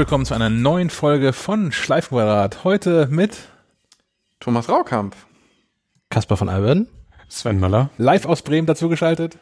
Willkommen 0.00 0.24
zu 0.24 0.32
einer 0.32 0.48
neuen 0.48 0.88
Folge 0.88 1.34
von 1.34 1.72
Schleifenquadrat. 1.72 2.64
Heute 2.64 3.06
mit 3.10 3.36
Thomas 4.40 4.70
Raukamp. 4.70 5.14
Kasper 6.08 6.38
von 6.38 6.48
Alberden. 6.48 6.88
Sven 7.28 7.60
Möller. 7.60 7.90
live 7.98 8.24
aus 8.24 8.40
Bremen 8.40 8.66
dazu 8.66 8.88
geschaltet 8.88 9.36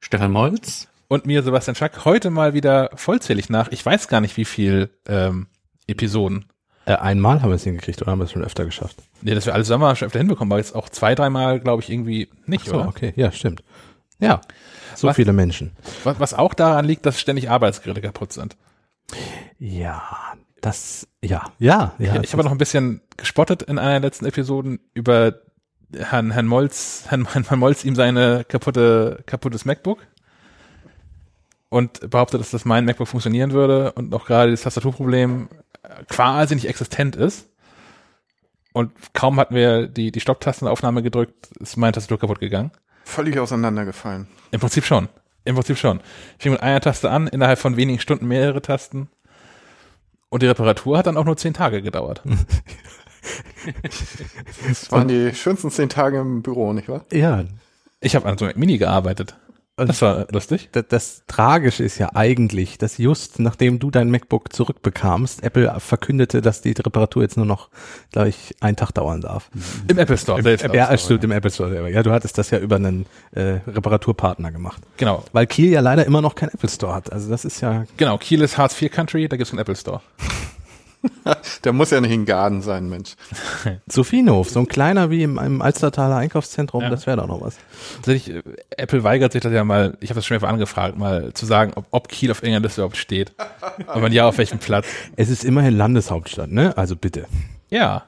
Stefan 0.00 0.32
Molz. 0.32 0.88
und 1.08 1.26
mir 1.26 1.42
Sebastian 1.42 1.74
Schack. 1.74 2.06
Heute 2.06 2.30
mal 2.30 2.54
wieder 2.54 2.92
vollzählig 2.94 3.50
nach. 3.50 3.68
Ich 3.70 3.84
weiß 3.84 4.08
gar 4.08 4.22
nicht, 4.22 4.38
wie 4.38 4.46
viel 4.46 4.88
ähm, 5.06 5.48
Episoden. 5.86 6.46
Äh, 6.86 6.94
einmal 6.94 7.42
haben 7.42 7.50
wir 7.50 7.56
es 7.56 7.64
hingekriegt 7.64 8.00
oder 8.00 8.12
haben 8.12 8.20
wir 8.20 8.24
es 8.24 8.32
schon 8.32 8.42
öfter 8.44 8.64
geschafft? 8.64 8.96
Nee, 9.20 9.34
dass 9.34 9.44
wir 9.44 9.52
alles 9.52 9.68
Sommer 9.68 9.94
schon 9.96 10.06
öfter 10.06 10.18
hinbekommen, 10.18 10.50
aber 10.50 10.60
jetzt 10.60 10.74
auch 10.74 10.88
zwei, 10.88 11.14
dreimal, 11.14 11.60
glaube 11.60 11.82
ich, 11.82 11.90
irgendwie 11.90 12.30
nicht, 12.46 12.64
So, 12.64 12.76
oder? 12.76 12.88
okay, 12.88 13.12
ja, 13.16 13.30
stimmt. 13.30 13.62
Ja, 14.18 14.40
so 14.96 15.08
Was- 15.08 15.16
viele 15.16 15.34
Menschen. 15.34 15.72
Was, 16.04 16.18
was 16.20 16.32
auch 16.32 16.54
daran 16.54 16.86
liegt, 16.86 17.04
dass 17.04 17.20
ständig 17.20 17.50
Arbeitsgeräte 17.50 18.00
kaputt 18.00 18.32
sind. 18.32 18.56
Ja, 19.58 20.34
das, 20.60 21.08
ja, 21.22 21.44
ja, 21.58 21.94
ja. 21.98 22.22
ich 22.22 22.32
habe 22.32 22.44
noch 22.44 22.52
ein 22.52 22.58
bisschen 22.58 23.00
gespottet 23.16 23.62
in 23.62 23.78
einer 23.78 24.00
der 24.00 24.00
letzten 24.00 24.26
Episoden 24.26 24.80
über 24.94 25.34
Herrn, 25.96 26.30
Herrn 26.30 26.46
Molz, 26.46 27.04
Herrn, 27.08 27.26
Herrn 27.32 27.58
Molz 27.58 27.84
ihm 27.84 27.94
seine 27.94 28.44
kaputte, 28.44 29.22
kaputtes 29.26 29.64
MacBook 29.64 29.98
und 31.68 32.10
behauptet, 32.10 32.40
dass 32.40 32.50
das 32.50 32.64
mein 32.64 32.84
MacBook 32.84 33.08
funktionieren 33.08 33.52
würde 33.52 33.92
und 33.92 34.14
auch 34.14 34.26
gerade 34.26 34.50
das 34.50 34.62
Tastaturproblem 34.62 35.48
quasi 36.08 36.54
nicht 36.54 36.68
existent 36.68 37.16
ist. 37.16 37.48
Und 38.72 38.92
kaum 39.12 39.38
hatten 39.38 39.54
wir 39.54 39.86
die, 39.86 40.12
die 40.12 40.20
Stopptastenaufnahme 40.20 41.02
gedrückt, 41.02 41.48
ist 41.60 41.76
meine 41.76 41.92
Tastatur 41.92 42.18
kaputt 42.18 42.40
gegangen. 42.40 42.70
Völlig 43.04 43.38
auseinandergefallen. 43.38 44.28
Im 44.50 44.60
Prinzip 44.60 44.84
schon. 44.84 45.08
Im 45.44 45.54
Prinzip 45.54 45.78
schon. 45.78 46.00
Ich 46.38 46.42
fing 46.42 46.52
mit 46.52 46.62
einer 46.62 46.80
Taste 46.80 47.10
an, 47.10 47.26
innerhalb 47.26 47.58
von 47.58 47.76
wenigen 47.76 47.98
Stunden 47.98 48.26
mehrere 48.26 48.62
Tasten. 48.62 49.08
Und 50.28 50.42
die 50.42 50.46
Reparatur 50.46 50.98
hat 50.98 51.06
dann 51.06 51.16
auch 51.16 51.24
nur 51.24 51.36
zehn 51.36 51.54
Tage 51.54 51.82
gedauert. 51.82 52.22
Das 54.66 54.90
waren 54.90 55.06
die 55.06 55.32
schönsten 55.32 55.70
zehn 55.70 55.88
Tage 55.88 56.18
im 56.18 56.42
Büro, 56.42 56.72
nicht 56.72 56.88
wahr? 56.88 57.04
ja, 57.12 57.44
Ich 58.00 58.16
habe 58.16 58.28
an 58.28 58.36
so 58.36 58.44
einem 58.44 58.58
Mini 58.58 58.78
gearbeitet. 58.78 59.36
Das 59.86 60.02
war 60.02 60.26
lustig. 60.32 60.68
das, 60.72 60.84
das 60.88 61.22
Tragische 61.26 61.84
ist 61.84 61.98
ja 61.98 62.10
eigentlich, 62.14 62.78
dass 62.78 62.98
just 62.98 63.38
nachdem 63.38 63.78
du 63.78 63.90
dein 63.90 64.10
MacBook 64.10 64.52
zurückbekamst, 64.52 65.42
Apple 65.42 65.72
verkündete, 65.78 66.40
dass 66.40 66.60
die 66.60 66.72
Reparatur 66.72 67.22
jetzt 67.22 67.36
nur 67.36 67.46
noch, 67.46 67.68
glaube 68.12 68.28
ich, 68.28 68.54
einen 68.60 68.76
Tag 68.76 68.92
dauern 68.92 69.20
darf. 69.20 69.50
Im 69.88 69.98
Apple 69.98 70.18
Store. 70.18 70.42
selbst 70.42 70.66
ja, 70.72 70.90
es 70.90 71.04
stimmt, 71.04 71.24
im 71.24 71.32
Apple 71.32 71.50
Store. 71.50 71.70
selber. 71.70 71.88
Ja, 71.88 72.02
du 72.02 72.12
hattest 72.12 72.38
das 72.38 72.50
ja 72.50 72.58
über 72.58 72.76
einen 72.76 73.06
äh, 73.32 73.60
Reparaturpartner 73.66 74.52
gemacht. 74.52 74.82
Genau. 74.96 75.24
Weil 75.32 75.46
Kiel 75.46 75.70
ja 75.70 75.80
leider 75.80 76.06
immer 76.06 76.20
noch 76.20 76.34
kein 76.34 76.48
Apple 76.50 76.68
Store 76.68 76.94
hat. 76.94 77.12
Also 77.12 77.30
das 77.30 77.44
ist 77.44 77.60
ja 77.60 77.84
Genau. 77.96 78.18
Kiel 78.18 78.42
ist 78.42 78.58
Hartz 78.58 78.80
IV 78.80 78.90
Country, 78.90 79.28
da 79.28 79.36
gibt's 79.36 79.52
einen 79.52 79.60
Apple 79.60 79.76
Store. 79.76 80.00
Der 81.64 81.72
muss 81.72 81.90
ja 81.90 82.00
nicht 82.00 82.12
in 82.12 82.24
Garden 82.24 82.62
sein, 82.62 82.88
Mensch. 82.88 83.14
Sophienhof, 83.86 84.50
so 84.50 84.60
ein 84.60 84.68
kleiner 84.68 85.10
wie 85.10 85.22
im, 85.22 85.38
im 85.38 85.62
Alstertaler 85.62 86.16
Einkaufszentrum, 86.16 86.82
Ja. 86.82 86.90
das 86.90 87.06
wäre 87.06 87.16
doch 87.16 87.26
noch 87.26 87.40
was. 87.40 87.56
Tatsächlich, 87.96 88.36
äh, 88.36 88.42
Apple 88.76 89.02
weigert 89.04 89.32
sich 89.32 89.42
das 89.42 89.52
ja 89.52 89.64
mal, 89.64 89.96
ich 90.00 90.10
habe 90.10 90.18
das 90.18 90.26
schon 90.26 90.34
mehrfach 90.36 90.48
angefragt, 90.52 90.96
mal 90.96 91.32
zu 91.34 91.46
sagen, 91.46 91.72
ob, 91.74 91.86
ob 91.90 92.08
Kiel 92.08 92.30
auf 92.30 92.42
irgendeiner 92.42 92.64
Liste 92.64 92.80
überhaupt 92.82 92.96
steht. 92.96 93.32
Und 93.94 94.02
wenn 94.02 94.12
ja, 94.12 94.26
auf 94.28 94.38
welchem 94.38 94.58
Platz. 94.58 94.86
Es 95.16 95.28
ist 95.28 95.44
immerhin 95.44 95.76
Landeshauptstadt, 95.76 96.50
ne? 96.50 96.76
Also 96.76 96.96
bitte. 96.96 97.26
Ja. 97.70 98.04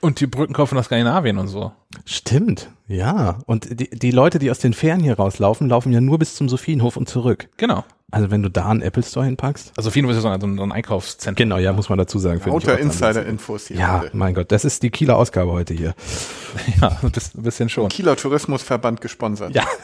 Und 0.00 0.20
die 0.20 0.26
Brückenkopf 0.26 0.70
von 0.70 0.82
Skandinavien 0.82 1.36
und 1.38 1.48
so. 1.48 1.72
Stimmt, 2.06 2.70
ja. 2.88 3.38
Und 3.46 3.80
die, 3.80 3.90
die 3.90 4.10
Leute, 4.10 4.38
die 4.38 4.50
aus 4.50 4.58
den 4.58 4.72
Ferien 4.72 5.02
hier 5.02 5.14
rauslaufen, 5.14 5.68
laufen 5.68 5.92
ja 5.92 6.00
nur 6.00 6.18
bis 6.18 6.34
zum 6.36 6.48
Sophienhof 6.48 6.96
und 6.96 7.08
zurück. 7.08 7.48
Genau. 7.58 7.84
Also 8.10 8.30
wenn 8.30 8.42
du 8.42 8.48
da 8.48 8.68
einen 8.68 8.82
Apple 8.82 9.02
Store 9.02 9.24
hinpackst. 9.26 9.72
Also 9.76 9.90
Fino 9.90 10.08
ist 10.10 10.16
ja 10.16 10.22
so 10.22 10.28
ein, 10.28 10.40
so 10.40 10.62
ein 10.62 10.72
Einkaufszentrum. 10.72 11.36
Genau, 11.36 11.58
ja, 11.58 11.72
muss 11.72 11.88
man 11.88 11.98
dazu 11.98 12.18
sagen. 12.18 12.40
Lauter 12.44 12.78
Insider-Infos 12.78 13.68
hier. 13.68 13.76
Ja, 13.76 14.00
heute. 14.00 14.16
mein 14.16 14.34
Gott, 14.34 14.50
das 14.50 14.64
ist 14.64 14.82
die 14.82 14.90
Kieler 14.90 15.16
Ausgabe 15.16 15.52
heute 15.52 15.74
hier. 15.74 15.94
Ja, 16.80 16.98
ein 17.02 17.10
bisschen, 17.12 17.40
ein 17.40 17.42
bisschen 17.44 17.68
schon. 17.68 17.88
Kieler 17.88 18.16
Tourismusverband 18.16 19.00
gesponsert. 19.00 19.54
Ja. 19.54 19.64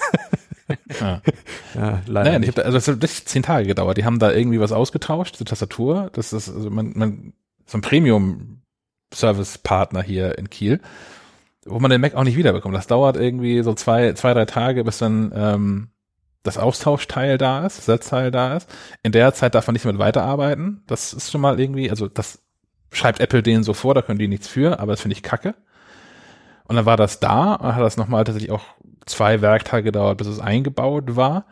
Ja. 1.00 1.22
Ja, 1.76 2.02
leider 2.06 2.30
Naja, 2.30 2.32
ich 2.32 2.38
nicht. 2.40 2.48
hab 2.48 2.54
da, 2.56 2.62
also 2.62 2.76
es 2.78 2.88
hat 2.88 2.96
wirklich 2.96 3.24
zehn 3.26 3.44
Tage 3.44 3.68
gedauert. 3.68 3.98
Die 3.98 4.04
haben 4.04 4.18
da 4.18 4.32
irgendwie 4.32 4.58
was 4.58 4.72
ausgetauscht, 4.72 5.34
diese 5.34 5.44
Tastatur. 5.44 6.10
Das 6.12 6.32
ist 6.32 6.48
also 6.48 6.70
man, 6.70 6.92
man, 6.96 7.32
so 7.66 7.78
ein 7.78 7.82
Premium-Service-Partner 9.10 10.02
hier 10.02 10.38
in 10.38 10.50
Kiel, 10.50 10.80
wo 11.64 11.78
man 11.78 11.90
den 11.90 12.00
Mac 12.00 12.14
auch 12.14 12.24
nicht 12.24 12.36
wiederbekommt. 12.36 12.74
Das 12.74 12.86
dauert 12.86 13.16
irgendwie 13.16 13.62
so 13.62 13.74
zwei, 13.74 14.12
zwei, 14.12 14.34
drei 14.34 14.44
Tage, 14.44 14.84
bis 14.84 14.98
dann 14.98 15.32
ähm, 15.34 15.88
das 16.42 16.58
Austauschteil 16.58 17.38
da 17.38 17.66
ist, 17.66 17.78
das 17.78 17.86
Setzteil 17.86 18.30
da 18.30 18.56
ist. 18.56 18.68
In 19.02 19.12
der 19.12 19.34
Zeit 19.34 19.54
darf 19.54 19.66
man 19.66 19.74
nicht 19.74 19.84
mit 19.84 19.98
weiterarbeiten. 19.98 20.82
Das 20.86 21.12
ist 21.12 21.30
schon 21.30 21.40
mal 21.40 21.58
irgendwie, 21.58 21.90
also 21.90 22.06
das 22.08 22.42
schreibt 22.92 23.20
Apple 23.20 23.42
denen 23.42 23.64
so 23.64 23.74
vor, 23.74 23.94
da 23.94 24.02
können 24.02 24.18
die 24.18 24.28
nichts 24.28 24.46
für, 24.46 24.78
aber 24.78 24.92
das 24.92 25.00
finde 25.00 25.14
ich 25.14 25.22
kacke. 25.22 25.54
Und 26.68 26.76
dann 26.76 26.86
war 26.86 26.96
das 26.96 27.20
da 27.20 27.58
hat 27.60 27.80
das 27.80 27.96
nochmal 27.96 28.24
tatsächlich 28.24 28.52
auch 28.52 28.64
zwei 29.06 29.40
Werktage 29.40 29.84
gedauert, 29.84 30.18
bis 30.18 30.26
es 30.26 30.40
eingebaut 30.40 31.16
war. 31.16 31.46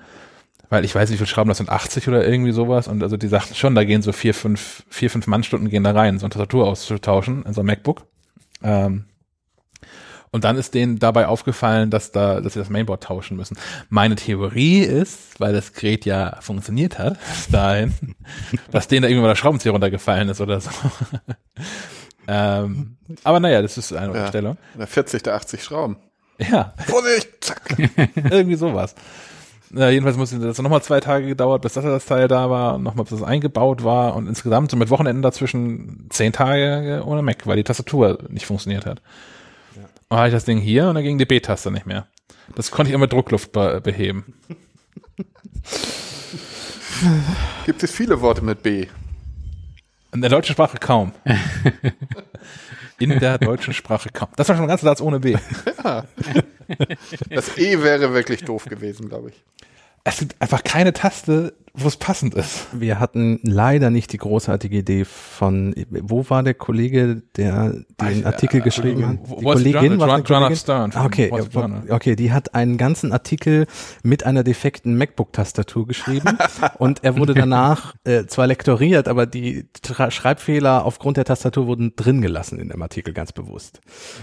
Weil 0.71 0.85
ich 0.85 0.95
weiß 0.95 1.11
nicht, 1.11 1.21
wie 1.21 1.25
viel 1.25 1.33
Schrauben 1.33 1.49
das 1.49 1.59
sind, 1.59 1.69
80 1.71 2.09
oder 2.09 2.27
irgendwie 2.27 2.53
sowas. 2.53 2.89
Und 2.89 3.03
also 3.03 3.17
die 3.17 3.29
sagten 3.29 3.55
schon, 3.55 3.75
da 3.75 3.85
gehen 3.85 4.03
so 4.03 4.13
vier, 4.13 4.35
fünf, 4.35 4.85
vier, 4.89 5.11
fünf 5.11 5.27
Mannstunden 5.27 5.69
gehen 5.69 5.85
da 5.85 5.93
rein, 5.93 6.19
so 6.19 6.27
eine 6.27 6.31
Tastatur 6.31 6.67
auszutauschen 6.67 7.45
in 7.45 7.53
so 7.53 7.61
ein 7.61 7.67
MacBook. 7.67 8.07
Ähm, 8.63 9.05
und 10.31 10.43
dann 10.43 10.57
ist 10.57 10.75
denen 10.75 10.99
dabei 10.99 11.29
aufgefallen, 11.29 11.91
dass 11.91 12.11
da, 12.11 12.41
dass 12.41 12.55
sie 12.55 12.59
das 12.59 12.69
Mainboard 12.69 13.05
tauschen 13.05 13.37
müssen. 13.37 13.57
Meine 13.89 14.17
Theorie 14.17 14.81
ist, 14.81 15.39
weil 15.39 15.53
das 15.53 15.73
Gerät 15.75 16.05
ja 16.07 16.39
funktioniert 16.41 16.99
hat, 16.99 17.19
bis 17.29 17.49
dahin, 17.53 17.95
dass 18.73 18.89
denen 18.89 19.03
da 19.03 19.09
irgendwann 19.09 19.27
mal 19.27 19.29
der 19.35 19.37
Schraubenzieher 19.37 19.71
runtergefallen 19.73 20.29
ist 20.29 20.41
oder 20.41 20.61
so. 20.61 20.71
ähm, 22.27 22.97
aber 23.23 23.39
naja, 23.39 23.63
das 23.63 23.79
ist 23.79 23.93
eine 23.93 24.15
Ja. 24.15 24.23
Umstellung. 24.23 24.57
Oder 24.77 24.87
40 24.87 25.23
der 25.23 25.35
80 25.35 25.63
Schrauben. 25.63 25.97
Ja, 26.39 26.75
Vorsicht! 26.87 27.29
Zack. 27.41 27.77
irgendwie 27.79 28.57
sowas. 28.57 28.97
Ja, 29.77 29.91
jedenfalls 29.91 30.17
musste 30.17 30.39
das 30.39 30.63
nochmal 30.63 30.83
zwei 30.83 31.01
Tage 31.01 31.27
gedauert, 31.27 31.63
bis 31.63 31.73
das, 31.73 31.85
das 31.85 32.07
Teil 32.07 32.29
da 32.29 32.49
war 32.49 32.77
und 32.77 32.85
nochmal, 32.85 33.05
bis 33.05 33.19
das 33.19 33.27
eingebaut 33.27 33.83
war 33.83 34.15
und 34.15 34.29
insgesamt 34.29 34.71
so 34.71 34.77
mit 34.77 34.91
Wochenenden 34.91 35.23
dazwischen 35.23 36.07
zehn 36.11 36.33
Tage 36.33 37.03
ohne 37.05 37.23
Mac, 37.23 37.47
weil 37.47 37.57
die 37.57 37.65
Tastatur 37.65 38.19
nicht 38.29 38.47
funktioniert 38.47 38.87
hat. 38.87 39.01
Und 39.75 39.85
dann 40.11 40.19
hatte 40.19 40.29
ich 40.29 40.35
das 40.35 40.45
Ding 40.45 40.59
hier 40.59 40.89
und 40.89 40.95
dann 40.95 41.03
ging 41.03 41.19
die 41.19 41.25
B-Taste 41.25 41.73
nicht 41.73 41.87
mehr. 41.87 42.07
Das 42.55 42.71
konnte 42.71 42.91
ich 42.91 42.95
immer 42.95 43.05
mit 43.05 43.13
Druckluft 43.13 43.53
be 43.53 43.81
beheben. 43.83 44.35
Gibt 47.67 47.83
es 47.83 47.91
viele 47.91 48.21
Worte 48.21 48.43
mit 48.43 48.63
B? 48.63 48.87
In 50.13 50.21
der 50.21 50.31
deutschen 50.31 50.53
Sprache 50.53 50.79
kaum. 50.79 51.13
In 52.99 53.19
der 53.19 53.39
deutschen 53.39 53.75
Sprache 53.75 54.09
kaum. 54.13 54.29
Das 54.37 54.49
war 54.49 54.57
schon 54.57 54.65
ein 54.65 54.69
ganzer 54.69 54.87
Satz 54.87 55.01
ohne 55.01 55.21
B. 55.21 55.37
Das 57.31 57.59
E 57.59 57.83
wäre 57.83 58.15
wirklich 58.15 58.45
doof 58.45 58.65
gewesen, 58.67 59.09
glaube 59.09 59.31
ich. 59.31 59.45
Es 60.05 60.19
gibt 60.19 60.41
einfach 60.41 60.63
keine 60.63 60.93
Taste, 60.93 61.55
wo 61.77 61.89
es 61.89 61.97
passend 61.97 62.35
ist. 62.35 62.69
Wir 62.73 63.01
hatten 63.01 63.41
leider 63.43 63.91
nicht 63.91 64.13
die 64.13 64.19
großartige 64.19 64.79
Idee 64.79 65.05
von, 65.05 65.75
wo 65.91 66.25
war 66.31 66.45
der 66.45 66.55
Kollege, 66.55 67.23
der 67.37 67.73
den 68.01 68.25
Ah, 68.25 68.29
Artikel 68.29 68.61
äh, 68.61 68.63
geschrieben 68.63 69.07
hat? 69.07 69.19
Die 69.41 69.45
Kollegin 69.45 69.99
war 69.99 70.07
Joan- 70.09 70.23
Joanna 70.25 70.55
Stern 70.55 70.93
Okay, 71.05 71.33
okay, 71.91 72.15
die 72.15 72.33
hat 72.33 72.55
einen 72.55 72.79
ganzen 72.79 73.13
Artikel 73.13 73.67
mit 74.05 74.25
einer 74.25 74.45
defekten 74.45 74.97
MacBook-Tastatur 74.97 75.89
geschrieben 75.89 76.39
und 76.79 77.03
er 77.03 77.19
wurde 77.19 77.35
danach 77.35 77.95
äh, 78.05 78.25
zwar 78.27 78.47
lektoriert, 78.47 79.09
aber 79.09 79.27
die 79.27 79.67
Tra 79.83 80.13
Schreibfehler 80.13 80.85
aufgrund 80.85 81.17
der 81.17 81.25
Tastatur 81.25 81.67
wurden 81.67 81.95
drin 81.97 82.21
gelassen 82.21 82.61
in 82.61 82.69
dem 82.69 82.81
Artikel 82.83 83.13
ganz 83.13 83.33
bewusst. 83.33 83.81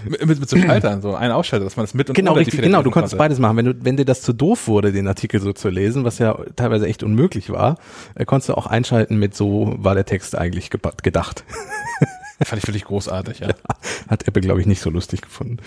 Mit, 0.08 0.24
mit, 0.24 0.40
mit 0.40 0.48
so 0.48 0.56
Schaltern, 0.56 1.02
so 1.02 1.14
ein 1.14 1.30
Ausschalter, 1.30 1.64
dass 1.66 1.76
man 1.76 1.84
das 1.84 1.92
mit 1.92 2.08
und 2.08 2.14
Genau, 2.16 2.32
richtig, 2.32 2.62
genau. 2.62 2.82
Du 2.82 2.90
konntest 2.90 3.12
konnte. 3.12 3.18
beides 3.24 3.38
machen. 3.38 3.58
Wenn 3.58 3.64
du, 3.66 3.74
wenn 3.84 3.96
dir 3.98 4.06
das 4.06 4.22
zu 4.22 4.32
doof 4.32 4.68
wurde, 4.68 4.90
den 4.92 5.06
Artikel 5.06 5.38
so 5.40 5.52
zu 5.52 5.68
lesen, 5.68 6.04
was 6.04 6.18
ja 6.18 6.34
teilweise 6.56 6.86
echt 6.86 7.02
unmöglich 7.02 7.41
war, 7.50 7.78
äh, 8.14 8.24
konntest 8.24 8.48
du 8.50 8.54
auch 8.56 8.66
einschalten 8.66 9.16
mit 9.16 9.34
so 9.34 9.74
war 9.78 9.94
der 9.94 10.06
Text 10.06 10.36
eigentlich 10.36 10.70
gedacht. 10.70 11.44
Fand 12.44 12.60
ich 12.62 12.66
wirklich 12.68 12.84
großartig, 12.84 13.40
ja. 13.40 13.48
Hat 14.08 14.26
Apple, 14.26 14.42
glaube 14.42 14.60
ich, 14.60 14.66
nicht 14.66 14.80
so 14.80 14.90
lustig 14.90 15.22
gefunden. 15.22 15.58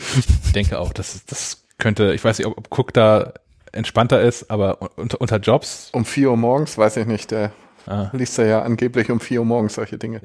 Ich 0.45 0.51
denke 0.51 0.80
auch, 0.80 0.92
dass 0.94 1.25
das 1.25 1.63
könnte, 1.77 2.13
ich 2.13 2.24
weiß 2.24 2.38
nicht, 2.38 2.48
ob, 2.48 2.57
ob 2.57 2.77
Cook 2.77 2.94
da 2.94 3.33
entspannter 3.72 4.22
ist, 4.22 4.50
aber 4.51 4.92
unter, 4.98 5.19
unter 5.19 5.38
Jobs, 5.38 5.89
Um 5.94 6.06
4 6.06 6.31
Uhr 6.31 6.38
morgens, 6.38 6.77
weiß 6.77 6.98
ich 6.98 7.06
nicht, 7.06 7.31
der 7.31 7.51
Ah. 7.88 8.10
liest 8.13 8.39
er 8.39 8.48
ja 8.48 8.62
angeblich 8.63 9.12
um 9.12 9.19
4 9.19 9.42
Uhr 9.42 9.45
morgens 9.45 9.75
solche 9.75 9.98
Dinge. 9.98 10.19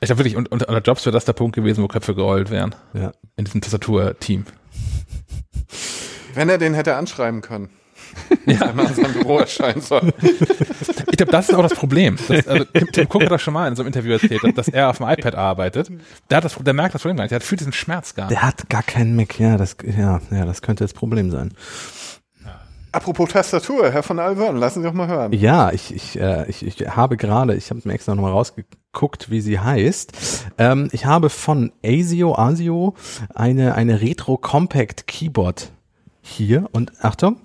ich 0.00 0.06
glaube 0.06 0.18
wirklich, 0.18 0.36
unter, 0.36 0.68
unter 0.68 0.80
Jobs 0.80 1.06
wäre 1.06 1.12
das 1.12 1.24
der 1.24 1.32
Punkt 1.32 1.54
gewesen, 1.54 1.82
wo 1.84 1.88
Köpfe 1.88 2.14
gerollt 2.14 2.50
wären. 2.50 2.74
Ja. 2.92 3.12
In 3.36 3.44
diesem 3.44 3.60
Tastatur-Team. 3.60 4.46
Wenn 6.34 6.48
er 6.48 6.58
den 6.58 6.74
hätte 6.74 6.96
anschreiben 6.96 7.40
können. 7.40 7.70
Ja. 8.46 8.60
Wenn 8.68 8.76
man 8.76 8.86
in 8.86 8.94
seinem 8.94 9.12
Büro 9.12 9.38
erscheinen 9.38 9.82
soll. 9.82 10.12
Ich 10.22 11.16
glaube, 11.16 11.32
das 11.32 11.50
ist 11.50 11.54
auch 11.54 11.62
das 11.62 11.74
Problem. 11.74 12.16
Das, 12.28 12.46
also, 12.46 12.64
Tim, 12.64 12.92
Tim 12.92 13.06
Cook 13.06 13.22
hat 13.24 13.30
das 13.30 13.42
schon 13.42 13.52
mal 13.52 13.68
in 13.68 13.76
so 13.76 13.82
einem 13.82 13.88
Interview 13.88 14.12
erzählt, 14.12 14.40
dass, 14.56 14.68
er 14.68 14.88
auf 14.88 14.98
dem 14.98 15.08
iPad 15.08 15.34
arbeitet. 15.34 15.90
Der, 16.30 16.38
hat 16.38 16.44
das, 16.44 16.54
der 16.54 16.72
merkt 16.72 16.94
das 16.94 17.02
Problem 17.02 17.16
gar 17.18 17.24
nicht. 17.24 17.32
Der 17.32 17.42
fühlt 17.42 17.60
diesen 17.60 17.74
Schmerz 17.74 18.14
gar 18.14 18.24
nicht. 18.24 18.32
Der 18.32 18.42
hat 18.42 18.68
gar 18.70 18.82
keinen 18.82 19.16
Mac. 19.16 19.38
Ja, 19.38 19.58
das, 19.58 19.76
ja, 19.84 20.20
ja, 20.30 20.44
das 20.46 20.62
könnte 20.62 20.84
das 20.84 20.94
Problem 20.94 21.30
sein. 21.30 21.52
Apropos 22.90 23.28
Tastatur, 23.30 23.90
Herr 23.90 24.02
von 24.02 24.18
Alvern, 24.18 24.56
lassen 24.56 24.80
Sie 24.80 24.88
doch 24.88 24.94
mal 24.94 25.08
hören. 25.08 25.32
Ja, 25.32 25.70
ich, 25.72 25.94
ich, 25.94 26.18
äh, 26.18 26.48
ich, 26.48 26.66
ich 26.66 26.88
habe 26.88 27.18
gerade, 27.18 27.54
ich 27.54 27.68
habe 27.70 27.80
mir 27.84 27.92
extra 27.92 28.14
nochmal 28.14 28.32
rausgeguckt, 28.32 29.30
wie 29.30 29.42
sie 29.42 29.60
heißt. 29.60 30.46
Ähm, 30.56 30.88
ich 30.92 31.04
habe 31.04 31.28
von 31.28 31.70
ASIO, 31.84 32.34
ASIO 32.34 32.94
eine, 33.34 33.74
eine 33.74 34.00
Retro 34.00 34.38
Compact 34.38 35.06
Keyboard 35.06 35.70
hier 36.22 36.68
und 36.72 36.92
Achtung, 37.04 37.36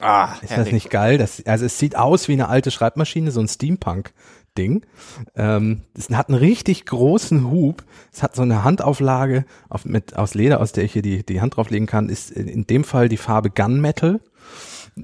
Ah, 0.00 0.34
ist 0.42 0.56
das 0.56 0.72
nicht 0.72 0.90
geil? 0.90 1.18
Das, 1.18 1.44
also 1.46 1.64
es 1.64 1.78
sieht 1.78 1.96
aus 1.96 2.28
wie 2.28 2.32
eine 2.32 2.48
alte 2.48 2.70
Schreibmaschine, 2.70 3.30
so 3.30 3.40
ein 3.40 3.48
Steampunk-Ding. 3.48 4.86
Ähm, 5.36 5.82
es 5.96 6.10
hat 6.10 6.28
einen 6.28 6.38
richtig 6.38 6.86
großen 6.86 7.50
Hub. 7.50 7.84
Es 8.12 8.22
hat 8.22 8.36
so 8.36 8.42
eine 8.42 8.64
Handauflage 8.64 9.44
auf, 9.68 9.84
mit, 9.84 10.16
aus 10.16 10.34
Leder, 10.34 10.60
aus 10.60 10.72
der 10.72 10.84
ich 10.84 10.92
hier 10.92 11.02
die, 11.02 11.24
die 11.24 11.40
Hand 11.40 11.56
drauflegen 11.56 11.86
kann. 11.86 12.08
Ist 12.08 12.30
in 12.30 12.66
dem 12.66 12.84
Fall 12.84 13.08
die 13.08 13.16
Farbe 13.16 13.50
Gunmetal. 13.50 14.20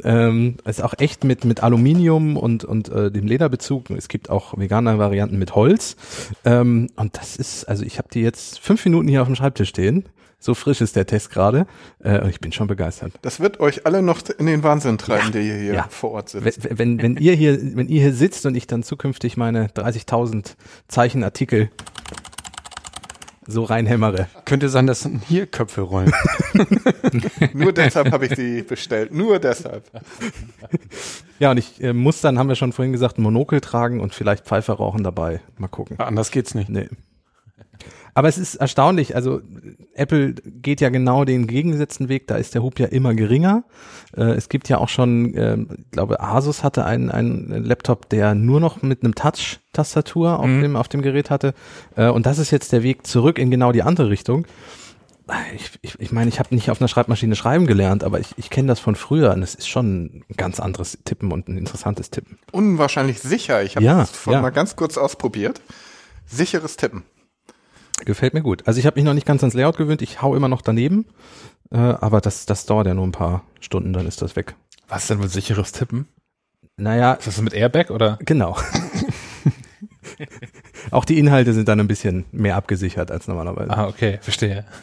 Ähm, 0.03 0.57
ist 0.65 0.83
auch 0.83 0.95
echt 0.99 1.25
mit, 1.25 1.45
mit 1.45 1.63
Aluminium 1.63 2.37
und, 2.37 2.65
und 2.65 2.89
äh, 2.89 3.11
dem 3.11 3.27
Lederbezug. 3.27 3.91
Es 3.91 4.09
gibt 4.09 4.31
auch 4.31 4.59
vegane 4.59 4.99
Varianten 4.99 5.39
mit 5.39 5.55
Holz. 5.55 5.97
Ähm, 6.45 6.89
und 6.97 7.17
das 7.17 7.37
ist, 7.37 7.65
also 7.69 7.85
ich 7.85 7.99
habe 7.99 8.09
die 8.13 8.21
jetzt 8.21 8.59
fünf 8.59 8.85
Minuten 8.85 9.09
hier 9.09 9.23
auf 9.23 9.29
dem 9.29 9.37
Schreibtisch 9.37 9.69
stehen. 9.69 10.05
So 10.45 10.53
frisch 10.53 10.83
ist 10.83 10.95
der 10.95 11.07
Test 11.07 11.31
gerade. 11.31 11.67
Äh, 12.01 12.21
und 12.21 12.29
ich 12.29 12.39
bin 12.39 12.53
schon 12.53 12.67
begeistert. 12.67 13.13
Das 13.23 13.41
wird 13.41 13.61
euch 13.61 13.87
alle 13.87 14.03
noch 14.03 14.21
in 14.39 14.45
den 14.45 14.63
Wahnsinn 14.63 14.99
treiben, 14.99 15.25
Ja, 15.29 15.31
der 15.31 15.41
ihr 15.43 15.55
hier 15.57 15.73
ja. 15.73 15.87
vor 15.89 16.11
Ort 16.11 16.35
Wenn, 16.35 16.43
sitzt. 16.43 16.69
wenn, 16.79 17.01
wenn 17.01 17.17
ihr 17.17 17.33
hier, 17.33 17.59
wenn 17.77 17.89
ihr 17.89 18.03
hier 18.03 18.13
sitzt 18.13 18.45
und 18.45 18.55
ich 18.55 18.67
dann 18.67 18.83
zukünftig 18.83 19.39
meine 19.39 19.69
30.000 19.69 20.57
Zeichenartikel 20.87 21.71
so 23.47 23.63
reinhämmere. 23.65 24.29
Könnte 24.45 24.69
sein, 24.69 24.87
dass 24.87 25.09
hier 25.27 25.47
Köpfe 25.47 25.81
rollen. 25.81 26.13
Nur 27.55 27.73
deshalb 27.73 28.13
habe 28.13 28.27
ich 28.27 28.35
die 28.35 28.61
bestellt. 28.61 29.15
Nur 29.15 29.39
deshalb. 29.39 29.91
Ja, 31.39 31.53
und 31.53 31.57
ich 31.57 31.83
äh, 31.83 31.95
muss 31.95 32.21
dann, 32.21 32.39
haben 32.39 32.51
wir 32.51 32.55
schon 32.57 32.73
vorhin 32.75 32.93
gesagt, 32.93 33.17
ein 33.17 33.23
Monokel 33.23 33.63
tragen 33.63 33.99
und 33.99 34.13
vielleicht 34.13 34.45
Pfeife 34.45 34.73
rauchen 34.73 35.05
dabei. 35.05 35.41
Mal 35.57 35.69
gucken. 35.69 35.99
Anders 35.99 36.31
geht's 36.31 36.55
nicht. 36.55 36.69
Nee. 36.69 36.89
Aber 38.15 38.29
es 38.29 38.39
ist 38.39 38.55
erstaunlich, 38.55 39.17
also 39.17 39.41
Apple 39.95 40.35
geht 40.35 40.81
ja 40.81 40.89
genau 40.89 41.25
den 41.25 41.49
gegengesetzten 41.49 42.09
Weg, 42.09 42.29
da 42.29 42.37
ist 42.37 42.55
der 42.55 42.63
Hub 42.63 42.79
ja 42.79 42.87
immer 42.87 43.13
geringer. 43.15 43.65
Äh, 44.17 44.33
es 44.33 44.49
gibt 44.49 44.69
ja 44.69 44.79
auch 44.79 44.89
schon, 44.89 45.37
ähm, 45.37 45.69
ich 45.79 45.91
glaube, 45.91 46.21
Asus 46.21 46.63
hatte 46.63 46.85
einen, 46.85 47.11
einen 47.11 47.65
Laptop, 47.65 48.09
der 48.09 48.35
nur 48.35 48.61
noch 48.61 48.83
mit 48.83 49.03
einem 49.03 49.17
Touch-Tastatur 49.17 50.39
auf, 50.39 50.47
dem, 50.47 50.77
auf 50.77 50.89
dem 50.89 51.03
Gerät 51.03 51.31
hatte. 51.31 51.55
Äh, 51.97 52.09
und 52.09 52.27
das 52.27 52.39
ist 52.39 52.53
jetzt 52.53 52.73
der 52.73 52.85
Weg 52.85 53.07
zurück 53.07 53.39
in 53.39 53.51
genau 53.51 53.73
die 53.73 53.83
andere 53.83 54.11
Richtung. 54.11 54.47
Ich, 55.57 55.71
ich, 55.81 55.99
ich 55.99 56.13
meine, 56.13 56.29
ich 56.29 56.39
habe 56.39 56.55
nicht 56.55 56.71
auf 56.71 56.81
einer 56.81 56.89
Schreibmaschine 56.89 57.35
schreiben 57.35 57.67
gelernt, 57.67 58.05
aber 58.05 58.21
ich, 58.21 58.35
ich 58.37 58.51
kenne 58.51 58.69
das 58.69 58.79
von 58.79 58.95
früher 58.95 59.33
und 59.33 59.43
es 59.43 59.55
ist 59.55 59.69
schon 59.69 60.05
ein 60.05 60.25
ganz 60.37 60.61
anderes 60.61 60.99
Tippen 61.05 61.33
und 61.33 61.49
ein 61.49 61.57
interessantes 61.57 62.11
Tippen. 62.11 62.39
Unwahrscheinlich 62.53 63.21
sicher. 63.21 63.63
Ich 63.63 63.77
habe 63.77 63.87
Ja, 63.87 64.01
das 64.01 64.11
vorhin 64.11 64.39
ja. 64.39 64.43
mal 64.43 64.51
ganz 64.51 64.77
kurz 64.77 64.99
ausprobiert. 64.99 65.63
Sicheres 66.27 66.77
Tippen. 66.77 67.05
Gefällt 68.05 68.35
mir 68.35 68.43
gut. 68.43 68.67
Also 68.67 68.81
ich 68.81 68.87
habe 68.87 68.97
mich 68.97 69.05
noch 69.05 69.15
nicht 69.15 69.27
ganz 69.27 69.43
ans 69.43 69.55
Layout 69.55 69.77
gewöhnt, 69.77 70.03
ich 70.03 70.21
hau 70.21 70.35
immer 70.35 70.49
noch 70.49 70.63
daneben, 70.63 71.07
äh, 71.71 71.77
aber 71.77 72.21
das, 72.21 72.45
das 72.47 72.67
dauert 72.67 72.87
ja 72.87 72.95
nur 72.95 73.07
ein 73.07 73.13
paar 73.13 73.45
Stunden, 73.61 73.93
dann 73.93 74.07
ist 74.07 74.21
das 74.21 74.37
weg. 74.37 74.55
Was 74.89 75.07
denn 75.07 75.21
wohl 75.21 75.29
sicheres 75.29 75.73
Tippen? 75.73 76.09
Naja, 76.77 77.13
Ist 77.15 77.29
das 77.29 77.41
mit 77.41 77.55
Airbag 77.55 77.91
oder? 77.91 78.19
genau. 78.25 78.57
Auch 80.91 81.05
die 81.05 81.19
Inhalte 81.19 81.53
sind 81.55 81.69
dann 81.69 81.81
ein 81.81 81.89
bisschen 81.89 82.25
mehr 82.31 82.57
abgesichert 82.57 83.11
als 83.11 83.27
normalerweise. 83.27 83.71
Ah, 83.71 83.89
okay, 83.89 84.19
verstehe. 84.21 84.65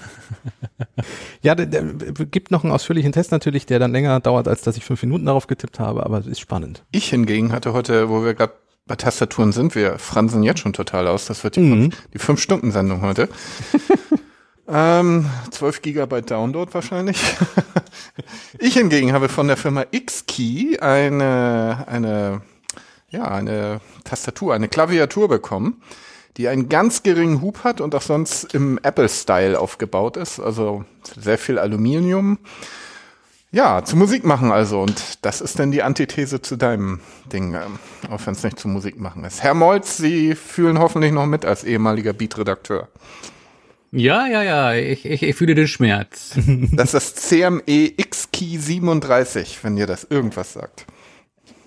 Ja, 1.42 1.56
der, 1.56 1.66
der 1.66 1.84
gibt 2.28 2.52
noch 2.52 2.64
einen 2.64 2.72
ausführlichen 2.72 3.12
Test 3.12 3.32
natürlich, 3.32 3.66
der 3.66 3.80
dann 3.80 3.92
länger 3.92 4.20
dauert, 4.20 4.48
als 4.48 4.62
dass 4.62 4.78
ich 4.78 4.86
fünf 4.86 5.02
Minuten 5.04 5.26
darauf 5.26 5.48
getippt 5.48 5.80
habe, 5.80 6.06
aber 6.06 6.20
es 6.20 6.28
ist 6.28 6.40
spannend. 6.40 6.84
Ich 6.92 7.10
hingegen 7.10 7.52
hatte 7.52 7.74
heute, 7.74 8.10
wo 8.10 8.24
wir 8.24 8.34
gerade 8.34 8.54
bei 8.92 8.98
Tastaturen 8.98 9.54
sind, 9.54 9.74
wir 9.74 9.98
fransen 10.00 10.44
jetzt 10.44 10.60
schon 10.60 10.74
total 10.74 11.08
aus. 11.08 11.26
Das 11.26 11.46
wird 11.46 11.56
die, 11.56 11.62
Mhm. 11.62 11.84
fünf, 11.84 12.08
die 12.14 12.20
Fünf-Stunden-Sendung 12.20 13.02
heute. 13.02 13.30
ähm, 14.68 15.30
12 15.50 15.82
Gigabyte 15.82 16.30
Download 16.30 16.74
wahrscheinlich. 16.74 17.18
ich 18.60 18.74
hingegen 18.74 19.14
habe 19.14 19.30
von 19.30 19.48
der 19.48 19.56
Firma 19.56 19.86
X-Key 19.92 20.80
eine, 20.80 21.86
eine, 21.88 22.42
ja, 23.12 23.24
eine 23.30 23.80
Tastatur, 24.04 24.54
eine 24.54 24.68
Klaviatur 24.68 25.30
bekommen, 25.30 25.82
die 26.36 26.50
einen 26.50 26.68
ganz 26.68 27.02
geringen 27.02 27.42
Hub 27.42 27.64
hat 27.64 27.80
und 27.80 27.96
auch 27.96 28.02
sonst 28.02 28.54
im 28.54 28.78
Apple-Style 28.84 29.58
aufgebaut 29.58 30.18
ist. 30.18 30.42
Also 30.42 30.84
sehr 31.18 31.38
viel 31.38 31.58
Aluminium. 31.58 32.40
Ja, 33.54 33.84
zu 33.84 33.98
Musik 33.98 34.24
machen 34.24 34.52
also. 34.52 34.82
Und 34.82 35.26
das 35.26 35.42
ist 35.42 35.60
dann 35.60 35.72
die 35.72 35.84
Antithese 35.84 36.42
zu 36.42 36.56
deinem 36.56 37.02
Ding, 37.32 37.54
ähm, 37.54 37.80
auch 38.10 38.26
wenn 38.26 38.34
es 38.34 38.44
nicht 38.44 38.58
zu 38.58 38.70
Musik 38.70 38.98
machen 38.98 39.26
ist. 39.26 39.44
Herr 39.44 39.54
Molz, 39.54 39.98
Sie 39.98 40.36
fühlen 40.36 40.80
hoffentlich 40.80 41.12
noch 41.12 41.26
mit 41.26 41.44
als 41.44 41.66
ehemaliger 41.66 42.14
Beat-Redakteur. 42.14 42.88
Ja, 43.92 44.26
ja, 44.26 44.42
ja, 44.42 44.74
ich, 44.74 45.06
ich, 45.06 45.22
ich 45.22 45.36
fühle 45.36 45.54
den 45.54 45.68
Schmerz. 45.68 46.32
Das 46.72 46.94
ist 46.94 47.18
das 47.18 47.28
CME 47.28 47.92
X-Key 47.98 48.58
37, 48.58 49.60
wenn 49.64 49.76
ihr 49.76 49.86
das 49.86 50.06
irgendwas 50.06 50.54
sagt. 50.54 50.86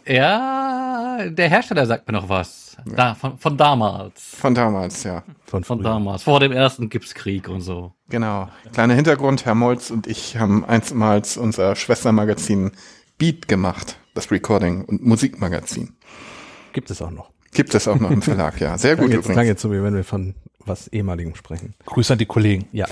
Ja, 0.06 1.18
der 1.28 1.48
Hersteller 1.48 1.86
sagt 1.86 2.06
mir 2.06 2.12
noch 2.12 2.28
was. 2.28 2.76
Da, 2.84 3.14
von, 3.14 3.38
von 3.38 3.56
damals. 3.56 4.20
Von 4.36 4.54
damals, 4.54 5.04
ja. 5.04 5.22
Von, 5.46 5.64
Von 5.64 5.82
damals. 5.82 6.24
Vor 6.24 6.40
dem 6.40 6.52
ersten 6.52 6.88
Gipskrieg 6.88 7.48
und 7.48 7.60
so. 7.60 7.92
Genau. 8.08 8.48
Kleiner 8.72 8.94
Hintergrund, 8.94 9.44
Herr 9.44 9.54
Molz 9.54 9.90
und 9.90 10.06
ich 10.06 10.36
haben 10.36 10.64
einstmals 10.64 11.36
unser 11.36 11.76
Schwestermagazin 11.76 12.72
Beat 13.18 13.48
gemacht. 13.48 13.96
Das 14.14 14.30
Recording- 14.30 14.84
und 14.84 15.04
Musikmagazin. 15.04 15.94
Gibt 16.72 16.90
es 16.90 17.00
auch 17.00 17.10
noch. 17.10 17.30
Gibt 17.52 17.74
es 17.74 17.86
auch 17.86 17.98
noch 17.98 18.10
im 18.10 18.22
Verlag, 18.22 18.60
ja. 18.60 18.76
Sehr 18.76 18.96
gut 18.96 19.12
übrigens. 19.12 19.46
jetzt 19.46 19.62
so, 19.62 19.70
wie 19.70 19.82
wenn 19.82 19.94
wir 19.94 20.04
von 20.04 20.34
was 20.66 20.88
ehemaligem 20.88 21.34
sprechen. 21.36 21.74
Grüße 21.86 22.12
an 22.12 22.18
die 22.18 22.26
Kollegen. 22.26 22.66
Ja. 22.72 22.86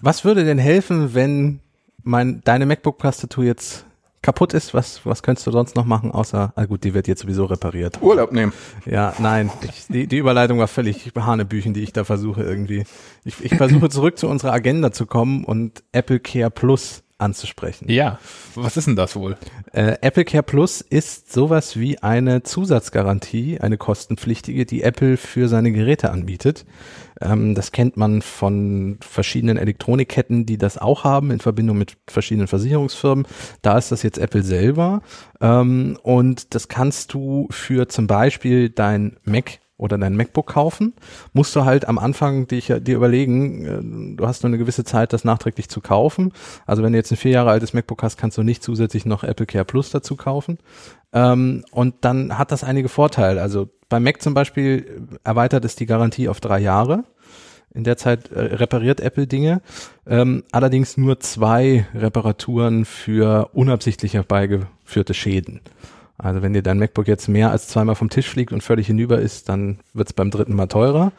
Was 0.00 0.24
würde 0.24 0.44
denn 0.44 0.58
helfen, 0.58 1.14
wenn 1.14 1.60
mein, 2.02 2.40
deine 2.44 2.66
MacBook-Tastatur 2.66 3.44
jetzt 3.44 3.84
kaputt 4.26 4.54
ist? 4.54 4.74
Was, 4.74 5.06
was 5.06 5.22
könntest 5.22 5.46
du 5.46 5.52
sonst 5.52 5.76
noch 5.76 5.84
machen, 5.84 6.10
außer, 6.10 6.52
ah 6.56 6.64
gut, 6.64 6.82
die 6.82 6.94
wird 6.94 7.06
jetzt 7.06 7.22
sowieso 7.22 7.44
repariert. 7.44 8.02
Urlaub 8.02 8.32
nehmen. 8.32 8.52
Ja, 8.84 9.14
nein, 9.20 9.50
ich, 9.62 9.86
die, 9.88 10.08
die 10.08 10.18
Überleitung 10.18 10.58
war 10.58 10.66
völlig 10.66 11.12
Hanebüchen, 11.16 11.74
die 11.74 11.82
ich 11.84 11.92
da 11.92 12.02
versuche 12.02 12.42
irgendwie. 12.42 12.84
Ich, 13.24 13.44
ich 13.44 13.54
versuche 13.54 13.88
zurück 13.88 14.18
zu 14.18 14.28
unserer 14.28 14.52
Agenda 14.52 14.90
zu 14.90 15.06
kommen 15.06 15.44
und 15.44 15.84
Apple 15.92 16.18
Care 16.18 16.50
Plus 16.50 17.04
anzusprechen. 17.18 17.90
Ja, 17.90 18.18
was 18.54 18.76
ist 18.76 18.86
denn 18.86 18.96
das 18.96 19.16
wohl? 19.16 19.36
Äh, 19.72 19.96
Apple 20.02 20.24
Care 20.24 20.42
Plus 20.42 20.80
ist 20.82 21.32
sowas 21.32 21.78
wie 21.78 21.98
eine 21.98 22.42
Zusatzgarantie, 22.42 23.60
eine 23.60 23.78
kostenpflichtige, 23.78 24.66
die 24.66 24.82
Apple 24.82 25.16
für 25.16 25.48
seine 25.48 25.72
Geräte 25.72 26.10
anbietet. 26.10 26.66
Ähm, 27.20 27.54
das 27.54 27.72
kennt 27.72 27.96
man 27.96 28.20
von 28.20 28.98
verschiedenen 29.00 29.56
Elektronikketten, 29.56 30.44
die 30.44 30.58
das 30.58 30.76
auch 30.76 31.04
haben 31.04 31.30
in 31.30 31.40
Verbindung 31.40 31.78
mit 31.78 31.96
verschiedenen 32.06 32.48
Versicherungsfirmen. 32.48 33.26
Da 33.62 33.78
ist 33.78 33.92
das 33.92 34.02
jetzt 34.02 34.18
Apple 34.18 34.42
selber. 34.42 35.02
Ähm, 35.40 35.98
und 36.02 36.54
das 36.54 36.68
kannst 36.68 37.14
du 37.14 37.48
für 37.50 37.88
zum 37.88 38.06
Beispiel 38.06 38.68
dein 38.68 39.16
Mac 39.24 39.60
oder 39.78 39.98
dein 39.98 40.16
MacBook 40.16 40.46
kaufen, 40.46 40.94
musst 41.32 41.54
du 41.54 41.64
halt 41.64 41.86
am 41.86 41.98
Anfang 41.98 42.46
dich, 42.46 42.66
dir 42.66 42.96
überlegen, 42.96 43.64
äh, 44.14 44.16
du 44.16 44.26
hast 44.26 44.42
nur 44.42 44.48
eine 44.48 44.58
gewisse 44.58 44.84
Zeit, 44.84 45.12
das 45.12 45.24
nachträglich 45.24 45.68
zu 45.68 45.80
kaufen. 45.80 46.32
Also 46.64 46.82
wenn 46.82 46.92
du 46.92 46.98
jetzt 46.98 47.10
ein 47.10 47.16
vier 47.16 47.32
Jahre 47.32 47.50
altes 47.50 47.74
MacBook 47.74 48.02
hast, 48.02 48.16
kannst 48.16 48.38
du 48.38 48.42
nicht 48.42 48.62
zusätzlich 48.62 49.04
noch 49.04 49.22
Apple 49.22 49.46
Care 49.46 49.64
Plus 49.64 49.90
dazu 49.90 50.16
kaufen. 50.16 50.58
Ähm, 51.12 51.64
und 51.70 51.94
dann 52.00 52.38
hat 52.38 52.52
das 52.52 52.64
einige 52.64 52.88
Vorteile. 52.88 53.42
Also 53.42 53.68
beim 53.88 54.02
Mac 54.02 54.22
zum 54.22 54.34
Beispiel 54.34 55.08
erweitert 55.24 55.64
es 55.64 55.76
die 55.76 55.86
Garantie 55.86 56.28
auf 56.28 56.40
drei 56.40 56.58
Jahre. 56.58 57.04
In 57.74 57.84
der 57.84 57.98
Zeit 57.98 58.32
äh, 58.32 58.40
repariert 58.40 59.00
Apple 59.00 59.26
Dinge, 59.26 59.60
ähm, 60.06 60.44
allerdings 60.50 60.96
nur 60.96 61.20
zwei 61.20 61.86
Reparaturen 61.94 62.86
für 62.86 63.50
unabsichtlich 63.52 64.14
herbeigeführte 64.14 65.12
Schäden. 65.12 65.60
Also 66.18 66.42
wenn 66.42 66.52
dir 66.52 66.62
dein 66.62 66.78
MacBook 66.78 67.08
jetzt 67.08 67.28
mehr 67.28 67.50
als 67.50 67.68
zweimal 67.68 67.94
vom 67.94 68.10
Tisch 68.10 68.28
fliegt 68.28 68.52
und 68.52 68.62
völlig 68.62 68.86
hinüber 68.86 69.18
ist, 69.18 69.48
dann 69.48 69.80
wird's 69.92 70.12
beim 70.12 70.30
dritten 70.30 70.54
Mal 70.54 70.66
teurer. 70.66 71.12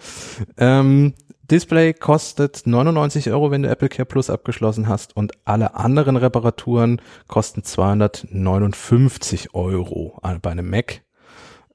Ähm, 0.58 1.13
Display 1.50 1.94
kostet 1.94 2.63
99 2.66 3.32
Euro, 3.32 3.51
wenn 3.51 3.63
du 3.63 3.70
Apple 3.70 3.89
Care 3.89 4.06
Plus 4.06 4.30
abgeschlossen 4.30 4.88
hast 4.88 5.16
und 5.16 5.32
alle 5.46 5.75
anderen 5.75 6.18
Reparaturen 6.18 7.01
kosten 7.27 7.63
259 7.63 9.54
Euro 9.54 10.20
bei 10.42 10.51
einem 10.51 10.70
Mac. 10.70 11.04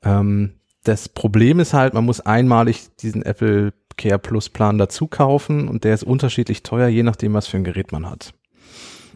Ähm, 0.03 0.55
das 0.85 1.09
Problem 1.09 1.61
ist 1.61 1.75
halt, 1.75 1.95
man 1.95 2.05
muss 2.05 2.21
einmalig 2.21 2.95
diesen 2.97 3.23
Apple 3.23 3.73
Care 3.97 4.19
Plus 4.19 4.51
Plan 4.51 4.79
dazu 4.79 5.07
kaufen 5.07 5.69
und 5.69 5.85
der 5.85 5.95
ist 5.95 6.03
unterschiedlich 6.03 6.63
teuer, 6.63 6.89
je 6.89 7.03
nachdem, 7.03 7.35
was 7.35 7.47
für 7.47 7.57
ein 7.57 7.65
Gerät 7.65 7.93
man 7.93 8.11
hat. 8.11 8.35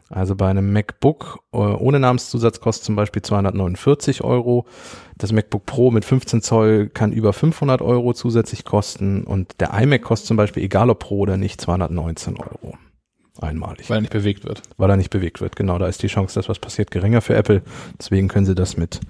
Also 0.09 0.37
bei 0.37 0.49
einem 0.49 0.73
MacBook 0.73 1.41
äh, 1.53 1.57
ohne 1.57 1.99
Namenszusatz 1.99 2.61
kostet 2.61 2.85
zum 2.85 2.97
Beispiel 2.97 3.23
249 3.23 4.23
Euro. 4.23 4.67
Das 5.19 5.33
MacBook 5.33 5.67
Pro 5.67 5.91
mit 5.91 6.05
15 6.05 6.43
Zoll 6.43 6.89
kann 6.89 7.13
über 7.13 7.33
500 7.33 7.83
Euro 7.83 8.13
zusätzlich 8.13 8.65
kosten 8.65 9.25
und 9.25 9.61
der 9.61 9.73
iMac 9.75 10.03
kostet 10.03 10.29
zum 10.29 10.37
Beispiel, 10.37 10.63
egal 10.63 10.91
ob 10.91 11.01
Pro 11.01 11.19
oder 11.19 11.37
nicht, 11.37 11.61
219 11.61 12.37
Euro. 12.37 12.75
Einmalig. 13.41 13.91
Weil 13.91 13.99
er 13.99 14.01
nicht 14.03 14.13
bewegt 14.13 14.45
wird. 14.45 14.63
weil 14.77 14.91
er 14.91 14.97
nicht 14.97 15.11
bewegt 15.11 15.41
wird. 15.41 15.57
Genau, 15.57 15.79
da 15.79 15.89
ist 15.89 16.03
die 16.03 16.07
Chance, 16.07 16.35
dass 16.37 16.49
was 16.49 16.59
passiert, 16.59 16.91
geringer 16.91 17.21
für 17.21 17.35
Apple. 17.35 17.63
Deswegen 17.99 18.29
können 18.29 18.47
sie 18.47 18.55
das 18.55 18.77
mit 18.77 19.01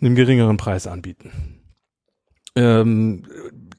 einem 0.00 0.14
geringeren 0.14 0.56
Preis 0.56 0.86
anbieten. 0.86 1.60
Ähm, 2.56 3.24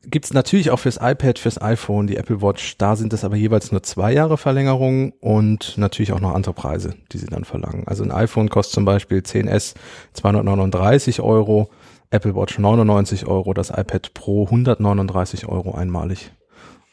Gibt 0.05 0.25
es 0.25 0.33
natürlich 0.33 0.69
auch 0.69 0.79
fürs 0.79 0.97
iPad, 1.01 1.39
fürs 1.39 1.61
iPhone, 1.61 2.07
die 2.07 2.17
Apple 2.17 2.41
Watch. 2.41 2.77
Da 2.77 2.97
sind 2.97 3.13
es 3.13 3.23
aber 3.23 3.37
jeweils 3.37 3.71
nur 3.71 3.83
zwei 3.83 4.11
Jahre 4.11 4.37
Verlängerung 4.37 5.13
und 5.21 5.77
natürlich 5.77 6.11
auch 6.11 6.19
noch 6.19 6.33
andere 6.33 6.53
Preise, 6.53 6.95
die 7.13 7.17
sie 7.17 7.27
dann 7.27 7.45
verlangen. 7.45 7.87
Also 7.87 8.03
ein 8.03 8.11
iPhone 8.11 8.49
kostet 8.49 8.75
zum 8.75 8.85
Beispiel 8.85 9.19
10S 9.19 9.75
239 10.11 11.21
Euro, 11.21 11.69
Apple 12.09 12.35
Watch 12.35 12.59
99 12.59 13.27
Euro, 13.27 13.53
das 13.53 13.69
iPad 13.69 14.13
Pro 14.13 14.43
139 14.45 15.47
Euro 15.47 15.73
einmalig. 15.73 16.33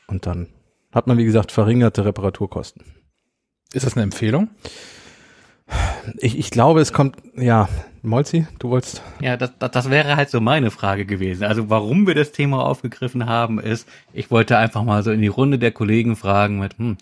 Und 0.06 0.26
dann 0.26 0.46
hat 0.92 1.08
man, 1.08 1.18
wie 1.18 1.24
gesagt, 1.24 1.50
verringerte 1.50 2.04
Reparaturkosten. 2.04 2.84
Ist 3.72 3.86
das 3.86 3.94
eine 3.94 4.04
Empfehlung? 4.04 4.50
Ich, 6.18 6.38
ich 6.38 6.50
glaube, 6.50 6.80
es 6.80 6.92
kommt, 6.92 7.16
ja, 7.36 7.68
Molzi, 8.02 8.46
du 8.58 8.70
wolltest. 8.70 9.02
Ja, 9.20 9.36
das, 9.36 9.52
das, 9.58 9.70
das 9.70 9.90
wäre 9.90 10.16
halt 10.16 10.30
so 10.30 10.40
meine 10.40 10.70
Frage 10.70 11.04
gewesen. 11.04 11.44
Also 11.44 11.68
warum 11.68 12.06
wir 12.06 12.14
das 12.14 12.32
Thema 12.32 12.64
aufgegriffen 12.64 13.26
haben, 13.26 13.58
ist, 13.60 13.86
ich 14.12 14.30
wollte 14.30 14.56
einfach 14.56 14.84
mal 14.84 15.02
so 15.02 15.10
in 15.10 15.20
die 15.20 15.28
Runde 15.28 15.58
der 15.58 15.72
Kollegen 15.72 16.16
fragen 16.16 16.58
mit, 16.58 16.78
hm, 16.78 16.96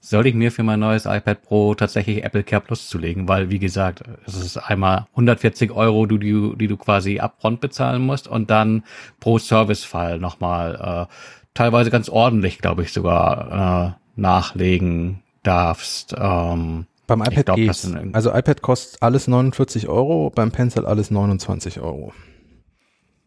soll 0.00 0.26
ich 0.26 0.34
mir 0.34 0.50
für 0.50 0.62
mein 0.62 0.80
neues 0.80 1.04
iPad 1.04 1.42
Pro 1.42 1.74
tatsächlich 1.74 2.24
Apple 2.24 2.42
Care 2.42 2.62
Plus 2.62 2.88
zulegen? 2.88 3.28
Weil, 3.28 3.50
wie 3.50 3.58
gesagt, 3.58 4.02
es 4.26 4.34
ist 4.34 4.56
einmal 4.56 5.06
140 5.10 5.72
Euro, 5.72 6.06
die 6.06 6.18
du, 6.18 6.56
die 6.56 6.68
du 6.68 6.76
quasi 6.76 7.20
upfront 7.20 7.60
bezahlen 7.60 8.02
musst 8.02 8.26
und 8.26 8.50
dann 8.50 8.82
pro 9.20 9.38
Servicefall 9.38 10.18
nochmal 10.18 11.06
äh, 11.08 11.14
teilweise 11.54 11.90
ganz 11.90 12.08
ordentlich, 12.08 12.58
glaube 12.58 12.82
ich, 12.82 12.92
sogar 12.92 13.96
äh, 14.16 14.20
nachlegen 14.20 15.22
darfst. 15.42 16.14
Ähm, 16.18 16.86
Beim 17.10 17.22
iPad 17.22 17.44
glaub, 17.46 17.56
geht's. 17.56 17.90
Also 18.12 18.30
iPad 18.32 18.62
kostet 18.62 19.02
alles 19.02 19.26
49 19.26 19.88
Euro, 19.88 20.30
beim 20.30 20.52
Pencil 20.52 20.86
alles 20.86 21.10
29 21.10 21.80
Euro. 21.80 22.12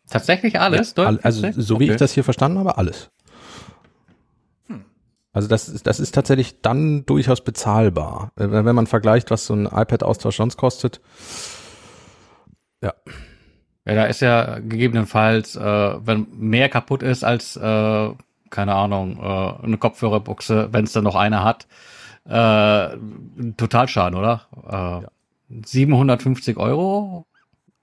tatsächlich 0.09 0.59
alles? 0.59 0.97
All, 0.97 1.17
Deutlich? 1.17 1.25
also 1.25 1.61
so 1.61 1.79
wie 1.79 1.83
Okay. 1.85 1.93
ich 1.93 1.99
das 1.99 2.13
hier 2.13 2.23
verstanden 2.23 2.59
habe, 2.59 2.77
alles. 2.77 3.09
Also 5.33 5.47
das 5.47 5.67
ist, 5.67 5.87
das 5.87 5.99
ist 5.99 6.13
tatsächlich 6.13 6.61
dann 6.61 7.05
durchaus 7.07 7.41
bezahlbar. 7.43 8.31
Äh, 8.37 8.51
Wenn 8.51 8.75
man 8.75 8.85
vergleicht, 8.87 9.31
was 9.31 9.47
so 9.47 9.53
ein 9.55 9.65
iPad-Austausch 9.65 10.37
sonst 10.37 10.57
kostet. 10.57 11.01
Ja, 12.81 12.93
Ja, 13.85 13.95
da 13.95 14.05
ist 14.05 14.21
ja 14.21 14.59
gegebenenfalls, 14.59 15.55
äh, 15.55 15.61
wenn 15.61 16.27
mehr 16.31 16.69
kaputt 16.69 17.01
ist 17.03 17.23
als, 17.23 17.55
äh, 17.57 18.09
keine 18.51 18.75
Ahnung, 18.75 19.17
äh, 19.17 19.63
eine 19.65 19.77
Kopfhörerbuchse, 19.77 20.69
wenn 20.71 20.83
es 20.85 20.91
dann 20.93 21.03
noch 21.03 21.15
eine 21.15 21.43
hat, 21.43 21.67
äh, 22.25 22.89
Totalschaden, 23.57 24.17
oder? 24.17 25.01
Äh, 25.01 25.07
750 25.65 26.57
Euro 26.57 27.25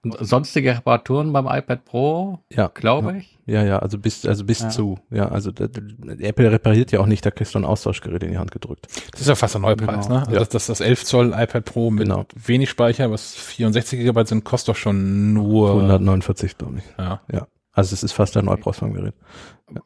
und 0.03 0.17
sonstige 0.19 0.75
Reparaturen 0.75 1.31
beim 1.31 1.45
iPad 1.47 1.85
Pro, 1.85 2.39
ja. 2.49 2.67
glaube 2.73 3.11
ja. 3.11 3.17
ich. 3.17 3.37
Ja, 3.45 3.63
ja, 3.63 3.79
also 3.79 3.97
bis, 3.99 4.25
also 4.25 4.43
bis 4.45 4.61
Ja. 4.61 4.69
zu. 4.69 4.97
Ja, 5.09 5.27
also 5.29 5.51
da- 5.51 5.67
da- 5.67 5.81
Apple 6.19 6.51
repariert 6.51 6.91
ja 6.91 6.99
auch 6.99 7.05
nicht, 7.05 7.25
da 7.25 7.31
kriegst 7.31 7.53
du 7.53 7.59
ein 7.59 7.65
Austauschgerät 7.65 8.23
in 8.23 8.31
die 8.31 8.37
Hand 8.37 8.51
gedrückt. 8.51 8.87
Das 9.11 9.21
ist 9.21 9.27
ja 9.27 9.35
fast 9.35 9.53
der 9.55 9.61
Neupreis, 9.61 10.07
Genau. 10.07 10.19
ne? 10.19 10.21
Also 10.21 10.31
Ja. 10.31 10.39
das, 10.39 10.49
das, 10.49 10.67
das 10.67 10.79
11 10.81 11.03
Zoll 11.05 11.33
iPad 11.37 11.65
Pro 11.65 11.91
mit 11.91 12.03
Genau. 12.07 12.25
wenig 12.35 12.69
Speicher, 12.69 13.11
was 13.11 13.33
64 13.35 13.99
Gigabyte 13.99 14.27
sind, 14.27 14.43
kostet 14.43 14.69
doch 14.69 14.79
schon 14.79 15.33
nur. 15.33 15.69
149, 15.71 16.57
glaube 16.57 16.77
ich. 16.79 16.83
Ja. 16.97 17.21
Ja. 17.31 17.47
Also 17.73 17.93
es 17.93 18.03
ist 18.03 18.11
fast 18.11 18.35
ein 18.37 18.45
Neupreis 18.45 18.77
vom 18.79 18.93
Gerät. 18.93 19.13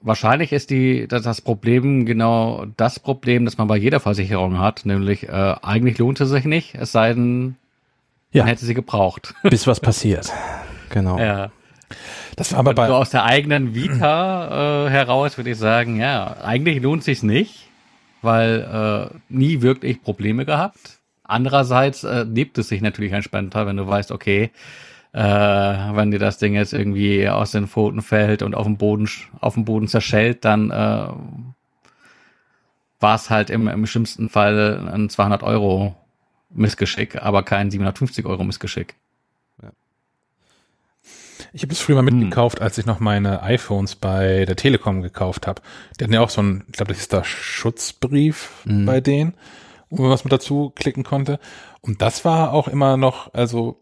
Wahrscheinlich 0.02 0.52
ist 0.52 0.72
die, 0.72 1.08
das, 1.08 1.22
das 1.24 1.42
Problem 1.42 2.06
genau 2.06 2.66
das 2.78 3.00
Problem, 3.00 3.46
das 3.46 3.58
man 3.60 3.68
bei 3.68 3.78
jeder 3.78 4.00
Versicherung 4.00 4.58
hat, 4.60 4.86
nämlich 4.86 5.30
äh, 5.30 5.56
eigentlich 5.62 5.98
lohnt 6.00 6.20
es 6.20 6.30
sich 6.30 6.46
nicht, 6.46 6.74
es 6.76 6.92
sei 6.92 7.14
denn, 7.14 7.56
Ja. 8.32 8.44
man 8.44 8.50
hätte 8.50 8.66
sie 8.66 8.74
gebraucht. 8.74 9.36
Bis 9.44 9.68
was 9.68 9.80
passiert. 9.80 10.32
Genau. 10.90 11.20
Ja. 11.20 11.52
Das 12.36 12.52
war 12.52 12.60
aber 12.60 12.72
So 12.72 12.76
bei, 12.76 12.90
aus 12.90 13.12
der 13.12 13.24
eigenen 13.26 13.76
Vita 13.76 14.88
äh, 14.88 14.90
heraus 14.90 15.38
würde 15.38 15.52
ich 15.52 15.58
sagen, 15.58 16.00
ja, 16.00 16.38
eigentlich 16.44 16.82
lohnt 16.82 17.04
sich's 17.04 17.22
nicht, 17.22 17.70
weil 18.24 19.10
äh, 19.14 19.16
nie 19.30 19.62
wirklich 19.62 20.02
Probleme 20.02 20.46
gehabt. 20.46 21.00
Andererseits 21.24 22.04
äh, 22.04 22.24
lebt 22.24 22.58
es 22.58 22.70
sich 22.70 22.82
natürlich 22.82 23.12
entspannter, 23.14 23.68
wenn 23.68 23.78
du 23.78 23.88
weißt, 23.88 24.12
okay, 24.12 24.50
äh, 25.16 25.96
wenn 25.96 26.12
dir 26.12 26.20
das 26.20 26.38
Ding 26.40 26.56
jetzt 26.56 26.74
irgendwie 26.74 27.30
aus 27.30 27.52
den 27.52 27.68
Pfoten 27.68 28.02
fällt 28.02 28.42
und 28.42 28.54
auf 28.54 28.66
dem 28.66 28.76
Boden 28.76 29.10
auf 29.40 29.54
dem 29.54 29.64
Boden 29.64 29.88
zerschellt, 29.88 30.44
dann 30.44 30.72
äh, 30.72 31.08
war 33.00 33.16
es 33.16 33.30
halt 33.30 33.50
im, 33.50 33.70
im 33.70 33.86
schlimmsten 33.86 34.28
Fall 34.28 34.90
ein 34.92 35.10
200 35.10 35.42
Euro 35.44 35.96
Missgeschick, 36.50 37.22
aber 37.22 37.44
kein 37.44 37.72
750 37.72 38.26
Euro 38.26 38.44
Missgeschick. 38.44 38.96
ich 41.54 41.62
habe 41.62 41.70
das 41.70 41.80
früher 41.80 41.96
mal 41.96 42.02
mitgekauft, 42.02 42.60
als 42.62 42.78
ich 42.78 42.86
noch 42.86 43.00
meine 43.00 43.42
iPhones 43.42 43.96
bei 43.96 44.44
der 44.46 44.58
Telekom 44.58 45.02
gekauft 45.02 45.48
habe. 45.48 45.62
Die 45.98 46.04
hatten 46.04 46.14
ja 46.14 46.20
auch 46.20 46.30
so 46.30 46.42
ein, 46.42 46.66
ich 46.68 46.74
glaube, 46.74 46.92
das 46.92 47.00
ist 47.02 47.14
der 47.14 47.24
Schutzbrief 47.24 48.52
Mhm. 48.66 48.86
bei 48.86 49.00
denen, 49.00 49.34
wo 49.90 50.02
man 50.02 50.12
was 50.12 50.26
mit 50.26 50.34
dazu 50.34 50.74
klicken 50.76 51.06
konnte. 51.06 51.40
Und 51.80 52.02
das 52.02 52.26
war 52.26 52.52
auch 52.52 52.68
immer 52.68 52.98
noch, 52.98 53.34
also 53.34 53.80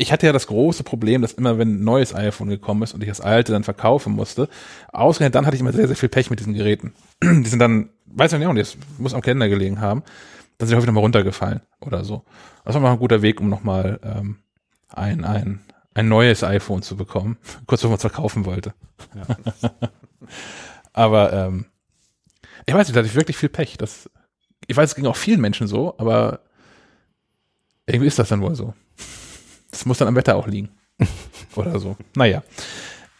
ich 0.00 0.12
hatte 0.12 0.26
ja 0.26 0.32
das 0.32 0.46
große 0.46 0.84
Problem, 0.84 1.22
dass 1.22 1.32
immer, 1.32 1.58
wenn 1.58 1.80
ein 1.80 1.84
neues 1.84 2.14
iPhone 2.14 2.48
gekommen 2.48 2.84
ist 2.84 2.94
und 2.94 3.02
ich 3.02 3.08
das 3.08 3.20
alte 3.20 3.50
dann 3.50 3.64
verkaufen 3.64 4.12
musste, 4.12 4.48
ausgerechnet 4.92 5.34
dann 5.34 5.44
hatte 5.44 5.56
ich 5.56 5.60
immer 5.60 5.72
sehr, 5.72 5.88
sehr 5.88 5.96
viel 5.96 6.08
Pech 6.08 6.30
mit 6.30 6.38
diesen 6.38 6.54
Geräten. 6.54 6.94
Die 7.22 7.48
sind 7.48 7.58
dann, 7.58 7.90
weiß 8.06 8.32
ich 8.32 8.38
nicht, 8.38 8.60
das 8.60 8.76
muss 8.98 9.12
am 9.12 9.22
Kalender 9.22 9.48
gelegen 9.48 9.80
haben, 9.80 10.04
dann 10.56 10.68
sind 10.68 10.74
die 10.74 10.76
häufig 10.76 10.86
nochmal 10.86 11.02
runtergefallen 11.02 11.62
oder 11.80 12.04
so. 12.04 12.24
Das 12.64 12.74
war 12.74 12.80
mal 12.80 12.92
ein 12.92 12.98
guter 13.00 13.22
Weg, 13.22 13.40
um 13.40 13.48
nochmal 13.48 13.98
ähm, 14.04 14.38
ein, 14.88 15.24
ein, 15.24 15.60
ein 15.94 16.08
neues 16.08 16.44
iPhone 16.44 16.82
zu 16.82 16.96
bekommen, 16.96 17.36
kurz 17.66 17.80
bevor 17.80 17.90
man 17.90 17.96
es 17.96 18.02
verkaufen 18.02 18.44
wollte. 18.44 18.74
aber 20.92 21.32
ähm, 21.32 21.66
ich 22.66 22.74
weiß 22.74 22.86
nicht, 22.86 22.94
da 22.94 23.00
hatte 23.00 23.08
ich 23.08 23.16
wirklich 23.16 23.36
viel 23.36 23.48
Pech. 23.48 23.76
Das, 23.78 24.08
ich 24.68 24.76
weiß, 24.76 24.90
es 24.90 24.94
ging 24.94 25.06
auch 25.06 25.16
vielen 25.16 25.40
Menschen 25.40 25.66
so, 25.66 25.96
aber 25.98 26.40
irgendwie 27.86 28.06
ist 28.06 28.18
das 28.20 28.28
dann 28.28 28.42
wohl 28.42 28.54
so. 28.54 28.74
Das 29.70 29.86
muss 29.86 29.98
dann 29.98 30.08
am 30.08 30.16
Wetter 30.16 30.36
auch 30.36 30.46
liegen. 30.46 30.70
Oder 31.56 31.78
so. 31.78 31.96
Naja. 32.16 32.42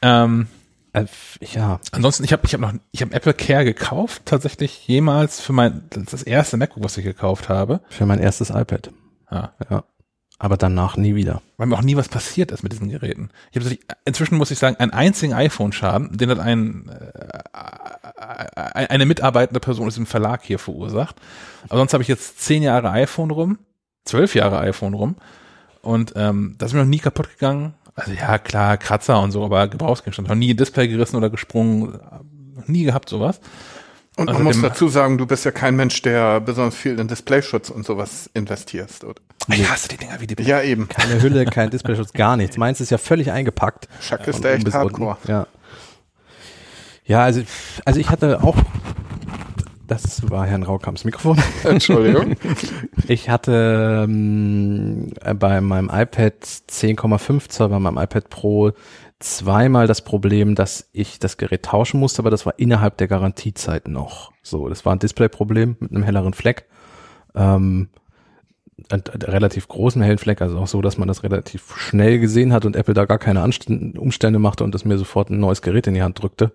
Ähm, 0.02 0.48
Äh, 0.92 1.04
ja, 1.40 1.80
ansonsten, 1.92 2.24
ich 2.24 2.32
habe 2.32 2.42
ich 2.46 2.54
hab 2.54 2.60
noch, 2.60 2.72
ich 2.92 3.02
habe 3.02 3.12
Apple 3.14 3.34
Care 3.34 3.64
gekauft, 3.64 4.22
tatsächlich 4.24 4.88
jemals 4.88 5.38
für 5.40 5.52
mein, 5.52 5.82
das 5.90 6.04
ist 6.04 6.12
das 6.14 6.22
erste 6.22 6.56
MacBook, 6.56 6.82
was 6.82 6.96
ich 6.96 7.04
gekauft 7.04 7.48
habe. 7.50 7.80
für 7.90 8.06
mein 8.06 8.20
erstes 8.20 8.48
iPad. 8.50 8.90
Ja. 9.30 9.52
Ja. 9.68 9.84
Aber 10.38 10.56
danach 10.56 10.96
nie 10.96 11.14
wieder. 11.14 11.42
Weil 11.56 11.66
mir 11.66 11.76
auch 11.76 11.82
nie 11.82 11.96
was 11.96 12.08
passiert 12.08 12.52
ist 12.52 12.62
mit 12.62 12.72
diesen 12.72 12.88
Geräten. 12.88 13.30
Ich 13.50 13.60
habe 13.60 13.76
inzwischen 14.04 14.38
muss 14.38 14.50
ich 14.50 14.58
sagen, 14.58 14.76
einen 14.76 14.92
einzigen 14.92 15.34
iPhone-Schaden, 15.34 16.16
den 16.16 16.30
hat 16.30 16.38
ein, 16.38 16.88
äh, 16.88 18.86
eine 18.86 19.04
mitarbeitende 19.04 19.60
Person 19.60 19.88
aus 19.88 19.96
dem 19.96 20.06
Verlag 20.06 20.42
hier 20.44 20.58
verursacht. 20.58 21.16
Aber 21.68 21.78
sonst 21.78 21.92
habe 21.92 22.02
ich 22.02 22.08
jetzt 22.08 22.40
zehn 22.40 22.62
Jahre 22.62 22.90
iPhone 22.92 23.30
rum, 23.30 23.58
zwölf 24.04 24.34
Jahre 24.34 24.58
iPhone 24.60 24.94
rum 24.94 25.16
und 25.88 26.12
ähm, 26.16 26.54
das 26.58 26.70
ist 26.70 26.74
mir 26.74 26.80
noch 26.80 26.88
nie 26.88 26.98
kaputt 26.98 27.30
gegangen. 27.30 27.74
Also 27.94 28.12
ja, 28.12 28.38
klar, 28.38 28.76
Kratzer 28.76 29.20
und 29.20 29.32
so, 29.32 29.44
aber 29.44 29.66
Gebrauchsgegenstand. 29.66 30.28
Noch 30.28 30.36
nie 30.36 30.52
ein 30.52 30.56
Display 30.56 30.86
gerissen 30.86 31.16
oder 31.16 31.30
gesprungen, 31.30 31.98
noch 32.54 32.68
nie 32.68 32.84
gehabt 32.84 33.08
sowas. 33.08 33.40
Und 34.16 34.26
man 34.26 34.36
Also 34.36 34.44
muss 34.48 34.60
dazu 34.60 34.88
sagen, 34.88 35.16
du 35.16 35.26
bist 35.26 35.44
ja 35.44 35.50
kein 35.50 35.76
Mensch, 35.76 36.02
der 36.02 36.40
besonders 36.40 36.74
viel 36.74 36.98
in 36.98 37.08
Displayschutz 37.08 37.70
und 37.70 37.86
sowas 37.86 38.28
investierst, 38.34 39.04
oder? 39.04 39.20
Ich 39.48 39.70
hasse 39.70 39.88
die 39.88 39.96
Dinger 39.96 40.20
wie 40.20 40.26
die 40.26 40.42
Ja, 40.42 40.60
eben. 40.60 40.88
Keine 40.88 41.22
Hülle, 41.22 41.44
kein 41.46 41.70
Displayschutz, 41.70 42.12
gar 42.12 42.36
nichts. 42.36 42.56
Meins 42.56 42.80
ist 42.80 42.90
ja 42.90 42.98
völlig 42.98 43.30
eingepackt. 43.30 43.88
Schack 44.00 44.26
ist 44.26 44.44
da 44.44 44.50
oben 44.50 44.66
echt 44.66 44.74
hardcore. 44.74 45.16
Ja. 45.26 45.46
Ja, 47.04 47.22
also, 47.22 47.42
also 47.84 47.98
ich 47.98 48.10
hatte 48.10 48.42
auch, 48.42 48.56
das 49.88 50.30
war 50.30 50.46
Herrn 50.46 50.62
Raukamps 50.62 51.04
Mikrofon. 51.04 51.38
Entschuldigung. 51.64 52.36
Ich 53.08 53.28
hatte 53.30 54.04
ähm, 54.04 55.10
bei 55.38 55.60
meinem 55.60 55.90
iPad 55.92 56.34
10,5 56.44 57.48
Zoll, 57.48 57.70
bei 57.70 57.78
meinem 57.78 57.96
iPad 57.98 58.28
Pro 58.28 58.72
zweimal 59.18 59.86
das 59.86 60.02
Problem, 60.02 60.54
dass 60.54 60.88
ich 60.92 61.18
das 61.18 61.38
Gerät 61.38 61.64
tauschen 61.64 61.98
musste, 61.98 62.22
aber 62.22 62.30
das 62.30 62.46
war 62.46 62.58
innerhalb 62.58 62.98
der 62.98 63.08
Garantiezeit 63.08 63.88
noch. 63.88 64.32
So, 64.42 64.68
das 64.68 64.84
war 64.84 64.94
ein 64.94 65.00
Displayproblem 65.00 65.76
mit 65.80 65.90
einem 65.90 66.02
helleren 66.02 66.34
Fleck. 66.34 66.66
Ähm, 67.34 67.88
relativ 68.90 69.68
großen 69.68 70.00
hellen 70.02 70.18
Fleck, 70.18 70.40
also 70.40 70.58
auch 70.58 70.66
so, 70.66 70.80
dass 70.80 70.98
man 70.98 71.08
das 71.08 71.22
relativ 71.22 71.76
schnell 71.76 72.18
gesehen 72.18 72.52
hat 72.52 72.64
und 72.64 72.76
Apple 72.76 72.94
da 72.94 73.04
gar 73.04 73.18
keine 73.18 73.42
Umstände 73.42 74.38
machte 74.38 74.64
und 74.64 74.74
es 74.74 74.84
mir 74.84 74.98
sofort 74.98 75.30
ein 75.30 75.40
neues 75.40 75.62
Gerät 75.62 75.86
in 75.86 75.94
die 75.94 76.02
Hand 76.02 76.22
drückte. 76.22 76.52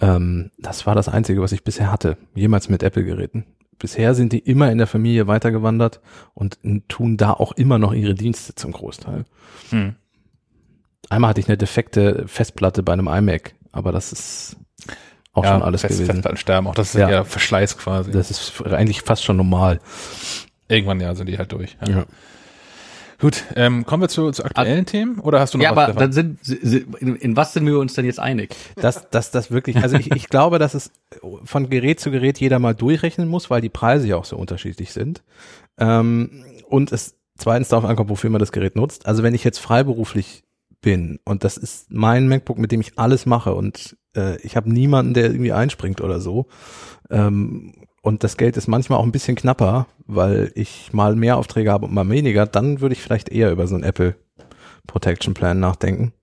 Ähm, 0.00 0.50
das 0.58 0.86
war 0.86 0.94
das 0.94 1.08
Einzige, 1.08 1.40
was 1.40 1.52
ich 1.52 1.64
bisher 1.64 1.92
hatte, 1.92 2.16
jemals 2.34 2.68
mit 2.68 2.82
Apple-Geräten. 2.82 3.44
Bisher 3.78 4.14
sind 4.14 4.32
die 4.32 4.40
immer 4.40 4.72
in 4.72 4.78
der 4.78 4.88
Familie 4.88 5.28
weitergewandert 5.28 6.00
und 6.34 6.58
tun 6.88 7.16
da 7.16 7.32
auch 7.32 7.52
immer 7.52 7.78
noch 7.78 7.92
ihre 7.92 8.14
Dienste 8.14 8.54
zum 8.54 8.72
Großteil. 8.72 9.24
Hm. 9.70 9.94
Einmal 11.10 11.30
hatte 11.30 11.40
ich 11.40 11.48
eine 11.48 11.56
defekte 11.56 12.24
Festplatte 12.26 12.82
bei 12.82 12.92
einem 12.92 13.06
iMac, 13.06 13.54
aber 13.70 13.92
das 13.92 14.12
ist 14.12 14.56
auch 15.32 15.44
schon 15.44 15.62
alles 15.62 15.82
fest, 15.82 15.94
gewesen. 15.94 16.10
Festplattensterben, 16.10 16.68
auch 16.68 16.74
das 16.74 16.94
ist 16.94 17.00
Ja. 17.00 17.08
ja, 17.08 17.24
Verschleiß 17.24 17.78
quasi. 17.78 18.10
Das 18.10 18.30
ist 18.30 18.62
eigentlich 18.66 19.02
fast 19.02 19.24
schon 19.24 19.36
normal. 19.36 19.80
Irgendwann 20.68 21.00
ja 21.00 21.14
sind 21.14 21.28
die 21.28 21.38
halt 21.38 21.52
durch. 21.52 21.76
Ja. 21.86 22.06
Gut, 23.20 23.44
ähm, 23.56 23.84
kommen 23.84 24.02
wir 24.02 24.08
zu, 24.08 24.30
zu 24.30 24.44
aktuellen 24.44 24.86
Themen 24.86 25.18
oder 25.18 25.40
hast 25.40 25.52
du 25.52 25.58
noch 25.58 25.64
Ja, 25.64 25.74
was 25.74 25.88
aber 25.90 25.98
dann 25.98 26.12
sind, 26.12 26.38
in, 27.00 27.16
in 27.16 27.36
was 27.36 27.52
sind 27.52 27.66
wir 27.66 27.78
uns 27.80 27.94
denn 27.94 28.04
jetzt 28.04 28.20
einig? 28.20 28.54
dass, 28.76 29.10
dass 29.10 29.32
das 29.32 29.50
wirklich, 29.50 29.76
also 29.78 29.96
ich, 29.96 30.12
ich 30.12 30.28
glaube, 30.28 30.60
dass 30.60 30.74
es 30.74 30.92
von 31.42 31.68
Gerät 31.68 31.98
zu 31.98 32.12
Gerät 32.12 32.38
jeder 32.38 32.60
mal 32.60 32.76
durchrechnen 32.76 33.26
muss, 33.26 33.50
weil 33.50 33.60
die 33.60 33.70
Preise 33.70 34.06
ja 34.06 34.16
auch 34.16 34.24
so 34.24 34.36
unterschiedlich 34.36 34.92
sind. 34.92 35.24
Ähm, 35.78 36.44
und 36.68 36.92
es 36.92 37.16
zweitens 37.36 37.68
darauf 37.68 37.86
ankommt, 37.86 38.08
wofür 38.08 38.30
man 38.30 38.38
das 38.38 38.52
Gerät 38.52 38.76
nutzt. 38.76 39.06
Also 39.06 39.24
wenn 39.24 39.34
ich 39.34 39.42
jetzt 39.42 39.58
freiberuflich 39.58 40.44
bin 40.80 41.18
und 41.24 41.42
das 41.42 41.56
ist 41.56 41.90
mein 41.90 42.28
MacBook, 42.28 42.58
mit 42.58 42.70
dem 42.70 42.80
ich 42.80 43.00
alles 43.00 43.26
mache 43.26 43.52
und 43.52 43.96
äh, 44.14 44.40
ich 44.42 44.56
habe 44.56 44.72
niemanden, 44.72 45.14
der 45.14 45.26
irgendwie 45.26 45.52
einspringt 45.52 46.00
oder 46.00 46.20
so. 46.20 46.46
Ähm, 47.10 47.74
und 48.08 48.24
das 48.24 48.38
Geld 48.38 48.56
ist 48.56 48.68
manchmal 48.68 48.98
auch 48.98 49.04
ein 49.04 49.12
bisschen 49.12 49.36
knapper, 49.36 49.86
weil 50.06 50.50
ich 50.54 50.94
mal 50.94 51.14
mehr 51.14 51.36
Aufträge 51.36 51.70
habe 51.70 51.84
und 51.84 51.92
mal 51.92 52.08
weniger, 52.08 52.46
dann 52.46 52.80
würde 52.80 52.94
ich 52.94 53.02
vielleicht 53.02 53.28
eher 53.28 53.52
über 53.52 53.66
so 53.66 53.74
einen 53.74 53.84
Apple 53.84 54.16
Protection 54.86 55.34
Plan 55.34 55.60
nachdenken. 55.60 56.14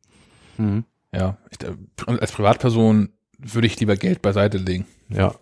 Mhm. 0.58 0.84
Ja, 1.14 1.38
ich, 1.52 1.60
als 2.08 2.32
Privatperson 2.32 3.10
würde 3.38 3.68
ich 3.68 3.80
lieber 3.80 3.96
Geld 3.98 4.24
beiseite 4.24 4.58
legen. 4.58 4.88
Ja. 5.10 5.36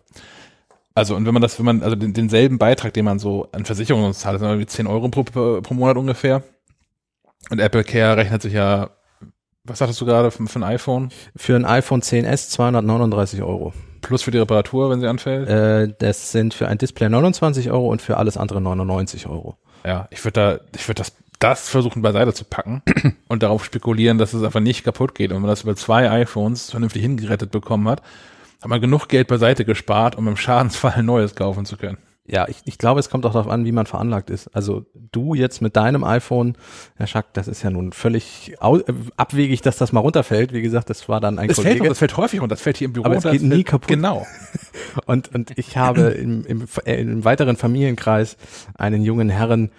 Also 0.93 1.15
und 1.15 1.25
wenn 1.25 1.33
man 1.33 1.41
das, 1.41 1.57
wenn 1.57 1.65
man, 1.65 1.81
also 1.81 1.95
den, 1.95 2.13
denselben 2.13 2.57
Beitrag, 2.57 2.93
den 2.93 3.05
man 3.05 3.19
so 3.19 3.47
an 3.53 3.63
Versicherungen 3.63 4.13
zahlt, 4.13 4.39
sind 4.39 4.49
irgendwie 4.49 4.67
10 4.67 4.85
Euro 4.85 5.07
pro, 5.07 5.23
pro 5.23 5.73
Monat 5.73 5.95
ungefähr. 5.95 6.43
Und 7.51 7.59
Apple 7.59 7.85
Care 7.85 8.17
rechnet 8.17 8.41
sich 8.41 8.53
ja, 8.53 8.89
was 9.65 9.79
sagtest 9.79 10.01
du 10.01 10.05
gerade 10.05 10.29
für, 10.31 10.45
für 10.45 10.59
ein 10.59 10.63
iPhone? 10.63 11.09
Für 11.35 11.55
ein 11.55 11.65
iPhone 11.65 12.01
10s 12.01 12.49
239 12.49 13.41
Euro. 13.41 13.73
Plus 14.01 14.23
für 14.23 14.31
die 14.31 14.37
Reparatur, 14.37 14.89
wenn 14.89 14.99
sie 14.99 15.07
anfällt? 15.07 15.47
Äh, 15.47 15.93
das 15.99 16.31
sind 16.31 16.53
für 16.53 16.67
ein 16.67 16.77
Display 16.77 17.07
29 17.07 17.71
Euro 17.71 17.87
und 17.87 18.01
für 18.01 18.17
alles 18.17 18.35
andere 18.35 18.59
99 18.59 19.27
Euro. 19.27 19.57
Ja, 19.85 20.07
ich 20.11 20.23
würde 20.25 20.59
da, 20.59 20.77
ich 20.77 20.87
würde 20.87 20.99
das, 20.99 21.13
das 21.39 21.69
versuchen 21.69 22.01
beiseite 22.01 22.33
zu 22.33 22.43
packen 22.43 22.81
und 23.29 23.43
darauf 23.43 23.63
spekulieren, 23.63 24.17
dass 24.17 24.33
es 24.33 24.43
einfach 24.43 24.59
nicht 24.59 24.83
kaputt 24.83 25.15
geht. 25.15 25.31
Und 25.31 25.35
wenn 25.35 25.43
man 25.43 25.49
das 25.49 25.63
über 25.63 25.77
zwei 25.77 26.11
iPhones 26.11 26.71
vernünftig 26.71 27.01
hingerettet 27.01 27.51
bekommen 27.51 27.87
hat, 27.87 28.01
hat 28.61 28.69
man 28.69 28.81
genug 28.81 29.07
Geld 29.07 29.29
beiseite 29.29 29.63
gespart, 29.63 30.17
um 30.17 30.27
im 30.27 30.35
Schadensfall 30.35 30.93
ein 30.95 31.05
neues 31.05 31.35
kaufen 31.35 31.65
zu 31.65 31.77
können. 31.77 31.97
Ja, 32.25 32.47
ich, 32.47 32.61
ich 32.63 32.77
glaube, 32.77 33.01
es 33.01 33.09
kommt 33.09 33.25
auch 33.25 33.33
darauf 33.33 33.49
an, 33.51 33.65
wie 33.65 33.73
man 33.73 33.85
veranlagt 33.85 34.29
ist. 34.29 34.47
Also 34.55 34.85
du 35.11 35.33
jetzt 35.33 35.61
mit 35.61 35.75
deinem 35.75 36.05
iPhone, 36.05 36.55
Herr 36.95 37.05
Schack, 37.07 37.33
das 37.33 37.49
ist 37.49 37.63
ja 37.63 37.69
nun 37.69 37.91
völlig 37.91 38.53
äh, 38.61 38.79
abwegig, 39.17 39.61
dass 39.61 39.75
das 39.77 39.91
mal 39.91 39.99
runterfällt. 39.99 40.53
Wie 40.53 40.61
gesagt, 40.61 40.89
das 40.89 41.09
war 41.09 41.19
dann 41.19 41.37
ein 41.37 41.49
Das 41.49 41.57
fällt, 41.57 41.67
Kollege. 41.67 41.83
doch, 41.83 41.89
das 41.89 41.99
fällt 41.99 42.15
häufig 42.15 42.39
und 42.39 42.49
das 42.49 42.61
fällt 42.61 42.77
hier 42.77 42.85
im 42.85 42.93
Büro. 42.93 43.05
Aber 43.05 43.17
es 43.17 43.23
das 43.23 43.33
geht 43.33 43.41
nie 43.41 43.49
fällt- 43.49 43.65
kaputt. 43.67 43.87
Genau. 43.89 44.25
Und, 45.05 45.33
und 45.33 45.57
ich 45.57 45.75
habe 45.77 46.01
im, 46.11 46.45
im, 46.45 46.65
äh, 46.85 47.01
im 47.01 47.25
weiteren 47.25 47.57
Familienkreis 47.57 48.37
einen 48.75 49.01
jungen 49.01 49.29
Herren, 49.29 49.71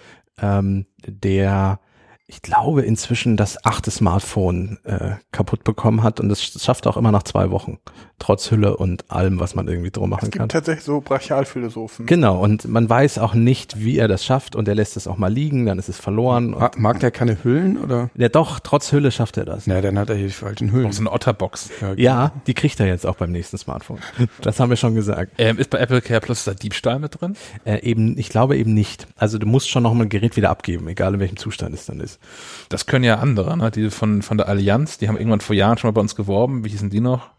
ähm, 0.42 0.86
der, 1.06 1.78
ich 2.26 2.40
glaube, 2.40 2.82
inzwischen 2.82 3.36
das 3.36 3.64
achte 3.66 3.90
Smartphone 3.90 4.78
äh, 4.84 5.10
kaputt 5.30 5.62
bekommen 5.62 6.02
hat 6.02 6.20
und 6.20 6.30
das 6.30 6.42
schafft 6.42 6.86
auch 6.86 6.96
immer 6.96 7.12
nach 7.12 7.22
zwei 7.24 7.50
Wochen, 7.50 7.78
trotz 8.18 8.50
Hülle 8.50 8.76
und 8.78 9.10
allem, 9.10 9.40
was 9.40 9.54
man 9.54 9.68
irgendwie 9.68 9.90
drum 9.90 10.08
machen 10.08 10.24
Es 10.26 10.30
kann. 10.30 10.44
gibt 10.44 10.52
tatsächlich 10.52 10.84
so 10.84 11.02
Brachialphilosophen. 11.02 12.06
Genau, 12.06 12.40
und 12.42 12.66
man 12.66 12.88
weiß 12.88 13.18
auch 13.18 13.34
nicht, 13.34 13.78
wie 13.78 13.98
er 13.98 14.08
das 14.08 14.24
schafft 14.24 14.56
und 14.56 14.68
er 14.68 14.74
lässt 14.74 14.96
es 14.96 15.06
auch 15.06 15.18
mal 15.18 15.32
liegen, 15.32 15.66
dann 15.66 15.78
ist 15.78 15.88
es 15.90 15.98
verloren. 15.98 16.54
Und 16.54 16.60
Ma- 16.60 16.70
Mag 16.76 17.00
der 17.00 17.10
keine 17.10 17.42
Hüllen 17.44 17.76
oder? 17.76 18.08
ja, 18.16 18.28
doch, 18.30 18.58
trotz 18.60 18.90
Hülle 18.92 19.10
schafft 19.10 19.36
er 19.36 19.44
das. 19.44 19.66
Na, 19.66 19.80
dann 19.82 19.98
hat 19.98 20.08
er 20.08 20.16
hier 20.16 20.28
die 20.28 20.32
falschen 20.32 20.72
Hüllen. 20.72 20.92
So 20.92 21.02
eine 21.02 21.12
Otterbox. 21.12 21.70
Ja, 21.96 22.32
die 22.46 22.54
kriegt 22.54 22.80
er 22.80 22.86
jetzt 22.86 23.04
auch 23.06 23.16
beim 23.16 23.32
nächsten 23.32 23.58
Smartphone. 23.58 23.98
Das 24.40 24.60
haben 24.60 24.70
wir 24.70 24.76
schon 24.76 24.94
gesagt. 24.94 25.32
Ähm, 25.38 25.58
ist 25.58 25.68
bei 25.70 25.78
Apple 25.78 26.00
Care 26.00 26.20
Plus 26.20 26.44
da 26.44 26.54
Diebstahl 26.54 26.98
mit 26.98 27.20
drin? 27.20 27.36
Äh, 27.64 27.80
eben, 27.82 28.18
ich 28.18 28.28
glaube 28.30 28.56
eben 28.56 28.72
nicht. 28.72 29.06
Also 29.16 29.36
du 29.38 29.46
musst 29.46 29.68
schon 29.68 29.82
noch 29.82 29.92
mal 29.92 30.04
ein 30.04 30.08
Gerät 30.08 30.36
wieder 30.36 30.50
abgeben, 30.50 30.88
egal 30.88 31.14
in 31.14 31.20
welchem 31.20 31.36
Zustand 31.36 31.74
es 31.74 31.84
dann 31.86 32.00
ist. 32.00 32.13
Das 32.68 32.86
können 32.86 33.04
ja 33.04 33.16
andere, 33.16 33.56
ne? 33.56 33.70
Die 33.70 33.90
von, 33.90 34.22
von 34.22 34.38
der 34.38 34.48
Allianz, 34.48 34.98
die 34.98 35.08
haben 35.08 35.16
irgendwann 35.16 35.40
vor 35.40 35.54
Jahren 35.54 35.78
schon 35.78 35.88
mal 35.88 35.92
bei 35.92 36.00
uns 36.00 36.16
geworben. 36.16 36.64
Wie 36.64 36.70
hießen 36.70 36.90
die 36.90 37.00
noch? 37.00 37.30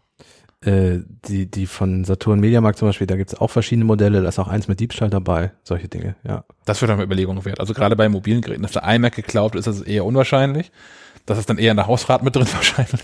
Äh, 0.62 1.00
die, 1.28 1.50
die 1.50 1.66
von 1.66 2.04
Saturn 2.04 2.40
Mediamarkt 2.40 2.78
zum 2.78 2.88
Beispiel, 2.88 3.06
da 3.06 3.16
gibt's 3.16 3.34
auch 3.34 3.50
verschiedene 3.50 3.84
Modelle, 3.84 4.22
da 4.22 4.28
ist 4.28 4.38
auch 4.38 4.48
eins 4.48 4.68
mit 4.68 4.80
Diebstahl 4.80 5.10
dabei, 5.10 5.52
solche 5.62 5.86
Dinge, 5.86 6.16
ja. 6.26 6.44
Das 6.64 6.80
wird 6.80 6.88
dann 6.88 6.96
eine 6.96 7.04
Überlegung 7.04 7.44
wert. 7.44 7.60
Also 7.60 7.74
gerade 7.74 7.94
bei 7.94 8.08
mobilen 8.08 8.40
Geräten, 8.40 8.62
dass 8.62 8.72
der 8.72 8.82
iMac 8.82 9.14
geklaut 9.14 9.54
ist, 9.54 9.66
das 9.66 9.76
ist 9.76 9.86
eher 9.86 10.04
unwahrscheinlich. 10.04 10.72
Das 11.26 11.38
ist 11.38 11.50
dann 11.50 11.58
eher 11.58 11.72
in 11.72 11.76
der 11.76 11.86
Hausrat 11.86 12.22
mit 12.22 12.34
drin 12.34 12.46
wahrscheinlich. 12.52 13.02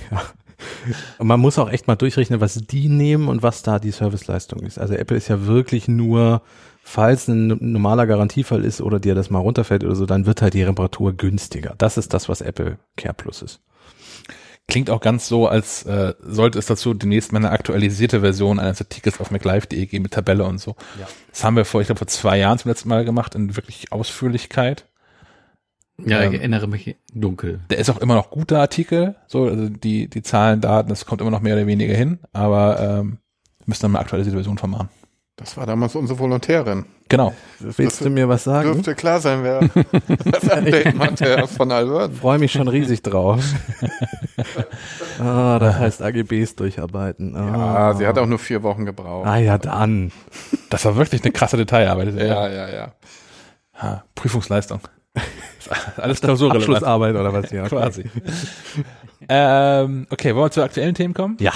Und 1.18 1.26
man 1.26 1.40
muss 1.40 1.58
auch 1.58 1.70
echt 1.70 1.86
mal 1.86 1.96
durchrechnen, 1.96 2.40
was 2.40 2.54
die 2.54 2.88
nehmen 2.88 3.28
und 3.28 3.42
was 3.42 3.62
da 3.62 3.78
die 3.78 3.90
Serviceleistung 3.90 4.60
ist. 4.60 4.78
Also 4.78 4.94
Apple 4.94 5.16
ist 5.16 5.28
ja 5.28 5.46
wirklich 5.46 5.88
nur, 5.88 6.42
falls 6.82 7.28
ein 7.28 7.46
normaler 7.72 8.06
Garantiefall 8.06 8.64
ist 8.64 8.80
oder 8.80 9.00
dir 9.00 9.14
das 9.14 9.30
mal 9.30 9.38
runterfällt 9.38 9.84
oder 9.84 9.94
so, 9.94 10.06
dann 10.06 10.26
wird 10.26 10.42
halt 10.42 10.54
die 10.54 10.62
Reparatur 10.62 11.12
günstiger. 11.12 11.74
Das 11.78 11.96
ist 11.96 12.12
das, 12.12 12.28
was 12.28 12.40
Apple 12.40 12.78
Care 12.96 13.14
Plus 13.14 13.42
ist. 13.42 13.60
Klingt 14.68 14.90
auch 14.90 15.00
ganz 15.00 15.28
so, 15.28 15.48
als 15.48 15.84
äh, 15.84 16.14
sollte 16.20 16.58
es 16.58 16.66
dazu 16.66 16.94
demnächst 16.94 17.32
mal 17.32 17.38
eine 17.38 17.50
aktualisierte 17.50 18.20
Version 18.20 18.60
eines 18.60 18.80
Artikels 18.80 19.20
auf 19.20 19.30
MacLive.de 19.30 19.86
geben 19.86 20.04
mit 20.04 20.12
Tabelle 20.12 20.44
und 20.44 20.58
so. 20.58 20.76
Ja. 20.98 21.08
Das 21.30 21.44
haben 21.44 21.56
wir 21.56 21.64
vor, 21.64 21.80
ich 21.80 21.88
glaube, 21.88 21.98
vor 21.98 22.06
zwei 22.06 22.38
Jahren 22.38 22.58
zum 22.58 22.70
letzten 22.70 22.88
Mal 22.88 23.04
gemacht, 23.04 23.34
in 23.34 23.56
wirklich 23.56 23.92
Ausführlichkeit. 23.92 24.86
Ja, 25.98 26.22
Ähm, 26.22 26.32
ich 26.32 26.38
erinnere 26.38 26.68
mich 26.68 26.96
dunkel. 27.12 27.60
Der 27.70 27.78
ist 27.78 27.90
auch 27.90 27.98
immer 27.98 28.14
noch 28.14 28.30
guter 28.30 28.60
Artikel, 28.60 29.16
so, 29.26 29.44
also 29.44 29.68
die, 29.68 30.08
die 30.08 30.22
Zahlen, 30.22 30.60
Daten, 30.60 30.88
das 30.88 31.06
kommt 31.06 31.20
immer 31.20 31.30
noch 31.30 31.42
mehr 31.42 31.54
oder 31.54 31.66
weniger 31.66 31.94
hin, 31.94 32.20
aber 32.32 32.80
ähm, 32.80 33.18
müssen 33.66 33.82
dann 33.82 33.92
eine 33.92 34.00
aktualisierte 34.00 34.36
Version 34.36 34.58
von 34.58 34.70
machen. 34.70 34.88
Das 35.36 35.56
war 35.56 35.64
damals 35.64 35.94
unsere 35.94 36.18
Volontärin. 36.18 36.84
Genau. 37.08 37.34
Willst 37.58 38.04
du 38.04 38.10
mir 38.10 38.28
was 38.28 38.44
sagen? 38.44 38.72
Dürfte 38.72 38.94
klar 38.94 39.18
sein, 39.18 39.42
wer 39.42 39.60
das 40.24 40.48
Update 40.48 40.94
machte 40.94 41.46
von 41.46 41.72
Albert. 41.72 42.14
Freue 42.14 42.38
mich 42.38 42.52
schon 42.52 42.68
riesig 42.68 43.02
drauf. 43.02 43.42
ah, 45.18 45.58
das 45.58 45.76
heißt 45.76 46.02
AGBs 46.02 46.56
durcharbeiten. 46.56 47.34
Ah. 47.34 47.90
Ja, 47.90 47.94
sie 47.94 48.06
hat 48.06 48.18
auch 48.18 48.26
nur 48.26 48.38
vier 48.38 48.62
Wochen 48.62 48.84
gebraucht. 48.84 49.26
Ah 49.26 49.38
ja, 49.38 49.56
dann. 49.56 50.12
Das 50.68 50.84
war 50.84 50.96
wirklich 50.96 51.22
eine 51.22 51.32
krasse 51.32 51.56
Detailarbeit. 51.56 52.14
Ja, 52.14 52.48
ja, 52.48 52.68
ja. 52.68 52.92
Ha, 53.74 54.04
Prüfungsleistung. 54.14 54.80
Alles 55.96 56.20
klausurrelevant. 56.20 56.62
Abschlussarbeit 56.62 57.14
oder 57.14 57.32
was? 57.32 57.50
Ja, 57.50 57.68
Quasi. 57.68 58.04
ähm, 59.28 60.06
okay, 60.10 60.34
wollen 60.34 60.46
wir 60.46 60.50
zu 60.50 60.62
aktuellen 60.62 60.94
Themen 60.94 61.14
kommen? 61.14 61.36
Ja, 61.40 61.52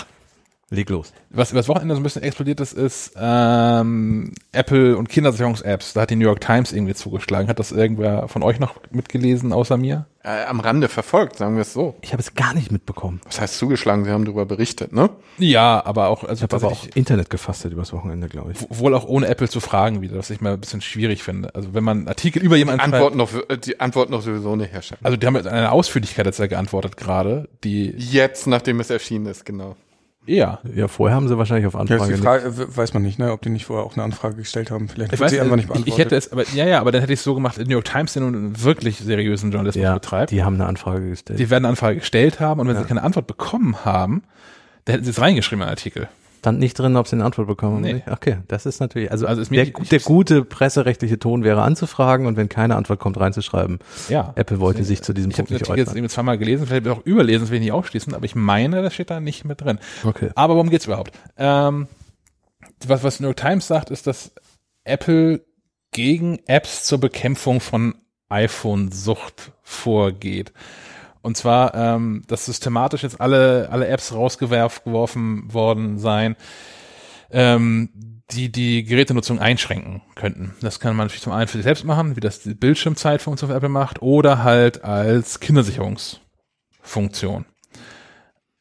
leg 0.70 0.88
los. 0.90 1.12
Was 1.30 1.52
übers 1.52 1.68
Wochenende 1.68 1.94
so 1.94 2.00
ein 2.00 2.02
bisschen 2.02 2.22
explodiert 2.22 2.60
ist, 2.60 2.72
ist 2.72 3.12
ähm, 3.18 4.32
Apple 4.52 4.96
und 4.96 5.08
Kindersicherungs-Apps. 5.08 5.92
Da 5.92 6.02
hat 6.02 6.10
die 6.10 6.16
New 6.16 6.24
York 6.24 6.40
Times 6.40 6.72
irgendwie 6.72 6.94
zugeschlagen. 6.94 7.48
Hat 7.48 7.58
das 7.58 7.72
irgendwer 7.72 8.28
von 8.28 8.42
euch 8.42 8.58
noch 8.58 8.74
mitgelesen, 8.90 9.52
außer 9.52 9.76
mir? 9.76 10.06
Äh, 10.24 10.44
am 10.46 10.58
Rande 10.58 10.88
verfolgt, 10.88 11.36
sagen 11.36 11.54
wir 11.54 11.62
es 11.62 11.72
so. 11.72 11.94
Ich 12.02 12.12
habe 12.12 12.20
es 12.20 12.34
gar 12.34 12.52
nicht 12.52 12.72
mitbekommen. 12.72 13.20
Was 13.26 13.40
heißt 13.40 13.58
zugeschlagen? 13.58 14.04
Sie 14.04 14.10
haben 14.10 14.24
darüber 14.24 14.44
berichtet, 14.44 14.92
ne? 14.92 15.10
Ja, 15.38 15.84
aber 15.86 16.08
auch, 16.08 16.24
also 16.24 16.34
Ich 16.34 16.42
habe 16.52 16.56
aber 16.56 16.72
auch 16.74 16.86
Internet 16.96 17.30
gefastet 17.30 17.72
übers 17.72 17.92
Wochenende, 17.92 18.28
glaube 18.28 18.50
ich. 18.52 18.58
wohl 18.70 18.92
auch 18.94 19.04
ohne 19.06 19.28
Apple 19.28 19.48
zu 19.48 19.60
fragen 19.60 20.00
wieder, 20.02 20.16
was 20.18 20.30
ich 20.30 20.40
mal 20.40 20.54
ein 20.54 20.60
bisschen 20.60 20.80
schwierig 20.80 21.22
finde. 21.22 21.54
Also 21.54 21.74
wenn 21.74 21.84
man 21.84 21.98
einen 21.98 22.08
Artikel 22.08 22.42
über 22.42 22.56
jemanden 22.56 22.80
schreibt- 22.80 22.94
Antworten 22.94 23.18
noch, 23.18 23.30
äh, 23.48 23.56
die 23.56 23.78
Antworten 23.78 24.10
noch 24.10 24.22
sowieso 24.22 24.56
nicht 24.56 24.72
herstellen. 24.72 24.98
also 25.04 25.16
die 25.16 25.24
haben 25.26 25.34
mit 25.34 25.46
einer 25.46 25.70
Ausführlichkeit 25.70 26.26
jetzt 26.26 26.38
ja 26.40 26.48
geantwortet 26.48 26.96
gerade, 26.96 27.48
die 27.62 27.90
Jetzt, 27.96 28.48
nachdem 28.48 28.80
es 28.80 28.90
erschienen 28.90 29.26
ist, 29.26 29.44
genau. 29.46 29.76
Eher. 30.28 30.60
Ja, 30.74 30.88
vorher 30.88 31.16
haben 31.16 31.28
sie 31.28 31.36
wahrscheinlich 31.38 31.66
auf 31.66 31.74
Ja, 31.74 31.80
Anfrage. 31.80 32.14
die 32.14 32.20
Frage, 32.20 32.76
weiß 32.76 32.94
man 32.94 33.02
nicht, 33.02 33.18
ne, 33.18 33.32
ob 33.32 33.42
die 33.42 33.48
nicht 33.50 33.64
vorher 33.66 33.84
auch 33.84 33.94
eine 33.94 34.02
Anfrage 34.04 34.36
gestellt 34.36 34.70
haben. 34.70 34.88
Vielleicht 34.88 35.12
Ich 35.12 35.20
weiß, 35.20 35.30
sie 35.30 35.40
einfach 35.40 35.56
nicht 35.56 35.64
ich, 35.64 35.68
beantwortet. 35.68 35.94
ich 35.94 35.98
hätte 35.98 36.16
es, 36.16 36.32
aber 36.32 36.44
ja, 36.54 36.66
ja, 36.66 36.80
aber 36.80 36.92
dann 36.92 37.00
hätte 37.00 37.12
ich 37.12 37.20
es 37.20 37.24
so 37.24 37.34
gemacht, 37.34 37.58
New 37.58 37.70
York 37.70 37.84
Times, 37.84 38.12
der 38.14 38.22
nun 38.22 38.62
wirklich 38.62 38.98
seriösen 38.98 39.50
Journalismus 39.52 39.82
ja, 39.82 39.94
betreibt, 39.94 40.30
die 40.30 40.42
haben 40.44 40.54
eine 40.54 40.66
Anfrage 40.66 41.08
gestellt. 41.10 41.38
die 41.38 41.50
werden 41.50 41.64
eine 41.64 41.70
Anfrage 41.70 41.98
gestellt 41.98 42.40
haben 42.40 42.60
und 42.60 42.68
wenn 42.68 42.74
Ja. 42.76 42.82
sie 42.82 42.88
keine 42.88 43.02
Antwort 43.02 43.26
bekommen 43.26 43.84
haben, 43.84 44.22
dann 44.84 44.94
hätten 44.94 45.04
sie 45.04 45.10
es 45.10 45.20
reingeschrieben 45.20 45.62
in 45.62 45.66
den 45.66 45.70
Artikel. 45.70 46.08
Stand 46.46 46.60
nicht 46.60 46.78
drin, 46.78 46.94
ob 46.96 47.08
sie 47.08 47.16
eine 47.16 47.24
Antwort 47.24 47.48
bekommen. 47.48 47.80
Nee. 47.80 48.04
Okay, 48.08 48.38
das 48.46 48.66
ist 48.66 48.78
natürlich, 48.78 49.10
also, 49.10 49.26
Also 49.26 49.42
ist 49.42 49.50
mir- 49.50 49.64
der, 49.64 49.72
gu- 49.72 49.82
der 49.82 49.98
gute 49.98 50.44
presserechtliche 50.44 51.18
Ton 51.18 51.42
wäre 51.42 51.62
anzufragen 51.62 52.26
und 52.26 52.36
wenn 52.36 52.48
keine 52.48 52.76
Antwort 52.76 53.00
kommt, 53.00 53.18
reinzuschreiben. 53.18 53.80
Ja. 54.08 54.32
Apple 54.36 54.60
wollte 54.60 54.84
sich 54.84 55.02
zu 55.02 55.12
diesem 55.12 55.32
Ich 55.32 55.38
habe 55.38 55.48
Punkt 55.48 55.50
nicht 55.60 55.62
Artikel 55.62 55.78
jetzt 55.78 55.88
äußern. 55.88 55.96
irgendwie 55.98 56.14
zweimal 56.14 56.38
gelesen, 56.38 56.68
vielleicht 56.68 56.86
auch 56.86 57.04
überlesen, 57.04 57.40
das 57.40 57.50
will 57.50 57.56
ich 57.56 57.64
nicht 57.64 57.72
ausschließen, 57.72 58.14
aber 58.14 58.24
ich 58.24 58.36
meine, 58.36 58.80
das 58.82 58.94
steht 58.94 59.10
da 59.10 59.18
nicht 59.18 59.44
mit 59.44 59.60
drin. 59.60 59.80
Okay. 60.04 60.30
Aber 60.36 60.54
worum 60.54 60.70
geht's 60.70 60.86
überhaupt? 60.86 61.10
Ähm, 61.36 61.88
was, 62.86 63.02
was 63.02 63.18
New 63.18 63.26
York 63.26 63.38
Times 63.38 63.66
sagt, 63.66 63.90
ist, 63.90 64.06
dass 64.06 64.30
Apple 64.84 65.44
gegen 65.90 66.38
Apps 66.46 66.84
zur 66.84 66.98
Bekämpfung 67.00 67.58
von 67.60 67.94
iPhone-Sucht 68.28 69.52
vorgeht. 69.62 70.52
Und 71.26 71.36
zwar, 71.36 71.74
ähm, 71.74 72.22
dass 72.28 72.46
systematisch 72.46 73.02
jetzt 73.02 73.20
alle, 73.20 73.68
alle 73.72 73.88
Apps 73.88 74.14
rausgeworfen 74.14 75.52
worden 75.52 75.98
seien, 75.98 76.36
ähm, 77.32 77.90
die 78.30 78.52
die 78.52 78.84
Gerätenutzung 78.84 79.40
einschränken 79.40 80.02
könnten. 80.14 80.54
Das 80.60 80.78
kann 80.78 80.94
man 80.94 81.06
natürlich 81.06 81.24
zum 81.24 81.32
einen 81.32 81.48
für 81.48 81.58
sich 81.58 81.64
selbst 81.64 81.84
machen, 81.84 82.14
wie 82.14 82.20
das 82.20 82.44
die 82.44 82.54
Bildschirmzeit 82.54 83.22
von 83.22 83.32
uns 83.32 83.42
auf 83.42 83.50
Apple 83.50 83.68
macht, 83.68 84.02
oder 84.02 84.44
halt 84.44 84.84
als 84.84 85.40
Kindersicherungsfunktion. 85.40 87.46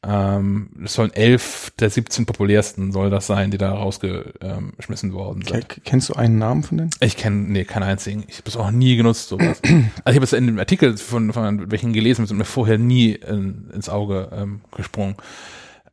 Ähm, 0.08 0.68
es 0.84 0.94
sollen 0.94 1.12
elf 1.12 1.72
der 1.80 1.90
17 1.90 2.26
populärsten 2.26 2.92
soll 2.92 3.10
das 3.10 3.26
sein, 3.26 3.50
die 3.50 3.58
da 3.58 3.72
rausgeschmissen 3.72 5.12
worden 5.12 5.42
sind. 5.42 5.68
Ke- 5.68 5.80
Kennst 5.84 6.10
du 6.10 6.14
einen 6.14 6.38
Namen 6.38 6.62
von 6.62 6.78
denen? 6.78 6.90
Ich 7.00 7.16
kenne, 7.16 7.36
nee, 7.48 7.64
keinen 7.64 7.82
einzigen. 7.82 8.24
Ich 8.28 8.38
habe 8.38 8.48
es 8.48 8.56
auch 8.56 8.70
nie 8.70 8.96
genutzt, 8.96 9.28
sowas. 9.28 9.60
also 9.64 9.80
ich 10.10 10.14
habe 10.14 10.24
es 10.24 10.32
in 10.32 10.46
dem 10.46 10.58
Artikel 10.60 10.96
von, 10.96 11.32
von 11.32 11.70
welchen 11.72 11.92
gelesen, 11.92 12.26
sind 12.26 12.36
mir 12.36 12.44
vorher 12.44 12.78
nie 12.78 13.12
in, 13.12 13.68
ins 13.74 13.88
Auge 13.88 14.28
ähm, 14.32 14.60
gesprungen. 14.76 15.16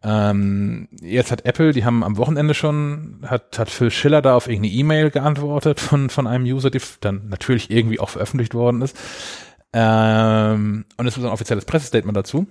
Ähm, 0.06 0.90
jetzt 1.02 1.32
hat 1.32 1.46
Apple, 1.46 1.72
die 1.72 1.86
haben 1.86 2.04
am 2.04 2.18
Wochenende 2.18 2.54
schon, 2.54 3.20
hat, 3.26 3.58
hat 3.58 3.70
Phil 3.70 3.90
Schiller 3.90 4.22
da 4.22 4.36
auf 4.36 4.48
irgendeine 4.48 4.76
E-Mail 4.76 5.10
geantwortet 5.12 5.80
von, 5.80 6.10
von 6.10 6.28
einem 6.28 6.44
User, 6.46 6.70
die 6.70 6.82
dann 7.00 7.30
natürlich 7.30 7.72
irgendwie 7.72 8.00
auch 8.02 8.10
veröffentlicht 8.10 8.54
worden 8.54 8.82
ist. 8.82 8.98
Ähm, 9.72 10.86
und 10.98 11.08
es 11.08 11.18
ist 11.18 11.24
ein 11.24 11.30
offizielles 11.32 11.66
Pressestatement 11.66 12.16
dazu, 12.16 12.46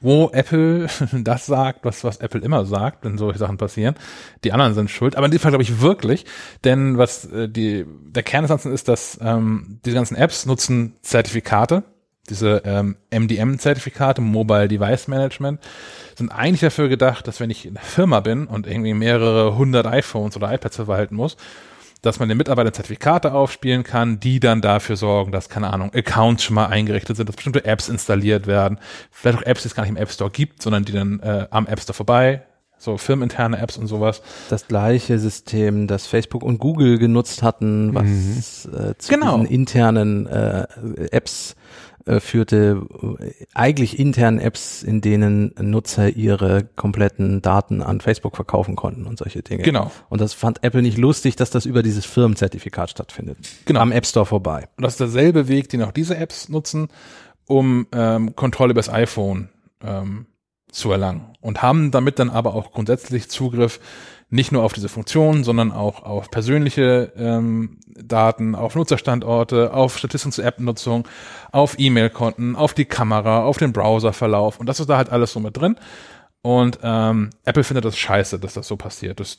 wo 0.00 0.30
Apple 0.32 0.86
das 1.12 1.46
sagt, 1.46 1.84
was, 1.84 2.04
was 2.04 2.18
Apple 2.18 2.40
immer 2.40 2.64
sagt, 2.64 3.04
wenn 3.04 3.18
solche 3.18 3.38
Sachen 3.38 3.58
passieren. 3.58 3.94
Die 4.42 4.52
anderen 4.52 4.74
sind 4.74 4.90
schuld, 4.90 5.16
aber 5.16 5.26
in 5.26 5.32
dem 5.32 5.40
Fall 5.40 5.50
glaube 5.50 5.62
ich 5.62 5.80
wirklich, 5.80 6.24
denn 6.64 6.98
was 6.98 7.26
äh, 7.26 7.48
die, 7.48 7.84
der 8.06 8.22
Kern 8.22 8.42
des 8.42 8.50
Ganzen 8.50 8.72
ist, 8.72 8.88
dass 8.88 9.18
ähm, 9.22 9.80
diese 9.84 9.96
ganzen 9.96 10.16
Apps 10.16 10.46
nutzen 10.46 10.94
Zertifikate, 11.02 11.84
diese 12.30 12.62
ähm, 12.64 12.96
MDM-Zertifikate, 13.10 14.22
Mobile 14.22 14.68
Device 14.68 15.08
Management, 15.08 15.60
sind 16.16 16.30
eigentlich 16.30 16.60
dafür 16.60 16.88
gedacht, 16.88 17.28
dass 17.28 17.40
wenn 17.40 17.50
ich 17.50 17.66
eine 17.66 17.80
Firma 17.80 18.20
bin 18.20 18.46
und 18.46 18.66
irgendwie 18.66 18.94
mehrere 18.94 19.56
hundert 19.56 19.86
iPhones 19.86 20.36
oder 20.36 20.52
iPads 20.52 20.76
verwalten 20.76 21.16
muss, 21.16 21.36
dass 22.04 22.18
man 22.18 22.28
den 22.28 22.36
Mitarbeitern 22.38 22.72
Zertifikate 22.72 23.32
aufspielen 23.32 23.82
kann, 23.82 24.20
die 24.20 24.40
dann 24.40 24.60
dafür 24.60 24.96
sorgen, 24.96 25.32
dass, 25.32 25.48
keine 25.48 25.72
Ahnung, 25.72 25.90
Accounts 25.94 26.44
schon 26.44 26.54
mal 26.54 26.66
eingerichtet 26.66 27.16
sind, 27.16 27.28
dass 27.28 27.36
bestimmte 27.36 27.64
Apps 27.64 27.88
installiert 27.88 28.46
werden, 28.46 28.78
vielleicht 29.10 29.38
auch 29.38 29.42
Apps, 29.42 29.62
die 29.62 29.68
es 29.68 29.74
gar 29.74 29.82
nicht 29.84 29.90
im 29.90 29.96
App 29.96 30.10
Store 30.10 30.30
gibt, 30.30 30.62
sondern 30.62 30.84
die 30.84 30.92
dann 30.92 31.20
äh, 31.20 31.46
am 31.50 31.66
App 31.66 31.80
Store 31.80 31.94
vorbei, 31.94 32.42
so 32.76 32.98
firmeninterne 32.98 33.58
Apps 33.58 33.78
und 33.78 33.86
sowas. 33.86 34.20
Das 34.50 34.68
gleiche 34.68 35.18
System, 35.18 35.86
das 35.86 36.06
Facebook 36.06 36.42
und 36.42 36.58
Google 36.58 36.98
genutzt 36.98 37.42
hatten, 37.42 37.94
was 37.94 38.66
äh, 38.66 38.94
zu 38.98 39.08
Genau. 39.12 39.38
diesen 39.38 39.54
internen 39.54 40.26
äh, 40.26 40.66
Apps 41.10 41.56
äh, 42.06 42.20
führte, 42.20 42.86
äh, 43.18 43.46
eigentlich 43.54 43.98
internen 43.98 44.38
Apps, 44.38 44.82
in 44.82 45.00
denen 45.00 45.54
Nutzer 45.58 46.10
ihre 46.10 46.64
kompletten 46.76 47.40
Daten 47.40 47.82
an 47.82 48.00
Facebook 48.02 48.36
verkaufen 48.36 48.76
konnten 48.76 49.06
und 49.06 49.18
solche 49.18 49.42
Dinge. 49.42 49.62
Genau. 49.62 49.90
Und 50.10 50.20
das 50.20 50.34
fand 50.34 50.62
Apple 50.62 50.82
nicht 50.82 50.98
lustig, 50.98 51.36
dass 51.36 51.48
das 51.50 51.64
über 51.64 51.82
dieses 51.82 52.04
Firmenzertifikat 52.04 52.90
stattfindet. 52.90 53.38
Genau. 53.64 53.80
Am 53.80 53.90
App 53.90 54.04
Store 54.04 54.26
vorbei. 54.26 54.68
Und 54.76 54.82
das 54.82 54.94
ist 54.94 55.00
derselbe 55.00 55.48
Weg, 55.48 55.70
den 55.70 55.82
auch 55.82 55.92
diese 55.92 56.16
Apps 56.16 56.50
nutzen, 56.50 56.88
um 57.46 57.86
ähm, 57.92 58.36
Kontrolle 58.36 58.72
über 58.72 58.80
das 58.80 58.90
iPhone 58.90 59.48
ähm, 59.82 60.26
zu 60.70 60.90
erlangen. 60.90 61.34
Und 61.40 61.62
haben 61.62 61.90
damit 61.90 62.18
dann 62.18 62.28
aber 62.28 62.54
auch 62.54 62.72
grundsätzlich 62.72 63.30
Zugriff 63.30 63.80
nicht 64.34 64.50
nur 64.50 64.64
auf 64.64 64.72
diese 64.72 64.88
Funktionen, 64.88 65.44
sondern 65.44 65.70
auch 65.70 66.02
auf 66.02 66.28
persönliche 66.28 67.12
ähm, 67.16 67.78
Daten, 67.86 68.56
auf 68.56 68.74
Nutzerstandorte, 68.74 69.72
auf 69.72 69.96
Statistiken 69.96 70.32
zur 70.32 70.44
App-Nutzung, 70.44 71.06
auf 71.52 71.76
E-Mail-Konten, 71.78 72.56
auf 72.56 72.74
die 72.74 72.84
Kamera, 72.84 73.44
auf 73.44 73.58
den 73.58 73.72
Browserverlauf. 73.72 74.58
Und 74.58 74.66
das 74.66 74.80
ist 74.80 74.90
da 74.90 74.96
halt 74.96 75.10
alles 75.10 75.30
so 75.30 75.38
mit 75.38 75.56
drin. 75.56 75.76
Und 76.42 76.80
ähm, 76.82 77.30
Apple 77.44 77.62
findet 77.62 77.84
das 77.84 77.96
scheiße, 77.96 78.40
dass 78.40 78.54
das 78.54 78.66
so 78.66 78.76
passiert. 78.76 79.20
Das 79.20 79.38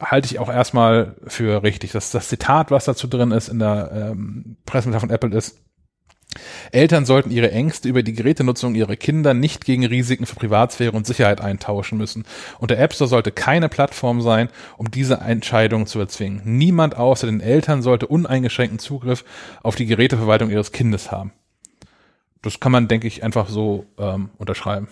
halte 0.00 0.26
ich 0.26 0.40
auch 0.40 0.48
erstmal 0.48 1.14
für 1.28 1.62
richtig. 1.62 1.92
Das, 1.92 2.10
das 2.10 2.28
Zitat, 2.28 2.72
was 2.72 2.84
dazu 2.84 3.06
drin 3.06 3.30
ist 3.30 3.48
in 3.48 3.60
der 3.60 3.92
ähm, 3.94 4.56
Pressemitteilung 4.66 5.08
von 5.08 5.14
Apple 5.14 5.36
ist, 5.38 5.62
Eltern 6.70 7.04
sollten 7.04 7.30
ihre 7.30 7.50
Ängste 7.50 7.88
über 7.88 8.02
die 8.02 8.12
Gerätenutzung 8.12 8.74
ihrer 8.74 8.96
Kinder 8.96 9.34
nicht 9.34 9.64
gegen 9.64 9.84
Risiken 9.84 10.26
für 10.26 10.36
Privatsphäre 10.36 10.92
und 10.92 11.06
Sicherheit 11.06 11.40
eintauschen 11.40 11.98
müssen. 11.98 12.24
Und 12.58 12.70
der 12.70 12.80
App 12.80 12.94
Store 12.94 13.08
sollte 13.08 13.32
keine 13.32 13.68
Plattform 13.68 14.20
sein, 14.20 14.48
um 14.76 14.90
diese 14.90 15.16
Entscheidung 15.16 15.86
zu 15.86 15.98
erzwingen. 16.00 16.42
Niemand 16.44 16.96
außer 16.96 17.26
den 17.26 17.40
Eltern 17.40 17.82
sollte 17.82 18.06
uneingeschränkten 18.06 18.78
Zugriff 18.78 19.24
auf 19.62 19.76
die 19.76 19.86
Geräteverwaltung 19.86 20.50
ihres 20.50 20.72
Kindes 20.72 21.10
haben. 21.10 21.32
Das 22.42 22.58
kann 22.58 22.72
man, 22.72 22.88
denke 22.88 23.06
ich, 23.06 23.22
einfach 23.22 23.48
so 23.48 23.86
ähm, 23.98 24.30
unterschreiben. 24.36 24.88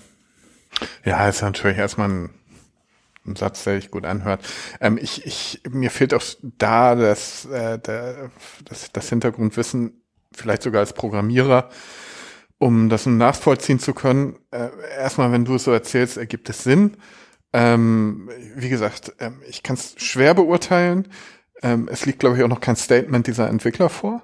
Ja, 1.05 1.29
ist 1.29 1.42
natürlich 1.42 1.79
erstmal 1.79 2.09
ein, 2.09 2.31
ein 3.26 3.37
Satz, 3.37 3.64
der 3.64 3.81
sich 3.81 3.90
gut 3.90 4.05
anhört. 4.05 4.40
Ähm, 4.81 4.98
ich, 5.00 5.26
ich, 5.26 5.61
mir 5.68 5.90
fehlt 5.90 6.14
auch 6.14 6.22
da 6.42 6.94
das, 6.94 7.46
äh, 7.46 7.79
das, 7.79 8.92
das 8.92 9.09
Hintergrundwissen, 9.09 10.00
vielleicht 10.35 10.62
sogar 10.62 10.81
als 10.81 10.93
Programmierer, 10.93 11.69
um 12.59 12.88
das 12.88 13.07
nachvollziehen 13.07 13.79
zu 13.79 13.95
können. 13.95 14.37
Äh, 14.51 14.69
erstmal, 14.99 15.33
wenn 15.33 15.45
du 15.45 15.57
es 15.57 15.64
so 15.64 15.73
erzählst, 15.73 16.16
ergibt 16.16 16.49
es 16.49 16.64
Sinn. 16.64 16.97
Ähm, 17.53 18.31
wie 18.55 18.69
gesagt, 18.69 19.12
ähm, 19.19 19.40
ich 19.49 19.62
kann 19.62 19.75
es 19.75 19.95
schwer 19.99 20.35
beurteilen. 20.35 21.09
Ähm, 21.62 21.88
es 21.90 22.07
liegt, 22.07 22.21
glaube 22.21 22.37
ich, 22.37 22.43
auch 22.43 22.49
noch 22.49 22.61
kein 22.61 22.77
Statement 22.77 23.27
dieser 23.27 23.49
Entwickler 23.49 23.88
vor. 23.88 24.23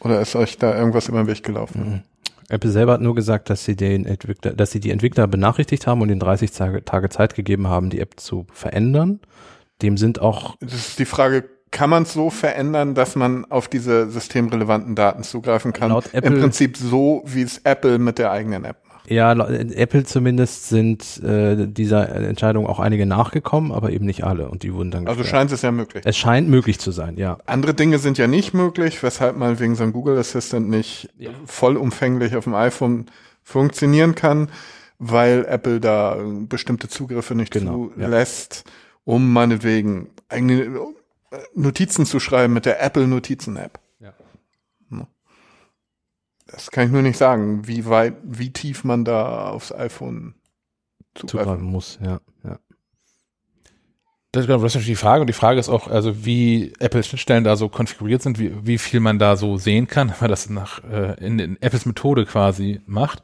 Oder 0.00 0.20
ist 0.20 0.34
euch 0.36 0.58
da 0.58 0.76
irgendwas 0.76 1.08
über 1.08 1.18
den 1.22 1.26
Weg 1.26 1.42
gelaufen? 1.42 2.04
Apple 2.48 2.70
selber 2.70 2.92
hat 2.92 3.00
nur 3.00 3.14
gesagt, 3.14 3.48
dass 3.50 3.64
sie 3.64 3.76
den 3.76 4.04
Entwickler, 4.04 4.52
dass 4.52 4.70
sie 4.70 4.80
die 4.80 4.90
Entwickler 4.90 5.26
benachrichtigt 5.26 5.86
haben 5.86 6.02
und 6.02 6.10
ihnen 6.10 6.20
30 6.20 6.50
Tage, 6.50 6.84
Tage 6.84 7.08
Zeit 7.08 7.34
gegeben 7.34 7.68
haben, 7.68 7.90
die 7.90 8.00
App 8.00 8.20
zu 8.20 8.46
verändern. 8.52 9.20
Dem 9.82 9.96
sind 9.96 10.20
auch 10.20 10.56
Das 10.60 10.74
ist 10.74 10.98
die 10.98 11.04
Frage, 11.04 11.48
kann 11.74 11.90
man 11.90 12.04
es 12.04 12.14
so 12.14 12.30
verändern, 12.30 12.94
dass 12.94 13.16
man 13.16 13.44
auf 13.50 13.68
diese 13.68 14.08
systemrelevanten 14.08 14.94
Daten 14.94 15.22
zugreifen 15.24 15.74
kann? 15.74 15.90
Laut 15.90 16.06
Apple- 16.14 16.34
Im 16.34 16.40
Prinzip 16.40 16.76
so, 16.78 17.22
wie 17.26 17.42
es 17.42 17.58
Apple 17.64 17.98
mit 17.98 18.18
der 18.18 18.30
eigenen 18.30 18.64
App 18.64 18.76
macht. 18.88 19.10
Ja, 19.10 19.32
lau- 19.32 19.48
Apple 19.48 20.04
zumindest 20.04 20.68
sind 20.70 21.22
äh, 21.22 21.66
dieser 21.66 22.08
Entscheidung 22.08 22.66
auch 22.66 22.78
einige 22.80 23.04
nachgekommen, 23.04 23.70
aber 23.72 23.90
eben 23.90 24.06
nicht 24.06 24.24
alle 24.24 24.48
und 24.48 24.62
die 24.62 24.72
wurden 24.72 24.90
dann 24.92 25.06
Also 25.06 25.24
scheint 25.24 25.52
es 25.52 25.60
ja 25.60 25.72
möglich. 25.72 26.04
Es 26.06 26.16
scheint 26.16 26.48
möglich 26.48 26.78
zu 26.78 26.90
sein, 26.90 27.18
ja. 27.18 27.36
Andere 27.44 27.74
Dinge 27.74 27.98
sind 27.98 28.16
ja 28.16 28.28
nicht 28.28 28.54
möglich, 28.54 29.02
weshalb 29.02 29.36
mal 29.36 29.60
wegen 29.60 29.74
so 29.74 29.82
einem 29.82 29.92
Google 29.92 30.16
Assistant 30.16 30.70
nicht 30.70 31.10
vollumfänglich 31.44 32.34
auf 32.36 32.44
dem 32.44 32.54
iPhone 32.54 33.06
funktionieren 33.42 34.14
kann, 34.14 34.48
weil 34.98 35.44
Apple 35.48 35.80
da 35.80 36.16
äh, 36.16 36.22
bestimmte 36.48 36.88
Zugriffe 36.88 37.34
nicht 37.34 37.52
Genau, 37.52 37.90
ja. 37.96 38.04
zulässt, 38.04 38.64
um 39.04 39.32
meinetwegen 39.32 40.08
eigene 40.28 40.78
Notizen 41.54 42.06
zu 42.06 42.20
schreiben 42.20 42.52
mit 42.52 42.66
der 42.66 42.82
Apple 42.82 43.06
Notizen 43.06 43.56
App. 43.56 43.80
Ja. 44.00 44.14
Das 46.46 46.70
kann 46.70 46.86
ich 46.86 46.92
nur 46.92 47.02
nicht 47.02 47.16
sagen, 47.16 47.66
wie 47.66 47.86
weit, 47.86 48.14
wie 48.22 48.52
tief 48.52 48.84
man 48.84 49.04
da 49.04 49.50
aufs 49.50 49.72
iPhone 49.72 50.34
zugreifen 51.14 51.28
Zugreifen 51.28 51.64
muss, 51.64 51.98
ja. 52.02 52.20
ja. 52.44 52.58
Das 54.32 54.42
ist 54.42 54.46
genau, 54.48 54.60
das 54.62 54.72
ist 54.72 54.74
natürlich 54.74 54.98
die 54.98 55.04
Frage. 55.04 55.20
Und 55.20 55.28
die 55.28 55.32
Frage 55.32 55.60
ist 55.60 55.68
auch, 55.68 55.88
also 55.88 56.24
wie 56.24 56.72
Apple-Schnittstellen 56.80 57.44
da 57.44 57.56
so 57.56 57.68
konfiguriert 57.68 58.20
sind, 58.20 58.38
wie, 58.38 58.52
wie 58.66 58.78
viel 58.78 59.00
man 59.00 59.18
da 59.18 59.36
so 59.36 59.56
sehen 59.56 59.86
kann, 59.86 60.08
wenn 60.10 60.16
man 60.20 60.30
das 60.30 60.50
nach 60.50 60.82
äh, 60.84 61.14
in, 61.24 61.38
in 61.38 61.62
Apples 61.62 61.86
Methode 61.86 62.26
quasi 62.26 62.80
macht. 62.86 63.22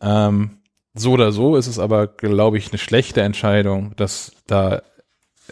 Ähm, 0.00 0.58
so 0.94 1.12
oder 1.12 1.30
so 1.30 1.56
ist 1.56 1.66
es 1.66 1.78
aber, 1.78 2.08
glaube 2.08 2.58
ich, 2.58 2.70
eine 2.70 2.78
schlechte 2.78 3.20
Entscheidung, 3.20 3.94
dass 3.96 4.32
da 4.46 4.82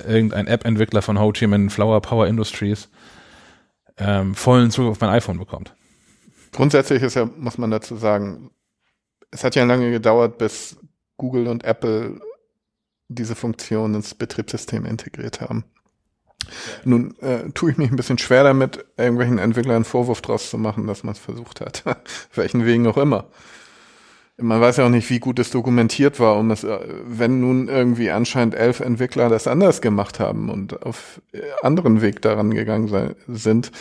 irgendein 0.06 0.46
App-Entwickler 0.46 1.02
von 1.02 1.18
Ho 1.18 1.32
Chi 1.32 1.46
Minh 1.46 1.70
Flower 1.70 2.00
Power 2.00 2.26
Industries 2.26 2.88
ähm, 3.98 4.34
vollen 4.34 4.70
Zugriff 4.70 4.92
auf 4.92 5.00
mein 5.00 5.10
iPhone 5.10 5.38
bekommt. 5.38 5.74
Grundsätzlich 6.52 7.02
ist 7.02 7.14
ja, 7.14 7.28
muss 7.36 7.58
man 7.58 7.70
dazu 7.70 7.96
sagen, 7.96 8.50
es 9.30 9.44
hat 9.44 9.54
ja 9.54 9.64
lange 9.64 9.90
gedauert, 9.90 10.38
bis 10.38 10.76
Google 11.16 11.48
und 11.48 11.64
Apple 11.64 12.20
diese 13.08 13.34
Funktion 13.34 13.94
ins 13.94 14.14
Betriebssystem 14.14 14.84
integriert 14.84 15.40
haben. 15.40 15.64
Nun 16.84 17.18
äh, 17.20 17.50
tue 17.50 17.72
ich 17.72 17.78
mich 17.78 17.90
ein 17.90 17.96
bisschen 17.96 18.18
schwer 18.18 18.44
damit, 18.44 18.84
irgendwelchen 18.96 19.38
Entwicklern 19.38 19.76
einen 19.76 19.84
Vorwurf 19.84 20.22
draus 20.22 20.50
zu 20.50 20.58
machen, 20.58 20.86
dass 20.86 21.04
man 21.04 21.12
es 21.12 21.18
versucht 21.18 21.60
hat. 21.60 21.84
Welchen 22.34 22.64
Wegen 22.64 22.86
auch 22.86 22.96
immer. 22.96 23.26
Man 24.40 24.60
weiß 24.60 24.76
ja 24.76 24.86
auch 24.86 24.90
nicht, 24.90 25.10
wie 25.10 25.18
gut 25.18 25.40
es 25.40 25.50
dokumentiert 25.50 26.20
war, 26.20 26.36
um 26.36 26.52
es, 26.52 26.62
äh, 26.62 26.78
wenn 27.06 27.40
nun 27.40 27.68
irgendwie 27.68 28.10
anscheinend 28.10 28.54
elf 28.54 28.78
Entwickler 28.78 29.28
das 29.28 29.48
anders 29.48 29.80
gemacht 29.80 30.20
haben 30.20 30.48
und 30.48 30.82
auf 30.84 31.20
äh, 31.32 31.40
anderen 31.62 32.02
Weg 32.02 32.22
daran 32.22 32.54
gegangen 32.54 32.86
sei, 32.86 33.16
sind, 33.26 33.72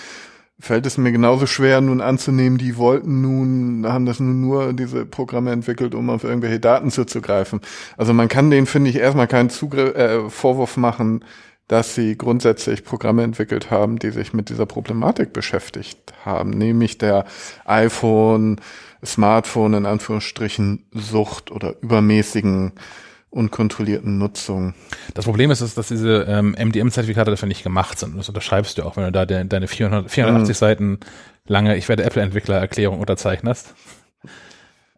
fällt 0.60 0.88
es 0.88 0.98
mir 0.98 1.12
genauso 1.12 1.46
schwer, 1.46 1.82
nun 1.82 2.02
anzunehmen, 2.02 2.58
die 2.58 2.78
wollten 2.78 3.22
nun, 3.22 3.86
haben 3.88 4.08
das 4.08 4.20
nun 4.20 4.42
nur 4.42 4.74
diese 4.74 5.06
Programme 5.06 5.52
entwickelt, 5.52 5.94
um 5.94 6.10
auf 6.10 6.24
irgendwelche 6.24 6.60
Daten 6.60 6.90
zuzugreifen. 6.90 7.62
Also 7.96 8.14
man 8.14 8.28
kann 8.28 8.50
denen, 8.50 8.66
finde 8.66 8.90
ich, 8.90 8.96
erstmal 8.96 9.28
keinen 9.28 9.52
Zugriff, 9.52 9.96
äh, 9.96 10.28
Vorwurf 10.30 10.76
machen, 10.76 11.24
dass 11.68 11.96
sie 11.96 12.18
grundsätzlich 12.18 12.84
Programme 12.84 13.24
entwickelt 13.24 13.70
haben, 13.70 14.00
die 14.00 14.10
sich 14.10 14.34
mit 14.34 14.50
dieser 14.50 14.66
Problematik 14.66 15.34
beschäftigt 15.34 16.14
haben, 16.24 16.52
nämlich 16.52 16.98
der 16.98 17.26
iPhone, 17.66 18.60
Smartphone 19.08 19.74
in 19.74 19.86
Anführungsstrichen 19.86 20.86
Sucht 20.94 21.52
oder 21.52 21.76
übermäßigen 21.82 22.74
unkontrollierten 23.30 24.18
Nutzung. 24.18 24.74
Das 25.14 25.26
Problem 25.26 25.52
ist, 25.52 25.62
ist 25.62 25.78
dass 25.78 25.90
diese 25.90 26.26
ähm, 26.28 26.56
MDM-Zertifikate 26.58 27.32
dafür 27.32 27.48
nicht 27.48 27.64
gemacht 27.64 28.00
sind. 28.00 28.18
Das 28.18 28.30
unterschreibst 28.30 28.78
du 28.78 28.84
auch, 28.84 28.96
wenn 28.98 29.04
du 29.04 29.12
da 29.12 29.26
de 29.26 29.44
deine 29.44 29.68
400, 29.68 30.10
480 30.10 30.58
Seiten 30.58 31.00
lange 31.46 31.76
Ich 31.78 31.90
werde 31.90 32.04
Apple-Entwickler-Erklärung 32.04 33.00
unterzeichnest. 33.00 33.74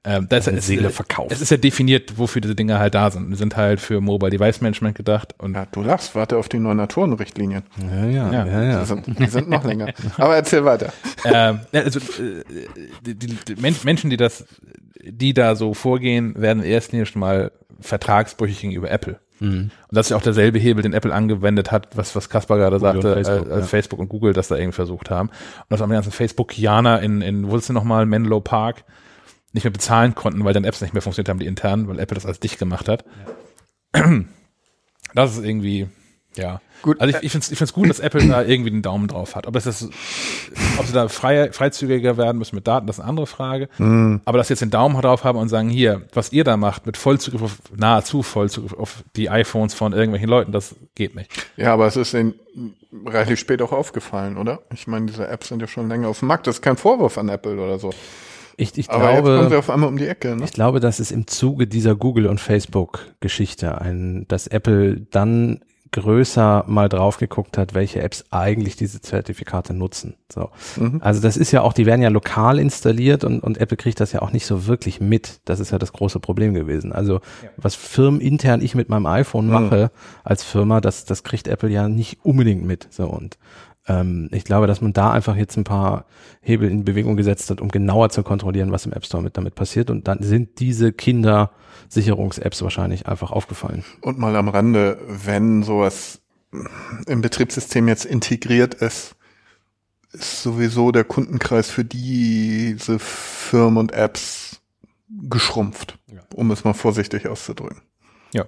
Ähm, 0.10 0.26
das, 0.28 0.48
es, 0.48 0.65
Seele 0.65 0.88
äh, 0.88 0.91
verkauft. 0.91 1.32
Es 1.32 1.39
ist 1.41 1.52
ja 1.52 1.58
definiert, 1.58 2.17
wofür 2.17 2.41
diese 2.41 2.56
Dinge 2.56 2.80
halt 2.80 2.95
da 2.95 3.12
sind. 3.12 3.30
Die 3.30 3.36
sind 3.36 3.56
halt 3.56 3.80
für 3.80 4.02
Mobile 4.02 4.32
Device 4.32 4.60
Management 4.62 4.95
gedacht 4.95 5.36
und 5.38 5.54
Ja, 5.54 5.67
du 5.72 5.84
lachst, 5.84 6.15
warte 6.15 6.38
auf 6.38 6.50
die 6.50 6.58
neuen 6.58 6.78
Naturenrichtlinien. 6.78 7.63
Ja, 7.80 8.06
ja, 8.06 8.32
Ja. 8.32 8.45
ja, 8.48 8.63
ja. 8.63 8.80
Die 8.82 8.86
sind, 8.88 9.19
die 9.19 9.26
sind 9.28 9.50
noch 9.50 9.63
länger. 9.63 9.93
Aber 10.17 10.36
erzähl 10.36 10.65
weiter. 10.65 10.91
ähm, 11.26 11.60
also 11.72 12.00
äh, 12.00 12.43
die, 13.06 13.13
die, 13.15 13.38
die 13.48 13.56
Men- 13.62 13.76
Menschen, 13.84 14.10
die 14.10 14.17
das, 14.17 14.45
die 15.06 15.34
da 15.34 15.56
so 15.56 15.74
vorgehen, 15.76 16.34
werden 16.36 16.63
in 16.63 16.69
erster 16.69 16.93
Linie 16.93 17.06
schon 17.06 17.19
mal 17.19 17.52
vertragsbrüchig 17.80 18.62
gegenüber 18.62 18.89
Apple. 18.89 19.19
Mhm. 19.39 19.72
Und 19.88 19.95
das 19.95 20.08
ist 20.08 20.10
ja 20.12 20.17
auch 20.17 20.22
derselbe 20.22 20.60
Hebel, 20.60 20.82
den 20.84 20.93
Apple 20.93 21.13
angewendet 21.13 21.72
hat, 21.72 21.95
was, 21.95 22.15
was 22.15 22.30
Kaspar 22.30 22.58
gerade 22.58 22.78
Google 22.78 22.95
und 22.95 23.02
sagte, 23.04 23.24
Facebook, 23.24 23.52
als, 23.52 23.62
ja. 23.62 23.67
Facebook 23.67 24.00
und 24.00 24.10
Google 24.10 24.34
das 24.34 24.48
da 24.50 24.56
irgendwie 24.56 24.76
versucht 24.76 25.10
haben. 25.10 25.30
Und 25.30 25.65
dass 25.69 25.82
am 25.82 25.89
ganzen 25.91 26.12
Facebookianer 26.12 27.02
in, 27.02 27.22
in, 27.22 27.50
wo 27.50 27.56
ist 27.56 27.69
denn 27.69 27.74
nochmal, 27.76 28.06
Menlo 28.06 28.41
Park, 28.41 28.84
nicht 29.54 29.64
mehr 29.64 29.72
bezahlen 29.72 30.16
konnten, 30.16 30.44
weil 30.46 30.54
dann 30.54 30.64
Apps 30.64 30.82
nicht 30.82 30.94
mehr 30.94 31.02
funktioniert 31.02 31.30
haben, 31.30 31.40
die 31.40 31.48
internen, 31.48 31.88
weil 31.88 32.00
Apple 32.00 32.16
das 32.16 32.26
als 32.26 32.40
dicht 32.40 32.60
gemacht 32.60 32.88
hat. 32.88 33.04
Das 35.14 35.36
ist 35.36 35.44
irgendwie, 35.44 35.88
ja. 36.36 36.62
Gut, 36.82 37.02
Also 37.02 37.18
ich, 37.18 37.24
ich 37.24 37.32
finde 37.32 37.44
es 37.44 37.52
ich 37.52 37.58
find's 37.58 37.74
gut, 37.74 37.90
dass 37.90 38.00
Apple 38.00 38.26
da 38.28 38.42
irgendwie 38.42 38.72
den 38.72 38.82
Daumen 38.82 39.08
drauf 39.10 39.36
hat. 39.36 39.48
Ob, 39.48 39.56
es 39.56 39.66
das, 39.66 39.90
ob 40.78 40.86
sie 40.86 40.94
da 40.94 41.10
frei, 41.10 41.52
freizügiger 41.52 42.16
werden 42.16 42.38
müssen 42.38 42.56
mit 42.56 42.68
Daten, 42.68 42.88
das 42.88 42.98
ist 42.98 43.00
eine 43.02 43.10
andere 43.10 43.28
Frage. 43.28 43.68
Aber 44.24 44.38
dass 44.38 44.48
sie 44.48 44.54
jetzt 44.54 44.62
den 44.62 44.70
Daumen 44.70 45.00
drauf 45.02 45.26
haben 45.26 45.38
und 45.38 45.50
sagen, 45.50 45.68
hier, 45.70 46.04
was 46.14 46.32
ihr 46.32 46.44
da 46.46 46.56
macht, 46.56 46.86
mit 46.86 46.96
Vollzugriff 46.96 47.42
auf, 47.42 47.58
nahezu 47.76 48.24
Vollzugriff 48.24 48.74
auf 48.74 49.04
die 49.18 49.30
iPhones 49.30 49.74
von 49.74 49.92
irgendwelchen 49.92 50.30
Leuten, 50.30 50.52
das 50.54 50.76
geht 50.96 51.16
nicht. 51.16 51.32
Ja, 51.58 51.74
aber 51.74 51.88
es 51.88 51.98
ist 51.98 52.14
ihnen 52.14 52.36
reichlich 53.06 53.40
spät 53.40 53.62
auch 53.62 53.74
aufgefallen, 53.74 54.38
oder? 54.38 54.60
Ich 54.74 54.88
meine, 54.88 55.08
diese 55.08 55.28
Apps 55.28 55.50
sind 55.50 55.62
ja 55.62 55.68
schon 55.68 55.90
länger 55.90 56.08
auf 56.08 56.20
dem 56.20 56.30
Markt. 56.30 56.48
Das 56.48 56.58
ist 56.58 56.62
kein 56.62 56.78
Vorwurf 56.78 57.18
an 57.18 57.28
Apple 57.28 57.60
oder 57.60 57.78
so. 57.80 57.92
Ich, 58.60 58.78
ich 58.78 58.89
Aber 58.89 59.12
jetzt 59.12 59.24
kommen 59.24 59.39
glaube, 59.39 59.58
auf 59.60 59.69
einmal 59.69 59.89
um 59.89 59.98
die 59.98 60.08
Ecke, 60.08 60.36
ne? 60.36 60.43
ich 60.43 60.52
glaube, 60.52 60.80
dass 60.80 61.00
es 61.00 61.12
im 61.12 61.28
Zuge 61.28 61.65
dieser 61.67 61.95
Google- 61.95 62.28
und 62.28 62.39
Facebook-Geschichte 62.39 63.80
ein, 63.80 64.26
dass 64.28 64.48
Apple 64.48 65.02
dann 65.12 65.62
größer 65.91 66.65
mal 66.67 66.88
drauf 66.88 67.17
geguckt 67.17 67.58
hat, 67.58 67.74
welche 67.74 68.02
Apps 68.02 68.26
eigentlich 68.30 68.76
diese 68.76 69.02
Zertifikate 69.02 69.74
nutzen. 69.74 70.15
So. 70.32 70.50
Mhm. 70.76 71.00
Also 71.04 71.19
das 71.19 71.36
ist 71.36 71.52
ja 71.52 71.62
auch, 71.62 71.74
die 71.74 71.86
werden 71.88 72.02
ja 72.02 72.10
lokal 72.10 72.60
installiert 72.60 73.24
und, 73.24 73.39
und 73.39 73.58
Apple 73.58 73.78
kriegt 73.78 74.00
das 74.00 74.12
ja 74.12 74.22
auch 74.22 74.32
nicht 74.32 74.45
so 74.45 74.67
wirklich 74.67 75.02
mit. 75.02 75.39
Das 75.45 75.60
ist 75.60 75.72
ja 75.72 75.80
das 75.80 75.91
große 75.91 76.19
Problem 76.19 76.54
gewesen. 76.54 76.93
Also 76.93 77.22
was 77.58 77.74
firmenintern 77.76 78.62
ich 78.62 78.76
mit 78.76 78.89
meinem 78.89 79.08
iPhone 79.08 79.48
Mhm. 79.48 79.52
mache 79.52 79.91
als 80.24 80.43
Firma, 80.43 80.80
das, 80.80 81.06
das 81.06 81.24
kriegt 81.24 81.48
Apple 81.48 81.69
ja 81.69 81.88
nicht 81.89 82.19
unbedingt 82.24 82.63
mit. 82.65 82.88
So 82.91 83.08
und 83.08 83.39
ähm, 83.89 84.30
ich 84.32 84.45
glaube, 84.45 84.67
dass 84.67 84.82
man 84.82 84.93
da 84.93 85.12
einfach 85.12 85.36
jetzt 85.36 85.58
ein 85.58 85.63
paar 85.63 86.06
Hebel 86.41 86.69
in 86.69 86.86
Bewegung 86.86 87.17
gesetzt 87.17 87.49
hat, 87.49 87.60
um 87.60 87.69
genauer 87.69 88.10
zu 88.10 88.23
kontrollieren, 88.23 88.71
was 88.71 88.86
im 88.86 88.93
App 88.93 89.06
Store 89.06 89.23
mit 89.23 89.36
damit 89.36 89.56
passiert. 89.56 89.89
Und 89.89 90.08
dann 90.08 90.21
sind 90.21 90.60
diese 90.60 90.93
Kindersicherungs-Apps 90.93 92.62
wahrscheinlich 92.62 93.08
einfach 93.08 93.32
aufgefallen. 93.32 93.84
Und 94.02 94.19
mal 94.19 94.36
am 94.36 94.47
Rande, 94.47 94.99
wenn 95.08 95.63
sowas 95.63 96.21
im 97.08 97.21
Betriebssystem 97.21 97.88
jetzt 97.88 98.06
integriert 98.06 98.75
ist, 98.75 99.15
ist 100.12 100.43
sowieso 100.43 100.91
der 100.91 101.04
Kundenkreis 101.04 101.69
für 101.69 101.86
diese 101.86 102.99
Firmen 102.99 103.78
und 103.78 103.91
Apps 103.91 104.62
geschrumpft, 105.08 105.97
um 106.34 106.52
es 106.52 106.63
mal 106.63 106.73
vorsichtig 106.73 107.28
auszudrücken. 107.28 107.82
Ja. 108.34 108.45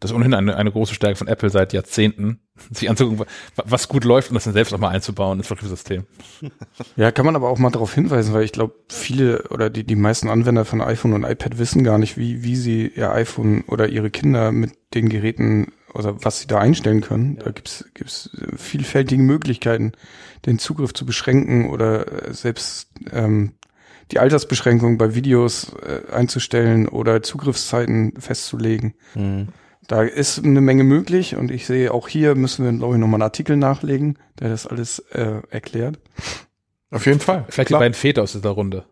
Das 0.00 0.10
ist 0.10 0.14
ohnehin 0.14 0.34
eine, 0.34 0.56
eine 0.56 0.72
große 0.72 0.94
Stärke 0.94 1.16
von 1.16 1.28
Apple 1.28 1.50
seit 1.50 1.72
Jahrzehnten, 1.72 2.40
sich 2.72 2.88
anzugucken, 2.90 3.20
wa- 3.20 3.64
was 3.66 3.88
gut 3.88 4.04
läuft 4.04 4.30
und 4.30 4.34
das 4.34 4.44
dann 4.44 4.52
selbst 4.52 4.72
auch 4.74 4.78
mal 4.78 4.88
einzubauen 4.90 5.38
ins 5.38 5.48
Betriebssystem. 5.48 6.04
Ja, 6.96 7.10
kann 7.12 7.26
man 7.26 7.36
aber 7.36 7.48
auch 7.48 7.58
mal 7.58 7.70
darauf 7.70 7.92
hinweisen, 7.94 8.32
weil 8.34 8.44
ich 8.44 8.52
glaube, 8.52 8.74
viele 8.88 9.48
oder 9.48 9.70
die, 9.70 9.84
die 9.84 9.96
meisten 9.96 10.28
Anwender 10.28 10.64
von 10.64 10.80
iPhone 10.80 11.12
und 11.14 11.24
iPad 11.24 11.58
wissen 11.58 11.84
gar 11.84 11.98
nicht, 11.98 12.16
wie, 12.16 12.42
wie 12.42 12.56
sie 12.56 12.86
ihr 12.88 13.12
iPhone 13.12 13.64
oder 13.66 13.88
ihre 13.88 14.10
Kinder 14.10 14.52
mit 14.52 14.72
den 14.94 15.08
Geräten 15.08 15.72
oder 15.94 16.22
was 16.24 16.40
sie 16.40 16.46
da 16.46 16.58
einstellen 16.58 17.00
können. 17.00 17.36
Da 17.38 17.50
gibt's 17.50 17.84
gibt's 17.94 18.30
vielfältige 18.56 19.22
Möglichkeiten, 19.22 19.92
den 20.44 20.58
Zugriff 20.58 20.92
zu 20.94 21.06
beschränken 21.06 21.70
oder 21.70 22.28
äh, 22.28 22.34
selbst 22.34 22.90
ähm, 23.12 23.52
die 24.12 24.18
Altersbeschränkung 24.18 24.98
bei 24.98 25.14
Videos 25.14 25.72
äh, 25.82 26.12
einzustellen 26.12 26.86
oder 26.88 27.22
Zugriffszeiten 27.22 28.14
festzulegen. 28.20 28.94
Da 29.88 30.02
ist 30.02 30.44
eine 30.44 30.60
Menge 30.60 30.84
möglich 30.84 31.36
und 31.36 31.50
ich 31.50 31.66
sehe 31.66 31.92
auch 31.92 32.08
hier 32.08 32.34
müssen 32.34 32.64
wir, 32.64 32.72
glaube 32.72 32.94
ich, 32.94 33.00
nochmal 33.00 33.18
einen 33.18 33.22
Artikel 33.22 33.56
nachlegen, 33.56 34.18
der 34.40 34.48
das 34.50 34.66
alles 34.66 34.98
äh, 35.12 35.42
erklärt. 35.50 35.98
Auf 36.90 37.06
jeden 37.06 37.20
Fall. 37.20 37.44
Vielleicht 37.48 37.68
Klar. 37.68 37.80
die 37.80 37.84
beiden 37.84 37.94
Väter 37.94 38.22
aus 38.22 38.32
dieser 38.32 38.50
Runde. 38.50 38.84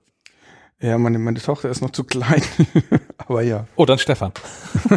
Ja, 0.80 0.98
meine, 0.98 1.18
meine 1.18 1.40
Tochter 1.40 1.70
ist 1.70 1.80
noch 1.80 1.90
zu 1.90 2.04
klein. 2.04 2.42
Aber 3.16 3.42
ja. 3.42 3.66
Oh, 3.76 3.87
dann 3.87 3.98
Stefan. 3.98 4.33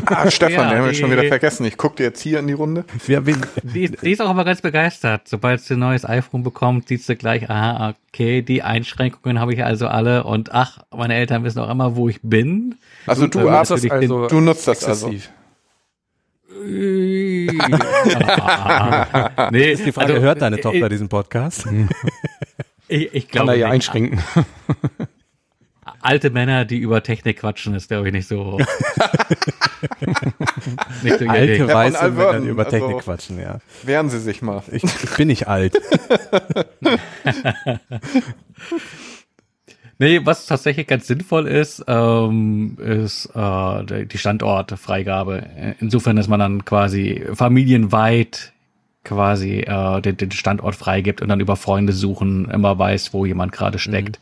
Ah, 0.08 0.30
Stefan, 0.32 0.52
Ja, 0.52 0.70
den 0.70 0.78
haben 0.80 0.86
wir 0.88 0.94
schon 0.94 1.12
wieder 1.12 1.24
vergessen. 1.24 1.66
Ich 1.66 1.78
gucke 1.78 2.04
jetzt 2.04 2.20
hier 2.20 2.40
in 2.40 2.48
die 2.48 2.54
Runde. 2.54 2.84
Wir, 3.06 3.26
wir, 3.26 3.38
Die, 3.64 3.90
die 3.90 4.12
ist 4.12 4.22
auch 4.22 4.30
immer 4.30 4.44
ganz 4.44 4.62
begeistert. 4.62 5.28
Sobald 5.28 5.62
sie 5.62 5.76
ein 5.76 5.80
neues 5.80 6.04
iPhone 6.04 6.44
bekommt, 6.44 6.90
sieht 6.90 7.04
sie 7.04 7.16
gleich, 7.16 7.50
aha, 7.50 7.94
okay, 8.10 8.42
die 8.42 8.64
Einschränkungen 8.64 9.40
habe 9.40 9.54
ich 9.54 9.64
also 9.64 9.88
alle 9.88 10.26
und 10.26 10.52
ach, 10.52 10.80
meine 10.94 11.14
Eltern 11.16 11.44
wissen 11.44 11.60
auch 11.60 11.70
immer, 11.70 11.96
wo 11.96 12.10
ich 12.10 12.20
bin. 12.22 12.76
Also 13.06 13.28
du, 13.28 13.40
Ähm, 13.40 13.52
hast 13.52 13.72
das 13.72 13.90
also, 13.90 14.28
du 14.28 14.42
nutzt 14.42 14.68
das 14.68 14.84
also. 14.84 15.14
nee, 19.52 19.72
ist 19.72 19.86
die 19.86 19.92
Frage, 19.92 20.14
also, 20.14 20.26
hört 20.26 20.42
deine 20.42 20.58
äh, 20.58 20.62
Tochter 20.62 20.90
diesen 20.90 21.10
Podcast? 21.10 21.68
Ich, 22.90 23.14
ich 23.14 23.28
Kann 23.28 23.48
glaube, 23.48 23.52
er 23.52 23.58
ja 23.58 23.70
einschränken. 23.70 24.24
alte 26.02 26.30
Männer, 26.30 26.64
die 26.64 26.78
über 26.78 27.04
Technik 27.04 27.40
quatschen, 27.40 27.74
ist 27.74 27.90
glaube 27.90 28.08
ich 28.08 28.14
nicht 28.14 28.30
so. 28.30 28.60
nicht 31.04 31.20
so 31.20 31.28
Alte 31.28 31.58
von 31.58 31.68
weiße 31.68 32.00
Alverden, 32.00 32.16
Männer, 32.16 32.40
die 32.46 32.48
über 32.48 32.66
also- 32.66 32.78
Technik 32.78 33.00
quatschen, 33.00 33.42
ja. 33.42 33.60
Wehren 33.84 34.10
Sie 34.10 34.20
sich 34.20 34.42
mal. 34.42 34.64
Ich, 34.72 34.86
ich 34.86 35.16
bin 35.18 35.28
nicht 35.28 35.50
alt. 35.50 35.76
Nee, 40.00 40.22
was 40.26 40.46
tatsächlich 40.46 40.86
ganz 40.86 41.08
sinnvoll 41.08 41.48
ist, 41.48 41.84
ähm, 41.88 42.78
ist 42.80 43.32
äh, 43.34 44.06
die- 44.06 44.18
Standortfreigabe. 44.18 45.76
Insofern, 45.80 46.16
dass 46.18 46.28
man 46.28 46.40
dann 46.40 46.66
quasi 46.66 47.24
familienweit 47.34 48.54
quasi 49.04 49.60
äh, 49.62 50.02
den, 50.02 50.18
den 50.18 50.32
Standort 50.32 50.76
freigibt 50.76 51.22
und 51.22 51.30
dann 51.30 51.40
über 51.40 51.56
Freunde 51.56 51.94
suchen 51.94 52.50
immer 52.52 52.78
weiß, 52.78 53.14
wo 53.14 53.26
jemand 53.26 53.54
gerade 53.54 53.80
steckt. 53.80 54.20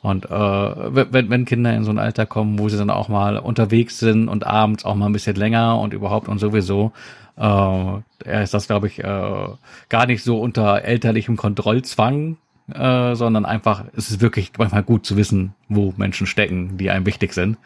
Und 0.00 0.24
äh, 0.24 0.30
wenn, 0.30 1.30
wenn 1.30 1.44
Kinder 1.44 1.74
in 1.76 1.84
so 1.84 1.90
ein 1.90 1.98
Alter 1.98 2.26
kommen, 2.26 2.58
wo 2.58 2.68
sie 2.68 2.78
dann 2.78 2.90
auch 2.90 3.08
mal 3.08 3.36
unterwegs 3.38 3.98
sind 4.00 4.28
und 4.28 4.44
abends 4.46 4.84
auch 4.84 4.94
mal 4.96 5.06
ein 5.06 5.12
bisschen 5.12 5.36
länger 5.36 5.78
und 5.78 5.92
überhaupt 5.94 6.28
und 6.28 6.38
sowieso, 6.38 6.92
äh, 7.38 8.42
ist 8.42 8.54
das, 8.54 8.66
glaube 8.66 8.88
ich, 8.88 8.98
äh, 9.04 9.46
gar 9.88 10.06
nicht 10.06 10.24
so 10.24 10.40
unter 10.40 10.82
elterlichem 10.82 11.36
Kontrollzwang, 11.36 12.38
äh, 12.72 13.14
sondern 13.14 13.44
einfach, 13.44 13.84
es 13.96 14.10
ist 14.10 14.20
wirklich 14.20 14.52
manchmal 14.58 14.82
gut 14.82 15.06
zu 15.06 15.16
wissen, 15.16 15.54
wo 15.68 15.92
Menschen 15.96 16.26
stecken, 16.26 16.76
die 16.78 16.90
einem 16.90 17.06
wichtig 17.06 17.32
sind. 17.32 17.58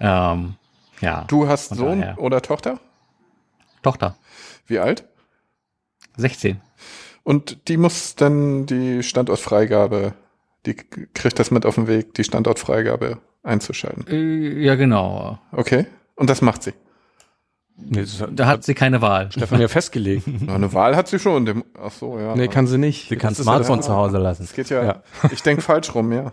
Ähm, 0.00 0.54
ja. 1.00 1.24
Du 1.28 1.48
hast 1.48 1.74
Sohn 1.74 2.00
daher. 2.00 2.18
oder 2.18 2.42
Tochter? 2.42 2.78
Tochter, 3.82 4.16
Wie 4.66 4.78
alt? 4.78 5.04
16. 6.16 6.60
Und 7.22 7.68
die 7.68 7.76
muss 7.76 8.14
dann 8.14 8.66
die 8.66 9.02
Standortfreigabe, 9.02 10.14
die 10.64 10.74
kriegt 10.74 11.38
das 11.38 11.50
mit 11.50 11.66
auf 11.66 11.76
den 11.76 11.86
Weg, 11.86 12.14
die 12.14 12.24
Standortfreigabe 12.24 13.18
einzuschalten. 13.42 14.06
Äh, 14.08 14.62
ja, 14.64 14.74
genau. 14.74 15.38
Okay. 15.52 15.86
Und 16.14 16.30
das 16.30 16.42
macht 16.42 16.62
sie. 16.62 16.72
Nee, 17.78 18.00
das 18.00 18.20
hat 18.22 18.30
Da 18.32 18.46
hat 18.46 18.64
sie 18.64 18.74
keine 18.74 19.02
Wahl. 19.02 19.30
Stefan 19.32 19.60
ja 19.60 19.68
festgelegt. 19.78 20.26
Na, 20.26 20.54
eine 20.54 20.72
Wahl 20.72 20.96
hat 20.96 21.08
sie 21.08 21.18
schon. 21.18 21.44
Dem, 21.46 21.64
ach 21.80 21.90
so, 21.92 22.18
ja. 22.18 22.34
Nee, 22.34 22.48
kann 22.48 22.66
sie 22.66 22.78
nicht. 22.78 23.08
Sie 23.08 23.16
kann 23.16 23.34
Smartphone 23.34 23.78
ja- 23.80 23.82
zu 23.82 23.94
Hause 23.94 24.18
lassen. 24.18 24.42
Das 24.44 24.54
geht 24.54 24.70
ja. 24.70 24.82
Ja. 24.84 25.02
Ich 25.32 25.42
denke 25.42 25.62
falsch 25.62 25.94
rum, 25.94 26.12
ja. 26.12 26.32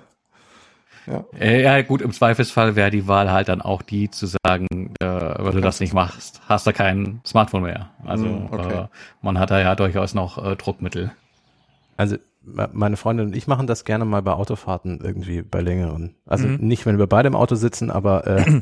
Äh, 1.37 1.61
ja, 1.61 1.81
gut, 1.81 2.01
im 2.01 2.13
Zweifelsfall 2.13 2.77
wäre 2.77 2.89
die 2.89 3.09
Wahl 3.09 3.29
halt 3.29 3.49
dann 3.49 3.61
auch 3.61 3.81
die 3.81 4.09
zu 4.09 4.25
sagen, 4.25 4.93
äh, 5.01 5.05
wenn 5.05 5.51
du 5.53 5.59
das 5.59 5.81
nicht 5.81 5.93
machst, 5.93 6.39
hast 6.47 6.65
du 6.65 6.71
kein 6.71 7.19
Smartphone 7.25 7.63
mehr. 7.63 7.89
Also 8.05 8.23
Hm, 8.23 8.47
okay. 8.49 8.73
äh, 8.83 8.87
man 9.21 9.37
hat 9.37 9.51
da 9.51 9.59
ja 9.59 9.75
durchaus 9.75 10.13
noch 10.13 10.37
äh, 10.43 10.55
Druckmittel. 10.55 11.11
Also 11.97 12.15
meine 12.45 12.97
Freundin 12.97 13.27
und 13.27 13.35
ich 13.35 13.47
machen 13.47 13.67
das 13.67 13.85
gerne 13.85 14.03
mal 14.05 14.21
bei 14.21 14.33
Autofahrten 14.33 14.99
irgendwie 15.01 15.41
bei 15.41 15.61
längeren. 15.61 16.15
Also 16.25 16.47
Mhm. 16.47 16.57
nicht, 16.67 16.85
wenn 16.85 16.97
wir 16.97 17.07
beide 17.07 17.27
im 17.27 17.35
Auto 17.35 17.55
sitzen, 17.55 17.89
aber 17.89 18.27
äh, 18.27 18.43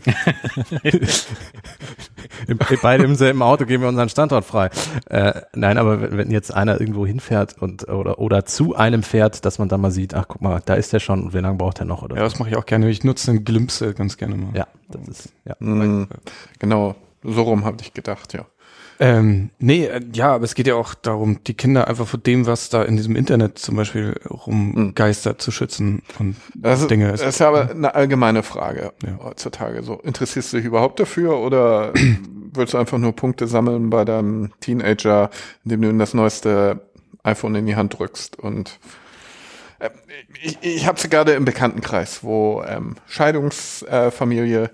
im, 2.48 2.60
beide 2.82 3.04
im 3.04 3.16
selben 3.16 3.42
Auto 3.42 3.66
geben 3.66 3.84
wir 3.84 3.90
unseren 3.90 4.10
Standort 4.10 4.46
frei. 4.46 4.70
Äh, 5.10 5.42
nein, 5.56 5.78
aber 5.78 6.16
wenn, 6.16 6.32
jetzt 6.32 6.54
einer 6.54 6.80
irgendwo 6.80 7.06
hinfährt 7.06 7.62
und 7.62 7.88
oder 7.90 8.20
oder 8.20 8.46
zu 8.46 8.76
einem 8.76 9.04
fährt, 9.04 9.46
dass 9.46 9.60
man 9.60 9.70
dann 9.70 9.82
mal 9.82 9.92
sieht, 9.92 10.14
ach 10.14 10.26
guck 10.28 10.42
mal, 10.42 10.62
da 10.66 10.76
ist 10.76 10.94
der 10.94 11.00
schon 11.00 11.24
und 11.24 11.34
wie 11.34 11.40
lange 11.40 11.58
braucht 11.58 11.80
er 11.80 11.86
noch 11.86 12.04
oder 12.04 12.16
Ja, 12.18 12.24
das 12.24 12.40
mache 12.40 12.50
ich 12.50 12.56
auch 12.58 12.66
gerne. 12.66 12.90
Ich 12.90 13.04
nutze 13.04 13.32
den 13.32 13.44
Glimpse 13.44 13.94
ganz 13.94 14.18
gerne 14.18 14.36
mal. 14.36 14.56
ja, 14.56 14.68
das 14.90 15.08
ist 15.08 15.34
ja. 15.46 15.56
Hm, 15.60 16.08
genau. 16.60 16.96
So 17.24 17.44
rum 17.44 17.66
habe 17.66 17.78
ich 17.82 17.94
gedacht, 17.94 18.34
ja. 18.34 18.46
Ähm, 19.04 19.50
nee, 19.58 19.86
äh, 19.86 20.00
ja, 20.14 20.36
aber 20.36 20.44
es 20.46 20.54
geht 20.54 20.68
ja 20.68 20.76
auch 20.76 20.94
darum, 20.94 21.44
die 21.46 21.56
Kinder 21.56 21.88
einfach 21.88 22.08
vor 22.08 22.20
dem, 22.20 22.46
was 22.46 22.70
da 22.70 22.84
in 22.84 22.98
diesem 22.98 23.16
Internet 23.16 23.58
zum 23.58 23.76
Beispiel 23.76 24.16
rumgeistert, 24.30 25.42
zu 25.42 25.50
schützen 25.50 26.04
und 26.20 26.36
Das, 26.54 26.82
ist- 26.82 26.92
Dinge. 26.92 27.10
das 27.12 27.22
ist 27.24 27.40
ja 27.40 27.48
aber 27.48 27.72
eine 27.72 27.96
allgemeine 27.96 28.44
Frage 28.44 28.94
Ja. 29.04 29.18
heutzutage. 29.24 29.82
So, 29.82 29.96
interessierst 30.02 30.54
du 30.54 30.58
dich 30.58 30.66
überhaupt 30.68 31.00
dafür 31.00 31.40
oder 31.40 31.94
willst 32.54 32.76
du 32.76 32.78
einfach 32.78 33.00
nur 33.00 33.16
Punkte 33.16 33.48
sammeln 33.48 33.90
bei 33.90 34.06
deinem 34.06 34.52
Teenager, 34.60 35.32
indem 35.66 35.82
du 35.82 35.90
ihm 35.90 35.98
das 36.00 36.14
neueste 36.14 36.82
iPhone 37.24 37.56
in 37.56 37.66
die 37.66 37.76
Hand 37.76 37.98
drückst? 37.98 38.38
Und 38.38 38.80
äh, 39.80 39.90
ich, 40.44 40.60
ich 40.62 40.86
habe 40.86 41.00
es 41.00 41.10
gerade 41.10 41.32
im 41.34 41.46
Bekanntenkreis, 41.46 42.24
wo 42.24 42.62
ähm, 42.68 42.98
Scheidungsfamilie 43.08 44.64
äh, 44.66 44.70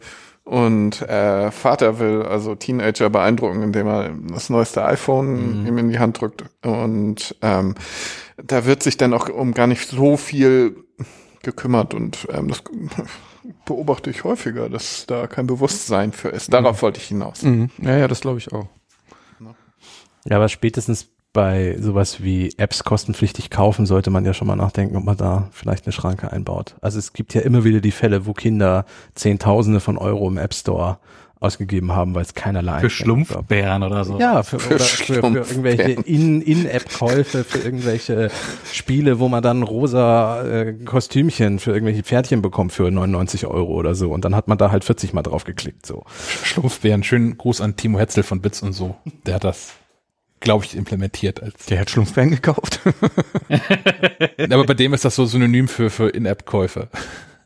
und 0.47 1.01
äh, 1.01 1.51
Vater 1.51 1.99
will 1.99 2.23
also 2.23 2.55
Teenager 2.55 3.09
beeindrucken, 3.09 3.63
indem 3.63 3.87
er 3.87 4.15
das 4.31 4.49
neueste 4.49 4.85
iPhone 4.85 5.65
ihm 5.67 5.77
in 5.77 5.89
die 5.89 5.99
Hand 5.99 6.21
drückt. 6.21 6.45
Und 6.63 7.35
ähm, 7.41 7.75
da 8.41 8.65
wird 8.65 8.81
sich 8.81 8.97
dann 8.97 9.13
auch 9.13 9.29
um 9.29 9.53
gar 9.53 9.67
nicht 9.67 9.89
so 9.89 10.15
viel 10.15 10.77
gekümmert 11.43 11.93
und 11.93 12.27
ähm, 12.31 12.47
das 12.47 12.63
beobachte 13.65 14.09
ich 14.09 14.23
häufiger, 14.23 14.69
dass 14.69 15.05
da 15.05 15.27
kein 15.27 15.47
Bewusstsein 15.47 16.11
für 16.13 16.29
ist. 16.29 16.51
Darauf 16.53 16.81
wollte 16.81 16.99
ich 16.99 17.07
hinaus. 17.07 17.43
Mhm. 17.43 17.69
Ja, 17.81 17.97
ja, 17.97 18.07
das 18.07 18.21
glaube 18.21 18.37
ich 18.37 18.51
auch. 18.53 18.67
Ja, 20.25 20.35
aber 20.37 20.49
spätestens 20.49 21.09
bei 21.33 21.77
sowas 21.79 22.23
wie 22.23 22.53
Apps 22.57 22.83
kostenpflichtig 22.83 23.49
kaufen, 23.49 23.85
sollte 23.85 24.09
man 24.09 24.25
ja 24.25 24.33
schon 24.33 24.47
mal 24.47 24.55
nachdenken, 24.55 24.95
ob 24.95 25.03
man 25.03 25.17
da 25.17 25.49
vielleicht 25.51 25.85
eine 25.85 25.93
Schranke 25.93 26.31
einbaut. 26.31 26.75
Also 26.81 26.97
es 26.97 27.13
gibt 27.13 27.33
ja 27.33 27.41
immer 27.41 27.63
wieder 27.63 27.79
die 27.79 27.91
Fälle, 27.91 28.25
wo 28.25 28.33
Kinder 28.33 28.85
Zehntausende 29.13 29.79
von 29.79 29.97
Euro 29.97 30.27
im 30.27 30.37
App 30.37 30.53
Store 30.53 30.97
ausgegeben 31.39 31.91
haben, 31.91 32.15
weil 32.15 32.23
es 32.23 32.33
keinerlei 32.33 32.79
Für. 32.79 32.89
Schlumpfbären 32.89 33.83
oder 33.83 34.03
so. 34.03 34.17
Ja, 34.19 34.41
für, 34.41 34.57
Für 34.57 34.73
oder 34.73 34.83
für, 34.83 35.13
für 35.13 35.13
irgendwelche 35.53 35.91
In- 36.01 36.41
In-App-Käufe, 36.41 37.43
für 37.43 37.59
irgendwelche 37.59 38.31
Spiele, 38.73 39.19
wo 39.19 39.27
man 39.29 39.43
dann 39.43 39.61
rosa 39.61 40.41
äh, 40.43 40.73
Kostümchen 40.73 41.59
für 41.59 41.73
irgendwelche 41.73 42.01
Pferdchen 42.01 42.41
bekommt 42.41 42.71
für 42.71 42.89
99 42.89 43.45
Euro 43.45 43.73
oder 43.73 43.93
so. 43.93 44.09
Und 44.09 44.25
dann 44.25 44.33
hat 44.35 44.47
man 44.47 44.57
da 44.57 44.71
halt 44.71 44.83
40 44.83 45.13
Mal 45.13 45.21
drauf 45.21 45.43
geklickt. 45.43 45.85
So. 45.85 46.05
Schlumpfbären, 46.43 47.03
schönen 47.03 47.37
Gruß 47.37 47.61
an 47.61 47.75
Timo 47.75 47.99
Hetzel 47.99 48.23
von 48.23 48.41
Bits 48.41 48.63
und 48.63 48.73
so. 48.73 48.95
Der 49.27 49.35
hat 49.35 49.43
das, 49.43 49.73
glaube 50.39 50.65
ich, 50.65 50.75
implementiert 50.75 51.41
als. 51.41 51.65
Der 51.65 51.79
hat 51.79 51.89
Schlumpfbären 51.89 52.31
gekauft. 52.31 52.81
Aber 54.49 54.65
bei 54.65 54.73
dem 54.73 54.93
ist 54.93 55.05
das 55.05 55.15
so 55.15 55.25
synonym 55.25 55.67
für, 55.67 55.89
für 55.89 56.09
In-App-Käufe. 56.09 56.89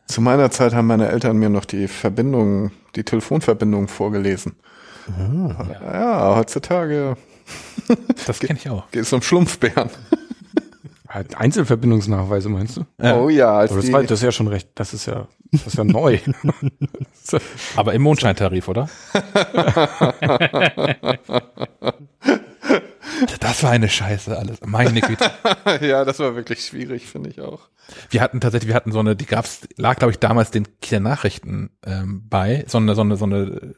Zu 0.08 0.22
meiner 0.22 0.52
Zeit 0.52 0.74
haben 0.74 0.88
meine 0.88 1.08
Eltern 1.08 1.38
mir 1.38 1.50
noch 1.50 1.66
die 1.66 1.88
Verbindung, 1.88 2.72
die 2.96 3.04
Telefonverbindung 3.04 3.88
vorgelesen. 3.88 4.56
Ja, 5.82 6.36
heutzutage 6.36 7.18
Das 8.28 8.40
kenne 8.40 8.60
ich 8.60 8.70
auch. 8.70 8.90
geht 8.92 9.04
es 9.04 9.14
um 9.14 9.22
Schlumpfbären. 9.22 9.90
Einzelverbindungsnachweise 11.36 12.48
meinst 12.48 12.78
du? 12.78 12.86
Oh 13.00 13.28
ja, 13.28 13.52
als 13.58 13.74
das, 13.74 13.92
war, 13.92 14.02
das 14.02 14.20
ist 14.20 14.24
ja 14.24 14.32
schon 14.32 14.48
recht, 14.48 14.70
das 14.76 14.94
ist 14.94 15.08
ja, 15.08 15.28
das 15.52 15.68
ist 15.68 15.78
ja 15.78 15.84
neu. 15.84 16.20
Aber 17.76 17.94
im 17.94 18.02
Mondscheintarif, 18.02 18.70
oder? 18.70 18.88
Das 23.40 23.64
war 23.64 23.72
eine 23.72 23.90
Scheiße 23.90 24.38
alles. 24.38 24.60
Meine 24.66 25.02
Güte. 25.02 25.32
ja, 25.86 26.06
das 26.06 26.20
war 26.20 26.36
wirklich 26.36 26.66
schwierig, 26.66 27.08
finde 27.08 27.30
ich 27.30 27.42
auch. 27.42 27.70
Wir 28.10 28.22
hatten 28.22 28.40
tatsächlich, 28.40 28.70
wir 28.70 28.76
hatten 28.76 28.92
so 28.92 29.00
eine, 29.00 29.16
die 29.16 29.26
gab's, 29.26 29.62
lag 29.78 29.98
glaube 29.98 30.12
ich 30.12 30.20
damals 30.20 30.52
den 30.52 30.68
Kindernachrichten 30.82 31.72
ähm, 31.86 32.24
bei, 32.30 32.64
so 32.68 32.78
eine, 32.78 32.96
so 32.96 33.02
eine, 33.02 33.18
so 33.18 33.26
eine, 33.26 33.76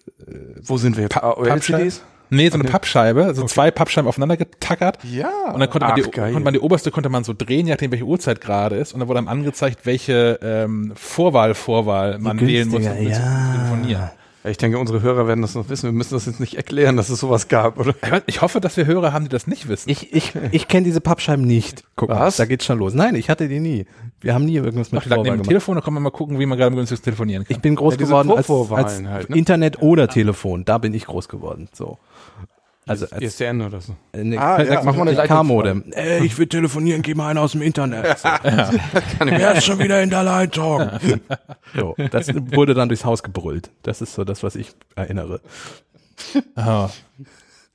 Wo 0.61 0.77
sind 0.77 0.97
wir 0.97 1.03
jetzt? 1.03 1.13
Pa- 1.13 1.21
AOL-CDs? 1.31 2.03
nee, 2.29 2.49
so 2.49 2.59
eine 2.59 2.63
Pappscheibe, 2.65 3.33
so 3.33 3.45
zwei 3.45 3.71
Pappscheiben 3.71 4.07
aufeinander 4.07 4.37
getackert. 4.37 4.99
Ja. 5.03 5.29
Und 5.53 5.59
dann 5.59 5.69
konnte 5.69 5.87
man, 5.87 5.91
Ach, 5.91 6.03
die, 6.03 6.11
geil. 6.11 6.31
konnte 6.31 6.43
man 6.45 6.53
die 6.53 6.59
oberste 6.59 6.91
konnte 6.91 7.09
man 7.09 7.23
so 7.23 7.33
drehen, 7.33 7.65
je 7.67 7.73
nachdem 7.73 7.91
welche 7.91 8.05
Uhrzeit 8.05 8.41
gerade 8.41 8.75
ist. 8.75 8.93
Und 8.93 8.99
dann 8.99 9.07
wurde 9.07 9.19
dann 9.19 9.27
angezeigt, 9.27 9.85
welche 9.85 10.39
ähm, 10.41 10.93
Vorwahl, 10.95 11.53
Vorwahl 11.53 12.19
man 12.19 12.39
wählen 12.39 12.69
muss, 12.69 12.85
um 12.85 13.03
mit 13.03 13.15
zu 13.15 13.21
ja. 13.21 13.53
telefonieren. 13.53 14.09
Ja, 14.43 14.49
ich 14.49 14.57
denke, 14.57 14.77
unsere 14.77 15.01
Hörer 15.01 15.25
werden 15.25 15.41
das 15.41 15.55
noch 15.55 15.69
wissen. 15.69 15.87
Wir 15.87 15.93
müssen 15.93 16.13
das 16.13 16.25
jetzt 16.25 16.39
nicht 16.41 16.55
erklären, 16.55 16.97
dass 16.97 17.09
es 17.09 17.19
sowas 17.21 17.47
gab, 17.47 17.79
oder? 17.79 17.93
Ich 18.25 18.41
hoffe, 18.41 18.59
dass 18.59 18.75
wir 18.75 18.85
Hörer 18.85 19.13
haben, 19.13 19.23
die 19.23 19.29
das 19.29 19.47
nicht 19.47 19.69
wissen. 19.69 19.89
Ich, 19.89 20.13
ich, 20.13 20.33
ich 20.51 20.67
kenne 20.67 20.83
diese 20.83 20.99
Pappscheiben 20.99 21.45
nicht. 21.45 21.83
Guck 21.95 22.09
mal, 22.09 22.19
Was? 22.19 22.35
da 22.35 22.45
geht's 22.45 22.65
schon 22.65 22.77
los. 22.79 22.93
Nein, 22.93 23.15
ich 23.15 23.29
hatte 23.29 23.47
die 23.47 23.61
nie. 23.61 23.85
Wir 24.19 24.33
haben 24.33 24.45
nie 24.45 24.55
irgendwas 24.55 24.91
mit 24.91 25.01
Ach, 25.01 25.07
Vorwahl 25.07 25.23
neben 25.23 25.33
gemacht. 25.35 25.47
Telefon, 25.47 25.75
dann 25.75 25.83
kann 25.83 25.93
man 25.93 26.03
mal 26.03 26.11
gucken, 26.11 26.39
wie 26.39 26.45
man 26.45 26.57
gerade 26.57 26.71
am 26.71 26.75
günstigsten 26.75 27.05
telefonieren 27.05 27.45
kann. 27.45 27.55
Ich 27.55 27.61
bin 27.61 27.75
groß 27.75 27.93
Ja, 27.93 27.99
geworden 27.99 28.31
als, 28.31 28.49
als 28.49 29.03
halt, 29.05 29.29
ne? 29.29 29.37
Internet 29.37 29.81
oder 29.81 30.09
Telefon. 30.09 30.65
Da 30.65 30.77
bin 30.77 30.93
ich 30.93 31.05
groß 31.05 31.29
geworden. 31.29 31.69
So. 31.71 31.97
Also 32.85 33.05
als 33.11 33.21
ISDN 33.21 33.61
oder 33.61 33.79
so. 33.79 33.95
ne, 34.13 34.37
Ah, 34.37 34.61
ja. 34.61 34.83
mach 34.83 34.95
mal 34.95 35.07
eine 35.07 35.27
K-Modem. 35.27 35.85
Ey, 35.93 36.25
ich 36.25 36.37
will 36.37 36.47
telefonieren, 36.47 37.01
geh 37.01 37.13
mal 37.15 37.29
einer 37.29 37.41
aus 37.41 37.53
dem 37.53 37.61
Internet. 37.61 38.19
So. 38.19 38.27
Wer 39.19 39.53
ist 39.55 39.65
schon 39.65 39.79
wieder 39.79 40.01
in 40.03 40.09
der 40.09 40.23
Leitung? 40.23 40.89
so, 41.75 41.95
das 42.11 42.27
wurde 42.53 42.73
dann 42.73 42.89
durchs 42.89 43.05
Haus 43.05 43.23
gebrüllt. 43.23 43.69
Das 43.83 44.01
ist 44.01 44.13
so 44.15 44.23
das, 44.25 44.43
was 44.43 44.55
ich 44.55 44.71
erinnere. 44.95 45.39
Ah, 46.55 46.89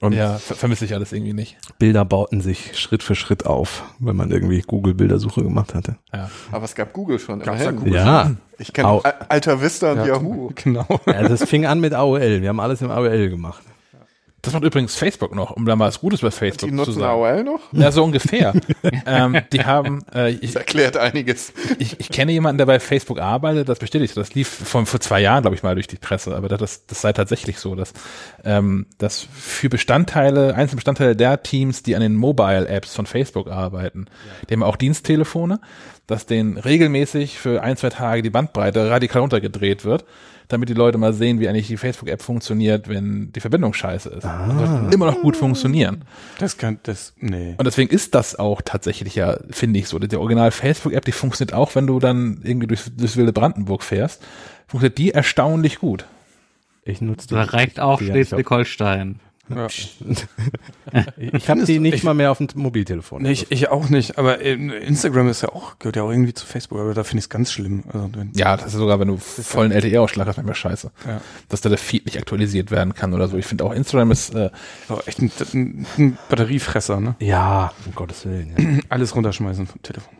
Und 0.00 0.12
ja, 0.12 0.38
ver 0.38 0.54
vermisse 0.54 0.84
ich 0.84 0.94
alles 0.94 1.12
irgendwie 1.12 1.32
nicht. 1.32 1.56
Bilder 1.78 2.04
bauten 2.04 2.40
sich 2.40 2.78
Schritt 2.78 3.02
für 3.02 3.14
Schritt 3.14 3.46
auf, 3.46 3.82
wenn 3.98 4.14
man 4.14 4.30
irgendwie 4.30 4.60
Google-Bildersuche 4.60 5.42
gemacht 5.42 5.74
hatte. 5.74 5.96
Ja. 6.12 6.30
Aber 6.52 6.64
es 6.66 6.74
gab 6.74 6.92
Google 6.92 7.18
schon. 7.18 7.40
Gab's 7.40 7.64
da 7.64 7.70
immerhin. 7.70 7.76
Google? 7.78 7.94
Ja, 7.94 8.30
Ich 8.58 8.72
kenne 8.72 9.02
Alter 9.28 9.60
Vista 9.62 9.92
und 9.92 10.06
Yahoo. 10.06 10.50
Genau. 10.54 10.86
also 11.06 11.34
es 11.34 11.44
fing 11.48 11.66
an 11.66 11.80
mit 11.80 11.94
AOL. 11.94 12.42
Wir 12.42 12.48
haben 12.50 12.60
alles 12.60 12.80
im 12.82 12.90
AOL 12.90 13.28
gemacht. 13.30 13.62
Das 14.42 14.54
macht 14.54 14.62
übrigens 14.62 14.94
Facebook 14.94 15.34
noch, 15.34 15.50
um 15.50 15.66
da 15.66 15.74
mal 15.74 15.88
was 15.88 15.98
Gutes 15.98 16.20
bei 16.20 16.30
Facebook 16.30 16.68
Die 16.68 16.74
zu 16.74 16.76
nutzen 16.76 17.00
sagen. 17.00 17.04
AOL 17.04 17.44
noch? 17.44 17.60
Ja, 17.72 17.90
so 17.90 18.04
ungefähr. 18.04 18.52
ähm, 19.06 19.40
die 19.52 19.64
haben, 19.64 20.04
äh, 20.14 20.30
ich, 20.30 20.52
Das 20.52 20.56
erklärt 20.56 20.96
einiges. 20.96 21.52
ich, 21.80 21.98
ich 21.98 22.08
kenne 22.10 22.30
jemanden, 22.30 22.58
der 22.58 22.66
bei 22.66 22.78
Facebook 22.78 23.18
arbeitet, 23.18 23.68
das 23.68 23.80
bestätigt. 23.80 24.16
Das 24.16 24.34
lief 24.34 24.48
von 24.48 24.86
vor 24.86 25.00
zwei 25.00 25.20
Jahren, 25.20 25.42
glaube 25.42 25.56
ich, 25.56 25.64
mal 25.64 25.74
durch 25.74 25.88
die 25.88 25.96
Presse, 25.96 26.36
aber 26.36 26.48
das, 26.48 26.86
das 26.86 27.00
sei 27.00 27.12
tatsächlich 27.12 27.58
so, 27.58 27.74
dass, 27.74 27.92
ähm, 28.44 28.86
dass 28.98 29.26
für 29.32 29.68
Bestandteile, 29.68 30.54
einzelne 30.54 30.76
Bestandteile 30.76 31.16
der 31.16 31.42
Teams, 31.42 31.82
die 31.82 31.96
an 31.96 32.00
den 32.00 32.14
Mobile-Apps 32.14 32.94
von 32.94 33.06
Facebook 33.06 33.50
arbeiten, 33.50 34.06
die 34.48 34.54
haben 34.54 34.62
auch 34.62 34.76
Diensttelefone, 34.76 35.60
dass 36.06 36.26
denen 36.26 36.58
regelmäßig 36.58 37.38
für 37.38 37.62
ein, 37.62 37.76
zwei 37.76 37.90
Tage 37.90 38.22
die 38.22 38.30
Bandbreite 38.30 38.88
radikal 38.88 39.20
runtergedreht 39.20 39.84
wird, 39.84 40.04
damit 40.48 40.68
die 40.70 40.74
Leute 40.74 40.98
mal 40.98 41.12
sehen, 41.12 41.40
wie 41.40 41.48
eigentlich 41.48 41.66
die 41.66 41.76
Facebook-App 41.76 42.22
funktioniert, 42.22 42.88
wenn 42.88 43.30
die 43.32 43.40
Verbindung 43.40 43.74
scheiße 43.74 44.08
ist. 44.08 44.24
Das 44.24 44.82
wird 44.82 44.94
immer 44.94 45.06
noch 45.06 45.20
gut 45.20 45.36
funktionionieren. 45.36 46.04
Das 46.38 46.56
kann, 46.56 46.80
das, 46.82 47.12
nee. 47.20 47.54
Und 47.58 47.66
deswegen 47.66 47.90
ist 47.90 48.14
das 48.14 48.36
auch 48.36 48.62
tatsächlich 48.62 49.14
ja, 49.14 49.38
finde 49.50 49.78
ich 49.78 49.88
so. 49.88 49.98
Die 49.98 50.16
Original 50.16 50.50
Facebook-App, 50.50 51.04
die 51.04 51.12
funktioniert 51.12 51.54
auch, 51.54 51.74
wenn 51.74 51.86
du 51.86 51.98
dann 51.98 52.40
irgendwie 52.42 52.66
durch, 52.66 52.84
durchs 52.96 53.16
wilde 53.16 53.32
Brandenburg 53.32 53.82
fährst, 53.82 54.22
funktioniert 54.66 54.98
die 54.98 55.10
erstaunlich 55.10 55.78
gut. 55.78 56.06
Ich 56.84 57.02
nutze 57.02 57.28
Da 57.28 57.42
reicht 57.42 57.80
auch 57.80 58.00
Schleswig-Holstein. 58.00 59.20
Ja. 59.48 59.66
Ich 61.18 61.50
habe 61.50 61.64
die 61.64 61.78
nicht 61.78 62.02
mal 62.02 62.14
mehr 62.14 62.30
auf 62.30 62.38
dem 62.38 62.48
Mobiltelefon. 62.54 63.22
Nee, 63.22 63.32
ich, 63.32 63.50
ich 63.50 63.68
auch 63.68 63.90
nicht, 63.90 64.16
aber 64.16 64.40
äh, 64.40 64.54
Instagram 64.54 65.28
ist 65.28 65.42
ja 65.42 65.50
auch, 65.50 65.78
gehört 65.78 65.96
ja 65.96 66.02
auch 66.02 66.10
irgendwie 66.10 66.32
zu 66.32 66.46
Facebook, 66.46 66.78
aber 66.80 66.94
da 66.94 67.04
finde 67.04 67.18
ich 67.18 67.24
es 67.24 67.28
ganz 67.28 67.52
schlimm. 67.52 67.84
Also, 67.92 68.08
wenn, 68.14 68.32
Ja, 68.34 68.56
das 68.56 68.68
ist 68.68 68.72
sogar, 68.74 68.98
wenn 68.98 69.08
du 69.08 69.18
vollen 69.18 69.70
LTE-Ausschlag 69.70 70.26
hast, 70.26 70.36
manchmal 70.36 70.54
scheiße. 70.54 70.90
Ja. 71.06 71.20
Dass 71.50 71.60
da 71.60 71.68
der 71.68 71.76
Feed 71.78 72.06
nicht 72.06 72.16
aktualisiert 72.16 72.70
werden 72.70 72.94
kann 72.94 73.12
oder 73.12 73.28
so. 73.28 73.36
Ich 73.36 73.44
finde 73.44 73.64
auch 73.64 73.72
Instagram 73.72 74.10
ist, 74.12 74.34
äh, 74.34 74.50
so 74.88 75.00
echt 75.04 75.20
ein, 75.20 75.30
ein, 75.52 75.86
ein 75.98 76.18
Batteriefresser, 76.30 77.00
ne? 77.00 77.16
Ja, 77.20 77.72
um 77.84 77.94
Gottes 77.94 78.24
Willen. 78.24 78.54
Ja. 78.56 78.80
Alles 78.88 79.14
runterschmeißen 79.14 79.66
vom 79.66 79.82
Telefon. 79.82 80.14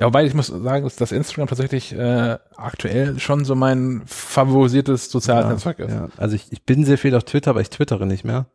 ja, 0.00 0.06
wobei 0.06 0.24
ich 0.24 0.34
muss 0.34 0.48
sagen, 0.48 0.82
dass 0.84 0.96
das 0.96 1.12
Instagram 1.12 1.46
tatsächlich 1.46 1.92
äh, 1.92 2.38
aktuell 2.56 3.20
schon 3.20 3.44
so 3.44 3.54
mein 3.54 4.02
favorisiertes 4.06 5.10
soziales 5.10 5.48
Netzwerk 5.48 5.78
ist. 5.78 5.92
Ja, 5.92 6.08
also 6.16 6.34
ich, 6.34 6.50
ich 6.50 6.62
bin 6.64 6.84
sehr 6.84 6.98
viel 6.98 7.14
auf 7.14 7.22
Twitter, 7.22 7.50
aber 7.50 7.60
ich 7.60 7.70
twittere 7.70 8.04
nicht 8.04 8.24
mehr. 8.24 8.46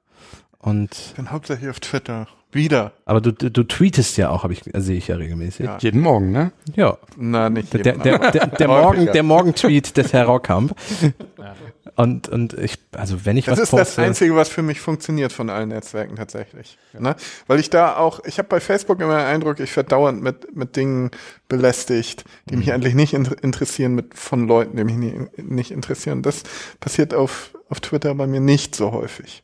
Und 0.63 0.91
Ich 0.95 1.13
bin 1.13 1.29
hauptsächlich 1.31 1.69
auf 1.69 1.79
Twitter. 1.79 2.27
Wieder. 2.51 2.91
aber 3.05 3.19
du, 3.19 3.31
du, 3.33 3.49
du 3.49 3.63
tweetest 3.63 4.15
ja 4.17 4.29
auch, 4.29 4.43
habe 4.43 4.53
ich 4.53 4.61
sehe 4.75 4.97
ich 4.97 5.07
ja 5.07 5.15
regelmäßig. 5.15 5.65
Ja. 5.65 5.77
Jeden 5.79 6.01
Morgen, 6.01 6.31
ne? 6.31 6.51
Ja. 6.75 6.99
Na, 7.17 7.49
nicht 7.49 7.73
Der, 7.73 7.79
jeden, 7.83 8.03
der, 8.03 8.19
der, 8.31 8.45
der, 8.45 8.67
häufiger. 8.67 8.67
Morgen, 8.67 9.05
der 9.11 9.23
Morgen-Tweet 9.23 9.97
des 9.97 10.13
Herr 10.13 10.25
Rockkamp. 10.25 10.75
Und, 11.95 12.29
und 12.29 12.53
ich, 12.53 12.77
also 12.91 13.25
wenn 13.25 13.37
ich 13.37 13.45
Das 13.45 13.57
was 13.57 13.63
ist 13.63 13.73
das 13.73 13.97
Einzige, 13.99 14.35
was 14.35 14.49
für 14.49 14.61
mich 14.61 14.79
funktioniert 14.81 15.33
von 15.33 15.49
allen 15.49 15.69
Netzwerken 15.69 16.15
tatsächlich. 16.15 16.77
Ne? 16.97 17.15
Weil 17.47 17.59
ich 17.59 17.71
da 17.71 17.97
auch, 17.97 18.19
ich 18.23 18.37
habe 18.37 18.49
bei 18.49 18.59
Facebook 18.59 18.99
immer 19.01 19.17
den 19.17 19.25
Eindruck, 19.25 19.59
ich 19.59 19.75
werde 19.75 19.89
dauernd 19.89 20.21
mit, 20.21 20.55
mit 20.55 20.75
Dingen 20.75 21.09
belästigt, 21.49 22.23
die 22.49 22.53
Mhm. 22.53 22.59
mich 22.59 22.71
eigentlich 22.73 22.93
nicht 22.93 23.13
in, 23.15 23.25
interessieren, 23.41 23.95
mit 23.95 24.13
von 24.17 24.47
Leuten, 24.47 24.77
die 24.77 24.83
mich 24.83 24.95
nie, 24.95 25.19
nicht 25.37 25.71
interessieren. 25.71 26.21
Das 26.21 26.43
passiert 26.79 27.15
auf, 27.15 27.57
auf 27.69 27.79
Twitter 27.79 28.13
bei 28.13 28.27
mir 28.27 28.41
nicht 28.41 28.75
so 28.75 28.91
häufig. 28.91 29.43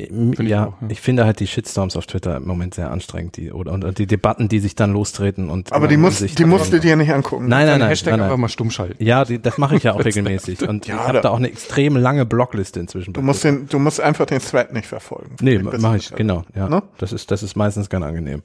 Ich, 0.00 0.10
ich 0.12 0.48
ja, 0.48 0.66
auch, 0.66 0.80
ja. 0.80 0.88
ich 0.90 1.00
finde 1.00 1.24
halt 1.24 1.40
die 1.40 1.48
Shitstorms 1.48 1.96
auf 1.96 2.06
Twitter 2.06 2.36
im 2.36 2.46
Moment 2.46 2.72
sehr 2.74 2.92
anstrengend, 2.92 3.36
die 3.36 3.50
oder 3.50 3.72
und, 3.72 3.82
und 3.82 3.98
die 3.98 4.06
Debatten, 4.06 4.48
die 4.48 4.60
sich 4.60 4.76
dann 4.76 4.92
lostreten 4.92 5.50
und 5.50 5.72
Aber 5.72 5.88
die, 5.88 5.96
und 5.96 6.02
muss, 6.02 6.18
sich 6.18 6.36
die 6.36 6.44
musst 6.44 6.72
du 6.72 6.78
dir 6.78 6.94
nicht 6.94 7.12
angucken. 7.12 7.48
Nein, 7.48 7.62
nein, 7.62 7.66
Nein, 7.66 7.78
nein, 7.80 7.88
Hashtag 7.88 8.12
nein, 8.12 8.20
einfach 8.20 8.34
nein. 8.36 8.40
mal 8.42 8.48
stumm 8.48 8.70
schalten. 8.70 9.02
Ja, 9.02 9.24
die, 9.24 9.42
das 9.42 9.58
mache 9.58 9.74
ich 9.74 9.82
ja 9.82 9.94
auch 9.94 10.04
regelmäßig 10.04 10.68
und 10.68 10.86
Ja, 10.86 10.94
ich 10.94 11.00
habe 11.08 11.20
da- 11.22 11.30
auch 11.30 11.38
eine 11.38 11.48
extrem 11.48 11.96
lange 11.96 12.24
Blockliste 12.26 12.78
inzwischen. 12.78 13.12
Du 13.12 13.22
musst 13.22 13.42
den, 13.42 13.66
du 13.68 13.80
musst 13.80 14.00
einfach 14.00 14.26
den 14.26 14.38
Thread 14.38 14.72
nicht 14.72 14.86
verfolgen. 14.86 15.34
Nee, 15.40 15.58
mache 15.58 15.96
ich, 15.96 16.12
genau. 16.14 16.44
Ja, 16.54 16.68
Ne? 16.68 16.80
das 16.98 17.12
ist 17.12 17.32
das 17.32 17.42
ist 17.42 17.56
meistens 17.56 17.90
ganz 17.90 18.04
angenehm. 18.04 18.42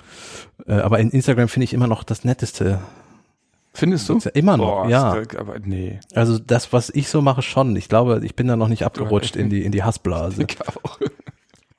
Äh, 0.65 0.73
aber 0.73 0.97
in 1.01 1.11
Instagram 1.11 1.49
finde 1.49 1.65
ich 1.65 1.73
immer 1.75 1.85
noch 1.85 2.03
das 2.03 2.23
Netteste. 2.23 2.79
Findest 3.75 4.09
du? 4.09 4.17
Ist 4.17 4.25
ja 4.25 4.31
immer 4.31 4.57
noch, 4.57 4.83
Boah, 4.83 4.89
ja. 4.89 5.15
da- 5.21 5.39
Aber 5.39 5.59
nee. 5.59 5.99
Also 6.15 6.39
das, 6.39 6.73
was 6.73 6.89
ich 6.89 7.09
so 7.09 7.21
mache, 7.21 7.43
schon. 7.43 7.75
Ich 7.75 7.89
glaube, 7.89 8.21
ich 8.23 8.35
bin 8.35 8.47
da 8.47 8.55
noch 8.55 8.69
nicht 8.69 8.85
abgerutscht 8.85 9.35
in 9.35 9.51
die 9.51 9.63
in 9.63 9.71
die 9.71 9.83
Hassblase. 9.83 10.45
Ich 10.47 10.57
auch. 10.61 10.97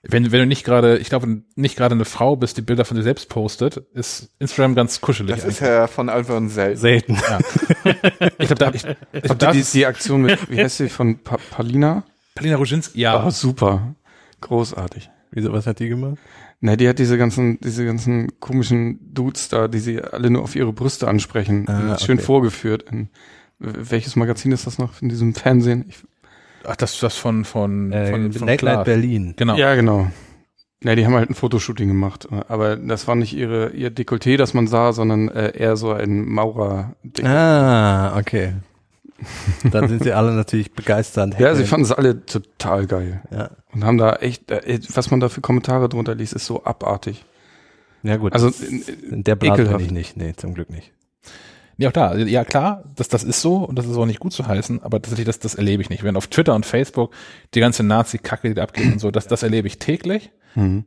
Wenn, 0.07 0.31
wenn 0.33 0.41
du 0.41 0.47
nicht 0.47 0.65
gerade, 0.65 0.99
ich 0.99 1.09
glaube, 1.09 1.43
nicht 1.55 1.77
gerade 1.77 1.95
eine 1.95 2.05
Frau 2.05 2.37
bist, 2.37 2.57
die 2.57 2.63
Bilder 2.63 2.85
von 2.85 2.97
dir 2.97 3.03
selbst 3.03 3.29
postet, 3.29 3.79
ist 3.95 4.31
Instagram 4.39 4.75
ganz 4.75 5.01
kuschelig. 5.01 5.35
Das 5.35 5.45
ist 5.45 5.61
ja 5.61 5.87
von 5.87 6.09
Alvin 6.09 6.49
selten. 6.49 6.79
Selten. 6.79 7.15
ich 8.39 8.47
glaube, 8.49 8.55
da, 8.57 8.71
ich, 8.73 8.85
ich 9.13 9.23
glaub, 9.23 9.39
das 9.39 9.53
die, 9.53 9.61
ist 9.61 9.75
die 9.75 9.87
Aktion 9.87 10.23
mit, 10.23 10.51
wie 10.51 10.59
heißt 10.59 10.77
sie, 10.79 10.89
von 10.89 11.19
pa 11.19 11.39
Palina? 11.51 12.05
Palina 12.35 12.57
Ruzinski, 12.57 13.01
ja. 13.01 13.25
Oh, 13.25 13.31
super. 13.31 13.95
Großartig. 14.41 15.11
Wieso, 15.31 15.53
was 15.53 15.67
hat 15.67 15.79
die 15.79 15.89
gemacht? 15.89 16.19
Ne, 16.61 16.77
die 16.77 16.89
hat 16.89 16.99
diese 16.99 17.19
ganzen, 17.19 17.59
diese 17.61 17.85
ganzen 17.85 18.41
komischen 18.41 18.99
Dudes 19.13 19.49
da, 19.49 19.69
die 19.69 19.81
sie 19.81 20.01
alle 20.01 20.31
nur 20.31 20.43
auf 20.43 20.55
ihre 20.55 20.73
Brüste 20.73 21.09
ansprechen, 21.09 21.69
Ah, 21.69 21.99
schön 21.99 22.19
okay. 22.19 22.27
vorgeführt. 22.27 22.85
In, 22.91 23.09
welches 23.59 24.17
Magazin 24.17 24.53
ist 24.53 24.67
das 24.67 24.79
noch 24.79 25.01
in 25.01 25.09
diesem 25.09 25.35
Fernsehen? 25.35 25.85
Ich, 25.89 25.97
Ach, 26.67 26.77
das 26.77 26.99
das 27.01 27.17
von 27.17 27.45
von 27.45 27.93
Äh, 27.93 28.11
von, 28.11 28.33
von 28.33 28.47
Late 28.47 28.59
Klaas. 28.59 28.77
Night 28.77 28.85
Berlin. 28.87 29.35
Genau. 29.37 29.57
Ja, 29.57 29.75
genau. 29.75 30.09
Ne, 30.83 30.97
die 30.97 31.07
haben 31.07 31.15
halt 31.15 31.31
ein 31.31 31.35
Fotoshooting 31.35 31.89
gemacht, 31.89 32.29
aber 32.49 32.77
das 32.77 33.09
war 33.09 33.15
nicht 33.15 33.35
ihre 33.35 33.71
ihr 33.71 33.91
Dekolleté, 33.91 34.37
das 34.37 34.53
man 34.53 34.67
sah, 34.67 34.93
sondern 34.93 35.29
äh, 35.31 35.57
eher 35.57 35.77
so 35.77 35.93
ein 35.93 36.27
Maurer. 36.27 36.95
-Ding. 37.03 37.27
Ah, 37.27 38.19
okay. 38.19 38.53
Dann 39.71 39.89
sind 39.89 40.03
sie 40.03 40.13
alle 40.13 40.33
natürlich 40.33 40.73
begeistert. 40.73 41.39
Ja, 41.41 41.55
sie 41.55 41.65
fanden 41.65 41.85
es 41.85 41.93
alle 41.93 42.27
total 42.27 42.87
geil 42.87 43.23
ja. 43.31 43.51
und 43.73 43.85
haben 43.85 43.97
da 43.97 44.17
echt, 44.17 44.51
äh, 44.51 44.79
was 44.93 45.11
man 45.11 45.21
da 45.21 45.29
für 45.29 45.41
Kommentare 45.41 45.89
drunter 45.89 46.15
liest, 46.15 46.35
ist 46.35 46.47
so 46.47 46.65
abartig. 46.65 47.25
ja 48.03 48.17
gut. 48.17 48.33
Also 48.33 48.51
in 49.11 49.25
der 49.25 49.37
Blase 49.37 49.65
bin 49.65 49.81
ich 49.81 49.93
nicht. 49.93 50.17
Nee, 50.17 50.35
zum 50.37 50.55
Glück 50.55 50.69
nicht. 50.71 50.93
Ja, 51.77 51.89
auch 51.89 51.93
da. 51.93 52.17
Ja, 52.17 52.45
klar, 52.45 52.85
das, 52.97 53.09
das 53.09 53.25
ist 53.25 53.41
so 53.41 53.57
und 53.57 53.77
das 53.77 53.87
ist 53.87 53.97
auch 53.97 54.07
nicht 54.07 54.21
gut 54.21 54.33
zu 54.33 54.47
heißen, 54.47 54.83
aber 54.83 55.01
tatsächlich, 55.01 55.27
das, 55.27 55.39
das 55.39 55.55
erlebe 55.55 55.83
ich 55.83 55.91
nicht. 55.91 56.05
Wenn 56.05 56.17
auf 56.17 56.29
Twitter 56.29 56.55
und 56.55 56.67
Facebook 56.67 57.13
die 57.55 57.61
ganze 57.61 57.83
Nazi-Kacke, 57.83 58.49
die 58.49 58.55
da 58.55 58.63
abgeht 58.63 58.93
und 58.93 59.01
so, 59.01 59.11
das, 59.11 59.27
das 59.27 59.43
erlebe 59.43 59.67
ich 59.67 59.79
täglich. 59.79 60.31
Mhm. 60.55 60.85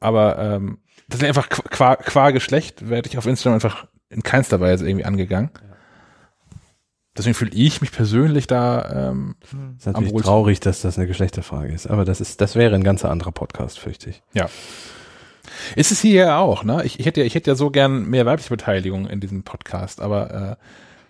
Aber 0.00 0.38
ähm, 0.38 0.78
das 1.08 1.20
ist 1.20 1.26
einfach 1.26 1.48
qua, 1.48 1.96
qua, 1.96 2.30
Geschlecht, 2.30 2.88
werde 2.88 3.08
ich 3.08 3.18
auf 3.18 3.26
Instagram 3.26 3.54
einfach 3.54 3.86
in 4.10 4.22
keinster 4.22 4.60
Weise 4.60 4.88
irgendwie 4.88 5.04
angegangen. 5.04 5.50
Deswegen 7.16 7.34
fühle 7.34 7.52
ich 7.54 7.80
mich 7.80 7.92
persönlich 7.92 8.46
da 8.46 9.10
ähm, 9.10 9.36
ist 9.78 9.86
natürlich 9.86 10.12
traurig, 10.12 10.60
dass 10.60 10.82
das 10.82 10.98
eine 10.98 11.06
Geschlechterfrage 11.06 11.72
ist. 11.72 11.86
Aber 11.86 12.04
das 12.04 12.20
ist, 12.20 12.40
das 12.40 12.56
wäre 12.56 12.74
ein 12.74 12.84
ganz 12.84 13.04
anderer 13.04 13.32
Podcast, 13.32 13.78
fürchte 13.78 14.10
ich. 14.10 14.22
Ja. 14.34 14.50
Ist 15.74 15.92
es 15.92 16.00
hier 16.00 16.24
ja 16.24 16.38
auch, 16.38 16.64
ne? 16.64 16.82
Ich, 16.84 17.00
ich 17.00 17.06
hätte 17.06 17.20
ja, 17.20 17.26
ich 17.26 17.34
hätte 17.34 17.50
ja 17.50 17.54
so 17.54 17.70
gern 17.70 18.06
mehr 18.08 18.26
weibliche 18.26 18.50
Beteiligung 18.50 19.06
in 19.06 19.20
diesem 19.20 19.42
Podcast, 19.42 20.00
aber 20.00 20.56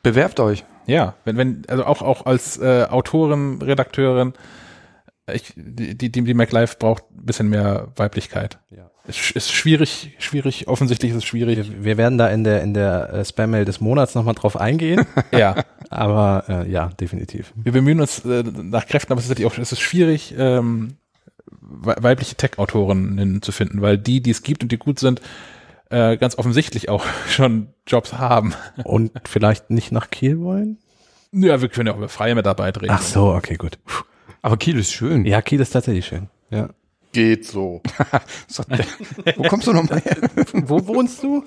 Bewerbt 0.03 0.39
euch. 0.39 0.65
äh, 0.87 0.93
ja, 0.93 1.15
wenn, 1.25 1.37
wenn, 1.37 1.63
also 1.69 1.85
auch, 1.85 2.01
auch 2.03 2.27
als 2.27 2.59
äh, 2.59 2.87
Autorin, 2.89 3.61
Redakteurin, 3.61 4.35
ich, 5.33 5.53
die, 5.57 5.99
die, 5.99 6.11
die 6.11 6.35
MacLife 6.35 6.77
braucht 6.79 7.03
ein 7.11 7.27
bisschen 7.27 7.49
mehr 7.49 7.89
Weiblichkeit. 7.97 8.59
Ja. 8.71 8.91
Ist, 9.09 9.33
ist 9.33 9.53
schwierig, 9.53 10.15
schwierig, 10.19 10.69
offensichtlich 10.69 11.11
ist 11.11 11.19
es 11.19 11.25
schwierig. 11.25 11.57
Wir, 11.57 11.85
wir 11.85 11.97
werden 11.97 12.19
da 12.19 12.29
in 12.29 12.45
der, 12.45 12.63
in 12.63 12.75
der 12.75 13.13
äh, 13.13 13.25
Spam-Mail 13.25 13.65
des 13.65 13.81
Monats 13.81 14.15
nochmal 14.15 14.35
drauf 14.35 14.57
eingehen. 14.57 15.05
ja. 15.33 15.57
aber 15.91 16.45
äh, 16.49 16.71
ja, 16.71 16.89
definitiv. 17.01 17.53
Wir 17.57 17.73
bemühen 17.73 18.01
uns 18.01 18.25
äh, 18.25 18.45
nach 18.45 18.87
Kräften, 18.87 19.13
aber 19.13 19.19
es 19.19 19.25
ist 19.25 19.31
natürlich 19.31 19.51
auch, 19.51 19.59
es 19.59 19.73
ist 19.73 19.81
schwierig, 19.81 20.35
ähm, 20.39 20.97
weibliche 21.67 22.37
Tech-Autorinnen 22.37 23.43
zu 23.43 23.53
finden, 23.53 23.83
weil 23.83 23.99
die, 23.99 24.21
die 24.23 24.31
es 24.31 24.43
gibt 24.43 24.63
und 24.63 24.71
die 24.73 24.79
gut 24.79 24.99
sind, 24.99 25.21
äh, 25.91 26.17
ganz 26.17 26.39
offensichtlich 26.39 26.89
auch 26.89 27.05
schon 27.29 27.69
Jobs 27.87 28.15
haben. 28.15 28.55
Und 28.85 29.13
vielleicht 29.25 29.71
nicht 29.71 29.93
nach 29.93 30.11
Kiel 30.11 30.41
wollen? 30.41 30.79
Ja, 31.33 31.61
wir 31.61 31.69
können 31.69 31.89
ja 31.89 31.93
auch 31.93 31.99
über 31.99 32.09
freie 32.09 32.35
Mitarbeit 32.35 32.81
reden. 32.81 32.93
Ach 32.97 33.03
so, 33.03 33.35
okay, 33.35 33.57
gut. 33.57 33.79
Aber 34.43 34.57
Kiel 34.57 34.79
ist 34.79 34.93
schön. 34.93 35.25
Ja, 35.27 35.43
Kiel 35.43 35.61
ist 35.61 35.71
tatsächlich 35.71 36.07
schön. 36.07 36.29
Ja. 36.51 36.71
Geht 37.13 37.45
so. 37.47 37.83
Der. 38.69 38.85
Wo 39.37 39.43
kommst 39.45 39.67
du 39.67 39.73
nochmal 39.73 40.01
her? 40.01 40.17
Wo 40.53 40.87
wohnst 40.87 41.23
du? 41.23 41.43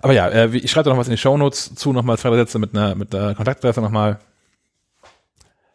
Aber 0.00 0.12
ja, 0.12 0.28
äh, 0.30 0.52
wie- 0.52 0.58
ich 0.58 0.70
schreibe 0.70 0.84
da 0.84 0.90
noch 0.90 0.98
was 0.98 1.08
in 1.08 1.12
die 1.12 1.18
Shownotes 1.18 1.74
zu, 1.74 1.92
nochmal 1.92 2.18
zwei 2.18 2.30
drei 2.30 2.36
Sätze 2.36 2.58
mit 2.58 2.74
einer, 2.76 2.94
mit 2.94 3.14
einer 3.14 3.34
Kontaktadresse 3.34 3.80
nochmal. 3.80 4.18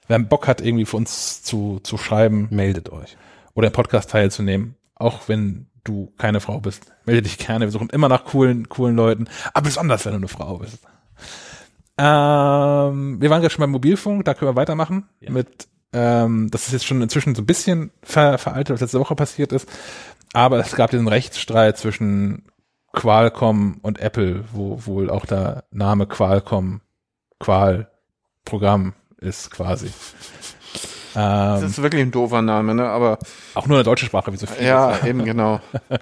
Wer 0.08 0.20
Bock 0.20 0.47
hat, 0.47 0.62
irgendwie 0.62 0.86
für 0.86 0.97
uns 0.97 1.43
zu, 1.43 1.80
zu 1.84 1.97
schreiben 1.97 2.47
Meldet 2.51 2.91
euch. 2.91 3.18
oder 3.53 3.68
im 3.68 3.74
Podcast 3.74 4.10
teilzunehmen, 4.10 4.76
auch 4.95 5.28
wenn 5.28 5.68
du 5.84 6.12
keine 6.18 6.39
Frau 6.39 6.60
bist, 6.60 6.91
melde 7.05 7.24
dich 7.24 7.38
gerne. 7.38 7.66
Wir 7.66 7.72
suchen 7.72 7.89
immer 7.89 8.10
nach 8.10 8.26
coolen, 8.26 8.70
coolen 8.70 8.95
Leuten, 8.95 9.28
aber 9.53 9.66
besonders, 9.66 10.05
wenn 10.05 10.14
du 10.14 10.18
eine 10.18 10.28
Frau 10.28 10.58
bist. 10.58 10.80
Ähm, 11.97 13.22
wir 13.22 13.30
waren 13.30 13.41
gerade 13.41 13.49
schon 13.49 13.62
beim 13.62 13.72
Mobilfunk, 13.72 14.26
da 14.26 14.34
können 14.34 14.51
wir 14.51 14.55
weitermachen 14.55 15.10
mit, 15.22 15.68
ähm, 15.93 16.49
das 16.51 16.68
ist 16.68 16.74
jetzt 16.74 16.86
schon 16.86 17.01
inzwischen 17.01 17.34
so 17.34 17.41
ein 17.41 17.47
bisschen 17.47 17.91
ver, 18.03 18.38
veraltet, 18.38 18.74
was 18.74 18.82
letzte 18.82 18.99
Woche 18.99 19.16
passiert 19.16 19.51
ist, 19.51 19.68
aber 20.34 20.60
es 20.60 20.76
gab 20.76 20.91
diesen 20.91 21.08
Rechtsstreit 21.08 21.78
zwischen 21.78 22.43
Qualcomm 22.93 23.80
und 23.82 23.99
Apple, 23.99 24.43
wo 24.53 24.86
wohl 24.86 25.10
auch 25.10 25.26
der 25.26 25.64
Name 25.72 26.05
Qualcomm 26.05 26.82
Qual 27.39 27.89
Programm 28.45 28.93
ist 29.18 29.51
quasi. 29.51 29.91
Das 31.13 31.61
Ähm, 31.61 31.68
ist 31.70 31.82
wirklich 31.82 32.01
ein 32.03 32.11
doofer 32.11 32.41
Name, 32.41 32.76
ne? 32.76 32.88
Aber 32.88 33.18
auch 33.55 33.65
nur 33.68 33.78
eine 33.78 33.84
deutsche 33.84 34.05
Sprache, 34.05 34.32
wie 34.32 34.38
so 34.38 34.45
viel. 34.45 34.65
ja, 34.65 35.05
eben 35.05 35.24
genau. 35.26 35.59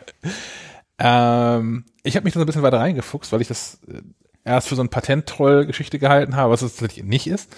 Ähm, 0.98 1.84
ich 2.04 2.16
habe 2.16 2.24
mich 2.24 2.34
da 2.34 2.40
so 2.40 2.44
ein 2.44 2.48
bisschen 2.48 2.64
weiter 2.64 2.80
reingefuchst, 2.80 3.32
weil 3.34 3.42
ich 3.42 3.50
das 3.50 3.80
äh, 3.88 4.02
erst 4.46 4.70
für 4.70 4.76
so 4.76 4.82
ein 4.82 4.88
Patent-Troll-Geschichte 4.90 6.00
gehalten 6.00 6.36
habe, 6.38 6.54
was 6.54 6.62
es 6.62 6.78
tatsächlich 6.78 7.06
nicht 7.06 7.28
ist. 7.28 7.54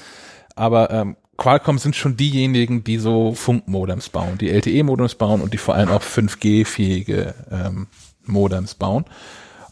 Aber 0.55 0.89
ähm, 0.89 1.17
Qualcomm 1.37 1.77
sind 1.77 1.95
schon 1.95 2.17
diejenigen, 2.17 2.83
die 2.83 2.97
so 2.97 3.33
Funkmodems 3.35 4.09
bauen, 4.09 4.39
die 4.39 4.49
LTE-Modems 4.49 5.15
bauen 5.15 5.41
und 5.41 5.53
die 5.53 5.59
vor 5.59 5.75
allem 5.75 5.89
auch 5.89 6.01
5G-fähige 6.01 7.35
ähm, 7.51 7.87
Modems 8.25 8.73
bauen. 8.73 9.05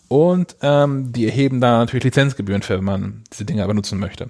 Und 0.09 0.57
ähm, 0.61 1.11
die 1.11 1.25
erheben 1.25 1.59
da 1.59 1.79
natürlich 1.79 2.03
Lizenzgebühren 2.03 2.61
für, 2.61 2.77
wenn 2.77 2.83
man 2.83 3.23
diese 3.33 3.45
Dinge 3.45 3.65
benutzen 3.65 3.97
möchte. 3.97 4.29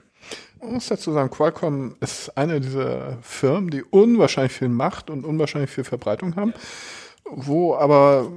Muss 0.70 0.88
dazu 0.88 1.12
sagen, 1.12 1.30
Qualcomm 1.30 1.96
ist 2.00 2.38
eine 2.38 2.60
dieser 2.60 3.18
Firmen, 3.22 3.70
die 3.70 3.84
unwahrscheinlich 3.84 4.54
viel 4.54 4.70
Macht 4.70 5.10
und 5.10 5.26
unwahrscheinlich 5.26 5.70
viel 5.70 5.84
Verbreitung 5.84 6.36
haben, 6.36 6.54
wo 7.26 7.76
aber 7.76 8.28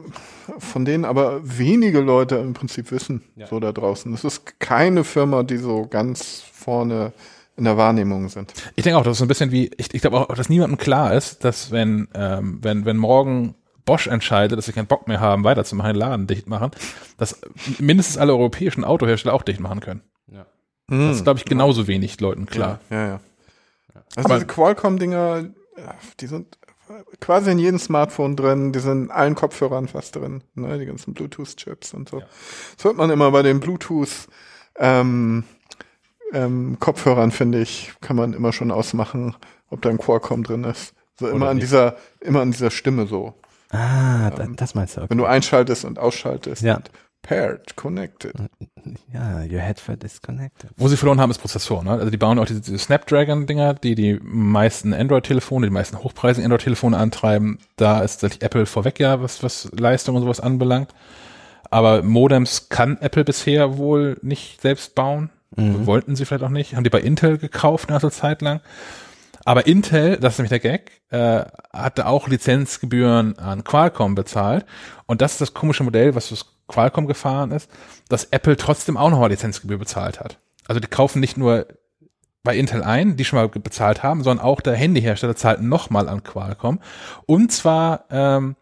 von 0.58 0.84
denen 0.84 1.04
aber 1.04 1.40
wenige 1.42 2.00
Leute 2.00 2.36
im 2.36 2.54
Prinzip 2.54 2.90
wissen, 2.90 3.22
so 3.48 3.60
da 3.60 3.72
draußen. 3.72 4.12
Es 4.14 4.24
ist 4.24 4.60
keine 4.60 5.04
Firma, 5.04 5.42
die 5.42 5.58
so 5.58 5.86
ganz 5.86 6.42
vorne 6.52 7.12
in 7.56 7.64
der 7.64 7.76
Wahrnehmung 7.76 8.28
sind. 8.28 8.52
Ich 8.76 8.84
denke 8.84 8.98
auch, 8.98 9.02
das 9.02 9.12
ist 9.12 9.18
so 9.18 9.24
ein 9.24 9.28
bisschen 9.28 9.50
wie, 9.50 9.70
ich, 9.76 9.92
ich 9.92 10.00
glaube 10.00 10.18
auch, 10.18 10.34
dass 10.34 10.48
niemandem 10.48 10.78
klar 10.78 11.12
ist, 11.12 11.44
dass 11.44 11.70
wenn, 11.70 12.08
ähm, 12.14 12.58
wenn, 12.62 12.84
wenn 12.84 12.96
morgen 12.96 13.56
Bosch 13.84 14.06
entscheidet, 14.06 14.56
dass 14.56 14.66
sie 14.66 14.72
keinen 14.72 14.86
Bock 14.86 15.08
mehr 15.08 15.18
haben, 15.18 15.44
weiterzumachen, 15.44 15.94
den 15.94 15.98
Laden 15.98 16.26
dicht 16.26 16.46
machen, 16.46 16.70
dass 17.16 17.40
mindestens 17.78 18.18
alle 18.18 18.32
europäischen 18.32 18.84
Autohersteller 18.84 19.34
auch 19.34 19.42
dicht 19.42 19.60
machen 19.60 19.80
können. 19.80 20.02
Das 20.88 21.16
ist, 21.16 21.24
glaube 21.24 21.38
ich, 21.38 21.44
genauso 21.44 21.86
wenig 21.86 22.20
Leuten 22.20 22.46
klar. 22.46 22.80
Ja, 22.90 23.06
ja. 23.06 23.20
Also 24.16 24.28
diese 24.28 24.46
Qualcomm-Dinger, 24.46 25.50
ja, 25.76 25.94
die 26.18 26.26
sind 26.26 26.58
quasi 27.20 27.50
in 27.50 27.58
jedem 27.58 27.78
Smartphone 27.78 28.36
drin, 28.36 28.72
die 28.72 28.78
sind 28.78 29.04
in 29.04 29.10
allen 29.10 29.34
Kopfhörern 29.34 29.88
fast 29.88 30.16
drin, 30.16 30.42
ne, 30.54 30.78
die 30.78 30.86
ganzen 30.86 31.14
Bluetooth-Chips 31.14 31.92
und 31.94 32.08
so. 32.08 32.22
Das 32.76 32.84
hört 32.84 32.96
man 32.96 33.10
immer 33.10 33.30
bei 33.30 33.42
den 33.42 33.60
Bluetooth 33.60 34.28
ähm, 34.76 35.44
ähm, 36.32 36.78
Kopfhörern, 36.80 37.30
finde 37.30 37.60
ich, 37.60 37.92
kann 38.00 38.16
man 38.16 38.32
immer 38.32 38.52
schon 38.52 38.70
ausmachen, 38.70 39.36
ob 39.70 39.82
da 39.82 39.90
ein 39.90 39.98
Qualcomm 39.98 40.42
drin 40.42 40.64
ist. 40.64 40.94
So 41.18 41.28
immer 41.28 41.48
an 41.48 41.58
dieser, 41.58 41.96
immer 42.20 42.40
an 42.40 42.52
dieser 42.52 42.70
Stimme 42.70 43.06
so. 43.06 43.34
Ah, 43.70 44.30
da, 44.30 44.46
das 44.46 44.74
meinst 44.74 44.96
du. 44.96 45.00
Okay. 45.00 45.10
Wenn 45.10 45.18
du 45.18 45.26
einschaltest 45.26 45.84
und 45.84 45.98
ausschaltest. 45.98 46.62
Ja. 46.62 46.76
Und 46.76 46.90
paired, 47.28 47.76
connected. 47.76 48.34
Ja, 49.12 49.40
your 49.42 49.60
headset 49.60 50.02
is 50.02 50.22
connected. 50.22 50.70
Wo 50.78 50.88
sie 50.88 50.96
verloren 50.96 51.20
haben, 51.20 51.30
ist 51.30 51.38
Prozessor. 51.38 51.84
Ne? 51.84 51.90
Also 51.90 52.08
die 52.08 52.16
bauen 52.16 52.38
auch 52.38 52.46
diese, 52.46 52.62
diese 52.62 52.78
Snapdragon-Dinger, 52.78 53.74
die 53.74 53.94
die 53.94 54.18
meisten 54.22 54.94
Android-Telefone, 54.94 55.66
die 55.66 55.72
meisten 55.72 55.98
hochpreisigen 55.98 56.46
Android-Telefone 56.46 56.96
antreiben. 56.96 57.58
Da 57.76 58.00
ist 58.00 58.20
tatsächlich 58.20 58.42
Apple 58.42 58.64
vorweg 58.64 58.98
ja, 58.98 59.20
was, 59.20 59.42
was 59.42 59.68
Leistung 59.72 60.16
und 60.16 60.22
sowas 60.22 60.40
anbelangt. 60.40 60.94
Aber 61.70 62.02
Modems 62.02 62.70
kann 62.70 62.96
Apple 63.00 63.24
bisher 63.24 63.76
wohl 63.76 64.16
nicht 64.22 64.62
selbst 64.62 64.94
bauen. 64.94 65.28
Wollten 65.50 66.14
sie 66.16 66.24
vielleicht 66.24 66.44
auch 66.44 66.50
nicht. 66.50 66.76
Haben 66.76 66.84
die 66.84 66.90
bei 66.90 67.00
Intel 67.00 67.36
gekauft 67.36 67.88
eine 67.88 67.98
ganze 67.98 68.16
Zeit 68.16 68.40
lang. 68.42 68.60
Aber 69.44 69.66
Intel, 69.66 70.16
das 70.18 70.34
ist 70.34 70.38
nämlich 70.38 70.50
der 70.50 70.60
Gag, 70.60 71.02
äh, 71.10 71.44
hatte 71.72 72.06
auch 72.06 72.28
Lizenzgebühren 72.28 73.38
an 73.38 73.64
Qualcomm 73.64 74.14
bezahlt. 74.14 74.66
Und 75.06 75.20
das 75.20 75.32
ist 75.32 75.40
das 75.40 75.54
komische 75.54 75.84
Modell, 75.84 76.14
was 76.14 76.28
das 76.28 76.57
Qualcomm 76.68 77.06
gefahren 77.06 77.50
ist, 77.50 77.70
dass 78.08 78.24
Apple 78.24 78.56
trotzdem 78.56 78.96
auch 78.96 79.10
nochmal 79.10 79.30
Lizenzgebühr 79.30 79.78
bezahlt 79.78 80.20
hat. 80.20 80.38
Also 80.66 80.80
die 80.80 80.86
kaufen 80.86 81.20
nicht 81.20 81.36
nur 81.36 81.66
bei 82.44 82.56
Intel 82.56 82.82
ein, 82.82 83.16
die 83.16 83.24
schon 83.24 83.38
mal 83.38 83.48
bezahlt 83.48 84.02
haben, 84.02 84.22
sondern 84.22 84.44
auch 84.44 84.60
der 84.60 84.74
Handyhersteller 84.74 85.36
zahlt 85.36 85.60
nochmal 85.60 86.08
an 86.08 86.22
Qualcomm. 86.22 86.80
Und 87.26 87.52
zwar 87.52 88.04
ähm, 88.10 88.56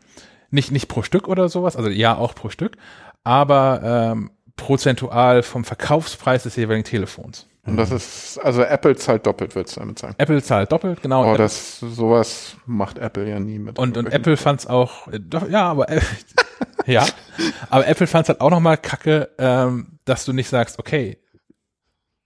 nicht, 0.50 0.72
nicht 0.72 0.88
pro 0.88 1.02
Stück 1.02 1.28
oder 1.28 1.48
sowas, 1.48 1.76
also 1.76 1.90
ja 1.90 2.16
auch 2.16 2.34
pro 2.34 2.48
Stück, 2.48 2.76
aber 3.22 3.80
ähm, 3.84 4.30
prozentual 4.56 5.42
vom 5.42 5.64
Verkaufspreis 5.64 6.44
des 6.44 6.56
jeweiligen 6.56 6.84
Telefons. 6.84 7.46
Und 7.66 7.76
das 7.76 7.90
ist, 7.90 8.38
also 8.38 8.62
Apple 8.62 8.94
zahlt 8.96 9.26
doppelt, 9.26 9.56
würdest 9.56 9.76
du 9.76 9.80
damit 9.80 9.98
sagen. 9.98 10.14
Apple 10.18 10.40
zahlt 10.40 10.70
doppelt, 10.70 11.02
genau. 11.02 11.32
Oh, 11.32 11.36
das, 11.36 11.80
sowas 11.80 12.56
macht 12.64 12.98
Apple 12.98 13.28
ja 13.28 13.40
nie 13.40 13.58
mit. 13.58 13.78
und, 13.78 13.96
und 13.96 14.12
Apple 14.12 14.36
fand's 14.36 14.68
auch, 14.68 15.08
äh, 15.08 15.18
doch, 15.18 15.48
ja, 15.48 15.68
aber 15.68 15.88
ja, 16.86 17.06
aber 17.70 17.86
Apple 17.86 18.06
fand's 18.06 18.28
halt 18.28 18.40
auch 18.40 18.50
nochmal 18.50 18.78
kacke, 18.78 19.30
ähm, 19.38 19.98
dass 20.04 20.24
du 20.24 20.32
nicht 20.32 20.48
sagst, 20.48 20.78
okay, 20.78 21.18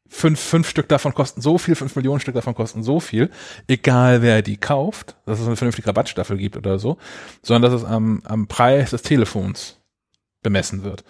fünf, 0.08 0.40
fünf 0.40 0.68
Stück 0.68 0.88
davon 0.88 1.14
kosten 1.14 1.40
so 1.40 1.56
viel, 1.56 1.76
fünf 1.76 1.94
Millionen 1.96 2.20
Stück 2.20 2.34
davon 2.34 2.54
kosten 2.54 2.82
so 2.82 3.00
viel, 3.00 3.30
egal 3.68 4.22
wer 4.22 4.42
die 4.42 4.56
kauft, 4.56 5.16
dass 5.24 5.40
es 5.40 5.46
eine 5.46 5.56
vernünftige 5.56 5.88
Rabattstaffel 5.88 6.36
gibt 6.36 6.56
oder 6.56 6.78
so, 6.78 6.98
sondern 7.42 7.70
dass 7.70 7.80
es 7.80 7.86
am, 7.86 8.20
am 8.24 8.48
Preis 8.48 8.90
des 8.90 9.02
Telefons 9.02 9.78
bemessen 10.42 10.82
wird. 10.82 11.04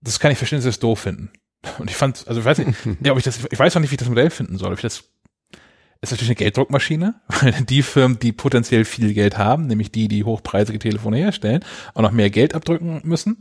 Das 0.00 0.20
kann 0.20 0.30
ich 0.30 0.38
verstehen, 0.38 0.58
dass 0.58 0.64
sie 0.64 0.70
es 0.70 0.78
doof 0.78 1.00
finden. 1.00 1.30
Und 1.78 1.90
ich 1.90 1.96
fand, 1.96 2.26
also 2.26 2.40
ich 2.40 2.46
weiß 2.46 2.58
nicht, 2.58 2.78
ja, 3.04 3.12
ob 3.12 3.18
ich 3.18 3.24
das, 3.24 3.40
ich 3.50 3.58
weiß 3.58 3.76
auch 3.76 3.80
nicht, 3.80 3.90
wie 3.90 3.94
ich 3.94 4.00
das 4.00 4.08
Modell 4.08 4.30
finden 4.30 4.58
soll. 4.58 4.72
Ob 4.72 4.78
ich 4.78 4.82
das, 4.82 5.04
ist 6.02 6.10
natürlich 6.10 6.30
eine 6.30 6.36
Gelddruckmaschine, 6.36 7.14
weil 7.40 7.52
die 7.52 7.82
Firmen, 7.82 8.18
die 8.18 8.32
potenziell 8.32 8.84
viel 8.84 9.14
Geld 9.14 9.38
haben, 9.38 9.66
nämlich 9.66 9.90
die, 9.90 10.08
die 10.08 10.24
hochpreisige 10.24 10.78
Telefone 10.78 11.16
herstellen, 11.16 11.64
auch 11.94 12.02
noch 12.02 12.12
mehr 12.12 12.28
Geld 12.28 12.54
abdrücken 12.54 13.00
müssen. 13.04 13.38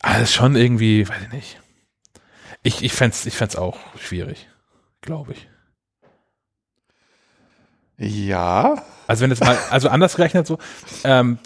Aber 0.00 0.14
das 0.14 0.24
ist 0.24 0.34
schon 0.34 0.56
irgendwie, 0.56 1.08
weiß 1.08 1.22
ich 1.22 1.32
nicht. 1.32 1.60
Ich, 2.62 2.82
ich 2.82 2.92
fänd's, 2.92 3.24
ich 3.26 3.34
fänd's 3.34 3.56
auch 3.56 3.78
schwierig. 3.98 4.48
Glaube 5.00 5.32
ich. 5.32 5.48
Ja, 7.96 8.82
Also 9.06 9.22
wenn 9.22 9.30
jetzt 9.30 9.44
mal, 9.44 9.58
also 9.70 9.90
anders 9.90 10.16
gerechnet 10.16 10.46
so, 10.46 10.58
ähm, 11.04 11.38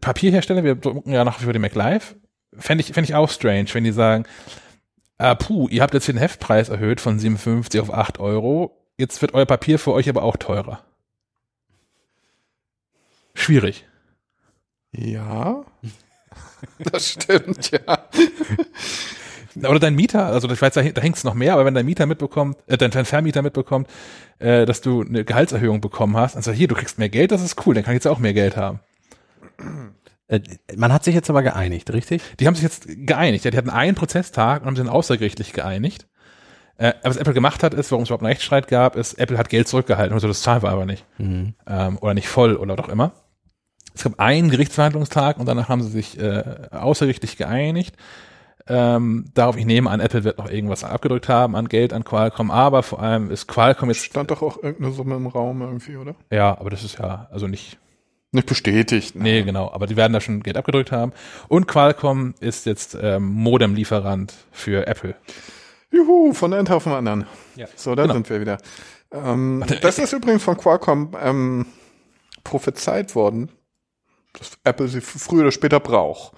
Papierhersteller, 0.00 0.62
wir 0.62 0.74
drucken 0.74 1.10
ja 1.10 1.24
noch 1.24 1.38
für 1.38 1.52
die 1.54 1.58
MacLive, 1.58 2.16
fände 2.58 2.84
ich, 2.84 2.92
fänd 2.92 3.08
ich 3.08 3.14
auch 3.14 3.30
strange, 3.30 3.66
wenn 3.72 3.84
die 3.84 3.92
sagen, 3.92 4.24
äh, 5.16 5.34
puh, 5.34 5.68
ihr 5.68 5.82
habt 5.82 5.94
jetzt 5.94 6.08
den 6.08 6.18
Heftpreis 6.18 6.68
erhöht 6.68 7.00
von 7.00 7.18
57 7.18 7.80
auf 7.80 7.92
8 7.92 8.20
Euro, 8.20 8.81
jetzt 9.02 9.20
wird 9.20 9.34
euer 9.34 9.46
Papier 9.46 9.78
für 9.78 9.92
euch 9.92 10.08
aber 10.08 10.22
auch 10.22 10.36
teurer. 10.36 10.82
Schwierig. 13.34 13.86
ja. 14.92 15.64
Das 16.78 17.10
stimmt, 17.10 17.72
ja. 17.72 18.08
Oder 19.68 19.80
dein 19.80 19.96
Mieter, 19.96 20.26
also 20.26 20.48
ich 20.48 20.62
weiß, 20.62 20.72
da, 20.74 20.82
da 20.82 21.02
hängt's 21.02 21.24
noch 21.24 21.34
mehr, 21.34 21.54
aber 21.54 21.64
wenn 21.64 21.74
dein 21.74 21.84
Mieter 21.84 22.06
mitbekommt, 22.06 22.56
äh, 22.68 22.78
dein, 22.78 22.92
dein 22.92 23.04
Vermieter 23.04 23.42
mitbekommt, 23.42 23.88
äh, 24.38 24.64
dass 24.64 24.80
du 24.80 25.02
eine 25.02 25.24
Gehaltserhöhung 25.24 25.80
bekommen 25.80 26.16
hast, 26.16 26.36
dann 26.36 26.42
sagt 26.42 26.56
hier, 26.56 26.68
du 26.68 26.76
kriegst 26.76 26.98
mehr 26.98 27.08
Geld, 27.08 27.32
das 27.32 27.42
ist 27.42 27.66
cool, 27.66 27.74
dann 27.74 27.82
kann 27.82 27.94
ich 27.94 27.96
jetzt 27.96 28.06
auch 28.06 28.20
mehr 28.20 28.32
Geld 28.32 28.56
haben. 28.56 28.78
Äh, 30.28 30.40
man 30.76 30.92
hat 30.92 31.04
sich 31.04 31.14
jetzt 31.14 31.28
aber 31.28 31.42
geeinigt, 31.42 31.92
richtig? 31.92 32.22
Die 32.38 32.46
haben 32.46 32.54
sich 32.54 32.62
jetzt 32.62 32.86
geeinigt. 32.88 33.44
Ja, 33.44 33.50
die 33.50 33.58
hatten 33.58 33.70
einen 33.70 33.96
Prozesstag 33.96 34.62
und 34.62 34.68
haben 34.68 34.76
sich 34.76 34.84
dann 34.84 34.94
außergerichtlich 34.94 35.52
geeinigt. 35.52 36.06
Äh, 36.82 36.94
was 37.04 37.16
Apple 37.16 37.32
gemacht 37.32 37.62
hat, 37.62 37.74
ist, 37.74 37.92
warum 37.92 38.02
es 38.02 38.08
überhaupt 38.08 38.22
einen 38.24 38.32
Rechtsstreit 38.32 38.66
gab, 38.66 38.96
ist, 38.96 39.14
Apple 39.14 39.38
hat 39.38 39.48
Geld 39.48 39.68
zurückgehalten. 39.68 40.12
Also 40.14 40.26
das 40.26 40.42
zahlen 40.42 40.62
wir 40.62 40.70
aber 40.70 40.84
nicht. 40.84 41.04
Mhm. 41.18 41.54
Ähm, 41.66 41.96
oder 41.98 42.12
nicht 42.14 42.26
voll 42.26 42.56
oder 42.56 42.74
doch 42.74 42.88
immer. 42.88 43.12
Es 43.94 44.02
gab 44.02 44.18
einen 44.18 44.50
Gerichtsverhandlungstag 44.50 45.38
und 45.38 45.46
danach 45.46 45.68
haben 45.68 45.82
sie 45.82 45.90
sich 45.90 46.18
äh, 46.18 46.42
außergerichtlich 46.72 47.36
geeinigt. 47.36 47.94
Ähm, 48.66 49.26
darauf, 49.34 49.56
ich 49.56 49.64
nehme 49.64 49.90
an, 49.90 50.00
Apple 50.00 50.24
wird 50.24 50.38
noch 50.38 50.50
irgendwas 50.50 50.82
abgedrückt 50.82 51.28
haben 51.28 51.54
an 51.56 51.68
Geld 51.68 51.92
an 51.92 52.02
Qualcomm, 52.04 52.50
aber 52.50 52.82
vor 52.82 53.00
allem 53.00 53.30
ist 53.30 53.46
Qualcomm 53.48 53.90
jetzt, 53.90 54.04
Stand 54.04 54.30
doch 54.30 54.42
auch 54.42 54.62
irgendeine 54.62 54.92
Summe 54.92 55.16
im 55.16 55.26
Raum 55.28 55.62
irgendwie, 55.62 55.96
oder? 55.96 56.14
ja, 56.32 56.58
aber 56.58 56.70
das 56.70 56.82
ist 56.84 56.98
ja, 56.98 57.28
also 57.30 57.46
nicht, 57.48 57.78
Nicht 58.32 58.46
bestätigt. 58.48 59.14
ne? 59.14 59.22
Nee, 59.22 59.42
genau. 59.42 59.70
Aber 59.72 59.86
die 59.86 59.96
werden 59.96 60.12
da 60.12 60.20
schon 60.20 60.42
Geld 60.42 60.56
abgedrückt 60.56 60.90
haben. 60.90 61.12
Und 61.48 61.68
Qualcomm 61.68 62.34
ist 62.40 62.66
jetzt 62.66 62.96
ähm, 63.00 63.28
Modem-Lieferant 63.32 64.32
für 64.50 64.86
Apple. 64.86 65.14
Juhu, 65.92 66.32
von 66.32 66.52
einem 66.52 66.66
auf 66.68 66.84
den 66.84 66.92
anderen. 66.92 67.26
Ja. 67.56 67.66
So, 67.76 67.94
da 67.94 68.02
Genau. 68.02 68.14
sind 68.14 68.30
wir 68.30 68.40
wieder. 68.40 68.58
Ähm, 69.12 69.62
das 69.82 69.98
ist 69.98 70.12
übrigens 70.12 70.42
von 70.42 70.56
Qualcomm 70.56 71.10
ähm, 71.20 71.66
prophezeit 72.44 73.14
worden, 73.14 73.50
dass 74.38 74.52
Apple 74.64 74.88
sie 74.88 75.00
früher 75.02 75.42
oder 75.42 75.52
später 75.52 75.80
braucht. 75.80 76.32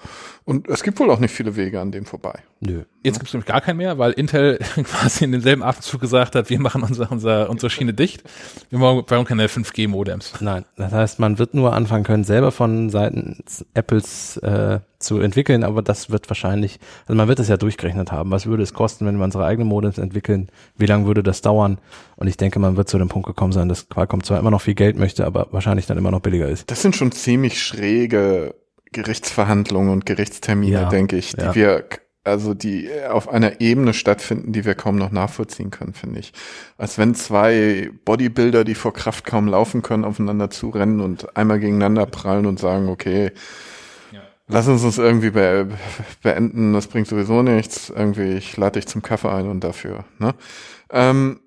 Und 0.47 0.69
es 0.69 0.83
gibt 0.83 0.99
wohl 1.01 1.11
auch 1.11 1.21
nicht 1.21 1.33
viele 1.33 1.57
Wege 1.57 1.81
an 1.81 1.91
dem 1.91 2.05
vorbei. 2.05 2.41
Nö. 2.61 2.83
Jetzt 3.03 3.15
gibt 3.19 3.29
es 3.29 3.33
nämlich 3.33 3.47
gar 3.47 3.63
keinen 3.63 3.79
mehr, 3.79 3.97
weil 3.99 4.13
Intel 4.13 4.59
quasi 4.85 5.25
in 5.25 5.33
demselben 5.33 5.63
Atemzug 5.63 6.01
gesagt 6.03 6.35
hat, 6.35 6.51
wir 6.51 6.61
machen 6.61 6.83
unser, 6.83 7.11
unser, 7.11 7.49
unsere 7.49 7.71
Schiene 7.71 7.95
dicht. 7.95 8.23
Wir 8.69 8.79
brauchen 8.79 9.05
brauchen 9.07 9.25
keine 9.25 9.47
5G-Modems. 9.47 10.35
Nein, 10.41 10.67
das 10.77 10.93
heißt, 10.93 11.19
man 11.19 11.39
wird 11.39 11.55
nur 11.55 11.73
anfangen 11.73 12.05
können, 12.05 12.25
selber 12.25 12.53
von 12.53 12.91
Seiten 12.91 13.43
Apples 13.73 14.37
äh, 14.39 14.81
zu 15.05 15.19
entwickeln, 15.21 15.65
aber 15.65 15.83
das 15.83 16.11
wird 16.11 16.29
wahrscheinlich, 16.29 16.79
also 17.07 17.17
man 17.17 17.29
wird 17.29 17.39
es 17.39 17.49
ja 17.49 17.57
durchgerechnet 17.57 18.13
haben. 18.13 18.31
Was 18.31 18.47
würde 18.47 18.63
es 18.63 18.75
kosten, 18.75 19.07
wenn 19.07 19.17
wir 19.17 19.25
unsere 19.25 19.45
eigenen 19.45 19.69
Modems 19.69 19.99
entwickeln? 19.99 20.49
Wie 20.77 20.87
lange 20.87 21.07
würde 21.07 21.23
das 21.23 21.43
dauern? 21.43 21.79
Und 22.17 22.27
ich 22.27 22.37
denke, 22.37 22.59
man 22.59 22.77
wird 22.77 22.89
zu 22.89 22.99
dem 22.99 23.09
Punkt 23.09 23.27
gekommen 23.27 23.53
sein, 23.53 23.69
dass 23.69 23.89
Qualcomm 23.89 24.23
zwar 24.23 24.39
immer 24.39 24.51
noch 24.51 24.63
viel 24.63 24.75
Geld 24.75 24.99
möchte, 24.99 25.25
aber 25.25 25.49
wahrscheinlich 25.51 25.87
dann 25.87 25.99
immer 25.99 26.11
noch 26.11 26.21
billiger 26.21 26.49
ist. 26.49 26.71
Das 26.71 26.83
sind 26.83 26.97
schon 26.97 27.13
ziemlich 27.13 27.63
schräge 27.63 28.55
Gerichtsverhandlungen 28.95 29.93
und 29.93 30.07
Gerichtstermine, 30.07 30.73
Ja, 30.73 30.89
denke 30.89 31.17
ich, 31.17 31.33
die 31.35 31.43
ja. 31.43 31.55
wir, 31.55 31.85
also 32.23 32.55
die 32.55 32.87
äh, 32.87 33.09
auf 33.09 33.29
einer 33.29 33.61
Ebene 33.61 33.93
stattfinden, 33.93 34.53
die 34.53 34.65
wir 34.65 34.75
kaum 34.75 34.97
noch 34.97 35.11
nachvollziehen 35.11 35.71
können, 35.71 35.93
finde 35.93 36.21
ich. 36.21 36.33
Als 36.79 36.97
wenn 36.97 37.15
zwei 37.15 37.91
Bodybuilder, 38.07 38.65
die 38.65 38.75
vor 38.75 38.95
Kraft 38.95 39.27
kaum 39.27 39.49
laufen 39.49 39.83
können, 39.83 40.05
aufeinander 40.05 40.49
zurennen 40.49 41.01
und 41.01 41.37
einmal 41.37 41.61
gegeneinander 41.61 42.07
prallen 42.07 42.47
und 42.47 42.59
sagen, 42.59 42.89
okay, 42.89 43.33
lass 44.49 44.69
uns 44.69 44.83
das 44.83 44.99
irgendwie 44.99 45.31
be 45.31 45.69
beenden, 46.23 46.73
das 46.73 46.87
bringt 46.87 47.07
sowieso 47.07 47.43
nichts, 47.43 47.91
irgendwie, 47.91 48.35
ich 48.35 48.57
lade 48.57 48.81
dich 48.81 48.87
zum 48.87 49.03
Kaffee 49.03 49.31
ein 49.31 49.49
und 49.49 49.63
dafür, 49.65 50.05
ne? 50.19 50.35
Ähm, 50.91 51.41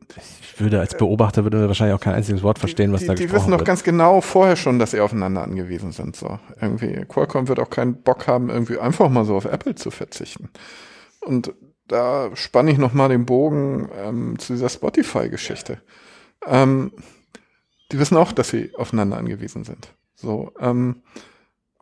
Ich 0.52 0.60
würde 0.60 0.80
als 0.80 0.98
Beobachter 0.98 1.44
würde 1.44 1.68
wahrscheinlich 1.68 1.96
auch 1.96 2.02
kein 2.02 2.16
einziges 2.16 2.42
Wort 2.42 2.58
verstehen, 2.58 2.92
was 2.92 3.02
die, 3.02 3.08
da 3.08 3.14
die 3.14 3.24
gesprochen 3.24 3.42
wissen 3.42 3.52
doch 3.52 3.60
wird. 3.60 3.68
ganz 3.68 3.84
genau 3.84 4.22
vorher 4.22 4.56
schon, 4.56 4.80
dass 4.80 4.92
sie 4.92 5.00
aufeinander 5.00 5.44
angewiesen 5.44 5.92
sind. 5.92 6.16
So 6.16 6.40
irgendwie 6.60 7.06
Qualcomm 7.08 7.48
wird 7.48 7.60
auch 7.60 7.70
keinen 7.70 8.02
Bock 8.02 8.28
haben, 8.28 8.50
irgendwie 8.50 8.80
einfach 8.80 9.10
mal 9.10 9.26
so 9.26 9.36
auf 9.36 9.46
Apple 9.46 9.76
zu 9.76 9.92
verzichten. 9.92 10.50
Und 11.22 11.54
da 11.88 12.36
spanne 12.36 12.72
ich 12.72 12.78
noch 12.80 12.94
mal 12.94 13.08
den 13.10 13.26
Bogen 13.26 13.90
ähm, 13.96 14.40
zu 14.40 14.54
dieser 14.54 14.70
Spotify-Geschichte. 14.70 15.80
Ähm, 16.46 16.92
die 17.92 18.00
wissen 18.00 18.18
auch, 18.18 18.32
dass 18.32 18.50
sie 18.50 18.72
aufeinander 18.76 19.18
angewiesen 19.18 19.64
sind. 19.64 19.94
So 20.16 20.52
ähm, 20.60 21.04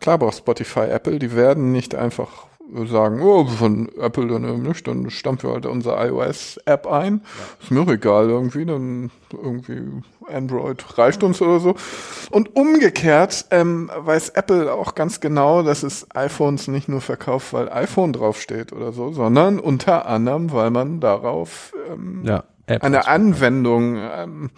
klar 0.06 0.20
braucht 0.20 0.38
Spotify 0.38 0.82
Apple. 0.82 1.18
Die 1.18 1.36
werden 1.36 1.72
nicht 1.72 1.96
einfach 1.96 2.46
sagen, 2.86 3.22
oh, 3.24 3.46
von 3.46 3.90
Apple 4.00 4.28
dann 4.28 4.62
nicht, 4.62 4.88
dann 4.88 5.10
stampfen 5.10 5.50
wir 5.50 5.54
halt 5.56 5.66
unsere 5.66 6.08
iOS-App 6.08 6.86
ein. 6.86 7.22
Ist 7.60 7.72
mir 7.72 7.82
auch 7.82 7.88
egal 7.88 8.30
irgendwie, 8.30 8.66
dann 8.68 9.10
irgendwie 9.32 9.82
Android 10.32 10.84
reicht 11.00 11.24
uns 11.24 11.42
oder 11.42 11.60
so. 11.60 11.76
Und 12.30 12.56
umgekehrt 12.56 13.46
ähm, 13.50 13.90
weiß 13.96 14.30
Apple 14.30 14.72
auch 14.72 14.94
ganz 14.94 15.22
genau, 15.22 15.64
dass 15.64 15.82
es 15.82 16.06
iPhones 16.14 16.68
nicht 16.68 16.88
nur 16.88 17.02
verkauft, 17.02 17.52
weil 17.54 17.68
iPhone 17.70 18.14
draufsteht 18.14 18.74
oder 18.74 18.92
so, 18.92 19.12
sondern 19.12 19.60
unter 19.60 20.06
anderem, 20.06 20.52
weil 20.52 20.70
man 20.70 21.00
darauf 21.00 21.74
ähm, 21.92 22.22
Ja, 22.26 22.44
eine 22.68 23.08
Anwendung 23.08 23.98
ähm, 23.98 24.52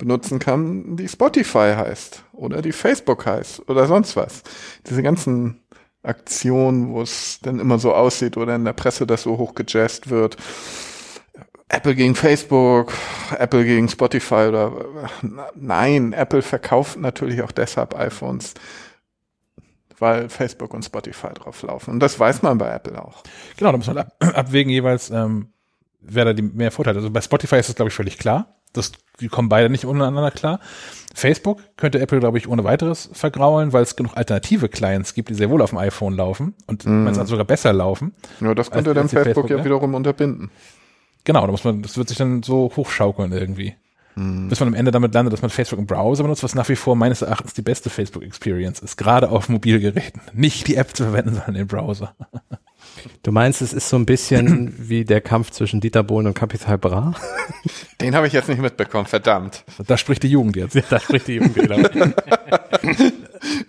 benutzen 0.00 0.38
kann, 0.40 0.96
die 0.96 1.08
Spotify 1.08 1.74
heißt 1.76 2.24
oder 2.32 2.60
die 2.62 2.72
Facebook 2.72 3.24
heißt 3.26 3.68
oder 3.68 3.86
sonst 3.86 4.16
was. 4.16 4.42
Diese 4.88 5.02
ganzen 5.02 5.60
Aktionen, 6.02 6.92
wo 6.92 7.02
es 7.02 7.38
dann 7.42 7.60
immer 7.60 7.78
so 7.78 7.94
aussieht 7.94 8.36
oder 8.36 8.56
in 8.56 8.64
der 8.64 8.72
Presse 8.72 9.06
das 9.06 9.22
so 9.22 9.38
hochgejazzt 9.38 10.10
wird. 10.10 10.36
Apple 11.68 11.94
gegen 11.94 12.16
Facebook, 12.16 12.92
Apple 13.38 13.64
gegen 13.64 13.88
Spotify 13.88 14.48
oder 14.48 14.72
nein, 15.54 16.12
Apple 16.12 16.42
verkauft 16.42 16.98
natürlich 16.98 17.42
auch 17.42 17.52
deshalb 17.52 17.94
iPhones, 17.94 18.54
weil 19.98 20.28
Facebook 20.28 20.74
und 20.74 20.84
Spotify 20.84 21.28
drauf 21.34 21.62
laufen. 21.62 21.92
Und 21.92 22.00
das 22.00 22.18
weiß 22.18 22.42
man 22.42 22.58
bei 22.58 22.70
Apple 22.70 23.00
auch. 23.00 23.22
Genau, 23.56 23.70
da 23.70 23.76
muss 23.76 23.86
man 23.86 23.98
ab, 23.98 24.16
abwägen 24.18 24.72
jeweils, 24.72 25.10
ähm, 25.10 25.52
wer 26.00 26.24
da 26.24 26.32
die 26.32 26.42
mehr 26.42 26.72
Vorteile. 26.72 26.96
Also 26.96 27.10
bei 27.10 27.20
Spotify 27.20 27.56
ist 27.56 27.68
das, 27.68 27.76
glaube 27.76 27.90
ich, 27.90 27.94
völlig 27.94 28.18
klar. 28.18 28.59
Das, 28.72 28.92
die 29.20 29.28
kommen 29.28 29.48
beide 29.48 29.70
nicht 29.70 29.84
untereinander 29.84 30.30
klar. 30.30 30.60
Facebook 31.14 31.60
könnte 31.76 31.98
Apple, 32.00 32.20
glaube 32.20 32.38
ich, 32.38 32.48
ohne 32.48 32.64
weiteres 32.64 33.10
vergraulen, 33.12 33.72
weil 33.72 33.82
es 33.82 33.96
genug 33.96 34.16
alternative 34.16 34.68
Clients 34.68 35.14
gibt, 35.14 35.28
die 35.28 35.34
sehr 35.34 35.50
wohl 35.50 35.60
auf 35.60 35.70
dem 35.70 35.78
iPhone 35.78 36.14
laufen 36.14 36.54
und 36.66 36.86
mm. 36.86 37.12
sogar 37.24 37.44
besser 37.44 37.72
laufen. 37.72 38.14
Ja, 38.40 38.54
das 38.54 38.70
könnte 38.70 38.90
Als- 38.90 38.94
dann 38.94 39.04
als 39.04 39.12
Facebook, 39.12 39.24
Facebook, 39.26 39.50
ja 39.50 39.56
ja? 39.58 39.64
wiederum 39.64 39.94
unterbinden. 39.94 40.50
Genau, 41.24 41.44
da 41.44 41.50
muss 41.50 41.64
man, 41.64 41.82
das 41.82 41.96
wird 41.98 42.08
sich 42.08 42.16
dann 42.16 42.42
so 42.42 42.70
hochschaukeln 42.76 43.32
irgendwie. 43.32 43.74
Bis 44.16 44.60
man 44.60 44.68
am 44.68 44.74
Ende 44.74 44.90
damit 44.90 45.14
landet, 45.14 45.32
dass 45.32 45.40
man 45.40 45.50
Facebook 45.50 45.78
im 45.78 45.86
Browser 45.86 46.24
benutzt, 46.24 46.42
was 46.42 46.54
nach 46.54 46.68
wie 46.68 46.76
vor 46.76 46.96
meines 46.96 47.22
Erachtens 47.22 47.54
die 47.54 47.62
beste 47.62 47.88
Facebook-Experience 47.88 48.80
ist, 48.80 48.96
gerade 48.96 49.30
auf 49.30 49.48
Mobilgeräten. 49.48 50.20
Nicht 50.34 50.66
die 50.66 50.76
App 50.76 50.94
zu 50.94 51.04
verwenden, 51.04 51.34
sondern 51.34 51.54
den 51.54 51.66
Browser. 51.66 52.14
Du 53.22 53.32
meinst, 53.32 53.62
es 53.62 53.72
ist 53.72 53.88
so 53.88 53.96
ein 53.96 54.06
bisschen 54.06 54.74
wie 54.78 55.04
der 55.04 55.20
Kampf 55.20 55.50
zwischen 55.50 55.80
Dieter 55.80 56.02
Bohlen 56.02 56.26
und 56.26 56.34
Capital 56.34 56.78
Bra? 56.78 57.14
Den 58.00 58.14
habe 58.14 58.26
ich 58.26 58.32
jetzt 58.32 58.48
nicht 58.48 58.60
mitbekommen, 58.60 59.06
verdammt. 59.06 59.64
Da 59.86 59.96
spricht 59.96 60.22
die 60.22 60.28
Jugend 60.28 60.56
jetzt. 60.56 60.76
da 60.90 61.00
spricht 61.00 61.28
die 61.28 61.34
Jugend 61.34 61.54
genau. 61.54 61.76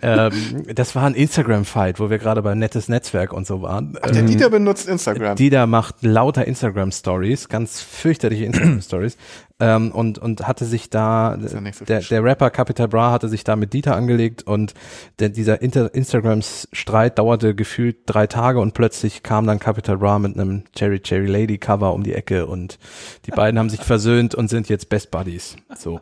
ähm, 0.02 0.32
das 0.74 0.94
war 0.94 1.04
ein 1.04 1.14
Instagram-Fight, 1.14 2.00
wo 2.00 2.10
wir 2.10 2.18
gerade 2.18 2.42
bei 2.42 2.54
Nettes 2.54 2.88
Netzwerk 2.88 3.32
und 3.32 3.46
so 3.46 3.62
waren. 3.62 3.98
Ach, 4.00 4.10
der 4.10 4.22
Dieter 4.22 4.50
benutzt 4.50 4.88
Instagram. 4.88 5.36
Dieter 5.36 5.66
macht 5.66 5.96
lauter 6.02 6.46
Instagram-Stories, 6.46 7.48
ganz 7.48 7.80
fürchterliche 7.80 8.44
Instagram-Stories. 8.44 9.16
Ähm, 9.62 9.92
und, 9.92 10.18
und 10.18 10.48
hatte 10.48 10.64
sich 10.64 10.90
da, 10.90 11.36
ja 11.36 11.60
nicht 11.60 11.76
so 11.76 11.84
der, 11.84 12.00
der 12.00 12.24
Rapper 12.24 12.50
Capital 12.50 12.88
Bra 12.88 13.12
hatte 13.12 13.28
sich 13.28 13.44
da 13.44 13.54
mit 13.54 13.72
Dieter 13.72 13.94
angelegt 13.94 14.42
und 14.42 14.74
der, 15.20 15.28
dieser 15.28 15.62
Inter 15.62 15.94
Instagram-Streit 15.94 17.16
dauerte 17.16 17.54
gefühlt 17.54 17.98
drei 18.06 18.26
Tage 18.26 18.58
und 18.58 18.74
plötzlich 18.74 19.22
kam 19.22 19.46
dann 19.46 19.60
Capital 19.60 19.98
Bra 19.98 20.18
mit 20.18 20.34
einem 20.36 20.64
Cherry 20.76 20.98
Cherry 20.98 21.26
Lady 21.26 21.58
Cover 21.58 21.94
um 21.94 22.02
die 22.02 22.12
Ecke 22.12 22.46
und 22.46 22.80
die 23.24 23.30
beiden 23.36 23.56
haben 23.56 23.70
sich 23.70 23.82
versöhnt 23.82 24.34
und 24.34 24.48
sind 24.48 24.68
jetzt 24.68 24.88
Best 24.88 25.12
Buddies. 25.12 25.54
So. 25.78 26.00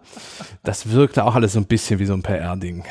Das 0.62 0.90
wirkte 0.92 1.24
auch 1.24 1.34
alles 1.34 1.52
so 1.52 1.60
ein 1.60 1.66
bisschen 1.66 1.98
wie 1.98 2.06
so 2.06 2.14
ein 2.14 2.22
PR-Ding. 2.22 2.84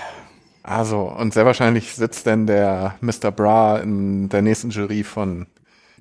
Also, 0.62 1.02
und 1.02 1.34
sehr 1.34 1.48
wahrscheinlich 1.48 1.96
sitzt 1.96 2.28
denn 2.28 2.46
der 2.46 2.94
Mr. 3.02 3.32
Bra 3.32 3.80
in 3.80 4.30
der 4.30 4.44
nächsten 4.44 4.70
Jury 4.70 5.04
von 5.04 5.48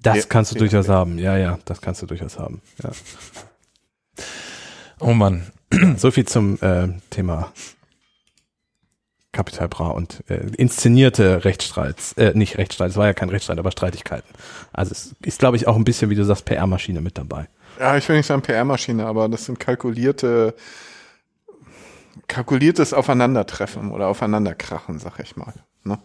Das 0.02 0.28
kannst 0.28 0.54
du 0.54 0.58
durchaus 0.58 0.90
haben. 0.90 1.18
Ja, 1.18 1.38
ja, 1.38 1.58
das 1.64 1.80
kannst 1.80 2.02
du 2.02 2.06
durchaus 2.06 2.38
haben. 2.38 2.60
Ja. 2.82 2.90
Oh 5.00 5.12
Mann. 5.12 5.50
So 5.96 6.10
viel 6.10 6.26
zum 6.26 6.58
äh, 6.62 6.88
Thema 7.10 7.52
Capital 9.32 9.68
Bra 9.68 9.88
und 9.88 10.24
äh, 10.28 10.46
inszenierte 10.56 11.44
Rechtsstreits, 11.44 12.14
äh, 12.14 12.32
nicht 12.34 12.56
Rechtsstreit, 12.56 12.90
es 12.90 12.96
war 12.96 13.06
ja 13.06 13.12
kein 13.12 13.28
Rechtsstreit, 13.28 13.58
aber 13.58 13.70
Streitigkeiten. 13.70 14.28
Also 14.72 14.92
es 14.92 15.14
ist, 15.22 15.38
glaube 15.38 15.56
ich, 15.56 15.68
auch 15.68 15.76
ein 15.76 15.84
bisschen, 15.84 16.10
wie 16.10 16.14
du 16.14 16.24
sagst, 16.24 16.46
PR-Maschine 16.46 17.00
mit 17.00 17.18
dabei. 17.18 17.48
Ja, 17.78 17.96
ich 17.96 18.08
will 18.08 18.16
nicht 18.16 18.26
sagen 18.26 18.42
PR-Maschine, 18.42 19.06
aber 19.06 19.28
das 19.28 19.44
sind 19.44 19.60
kalkulierte, 19.60 20.54
kalkuliertes 22.26 22.94
Aufeinandertreffen 22.94 23.92
oder 23.92 24.08
Aufeinanderkrachen, 24.08 24.98
sag 24.98 25.20
ich 25.20 25.36
mal. 25.36 25.52
Ne? 25.84 25.98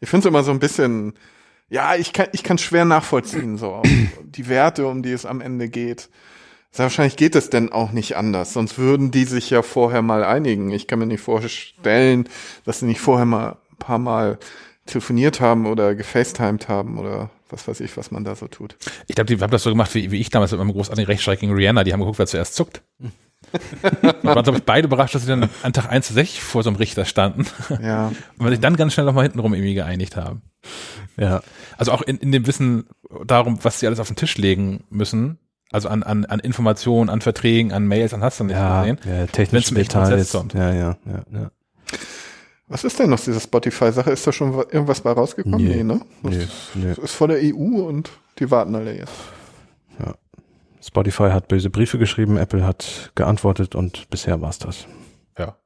Ich 0.00 0.08
finde 0.08 0.28
es 0.28 0.30
immer 0.30 0.44
so 0.44 0.50
ein 0.50 0.60
bisschen, 0.60 1.14
ja, 1.68 1.96
ich 1.96 2.12
kann, 2.12 2.28
ich 2.32 2.44
kann 2.44 2.58
schwer 2.58 2.84
nachvollziehen, 2.84 3.56
so 3.56 3.82
die 4.22 4.48
Werte, 4.48 4.86
um 4.86 5.02
die 5.02 5.12
es 5.12 5.26
am 5.26 5.40
Ende 5.40 5.68
geht. 5.68 6.10
Sehr 6.74 6.86
wahrscheinlich 6.86 7.14
geht 7.14 7.36
es 7.36 7.50
denn 7.50 7.70
auch 7.70 7.92
nicht 7.92 8.16
anders, 8.16 8.52
sonst 8.52 8.78
würden 8.78 9.12
die 9.12 9.26
sich 9.26 9.48
ja 9.48 9.62
vorher 9.62 10.02
mal 10.02 10.24
einigen. 10.24 10.72
Ich 10.72 10.88
kann 10.88 10.98
mir 10.98 11.06
nicht 11.06 11.20
vorstellen, 11.20 12.28
dass 12.64 12.80
sie 12.80 12.86
nicht 12.86 13.00
vorher 13.00 13.26
mal 13.26 13.58
ein 13.70 13.76
paar 13.78 13.98
Mal 13.98 14.40
telefoniert 14.84 15.40
haben 15.40 15.66
oder 15.66 15.94
gefacetimed 15.94 16.68
haben 16.68 16.98
oder 16.98 17.30
was 17.48 17.68
weiß 17.68 17.78
ich, 17.78 17.96
was 17.96 18.10
man 18.10 18.24
da 18.24 18.34
so 18.34 18.48
tut. 18.48 18.76
Ich 19.06 19.14
glaube, 19.14 19.32
die 19.32 19.40
haben 19.40 19.52
das 19.52 19.62
so 19.62 19.70
gemacht, 19.70 19.94
wie, 19.94 20.10
wie 20.10 20.20
ich 20.20 20.30
damals 20.30 20.50
mit 20.50 20.58
meinem 20.58 20.72
großartigen 20.72 21.06
Rechtsstreit 21.06 21.38
gegen 21.38 21.54
Rihanna. 21.54 21.84
Die 21.84 21.92
haben 21.92 22.00
geguckt, 22.00 22.18
wer 22.18 22.26
zuerst 22.26 22.56
zuckt. 22.56 22.82
Und 23.52 24.24
waren, 24.24 24.42
glaube 24.42 24.58
ich, 24.58 24.64
beide 24.64 24.88
überrascht, 24.88 25.14
dass 25.14 25.22
sie 25.22 25.28
dann 25.28 25.48
an 25.62 25.72
Tag 25.72 25.88
1 25.88 26.08
zu 26.08 26.14
6 26.14 26.38
vor 26.38 26.64
so 26.64 26.70
einem 26.70 26.76
Richter 26.76 27.04
standen. 27.04 27.46
Ja. 27.80 28.10
Und 28.38 28.48
sich 28.48 28.58
dann 28.58 28.74
ganz 28.74 28.94
schnell 28.94 29.06
nochmal 29.06 29.22
hintenrum 29.22 29.54
irgendwie 29.54 29.74
geeinigt 29.74 30.16
haben. 30.16 30.42
Ja. 31.16 31.40
Also 31.76 31.92
auch 31.92 32.02
in, 32.02 32.16
in 32.18 32.32
dem 32.32 32.48
Wissen 32.48 32.88
darum, 33.24 33.62
was 33.62 33.78
sie 33.78 33.86
alles 33.86 34.00
auf 34.00 34.08
den 34.08 34.16
Tisch 34.16 34.36
legen 34.38 34.82
müssen. 34.90 35.38
Also 35.74 35.88
an, 35.88 36.04
an, 36.04 36.24
an 36.26 36.38
Informationen, 36.38 37.10
an 37.10 37.20
Verträgen, 37.20 37.72
an 37.72 37.88
Mails, 37.88 38.14
an 38.14 38.22
hast 38.22 38.38
du 38.38 38.44
nicht 38.44 38.54
Ja, 38.54 38.82
gesehen. 38.82 38.98
ja 39.04 39.26
zum 39.26 39.44
Prozess 39.48 39.74
Details. 39.74 40.30
kommt. 40.32 40.54
Ja, 40.54 40.72
ja, 40.72 40.96
ja, 41.04 41.24
ja. 41.32 41.50
Was 42.68 42.84
ist 42.84 42.96
denn 43.00 43.12
aus 43.12 43.24
dieser 43.24 43.40
Spotify-Sache? 43.40 44.12
Ist 44.12 44.24
da 44.24 44.30
schon 44.32 44.56
wa- 44.56 44.66
irgendwas 44.70 45.00
bei 45.00 45.10
rausgekommen? 45.10 45.58
Nee. 45.60 45.76
Nee, 45.78 45.82
ne? 45.82 46.00
Das 46.22 46.32
Nee, 46.74 46.84
nee. 46.84 46.92
ist 47.02 47.14
vor 47.14 47.26
der 47.26 47.38
EU 47.42 47.82
und 47.88 48.10
die 48.38 48.50
warten 48.52 48.76
alle 48.76 48.96
jetzt. 48.96 49.12
Spotify 50.80 51.30
hat 51.30 51.48
böse 51.48 51.70
Briefe 51.70 51.98
geschrieben, 51.98 52.36
Apple 52.36 52.64
hat 52.64 53.10
geantwortet 53.14 53.74
und 53.74 54.08
bisher 54.10 54.40
war's 54.42 54.58
das. 54.58 54.86
Ja. 55.38 55.56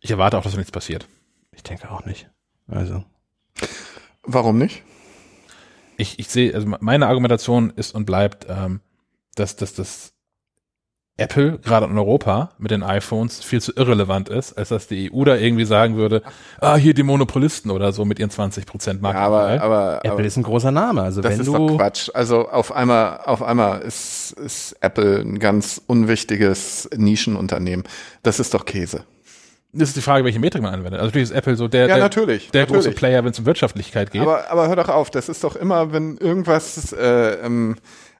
Ich 0.00 0.10
erwarte 0.10 0.38
auch, 0.38 0.42
dass 0.42 0.56
nichts 0.56 0.72
passiert. 0.72 1.06
Ich 1.52 1.62
denke 1.62 1.90
auch 1.90 2.04
nicht. 2.06 2.28
Also. 2.66 3.04
Warum 4.22 4.58
nicht? 4.58 4.82
ich, 5.98 6.18
ich 6.18 6.28
sehe, 6.28 6.54
also 6.54 6.66
meine 6.80 7.06
Argumentation 7.08 7.70
ist 7.76 7.94
und 7.94 8.04
bleibt, 8.06 8.46
ähm, 8.48 8.80
dass, 9.36 9.56
dass 9.56 9.74
das 9.74 10.12
Apple 11.20 11.58
gerade 11.58 11.86
in 11.86 11.98
Europa 11.98 12.50
mit 12.58 12.70
den 12.70 12.84
iPhones 12.84 13.42
viel 13.42 13.60
zu 13.60 13.72
irrelevant 13.74 14.28
ist, 14.28 14.52
als 14.56 14.68
dass 14.68 14.86
die 14.86 15.12
EU 15.12 15.24
da 15.24 15.34
irgendwie 15.34 15.64
sagen 15.64 15.96
würde, 15.96 16.22
ah, 16.60 16.76
hier 16.76 16.94
die 16.94 17.02
Monopolisten 17.02 17.72
oder 17.72 17.92
so 17.92 18.04
mit 18.04 18.20
ihren 18.20 18.30
20 18.30 18.66
Prozent 18.66 19.02
Ja, 19.02 19.10
aber, 19.10 19.30
Marktanteil. 19.38 19.58
aber, 19.58 19.96
Apple 19.98 20.10
aber 20.12 20.24
ist 20.24 20.36
ein 20.36 20.44
großer 20.44 20.70
Name. 20.70 21.02
Also 21.02 21.20
das 21.20 21.32
wenn 21.32 21.40
ist 21.40 21.46
du 21.48 21.54
doch 21.68 21.76
Quatsch. 21.76 22.08
Also 22.14 22.48
auf 22.48 22.70
einmal, 22.70 23.18
auf 23.24 23.42
einmal 23.42 23.80
ist, 23.80 24.30
ist 24.38 24.76
Apple 24.80 25.18
ein 25.22 25.40
ganz 25.40 25.82
unwichtiges 25.88 26.88
Nischenunternehmen. 26.96 27.84
Das 28.22 28.38
ist 28.38 28.54
doch 28.54 28.64
Käse. 28.64 29.02
das 29.72 29.88
ist 29.88 29.96
die 29.96 30.02
Frage, 30.02 30.24
welche 30.24 30.38
Metrik 30.38 30.62
man 30.62 30.72
anwendet. 30.72 31.00
Also 31.00 31.06
natürlich 31.08 31.30
ist 31.30 31.36
Apple 31.36 31.56
so 31.56 31.66
der, 31.66 31.88
Ja, 31.88 31.94
der, 31.94 31.98
natürlich. 31.98 32.52
der 32.52 32.62
natürlich. 32.62 32.84
große 32.84 32.94
Player, 32.96 33.24
wenn 33.24 33.32
es 33.32 33.38
um 33.40 33.46
Wirtschaftlichkeit 33.46 34.12
geht. 34.12 34.22
Aber, 34.22 34.48
aber 34.52 34.68
hör 34.68 34.76
doch 34.76 34.88
auf, 34.88 35.10
das 35.10 35.28
ist 35.28 35.42
doch 35.42 35.56
immer, 35.56 35.92
wenn 35.92 36.16
irgendwas 36.18 36.92
äh, 36.92 37.44
ähm, 37.44 37.74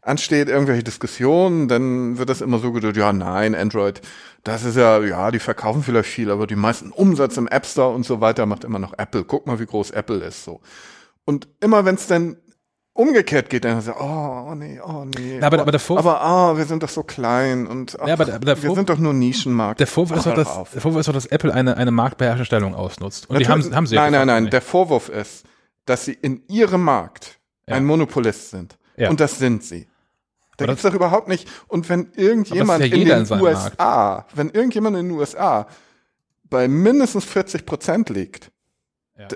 ansteht, 0.09 0.49
irgendwelche 0.49 0.83
Diskussionen, 0.83 1.69
dann 1.69 2.19
wird 2.19 2.29
das 2.29 2.41
immer 2.41 2.59
so 2.59 2.73
gedacht, 2.73 2.97
ja, 2.97 3.13
nein, 3.13 3.55
Android, 3.55 4.01
das 4.45 4.65
ist 4.65 4.77
ja, 4.77 4.99
ja, 5.05 5.31
die 5.31 5.39
verkaufen 5.39 5.83
vielleicht 5.83 6.09
viel, 6.09 6.31
aber 6.31 6.47
die 6.47 6.57
meisten 6.57 6.91
Umsatz 6.91 7.37
im 7.37 7.47
App 7.49 7.67
Store 7.67 7.95
und 7.95 8.05
so 8.05 8.21
weiter 8.21 8.47
macht 8.47 8.65
immer 8.65 8.79
noch 8.79 8.95
Apple. 8.99 9.25
Guck 9.25 9.47
mal, 9.47 9.61
wie 9.61 9.67
groß 9.67 9.91
Apple 9.93 10.19
ist 10.25 10.45
so. 10.45 10.61
Und 11.25 11.47
immer 11.61 11.85
wenn 11.85 11.95
es 11.97 12.07
dann 12.07 12.37
umgekehrt 12.95 13.49
geht, 13.49 13.65
dann 13.65 13.81
so, 13.81 13.93
oh, 13.93 14.47
oh 14.51 14.55
nee, 14.57 14.81
oh 14.85 15.05
nee. 15.05 15.39
Na, 15.41 15.47
aber- 15.47 15.59
oh, 15.59 15.63
aber 15.63 15.79
Vorwurf- 15.79 15.99
aber 16.01 16.21
ah, 16.21 16.57
wir 16.57 16.65
sind 16.65 16.83
doch 16.83 16.89
so 16.89 17.05
klein 17.05 17.67
und 17.69 17.97
ach, 18.01 18.09
Ja, 18.09 18.15
aber 18.15 18.25
aber 18.35 18.45
der 18.45 18.61
wir 18.63 18.75
sind 18.75 18.89
doch 18.89 18.99
nur 18.99 19.13
Nischenmarkt. 19.13 19.79
der 19.79 19.87
Vorwurf, 19.87 20.19
ist 20.19 20.27
doch, 20.27 20.35
dass, 20.35 20.49
auf. 20.49 20.71
der 20.73 20.81
Vorwurf 20.81 21.01
ist 21.01 21.07
doch, 21.09 21.13
dass 21.13 21.27
Apple 21.27 21.55
eine, 21.55 21.77
eine 21.77 21.93
marktbeherrschende 21.93 22.47
Stellung 22.47 22.75
ausnutzt. 22.75 23.29
Und 23.31 23.39
die 23.39 23.45
Natürlich- 23.45 23.67
haben, 23.67 23.77
haben 23.77 23.87
sie 23.87 23.95
ja 23.95 24.03
Nein, 24.03 24.13
nein, 24.13 24.27
nein. 24.27 24.43
nicht. 24.45 24.53
Der 24.53 24.63
Vorwurf 24.63 25.11
ist, 25.11 25.45
dass 25.85 26.07
sie 26.07 26.13
in 26.15 26.43
ihrem 26.49 26.83
Markt 26.83 27.39
Ja. 27.69 27.77
ein 27.77 27.85
Monopolist 27.85 28.51
sind. 28.51 28.77
Ja. 28.97 29.11
Und 29.11 29.21
das 29.21 29.39
sind 29.39 29.63
sie. 29.63 29.87
Da 30.59 30.65
Aber 30.65 30.73
gibt's 30.73 30.83
doch 30.83 30.93
überhaupt 30.95 31.29
nicht. 31.29 31.49
Und 31.69 31.89
wenn 31.89 32.13
irgendjemand 32.17 32.81
ja 32.81 32.87
in 32.87 33.05
den 33.07 33.25
in 33.27 33.41
USA, 33.41 34.27
wenn 34.35 34.51
irgendjemand 34.51 34.97
in 34.99 35.09
den 35.09 35.17
USA 35.19 35.67
bei 36.51 36.69
mindestens 36.69 37.25
40 37.25 37.65
Prozent 37.65 38.11
liegt, 38.11 38.51
Ja. 39.19 39.29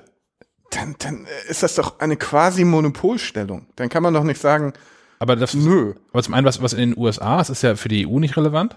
dann, 0.70 0.96
dann 0.98 1.26
ist 1.48 1.62
das 1.62 1.76
doch 1.76 2.00
eine 2.00 2.16
quasi 2.16 2.64
Monopolstellung. 2.64 3.66
Dann 3.76 3.88
kann 3.88 4.02
man 4.02 4.12
doch 4.14 4.24
nicht 4.24 4.40
sagen, 4.40 4.72
aber, 5.20 5.36
das, 5.36 5.54
nö. 5.54 5.94
aber 6.12 6.22
zum 6.24 6.34
einen, 6.34 6.46
was, 6.46 6.60
was 6.60 6.72
in 6.72 6.90
den 6.90 6.98
USA 6.98 7.40
ist, 7.40 7.50
ist 7.50 7.62
ja 7.62 7.76
für 7.76 7.88
die 7.88 8.06
EU 8.06 8.18
nicht 8.18 8.36
relevant. 8.36 8.76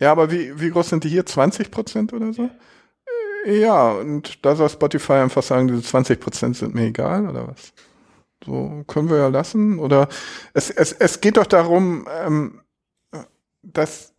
Ja, 0.00 0.12
aber 0.12 0.30
wie, 0.30 0.58
wie 0.58 0.70
groß 0.70 0.88
sind 0.88 1.04
die 1.04 1.08
hier? 1.10 1.26
20 1.26 1.70
Prozent 1.70 2.12
oder 2.14 2.32
so? 2.32 2.48
Äh, 3.44 3.60
Ja, 3.60 3.92
und 3.92 4.44
da 4.44 4.56
soll 4.56 4.70
Spotify 4.70 5.14
einfach 5.14 5.42
sagen, 5.42 5.68
diese 5.68 5.82
20 5.82 6.18
Prozent 6.18 6.56
sind 6.56 6.74
mir 6.74 6.86
egal, 6.86 7.28
oder 7.28 7.48
was? 7.48 7.72
So 8.46 8.84
können 8.86 9.10
wir 9.10 9.18
ja 9.18 9.28
lassen. 9.28 9.78
Oder 9.78 10.08
es, 10.54 10.70
es, 10.70 10.92
es 10.92 11.20
geht 11.20 11.36
doch 11.36 11.46
darum, 11.46 12.06
ähm, 12.10 12.62
dass 13.62 14.14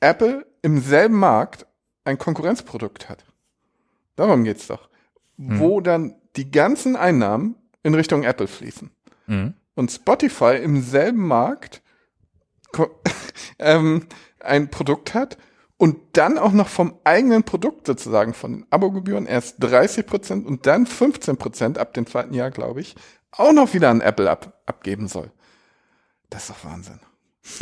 Apple 0.00 0.46
im 0.62 0.80
selben 0.80 1.16
Markt 1.16 1.66
ein 2.04 2.16
Konkurrenzprodukt 2.18 3.08
hat. 3.08 3.24
Darum 4.16 4.44
geht's 4.44 4.68
doch. 4.68 4.88
Wo 5.36 5.80
dann 5.80 6.14
die 6.36 6.50
ganzen 6.50 6.96
Einnahmen 6.96 7.56
in 7.82 7.94
Richtung 7.94 8.22
Apple 8.24 8.46
fließen 8.48 8.90
Mhm. 9.26 9.54
und 9.74 9.90
Spotify 9.90 10.56
im 10.56 10.80
selben 10.80 11.26
Markt 11.26 11.82
ähm, 13.58 14.06
ein 14.40 14.70
Produkt 14.70 15.12
hat 15.14 15.36
und 15.78 15.96
dann 16.12 16.38
auch 16.38 16.52
noch 16.52 16.68
vom 16.68 16.94
eigenen 17.04 17.44
Produkt 17.44 17.86
sozusagen 17.86 18.34
von 18.34 18.52
den 18.52 18.66
Abogebühren 18.70 19.26
erst 19.26 19.56
30 19.60 20.06
Prozent 20.06 20.46
und 20.46 20.66
dann 20.66 20.86
15 20.86 21.36
Prozent 21.36 21.78
ab 21.78 21.94
dem 21.94 22.06
zweiten 22.06 22.34
Jahr, 22.34 22.50
glaube 22.50 22.80
ich, 22.80 22.96
auch 23.30 23.52
noch 23.52 23.72
wieder 23.72 23.88
an 23.88 24.00
Apple 24.00 24.28
ab, 24.28 24.60
abgeben 24.66 25.08
soll. 25.08 25.30
Das 26.30 26.42
ist 26.42 26.50
doch 26.50 26.68
Wahnsinn. 26.68 27.00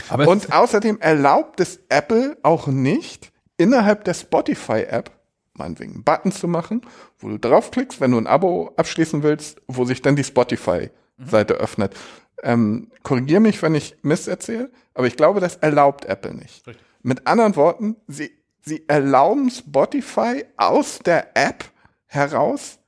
Aber 0.09 0.27
Und 0.27 0.53
außerdem 0.53 0.99
erlaubt 0.99 1.61
es 1.61 1.81
Apple 1.89 2.37
auch 2.43 2.67
nicht, 2.67 3.31
innerhalb 3.59 4.05
der 4.05 4.15
Spotify-App, 4.15 5.11
meinetwegen 5.55 5.95
einen 5.95 6.05
Button 6.05 6.33
zu 6.33 6.49
machen, 6.49 6.83
wo 7.19 7.29
du 7.29 7.39
draufklickst, 7.39 8.01
wenn 8.01 8.11
du 8.11 8.19
ein 8.19 8.27
Abo 8.27 8.73
abschließen 8.77 9.23
willst, 9.23 9.61
wo 9.69 9.85
sich 9.85 10.03
dann 10.03 10.17
die 10.17 10.25
Spotify-Seite 10.25 11.55
öffnet. 11.55 11.95
Ähm, 12.43 12.91
Korrigier 13.03 13.41
mich, 13.41 13.63
wenn 13.63 13.75
ich 13.75 13.97
Mist 14.03 14.27
erzähle, 14.27 14.71
aber 14.95 15.07
ich 15.07 15.17
glaube, 15.17 15.41
das 15.41 15.57
erlaubt 15.57 16.07
Apple 16.07 16.35
nicht. 16.35 16.67
Richtig. 16.67 16.86
Mit 17.07 17.27
anderen 17.29 17.55
Worten, 17.55 17.95
sie, 18.09 18.33
sie 18.63 18.89
erlauben 18.89 19.49
Spotify 19.49 20.45
aus 20.57 20.99
der 20.99 21.37
App 21.37 21.65
heraus 22.07 22.79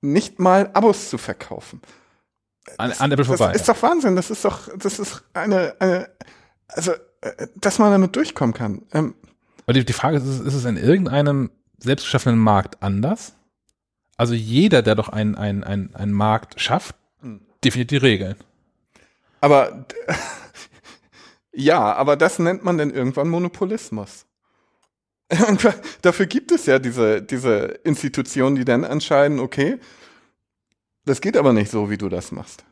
nicht 0.00 0.38
mal 0.38 0.70
Abos 0.72 1.10
zu 1.10 1.18
verkaufen. 1.18 1.80
an, 2.78 2.92
an 2.92 3.10
Apple 3.10 3.24
vorbei. 3.24 3.52
Das 3.52 3.62
ist 3.62 3.68
doch 3.68 3.82
Wahnsinn. 3.82 4.14
Das 4.14 4.30
ist 4.30 4.44
doch, 4.44 4.68
das 4.78 4.98
ist 5.00 5.24
eine, 5.32 5.74
eine 5.80 6.10
also, 6.68 6.92
äh, 7.22 7.48
dass 7.56 7.78
man 7.80 7.90
damit 7.90 8.14
durchkommen 8.14 8.54
kann. 8.54 8.82
Ähm, 8.92 9.14
Aber 9.64 9.72
die, 9.72 9.84
die 9.84 9.92
Frage 9.92 10.18
ist, 10.18 10.24
ist 10.26 10.54
es 10.54 10.64
in 10.64 10.76
irgendeinem 10.76 11.50
selbstgeschaffenen 11.78 12.38
Markt 12.38 12.82
anders? 12.82 13.32
Also 14.16 14.34
jeder, 14.34 14.82
der 14.82 14.94
doch 14.94 15.08
einen, 15.08 15.34
einen, 15.34 15.64
einen, 15.64 15.92
einen 15.96 16.12
Markt 16.12 16.60
schafft, 16.60 16.94
Hm. 17.20 17.40
definiert 17.64 17.90
die 17.90 17.96
Regeln. 17.96 18.36
aber 19.40 19.86
ja, 21.54 21.94
aber 21.94 22.16
das 22.16 22.38
nennt 22.38 22.64
man 22.64 22.78
dann 22.78 22.90
irgendwann 22.90 23.28
Monopolismus. 23.28 24.26
Dafür 26.02 26.26
gibt 26.26 26.52
es 26.52 26.66
ja 26.66 26.78
diese, 26.78 27.22
diese 27.22 27.80
Institutionen, 27.84 28.56
die 28.56 28.64
dann 28.64 28.84
entscheiden, 28.84 29.40
okay, 29.40 29.78
das 31.04 31.20
geht 31.20 31.36
aber 31.36 31.52
nicht 31.52 31.70
so, 31.70 31.90
wie 31.90 31.98
du 31.98 32.08
das 32.08 32.32
machst. 32.32 32.64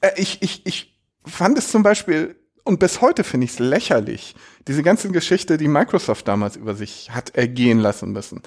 Äh, 0.00 0.12
ich, 0.16 0.42
ich, 0.42 0.66
ich 0.66 0.98
fand 1.24 1.58
es 1.58 1.70
zum 1.70 1.82
Beispiel, 1.82 2.36
und 2.64 2.80
bis 2.80 3.00
heute 3.00 3.24
finde 3.24 3.44
ich 3.44 3.52
es 3.52 3.58
lächerlich, 3.58 4.34
diese 4.66 4.82
ganze 4.82 5.10
Geschichte, 5.10 5.58
die 5.58 5.68
Microsoft 5.68 6.26
damals 6.26 6.56
über 6.56 6.74
sich 6.74 7.10
hat 7.10 7.34
ergehen 7.34 7.78
lassen 7.78 8.12
müssen. 8.12 8.42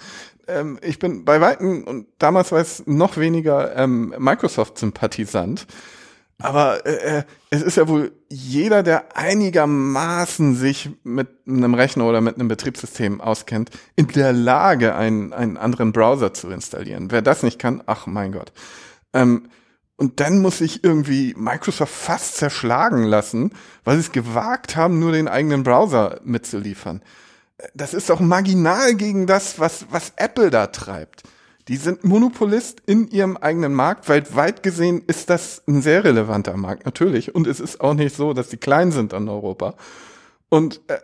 Ähm, 0.48 0.80
ich 0.82 1.00
bin 1.00 1.26
bei 1.26 1.40
Weitem, 1.42 1.84
und 1.84 2.08
damals 2.18 2.52
war 2.52 2.60
es 2.60 2.84
noch 2.88 3.18
weniger 3.18 3.76
ähm, 3.76 4.14
Microsoft-Sympathisant, 4.18 5.68
aber 6.40 6.86
äh, 6.86 7.20
äh, 7.20 7.24
es 7.50 7.62
ist 7.64 7.78
ja 7.78 7.88
wohl 7.88 8.12
jeder, 8.30 8.84
der 8.84 9.18
einigermaßen 9.18 10.56
sich 10.56 10.92
mit 11.04 11.28
einem 11.48 11.74
Rechner 11.74 12.06
oder 12.06 12.22
mit 12.22 12.36
einem 12.36 12.48
Betriebssystem 12.48 13.22
auskennt, 13.22 13.72
in 13.96 14.08
der 14.08 14.34
Lage, 14.34 14.96
einen, 14.96 15.34
einen 15.34 15.58
anderen 15.58 15.94
Browser 15.94 16.34
zu 16.34 16.50
installieren. 16.50 17.10
Wer 17.10 17.24
das 17.24 17.42
nicht 17.42 17.58
kann, 17.58 17.82
ach 17.88 18.06
mein 18.06 18.32
Gott. 18.32 18.52
Ähm, 19.14 19.50
und 19.96 20.20
dann 20.20 20.42
muss 20.44 20.60
sich 20.60 20.84
irgendwie 20.84 21.34
Microsoft 21.36 21.94
fast 21.94 22.38
zerschlagen 22.38 23.04
lassen, 23.04 23.52
weil 23.84 23.96
sie 23.96 24.02
es 24.02 24.12
gewagt 24.12 24.76
haben, 24.76 25.00
nur 25.00 25.12
den 25.12 25.28
eigenen 25.28 25.64
Browser 25.64 26.20
mitzuliefern. 26.24 27.02
Das 27.74 27.96
ist 27.96 28.12
doch 28.12 28.20
marginal 28.20 28.94
gegen 28.94 29.26
das, 29.26 29.58
was, 29.58 29.88
was 29.90 30.14
Apple 30.18 30.52
da 30.52 30.68
treibt. 30.68 31.24
Die 31.68 31.76
sind 31.76 32.04
Monopolist 32.04 32.82
in 32.86 33.10
ihrem 33.10 33.36
eigenen 33.36 33.74
Markt. 33.74 34.08
Weltweit 34.08 34.64
gesehen 34.64 35.02
ist 35.06 35.30
das 35.30 35.64
ein 35.68 35.82
sehr 35.82 36.04
relevanter 36.04 36.56
Markt, 36.56 36.86
natürlich. 36.86 37.36
Und 37.36 37.46
es 37.46 37.60
ist 37.60 37.82
auch 37.82 37.94
nicht 37.94 38.16
so, 38.16 38.34
dass 38.34 38.48
die 38.48 38.58
klein 38.58 38.92
sind 38.92 39.14
an 39.14 39.28
Europa. 39.28 39.76
Und 40.50 40.80
äh, 40.88 40.98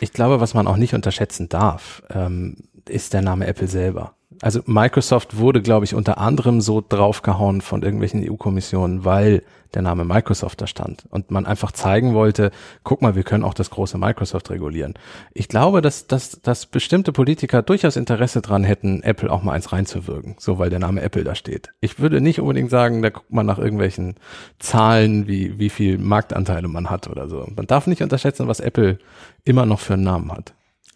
Ich 0.00 0.12
glaube, 0.12 0.40
was 0.40 0.54
man 0.54 0.68
auch 0.68 0.76
nicht 0.76 0.94
unterschätzen 0.94 1.48
darf, 1.48 2.02
ähm, 2.10 2.56
ist 2.88 3.12
der 3.12 3.22
Name 3.22 3.46
Apple 3.46 3.66
selber. 3.66 4.14
Also 4.40 4.60
Microsoft 4.66 5.36
wurde, 5.36 5.62
glaube 5.62 5.84
ich, 5.84 5.94
unter 5.94 6.18
anderem 6.18 6.60
so 6.60 6.82
draufgehauen 6.86 7.60
von 7.60 7.82
irgendwelchen 7.82 8.28
EU-Kommissionen, 8.28 9.04
weil 9.04 9.42
der 9.74 9.82
Name 9.82 10.04
Microsoft 10.04 10.60
da 10.60 10.66
stand 10.66 11.04
und 11.10 11.30
man 11.30 11.46
einfach 11.46 11.72
zeigen 11.72 12.14
wollte, 12.14 12.50
guck 12.84 13.02
mal, 13.02 13.14
wir 13.14 13.22
können 13.22 13.44
auch 13.44 13.54
das 13.54 13.70
große 13.70 13.98
Microsoft 13.98 14.50
regulieren. 14.50 14.94
Ich 15.32 15.48
glaube, 15.48 15.82
dass, 15.82 16.06
dass, 16.06 16.40
dass 16.42 16.66
bestimmte 16.66 17.12
Politiker 17.12 17.62
durchaus 17.62 17.96
Interesse 17.96 18.42
dran 18.42 18.64
hätten, 18.64 19.02
Apple 19.02 19.30
auch 19.30 19.42
mal 19.42 19.52
eins 19.52 19.72
reinzuwirken, 19.72 20.36
so 20.38 20.58
weil 20.58 20.70
der 20.70 20.78
Name 20.78 21.02
Apple 21.02 21.24
da 21.24 21.34
steht. 21.34 21.70
Ich 21.80 21.98
würde 21.98 22.20
nicht 22.20 22.40
unbedingt 22.40 22.70
sagen, 22.70 23.02
da 23.02 23.10
guckt 23.10 23.32
man 23.32 23.46
nach 23.46 23.58
irgendwelchen 23.58 24.14
Zahlen, 24.58 25.26
wie, 25.26 25.58
wie 25.58 25.70
viel 25.70 25.98
Marktanteile 25.98 26.68
man 26.68 26.90
hat 26.90 27.08
oder 27.08 27.28
so. 27.28 27.46
Man 27.54 27.66
darf 27.66 27.86
nicht 27.86 28.02
unterschätzen, 28.02 28.48
was 28.48 28.60
Apple 28.60 28.98
immer 29.44 29.66
noch 29.66 29.80
für 29.80 29.94
einen 29.94 30.04
Namen 30.04 30.32
hat. 30.32 30.54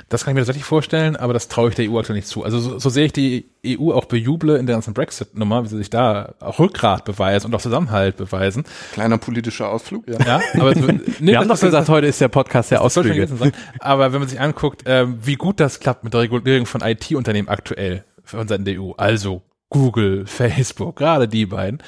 Das 0.09 0.25
kann 0.25 0.33
ich 0.33 0.35
mir 0.35 0.41
tatsächlich 0.43 0.65
vorstellen, 0.65 1.17
aber 1.17 1.33
das 1.33 1.49
traue 1.49 1.71
ich 1.71 1.75
der 1.75 1.91
EU 1.91 1.99
aktuell 1.99 2.17
nicht 2.17 2.29
zu. 2.29 2.45
Also 2.45 2.61
so, 2.61 2.79
so 2.79 2.91
sehr 2.91 3.07
ich 3.07 3.13
die 3.13 3.49
EU 3.67 3.91
auch 3.93 4.05
bejuble 4.05 4.57
in 4.57 4.67
der 4.67 4.77
ganzen 4.77 4.95
Brexit-Nummer, 4.95 5.65
wie 5.65 5.69
sie 5.69 5.79
sich 5.79 5.91
da 5.91 6.35
auch 6.39 6.59
Rückgrat 6.61 7.05
beweisen 7.05 7.47
und 7.47 7.55
auch 7.55 7.61
Zusammenhalt 7.61 8.17
beweisen. 8.17 8.65
kleiner 8.93 9.19
politischer 9.19 9.69
Ausflug. 9.69 10.07
Ja. 10.07 10.19
Ja, 10.25 10.41
aber 10.61 10.75
nee, 10.75 11.01
Wir 11.19 11.39
haben 11.41 11.49
doch 11.49 11.59
gesagt, 11.59 11.89
heute 11.89 12.07
ist 12.07 12.21
der 12.21 12.29
Podcast 12.29 12.71
der 12.71 12.83
Ausflüge. 12.83 13.27
sein. 13.27 13.53
Aber 13.81 14.13
wenn 14.13 14.21
man 14.21 14.29
sich 14.29 14.39
anguckt, 14.41 14.83
ähm, 14.87 15.19
wie 15.23 15.35
gut 15.35 15.59
das 15.59 15.81
klappt 15.81 16.05
mit 16.05 16.15
der 16.15 16.21
Regulierung 16.21 16.67
von 16.67 16.83
IT-Unternehmen 16.83 17.49
aktuell 17.49 18.05
von 18.23 18.47
Seiten 18.47 18.65
der 18.65 18.81
EU, 18.81 18.93
also 18.97 19.43
Google, 19.71 20.27
Facebook, 20.27 20.97
gerade 20.97 21.27
die 21.27 21.47
beiden, 21.47 21.83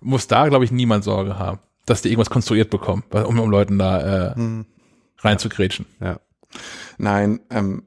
muss 0.00 0.26
da, 0.28 0.48
glaube 0.48 0.66
ich, 0.66 0.72
niemand 0.72 1.04
Sorge 1.04 1.38
haben, 1.38 1.60
dass 1.86 2.02
die 2.02 2.08
irgendwas 2.10 2.28
konstruiert 2.30 2.68
bekommen, 2.68 3.04
um, 3.10 3.38
um 3.38 3.50
Leuten 3.50 3.78
da 3.78 4.32
äh, 4.32 4.34
Hm. 4.34 4.66
reinzugrätschen. 5.20 5.86
Ja. 6.00 6.18
Nein, 6.98 7.40
ähm, 7.50 7.84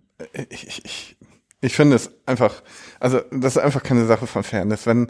ich, 0.49 0.67
ich, 0.67 0.85
ich, 0.85 1.17
ich 1.61 1.75
finde 1.75 1.95
es 1.95 2.11
einfach, 2.25 2.61
also 2.99 3.21
das 3.31 3.55
ist 3.55 3.61
einfach 3.61 3.83
keine 3.83 4.05
Sache 4.05 4.27
von 4.27 4.43
Fairness. 4.43 4.85
Wenn, 4.85 5.07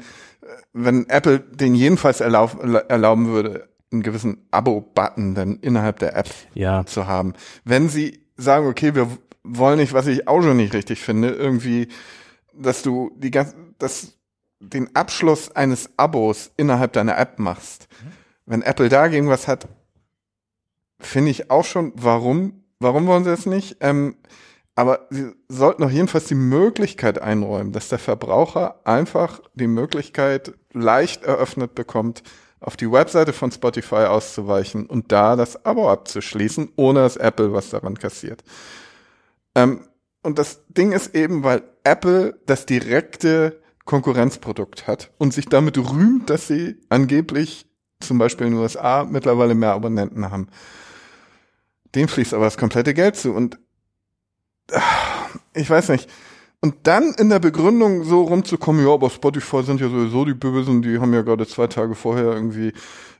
wenn 0.73 1.09
Apple 1.09 1.39
den 1.39 1.75
jedenfalls 1.75 2.21
erlaub, 2.21 2.63
erlauben 2.89 3.27
würde, 3.27 3.69
einen 3.91 4.03
gewissen 4.03 4.47
Abo-Button 4.51 5.35
dann 5.35 5.57
innerhalb 5.57 5.99
der 5.99 6.15
App 6.15 6.29
Ja, 6.53 6.85
zu 6.85 7.07
haben. 7.07 7.33
Wenn 7.63 7.89
sie 7.89 8.25
sagen, 8.35 8.67
okay, 8.67 8.95
wir 8.95 9.09
wollen 9.43 9.79
nicht, 9.79 9.93
was 9.93 10.07
ich 10.07 10.27
auch 10.27 10.41
schon 10.41 10.57
nicht 10.57 10.73
richtig 10.73 11.01
finde, 11.01 11.29
irgendwie, 11.29 11.87
dass 12.53 12.81
du 12.81 13.11
die 13.17 13.31
ganze, 13.31 13.55
dass 13.77 14.17
den 14.59 14.95
Abschluss 14.95 15.55
eines 15.55 15.89
Abos 15.97 16.51
innerhalb 16.57 16.93
deiner 16.93 17.17
App 17.17 17.39
machst. 17.39 17.87
Wenn 18.45 18.61
Apple 18.61 18.89
dagegen 18.89 19.29
was 19.29 19.47
hat, 19.47 19.67
finde 20.99 21.31
ich 21.31 21.51
auch 21.51 21.65
schon, 21.65 21.93
warum, 21.95 22.56
warum 22.79 23.07
wollen 23.07 23.23
sie 23.23 23.29
das 23.29 23.45
nicht? 23.45 23.77
Ähm, 23.79 24.15
aber 24.75 25.07
sie 25.09 25.31
sollten 25.47 25.81
doch 25.81 25.89
jedenfalls 25.89 26.25
die 26.25 26.35
Möglichkeit 26.35 27.19
einräumen, 27.19 27.71
dass 27.71 27.89
der 27.89 27.97
Verbraucher 27.97 28.79
einfach 28.83 29.41
die 29.55 29.67
Möglichkeit 29.67 30.53
leicht 30.71 31.23
eröffnet 31.23 31.73
bekommt, 31.73 32.21
auf 32.59 32.77
die 32.77 32.91
Webseite 32.91 33.33
von 33.33 33.51
Spotify 33.51 34.05
auszuweichen 34.05 34.85
und 34.85 35.11
da 35.11 35.35
das 35.35 35.65
Abo 35.65 35.89
abzuschließen, 35.89 36.73
ohne 36.75 36.99
dass 37.01 37.17
Apple 37.17 37.53
was 37.53 37.69
daran 37.69 37.97
kassiert. 37.97 38.43
Ähm, 39.55 39.87
und 40.23 40.37
das 40.37 40.61
Ding 40.67 40.91
ist 40.91 41.15
eben, 41.15 41.43
weil 41.43 41.63
Apple 41.83 42.39
das 42.45 42.65
direkte 42.65 43.61
Konkurrenzprodukt 43.85 44.85
hat 44.85 45.11
und 45.17 45.33
sich 45.33 45.47
damit 45.47 45.77
rühmt, 45.77 46.29
dass 46.29 46.47
sie 46.47 46.75
angeblich 46.89 47.65
zum 47.99 48.17
Beispiel 48.17 48.47
in 48.47 48.53
den 48.53 48.61
USA 48.61 49.05
mittlerweile 49.05 49.55
mehr 49.55 49.73
Abonnenten 49.73 50.29
haben. 50.29 50.49
Dem 51.97 52.07
fließt 52.07 52.35
aber 52.35 52.45
das 52.45 52.57
komplette 52.57 52.93
Geld 52.93 53.15
zu 53.15 53.33
und 53.33 53.57
ah, 54.71 54.81
ich 55.55 55.67
weiß 55.67 55.89
nicht. 55.89 56.07
Und 56.61 56.75
dann 56.83 57.15
in 57.17 57.29
der 57.29 57.39
Begründung 57.39 58.03
so 58.03 58.21
rumzukommen, 58.21 58.85
ja, 58.85 58.93
aber 58.93 59.09
Spotify 59.09 59.63
sind 59.63 59.81
ja 59.81 59.89
sowieso 59.89 60.23
die 60.23 60.35
Bösen, 60.35 60.83
die 60.83 60.99
haben 60.99 61.11
ja 61.15 61.23
gerade 61.23 61.47
zwei 61.47 61.65
Tage 61.65 61.95
vorher 61.95 62.25
irgendwie 62.25 62.71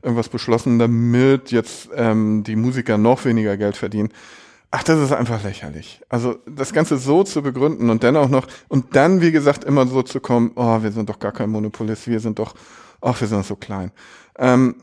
irgendwas 0.03 0.29
beschlossen, 0.29 0.77
damit 0.77 1.51
jetzt 1.51 1.89
ähm, 1.95 2.43
die 2.43 2.55
Musiker 2.55 2.99
noch 2.99 3.25
weniger 3.25 3.57
Geld 3.57 3.77
verdienen. 3.77 4.09
Ach, 4.69 4.83
das 4.83 4.99
ist 4.99 5.11
einfach 5.11 5.43
lächerlich. 5.43 6.01
Also 6.07 6.35
das 6.45 6.71
Ganze 6.71 6.97
so 6.97 7.23
zu 7.23 7.41
begründen 7.41 7.89
und 7.89 8.03
dann 8.03 8.15
auch 8.15 8.29
noch, 8.29 8.45
und 8.67 8.95
dann, 8.95 9.21
wie 9.21 9.31
gesagt, 9.31 9.63
immer 9.63 9.87
so 9.87 10.03
zu 10.03 10.19
kommen, 10.19 10.51
oh, 10.53 10.83
wir 10.83 10.91
sind 10.91 11.09
doch 11.09 11.17
gar 11.17 11.31
kein 11.31 11.49
Monopolist, 11.49 12.07
wir 12.07 12.19
sind 12.19 12.37
doch, 12.37 12.53
ach, 13.01 13.19
wir 13.19 13.27
sind 13.27 13.43
so 13.43 13.55
klein. 13.55 13.91
Ähm, 14.37 14.75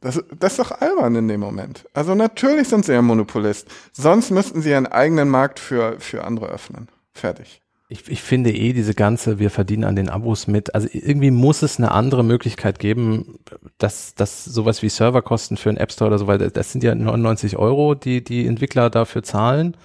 das, 0.00 0.22
das 0.38 0.52
ist 0.52 0.58
doch 0.58 0.80
albern 0.80 1.14
in 1.14 1.28
dem 1.28 1.40
Moment. 1.40 1.86
Also 1.92 2.14
natürlich 2.14 2.68
sind 2.68 2.84
sie 2.84 2.92
ja 2.92 3.02
Monopolist. 3.02 3.68
Sonst 3.92 4.30
müssten 4.30 4.62
sie 4.62 4.74
einen 4.74 4.86
eigenen 4.86 5.28
Markt 5.28 5.58
für, 5.58 6.00
für 6.00 6.24
andere 6.24 6.46
öffnen. 6.46 6.88
Fertig. 7.12 7.60
Ich, 7.92 8.08
ich 8.08 8.22
finde 8.22 8.52
eh 8.52 8.72
diese 8.72 8.94
ganze, 8.94 9.40
wir 9.40 9.50
verdienen 9.50 9.82
an 9.82 9.96
den 9.96 10.08
Abos 10.08 10.46
mit. 10.46 10.74
Also 10.76 10.88
irgendwie 10.92 11.32
muss 11.32 11.62
es 11.62 11.78
eine 11.78 11.90
andere 11.90 12.22
Möglichkeit 12.22 12.78
geben, 12.78 13.40
dass, 13.78 14.14
dass 14.14 14.44
sowas 14.44 14.80
wie 14.82 14.88
Serverkosten 14.88 15.56
für 15.56 15.70
einen 15.70 15.78
App 15.78 15.90
Store 15.90 16.08
oder 16.08 16.18
so 16.18 16.28
weiter, 16.28 16.50
das 16.50 16.70
sind 16.70 16.84
ja 16.84 16.94
99 16.94 17.56
Euro, 17.56 17.96
die 17.96 18.22
die 18.22 18.46
Entwickler 18.46 18.90
dafür 18.90 19.24
zahlen. 19.24 19.76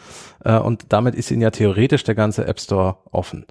Äh, 0.43 0.59
und 0.59 0.85
damit 0.89 1.15
ist 1.15 1.31
ihnen 1.31 1.41
ja 1.41 1.49
theoretisch 1.49 2.03
der 2.03 2.13
ganze 2.13 2.45
App 2.45 2.59
Store 2.59 2.97
offen. 3.11 3.45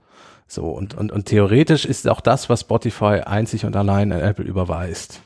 So, 0.46 0.66
und, 0.66 0.94
und, 0.94 1.10
und 1.10 1.26
theoretisch 1.26 1.84
ist 1.84 2.08
auch 2.08 2.20
das, 2.20 2.48
was 2.48 2.60
Spotify 2.60 3.22
einzig 3.26 3.66
und 3.66 3.74
allein 3.74 4.12
an 4.12 4.20
Apple 4.20 4.44
überweist. 4.44 5.20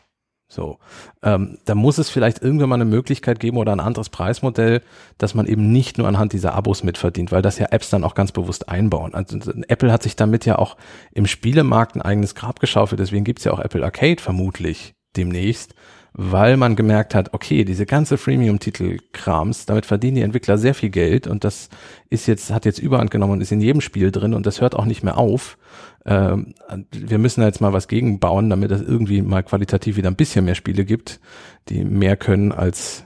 So, 0.51 0.79
ähm, 1.23 1.59
da 1.67 1.75
muss 1.75 1.99
es 1.99 2.09
vielleicht 2.09 2.43
irgendwann 2.43 2.71
mal 2.71 2.77
eine 2.77 2.87
Möglichkeit 2.87 3.39
geben 3.39 3.59
oder 3.59 3.73
ein 3.73 3.81
anderes 3.81 4.09
Preismodell, 4.09 4.81
dass 5.19 5.35
man 5.35 5.47
eben 5.47 5.73
nicht 5.73 5.99
nur 5.99 6.09
anhand 6.09 6.33
dieser 6.33 6.55
Abos 6.55 6.83
mitverdient, 6.83 7.33
weil 7.33 7.43
das 7.43 7.59
ja 7.59 7.67
Apps 7.71 7.91
dann 7.91 8.03
auch 8.03 8.15
ganz 8.15 8.33
bewusst 8.33 8.69
einbauen. 8.69 9.13
Also 9.13 9.39
Apple 9.69 9.93
hat 9.93 10.03
sich 10.03 10.17
damit 10.17 10.47
ja 10.47 10.57
auch 10.57 10.79
im 11.13 11.27
Spielemarkt 11.27 11.97
ein 11.97 12.03
eigenes 12.03 12.35
Grab 12.35 12.61
geschaufelt, 12.61 12.99
deswegen 12.99 13.25
gibt's 13.25 13.45
ja 13.45 13.53
auch 13.53 13.61
Apple 13.61 13.85
Arcade 13.85 14.23
vermutlich 14.23 14.95
demnächst, 15.17 15.75
weil 16.13 16.57
man 16.57 16.77
gemerkt 16.77 17.15
hat, 17.15 17.35
okay, 17.35 17.65
diese 17.65 17.87
ganze 17.87 18.19
Freemium-Titel-Krams, 18.19 19.67
damit 19.67 19.87
verdienen 19.87 20.17
die 20.17 20.23
Entwickler 20.23 20.59
sehr 20.59 20.75
viel 20.75 20.91
Geld 20.91 21.27
und 21.27 21.45
das 21.45 21.69
ist 22.11 22.27
jetzt, 22.27 22.51
hat 22.51 22.65
jetzt 22.65 22.79
Überhand 22.79 23.11
genommen 23.11 23.35
und 23.35 23.41
ist 23.41 23.53
in 23.53 23.61
jedem 23.61 23.81
Spiel 23.81 24.11
drin 24.11 24.35
und 24.35 24.47
das 24.47 24.61
hört 24.61 24.75
auch 24.75 24.85
nicht 24.85 25.03
mehr 25.03 25.19
auf. 25.19 25.59
Ähm, 26.05 26.55
wir 26.91 27.19
müssen 27.19 27.43
jetzt 27.43 27.61
mal 27.61 27.73
was 27.73 27.89
gegenbauen, 27.89 28.51
damit 28.51 28.71
es 28.71 28.81
irgendwie 28.81 29.23
mal 29.23 29.43
qualitativ 29.43 29.97
wieder 29.97 30.11
ein 30.11 30.17
bisschen 30.17 30.45
mehr 30.45 30.55
Spiele 30.55 30.85
gibt, 30.85 31.21
die 31.69 31.85
mehr 31.85 32.17
können 32.17 32.53
als 32.53 33.05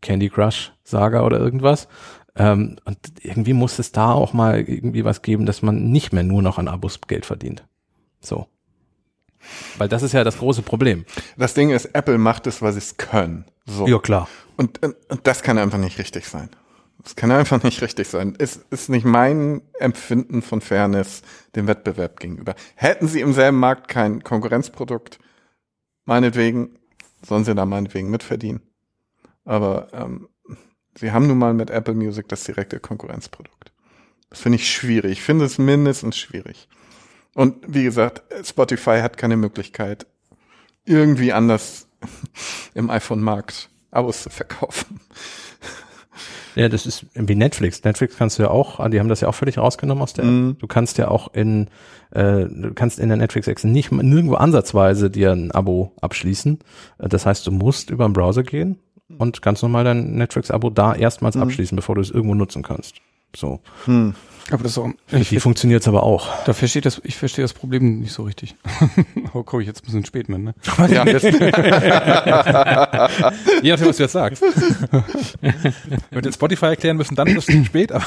Candy 0.00 0.28
Crush 0.28 0.72
Saga 0.82 1.24
oder 1.24 1.38
irgendwas. 1.38 1.88
Ähm, 2.34 2.76
und 2.84 2.98
irgendwie 3.22 3.52
muss 3.52 3.78
es 3.78 3.92
da 3.92 4.12
auch 4.12 4.32
mal 4.32 4.60
irgendwie 4.60 5.04
was 5.04 5.22
geben, 5.22 5.46
dass 5.46 5.62
man 5.62 5.90
nicht 5.90 6.12
mehr 6.12 6.22
nur 6.22 6.42
noch 6.42 6.58
an 6.58 6.68
Abos 6.68 7.00
Geld 7.06 7.26
verdient. 7.26 7.64
So. 8.20 8.46
Weil 9.78 9.88
das 9.88 10.02
ist 10.02 10.12
ja 10.12 10.24
das 10.24 10.38
große 10.38 10.62
Problem. 10.62 11.04
Das 11.36 11.54
Ding 11.54 11.70
ist, 11.70 11.86
Apple 11.86 12.18
macht 12.18 12.46
es, 12.46 12.62
weil 12.62 12.72
sie 12.72 12.78
es 12.78 12.96
können. 12.96 13.44
So. 13.66 13.86
Ja, 13.86 13.98
klar. 13.98 14.28
Und, 14.56 14.82
und, 14.82 14.96
und 15.08 15.26
das 15.26 15.42
kann 15.42 15.58
einfach 15.58 15.78
nicht 15.78 15.98
richtig 15.98 16.26
sein. 16.26 16.50
Das 17.02 17.16
kann 17.16 17.32
einfach 17.32 17.62
nicht 17.62 17.82
richtig 17.82 18.08
sein. 18.08 18.34
Es 18.38 18.56
ist 18.70 18.88
nicht 18.88 19.04
mein 19.04 19.62
Empfinden 19.78 20.40
von 20.40 20.60
Fairness 20.60 21.22
dem 21.56 21.66
Wettbewerb 21.66 22.20
gegenüber. 22.20 22.54
Hätten 22.76 23.08
sie 23.08 23.20
im 23.20 23.32
selben 23.32 23.58
Markt 23.58 23.88
kein 23.88 24.22
Konkurrenzprodukt, 24.22 25.18
meinetwegen, 26.04 26.78
sollen 27.26 27.44
sie 27.44 27.54
da 27.54 27.66
meinetwegen 27.66 28.10
mitverdienen. 28.10 28.62
Aber 29.44 29.88
ähm, 29.92 30.28
sie 30.96 31.10
haben 31.10 31.26
nun 31.26 31.38
mal 31.38 31.54
mit 31.54 31.70
Apple 31.70 31.94
Music 31.94 32.28
das 32.28 32.44
direkte 32.44 32.78
Konkurrenzprodukt. 32.78 33.72
Das 34.30 34.40
finde 34.40 34.56
ich 34.56 34.72
schwierig. 34.72 35.12
Ich 35.12 35.22
finde 35.22 35.44
es 35.44 35.58
mindestens 35.58 36.16
schwierig. 36.16 36.68
Und 37.34 37.56
wie 37.66 37.84
gesagt, 37.84 38.22
Spotify 38.44 39.00
hat 39.00 39.16
keine 39.16 39.36
Möglichkeit, 39.36 40.06
irgendwie 40.84 41.32
anders 41.32 41.86
im 42.74 42.90
iPhone-Markt 42.90 43.68
Abos 43.90 44.22
zu 44.22 44.30
verkaufen. 44.30 45.00
Ja, 46.54 46.68
das 46.68 46.84
ist 46.84 47.06
wie 47.14 47.34
Netflix. 47.34 47.82
Netflix 47.82 48.16
kannst 48.16 48.38
du 48.38 48.42
ja 48.42 48.50
auch, 48.50 48.86
die 48.90 49.00
haben 49.00 49.08
das 49.08 49.22
ja 49.22 49.28
auch 49.28 49.34
völlig 49.34 49.56
rausgenommen 49.56 50.02
aus 50.02 50.12
der. 50.12 50.24
App. 50.26 50.58
Du 50.58 50.66
kannst 50.66 50.98
ja 50.98 51.08
auch 51.08 51.32
in, 51.32 51.68
äh, 52.10 52.44
du 52.44 52.72
kannst 52.74 52.98
in 52.98 53.08
der 53.08 53.16
Netflix 53.16 53.46
App 53.48 53.64
nicht 53.64 53.90
nirgendwo 53.90 54.34
ansatzweise 54.34 55.10
dir 55.10 55.32
ein 55.32 55.50
Abo 55.50 55.92
abschließen. 56.02 56.58
Äh, 56.98 57.08
Das 57.08 57.24
heißt, 57.24 57.46
du 57.46 57.52
musst 57.52 57.88
über 57.88 58.04
den 58.06 58.12
Browser 58.12 58.42
gehen 58.42 58.78
und 59.16 59.40
ganz 59.40 59.62
normal 59.62 59.84
dein 59.84 60.12
Netflix-Abo 60.16 60.68
da 60.68 60.94
erstmals 60.94 61.36
Mhm. 61.36 61.42
abschließen, 61.42 61.74
bevor 61.76 61.94
du 61.94 62.02
es 62.02 62.10
irgendwo 62.10 62.34
nutzen 62.34 62.62
kannst. 62.62 62.96
So. 63.34 63.60
Hm. 63.86 64.14
Aber 64.50 64.62
das 64.62 64.72
ist 64.72 64.78
auch, 64.78 64.88
Für 65.06 65.18
ich, 65.18 65.28
die 65.28 65.40
funktioniert's 65.40 65.88
aber 65.88 66.02
auch. 66.02 66.28
da 66.44 66.52
verstehe 66.52 66.82
das, 66.82 67.00
ich 67.04 67.16
verstehe 67.16 67.44
das 67.44 67.52
Problem 67.52 68.00
nicht 68.00 68.12
so 68.12 68.22
richtig. 68.24 68.54
oh, 69.34 69.42
komme 69.42 69.62
ich 69.62 69.68
jetzt 69.68 69.82
ein 69.82 69.86
bisschen 69.86 70.04
spät 70.04 70.28
mit, 70.28 70.40
ne? 70.40 70.54
Ja, 70.88 71.04
das, 71.04 71.22
Je 73.62 73.70
nachdem, 73.70 73.88
was 73.88 73.96
du 73.96 74.02
jetzt 74.02 74.12
sagst. 74.12 74.42
Wenn 76.10 76.24
wir 76.24 76.32
Spotify 76.32 76.66
erklären 76.66 76.96
müssen, 76.96 77.14
dann 77.14 77.28
ist 77.28 77.48
es 77.48 77.66
spät, 77.66 77.92
aber 77.92 78.04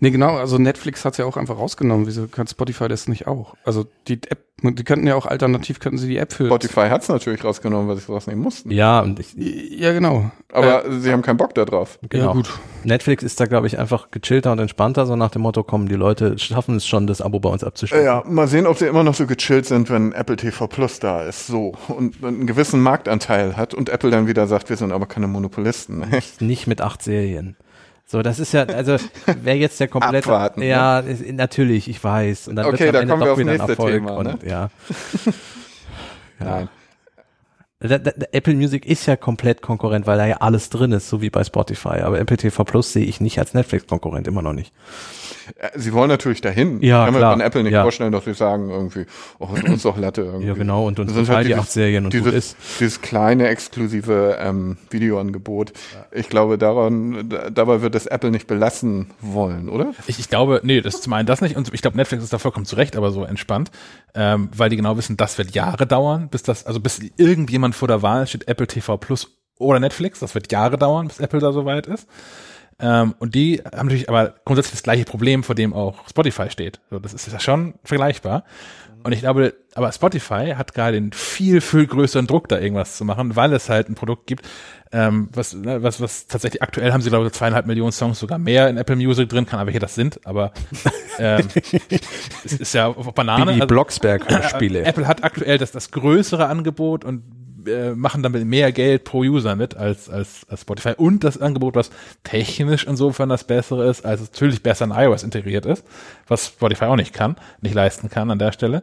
Nee, 0.00 0.10
genau, 0.10 0.36
also 0.36 0.58
Netflix 0.58 1.04
hat's 1.04 1.18
ja 1.18 1.24
auch 1.24 1.36
einfach 1.36 1.58
rausgenommen. 1.58 2.06
Wieso 2.06 2.26
kann 2.28 2.46
Spotify 2.46 2.88
das 2.88 3.08
nicht 3.08 3.26
auch? 3.26 3.54
Also 3.64 3.86
die 4.08 4.14
App, 4.28 4.38
die 4.62 4.84
könnten 4.84 5.06
ja 5.06 5.14
auch 5.14 5.26
alternativ, 5.26 5.80
könnten 5.80 5.98
sie 5.98 6.08
die 6.08 6.18
App 6.18 6.32
für. 6.32 6.46
Spotify 6.46 6.88
hat's 6.90 7.08
natürlich 7.08 7.42
rausgenommen, 7.44 7.88
weil 7.88 7.96
sie 7.96 8.02
es 8.02 8.08
rausnehmen 8.08 8.42
mussten. 8.42 8.70
Ja, 8.70 9.00
und 9.00 9.18
ich, 9.18 9.34
Ja, 9.36 9.92
genau. 9.92 10.30
Aber 10.52 10.84
sie 11.00 11.12
haben 11.12 11.22
keinen 11.22 11.36
Bock 11.36 11.54
da 11.54 11.64
drauf. 11.64 11.98
genau. 12.08 12.26
Ja, 12.26 12.32
gut. 12.32 12.50
Netflix 12.84 13.22
ist 13.22 13.38
da, 13.40 13.46
glaube 13.46 13.66
ich, 13.66 13.78
einfach 13.78 14.10
gechillter 14.10 14.52
und 14.52 14.58
entspannter, 14.58 15.06
so 15.06 15.16
nach 15.16 15.30
dem 15.30 15.42
Motto, 15.42 15.62
kommen, 15.70 15.88
die 15.88 15.94
Leute 15.94 16.36
schaffen 16.36 16.74
es 16.74 16.86
schon, 16.86 17.06
das 17.06 17.22
Abo 17.22 17.38
bei 17.38 17.48
uns 17.48 17.62
abzuschließen. 17.62 18.04
Ja, 18.04 18.24
mal 18.26 18.48
sehen, 18.48 18.66
ob 18.66 18.76
sie 18.76 18.86
immer 18.86 19.04
noch 19.04 19.14
so 19.14 19.26
gechillt 19.26 19.66
sind, 19.66 19.88
wenn 19.88 20.12
Apple 20.12 20.36
TV 20.36 20.66
Plus 20.66 20.98
da 20.98 21.22
ist, 21.22 21.46
so 21.46 21.74
und 21.86 22.22
einen 22.24 22.48
gewissen 22.48 22.80
Marktanteil 22.80 23.56
hat 23.56 23.72
und 23.72 23.88
Apple 23.88 24.10
dann 24.10 24.26
wieder 24.26 24.48
sagt, 24.48 24.68
wir 24.68 24.76
sind 24.76 24.90
aber 24.90 25.06
keine 25.06 25.28
Monopolisten. 25.28 26.04
nicht 26.40 26.66
mit 26.66 26.80
acht 26.80 27.02
Serien. 27.02 27.56
So, 28.04 28.22
das 28.22 28.40
ist 28.40 28.50
ja, 28.52 28.64
also 28.64 28.96
wäre 29.42 29.56
jetzt 29.56 29.78
der 29.78 29.86
komplette, 29.86 30.28
Abwarten, 30.28 30.60
ne? 30.60 30.66
ja, 30.66 30.98
ist, 30.98 31.24
natürlich, 31.32 31.88
ich 31.88 32.02
weiß. 32.02 32.48
Und 32.48 32.56
dann 32.56 32.66
Okay, 32.66 32.90
da 32.90 33.04
kommen 33.04 33.22
wir 33.22 33.30
aufs 33.30 33.40
ein 33.40 33.46
nächste 33.46 33.70
Erfolg 33.70 33.94
Thema, 33.94 34.16
und 34.16 34.26
ne? 34.26 34.38
ja. 34.44 34.70
Nein. 36.40 36.68
Da, 37.78 37.98
da, 37.98 38.10
da, 38.10 38.26
Apple 38.32 38.54
Music 38.54 38.84
ist 38.84 39.06
ja 39.06 39.16
komplett 39.16 39.62
Konkurrent, 39.62 40.06
weil 40.06 40.18
da 40.18 40.26
ja 40.26 40.36
alles 40.38 40.68
drin 40.68 40.92
ist, 40.92 41.08
so 41.08 41.22
wie 41.22 41.30
bei 41.30 41.44
Spotify. 41.44 42.00
Aber 42.00 42.18
Apple 42.18 42.36
TV 42.36 42.62
Plus 42.64 42.92
sehe 42.92 43.04
ich 43.04 43.20
nicht 43.20 43.38
als 43.38 43.54
Netflix-Konkurrent, 43.54 44.26
immer 44.26 44.42
noch 44.42 44.52
nicht. 44.52 44.74
Äh, 45.56 45.70
Sie 45.78 45.92
wollen 45.92 46.08
natürlich 46.08 46.40
dahin. 46.40 46.82
Ja, 46.82 47.04
Kann 47.06 47.14
klar. 47.14 47.30
man 47.36 47.40
Apple 47.46 47.62
nicht 47.62 47.72
Ja. 47.72 47.82
vorstellen, 47.82 48.12
dass 48.12 48.24
sie 48.24 48.34
sagen 48.34 48.70
irgendwie, 48.70 49.06
oh, 49.38 49.48
uns 49.66 49.82
doch 49.82 49.96
Latte 49.98 50.22
irgendwie. 50.22 50.46
Ja, 50.48 50.54
genau, 50.54 50.86
und 50.86 50.98
uns 50.98 51.08
Das 51.08 51.14
sind 51.16 51.26
gefallen 51.26 51.44
die 51.44 51.48
dieses- 51.48 51.62
acht 51.64 51.70
Serien 51.72 52.04
und 52.04 52.12
dieses, 52.12 52.34
ist. 52.34 52.56
Dieses 52.80 53.00
kleine 53.00 53.48
exklusive 53.48 54.36
ähm, 54.40 54.76
Videoangebot. 54.90 55.72
Ich 56.12 56.28
glaube, 56.28 56.58
daran, 56.58 57.28
da, 57.28 57.50
dabei 57.50 57.82
wird 57.82 57.94
es 57.94 58.06
Apple 58.06 58.30
nicht 58.30 58.46
belassen 58.46 59.10
wollen, 59.20 59.68
oder? 59.68 59.92
ich, 60.06 60.18
ich 60.18 60.28
glaube, 60.28 60.60
nee, 60.62 60.80
das 60.80 60.94
ist 60.96 61.02
zum 61.04 61.12
einen 61.12 61.26
das 61.26 61.40
nicht 61.40 61.56
und 61.56 61.72
ich 61.72 61.82
glaube, 61.82 61.96
Netflix 61.96 62.22
ist 62.24 62.32
da 62.32 62.38
vollkommen 62.38 62.66
zurecht, 62.66 62.96
aber 62.96 63.10
so 63.10 63.24
entspannt, 63.24 63.70
ähm, 64.14 64.48
weil 64.56 64.70
die 64.70 64.76
genau 64.76 64.96
wissen, 64.96 65.16
das 65.16 65.38
wird 65.38 65.54
Jahre 65.54 65.86
dauern, 65.86 66.28
bis 66.30 66.42
das, 66.42 66.66
also 66.66 66.80
bis 66.80 67.00
irgendjemand 67.16 67.74
vor 67.74 67.88
der 67.88 68.02
Wahl 68.02 68.26
steht, 68.26 68.48
Apple 68.48 68.66
TV 68.66 68.96
Plus 68.96 69.36
oder 69.58 69.78
Netflix, 69.80 70.20
das 70.20 70.34
wird 70.34 70.50
Jahre 70.52 70.78
dauern, 70.78 71.08
bis 71.08 71.20
Apple 71.20 71.38
da 71.40 71.52
soweit 71.52 71.86
ist. 71.86 72.06
Ähm, 72.80 73.14
und 73.18 73.34
die 73.34 73.62
haben 73.64 73.86
natürlich 73.86 74.08
aber 74.08 74.34
grundsätzlich 74.44 74.72
das 74.72 74.82
gleiche 74.82 75.04
Problem, 75.04 75.42
vor 75.42 75.54
dem 75.54 75.72
auch 75.72 76.08
Spotify 76.08 76.50
steht. 76.50 76.80
So, 76.90 76.98
das 76.98 77.14
ist 77.14 77.30
ja 77.30 77.40
schon 77.40 77.74
vergleichbar. 77.84 78.44
Und 79.02 79.12
ich 79.12 79.20
glaube, 79.20 79.54
aber 79.74 79.90
Spotify 79.92 80.54
hat 80.56 80.74
gerade 80.74 81.00
den 81.00 81.12
viel, 81.12 81.60
viel 81.60 81.86
größeren 81.86 82.26
Druck, 82.26 82.48
da 82.48 82.58
irgendwas 82.58 82.96
zu 82.96 83.04
machen, 83.04 83.34
weil 83.34 83.52
es 83.54 83.70
halt 83.70 83.88
ein 83.88 83.94
Produkt 83.94 84.26
gibt, 84.26 84.46
ähm, 84.92 85.28
was, 85.32 85.54
ne, 85.54 85.82
was, 85.82 86.00
was 86.00 86.26
tatsächlich 86.26 86.62
aktuell 86.62 86.92
haben 86.92 87.00
sie, 87.00 87.08
glaube 87.08 87.26
ich, 87.26 87.32
zweieinhalb 87.32 87.66
Millionen 87.66 87.92
Songs 87.92 88.18
sogar 88.18 88.38
mehr 88.38 88.68
in 88.68 88.76
Apple 88.76 88.96
Music 88.96 89.28
drin, 89.28 89.46
kann 89.46 89.58
aber 89.58 89.68
welche 89.68 89.78
das 89.78 89.94
sind, 89.94 90.20
aber 90.26 90.52
ähm, 91.18 91.48
es 92.44 92.52
ist 92.52 92.74
ja 92.74 92.88
auf 92.88 93.14
Banane. 93.14 93.52
Wie 93.52 93.54
die 93.54 93.62
also- 93.62 93.68
Blocksberg-Spiele. 93.68 94.84
Apple 94.84 95.06
hat 95.06 95.24
aktuell 95.24 95.56
das, 95.56 95.72
das 95.72 95.92
größere 95.92 96.46
Angebot 96.46 97.04
und 97.04 97.22
äh, 97.66 97.94
machen 97.94 98.22
damit 98.22 98.44
mehr 98.46 98.72
Geld 98.72 99.04
pro 99.04 99.20
User 99.20 99.56
mit 99.56 99.76
als, 99.76 100.08
als, 100.08 100.46
als 100.48 100.62
Spotify. 100.62 100.94
Und 100.96 101.24
das 101.24 101.40
Angebot, 101.40 101.74
was 101.74 101.90
technisch 102.24 102.84
insofern 102.84 103.28
das 103.28 103.44
bessere 103.44 103.88
ist, 103.88 104.04
als 104.04 104.20
es 104.20 104.32
natürlich 104.32 104.62
besser 104.62 104.84
in 104.84 104.92
iOS 104.92 105.22
integriert 105.22 105.66
ist, 105.66 105.84
was 106.26 106.48
Spotify 106.48 106.86
auch 106.86 106.96
nicht 106.96 107.12
kann, 107.12 107.36
nicht 107.60 107.74
leisten 107.74 108.10
kann 108.10 108.30
an 108.30 108.38
der 108.38 108.52
Stelle. 108.52 108.82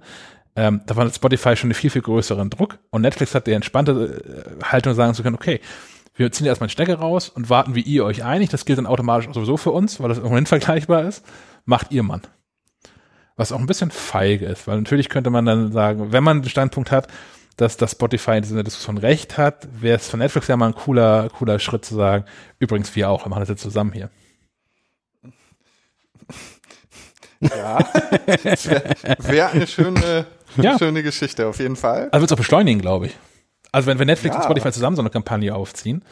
Ähm, 0.55 0.82
da 0.86 0.95
war 0.95 1.09
Spotify 1.11 1.55
schon 1.55 1.67
einen 1.67 1.75
viel, 1.75 1.91
viel 1.91 2.01
größeren 2.01 2.49
Druck 2.49 2.80
und 2.89 3.03
Netflix 3.03 3.36
hat 3.36 3.45
die 3.45 3.51
entspannte 3.51 4.55
äh, 4.59 4.63
Haltung 4.63 4.95
sagen 4.95 5.13
zu 5.13 5.21
können, 5.21 5.36
okay, 5.36 5.61
wir 6.15 6.32
ziehen 6.32 6.47
erstmal 6.47 6.65
einen 6.65 6.71
Stecker 6.71 6.95
raus 6.95 7.30
und 7.30 7.49
warten, 7.51 7.75
wie 7.75 7.82
ihr 7.82 8.03
euch 8.03 8.23
einigt. 8.23 8.51
Das 8.51 8.65
gilt 8.65 8.80
dann 8.80 8.88
automatisch 8.88 9.32
sowieso 9.32 9.55
für 9.55 9.71
uns, 9.71 9.99
weil 9.99 10.09
das 10.09 10.21
ohnehin 10.21 10.45
vergleichbar 10.47 11.03
ist. 11.03 11.23
Macht 11.65 11.91
ihr 11.91 12.03
Mann. 12.03 12.21
Was 13.36 13.51
auch 13.51 13.59
ein 13.59 13.67
bisschen 13.67 13.91
feige 13.91 14.47
ist, 14.47 14.67
weil 14.67 14.78
natürlich 14.78 15.09
könnte 15.09 15.30
man 15.30 15.45
dann 15.45 15.71
sagen, 15.71 16.11
wenn 16.11 16.23
man 16.23 16.41
den 16.41 16.49
Standpunkt 16.49 16.89
hat, 16.89 17.07
dass 17.58 17.76
das 17.78 17.91
Spotify 17.91 18.38
in 18.38 18.43
dieser 18.43 18.64
Diskussion 18.64 18.97
recht 18.97 19.38
hat, 19.38 19.68
wäre 19.82 19.97
es 19.97 20.08
von 20.10 20.20
Netflix 20.20 20.47
ja 20.47 20.55
mal 20.58 20.68
ein 20.68 20.76
cooler, 20.76 21.30
cooler 21.38 21.60
Schritt 21.60 21.84
zu 21.86 21.95
sagen, 21.95 22.26
übrigens 22.60 22.95
wir 22.95 23.10
auch, 23.10 23.26
wir 23.26 23.30
machen 23.30 23.41
das 23.41 23.49
jetzt 23.49 23.62
zusammen 23.64 23.91
hier. 23.93 24.10
Ja. 27.41 27.80
Wäre 28.26 28.95
wär 29.20 29.51
eine 29.51 29.68
schöne, 29.68 30.26
Ja. 30.58 30.78
schöne 30.78 31.03
Geschichte, 31.03 31.47
auf 31.47 31.60
jeden 31.60 31.76
Fall. 31.76 32.10
Also 32.12 32.22
wird 32.22 32.32
es 32.32 32.34
auch 32.34 32.38
beschleunigen, 32.38 32.82
glaube 32.82 33.08
ich. 33.08 33.18
Also 33.72 33.88
wenn, 33.88 33.99
wenn 33.99 34.08
Netflix 34.08 34.34
Ja. 34.34 34.39
und 34.41 34.45
Spotify 34.45 34.72
zusammen 34.72 34.95
so 34.95 35.01
eine 35.01 35.10
Kampagne 35.10 35.53
aufziehen, 35.55 36.03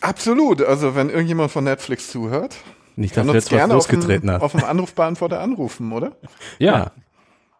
Absolut. 0.00 0.60
Also, 0.60 0.94
wenn 0.94 1.08
irgendjemand 1.08 1.50
von 1.50 1.64
Netflix 1.64 2.10
zuhört, 2.10 2.56
Nicht, 2.94 3.14
kann 3.14 3.26
dass 3.26 3.32
wir 3.32 3.38
uns 3.38 3.50
jetzt 3.50 3.62
was 3.62 3.70
losgetreten 3.70 4.26
dem, 4.26 4.34
hat. 4.34 4.42
auf 4.42 4.52
dem 4.52 4.62
Anrufbeantworter 4.62 5.40
anrufen, 5.40 5.92
oder? 5.92 6.12
ja, 6.58 6.72
Ja. 6.78 6.92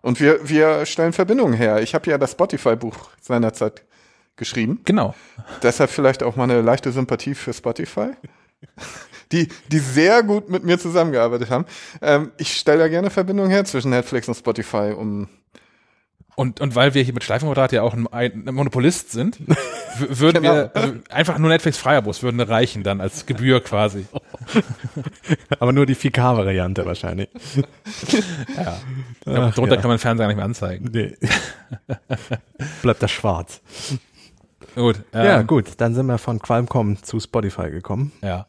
Und 0.04 0.20
wir, 0.20 0.46
wir 0.46 0.84
stellen 0.84 1.14
Verbindungen 1.14 1.54
her. 1.54 1.80
Ich 1.80 1.94
habe 1.94 2.10
ja 2.10 2.18
das 2.18 2.32
Spotify-Buch 2.32 2.94
seinerzeit 3.22 3.84
geschrieben. 4.36 4.80
genau. 4.84 5.14
Deshalb 5.62 5.88
vielleicht 5.88 6.22
auch 6.22 6.36
mal 6.36 6.44
eine 6.44 6.60
leichte 6.60 6.92
Sympathie 6.92 7.34
für 7.34 7.54
Spotify. 7.54 8.10
Die, 9.32 9.48
die 9.72 9.78
sehr 9.78 10.22
gut 10.22 10.50
mit 10.50 10.64
mir 10.64 10.78
zusammengearbeitet 10.78 11.48
haben. 11.50 11.64
Ähm, 12.02 12.30
ich 12.36 12.54
stelle 12.54 12.80
ja 12.80 12.88
gerne 12.88 13.08
Verbindungen 13.08 13.50
her 13.50 13.64
zwischen 13.64 13.90
Netflix 13.90 14.28
und 14.28 14.34
Spotify, 14.34 14.92
um 14.96 15.28
Und, 16.36 16.60
und 16.60 16.74
weil 16.74 16.94
wir 16.94 17.02
hier 17.02 17.14
mit 17.14 17.22
Schleifenquadrat 17.22 17.72
ja 17.72 17.82
auch 17.82 17.94
ein, 17.94 18.06
ein 18.12 18.44
Monopolist 18.52 19.12
sind, 19.12 19.38
würden 19.98 20.42
wir 20.42 20.68
Genau. 20.68 20.70
also 20.74 20.94
einfach 21.10 21.38
nur 21.38 21.48
Netflix 21.48 21.78
Freiabos 21.78 22.22
würden 22.22 22.40
reichen 22.40 22.82
dann 22.82 23.00
als 23.00 23.26
Gebühr 23.26 23.62
quasi. 23.62 24.06
Aber 25.60 25.72
nur 25.72 25.86
die 25.86 25.94
4K-Variante 25.96 26.84
wahrscheinlich. 26.86 27.28
Ja. 28.56 28.78
Ach, 29.26 29.54
Darunter 29.54 29.76
ja. 29.76 29.80
kann 29.80 29.88
man 29.88 29.98
Fernseher 29.98 30.26
nicht 30.26 30.36
mehr 30.36 30.44
anzeigen. 30.44 30.90
Nee. 30.92 31.16
Bleibt 32.82 33.02
das 33.02 33.10
schwarz. 33.10 33.60
Gut. 34.74 34.96
Ähm, 35.12 35.24
ja, 35.24 35.42
gut, 35.42 35.72
dann 35.78 35.94
sind 35.94 36.06
wir 36.06 36.18
von 36.18 36.38
Qualcomm 36.40 37.02
zu 37.02 37.20
Spotify 37.20 37.70
gekommen. 37.70 38.12
Ja. 38.22 38.46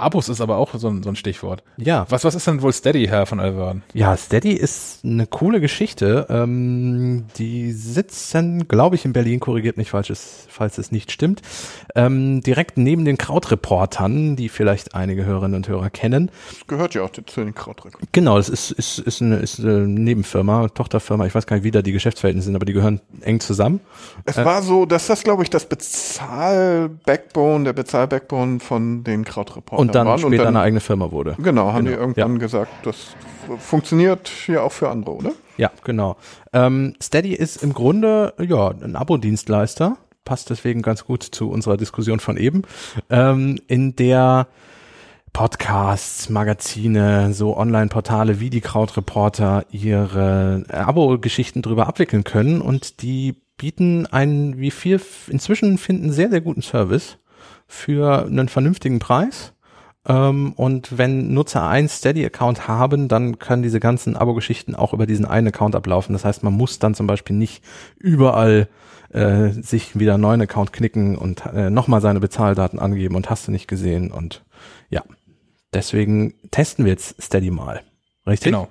Abos 0.00 0.28
ist 0.28 0.40
aber 0.40 0.56
auch 0.56 0.74
so 0.74 0.88
ein, 0.88 1.02
so 1.02 1.10
ein 1.10 1.16
Stichwort. 1.16 1.62
Ja, 1.76 2.06
Was, 2.08 2.24
was 2.24 2.34
ist 2.34 2.46
denn 2.46 2.62
wohl 2.62 2.72
Steady, 2.72 3.06
Herr 3.06 3.26
von 3.26 3.40
Alvern? 3.40 3.82
Ja, 3.92 4.16
Steady 4.16 4.52
ist 4.52 5.04
eine 5.04 5.26
coole 5.26 5.60
Geschichte. 5.60 6.26
Ähm, 6.28 7.26
die 7.36 7.72
sitzen, 7.72 8.68
glaube 8.68 8.96
ich, 8.96 9.04
in 9.04 9.12
Berlin, 9.12 9.40
korrigiert 9.40 9.76
mich, 9.76 9.90
falls 9.90 10.10
es, 10.10 10.46
falls 10.48 10.78
es 10.78 10.92
nicht 10.92 11.12
stimmt, 11.12 11.42
ähm, 11.94 12.40
direkt 12.40 12.78
neben 12.78 13.04
den 13.04 13.18
Krautreportern, 13.18 14.36
die 14.36 14.48
vielleicht 14.48 14.94
einige 14.94 15.24
Hörerinnen 15.24 15.56
und 15.56 15.68
Hörer 15.68 15.90
kennen. 15.90 16.30
gehört 16.66 16.94
ja 16.94 17.02
auch 17.02 17.10
zu 17.10 17.22
den 17.44 17.54
Krautrücken. 17.54 18.00
Genau, 18.12 18.36
das 18.36 18.48
ist, 18.48 18.70
ist, 18.70 18.98
ist, 18.98 19.22
eine, 19.22 19.36
ist 19.36 19.60
eine 19.60 19.86
Nebenfirma, 19.86 20.68
Tochterfirma, 20.68 21.26
ich 21.26 21.34
weiß 21.34 21.46
gar 21.46 21.56
nicht, 21.56 21.64
wie 21.64 21.70
da 21.70 21.82
die 21.82 21.92
Geschäftsverhältnisse 21.92 22.46
sind, 22.46 22.56
aber 22.56 22.66
die 22.66 22.72
gehören 22.72 23.00
eng 23.20 23.40
zusammen. 23.40 23.80
Es 24.24 24.36
war 24.36 24.62
so, 24.62 24.86
dass 24.86 25.06
das, 25.06 25.22
glaube 25.22 25.42
ich, 25.42 25.50
das 25.50 25.66
Bezahl-Backbone, 25.66 27.64
der 27.64 27.72
Bezahl-Backbone 27.72 28.60
von 28.60 29.04
den 29.04 29.24
Krautreportern 29.24 29.89
Und 29.90 29.94
dann 29.94 30.06
waren. 30.06 30.18
später 30.18 30.48
eine 30.48 30.60
eigene 30.60 30.80
Firma 30.80 31.10
wurde. 31.10 31.36
Genau, 31.38 31.72
haben 31.72 31.84
Genau, 31.84 31.96
die 31.96 32.00
irgendwann 32.00 32.38
gesagt, 32.38 32.70
das 32.84 33.14
funktioniert 33.58 34.30
ja 34.46 34.62
auch 34.62 34.72
für 34.72 34.88
andere, 34.88 35.14
oder? 35.14 35.32
Ja, 35.56 35.70
genau. 35.84 36.16
Ähm, 36.52 36.94
Steady 37.02 37.34
ist 37.34 37.62
im 37.62 37.74
Grunde 37.74 38.34
ja 38.40 38.68
ein 38.68 38.96
Abo-Dienstleister, 38.96 39.96
passt 40.24 40.50
deswegen 40.50 40.82
ganz 40.82 41.04
gut 41.04 41.22
zu 41.22 41.50
unserer 41.50 41.76
Diskussion 41.76 42.20
von 42.20 42.36
eben, 42.36 42.62
ähm, 43.10 43.58
in 43.66 43.96
der 43.96 44.46
Podcasts, 45.32 46.28
Magazine, 46.28 47.32
so 47.32 47.56
Online-Portale 47.56 48.40
wie 48.40 48.50
die 48.50 48.60
Krautreporter 48.60 49.64
ihre 49.70 50.64
Abo-Geschichten 50.68 51.62
drüber 51.62 51.86
abwickeln 51.86 52.24
können 52.24 52.60
und 52.60 53.02
die 53.02 53.36
bieten 53.56 54.06
einen, 54.06 54.58
wie 54.58 54.70
viel 54.70 55.00
inzwischen 55.28 55.78
finden, 55.78 56.10
sehr, 56.12 56.30
sehr 56.30 56.40
guten 56.40 56.62
Service 56.62 57.18
für 57.68 58.24
einen 58.24 58.48
vernünftigen 58.48 58.98
Preis. 58.98 59.52
Ähm, 60.10 60.52
und 60.54 60.98
wenn 60.98 61.32
Nutzer 61.32 61.68
einen 61.68 61.88
Steady-Account 61.88 62.66
haben, 62.66 63.06
dann 63.06 63.38
können 63.38 63.62
diese 63.62 63.78
ganzen 63.78 64.16
Abo-Geschichten 64.16 64.74
auch 64.74 64.92
über 64.92 65.06
diesen 65.06 65.24
einen 65.24 65.48
Account 65.48 65.76
ablaufen. 65.76 66.14
Das 66.14 66.24
heißt, 66.24 66.42
man 66.42 66.52
muss 66.52 66.80
dann 66.80 66.94
zum 66.94 67.06
Beispiel 67.06 67.36
nicht 67.36 67.62
überall 67.96 68.68
äh, 69.10 69.50
sich 69.50 69.98
wieder 69.98 70.14
einen 70.14 70.22
neuen 70.22 70.40
Account 70.40 70.72
knicken 70.72 71.16
und 71.16 71.46
äh, 71.46 71.70
nochmal 71.70 72.00
seine 72.00 72.18
Bezahldaten 72.18 72.80
angeben 72.80 73.14
und 73.14 73.30
hast 73.30 73.46
du 73.46 73.52
nicht 73.52 73.68
gesehen. 73.68 74.10
Und 74.10 74.44
ja, 74.88 75.04
deswegen 75.72 76.34
testen 76.50 76.84
wir 76.84 76.92
jetzt 76.92 77.22
Steady 77.22 77.52
mal. 77.52 77.82
Richtig? 78.26 78.50
Genau. 78.50 78.68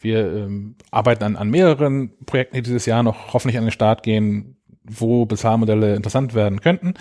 Wir 0.00 0.26
ähm, 0.34 0.74
arbeiten 0.90 1.22
an, 1.22 1.36
an 1.36 1.50
mehreren 1.50 2.10
Projekten, 2.26 2.56
die 2.56 2.62
dieses 2.62 2.84
Jahr 2.84 3.04
noch 3.04 3.32
hoffentlich 3.32 3.58
an 3.58 3.64
den 3.64 3.70
Start 3.70 4.02
gehen, 4.02 4.56
wo 4.82 5.24
Bezahlmodelle 5.24 5.94
interessant 5.94 6.34
werden 6.34 6.60
könnten. 6.60 6.94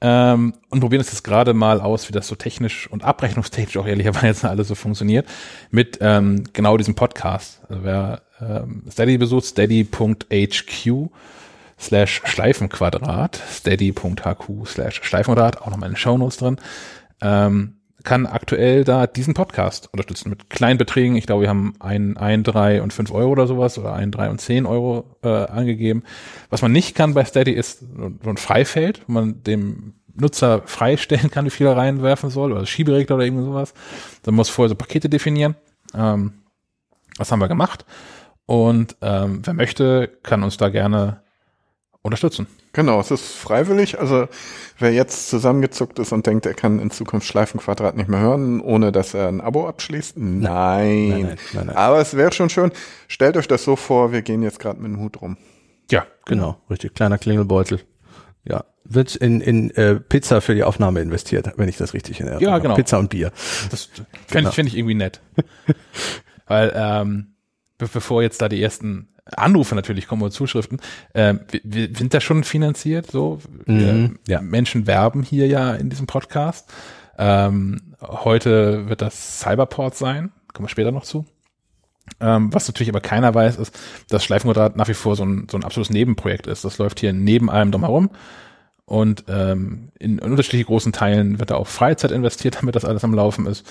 Ähm, 0.00 0.54
und 0.68 0.80
probieren 0.80 1.00
es 1.00 1.10
jetzt 1.10 1.24
gerade 1.24 1.54
mal 1.54 1.80
aus, 1.80 2.08
wie 2.08 2.12
das 2.12 2.28
so 2.28 2.34
technisch 2.34 2.90
und 2.90 3.02
abrechnungstechnisch 3.02 3.78
auch 3.78 3.86
ehrlicherweise 3.86 4.48
alles 4.50 4.68
so 4.68 4.74
funktioniert, 4.74 5.26
mit 5.70 5.98
ähm, 6.00 6.44
genau 6.52 6.76
diesem 6.76 6.94
Podcast. 6.94 7.62
Also 7.68 7.82
wer 7.82 8.22
ähm, 8.40 8.84
Steady 8.90 9.16
besucht, 9.16 9.46
steady.hq 9.46 11.10
slash 11.78 12.22
Schleifenquadrat, 12.24 13.40
steady.hq 13.50 14.66
slash 14.66 15.00
Schleifenquadrat, 15.02 15.62
auch 15.62 15.70
nochmal 15.70 15.88
in 15.88 15.94
den 15.94 15.98
Shownotes 15.98 16.36
drin, 16.38 16.56
ähm, 17.22 17.75
kann 18.06 18.24
aktuell 18.24 18.84
da 18.84 19.06
diesen 19.06 19.34
Podcast 19.34 19.90
unterstützen 19.92 20.30
mit 20.30 20.48
kleinen 20.48 20.78
Beträgen. 20.78 21.16
Ich 21.16 21.26
glaube, 21.26 21.42
wir 21.42 21.50
haben 21.50 21.74
ein, 21.80 22.16
ein, 22.16 22.44
drei 22.44 22.80
und 22.80 22.92
fünf 22.94 23.10
Euro 23.10 23.32
oder 23.32 23.46
sowas 23.46 23.76
oder 23.78 23.92
ein, 23.92 24.10
drei 24.10 24.30
und 24.30 24.40
zehn 24.40 24.64
Euro 24.64 25.16
äh, 25.22 25.28
angegeben. 25.28 26.04
Was 26.48 26.62
man 26.62 26.72
nicht 26.72 26.94
kann 26.94 27.12
bei 27.12 27.24
Steady 27.24 27.50
ist 27.50 27.80
so 27.80 28.30
ein 28.30 28.36
Freifeld, 28.38 29.02
wo 29.06 29.12
man 29.12 29.42
dem 29.42 29.94
Nutzer 30.14 30.62
freistellen 30.64 31.30
kann, 31.30 31.44
wie 31.44 31.50
viel 31.50 31.66
er 31.66 31.76
reinwerfen 31.76 32.30
soll 32.30 32.52
oder 32.52 32.64
Schieberegler 32.64 33.16
oder 33.16 33.24
irgend 33.24 33.44
sowas. 33.44 33.74
Dann 34.22 34.34
muss 34.34 34.48
vorher 34.48 34.70
so 34.70 34.76
Pakete 34.76 35.10
definieren. 35.10 35.56
Ähm, 35.92 36.32
was 37.18 37.30
haben 37.32 37.40
wir 37.40 37.48
gemacht? 37.48 37.84
Und 38.46 38.96
ähm, 39.02 39.42
wer 39.44 39.54
möchte, 39.54 40.08
kann 40.22 40.44
uns 40.44 40.56
da 40.56 40.68
gerne 40.68 41.22
unterstützen. 42.02 42.46
Genau, 42.76 43.00
es 43.00 43.10
ist 43.10 43.24
freiwillig. 43.36 43.98
Also 43.98 44.28
wer 44.78 44.92
jetzt 44.92 45.30
zusammengezuckt 45.30 45.98
ist 45.98 46.12
und 46.12 46.26
denkt, 46.26 46.44
er 46.44 46.52
kann 46.52 46.78
in 46.78 46.90
Zukunft 46.90 47.26
Schleifenquadrat 47.26 47.96
nicht 47.96 48.10
mehr 48.10 48.20
hören, 48.20 48.60
ohne 48.60 48.92
dass 48.92 49.14
er 49.14 49.28
ein 49.28 49.40
Abo 49.40 49.66
abschließt, 49.66 50.18
nein. 50.18 50.40
Nein, 50.42 51.08
nein, 51.08 51.36
nein, 51.54 51.66
nein. 51.68 51.76
Aber 51.76 52.00
es 52.00 52.14
wäre 52.18 52.32
schon 52.32 52.50
schön. 52.50 52.70
Stellt 53.08 53.38
euch 53.38 53.48
das 53.48 53.64
so 53.64 53.76
vor, 53.76 54.12
wir 54.12 54.20
gehen 54.20 54.42
jetzt 54.42 54.60
gerade 54.60 54.78
mit 54.78 54.92
dem 54.92 55.00
Hut 55.00 55.22
rum. 55.22 55.38
Ja, 55.90 56.04
Genau, 56.26 56.58
richtig. 56.68 56.92
Kleiner 56.94 57.16
Klingelbeutel. 57.16 57.80
Ja. 58.44 58.64
Wird 58.84 59.16
in, 59.16 59.40
in 59.40 59.70
äh, 59.70 59.94
Pizza 59.96 60.40
für 60.42 60.54
die 60.54 60.62
Aufnahme 60.62 61.00
investiert, 61.00 61.50
wenn 61.56 61.68
ich 61.70 61.78
das 61.78 61.94
richtig 61.94 62.20
in 62.20 62.26
Erinnerung 62.26 62.44
Ja, 62.46 62.52
habe. 62.52 62.62
genau. 62.62 62.74
Pizza 62.74 62.98
und 62.98 63.08
Bier. 63.08 63.32
Das 63.70 63.84
fände 63.84 64.06
Genau. 64.28 64.48
ich, 64.50 64.54
fänd 64.54 64.68
ich 64.68 64.76
irgendwie 64.76 64.94
nett. 64.96 65.20
Weil, 66.46 66.72
ähm, 66.76 67.28
be 67.78 67.88
bevor 67.92 68.22
jetzt 68.22 68.42
da 68.42 68.48
die 68.48 68.62
ersten 68.62 69.08
Anrufe 69.26 69.74
natürlich 69.74 70.06
kommen 70.06 70.22
oder 70.22 70.30
Zuschriften, 70.30 70.80
ähm, 71.14 71.40
wir, 71.50 71.60
wir 71.64 71.96
sind 71.96 72.14
da 72.14 72.20
schon 72.20 72.44
finanziert, 72.44 73.10
so. 73.10 73.40
Mhm, 73.66 74.18
wir, 74.26 74.34
ja. 74.34 74.40
Menschen 74.40 74.86
werben 74.86 75.22
hier 75.22 75.46
ja 75.46 75.74
in 75.74 75.90
diesem 75.90 76.06
Podcast. 76.06 76.72
Ähm, 77.18 77.94
heute 78.00 78.88
wird 78.88 79.02
das 79.02 79.40
Cyberport 79.40 79.96
sein, 79.96 80.32
kommen 80.52 80.66
wir 80.66 80.70
später 80.70 80.92
noch 80.92 81.04
zu. 81.04 81.24
Ähm, 82.20 82.52
was 82.52 82.68
natürlich 82.68 82.88
aber 82.88 83.00
keiner 83.00 83.34
weiß, 83.34 83.56
ist, 83.56 83.76
dass 84.08 84.24
Schleifenquadrat 84.24 84.76
nach 84.76 84.88
wie 84.88 84.94
vor 84.94 85.16
so 85.16 85.24
ein, 85.24 85.48
so 85.50 85.58
ein 85.58 85.64
absolutes 85.64 85.92
Nebenprojekt 85.92 86.46
ist. 86.46 86.64
Das 86.64 86.78
läuft 86.78 87.00
hier 87.00 87.12
neben 87.12 87.50
allem 87.50 87.72
drumherum. 87.72 88.10
Und 88.84 89.24
ähm, 89.28 89.90
in, 89.98 90.18
in 90.18 90.30
unterschiedlichen 90.30 90.66
großen 90.66 90.92
Teilen 90.92 91.40
wird 91.40 91.50
da 91.50 91.56
auch 91.56 91.66
Freizeit 91.66 92.12
investiert, 92.12 92.56
damit 92.60 92.76
das 92.76 92.84
alles 92.84 93.04
am 93.04 93.14
Laufen 93.14 93.46
ist. 93.46 93.66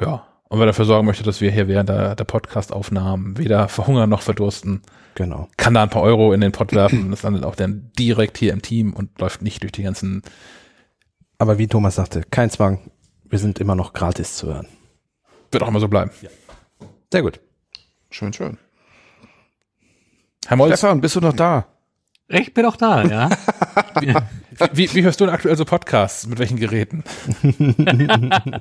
Ja. 0.00 0.26
Und 0.54 0.60
wer 0.60 0.66
dafür 0.66 0.84
sorgen 0.84 1.04
möchte, 1.04 1.24
dass 1.24 1.40
wir 1.40 1.50
hier 1.50 1.66
während 1.66 1.88
der, 1.88 2.14
der 2.14 2.22
Podcast-Aufnahmen 2.22 3.36
weder 3.38 3.66
verhungern 3.66 4.08
noch 4.08 4.22
verdursten, 4.22 4.82
Genau. 5.16 5.48
kann 5.56 5.74
da 5.74 5.82
ein 5.82 5.90
paar 5.90 6.02
Euro 6.02 6.32
in 6.32 6.40
den 6.40 6.52
Pott 6.52 6.72
werfen. 6.72 7.10
Das 7.10 7.24
landet 7.24 7.42
auch 7.44 7.56
dann 7.56 7.90
direkt 7.98 8.38
hier 8.38 8.52
im 8.52 8.62
Team 8.62 8.92
und 8.92 9.18
läuft 9.20 9.42
nicht 9.42 9.64
durch 9.64 9.72
die 9.72 9.82
ganzen. 9.82 10.22
Aber 11.38 11.58
wie 11.58 11.66
Thomas 11.66 11.96
sagte, 11.96 12.22
kein 12.30 12.50
Zwang. 12.50 12.88
Wir 13.24 13.40
sind 13.40 13.58
immer 13.58 13.74
noch 13.74 13.94
gratis 13.94 14.36
zu 14.36 14.46
hören. 14.46 14.68
Wird 15.50 15.64
auch 15.64 15.68
immer 15.68 15.80
so 15.80 15.88
bleiben. 15.88 16.12
Sehr 17.12 17.22
gut. 17.22 17.40
Schön, 18.10 18.32
schön. 18.32 18.56
Herr 20.46 20.56
Molz, 20.56 20.78
Stefan, 20.78 21.00
bist 21.00 21.16
du 21.16 21.20
noch 21.20 21.32
da? 21.34 21.66
Ich 22.28 22.54
bin 22.54 22.64
auch 22.64 22.76
da, 22.76 23.02
ja. 23.02 23.28
wie, 24.72 24.92
wie 24.94 25.02
hörst 25.02 25.20
du 25.20 25.26
denn 25.26 25.34
aktuell 25.34 25.56
so 25.56 25.64
Podcasts? 25.64 26.26
Mit 26.26 26.38
welchen 26.38 26.58
Geräten? 26.58 27.04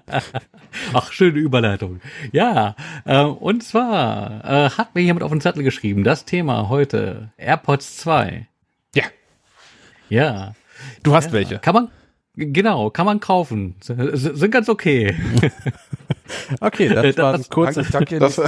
Ach, 0.93 1.11
schöne 1.11 1.39
Überleitung. 1.39 2.01
Ja, 2.31 2.75
äh, 3.05 3.21
und 3.23 3.63
zwar 3.63 4.43
äh, 4.43 4.69
hat 4.71 4.95
mir 4.95 5.01
jemand 5.01 5.23
auf 5.23 5.31
den 5.31 5.41
Zettel 5.41 5.63
geschrieben, 5.63 6.03
das 6.03 6.25
Thema 6.25 6.69
heute, 6.69 7.29
AirPods 7.37 7.97
2. 7.97 8.47
Ja, 8.95 9.03
Ja. 10.09 10.53
du 11.03 11.15
hast 11.15 11.27
ja. 11.27 11.33
welche. 11.33 11.59
Kann 11.59 11.73
man, 11.73 11.87
genau, 12.35 12.89
kann 12.89 13.05
man 13.05 13.19
kaufen. 13.19 13.75
S- 13.79 13.87
Sind 14.23 14.51
ganz 14.51 14.69
okay. 14.69 15.15
Okay, 16.61 16.89
das 16.89 17.17
war 17.17 17.33
ein 17.33 17.39
Das- 17.41 17.49
kurzes, 17.49 17.89
danke. 17.89 18.19
Das, 18.19 18.35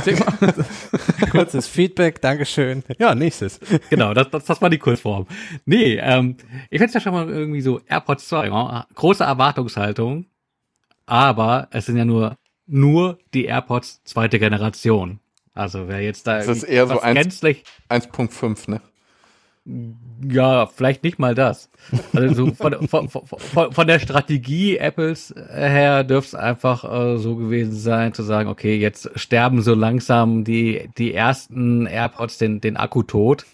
kurzes 1.31 1.67
Feedback. 1.67 2.21
Dankeschön. 2.21 2.83
Ja, 2.99 3.15
nächstes. 3.15 3.59
genau, 3.89 4.13
das, 4.13 4.29
das, 4.31 4.45
das 4.45 4.61
war 4.61 4.69
die 4.69 4.77
Kurzform. 4.77 5.27
Nee, 5.65 5.95
ähm, 6.01 6.37
ich 6.69 6.79
find's 6.79 6.93
ja 6.93 6.99
schon 6.99 7.13
mal 7.13 7.29
irgendwie 7.29 7.61
so 7.61 7.81
AirPods 7.87 8.27
2, 8.27 8.47
ja, 8.47 8.87
große 8.95 9.23
Erwartungshaltung, 9.23 10.25
aber 11.05 11.67
es 11.71 11.85
sind 11.85 11.97
ja 11.97 12.05
nur, 12.05 12.37
nur 12.67 13.17
die 13.33 13.45
AirPods 13.45 14.03
zweite 14.03 14.39
Generation. 14.39 15.19
Also 15.53 15.87
wer 15.87 16.01
jetzt 16.01 16.27
da 16.27 16.37
Das 16.37 16.47
ist 16.47 16.63
eher 16.63 16.87
so 16.87 16.95
was 16.95 17.03
eins- 17.03 17.19
gänzlich 17.21 17.63
1.5, 17.89 18.69
ne? 18.71 18.81
Ja, 19.65 20.67
vielleicht 20.67 21.03
nicht 21.03 21.17
mal 21.17 21.33
das. 21.33 21.69
Also 22.13 22.45
so 22.45 22.53
von, 22.53 22.87
von, 22.87 23.09
von, 23.09 23.71
von 23.73 23.87
der 23.87 23.99
Strategie 23.99 24.77
Apples 24.77 25.33
her 25.49 26.03
dürfte 26.03 26.37
es 26.37 26.41
einfach 26.43 26.83
äh, 26.83 27.17
so 27.17 27.35
gewesen 27.35 27.73
sein, 27.73 28.13
zu 28.13 28.21
sagen, 28.21 28.47
okay, 28.47 28.77
jetzt 28.77 29.09
sterben 29.15 29.61
so 29.61 29.73
langsam 29.73 30.43
die, 30.43 30.89
die 30.97 31.13
ersten 31.13 31.87
AirPods 31.87 32.37
den, 32.37 32.61
den 32.61 32.77
Akku 32.77 33.01
tot. 33.03 33.45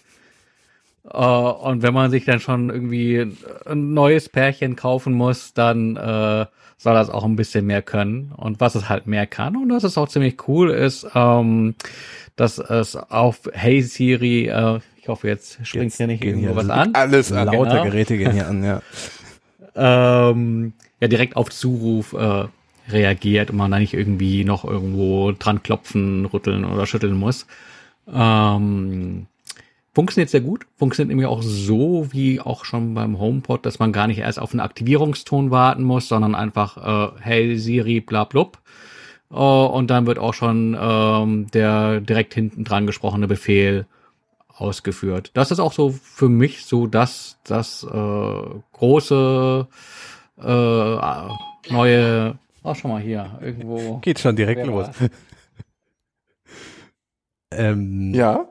Äh, 1.10 1.16
und 1.16 1.82
wenn 1.82 1.94
man 1.94 2.10
sich 2.10 2.26
dann 2.26 2.40
schon 2.40 2.68
irgendwie 2.68 3.34
ein 3.64 3.94
neues 3.94 4.28
Pärchen 4.28 4.76
kaufen 4.76 5.14
muss, 5.14 5.54
dann 5.54 5.96
äh, 5.96 6.46
soll 6.76 6.94
das 6.94 7.10
auch 7.10 7.24
ein 7.24 7.36
bisschen 7.36 7.66
mehr 7.66 7.82
können. 7.82 8.32
Und 8.36 8.60
was 8.60 8.74
es 8.74 8.88
halt 8.88 9.06
mehr 9.06 9.26
kann, 9.26 9.56
und 9.56 9.70
das 9.70 9.84
ist 9.84 9.96
auch 9.96 10.08
ziemlich 10.08 10.48
cool, 10.48 10.70
ist, 10.70 11.06
ähm, 11.14 11.74
dass 12.36 12.58
es 12.58 12.96
auf 12.96 13.48
Hey 13.52 13.82
Siri, 13.82 14.48
äh, 14.48 14.80
ich 15.02 15.08
hoffe, 15.08 15.26
jetzt 15.26 15.58
springt 15.66 15.92
hier 15.92 16.06
nicht 16.06 16.22
irgendwo 16.24 16.54
was 16.54 16.70
an. 16.70 16.94
Alles 16.94 17.32
an. 17.32 17.46
Lauter 17.46 17.70
Genau. 17.70 17.84
Geräte 17.84 18.16
gehen 18.16 18.30
hier 18.30 18.46
an, 18.46 18.62
ja. 18.62 18.80
ähm, 20.30 20.74
ja 21.00 21.08
direkt 21.08 21.34
auf 21.34 21.50
Zuruf 21.50 22.12
äh, 22.12 22.44
reagiert 22.88 23.50
und 23.50 23.56
man 23.56 23.72
da 23.72 23.80
nicht 23.80 23.94
irgendwie 23.94 24.44
noch 24.44 24.64
irgendwo 24.64 25.32
dran 25.32 25.60
klopfen, 25.64 26.24
rütteln 26.26 26.64
oder 26.64 26.86
schütteln 26.86 27.16
muss. 27.16 27.48
Ähm, 28.12 29.26
funktioniert 29.92 30.30
sehr 30.30 30.40
gut. 30.40 30.66
Funktioniert 30.76 31.08
nämlich 31.08 31.26
auch 31.26 31.42
so 31.42 32.06
wie 32.12 32.40
auch 32.40 32.64
schon 32.64 32.94
beim 32.94 33.18
HomePod, 33.18 33.66
dass 33.66 33.80
man 33.80 33.92
gar 33.92 34.06
nicht 34.06 34.18
erst 34.18 34.38
auf 34.38 34.52
einen 34.52 34.60
Aktivierungston 34.60 35.50
warten 35.50 35.82
muss, 35.82 36.06
sondern 36.06 36.36
einfach 36.36 36.76
äh, 36.76 37.20
Hey 37.20 37.58
Siri, 37.58 38.00
bla 38.00 38.22
blub. 38.22 38.58
Äh, 39.32 39.34
und 39.34 39.90
dann 39.90 40.06
wird 40.06 40.20
auch 40.20 40.34
schon 40.34 40.76
ähm, 40.80 41.48
der 41.52 42.00
direkt 42.00 42.34
hinten 42.34 42.62
dran 42.62 42.86
gesprochene 42.86 43.26
Befehl 43.26 43.86
ausgeführt. 44.62 45.30
Das 45.34 45.50
ist 45.50 45.60
auch 45.60 45.72
so 45.72 45.90
für 45.90 46.28
mich 46.28 46.64
so 46.64 46.86
das, 46.86 47.38
das 47.44 47.84
äh, 47.84 48.42
große 48.72 49.66
äh, 50.38 51.72
neue. 51.72 52.38
Oh, 52.62 52.74
schon 52.74 52.90
mal 52.92 53.02
hier 53.02 53.38
irgendwo. 53.42 53.98
Geht 53.98 54.20
schon 54.20 54.36
direkt 54.36 54.66
los. 54.66 54.86
Ähm, 57.54 58.14
Ja, 58.14 58.48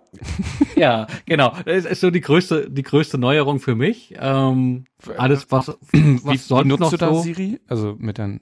Ja, 0.75 1.07
genau. 1.25 1.53
Das 1.65 1.85
ist 1.85 2.01
so 2.01 2.11
die 2.11 2.21
größte, 2.21 2.69
die 2.69 2.83
größte 2.83 3.17
Neuerung 3.17 3.59
für 3.59 3.75
mich. 3.75 4.13
Ähm, 4.19 4.85
alles 5.17 5.51
was, 5.51 5.67
was 5.91 5.91
Wie, 5.91 6.23
wie 6.23 6.37
sonst 6.37 6.67
nutzt 6.67 6.81
noch 6.81 6.91
du 6.91 6.97
da 6.97 7.13
so. 7.13 7.21
Siri? 7.21 7.59
Also 7.67 7.95
mit 7.97 8.19
deinen 8.19 8.41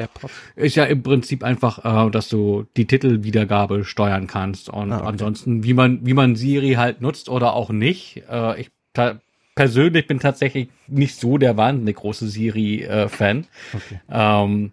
AirPods? 0.00 0.32
Ist 0.56 0.76
ja 0.76 0.84
im 0.84 1.02
Prinzip 1.02 1.44
einfach, 1.44 2.06
äh, 2.06 2.10
dass 2.10 2.28
du 2.28 2.66
die 2.76 2.86
Titelwiedergabe 2.86 3.84
steuern 3.84 4.26
kannst 4.26 4.68
und 4.68 4.92
Ah, 4.92 4.98
okay. 4.98 5.08
ansonsten, 5.08 5.62
wie 5.64 5.74
man, 5.74 6.04
wie 6.04 6.14
man 6.14 6.36
Siri 6.36 6.72
halt 6.74 7.00
nutzt 7.00 7.28
oder 7.28 7.54
auch 7.54 7.70
nicht. 7.70 8.22
Äh, 8.30 8.60
ich 8.60 8.70
persönlich 9.54 10.06
bin 10.06 10.18
tatsächlich 10.20 10.68
nicht 10.86 11.16
so 11.16 11.36
der 11.38 11.56
wahnsinnig 11.56 11.96
große 11.96 12.28
Siri-Fan. 12.28 13.46
Okay. 13.74 14.00
Ähm, 14.10 14.72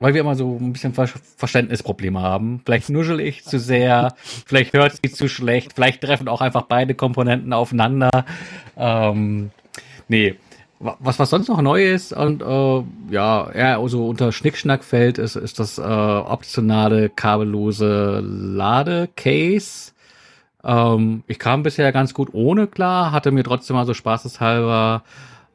weil 0.00 0.14
wir 0.14 0.20
immer 0.20 0.34
so 0.36 0.56
ein 0.60 0.72
bisschen 0.72 0.94
Ver 0.94 1.08
Verständnisprobleme 1.08 2.20
haben. 2.20 2.60
Vielleicht 2.64 2.88
nuschel 2.88 3.20
ich 3.20 3.44
zu 3.44 3.58
sehr, 3.58 4.14
vielleicht 4.46 4.72
hört 4.72 4.98
sie 5.02 5.10
zu 5.10 5.28
schlecht, 5.28 5.72
vielleicht 5.74 6.02
treffen 6.02 6.28
auch 6.28 6.40
einfach 6.40 6.62
beide 6.62 6.94
Komponenten 6.94 7.52
aufeinander. 7.52 8.10
Ähm, 8.76 9.50
nee. 10.08 10.36
Wa- 10.80 10.96
Was, 11.00 11.18
was 11.18 11.30
sonst 11.30 11.48
noch 11.48 11.60
neu 11.60 11.84
ist 11.92 12.12
und 12.12 12.42
äh, 12.42 12.82
ja, 13.12 13.50
eher 13.50 13.88
so 13.88 14.08
unter 14.08 14.30
Schnickschnack 14.32 14.84
fällt, 14.84 15.18
ist, 15.18 15.36
ist 15.36 15.58
das 15.58 15.78
äh, 15.78 15.82
optionale 15.82 17.08
kabellose 17.08 18.20
Ladecase. 18.22 19.92
Ähm, 20.64 21.24
ich 21.26 21.38
kam 21.38 21.62
bisher 21.64 21.90
ganz 21.92 22.14
gut 22.14 22.28
ohne 22.32 22.66
klar, 22.68 23.10
hatte 23.12 23.30
mir 23.32 23.44
trotzdem 23.44 23.76
mal 23.76 23.86
so 23.86 23.94
spaßeshalber 23.94 25.02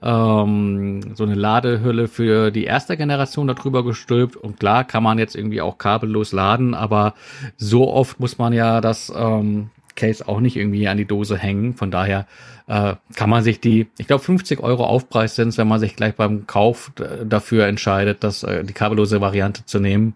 ähm, 0.01 1.15
so 1.15 1.24
eine 1.24 1.36
Ladehülle 1.36 2.09
für 2.09 2.51
die 2.51 2.65
erste 2.65 2.97
Generation 2.97 3.47
darüber 3.47 3.86
gestülpt. 3.86 4.36
Und 4.36 4.59
klar 4.59 4.84
kann 4.84 5.03
man 5.03 5.19
jetzt 5.19 5.36
irgendwie 5.36 5.61
auch 5.61 5.78
kabellos 5.78 6.34
laden, 6.34 6.74
aber 6.74 7.13
so 7.55 7.89
oft 7.91 8.19
muss 8.19 8.38
man 8.38 8.51
ja 8.51 8.82
das 8.82 9.11
ähm, 9.15 9.69
Case 9.95 10.28
auch 10.28 10.41
nicht 10.41 10.57
irgendwie 10.57 10.88
an 10.89 10.97
die 10.97 11.05
Dose 11.05 11.38
hängen. 11.38 11.74
Von 11.76 11.91
daher 11.91 12.28
äh, 12.68 12.95
kann 13.16 13.30
man 13.30 13.43
sich 13.43 13.59
die, 13.59 13.88
ich 13.97 14.07
glaube 14.07 14.24
50 14.24 14.59
Euro 14.61 14.86
Aufpreis 14.86 15.36
sind 15.36 15.57
wenn 15.57 15.68
man 15.68 15.80
sich 15.80 15.95
gleich 15.95 16.16
beim 16.16 16.47
Kauf 16.47 16.91
äh, 16.99 17.26
dafür 17.26 17.68
entscheidet, 17.68 18.24
das, 18.24 18.43
äh, 18.43 18.64
die 18.64 18.74
kabellose 18.74 19.22
Variante 19.22 19.66
zu 19.66 19.80
nehmen 19.80 20.16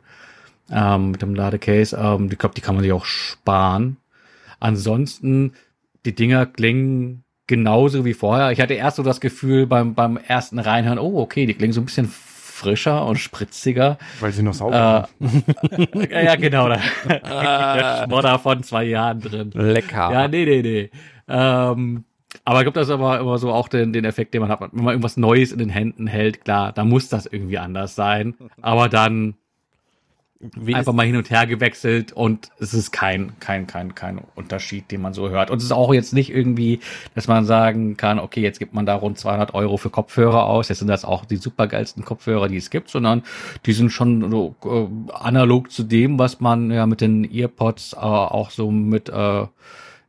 ähm, 0.72 1.12
mit 1.12 1.22
dem 1.22 1.36
Ladecase. 1.36 1.96
Ähm, 1.96 2.30
ich 2.32 2.38
glaube, 2.38 2.56
die 2.56 2.62
kann 2.62 2.76
man 2.76 2.84
sich 2.84 2.94
auch 2.94 3.06
sparen. 3.06 3.98
Ansonsten, 4.60 5.54
die 6.06 6.16
Dinger 6.16 6.46
klingen 6.46 7.24
genauso 7.48 8.06
wie 8.06 8.14
vorher. 8.14 8.52
Ich 8.52 8.60
hatte 8.60 8.74
erst 8.74 8.98
so 8.98 9.04
das 9.04 9.22
Gefühl 9.22 9.68
beim, 9.68 9.94
beim 9.94 10.18
ersten 10.18 10.60
Reinhören, 10.60 11.00
oh, 11.00 11.20
okay, 11.20 11.46
die 11.46 11.54
klingen 11.54 11.74
so 11.74 11.82
ein 11.82 11.86
bisschen 11.86 12.08
frischer 12.58 13.06
und 13.06 13.18
spritziger. 13.18 13.98
Weil 14.20 14.32
sie 14.32 14.44
noch 14.44 14.54
sauber 14.54 15.08
Äh, 15.20 16.08
ja, 16.12 16.22
ja, 16.22 16.36
genau. 16.36 16.68
Da 16.68 16.80
der 17.08 18.04
Schmodder 18.06 18.40
von 18.40 18.64
zwei 18.64 18.84
Jahren 18.86 19.22
drin. 19.22 19.52
Lecker. 19.54 20.12
Ja, 20.12 20.28
nee, 20.28 20.46
nee, 20.46 20.62
nee. 20.62 20.90
Ähm, 21.28 22.04
aber 22.48 22.60
ich 22.60 22.64
glaube, 22.64 22.80
das 22.80 22.88
ist 22.88 22.94
aber 22.94 23.20
immer 23.20 23.38
so 23.40 23.52
auch 23.52 23.68
den, 23.68 23.92
den 23.92 24.06
Effekt, 24.06 24.34
den 24.34 24.40
man 24.40 24.50
hat. 24.50 24.62
Wenn 24.62 24.70
man 24.86 24.94
irgendwas 24.94 25.18
Neues 25.18 25.52
in 25.52 25.60
den 25.60 25.68
Händen 25.68 26.08
hält, 26.08 26.46
klar, 26.46 26.72
da 26.72 26.86
muss 26.86 27.10
das 27.10 27.26
irgendwie 27.26 27.58
anders 27.58 27.94
sein. 27.94 28.36
Aber 28.62 28.88
dann 28.88 29.36
Wie 30.56 30.74
einfach 30.74 30.94
mal 30.94 31.06
hin 31.06 31.18
und 31.18 31.30
her 31.30 31.46
gewechselt 31.46 32.14
und 32.14 32.52
es 32.58 32.74
ist 32.74 32.92
kein, 32.92 33.38
kein, 33.42 33.68
kein, 33.68 33.96
kein 33.96 34.22
Unterschied, 34.36 34.92
den 34.92 35.02
man 35.02 35.14
so 35.14 35.30
hört. 35.30 35.52
Und 35.52 35.58
es 35.58 35.66
ist 35.66 35.74
auch 35.74 35.94
jetzt 35.94 36.14
nicht 36.14 36.30
irgendwie, 36.30 36.80
dass 37.16 37.28
man 37.28 37.44
sagen 37.44 37.98
kann, 37.98 38.18
okay, 38.18 38.40
jetzt 38.40 38.60
gibt 38.60 38.74
man 38.74 38.86
da 38.86 38.96
rund 38.96 39.20
200 39.20 39.54
Euro 39.54 39.76
für 39.76 39.90
Kopfhörer 39.90 40.46
aus. 40.46 40.70
Jetzt 40.70 40.80
sind 40.80 40.88
das 40.88 41.04
auch 41.04 41.26
die 41.26 41.36
supergeilsten 41.36 42.06
Kopfhörer, 42.06 42.48
die 42.48 42.56
es 42.56 42.70
gibt, 42.70 42.90
sondern 42.90 43.24
die 43.66 43.74
sind 43.74 43.90
schon 43.90 44.32
so 44.32 44.56
äh, 44.64 45.12
analog 45.14 45.70
zu 45.70 45.84
dem, 45.84 46.18
was 46.18 46.40
man 46.40 46.72
ja 46.72 46.86
mit 46.86 47.02
den 47.02 47.30
Earpods 47.30 47.92
äh, 47.92 47.98
auch 47.98 48.52
so 48.52 48.72
mit, 48.72 49.10
äh, 49.10 49.48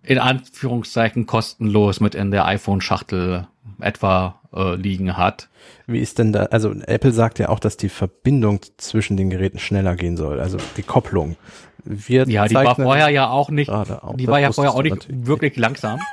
in 0.09 0.19
Anführungszeichen 0.19 1.27
kostenlos 1.27 2.01
mit 2.01 2.15
in 2.15 2.31
der 2.31 2.47
iPhone-Schachtel 2.47 3.47
etwa 3.79 4.41
äh, 4.55 4.75
liegen 4.75 5.19
hat. 5.19 5.51
wie 5.87 6.01
ist 6.01 6.19
denn 6.19 6.33
da, 6.33 6.45
also 6.45 6.73
Apple 6.73 7.13
sagt 7.13 7.39
ja 7.39 7.51
auch, 7.51 7.61
dass 7.61 7.77
die 7.77 7.91
Verbindung 7.91 8.61
zwischen 8.79 9.19
den 9.19 9.29
Geräten 9.29 9.59
schneller 9.59 9.97
gehen 9.97 10.17
soll, 10.17 10.41
also 10.41 10.57
die 10.79 10.83
Kopplung. 10.83 11.37
Wir 11.85 12.27
Ja, 12.27 12.47
die 12.49 12.55
war 12.55 12.75
vorher 12.75 13.11
ja 13.11 13.29
auch 13.29 13.51
nicht, 13.51 13.69
auch. 13.69 14.17
die 14.17 14.27
war 14.27 14.41
ja 14.41 14.51
vorher 14.51 14.75
auch 14.75 14.83
nicht 14.83 15.07
wirklich 15.11 15.57
langsam. 15.57 16.01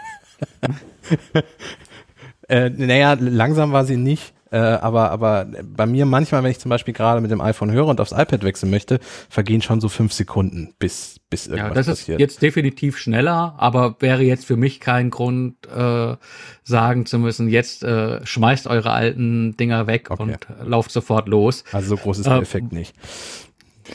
Äh, 2.48 2.70
naja, 2.70 3.18
langsam 3.20 3.72
war 3.72 3.86
sie 3.86 3.98
nicht. 3.98 4.35
Äh, 4.56 4.60
aber, 4.60 5.12
aber 5.12 5.48
bei 5.66 5.86
mir 5.86 6.06
manchmal, 6.06 6.42
wenn 6.42 6.52
ich 6.52 6.60
zum 6.60 6.70
Beispiel 6.70 6.94
gerade 6.94 7.20
mit 7.20 7.30
dem 7.30 7.42
iPhone 7.42 7.72
höre 7.74 7.88
und 7.88 8.00
aufs 8.00 8.14
iPad 8.14 8.44
wechseln 8.44 8.70
möchte, 8.70 9.00
vergehen 9.30 9.62
schon 9.62 9.82
so 9.82 9.90
fünf 9.90 10.14
Sekunden, 10.14 10.74
bis, 10.80 11.20
bis 11.30 11.48
irgendwas 11.48 11.68
Ja, 11.70 11.74
das 11.74 11.88
ist 11.90 12.00
passiert. 12.04 12.20
jetzt 12.22 12.42
definitiv 12.42 12.98
schneller, 12.98 13.56
aber 13.58 13.98
wäre 14.00 14.24
jetzt 14.24 14.46
für 14.46 14.56
mich 14.56 14.80
kein 14.80 15.10
Grund, 15.10 15.56
äh, 15.68 16.16
sagen 16.64 17.06
zu 17.06 17.20
müssen, 17.20 17.50
jetzt 17.50 17.84
äh, 17.84 18.26
schmeißt 18.26 18.68
eure 18.68 18.92
alten 18.92 19.58
Dinger 19.58 19.88
weg 19.88 20.10
Okay. 20.10 20.22
und 20.24 20.38
lauft 20.66 20.92
sofort 20.92 21.28
los. 21.28 21.66
also 21.74 21.90
so 21.90 21.98
groß 21.98 22.20
ist 22.20 22.28
der 22.28 22.36
Äh, 22.38 22.42
Effekt 22.42 22.72
nicht. 22.72 22.96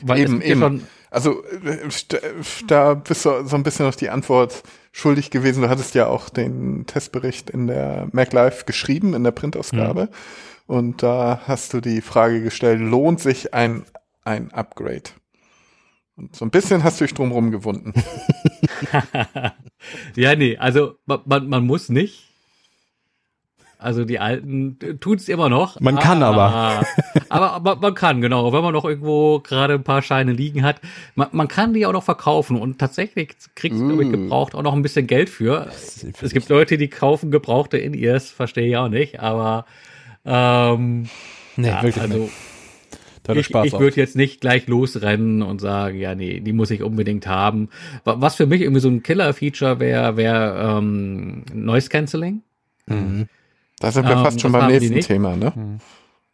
Weil 0.02 0.18
Eben, 0.20 0.42
eben. 0.42 0.60
schon, 0.60 0.82
Also 1.10 1.42
äh, 1.42 1.88
da 2.66 2.94
bist 2.94 3.24
du 3.24 3.46
so 3.46 3.56
ein 3.56 3.62
bisschen 3.62 3.86
noch 3.86 3.94
die 3.94 4.10
Antwort 4.10 4.62
schuldig 4.92 5.30
gewesen. 5.30 5.62
Du 5.62 5.68
hattest 5.68 5.94
ja 5.94 6.06
auch 6.06 6.28
den 6.28 6.84
Testbericht 6.86 7.48
in 7.50 7.66
der 7.66 8.08
MacLive 8.12 8.64
geschrieben, 8.66 9.14
in 9.14 9.24
der 9.24 9.30
Printausgabe. 9.30 10.08
Und 10.70 11.02
da 11.02 11.40
hast 11.48 11.74
du 11.74 11.80
die 11.80 12.00
Frage 12.00 12.44
gestellt, 12.44 12.80
lohnt 12.80 13.18
sich 13.18 13.52
ein, 13.52 13.82
ein 14.22 14.52
Upgrade? 14.52 15.10
Und 16.14 16.36
so 16.36 16.44
ein 16.44 16.52
bisschen 16.52 16.84
hast 16.84 17.00
du 17.00 17.04
dich 17.06 17.12
drumherum 17.12 17.50
gewunden. 17.50 17.92
ja, 20.14 20.36
nee, 20.36 20.56
also 20.58 20.94
man, 21.06 21.48
man, 21.48 21.66
muss 21.66 21.88
nicht. 21.88 22.28
Also 23.78 24.04
die 24.04 24.20
alten 24.20 24.78
tut's 25.00 25.28
immer 25.28 25.48
noch. 25.48 25.80
Man 25.80 25.98
kann 25.98 26.22
aber. 26.22 26.86
aber, 27.30 27.50
aber 27.50 27.74
man 27.74 27.94
kann, 27.94 28.20
genau. 28.20 28.52
Wenn 28.52 28.62
man 28.62 28.72
noch 28.72 28.84
irgendwo 28.84 29.40
gerade 29.40 29.74
ein 29.74 29.82
paar 29.82 30.02
Scheine 30.02 30.32
liegen 30.32 30.62
hat. 30.62 30.80
Man, 31.16 31.30
man 31.32 31.48
kann 31.48 31.74
die 31.74 31.84
auch 31.84 31.92
noch 31.92 32.04
verkaufen 32.04 32.56
und 32.56 32.78
tatsächlich 32.78 33.34
kriegst 33.56 33.80
du 33.80 33.86
Uh. 33.86 33.88
damit 33.88 34.12
gebraucht 34.12 34.54
auch 34.54 34.62
noch 34.62 34.74
ein 34.74 34.82
bisschen 34.82 35.08
Geld 35.08 35.30
für. 35.30 35.66
Es 35.66 36.32
gibt 36.32 36.48
Leute, 36.48 36.78
die 36.78 36.86
kaufen 36.86 37.32
gebrauchte 37.32 37.76
In-Ears, 37.76 38.30
verstehe 38.30 38.68
ich 38.68 38.76
auch 38.76 38.88
nicht, 38.88 39.18
aber 39.18 39.66
ähm, 40.24 41.08
nee, 41.56 41.68
ja, 41.68 41.82
wirklich 41.82 42.00
also 42.00 42.18
nicht. 42.18 42.32
Da 43.22 43.34
ich, 43.34 43.46
Spaß 43.46 43.66
ich 43.66 43.78
würde 43.78 43.96
jetzt 43.96 44.16
nicht 44.16 44.40
gleich 44.40 44.66
losrennen 44.66 45.42
und 45.42 45.60
sagen, 45.60 45.98
ja, 45.98 46.14
nee, 46.14 46.40
die 46.40 46.52
muss 46.52 46.70
ich 46.70 46.82
unbedingt 46.82 47.26
haben. 47.26 47.68
Wa- 48.04 48.16
Was 48.18 48.34
für 48.34 48.46
mich 48.46 48.62
irgendwie 48.62 48.80
so 48.80 48.88
ein 48.88 49.02
Killer-Feature 49.02 49.78
wäre, 49.78 50.16
wäre 50.16 50.78
ähm, 50.78 51.44
Noise 51.52 51.90
Cancelling. 51.90 52.42
Mhm. 52.86 53.28
Da 53.78 53.92
sind 53.92 54.06
wir 54.08 54.16
Ähm, 54.16 54.24
fast 54.24 54.40
schon 54.40 54.52
beim 54.52 54.68
nächsten. 54.68 55.00
Thema, 55.00 55.36
ne? 55.36 55.78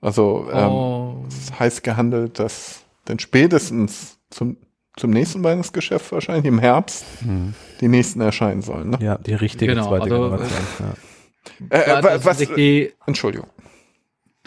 Also 0.01 0.49
ähm, 0.53 0.68
oh, 0.68 1.24
es 1.28 1.39
ist 1.39 1.59
heiß 1.59 1.82
gehandelt, 1.82 2.39
dass 2.39 2.84
denn 3.09 3.18
spätestens 3.18 4.18
zum, 4.30 4.57
zum 4.97 5.11
nächsten 5.11 5.43
Weihnachtsgeschäft 5.43 6.12
wahrscheinlich 6.12 6.47
im 6.47 6.59
Herbst 6.61 7.05
die 7.80 7.89
nächsten 7.89 8.20
erscheinen 8.20 8.62
sollen. 8.62 8.91
Ne? 8.91 8.99
Ja, 9.01 9.18
die 9.18 9.34
richtige 9.34 9.74
Genau, 9.74 9.89
zweite 9.89 10.05
also, 10.05 10.16
Generation. 10.22 10.66
Ja. 11.70 11.76
Äh, 11.76 12.01
äh, 12.01 12.24
was, 12.24 12.39
die, 12.39 12.93
Entschuldigung. 13.07 13.49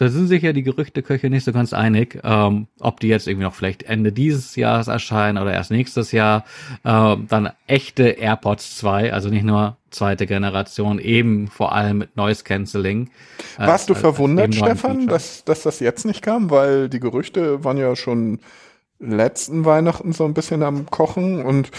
Da 0.00 0.08
sind 0.08 0.28
sich 0.28 0.42
ja 0.42 0.54
die 0.54 0.62
Gerüchteköche 0.62 1.28
nicht 1.28 1.44
so 1.44 1.52
ganz 1.52 1.74
einig, 1.74 2.18
ähm, 2.24 2.68
ob 2.80 3.00
die 3.00 3.08
jetzt 3.08 3.28
irgendwie 3.28 3.44
noch 3.44 3.54
vielleicht 3.54 3.82
Ende 3.82 4.12
dieses 4.12 4.56
Jahres 4.56 4.88
erscheinen 4.88 5.36
oder 5.36 5.52
erst 5.52 5.70
nächstes 5.70 6.10
Jahr. 6.10 6.44
Ähm, 6.86 7.26
dann 7.28 7.50
echte 7.66 8.04
AirPods 8.08 8.78
2, 8.78 9.12
also 9.12 9.28
nicht 9.28 9.44
nur 9.44 9.76
zweite 9.90 10.26
Generation, 10.26 10.98
eben 10.98 11.48
vor 11.48 11.74
allem 11.74 11.98
mit 11.98 12.16
Noise 12.16 12.44
Cancelling. 12.44 13.10
Äh, 13.58 13.66
Warst 13.66 13.90
du 13.90 13.92
als- 13.94 14.02
als 14.04 14.14
verwundert, 14.16 14.48
neuen 14.50 14.52
Stefan, 14.54 15.06
dass, 15.06 15.44
dass 15.44 15.64
das 15.64 15.80
jetzt 15.80 16.06
nicht 16.06 16.22
kam? 16.22 16.48
Weil 16.50 16.88
die 16.88 17.00
Gerüchte 17.00 17.62
waren 17.62 17.76
ja 17.76 17.94
schon 17.94 18.38
letzten 19.00 19.66
Weihnachten 19.66 20.12
so 20.12 20.24
ein 20.24 20.32
bisschen 20.32 20.62
am 20.62 20.86
Kochen 20.86 21.44
und 21.44 21.70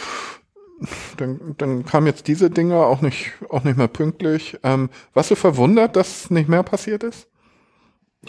dann, 1.18 1.56
dann 1.58 1.86
kamen 1.86 2.08
jetzt 2.08 2.28
diese 2.28 2.50
Dinger 2.50 2.86
auch 2.86 3.02
nicht, 3.02 3.32
auch 3.50 3.64
nicht 3.64 3.78
mehr 3.78 3.88
pünktlich. 3.88 4.58
Ähm, 4.64 4.90
warst 5.16 5.32
du 5.32 5.36
verwundert, 5.36 5.96
dass 5.96 6.30
nicht 6.30 6.50
mehr 6.50 6.64
passiert 6.64 7.04
ist? 7.04 7.28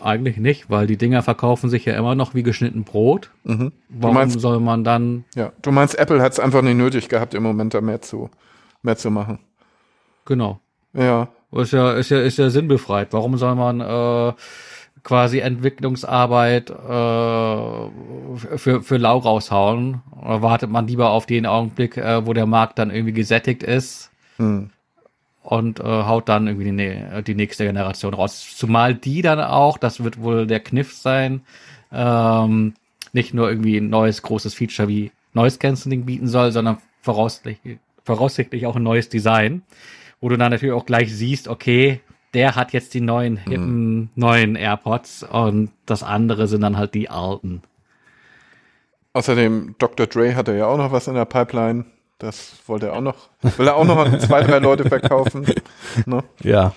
Eigentlich 0.00 0.38
nicht, 0.38 0.70
weil 0.70 0.86
die 0.86 0.96
Dinger 0.96 1.22
verkaufen 1.22 1.68
sich 1.68 1.84
ja 1.84 1.94
immer 1.94 2.14
noch 2.14 2.34
wie 2.34 2.42
geschnitten 2.42 2.84
Brot. 2.84 3.30
Mhm. 3.44 3.72
Warum 3.90 4.14
meinst- 4.14 4.40
soll 4.40 4.58
man 4.58 4.84
dann, 4.84 5.24
Ja, 5.34 5.52
du 5.60 5.70
meinst, 5.70 5.98
Apple 5.98 6.22
hat 6.22 6.32
es 6.32 6.40
einfach 6.40 6.62
nicht 6.62 6.76
nötig 6.76 7.08
gehabt, 7.10 7.34
im 7.34 7.42
Moment 7.42 7.74
da 7.74 7.80
mehr 7.82 8.00
zu, 8.00 8.30
mehr 8.82 8.96
zu 8.96 9.10
machen. 9.10 9.38
genau, 10.24 10.60
Ja, 10.94 11.28
ist 11.52 11.72
ja, 11.72 11.92
ist 11.92 12.08
ja, 12.10 12.20
ist 12.22 12.38
ja 12.38 12.48
sinnbefreit. 12.48 13.08
Warum 13.12 13.36
soll 13.36 13.54
man 13.54 13.80
äh, 13.82 14.32
quasi 15.02 15.40
Entwicklungsarbeit 15.40 16.70
äh, 16.70 16.74
für, 18.56 18.82
für 18.82 18.96
lau 18.96 19.18
raushauen? 19.18 20.00
Oder 20.22 20.40
wartet 20.40 20.70
man 20.70 20.86
lieber 20.86 21.10
auf 21.10 21.26
den 21.26 21.44
Augenblick, 21.44 21.98
äh, 21.98 22.26
wo 22.26 22.32
der 22.32 22.46
Markt 22.46 22.78
dann 22.78 22.90
irgendwie 22.90 23.12
gesättigt 23.12 23.62
ist 23.62 24.10
hm. 24.38 24.70
Und 25.42 25.80
äh, 25.80 25.82
haut 25.84 26.28
dann 26.28 26.46
irgendwie 26.46 26.66
die, 26.66 26.72
nä- 26.72 27.22
die 27.22 27.34
nächste 27.34 27.64
Generation 27.64 28.14
raus. 28.14 28.54
Zumal 28.56 28.94
die 28.94 29.22
dann 29.22 29.40
auch, 29.40 29.78
das 29.78 30.02
wird 30.04 30.20
wohl 30.20 30.46
der 30.46 30.60
Kniff 30.60 30.92
sein, 30.94 31.42
ähm, 31.92 32.74
nicht 33.12 33.34
nur 33.34 33.48
irgendwie 33.48 33.76
ein 33.76 33.90
neues 33.90 34.22
großes 34.22 34.54
Feature 34.54 34.88
wie 34.88 35.10
Noise 35.34 35.58
Cancelling 35.58 36.04
bieten 36.04 36.28
soll, 36.28 36.52
sondern 36.52 36.78
voraussichtlich, 37.02 37.78
voraussichtlich 38.04 38.66
auch 38.66 38.76
ein 38.76 38.82
neues 38.82 39.08
Design, 39.08 39.62
wo 40.20 40.28
du 40.28 40.36
dann 40.38 40.50
natürlich 40.52 40.74
auch 40.74 40.86
gleich 40.86 41.14
siehst, 41.14 41.48
okay, 41.48 42.00
der 42.34 42.54
hat 42.56 42.72
jetzt 42.72 42.94
die 42.94 43.00
neuen 43.00 43.36
hippen, 43.36 44.10
neuen 44.14 44.56
AirPods 44.56 45.22
und 45.24 45.70
das 45.84 46.02
andere 46.02 46.46
sind 46.46 46.62
dann 46.62 46.78
halt 46.78 46.94
die 46.94 47.10
alten. 47.10 47.62
Außerdem, 49.12 49.74
Dr. 49.78 50.06
Dre 50.06 50.34
hatte 50.34 50.56
ja 50.56 50.66
auch 50.66 50.78
noch 50.78 50.92
was 50.92 51.08
in 51.08 51.14
der 51.14 51.26
Pipeline. 51.26 51.84
Das 52.22 52.52
wollte 52.66 52.86
er 52.86 52.92
auch 52.94 53.00
noch, 53.00 53.28
will 53.58 53.66
er 53.66 53.74
auch 53.76 53.84
noch 53.84 53.98
an 53.98 54.20
zwei, 54.20 54.42
drei 54.42 54.58
Leute 54.58 54.88
verkaufen. 54.88 55.44
Ne? 56.06 56.22
Ja. 56.42 56.72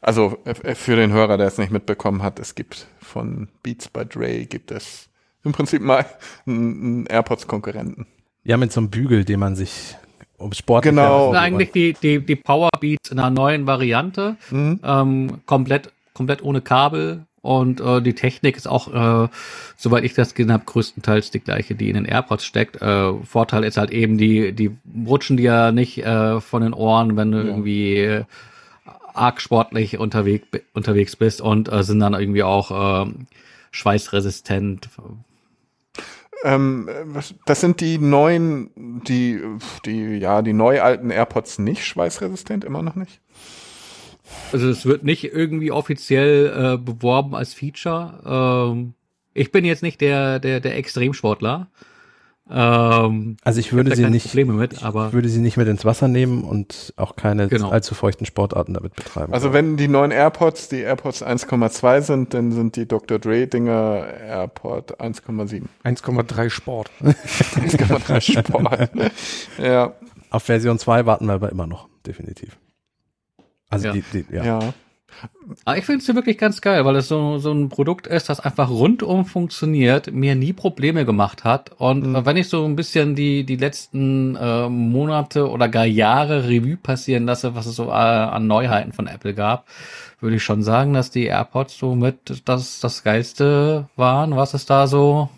Also 0.00 0.38
äh, 0.44 0.74
für 0.74 0.96
den 0.96 1.12
Hörer, 1.12 1.36
der 1.36 1.46
es 1.46 1.58
nicht 1.58 1.70
mitbekommen 1.70 2.22
hat, 2.22 2.38
es 2.38 2.54
gibt 2.54 2.86
von 3.00 3.48
Beats 3.62 3.88
by 3.88 4.04
Dre 4.04 4.44
gibt 4.46 4.70
es 4.70 5.08
im 5.44 5.52
Prinzip 5.52 5.82
mal 5.82 6.04
einen, 6.46 6.82
einen 6.82 7.06
AirPods-Konkurrenten. 7.06 8.06
Ja, 8.44 8.56
mit 8.56 8.72
so 8.72 8.80
einem 8.80 8.90
Bügel, 8.90 9.24
den 9.24 9.40
man 9.40 9.56
sich 9.56 9.96
um 10.38 10.52
Sport 10.52 10.84
Genau. 10.84 11.32
Das 11.32 11.34
sind 11.34 11.36
eigentlich 11.44 11.72
die, 11.72 11.92
die, 11.94 12.24
die 12.24 12.36
Powerbeats 12.36 13.10
in 13.10 13.18
einer 13.18 13.30
neuen 13.30 13.66
Variante, 13.66 14.36
Mhm. 14.50 14.80
ähm, 14.82 15.40
komplett, 15.46 15.92
komplett 16.12 16.42
ohne 16.42 16.60
Kabel. 16.60 17.26
Und 17.44 17.82
äh, 17.82 18.00
die 18.00 18.14
Technik 18.14 18.56
ist 18.56 18.66
auch, 18.66 18.88
äh, 18.88 19.28
soweit 19.76 20.04
ich 20.04 20.14
das 20.14 20.34
gesehen 20.34 20.50
habe, 20.50 20.64
größtenteils 20.64 21.30
die 21.30 21.40
gleiche, 21.40 21.74
die 21.74 21.90
in 21.90 21.94
den 21.94 22.06
AirPods 22.06 22.46
steckt. 22.46 22.80
Äh, 22.80 23.12
Vorteil 23.22 23.64
ist 23.64 23.76
halt 23.76 23.90
eben, 23.90 24.16
die, 24.16 24.52
die 24.52 24.70
rutschen 25.06 25.36
dir 25.36 25.44
ja 25.44 25.72
nicht 25.72 25.98
äh, 25.98 26.40
von 26.40 26.62
den 26.62 26.72
Ohren, 26.72 27.18
wenn 27.18 27.32
du 27.32 27.42
irgendwie 27.42 27.98
äh, 27.98 28.24
arg 29.12 29.42
sportlich 29.42 29.98
unterwegs, 29.98 30.46
unterwegs 30.72 31.16
bist 31.16 31.42
und 31.42 31.70
äh, 31.70 31.82
sind 31.82 32.00
dann 32.00 32.14
irgendwie 32.14 32.44
auch 32.44 33.06
äh, 33.06 33.12
schweißresistent. 33.72 34.88
Ähm, 36.44 36.88
das 37.44 37.60
sind 37.60 37.82
die 37.82 37.98
neuen, 37.98 38.70
die, 39.06 39.42
die, 39.84 40.16
ja, 40.16 40.40
die 40.40 40.54
neu 40.54 40.80
alten 40.80 41.10
AirPods 41.10 41.58
nicht 41.58 41.84
schweißresistent, 41.84 42.64
immer 42.64 42.80
noch 42.80 42.94
nicht. 42.94 43.20
Also 44.52 44.68
es 44.68 44.86
wird 44.86 45.04
nicht 45.04 45.24
irgendwie 45.24 45.70
offiziell 45.70 46.74
äh, 46.74 46.78
beworben 46.78 47.34
als 47.34 47.54
Feature. 47.54 48.70
Ähm, 48.72 48.94
ich 49.34 49.52
bin 49.52 49.64
jetzt 49.64 49.82
nicht 49.82 50.00
der, 50.00 50.38
der, 50.38 50.60
der 50.60 50.76
Extremsportler. 50.76 51.68
Ähm, 52.50 53.36
Also 53.42 53.60
ich 53.60 53.72
würde 53.72 53.90
da 53.90 53.96
sie 53.96 54.08
nicht, 54.10 54.26
Probleme 54.26 54.52
mit, 54.52 54.74
ich 54.74 54.82
würde 54.82 55.28
sie 55.28 55.40
nicht 55.40 55.56
mit 55.56 55.66
ins 55.66 55.84
Wasser 55.86 56.08
nehmen 56.08 56.44
und 56.44 56.92
auch 56.96 57.16
keine 57.16 57.48
Genau. 57.48 57.70
allzu 57.70 57.94
feuchten 57.94 58.26
Sportarten 58.26 58.74
damit 58.74 58.94
betreiben. 58.94 59.32
Also 59.32 59.52
wenn 59.54 59.76
die 59.78 59.88
neuen 59.88 60.10
AirPods 60.10 60.68
die 60.68 60.80
AirPods 60.80 61.24
1,2 61.24 62.02
sind, 62.02 62.34
dann 62.34 62.52
sind 62.52 62.76
die 62.76 62.86
Dr. 62.86 63.18
Dre 63.18 63.46
Dinger 63.46 64.06
AirPod 64.26 65.00
1,7. 65.00 65.62
1,3 65.84 66.50
Sport. 66.50 66.90
1,3 67.02 68.40
Sport. 68.40 68.90
ja, 69.58 69.94
Auf 70.30 70.42
Version 70.42 70.78
2 70.78 71.06
warten 71.06 71.26
wir 71.26 71.34
aber 71.34 71.50
immer 71.50 71.66
noch, 71.66 71.88
definitiv. 72.06 72.58
Also 73.70 73.88
Ja. 73.88 73.92
die, 73.92 74.02
die, 74.12 74.24
ja. 74.34 74.44
ja. 74.44 74.58
Aber 75.64 75.78
ich 75.78 75.84
finde 75.84 76.00
es 76.00 76.08
ja 76.08 76.14
wirklich 76.16 76.38
ganz 76.38 76.60
geil, 76.60 76.84
weil 76.84 76.96
es 76.96 77.06
so, 77.06 77.38
so 77.38 77.52
ein 77.52 77.68
Produkt 77.68 78.08
ist, 78.08 78.28
das 78.28 78.40
einfach 78.40 78.68
rundum 78.68 79.24
funktioniert, 79.26 80.12
mir 80.12 80.34
nie 80.34 80.52
Probleme 80.52 81.04
gemacht 81.04 81.44
hat. 81.44 81.70
Und 81.78 82.04
Mhm. 82.06 82.26
wenn 82.26 82.36
ich 82.36 82.48
so 82.48 82.64
ein 82.64 82.74
bisschen 82.74 83.14
die, 83.14 83.44
die 83.44 83.54
letzten 83.56 84.34
äh, 84.34 84.68
Monate 84.68 85.48
oder 85.48 85.68
gar 85.68 85.84
Jahre 85.84 86.48
Revue 86.48 86.76
passieren 86.76 87.26
lasse, 87.26 87.54
was 87.54 87.66
es 87.66 87.76
so 87.76 87.90
äh, 87.90 87.92
an 87.92 88.48
Neuheiten 88.48 88.92
von 88.92 89.06
Apple 89.06 89.34
gab, 89.34 89.66
würde 90.20 90.34
ich 90.36 90.42
schon 90.42 90.62
sagen, 90.64 90.94
dass 90.94 91.12
die 91.12 91.26
AirPods 91.26 91.78
so 91.78 91.94
mit 91.94 92.42
das, 92.46 92.80
das 92.80 93.04
Geilste 93.04 93.88
waren, 93.94 94.34
was 94.34 94.54
es 94.54 94.66
da 94.66 94.88
so 94.88 95.28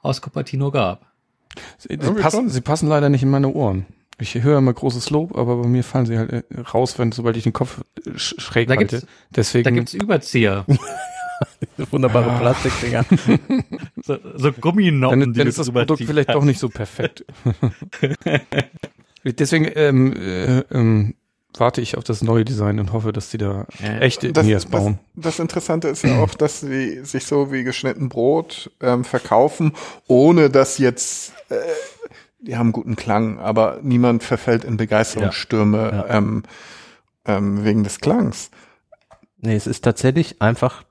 aus 0.00 0.22
Cupertino 0.22 0.70
gab. 0.70 1.02
Sie, 1.76 1.98
sie, 2.00 2.12
passen, 2.14 2.48
sie 2.48 2.60
passen 2.62 2.88
leider 2.88 3.10
nicht 3.10 3.22
in 3.22 3.30
meine 3.30 3.48
Ohren. 3.52 3.84
Ich 4.22 4.34
höre 4.42 4.58
immer 4.58 4.72
großes 4.72 5.10
Lob, 5.10 5.36
aber 5.36 5.56
bei 5.56 5.66
mir 5.68 5.82
fallen 5.82 6.06
sie 6.06 6.16
halt 6.16 6.30
äh, 6.32 6.42
raus, 6.72 6.96
wenn 6.98 7.10
sobald 7.10 7.36
ich 7.36 7.42
den 7.42 7.52
Kopf 7.52 7.80
äh, 8.06 8.16
sch 8.16 8.34
schräg 8.38 8.68
Da 8.68 8.76
halte. 8.76 8.98
gibt's- 8.98 9.06
Deswegen 9.34 9.64
Da 9.64 9.70
gibt's 9.70 9.94
Überzieher, 9.94 10.64
Wunderbare 11.90 12.38
Plastikdinger. 12.38 13.04
so, 14.04 14.16
so 14.36 14.52
Gumminoppen, 14.52 15.18
dann, 15.20 15.32
dann 15.32 15.44
du 15.44 15.48
ist 15.48 15.58
das 15.58 15.70
Produkt 15.70 16.04
vielleicht 16.04 16.28
doch 16.28 16.34
kannst. 16.34 16.46
nicht 16.46 16.60
so 16.60 16.68
perfekt. 16.68 17.24
Deswegen 19.24 19.68
ähm, 19.74 20.12
äh, 20.16 20.58
ähm, 20.72 21.14
warte 21.56 21.80
ich 21.80 21.96
auf 21.96 22.04
das 22.04 22.22
neue 22.22 22.44
Design 22.44 22.80
und 22.80 22.92
hoffe, 22.92 23.12
dass 23.12 23.30
die 23.30 23.38
da 23.38 23.66
Ja. 23.82 23.98
echte 23.98 24.32
Das, 24.32 24.46
Niers 24.46 24.62
das, 24.64 24.70
bauen. 24.70 24.98
das 25.14 25.38
Interessante 25.38 25.88
ist 25.88 26.02
ja 26.04 26.18
auch, 26.20 26.34
dass 26.34 26.60
sie 26.60 27.04
sich 27.04 27.26
so 27.26 27.52
wie 27.52 27.62
geschnitten 27.62 28.08
Brot 28.08 28.70
ähm, 28.80 29.04
verkaufen, 29.04 29.72
ohne 30.08 30.48
dass 30.50 30.78
jetzt, 30.78 31.32
äh, 31.50 31.54
die 32.42 32.56
haben 32.56 32.72
guten 32.72 32.96
Klang, 32.96 33.38
aber 33.38 33.78
niemand 33.82 34.22
verfällt 34.22 34.64
in 34.64 34.76
Begeisterungsstürme 34.76 35.78
Ja. 36.08 36.16
Ähm, 36.16 36.42
ähm, 37.24 37.64
wegen 37.64 37.84
des 37.84 38.00
Klangs. 38.00 38.50
Nee, 39.40 39.54
es 39.54 39.66
ist 39.66 39.82
tatsächlich 39.84 40.42
einfach, 40.42 40.82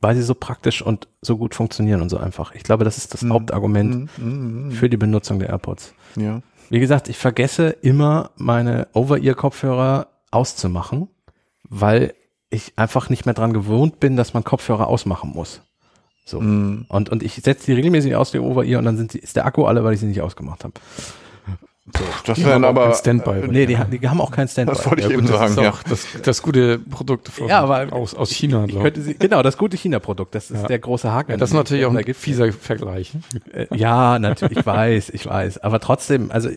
weil 0.00 0.14
sie 0.16 0.22
so 0.22 0.34
praktisch 0.34 0.82
und 0.82 1.08
so 1.20 1.36
gut 1.36 1.54
funktionieren 1.54 2.00
und 2.00 2.08
so 2.08 2.16
einfach. 2.18 2.54
Ich 2.54 2.62
glaube, 2.62 2.84
das 2.84 2.96
ist 2.96 3.12
das 3.12 3.22
Mhm. 3.22 3.32
Hauptargument 3.32 4.18
mhm, 4.18 4.70
für 4.72 4.88
die 4.88 4.96
Benutzung 4.96 5.38
der 5.40 5.48
AirPods. 5.50 5.94
ja. 6.16 6.42
Wie 6.72 6.78
gesagt, 6.78 7.08
ich 7.08 7.18
vergesse 7.18 7.70
immer 7.82 8.30
meine 8.36 8.86
Over-Ear-Kopfhörer 8.92 10.06
auszumachen, 10.30 11.08
weil 11.68 12.14
ich 12.48 12.74
einfach 12.76 13.10
nicht 13.10 13.26
mehr 13.26 13.34
dran 13.34 13.52
gewohnt 13.52 13.98
bin, 13.98 14.16
dass 14.16 14.34
man 14.34 14.44
Kopfhörer 14.44 14.86
ausmachen 14.86 15.32
muss. 15.34 15.62
So. 16.30 16.40
Mhm. 16.40 16.86
Und, 16.88 17.08
und 17.10 17.22
ich 17.22 17.34
setze 17.34 17.66
die 17.66 17.72
regelmäßig 17.72 18.14
aus, 18.16 18.30
die 18.30 18.38
Over-Ear, 18.38 18.78
und 18.78 18.84
dann 18.86 18.96
sind 18.96 19.12
die, 19.14 19.18
ist 19.18 19.36
der 19.36 19.44
Akku 19.46 19.64
alle, 19.64 19.84
weil 19.84 19.94
ich 19.94 20.00
sie 20.00 20.06
nicht 20.06 20.22
ausgemacht 20.22 20.64
habe. 20.64 20.74
Das 22.24 22.36
Die 22.38 22.44
wären 22.44 22.64
haben 22.64 22.64
auch 22.64 22.68
aber, 22.82 22.84
kein 22.90 22.94
Standby. 22.94 23.30
äh, 23.30 23.48
Nee, 23.48 23.66
die, 23.66 23.76
die 23.98 24.08
haben 24.08 24.20
auch 24.20 24.30
kein 24.30 24.46
Standby. 24.46 24.76
das 24.76 24.86
wollte 24.86 25.00
ich 25.02 25.08
Ja, 25.08 25.12
eben 25.12 25.22
gut, 25.22 25.30
das 25.32 25.38
sagen, 25.40 25.52
ist 25.52 25.84
ja. 25.84 25.90
das, 25.90 26.06
das 26.22 26.42
gute 26.42 26.78
Produkt 26.78 27.28
von, 27.28 27.48
Ja, 27.48 27.62
aber- 27.62 27.92
aus, 27.92 28.14
aus 28.14 28.30
China. 28.30 28.62
Ich 28.64 28.70
glaub. 28.70 28.84
könnte 28.84 29.00
sie, 29.02 29.14
genau, 29.14 29.42
das 29.42 29.58
gute 29.58 29.76
China-Produkt, 29.76 30.36
das 30.36 30.52
ist 30.52 30.62
Ja. 30.62 30.68
der 30.68 30.78
große 30.78 31.10
Haken. 31.10 31.32
ja, 31.32 31.36
das 31.36 31.50
ist 31.50 31.56
natürlich 31.56 31.84
auch 31.86 31.90
ein 31.92 32.04
gibt's- 32.04 32.22
fieser 32.22 32.52
Vergleich. 32.52 33.12
Äh, 33.52 33.66
Ja, 33.76 34.20
natürlich, 34.20 34.58
ich 34.58 34.66
weiß, 34.66 35.10
ich 35.10 35.26
weiß. 35.26 35.58
Aber 35.58 35.80
trotzdem, 35.80 36.30
also 36.30 36.48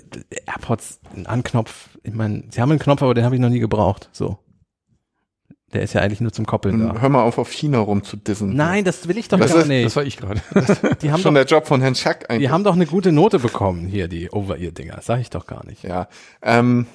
AirPods, 0.45 0.99
ein 1.15 1.25
Anknopf, 1.25 1.89
ich 2.03 2.13
meine, 2.13 2.43
sie 2.51 2.61
haben 2.61 2.69
einen 2.69 2.79
Knopf, 2.79 3.01
aber 3.01 3.15
den 3.15 3.25
habe 3.25 3.33
ich 3.33 3.41
noch 3.41 3.49
nie 3.49 3.59
gebraucht. 3.59 4.09
So. 4.11 4.37
Der 5.73 5.81
ist 5.81 5.93
ja 5.93 6.01
eigentlich 6.01 6.21
nur 6.21 6.31
zum 6.31 6.45
Koppeln 6.45 6.79
da. 6.79 7.01
Hör 7.01 7.09
mal 7.09 7.23
auf, 7.23 7.37
auf 7.37 7.51
China 7.51 7.79
rumzudissen. 7.79 8.55
Nein, 8.55 8.83
das 8.83 9.07
will 9.07 9.17
ich 9.17 9.27
doch 9.27 9.39
Das 9.39 9.51
gar 9.51 9.61
ist- 9.61 9.67
nicht. 9.67 9.85
Das 9.85 9.95
war 9.95 10.03
ich 10.03 10.17
gerade. 10.17 10.41
die, 11.01 11.11
haben 11.11 11.21
Schon 11.21 11.33
doch, 11.33 11.41
der 11.41 11.45
Job 11.45 11.67
von 11.67 11.81
Herrn 11.81 11.95
Schack 11.95 12.29
eigentlich. 12.29 12.47
die 12.47 12.53
haben 12.53 12.63
doch 12.63 12.75
eine 12.75 12.85
gute 12.85 13.11
Note 13.11 13.39
bekommen, 13.39 13.87
hier, 13.87 14.07
die 14.07 14.29
Over-Ear-Dinger. 14.31 14.99
Sag 15.01 15.19
ich 15.19 15.29
doch 15.29 15.47
gar 15.47 15.65
nicht. 15.65 15.83
Ja, 15.83 16.07
ähm, 16.41 16.85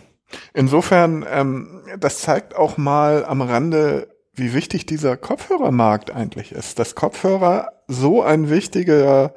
insofern, 0.55 1.25
ähm, 1.31 1.83
das 1.99 2.21
zeigt 2.21 2.55
auch 2.57 2.77
mal 2.77 3.25
am 3.25 3.43
Rande, 3.43 4.09
wie 4.35 4.55
wichtig 4.55 4.87
dieser 4.87 5.17
Kopfhörermarkt 5.17 6.11
eigentlich 6.15 6.53
ist. 6.53 6.79
Dass 6.79 6.95
Kopfhörer 6.95 7.73
so 7.89 8.23
ein 8.23 8.49
wichtiger, 8.51 9.35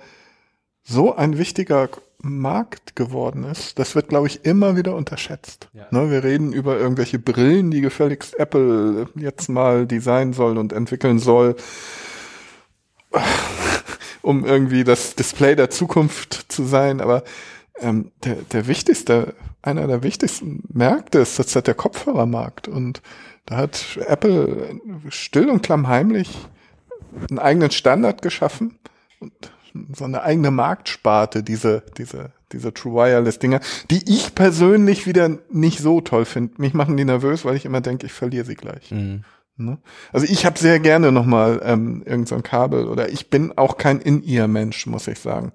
so 0.84 1.16
ein 1.16 1.38
wichtiger 1.38 1.90
Markt 2.24 2.96
geworden 2.96 3.44
ist, 3.44 3.80
das 3.80 3.96
wird, 3.96 4.10
glaube 4.10 4.28
ich, 4.28 4.46
immer 4.46 4.76
wieder 4.76 4.96
unterschätzt. 4.96 5.70
Ja. 5.74 5.88
Ne, 5.92 6.12
wir 6.12 6.24
reden 6.24 6.54
über 6.54 6.78
irgendwelche 6.78 7.20
Brillen, 7.20 7.72
die 7.72 7.82
gefälligst 7.82 8.38
Apple 8.40 9.08
jetzt 9.16 9.50
mal 9.50 9.88
designen 9.88 10.34
soll 10.34 10.58
und 10.58 10.74
entwickeln 10.74 11.20
soll, 11.20 11.56
um 14.22 14.46
irgendwie 14.46 14.84
das 14.84 15.16
Display 15.16 15.56
der 15.56 15.70
Zukunft 15.70 16.52
zu 16.52 16.64
sein. 16.64 17.02
Aber 17.02 17.24
ähm, 17.80 18.12
der, 18.24 18.36
der 18.36 18.68
wichtigste, 18.68 19.34
einer 19.62 19.88
der 19.88 20.04
wichtigsten 20.04 20.64
Märkte 20.72 21.20
ist 21.20 21.36
zurzeit 21.36 21.68
der 21.68 21.76
Kopfhörermarkt. 21.76 22.68
Und 22.68 23.02
da 23.46 23.58
hat 23.58 23.98
Apple 24.08 24.80
still 25.10 25.50
und 25.50 25.64
klammheimlich 25.64 26.38
einen 27.30 27.40
eigenen 27.40 27.72
Standard 27.72 28.22
geschaffen 28.22 28.80
und 29.20 29.34
so 29.94 30.06
eine 30.06 30.24
eigene 30.24 30.52
Marktsparte, 30.52 31.44
diese, 31.44 31.84
diese, 31.98 32.32
diese 32.52 32.74
True 32.74 32.94
Wireless 32.94 33.40
Dinger, 33.40 33.60
die 33.90 34.04
ich 34.08 34.36
persönlich 34.36 35.08
wieder 35.08 35.38
nicht 35.52 35.80
so 35.80 36.02
toll 36.02 36.26
finde. 36.26 36.54
Mich 36.58 36.74
machen 36.74 36.98
die 36.98 37.06
nervös, 37.06 37.46
weil 37.46 37.56
ich 37.56 37.66
immer 37.66 37.82
denke, 37.82 38.06
ich 38.06 38.14
verliere 38.14 38.46
sie 38.46 38.56
gleich. 38.56 38.92
Mhm. 38.92 39.24
Ne? 39.58 39.78
Also 40.12 40.26
ich 40.30 40.46
habe 40.46 40.58
sehr 40.58 40.80
gerne 40.80 41.12
nochmal 41.12 41.62
ähm, 41.64 42.04
irgend 42.06 42.28
so 42.28 42.40
Kabel 42.42 42.88
oder 42.88 43.10
ich 43.10 43.30
bin 43.30 43.58
auch 43.58 43.78
kein 43.78 44.00
In-Ear-Mensch, 44.00 44.88
muss 44.88 45.08
ich 45.08 45.20
sagen. 45.20 45.52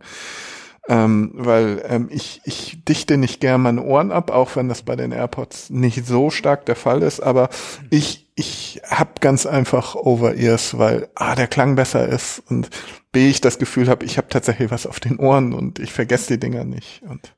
Ähm, 0.88 1.32
weil 1.34 1.82
ähm, 1.88 2.08
ich, 2.12 2.40
ich 2.44 2.84
dichte 2.84 3.16
nicht 3.16 3.40
gern 3.40 3.62
meine 3.62 3.82
Ohren 3.82 4.12
ab, 4.12 4.30
auch 4.30 4.54
wenn 4.54 4.68
das 4.68 4.82
bei 4.82 4.94
den 4.94 5.10
AirPods 5.10 5.70
nicht 5.70 6.06
so 6.06 6.30
stark 6.30 6.64
der 6.66 6.76
Fall 6.76 7.02
ist, 7.02 7.18
aber 7.20 7.48
ich, 7.90 8.30
ich 8.36 8.80
hab 8.88 9.20
ganz 9.20 9.46
einfach 9.46 9.96
Over-Ears, 9.96 10.78
weil 10.78 11.08
A, 11.16 11.34
der 11.34 11.48
Klang 11.48 11.74
besser 11.74 12.06
ist 12.06 12.40
und 12.48 12.70
B, 13.10 13.28
ich 13.28 13.40
das 13.40 13.58
Gefühl 13.58 13.88
habe, 13.88 14.04
ich 14.04 14.16
habe 14.16 14.28
tatsächlich 14.28 14.70
was 14.70 14.86
auf 14.86 15.00
den 15.00 15.18
Ohren 15.18 15.54
und 15.54 15.80
ich 15.80 15.92
vergesse 15.92 16.34
die 16.34 16.40
Dinger 16.40 16.64
nicht. 16.64 17.02
Und 17.02 17.34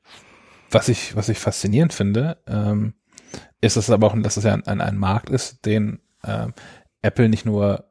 Was 0.69 0.87
ich, 0.87 1.15
was 1.15 1.29
ich 1.29 1.39
faszinierend 1.39 1.93
finde, 1.93 2.37
ähm, 2.45 2.93
ist 3.61 3.77
es 3.77 3.89
aber 3.89 4.07
auch, 4.07 4.15
dass 4.21 4.37
es 4.37 4.43
ja 4.43 4.53
ein, 4.53 4.81
ein 4.81 4.97
Markt 4.97 5.29
ist, 5.29 5.65
den 5.65 6.01
ähm, 6.23 6.53
Apple 7.01 7.29
nicht 7.29 7.45
nur 7.45 7.85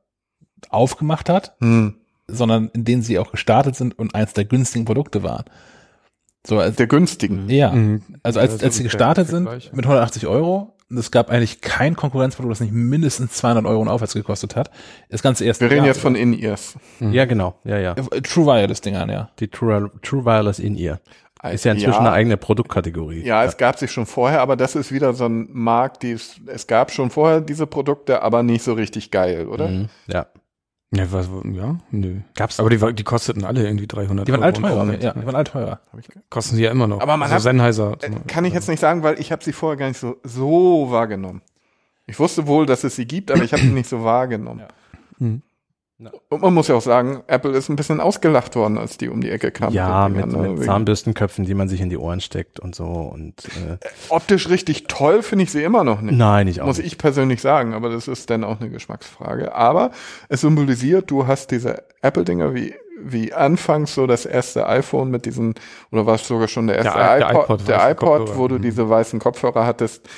aufgemacht 0.71 1.29
hat, 1.29 1.57
hm, 1.61 1.97
sondern 2.29 2.69
in 2.75 2.85
denen 2.85 3.03
sie 3.03 3.19
auch 3.19 3.31
gestartet 3.33 3.75
sind 3.77 3.99
und 3.99 4.15
eins 4.15 4.33
der 4.35 4.45
günstigen 4.45 4.85
Produkte 4.85 5.23
waren. 5.23 5.45
So 6.47 6.59
als 6.59 6.77
der 6.77 6.87
günstigen. 6.87 7.49
ja, 7.51 7.73
Mhm. 7.73 8.03
also 8.23 8.41
als, 8.41 8.61
Ja, 8.61 8.67
als 8.67 8.77
sie 8.77 8.83
gestartet 8.85 9.29
sind 9.29 9.45
Vergleich. 9.45 9.73
mit 9.73 9.85
180 9.87 10.27
Euro, 10.27 10.75
Und 10.91 10.97
es 10.97 11.11
gab 11.11 11.29
eigentlich 11.29 11.61
kein 11.61 11.97
Konkurrenzprodukt, 11.97 12.51
das 12.53 12.61
nicht 12.61 12.73
mindestens 12.73 13.33
200 13.35 13.67
Euro 13.67 13.83
und 13.83 13.89
aufwärts 13.89 14.15
gekostet 14.15 14.57
hat. 14.57 14.71
Das 15.11 15.21
ganze 15.21 15.45
erste 15.45 15.67
Wir 15.67 15.71
reden 15.71 15.85
Jahr. 15.85 15.89
jetzt 15.89 16.01
von 16.01 16.15
In-Ears. 16.15 16.77
Ja, 17.01 17.27
genau. 17.27 17.59
Ja, 17.65 17.77
ja. 17.79 17.93
Äh, 17.93 18.23
True 18.23 18.47
Wireless 18.47 18.81
Dingern, 18.81 19.11
ja. 19.11 19.29
Die 19.39 19.49
True, 19.49 19.91
True 20.01 20.25
Wireless 20.25 20.59
In-Ear. 20.59 20.99
Ist 21.53 21.67
ja 21.67 21.73
inzwischen 21.73 21.99
eine 22.01 22.13
eigene 22.13 22.39
Produktkategorie. 22.39 23.23
Ja, 23.23 23.45
es 23.45 23.59
gab 23.59 23.79
sie 23.79 23.87
schon 23.87 24.07
vorher, 24.07 24.41
aber 24.41 24.57
das 24.57 24.77
ist 24.77 24.91
wieder 24.91 25.13
so 25.13 25.27
ein 25.27 25.49
Markt, 25.53 26.03
die 26.05 26.13
es, 26.13 26.41
es 26.47 26.67
gab 26.67 26.91
schon 26.91 27.11
vorher 27.11 27.43
diese 27.43 27.67
Produkte, 27.67 28.23
aber 28.23 28.43
nicht 28.43 28.63
so 28.65 28.73
richtig 28.73 29.11
geil, 29.11 29.47
oder? 29.47 29.69
Mhm. 29.69 29.89
Ja. 30.07 30.25
Ja, 30.91 31.13
was, 31.13 31.29
ja, 31.53 31.77
nö. 31.91 32.21
Gab's 32.35 32.59
Aber 32.59 32.71
die, 32.71 32.95
die 32.95 33.05
kosteten 33.05 33.45
alle 33.45 33.63
irgendwie 33.63 33.87
300 33.87 34.27
Die 34.27 34.33
waren 34.33 34.43
all 34.43 34.55
und 34.57 34.63
teurer, 34.63 34.83
Aufwärts, 34.83 35.05
ja, 35.05 35.13
ne? 35.13 35.21
die 35.21 35.27
waren 35.27 35.37
all 35.37 35.45
teurer. 35.45 35.81
Kosten 36.31 36.57
sie 36.57 36.63
ja 36.63 36.71
immer 36.71 36.87
noch. 36.87 37.01
Aber 37.01 37.17
man 37.19 37.25
also 37.25 37.35
hat- 37.35 37.43
Sennheiser. 37.43 37.99
Äh, 38.01 38.11
Kann 38.27 38.47
ich 38.47 38.55
jetzt 38.55 38.69
nicht 38.69 38.81
sagen, 38.81 39.03
weil 39.03 39.21
ich 39.21 39.31
habe 39.31 39.45
sie 39.45 39.53
vorher 39.53 39.77
gar 39.77 39.89
nicht 39.89 39.99
so, 40.01 40.17
so 40.25 40.91
wahrgenommen. 40.91 41.43
Ich 42.07 42.19
wusste 42.19 42.47
wohl, 42.47 42.65
dass 42.65 42.85
es 42.85 42.97
sie 42.97 43.05
gibt, 43.05 43.31
aber 43.31 43.43
ich 43.43 43.53
habe 43.53 43.63
sie 43.63 43.69
nicht 43.69 43.89
so 43.89 44.03
wahrgenommen. 44.03 44.63
Hm. 45.19 45.43
Und 46.29 46.43
man 46.43 46.55
muss 46.55 46.69
ja 46.69 46.77
auch 46.77 46.81
sagen, 46.83 47.23
Apple 47.27 47.51
ist 47.57 47.69
ein 47.69 47.75
bisschen 47.75 47.99
ausgelacht 48.01 48.55
worden, 48.55 48.79
als 48.79 48.99
die 48.99 49.09
um 49.09 49.21
die 49.21 49.31
Ecke 49.31 49.51
kamen. 49.51 49.73
Ja, 49.75 50.09
den 50.09 50.17
mit, 50.17 50.27
ne? 50.31 50.49
mit 50.51 50.63
Zahnbürstenköpfen, 50.65 51.45
die 51.45 51.55
man 51.55 51.69
sich 51.69 51.81
in 51.81 51.91
die 51.91 51.97
Ohren 51.99 52.21
steckt 52.21 52.61
und 52.61 52.77
so. 52.77 52.85
Und 52.85 53.45
äh, 53.47 53.79
Optisch 54.09 54.49
richtig 54.49 54.85
toll 54.87 55.23
finde 55.25 55.43
ich 55.45 55.51
sie 55.51 55.63
immer 55.65 55.83
noch 55.83 56.01
nicht. 56.01 56.17
nein, 56.17 56.47
ich 56.47 56.61
auch. 56.61 56.67
Muss 56.67 56.79
nicht. 56.79 56.87
ich 56.87 56.99
persönlich 56.99 57.41
sagen, 57.41 57.75
aber 57.75 57.89
das 57.89 58.07
ist 58.07 58.31
dann 58.31 58.45
auch 58.45 58.61
eine 58.61 58.71
Geschmacksfrage. 58.71 59.53
Aber 59.57 59.91
es 60.29 60.43
symbolisiert, 60.43 61.11
du 61.11 61.27
hast 61.27 61.51
diese 61.51 61.83
Apple-Dinger 62.01 62.55
wie, 62.55 62.75
wie 63.03 63.33
anfangs 63.33 63.93
so 63.97 64.07
das 64.07 64.25
erste 64.25 64.69
iPhone 64.69 65.11
mit 65.11 65.27
diesen, 65.27 65.55
oder 65.91 66.07
war 66.07 66.15
es 66.15 66.29
sogar 66.29 66.47
schon 66.47 66.69
der 66.69 66.77
erste 66.77 66.97
Der- 66.97 67.19
der 67.19 67.31
iPod, 67.31 67.45
iPod, 67.45 67.69
der 67.69 67.91
iPod, 67.91 68.37
wo 68.37 68.47
du 68.47 68.55
Mhm. 68.57 68.63
diese 68.63 68.89
weißen 68.89 69.19
Kopfhörer 69.19 69.67
hattest, 69.67 70.09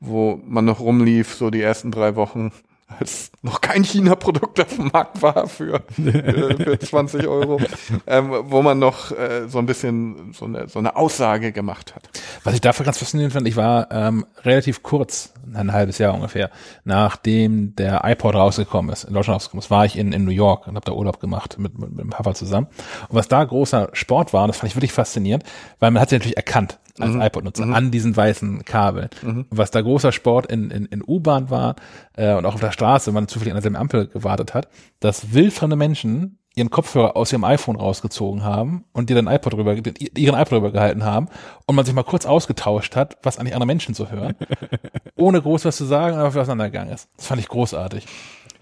wo 0.00 0.38
man 0.44 0.66
noch 0.66 0.80
rumlief, 0.80 1.34
so 1.34 1.48
die 1.48 1.62
ersten 1.62 1.90
drei 1.90 2.14
Wochen, 2.16 2.52
als 2.98 3.30
noch 3.42 3.60
kein 3.60 3.84
China-Produkt 3.84 4.60
auf 4.60 4.74
dem 4.74 4.88
Markt 4.88 5.22
war 5.22 5.46
für, 5.48 5.82
äh, 5.98 6.56
für 6.56 6.78
20 6.78 7.26
Euro, 7.28 7.60
ähm, 8.06 8.30
wo 8.44 8.62
man 8.62 8.78
noch 8.78 9.12
äh, 9.12 9.48
so 9.48 9.58
ein 9.58 9.66
bisschen 9.66 10.32
so 10.32 10.44
eine, 10.44 10.68
so 10.68 10.78
eine 10.78 10.96
Aussage 10.96 11.52
gemacht 11.52 11.94
hat. 11.94 12.08
Was 12.44 12.54
ich 12.54 12.60
dafür 12.60 12.84
ganz 12.84 12.98
faszinierend 12.98 13.32
fand, 13.32 13.46
ich 13.46 13.56
war 13.56 13.90
ähm, 13.90 14.26
relativ 14.42 14.82
kurz, 14.82 15.32
ein 15.52 15.72
halbes 15.72 15.98
Jahr 15.98 16.14
ungefähr, 16.14 16.50
nachdem 16.84 17.74
der 17.76 18.02
iPod 18.04 18.34
rausgekommen 18.34 18.92
ist, 18.92 19.04
in 19.04 19.14
Deutschland 19.14 19.36
rausgekommen 19.36 19.62
ist, 19.62 19.70
war 19.70 19.84
ich 19.84 19.96
in, 19.96 20.12
in 20.12 20.24
New 20.24 20.30
York 20.30 20.66
und 20.66 20.74
habe 20.76 20.84
da 20.84 20.92
Urlaub 20.92 21.20
gemacht 21.20 21.58
mit, 21.58 21.78
mit, 21.78 21.90
mit 21.90 22.00
dem 22.00 22.10
Papa 22.10 22.34
zusammen. 22.34 22.66
Und 23.08 23.16
was 23.16 23.28
da 23.28 23.42
großer 23.42 23.90
Sport 23.92 24.32
war, 24.32 24.46
das 24.46 24.58
fand 24.58 24.70
ich 24.70 24.76
wirklich 24.76 24.92
faszinierend, 24.92 25.44
weil 25.78 25.90
man 25.90 26.02
hat 26.02 26.10
sie 26.10 26.16
natürlich 26.16 26.36
erkannt 26.36 26.78
als 26.98 27.14
iPod-Nutzer 27.14 27.64
an 27.64 27.90
diesen 27.90 28.16
weißen 28.16 28.64
Kabeln. 28.64 29.08
Und 29.22 29.46
was 29.50 29.70
da 29.70 29.80
großer 29.80 30.12
Sport 30.12 30.46
in, 30.46 30.70
in, 30.70 30.86
in 30.86 31.02
U-Bahn 31.06 31.50
war 31.50 31.76
äh, 32.16 32.34
und 32.34 32.46
auch 32.46 32.54
auf 32.54 32.60
der 32.60 32.72
Straße, 32.72 33.06
wenn 33.08 33.14
man 33.14 33.28
zufällig 33.28 33.52
an 33.52 33.56
derselben 33.56 33.76
Ampel 33.76 34.06
gewartet 34.06 34.54
hat, 34.54 34.68
dass 35.00 35.32
wildfremde 35.32 35.76
Menschen 35.76 36.38
ihren 36.54 36.70
Kopfhörer 36.70 37.16
aus 37.16 37.32
ihrem 37.32 37.44
iPhone 37.44 37.76
rausgezogen 37.76 38.42
haben 38.42 38.84
und 38.92 39.08
dir 39.08 39.14
den 39.14 39.28
iPod 39.28 39.52
drüber, 39.52 39.74
ihren 39.74 40.34
iPod 40.34 40.52
drüber 40.52 40.72
gehalten 40.72 41.04
haben 41.04 41.28
und 41.66 41.76
man 41.76 41.84
sich 41.84 41.94
mal 41.94 42.02
kurz 42.02 42.26
ausgetauscht 42.26 42.96
hat, 42.96 43.18
was 43.22 43.38
eigentlich 43.38 43.54
andere 43.54 43.66
Menschen 43.66 43.94
so 43.94 44.10
hören, 44.10 44.34
ohne 45.16 45.40
groß 45.40 45.64
was 45.64 45.76
zu 45.76 45.84
sagen, 45.84 46.16
aber 46.16 46.32
für 46.32 46.40
auseinandergegangen 46.40 46.92
ist. 46.92 47.08
Das 47.16 47.26
fand 47.26 47.40
ich 47.40 47.48
großartig. 47.48 48.06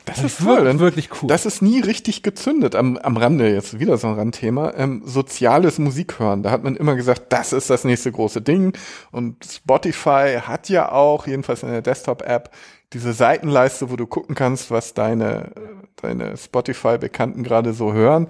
Das 0.09 0.25
ist 0.25 0.41
wirklich, 0.41 0.57
toll. 0.57 0.65
denn 0.65 0.79
wirklich 0.79 1.09
cool. 1.11 1.29
Das 1.29 1.47
ist 1.47 1.63
nie 1.63 1.81
richtig 1.81 2.23
gezündet. 2.23 2.75
Am, 2.75 2.97
am 2.97 3.17
Rande 3.17 3.53
jetzt 3.53 3.79
wieder 3.79 3.97
so 3.99 4.09
ein 4.09 4.15
Randthema. 4.15 4.73
Ähm, 4.77 5.03
soziales 5.05 5.79
Musikhören. 5.79 6.43
Da 6.43 6.51
hat 6.51 6.65
man 6.65 6.77
immer 6.77 6.95
gesagt, 6.95 7.33
das 7.33 7.53
ist 7.53 7.71
das 7.71 7.85
nächste 7.85 8.13
große 8.13 8.43
Ding. 8.43 8.77
Und 9.11 9.45
Spotify 9.45 10.39
hat 10.41 10.69
ja 10.69 10.91
auch, 10.93 11.27
jedenfalls 11.27 11.63
in 11.63 11.71
der 11.71 11.83
Desktop-App, 11.83 12.51
diese 12.93 13.13
Seitenleiste, 13.13 13.91
wo 13.91 13.97
du 13.97 14.07
gucken 14.07 14.35
kannst, 14.35 14.71
was 14.71 14.95
deine, 14.95 15.53
deine 15.97 16.37
Spotify-Bekannten 16.37 17.43
gerade 17.43 17.73
so 17.73 17.93
hören. 17.93 18.29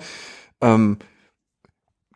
Ähm, 0.60 0.98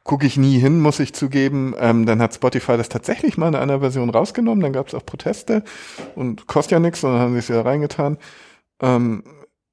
Gucke 0.04 0.26
ich 0.26 0.36
nie 0.36 0.58
hin, 0.58 0.80
muss 0.80 0.98
ich 0.98 1.14
zugeben. 1.14 1.74
Ähm, 1.78 2.06
dann 2.06 2.20
hat 2.20 2.34
Spotify 2.34 2.76
das 2.76 2.88
tatsächlich 2.88 3.36
mal 3.36 3.48
in 3.48 3.54
einer 3.54 3.78
Version 3.78 4.10
rausgenommen. 4.10 4.60
Dann 4.60 4.72
gab 4.72 4.88
es 4.88 4.94
auch 4.94 5.06
Proteste 5.06 5.62
und 6.16 6.48
kostet 6.48 6.72
ja 6.72 6.80
nichts 6.80 7.04
und 7.04 7.12
dann 7.12 7.20
haben 7.20 7.32
sie 7.34 7.38
es 7.38 7.48
wieder 7.48 7.64
reingetan. 7.64 8.18
Ähm, 8.80 9.22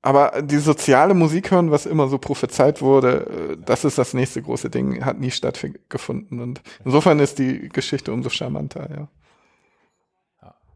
aber 0.02 0.42
die 0.42 0.58
soziale 0.58 1.14
Musik 1.14 1.52
hören, 1.52 1.72
was 1.72 1.86
immer 1.86 2.08
so 2.08 2.18
prophezeit 2.18 2.82
wurde, 2.82 3.26
äh, 3.52 3.58
das 3.66 3.84
ist 3.84 3.98
das 3.98 4.14
nächste 4.14 4.42
große 4.42 4.70
Ding, 4.70 5.04
hat 5.04 5.20
nie 5.20 5.32
stattgefunden. 5.32 6.40
Und 6.40 6.62
insofern 6.86 7.20
ist 7.20 7.40
die 7.40 7.70
Geschichte 7.70 8.14
umso 8.14 8.30
charmanter, 8.30 8.90
ja. 8.90 9.08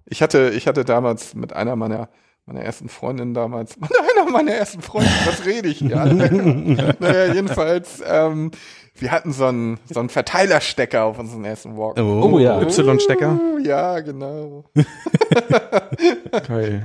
Ich 0.05 0.21
hatte, 0.21 0.51
ich 0.53 0.67
hatte 0.67 0.83
damals 0.83 1.33
mit 1.33 1.53
einer 1.53 1.77
meiner, 1.77 2.09
meiner 2.45 2.61
ersten 2.61 2.89
Freundinnen 2.89 3.33
damals, 3.33 3.77
einer 4.17 4.29
meiner 4.29 4.51
ersten 4.51 4.81
Freunde, 4.81 5.09
was 5.25 5.45
rede 5.45 5.69
ich 5.69 5.77
hier? 5.77 5.95
naja, 6.99 7.33
jedenfalls, 7.33 8.03
ähm, 8.05 8.51
wir 8.95 9.11
hatten 9.11 9.31
so 9.31 9.45
einen, 9.45 9.79
so 9.89 10.01
einen 10.01 10.09
Verteilerstecker 10.09 11.05
auf 11.05 11.17
unseren 11.17 11.45
ersten 11.45 11.77
Walk. 11.77 11.97
Oh, 11.97 12.37
ja. 12.39 12.61
Y-Stecker. 12.61 13.39
Uh, 13.41 13.57
ja, 13.59 14.01
genau. 14.01 14.65
Geil. 16.47 16.83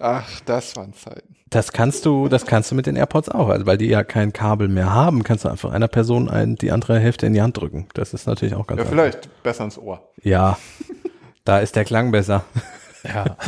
Ach, 0.00 0.40
das 0.40 0.74
waren 0.74 0.92
Zeiten. 0.94 1.35
Das 1.48 1.72
kannst 1.72 2.04
du, 2.04 2.28
das 2.28 2.44
kannst 2.44 2.70
du 2.72 2.74
mit 2.74 2.86
den 2.86 2.96
AirPods 2.96 3.28
auch, 3.28 3.48
also 3.48 3.66
weil 3.66 3.78
die 3.78 3.86
ja 3.86 4.02
kein 4.02 4.32
Kabel 4.32 4.66
mehr 4.66 4.92
haben, 4.92 5.22
kannst 5.22 5.44
du 5.44 5.48
einfach 5.48 5.70
einer 5.70 5.86
Person 5.88 6.28
ein, 6.28 6.56
die 6.56 6.72
andere 6.72 6.98
Hälfte 6.98 7.26
in 7.26 7.34
die 7.34 7.42
Hand 7.42 7.56
drücken. 7.56 7.86
Das 7.94 8.12
ist 8.14 8.26
natürlich 8.26 8.54
auch 8.56 8.66
ganz 8.66 8.78
Ja, 8.80 8.84
einfach. 8.84 8.92
vielleicht 8.92 9.42
besser 9.44 9.64
ins 9.64 9.78
Ohr. 9.78 10.02
Ja, 10.22 10.58
da 11.44 11.58
ist 11.60 11.76
der 11.76 11.84
Klang 11.84 12.10
besser. 12.10 12.44
ja. 13.04 13.36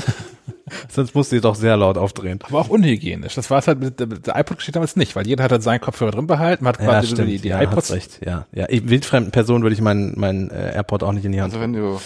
Sonst 0.91 1.15
musst 1.15 1.33
du 1.33 1.37
die 1.37 1.41
doch 1.41 1.55
sehr 1.55 1.79
laut 1.79 1.97
aufdrehen. 1.97 2.41
Aber 2.43 2.61
auch 2.61 2.69
unhygienisch. 2.69 3.35
Das 3.35 3.51
war 3.51 3.59
es 3.59 3.67
halt 3.69 3.81
mit 3.81 3.99
der, 3.99 4.37
iPod-Geschichte 4.37 4.73
damals 4.73 4.97
nicht, 4.97 5.17
weil 5.17 5.27
jeder 5.27 5.43
hat 5.45 5.51
halt 5.51 5.63
seinen 5.63 5.81
Kopfhörer 5.81 6.11
drin 6.11 6.27
behalten, 6.27 6.69
hat 6.69 6.79
Ja, 6.79 6.85
quasi 6.85 7.09
stimmt. 7.09 7.29
die, 7.31 7.39
die 7.39 7.49
ja, 7.49 7.63
iPods. 7.63 7.91
recht. 7.93 8.21
Ja, 8.25 8.47
ja. 8.53 8.67
Ich, 8.69 8.87
wildfremden 8.89 9.33
Personen 9.33 9.63
würde 9.65 9.73
ich 9.75 9.81
meinen 9.81 10.13
meinen 10.21 10.51
äh, 10.51 10.75
AirPod 10.75 11.03
auch 11.03 11.13
nicht 11.13 11.25
in 11.25 11.33
die 11.33 11.41
Hand 11.41 11.53
Also 11.55 11.63
wenn 11.63 11.73
du, 11.73 11.99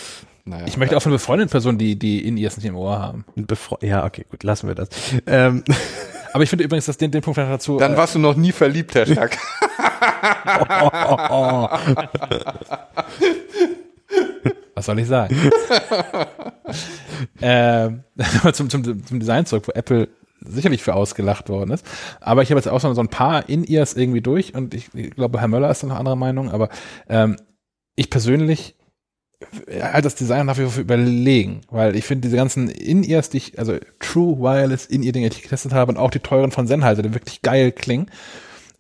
naja. 0.44 0.64
Ich 0.66 0.76
möchte 0.76 0.96
auch 0.96 1.02
von 1.02 1.10
einer 1.10 1.18
befreundeten 1.18 1.50
Person, 1.50 1.78
die, 1.78 1.98
die 1.98 2.26
in 2.26 2.36
ihr 2.36 2.48
nicht 2.48 2.64
im 2.64 2.76
Ohr 2.76 2.98
haben. 2.98 3.24
Bevor, 3.36 3.78
ja, 3.82 4.04
okay, 4.04 4.26
gut, 4.28 4.42
lassen 4.42 4.68
wir 4.68 4.74
das. 4.74 4.88
Ähm, 5.26 5.64
Aber 6.32 6.42
ich 6.42 6.50
finde 6.50 6.64
übrigens, 6.64 6.86
dass 6.86 6.96
den, 6.96 7.10
den 7.10 7.20
Punkt 7.20 7.38
dazu. 7.38 7.76
Dann 7.76 7.94
äh, 7.94 7.96
warst 7.96 8.14
du 8.14 8.18
noch 8.18 8.36
nie 8.36 8.52
verliebt, 8.52 8.94
Herr 8.94 9.06
Stark. 9.06 9.36
oh, 10.80 10.90
oh, 10.92 11.18
oh. 11.30 11.68
Was 14.74 14.86
soll 14.86 14.98
ich 14.98 15.06
sagen? 15.06 15.36
ähm, 17.42 18.02
zum, 18.52 18.70
zum, 18.70 19.06
zum 19.06 19.20
Design 19.20 19.46
zurück, 19.46 19.68
wo 19.68 19.72
Apple 19.72 20.08
sicherlich 20.40 20.82
für 20.82 20.94
ausgelacht 20.94 21.50
worden 21.50 21.70
ist. 21.70 21.86
Aber 22.20 22.42
ich 22.42 22.50
habe 22.50 22.58
jetzt 22.58 22.66
auch 22.66 22.80
so 22.80 23.00
ein 23.00 23.08
paar 23.08 23.48
In-Ears 23.48 23.94
irgendwie 23.94 24.22
durch 24.22 24.54
und 24.54 24.74
ich, 24.74 24.88
ich 24.94 25.10
glaube, 25.10 25.40
Herr 25.40 25.48
Möller 25.48 25.70
ist 25.70 25.82
da 25.82 25.86
noch 25.86 25.96
anderer 25.96 26.16
Meinung, 26.16 26.50
aber 26.50 26.70
ähm, 27.08 27.36
ich 27.94 28.10
persönlich 28.10 28.74
halt 29.82 30.04
das 30.04 30.14
Design 30.14 30.46
nach 30.46 30.58
wie 30.58 30.64
vor 30.64 30.80
überlegen, 30.80 31.62
weil 31.70 31.96
ich 31.96 32.04
finde 32.04 32.22
diese 32.22 32.36
ganzen 32.36 32.68
In-Ears, 32.68 33.30
die 33.30 33.38
ich, 33.38 33.58
also 33.58 33.76
True 34.00 34.38
Wireless 34.38 34.86
In-Ear-Dinge, 34.86 35.30
die 35.30 35.36
ich 35.36 35.42
getestet 35.42 35.72
habe 35.72 35.92
und 35.92 35.98
auch 35.98 36.10
die 36.10 36.20
teuren 36.20 36.50
von 36.50 36.66
Sennheiser, 36.66 37.02
die 37.02 37.14
wirklich 37.14 37.42
geil 37.42 37.72
klingen, 37.72 38.06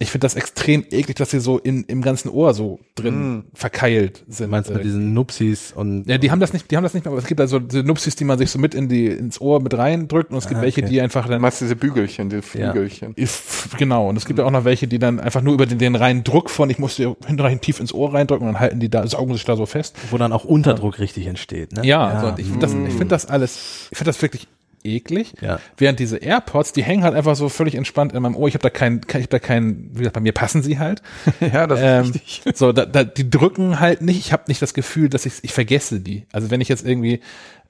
ich 0.02 0.10
finde 0.10 0.24
das 0.26 0.34
extrem 0.34 0.84
eklig, 0.90 1.16
dass 1.16 1.30
sie 1.30 1.40
so 1.40 1.58
in, 1.58 1.84
im 1.84 2.02
ganzen 2.02 2.28
Ohr 2.28 2.52
so 2.54 2.80
drin 2.94 3.44
verkeilt 3.54 4.24
sind. 4.28 4.48
Du 4.48 4.50
meinst 4.50 4.70
mit 4.70 4.80
Äh, 4.80 4.82
diesen 4.82 5.14
Nupsis 5.14 5.72
und 5.72 6.04
ja, 6.08 6.18
die 6.18 6.30
haben 6.30 6.40
das 6.40 6.52
nicht, 6.52 6.70
die 6.70 6.76
haben 6.76 6.82
das 6.84 6.92
nicht 6.94 7.04
mehr, 7.04 7.12
aber 7.12 7.20
es 7.20 7.26
gibt 7.26 7.40
also 7.40 7.58
diese 7.58 7.82
Nupsis, 7.82 8.16
die 8.16 8.24
man 8.24 8.38
sich 8.38 8.50
so 8.50 8.58
mit 8.58 8.74
in 8.74 8.88
die, 8.88 9.06
ins 9.06 9.40
Ohr 9.40 9.60
mit 9.60 9.76
reindrückt 9.76 10.30
und 10.30 10.36
es 10.38 10.46
gibt 10.48 10.58
Ah, 10.58 10.62
welche, 10.62 10.82
okay. 10.82 10.90
die 10.90 11.00
einfach 11.00 11.24
Du 11.24 11.30
dann, 11.30 11.40
meinst 11.40 11.60
diese 11.60 11.76
Bügelchen, 11.76 12.28
diese 12.28 12.42
Ja. 12.58 12.72
Flügelchen. 12.72 13.14
If- 13.18 13.70
genau, 13.78 14.08
und 14.08 14.16
es 14.16 14.24
gibt 14.26 14.38
ja 14.38 14.44
auch 14.44 14.50
noch 14.50 14.64
welche, 14.64 14.86
die 14.88 14.98
dann 14.98 15.20
einfach 15.20 15.40
nur 15.42 15.54
über 15.54 15.66
den, 15.66 15.78
den 15.78 15.94
reinen 15.94 16.24
Druck 16.24 16.50
von, 16.50 16.68
ich 16.70 16.78
muss 16.78 16.96
dir 16.96 17.16
hinterher 17.26 17.60
tief 17.60 17.80
ins 17.80 17.94
Ohr 17.94 18.12
reindrücken 18.12 18.46
und 18.46 18.54
dann 18.54 18.60
halten 18.60 18.80
die 18.80 18.88
da, 18.90 19.06
saugen 19.06 19.32
sich 19.34 19.44
da 19.44 19.56
so 19.56 19.66
fest. 19.66 19.96
wo 20.10 20.18
dann 20.18 20.32
auch 20.32 20.44
Unterdruck 20.44 20.98
richtig 20.98 21.26
entsteht. 21.26 21.72
Ne? 21.72 21.86
Ja, 21.86 22.20
So, 22.20 22.26
und 22.28 22.38
ich 22.38 22.46
finde 22.46 22.60
das, 22.60 22.72
ich 22.74 22.92
finde 22.94 23.06
das 23.08 23.26
alles, 23.26 23.88
ich 23.90 23.98
finde 23.98 24.08
das 24.10 24.20
wirklich 24.22 24.48
eklig. 24.84 25.34
Ja. 25.40 25.58
Während 25.76 25.98
diese 25.98 26.18
AirPods, 26.18 26.72
die 26.72 26.82
hängen 26.82 27.04
halt 27.04 27.14
einfach 27.14 27.36
so 27.36 27.48
völlig 27.48 27.74
entspannt 27.74 28.12
in 28.12 28.22
meinem 28.22 28.36
Ohr. 28.36 28.48
Ich 28.48 28.54
habe 28.54 28.62
da 28.62 28.70
kein, 28.70 29.00
kein 29.02 29.20
ich 29.20 29.26
habe 29.26 29.38
da 29.38 29.46
kein, 29.46 29.90
wie 29.92 29.98
gesagt, 29.98 30.14
bei 30.14 30.20
mir 30.20 30.32
passen 30.32 30.62
sie 30.62 30.78
halt. 30.78 31.02
Ja, 31.40 31.66
das 31.66 31.80
Ähm, 31.82 32.04
ist 32.04 32.14
richtig. 32.14 32.42
so, 32.56 32.72
da, 32.72 32.86
da, 32.86 33.04
die 33.04 33.28
drücken 33.28 33.80
halt 33.80 34.00
nicht. 34.02 34.18
Ich 34.18 34.32
habe 34.32 34.44
nicht 34.48 34.62
das 34.62 34.74
Gefühl, 34.74 35.08
dass 35.08 35.26
ich, 35.26 35.34
ich 35.42 35.52
vergesse 35.52 36.00
die. 36.00 36.26
Also 36.32 36.50
wenn 36.50 36.60
ich 36.60 36.68
jetzt 36.68 36.86
irgendwie 36.86 37.20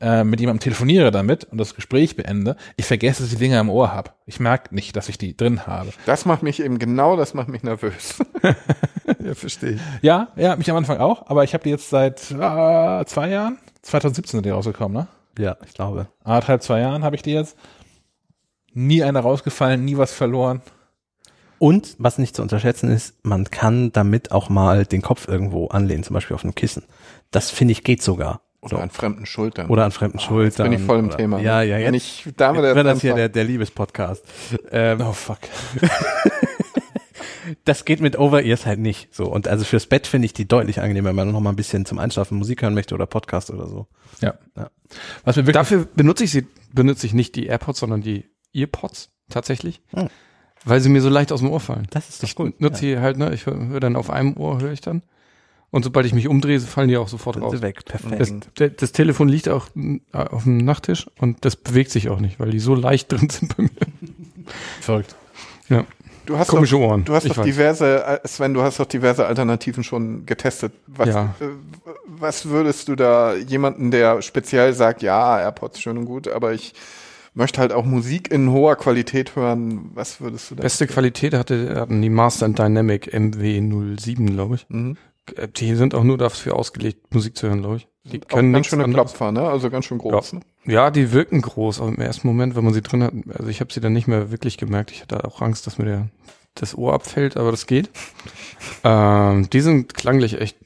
äh, 0.01 0.24
mit 0.24 0.40
jemandem 0.40 0.60
telefoniere 0.60 1.10
damit 1.10 1.44
und 1.44 1.59
das 1.59 1.74
Gespräch 1.74 2.16
beende, 2.16 2.56
ich 2.76 2.86
vergesse, 2.86 3.22
dass 3.22 3.32
ich 3.32 3.39
die 3.39 3.44
Dinger 3.44 3.60
im 3.60 3.70
Ohr 3.70 3.93
habe. 3.93 4.10
Ich 4.26 4.40
merke 4.40 4.74
nicht, 4.74 4.97
dass 4.97 5.09
ich 5.09 5.18
die 5.18 5.36
drin 5.36 5.66
habe. 5.66 5.90
Das 6.06 6.24
macht 6.26 6.43
mich 6.43 6.60
eben 6.62 6.78
genau, 6.78 7.16
das 7.16 7.34
macht 7.34 7.48
mich 7.48 7.62
nervös. 7.62 8.18
Ja, 9.24 9.34
verstehe 9.34 9.72
ich. 9.72 9.80
Ja, 10.01 10.28
ja, 10.36 10.56
mich 10.56 10.70
am 10.70 10.76
Anfang 10.76 10.98
auch, 10.98 11.28
aber 11.28 11.44
ich 11.44 11.55
habe 11.55 11.64
die 11.64 11.70
jetzt 11.70 11.90
seit 11.90 12.20
äh, 12.30 13.05
zwei 13.05 13.28
Jahren, 13.28 13.59
2017 13.82 14.39
sind 14.39 14.47
die 14.47 14.51
rausgekommen, 14.51 14.97
ne? 14.97 15.06
Ja, 15.38 15.56
ich 15.66 15.74
glaube. 15.74 16.09
Anderthalb, 16.24 16.62
zwei 16.62 16.80
Jahren 16.80 17.04
habe 17.04 17.16
ich 17.16 17.22
die 17.22 17.32
jetzt. 17.32 17.56
Nie 18.74 19.02
einer 19.02 19.20
rausgefallen, 19.20 19.84
nie 19.84 19.96
was 19.96 20.12
verloren. 20.12 20.62
Und 21.59 21.94
was 21.98 22.18
nicht 22.18 22.34
zu 22.34 22.42
unterschätzen 22.42 22.90
ist, 22.90 23.14
man 23.22 23.44
kann 23.50 23.92
damit 23.92 24.32
auch 24.32 24.48
mal 24.48 24.84
den 24.84 25.00
Kopf 25.02 25.28
irgendwo 25.28 25.68
anlehnen, 25.68 26.02
zum 26.02 26.14
Beispiel 26.14 26.34
auf 26.34 26.42
einem 26.42 26.54
Kissen. 26.54 26.82
Das 27.30 27.50
finde 27.50 27.72
ich 27.72 27.84
geht 27.84 28.02
sogar. 28.02 28.40
Oder 28.62 28.80
an 28.80 28.90
fremden 28.90 29.26
Schultern. 29.26 29.68
Oder 29.68 29.84
an 29.84 29.90
fremden 29.90 30.20
Schultern. 30.20 30.70
bin 30.70 30.78
ich 30.78 30.84
voll 30.84 31.00
im 31.00 31.06
oder, 31.06 31.16
Thema. 31.16 31.40
Ja, 31.40 31.62
ja, 31.62 31.78
Wenn 31.78 31.94
jetzt. 31.94 32.04
ich 32.26 32.32
damit 32.36 32.64
Jetzt 32.64 32.76
wird 32.76 32.86
das 32.86 33.00
hier 33.00 33.14
der, 33.14 33.28
der 33.28 33.44
Liebespodcast. 33.44 34.24
Ähm, 34.70 35.00
Oh 35.00 35.12
fuck. 35.12 35.38
das 37.64 37.85
geht 37.85 38.01
mit 38.01 38.19
Over-Ears 38.19 38.66
halt 38.66 38.78
nicht. 38.78 39.14
So. 39.14 39.27
Und 39.27 39.48
also 39.48 39.64
fürs 39.64 39.86
Bett 39.86 40.06
finde 40.06 40.27
ich 40.27 40.32
die 40.32 40.47
deutlich 40.47 40.81
angenehmer, 40.81 41.10
wenn 41.10 41.16
man 41.16 41.32
noch 41.32 41.40
mal 41.40 41.51
ein 41.51 41.56
bisschen 41.56 41.85
zum 41.86 41.98
Einschlafen 41.98 42.39
Musik 42.39 42.62
hören 42.62 42.74
möchte 42.74 42.94
oder 42.94 43.06
Podcast 43.06 43.51
oder 43.51 43.66
so. 43.69 43.86
Ja. 44.20 44.35
Ja. 44.56 44.70
Was 45.24 45.36
mir 45.36 45.43
wirklich 45.43 45.55
Dafür 45.55 45.86
benutze 45.94 46.24
ich 46.24 46.31
sie, 46.31 46.47
benutze 46.73 47.06
ich 47.06 47.14
nicht 47.14 47.35
die 47.36 47.47
AirPods, 47.47 47.81
sondern 47.81 48.02
die 48.02 48.24
Earpods 48.55 49.10
tatsächlich. 49.31 49.81
Hm. 49.94 50.09
Weil 50.64 50.81
sie 50.81 50.89
mir 50.89 51.02
so 51.02 51.09
leicht 51.09 51.32
aus 51.32 51.40
dem 51.40 51.51
Ohr 51.51 51.60
fallen. 51.60 51.86
Das 51.90 52.09
ist 52.09 52.23
doch 52.23 52.28
Ich 52.28 52.35
gut. 52.36 52.60
nutze 52.60 52.82
die 52.86 52.98
halt, 52.98 53.16
ne, 53.19 53.35
ich 53.35 53.47
höre 53.47 53.59
hör 53.69 53.81
dann 53.81 53.97
auf 53.97 54.10
einem 54.10 54.36
Ohr, 54.36 54.60
höre 54.60 54.73
ich 54.73 54.81
dann. 54.81 55.02
Und 55.70 55.85
sobald 55.85 56.05
ich 56.05 56.12
mich 56.12 56.28
umdrehe, 56.28 56.60
fallen 56.60 56.89
die 56.89 56.98
auch 56.98 57.09
sofort 57.09 57.35
Sind 57.36 57.44
raus. 57.44 57.52
sie 57.52 57.62
weg. 57.62 57.85
Perfekt. 57.86 58.51
Das, 58.56 58.70
das 58.77 58.93
Telefon 58.93 59.28
liegt 59.28 59.48
auch 59.48 59.69
mm, 59.74 59.97
auf 60.12 60.43
dem 60.44 60.59
Nachttisch 60.59 61.06
und 61.19 61.44
das 61.47 61.56
bewegt 61.56 61.90
sich 61.90 62.10
auch 62.10 62.20
nicht, 62.20 62.39
weil 62.39 62.51
die 62.51 62.60
so 62.60 62.74
leicht 62.74 63.10
drin 63.12 63.31
sind 63.31 63.56
bei 63.56 63.62
mir. 63.64 63.70
verrückt. 64.82 65.16
Du 66.27 66.39
hast 66.39 66.49
Komische 66.49 66.77
doch, 66.77 66.82
Ohren. 66.82 67.05
Du 67.05 67.15
hast 67.15 67.24
Ich 67.24 67.31
doch 67.32 67.39
weiß. 67.39 67.44
diverse, 67.47 68.05
äh, 68.05 68.28
Sven, 68.28 68.55
du 68.55 68.62
hast 68.62 68.78
doch 68.78 68.86
diverse 68.86 69.27
Alternativen 69.27 69.82
schon 69.85 70.24
getestet. 70.27 70.73
Was, 70.86 71.09
Ja. 71.09 71.35
äh, 71.40 71.44
was 72.07 72.47
würdest 72.49 72.89
du 72.89 72.94
da 72.97 73.35
jemanden, 73.35 73.90
der 73.90 74.23
speziell 74.23 74.73
sagt, 74.73 75.03
ja, 75.03 75.40
AirPods 75.40 75.81
schön 75.81 75.99
und 75.99 76.05
gut, 76.05 76.28
aber 76.28 76.53
ich 76.53 76.74
möchte 77.35 77.61
halt 77.61 77.73
auch 77.73 77.85
Musik 77.85 78.31
in 78.31 78.51
hoher 78.53 78.77
Qualität 78.77 79.35
hören, 79.36 79.90
was 79.94 80.20
würdest 80.20 80.51
du 80.51 80.55
da? 80.55 80.62
Beste 80.62 80.86
Qualität 80.86 81.35
hatte, 81.35 81.74
hatten 81.81 82.01
die 82.03 82.11
Master 82.11 82.49
Dynamic 82.49 83.12
MW07, 83.15 84.27
glaube 84.32 84.57
ich. 84.57 84.66
Mhm. 84.69 84.97
Äh, 85.36 85.49
Die 85.49 85.74
sind 85.74 85.94
auch 85.94 86.05
nur 86.05 86.19
dafür 86.19 86.57
ausgelegt, 86.57 87.12
Musik 87.15 87.36
zu 87.36 87.49
hören, 87.49 87.61
glaube 87.62 87.77
ich. 87.77 87.89
Die 88.05 88.19
können 88.19 88.53
ganz 88.53 88.66
schöne 88.66 88.85
anderes. 88.85 89.12
Klopfer, 89.12 89.33
ne? 89.33 89.43
Also 89.49 89.70
ganz 89.70 89.85
schön 89.85 89.99
groß. 89.99 90.35
Ne? 90.35 90.41
Ja, 90.65 90.91
die 90.91 91.12
wirken 91.12 91.41
groß, 91.41 91.81
aber 91.81 91.91
im 91.91 92.01
ersten 92.01 92.27
Moment, 92.27 92.57
wenn 92.57 92.65
man 92.65 92.74
sie 92.74 92.83
drin 92.83 93.03
hat, 93.03 93.12
also 93.35 93.49
ich 93.49 93.61
habe 93.61 93.73
sie 93.73 93.81
dann 93.81 93.93
nicht 93.93 94.09
mehr 94.09 94.31
wirklich 94.31 94.59
gemerkt. 94.59 94.91
Ich 94.91 95.03
hatte 95.03 95.24
auch 95.24 95.41
Angst, 95.41 95.66
dass 95.66 95.79
mir 95.79 95.85
der, 95.85 96.09
das 96.55 96.77
Ohr 96.77 96.95
abfällt, 96.95 97.37
aber 97.37 97.51
das 97.51 97.66
geht. 97.66 97.91
Ähm, 98.85 99.51
die 99.51 99.61
sind 99.61 99.95
klanglich 99.95 100.41
echt, 100.41 100.57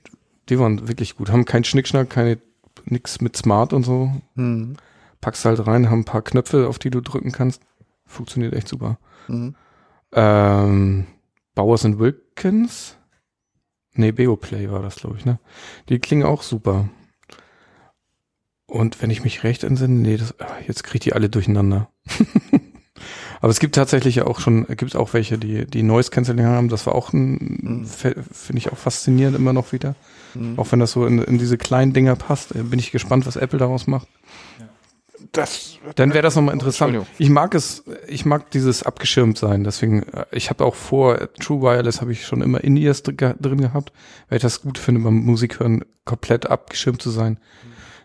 die 0.51 0.59
waren 0.59 0.87
wirklich 0.87 1.17
gut. 1.17 1.31
Haben 1.31 1.47
keinen 1.47 1.65
Schnickschnack, 1.65 2.11
keine 2.11 2.39
nix 2.85 3.23
mit 3.23 3.37
Smart 3.37 3.73
und 3.73 3.85
so. 3.85 4.11
Mhm. 4.35 4.77
Packst 5.23 5.45
halt 5.47 5.67
rein, 5.67 5.91
haben 5.91 6.01
ein 6.01 6.05
paar 6.05 6.23
Knöpfe, 6.23 6.69
auf 6.69 6.79
die 6.79 6.91
du 6.91 7.01
drücken 7.01 7.33
kannst. 7.33 7.63
Funktioniert 8.05 8.55
echt 8.55 8.69
super. 8.69 8.99
Mhm. 9.29 9.55
Ähm, 10.13 11.07
Bowers 11.55 11.85
Wilkins. 11.85 12.97
Nee, 13.95 14.13
Beoplay 14.13 14.71
war 14.71 14.83
das, 14.83 14.97
glaube 14.97 15.17
ich, 15.17 15.25
ne? 15.25 15.39
Die 15.89 15.99
klingen 15.99 16.25
auch 16.25 16.43
super. 16.43 16.89
Und 18.67 19.01
wenn 19.01 19.11
ich 19.11 19.23
mich 19.23 19.45
recht 19.45 19.65
entsinne, 19.65 19.95
nee, 19.95 20.17
das, 20.17 20.35
jetzt 20.67 20.83
kriege 20.85 20.97
ich 20.97 21.05
die 21.05 21.13
alle 21.13 21.29
durcheinander. 21.29 21.89
Aber 23.41 23.51
es 23.51 23.61
gibt 23.61 23.75
tatsächlich 23.75 24.23
auch 24.23 24.41
schon, 24.41 24.67
gibt 24.77 24.97
auch 24.97 25.13
welche, 25.13 25.39
die, 25.39 25.67
die 25.67 25.83
Noise 25.83 26.11
Cancelling 26.11 26.47
haben. 26.47 26.69
Das 26.69 26.87
war 26.87 26.95
auch 26.95 27.13
ein, 27.13 27.37
Mhm. 27.63 27.87
finde 27.87 28.59
ich 28.59 28.73
auch 28.73 28.79
faszinierend 28.79 29.37
immer 29.37 29.53
noch 29.53 29.73
wieder. 29.73 29.95
Mhm. 30.35 30.59
Auch 30.59 30.73
wenn 30.73 30.81
das 30.81 30.93
so 30.93 31.07
in, 31.07 31.19
in 31.23 31.39
diese 31.39 31.59
kleinen 31.59 31.93
Dinger 31.93 32.17
passt, 32.17 32.55
äh, 32.55 32.63
bin 32.63 32.79
ich 32.79 32.91
gespannt, 32.93 33.27
was 33.27 33.37
Apple 33.37 33.59
daraus 33.59 33.87
macht. 33.87 34.09
Das, 35.33 35.79
Dann 35.97 36.13
wäre 36.13 36.23
das 36.23 36.37
nochmal 36.37 36.55
interessant. 36.55 37.07
Ich 37.19 37.31
mag 37.31 37.55
es, 37.55 37.85
ich 38.07 38.25
mag 38.25 38.51
dieses 38.51 38.83
abgeschirmt 38.83 39.37
sein. 39.39 39.65
Deswegen, 39.65 40.03
äh, 40.05 40.25
ich 40.31 40.51
habe 40.51 40.65
auch 40.65 40.75
vor 40.75 41.19
True 41.41 41.63
Wireless 41.63 42.01
habe 42.01 42.13
ich 42.13 42.27
schon 42.27 42.43
immer 42.43 42.63
In-Ears 42.63 43.03
drin 43.03 43.17
gehabt, 43.61 43.93
weil 44.29 44.37
ich 44.37 44.43
das 44.43 44.63
gut 44.63 44.79
finde, 44.79 45.03
beim 45.03 45.17
Musik 45.17 45.61
hören 45.61 45.85
komplett 46.05 46.47
abgeschirmt 46.47 47.03
zu 47.03 47.11
sein. 47.11 47.39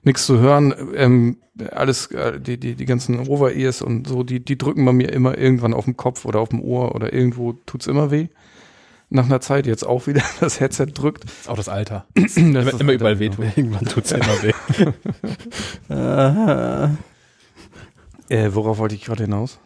Nichts 0.03 0.25
zu 0.25 0.39
hören, 0.39 0.73
ähm, 0.95 1.37
alles, 1.71 2.07
äh, 2.07 2.39
die, 2.39 2.57
die, 2.59 2.75
die 2.75 2.85
ganzen 2.85 3.19
Over-Ears 3.27 3.81
und 3.83 4.07
so, 4.07 4.23
die, 4.23 4.39
die 4.43 4.57
drücken 4.57 4.83
bei 4.85 4.93
mir 4.93 5.11
immer 5.13 5.37
irgendwann 5.37 5.73
auf 5.75 5.85
dem 5.85 5.95
Kopf 5.97 6.25
oder 6.25 6.39
auf 6.39 6.49
dem 6.49 6.61
Ohr 6.61 6.95
oder 6.95 7.13
irgendwo 7.13 7.53
tut's 7.53 7.85
immer 7.87 8.09
weh. 8.09 8.27
Nach 9.13 9.25
einer 9.25 9.41
Zeit 9.41 9.67
jetzt 9.67 9.85
auch 9.85 10.07
wieder 10.07 10.23
das 10.39 10.59
Headset 10.59 10.87
drückt. 10.93 11.25
ist 11.25 11.49
auch 11.49 11.57
das 11.57 11.69
Alter. 11.69 12.05
Das 12.15 12.37
Immer, 12.37 12.61
ist- 12.67 12.79
immer 12.81 12.93
überall 12.93 13.19
wehtun. 13.19 13.45
Irgendwann 13.55 13.85
tut's 13.85 14.11
immer 14.11 14.41
weh. 14.41 14.53
Äh, 18.29 18.53
worauf 18.53 18.77
wollte 18.77 18.95
ich 18.95 19.03
gerade 19.03 19.23
hinaus? 19.23 19.59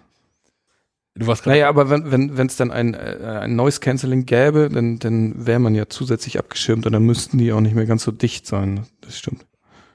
Du 1.13 1.27
warst 1.27 1.43
gerade 1.43 1.57
Naja, 1.57 1.69
aber 1.69 1.89
wenn 1.89 2.11
wenn 2.11 2.35
wenn 2.35 2.47
es 2.47 2.55
dann 2.57 2.71
ein, 2.71 2.93
äh, 2.95 3.39
ein 3.43 3.55
Noise 3.55 3.79
Cancelling 3.79 4.25
gäbe, 4.25 4.69
dann 4.69 4.97
dann 4.99 5.45
wäre 5.45 5.59
man 5.59 5.75
ja 5.75 5.87
zusätzlich 5.87 6.39
abgeschirmt 6.39 6.85
und 6.87 6.91
dann 6.93 7.03
müssten 7.03 7.37
die 7.37 7.53
auch 7.53 7.61
nicht 7.61 7.75
mehr 7.75 7.85
ganz 7.85 8.03
so 8.03 8.11
dicht 8.11 8.47
sein. 8.47 8.87
Das 9.01 9.17
stimmt. 9.17 9.45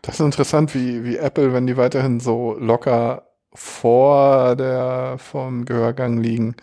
Das 0.02 0.14
ist 0.16 0.20
interessant, 0.24 0.74
wie, 0.74 1.04
wie 1.04 1.16
Apple, 1.16 1.52
wenn 1.52 1.66
die 1.66 1.76
weiterhin 1.76 2.20
so 2.20 2.56
locker 2.58 3.26
vor 3.52 4.56
der, 4.56 5.16
vom 5.18 5.64
Gehörgang 5.64 6.18
liegen, 6.22 6.54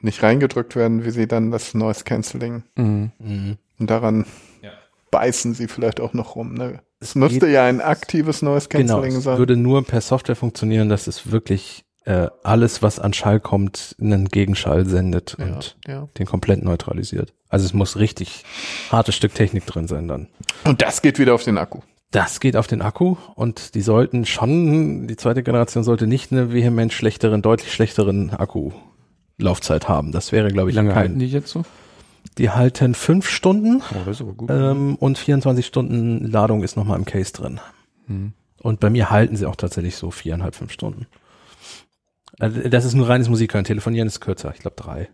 nicht 0.00 0.22
reingedrückt 0.22 0.76
werden, 0.76 1.04
wie 1.04 1.10
sie 1.10 1.28
dann 1.28 1.50
das 1.50 1.74
Noise 1.74 2.04
Cancelling 2.04 2.62
Mhm. 2.76 3.12
Mhm. 3.18 3.58
Und 3.78 3.90
daran 3.90 4.24
Ja. 4.62 4.70
beißen 5.10 5.54
sie 5.54 5.68
vielleicht 5.68 6.00
auch 6.00 6.14
noch 6.14 6.36
rum. 6.36 6.54
Ne? 6.54 6.80
Es 7.00 7.14
müsste 7.14 7.46
ja 7.48 7.64
ein 7.64 7.80
aktives 7.80 8.42
Noise 8.42 8.68
Genau, 8.68 8.94
Cancelling 8.94 9.16
es 9.18 9.24
sein. 9.24 9.38
würde 9.38 9.56
nur 9.56 9.84
per 9.84 10.00
Software 10.00 10.36
funktionieren, 10.36 10.88
dass 10.88 11.06
es 11.06 11.30
wirklich 11.30 11.84
äh, 12.06 12.28
alles, 12.42 12.82
was 12.82 12.98
an 12.98 13.12
Schall 13.12 13.40
kommt, 13.40 13.94
einen 14.00 14.28
Gegenschall 14.28 14.86
sendet 14.86 15.36
ja, 15.38 15.44
und 15.44 15.76
ja. 15.86 16.08
den 16.18 16.24
komplett 16.24 16.62
neutralisiert. 16.64 17.34
Also 17.50 17.66
es 17.66 17.74
muss 17.74 17.96
richtig 17.98 18.44
hartes 18.90 19.14
Stück 19.14 19.34
Technik 19.34 19.66
drin 19.66 19.86
sein 19.86 20.08
dann. 20.08 20.28
Und 20.64 20.80
das 20.80 21.02
geht 21.02 21.18
wieder 21.18 21.34
auf 21.34 21.44
den 21.44 21.58
Akku. 21.58 21.80
Das 22.10 22.40
geht 22.40 22.56
auf 22.56 22.66
den 22.66 22.82
Akku 22.82 23.16
und 23.36 23.74
die 23.76 23.82
sollten 23.82 24.26
schon, 24.26 25.06
die 25.06 25.16
zweite 25.16 25.42
Generation 25.44 25.84
sollte 25.84 26.06
nicht 26.08 26.32
eine 26.32 26.52
vehement 26.52 26.92
schlechteren, 26.92 27.40
deutlich 27.40 27.72
schlechteren 27.72 28.30
Akkulaufzeit 28.30 29.88
haben. 29.88 30.10
Das 30.10 30.32
wäre, 30.32 30.48
glaube 30.48 30.68
Wie 30.68 30.70
ich, 30.70 30.76
lange 30.76 30.88
kein. 30.90 30.98
halten 30.98 31.18
die 31.20 31.26
jetzt 31.28 31.48
so? 31.50 31.62
Die 32.36 32.50
halten 32.50 32.94
fünf 32.94 33.28
Stunden 33.28 33.82
Oh, 34.06 34.24
gut. 34.32 34.50
ähm, 34.50 34.96
und 34.96 35.18
24 35.18 35.64
Stunden 35.64 36.26
Ladung 36.26 36.62
ist 36.64 36.76
nochmal 36.76 36.98
im 36.98 37.04
Case 37.04 37.32
drin. 37.32 37.60
Mhm. 38.08 38.32
Und 38.60 38.80
bei 38.80 38.90
mir 38.90 39.10
halten 39.10 39.36
sie 39.36 39.46
auch 39.46 39.56
tatsächlich 39.56 39.96
so 39.96 40.10
viereinhalb, 40.10 40.54
fünf 40.54 40.72
Stunden. 40.72 41.06
Also 42.38 42.60
das 42.68 42.84
ist 42.84 42.94
nur 42.94 43.08
reines 43.08 43.28
Musikhören. 43.28 43.64
Telefonieren 43.64 44.08
ist 44.08 44.20
kürzer. 44.20 44.52
Ich 44.54 44.60
glaube 44.60 44.76
drei. 44.76 45.08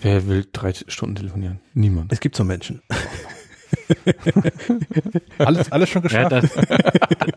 Wer 0.00 0.26
will 0.26 0.44
drei 0.52 0.72
Stunden 0.88 1.14
telefonieren? 1.14 1.60
Niemand. 1.74 2.12
Es 2.12 2.18
gibt 2.18 2.34
so 2.34 2.42
Menschen. 2.44 2.82
alles, 5.38 5.72
alles 5.72 5.88
schon 5.88 6.02
Ja, 6.08 6.28
geschafft. 6.28 6.56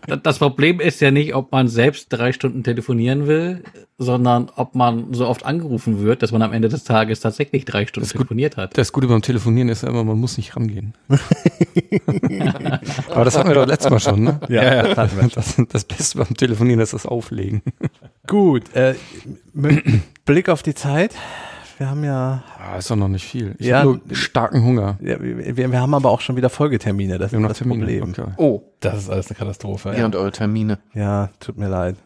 das, 0.08 0.20
das 0.24 0.40
Problem 0.40 0.80
ist 0.80 1.00
ja 1.02 1.12
nicht, 1.12 1.36
ob 1.36 1.52
man 1.52 1.68
selbst 1.68 2.08
drei 2.10 2.32
Stunden 2.34 2.64
telefonieren 2.64 3.28
will, 3.28 3.64
sondern 3.98 4.50
ob 4.56 4.76
man 4.76 5.14
so 5.14 5.28
oft 5.28 5.46
angerufen 5.46 6.02
wird, 6.02 6.22
dass 6.22 6.32
man 6.32 6.42
am 6.42 6.54
Ende 6.54 6.70
des 6.70 6.84
Tages 6.84 7.20
tatsächlich 7.22 7.66
drei 7.66 7.86
Stunden 7.86 8.04
Das 8.06 8.10
ist 8.10 8.14
gut. 8.14 8.22
telefoniert 8.28 8.58
hat. 8.58 8.78
Das 8.78 8.92
Gute 8.92 9.08
beim 9.08 9.22
Telefonieren 9.22 9.70
ist 9.70 9.84
ja 9.84 9.90
immer, 9.90 10.04
man 10.04 10.20
muss 10.20 10.38
nicht 10.38 10.56
rangehen. 10.56 10.94
aber 13.10 13.26
das 13.26 13.38
hatten 13.38 13.50
wir 13.50 13.56
doch 13.56 13.68
letztes 13.68 13.92
Mal 13.92 14.00
schon, 14.00 14.24
ne? 14.24 14.40
Ja, 14.50 14.64
ja. 14.88 14.94
Das, 14.94 15.56
das 15.70 15.84
Beste 15.86 16.18
beim 16.18 16.36
Telefonieren 16.36 16.80
ist 16.82 16.94
das 16.94 17.06
Auflegen. 17.06 17.62
Gut. 18.28 18.74
Äh, 18.76 18.96
Blick 20.26 20.50
auf 20.50 20.64
die 20.64 20.76
Zeit. 20.76 21.16
Wir 21.78 21.90
haben 21.90 22.04
ja, 22.04 22.44
Ah, 22.58 22.78
ist 22.78 22.90
doch 22.90 22.96
noch 22.96 23.08
nicht 23.10 23.26
viel. 23.26 23.56
Ich 23.60 23.68
Ja. 23.68 23.80
habe 23.80 24.00
nur 24.06 24.16
starken 24.16 24.64
Hunger. 24.64 24.98
ja 25.02 25.22
wir, 25.22 25.56
wir 25.72 25.80
haben 25.82 25.94
aber 25.94 26.10
auch 26.10 26.22
schon 26.22 26.36
wieder 26.38 26.50
Folgetermine. 26.50 27.18
Das 27.18 27.32
Wir 27.32 27.38
haben 27.38 27.44
ist 27.46 27.50
noch 27.50 27.50
das 27.50 27.58
Termine. 27.60 28.00
Problem. 28.00 28.10
Okay. 28.12 28.34
Oh, 28.38 28.62
Das 28.80 28.98
ist 28.98 29.10
alles 29.10 29.28
eine 29.30 29.38
Katastrophe. 29.38 29.90
ihr 29.92 30.00
Ja. 30.00 30.06
und 30.06 30.16
eure 30.16 30.32
Termine. 30.32 30.80
Ja, 30.94 31.30
tut 31.40 31.58
mir 31.58 31.68
leid. 31.68 31.98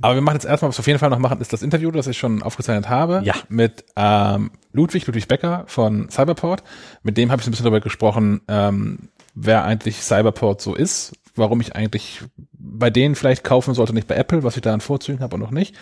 Aber 0.00 0.14
wir 0.14 0.20
machen 0.22 0.34
jetzt 0.36 0.44
erstmal, 0.46 0.68
was 0.68 0.78
wir 0.78 0.82
auf 0.82 0.86
jeden 0.86 0.98
Fall 1.00 1.10
noch 1.10 1.18
machen, 1.18 1.40
ist 1.40 1.52
das 1.52 1.62
Interview, 1.62 1.90
das 1.90 2.06
ich 2.06 2.16
schon 2.18 2.42
aufgezeichnet 2.42 2.88
habe. 2.88 3.20
Ja. 3.24 3.34
Mit 3.48 3.84
ähm, 3.96 4.50
Ludwig, 4.72 5.06
Ludwig 5.06 5.26
Becker 5.26 5.64
von 5.66 6.08
Cyberport. 6.08 6.62
Mit 7.02 7.16
dem 7.16 7.30
habe 7.32 7.40
ich 7.40 7.44
so 7.44 7.48
ein 7.48 7.52
bisschen 7.52 7.64
darüber 7.64 7.80
gesprochen, 7.80 8.40
ähm, 8.48 9.08
wer 9.34 9.64
eigentlich 9.64 9.96
Cyberport 10.02 10.60
so 10.60 10.74
ist, 10.74 11.12
warum 11.34 11.60
ich 11.60 11.74
eigentlich 11.74 12.20
bei 12.52 12.90
denen 12.90 13.14
vielleicht 13.16 13.42
kaufen 13.44 13.74
sollte, 13.74 13.92
nicht 13.92 14.06
bei 14.08 14.14
Apple, 14.16 14.42
was 14.44 14.56
ich 14.56 14.62
da 14.62 14.72
an 14.72 14.80
Vorzügen 14.80 15.20
habe 15.20 15.34
und 15.34 15.40
noch 15.40 15.50
nicht. 15.52 15.74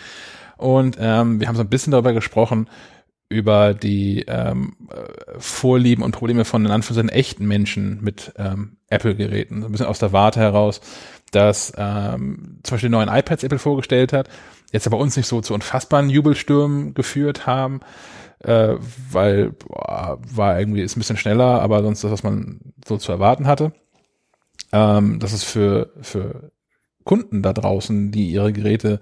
Und 0.57 0.97
ähm, 0.99 1.39
wir 1.39 1.47
haben 1.47 1.55
so 1.55 1.61
ein 1.61 1.69
bisschen 1.69 1.91
darüber 1.91 2.13
gesprochen, 2.13 2.67
über 3.29 3.73
die 3.73 4.23
ähm, 4.27 4.75
äh, 4.89 5.39
Vorlieben 5.39 6.03
und 6.03 6.13
Probleme 6.13 6.45
von 6.45 6.65
in 6.65 6.71
Anführungszeichen 6.71 7.09
echten 7.09 7.45
Menschen 7.47 8.01
mit 8.01 8.33
ähm, 8.37 8.77
Apple-Geräten. 8.89 9.61
So 9.61 9.67
ein 9.67 9.71
bisschen 9.71 9.87
aus 9.87 9.99
der 9.99 10.13
Warte 10.13 10.39
heraus, 10.39 10.79
dass 11.31 11.73
ähm, 11.77 12.59
zum 12.63 12.75
Beispiel 12.75 12.89
die 12.89 12.95
neuen 12.95 13.09
iPads 13.09 13.43
Apple 13.43 13.59
vorgestellt 13.59 14.13
hat, 14.13 14.29
jetzt 14.71 14.87
aber 14.87 14.97
uns 14.97 15.17
nicht 15.17 15.27
so 15.27 15.41
zu 15.41 15.53
unfassbaren 15.53 16.09
Jubelstürmen 16.09 16.93
geführt 16.93 17.45
haben, 17.45 17.81
äh, 18.39 18.75
weil 19.11 19.51
boah, 19.51 20.19
war 20.33 20.59
irgendwie 20.59 20.81
ist 20.81 20.95
ein 20.95 21.01
bisschen 21.01 21.17
schneller, 21.17 21.61
aber 21.61 21.83
sonst 21.83 22.03
das, 22.03 22.11
was 22.11 22.23
man 22.23 22.59
so 22.85 22.97
zu 22.97 23.11
erwarten 23.11 23.45
hatte. 23.47 23.73
Ähm, 24.71 25.19
das 25.19 25.33
ist 25.33 25.43
für 25.43 25.91
für 26.01 26.51
Kunden 27.03 27.41
da 27.41 27.53
draußen, 27.53 28.11
die 28.11 28.29
ihre 28.29 28.53
Geräte 28.53 28.99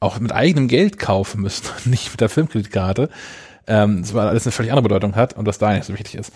auch 0.00 0.20
mit 0.20 0.32
eigenem 0.32 0.68
Geld 0.68 0.98
kaufen 0.98 1.42
müssen, 1.42 1.66
nicht 1.90 2.10
mit 2.10 2.20
der 2.20 2.28
Filmkreditkarte, 2.28 3.08
ähm, 3.68 4.02
das 4.02 4.14
alles 4.16 4.46
eine 4.46 4.52
völlig 4.52 4.72
andere 4.72 4.88
Bedeutung 4.88 5.14
hat 5.14 5.36
und 5.36 5.46
was 5.46 5.58
da 5.58 5.72
nicht 5.72 5.84
so 5.84 5.92
wichtig 5.92 6.16
ist. 6.16 6.32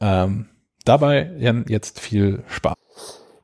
Ähm, 0.00 0.48
dabei 0.84 1.30
Jan, 1.38 1.64
jetzt 1.68 2.00
viel 2.00 2.44
Spaß. 2.48 2.74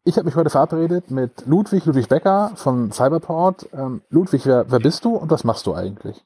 Ich 0.05 0.17
habe 0.17 0.27
mich 0.27 0.35
heute 0.35 0.51
verabredet 0.51 1.11
mit 1.11 1.47
Ludwig, 1.47 1.85
Ludwig 1.85 2.09
Becker 2.09 2.53
von 2.57 2.91
Cyberport. 2.91 3.69
Ähm, 3.73 4.03
Ludwig, 4.09 4.47
wer, 4.47 4.71
wer 4.71 4.79
bist 4.79 5.05
du 5.05 5.15
und 5.15 5.31
was 5.31 5.45
machst 5.45 5.67
du 5.67 5.75
eigentlich? 5.75 6.17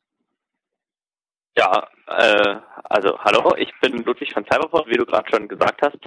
Ja, 1.57 1.89
äh, 2.07 2.57
also 2.85 3.19
hallo, 3.19 3.55
ich 3.57 3.73
bin 3.81 4.05
Ludwig 4.05 4.32
von 4.32 4.45
Cyberport, 4.45 4.89
wie 4.89 4.97
du 4.97 5.05
gerade 5.05 5.28
schon 5.31 5.49
gesagt 5.49 5.82
hast. 5.82 5.99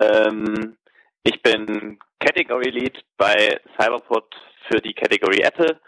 Ähm, 0.00 0.76
ich 1.22 1.42
bin 1.42 1.98
Category 2.18 2.70
Lead 2.70 3.04
bei 3.16 3.60
Cyberport 3.78 4.34
für 4.68 4.80
die 4.80 4.94
Category 4.94 5.40
Apple. 5.42 5.80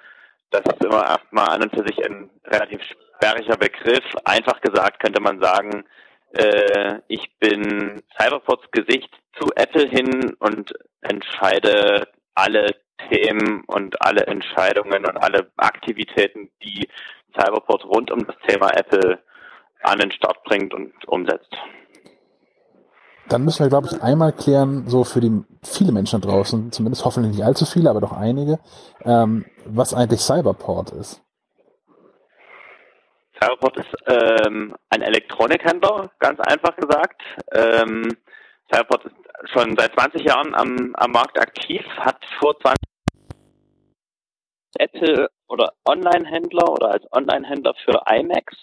Das 0.50 0.62
ist 0.66 0.84
immer 0.84 1.04
erstmal 1.04 1.48
an 1.48 1.62
und 1.62 1.74
für 1.74 1.86
sich 1.86 2.04
ein 2.04 2.30
relativ 2.46 2.80
sperriger 3.16 3.56
Begriff. 3.56 4.04
Einfach 4.24 4.60
gesagt 4.60 5.00
könnte 5.00 5.20
man 5.20 5.40
sagen, 5.40 5.84
äh, 6.32 7.00
ich 7.08 7.30
bin 7.38 8.02
Cyberports 8.18 8.70
Gesicht 8.72 9.10
zu 9.38 9.48
Apple 9.54 9.88
hin 9.88 10.34
und 10.38 10.72
entscheide 11.00 12.08
alle 12.34 12.74
Themen 13.08 13.64
und 13.66 14.00
alle 14.00 14.26
Entscheidungen 14.26 15.04
und 15.06 15.16
alle 15.16 15.50
Aktivitäten, 15.56 16.50
die 16.62 16.88
Cyberport 17.38 17.84
rund 17.84 18.10
um 18.10 18.26
das 18.26 18.36
Thema 18.46 18.70
Apple 18.70 19.18
an 19.82 19.98
den 19.98 20.12
Start 20.12 20.42
bringt 20.44 20.72
und 20.72 20.92
umsetzt. 21.06 21.54
Dann 23.28 23.44
müssen 23.44 23.64
wir, 23.64 23.70
glaube 23.70 23.88
ich, 23.90 24.02
einmal 24.02 24.32
klären, 24.32 24.86
so 24.86 25.04
für 25.04 25.20
die 25.20 25.44
viele 25.62 25.92
Menschen 25.92 26.20
da 26.20 26.28
draußen, 26.28 26.72
zumindest 26.72 27.04
hoffentlich 27.04 27.36
nicht 27.36 27.44
allzu 27.44 27.64
viele, 27.64 27.90
aber 27.90 28.00
doch 28.00 28.12
einige, 28.12 28.58
ähm, 29.02 29.46
was 29.64 29.94
eigentlich 29.94 30.20
Cyberport 30.20 30.90
ist. 30.90 31.23
Cyberport 33.40 33.76
ist 33.78 33.94
ähm, 34.06 34.76
ein 34.90 35.02
Elektronikhändler, 35.02 36.10
ganz 36.18 36.40
einfach 36.40 36.76
gesagt. 36.76 37.22
Ähm, 37.52 38.16
Cyberport 38.72 39.04
ist 39.06 39.14
schon 39.52 39.76
seit 39.76 39.92
20 39.94 40.22
Jahren 40.24 40.54
am, 40.54 40.94
am 40.94 41.10
Markt 41.10 41.38
aktiv, 41.38 41.82
hat 41.98 42.24
vor 42.38 42.58
20 42.60 42.76
Apple 44.78 45.30
oder 45.48 45.72
Online-Händler 45.84 46.70
oder 46.70 46.90
als 46.90 47.04
Online-Händler 47.12 47.74
für 47.84 48.02
iMacs 48.06 48.56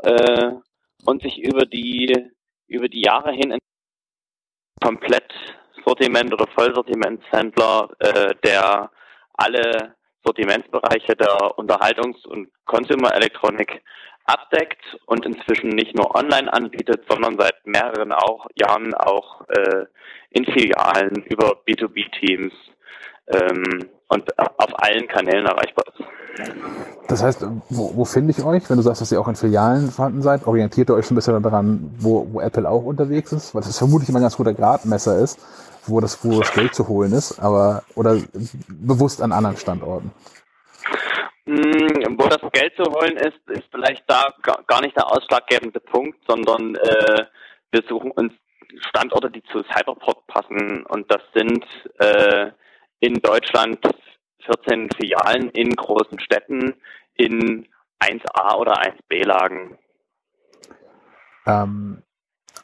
äh, 0.00 0.52
und 1.04 1.22
sich 1.22 1.38
über 1.38 1.66
die 1.66 2.30
über 2.66 2.88
die 2.88 3.02
Jahre 3.02 3.32
hin 3.32 3.52
ein 3.52 3.58
Komplettsortiment 4.82 6.32
oder 6.32 6.46
Vollsortimentshändler, 6.54 7.88
äh, 7.98 8.34
der 8.44 8.90
alle 9.32 9.96
Sortimentsbereiche 10.24 11.16
der 11.16 11.58
Unterhaltungs- 11.58 12.26
und 12.26 12.48
Consumer-Elektronik 12.66 13.82
abdeckt 14.24 14.82
und 15.06 15.24
inzwischen 15.24 15.70
nicht 15.70 15.96
nur 15.96 16.14
online 16.14 16.52
anbietet, 16.52 17.04
sondern 17.08 17.38
seit 17.38 17.66
mehreren 17.66 18.12
auch, 18.12 18.46
Jahren 18.54 18.94
auch 18.94 19.42
äh, 19.48 19.86
in 20.30 20.44
Filialen 20.44 21.22
über 21.24 21.62
B2B-Teams 21.66 22.52
ähm, 23.28 23.88
und 24.08 24.38
auf 24.38 24.82
allen 24.82 25.06
Kanälen 25.06 25.46
erreichbar 25.46 25.84
ist. 25.88 26.04
Das 27.08 27.22
heißt, 27.22 27.44
wo, 27.68 27.96
wo 27.96 28.04
finde 28.04 28.32
ich 28.32 28.44
euch? 28.44 28.68
Wenn 28.68 28.76
du 28.76 28.82
sagst, 28.82 29.00
dass 29.00 29.12
ihr 29.12 29.20
auch 29.20 29.28
in 29.28 29.36
Filialen 29.36 29.90
vorhanden 29.90 30.22
seid, 30.22 30.46
orientiert 30.46 30.90
ihr 30.90 30.94
euch 30.94 31.06
schon 31.06 31.14
ein 31.14 31.20
bisschen 31.20 31.42
daran, 31.42 31.90
wo, 31.98 32.26
wo 32.32 32.40
Apple 32.40 32.68
auch 32.68 32.84
unterwegs 32.84 33.32
ist? 33.32 33.54
Weil 33.54 33.62
das 33.62 33.78
vermutlich 33.78 34.08
immer 34.08 34.18
ein 34.18 34.22
ganz 34.22 34.36
guter 34.36 34.54
Gradmesser 34.54 35.18
ist, 35.18 35.38
wo 35.86 36.00
das, 36.00 36.22
wo 36.24 36.38
das 36.40 36.52
Geld 36.52 36.74
zu 36.74 36.86
holen 36.86 37.12
ist, 37.12 37.38
aber 37.40 37.82
oder 37.94 38.18
bewusst 38.68 39.22
an 39.22 39.32
anderen 39.32 39.56
Standorten. 39.56 40.12
Mm, 41.46 42.18
wo 42.18 42.28
das 42.28 42.40
Geld 42.52 42.74
zu 42.76 42.84
holen 42.84 43.16
ist, 43.16 43.40
ist 43.48 43.68
vielleicht 43.70 44.04
da 44.06 44.26
gar 44.66 44.82
nicht 44.82 44.96
der 44.96 45.10
ausschlaggebende 45.10 45.80
Punkt, 45.80 46.18
sondern 46.28 46.74
äh, 46.76 47.24
wir 47.70 47.82
suchen 47.88 48.10
uns 48.10 48.32
Standorte, 48.90 49.30
die 49.30 49.42
zu 49.44 49.62
Cyberport 49.72 50.26
passen 50.26 50.84
und 50.86 51.10
das 51.10 51.22
sind 51.34 51.64
äh, 51.98 52.50
in 53.00 53.14
Deutschland 53.14 53.78
14 54.44 54.90
Filialen 54.96 55.50
in 55.50 55.74
großen 55.74 56.18
Städten 56.20 56.74
in 57.14 57.68
1a 58.00 58.56
oder 58.56 58.80
1b-Lagen. 58.80 59.78
Ähm, 61.46 62.02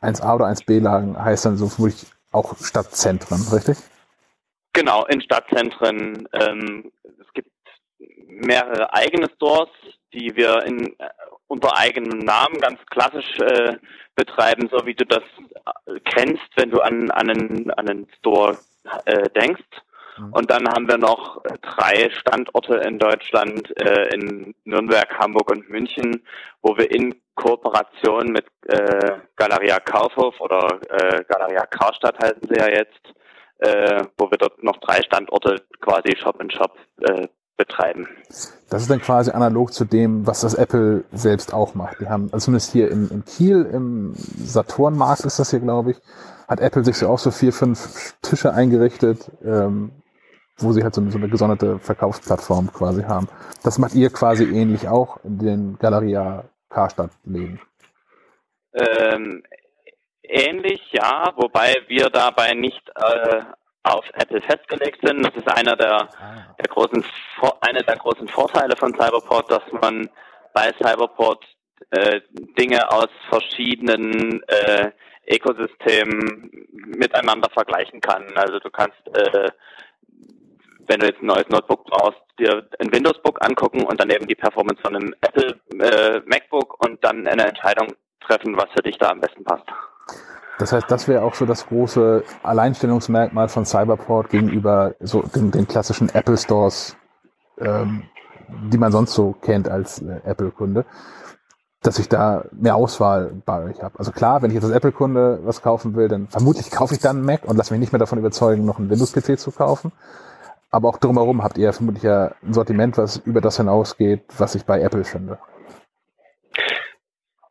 1a 0.01 0.35
oder 0.35 0.47
1b-Lagen 0.47 1.23
heißt 1.23 1.47
dann 1.47 1.57
so 1.57 1.69
vermutlich 1.69 2.07
auch 2.33 2.57
Stadtzentren, 2.59 3.41
richtig? 3.53 3.79
Genau, 4.73 5.05
in 5.07 5.21
Stadtzentren. 5.21 6.29
Ähm, 6.33 6.93
es 7.03 7.33
gibt 7.33 7.51
mehrere 8.27 8.93
eigene 8.93 9.31
Stores, 9.37 9.71
die 10.13 10.35
wir 10.37 10.65
in, 10.65 10.99
äh, 10.99 11.09
unter 11.47 11.77
eigenem 11.77 12.19
Namen 12.19 12.61
ganz 12.61 12.85
klassisch 12.87 13.39
äh, 13.41 13.77
betreiben, 14.17 14.69
so 14.71 14.85
wie 14.87 14.95
du 14.95 15.05
das 15.07 15.23
äh, 15.87 16.01
kennst, 16.05 16.45
wenn 16.57 16.71
du 16.71 16.81
an, 16.81 17.11
an, 17.11 17.31
einen, 17.31 17.71
an 17.73 17.89
einen 17.89 18.07
Store 18.19 18.59
äh, 19.05 19.29
denkst. 19.31 19.63
Mhm. 20.19 20.33
Und 20.33 20.51
dann 20.51 20.69
haben 20.69 20.89
wir 20.89 20.99
noch 20.99 21.43
drei 21.63 22.11
Standorte 22.11 22.77
in 22.77 22.99
Deutschland, 22.99 23.73
äh, 23.81 24.15
in 24.15 24.55
Nürnberg, 24.65 25.09
Hamburg 25.19 25.51
und 25.51 25.69
München, 25.69 26.23
wo 26.63 26.77
wir 26.77 26.91
in 26.91 27.15
Kooperation 27.35 28.29
mit 28.29 28.47
äh, 28.67 29.19
Galeria 29.37 29.81
Kaufhof 29.81 30.41
oder 30.41 30.81
äh, 30.89 31.25
Galeria 31.25 31.67
Karstadt 31.67 32.19
heißen 32.23 32.43
sie 32.49 32.57
ja 32.57 32.69
jetzt, 32.69 33.15
äh, 33.59 34.05
wo 34.17 34.31
wir 34.31 34.39
dort 34.39 34.63
noch 34.63 34.77
drei 34.79 35.03
Standorte 35.03 35.63
quasi 35.81 36.17
Shop 36.17 36.41
in 36.41 36.51
Shop 36.51 36.77
äh, 37.01 37.27
betreiben. 37.57 38.09
Das 38.71 38.83
ist 38.83 38.91
dann 38.91 39.01
quasi 39.01 39.31
analog 39.31 39.73
zu 39.73 39.85
dem, 39.85 40.27
was 40.27 40.41
das 40.41 40.55
Apple 40.55 41.05
selbst 41.13 41.55
auch 41.55 41.75
macht. 41.75 42.01
Die 42.01 42.09
haben, 42.09 42.25
also 42.33 42.47
zumindest 42.47 42.73
hier 42.73 42.91
in, 42.91 43.09
in 43.11 43.25
Kiel, 43.25 43.69
im 43.73 44.15
Saturnmarkt 44.15 45.25
ist 45.25 45.39
das 45.39 45.51
hier, 45.51 45.61
glaube 45.61 45.93
ich, 45.93 45.97
hat 46.49 46.61
Apple 46.61 46.85
sich 46.85 46.97
so 46.97 47.09
auch 47.09 47.19
so 47.19 47.31
vier, 47.31 47.53
fünf 47.53 48.15
Tische 48.23 48.53
eingerichtet, 48.53 49.31
ähm, 49.45 49.93
wo 50.59 50.73
sie 50.73 50.83
halt 50.83 50.95
so, 50.95 51.09
so 51.11 51.19
eine 51.19 51.29
gesonderte 51.29 51.79
Verkaufsplattform 51.79 52.73
quasi 52.73 53.03
haben. 53.03 53.29
Das 53.63 53.79
macht 53.79 53.95
ihr 53.95 54.11
quasi 54.11 54.45
ähnlich 54.45 54.89
auch 54.89 55.19
in 55.25 55.39
den 55.39 55.79
Galeria 55.79 56.45
Karstadt-Läden. 56.71 57.61
Ähm, 58.75 59.43
ähnlich, 60.23 60.81
ja, 60.93 61.33
wobei 61.37 61.77
wir 61.89 62.11
dabei 62.11 62.55
nicht 62.55 62.83
äh, 62.97 63.41
auf 63.85 64.05
Apple 64.15 64.41
festgelegt 64.41 65.01
sind. 65.03 65.25
Das 65.25 65.35
ist 65.37 65.49
einer 65.49 65.77
der, 65.77 66.09
ah. 66.19 66.55
der 66.59 66.69
großen, 66.69 67.05
einer 67.61 67.83
der 67.83 67.97
großen 67.97 68.29
Vorteile 68.29 68.77
von 68.77 68.93
Cyberport, 68.95 69.51
dass 69.51 69.63
man 69.81 70.09
bei 70.53 70.73
Cyberport 70.83 71.45
äh, 71.91 72.21
Dinge 72.59 72.91
aus 72.91 73.09
verschiedenen 73.29 74.43
äh, 74.49 74.91
Ökosystemen 75.29 76.51
miteinander 76.73 77.49
vergleichen 77.51 78.01
kann. 78.01 78.25
Also 78.37 78.59
du 78.59 78.71
kannst 78.71 78.99
äh, 79.15 79.51
wenn 80.87 81.01
du 81.01 81.07
jetzt 81.07 81.23
ein 81.23 81.27
neues 81.27 81.49
Notebook 81.49 81.85
brauchst, 81.85 82.21
dir 82.39 82.67
ein 82.79 82.93
Windows-Book 82.93 83.45
angucken 83.45 83.85
und 83.85 84.01
dann 84.01 84.11
eben 84.11 84.27
die 84.27 84.35
Performance 84.35 84.81
von 84.83 84.97
einem 84.97 85.15
Apple 85.21 85.61
äh, 85.79 86.21
MacBook 86.27 86.85
und 86.85 87.03
dann 87.05 87.27
eine 87.27 87.47
Entscheidung 87.47 87.89
treffen, 88.27 88.57
was 88.57 88.71
für 88.75 88.83
dich 88.83 88.99
da 88.99 89.11
am 89.11 89.21
besten 89.21 89.45
passt. 89.45 89.67
Das 90.59 90.73
heißt, 90.73 90.91
das 90.91 91.09
wäre 91.09 91.23
auch 91.23 91.35
so 91.35 91.47
das 91.47 91.67
große 91.67 92.23
Alleinstellungsmerkmal 92.43 93.49
von 93.49 93.65
Cyberport 93.65 94.31
gegenüber 94.31 94.95
so 95.01 95.23
den, 95.23 95.51
den 95.51 95.67
klassischen 95.67 96.09
Apple 96.15 96.37
Stores, 96.37 96.97
ähm, 97.59 98.05
die 98.71 98.79
man 98.79 98.93
sonst 98.93 99.15
so 99.15 99.33
kennt 99.33 99.69
als 99.69 100.01
äh, 100.01 100.21
Apple-Kunde, 100.25 100.85
dass 101.83 101.99
ich 101.99 102.09
da 102.09 102.45
mehr 102.53 102.77
Auswahl 102.77 103.33
bei 103.45 103.65
euch 103.65 103.83
habe. 103.83 103.99
Also 103.99 104.13
klar, 104.13 104.43
wenn 104.43 104.51
ich 104.51 104.55
jetzt 104.55 104.65
als 104.65 104.75
Apple-Kunde 104.75 105.41
was 105.43 105.61
kaufen 105.61 105.97
will, 105.97 106.09
dann 106.09 106.29
vermutlich 106.29 106.71
kaufe 106.71 106.95
ich 106.95 107.01
dann 107.01 107.17
einen 107.17 107.27
Mac 107.27 107.45
und 107.45 107.57
lasse 107.57 107.73
mich 107.73 107.81
nicht 107.81 107.93
mehr 107.93 107.99
davon 107.99 108.19
überzeugen, 108.19 108.65
noch 108.65 108.79
einen 108.79 108.91
Windows-PC 108.91 109.39
zu 109.39 109.51
kaufen. 109.51 109.93
Aber 110.75 110.89
auch 110.89 110.99
drumherum 110.99 111.45
habt 111.45 111.57
ihr 111.57 111.73
vermutlich 111.73 112.03
ja 112.03 112.35
ein 112.43 112.53
Sortiment, 112.53 112.99
was 112.99 113.19
über 113.19 113.41
das 113.41 113.59
hinausgeht, 113.59 114.25
was 114.39 114.57
ich 114.57 114.65
bei 114.65 114.81
Apple 114.81 115.05
finde. 115.05 115.39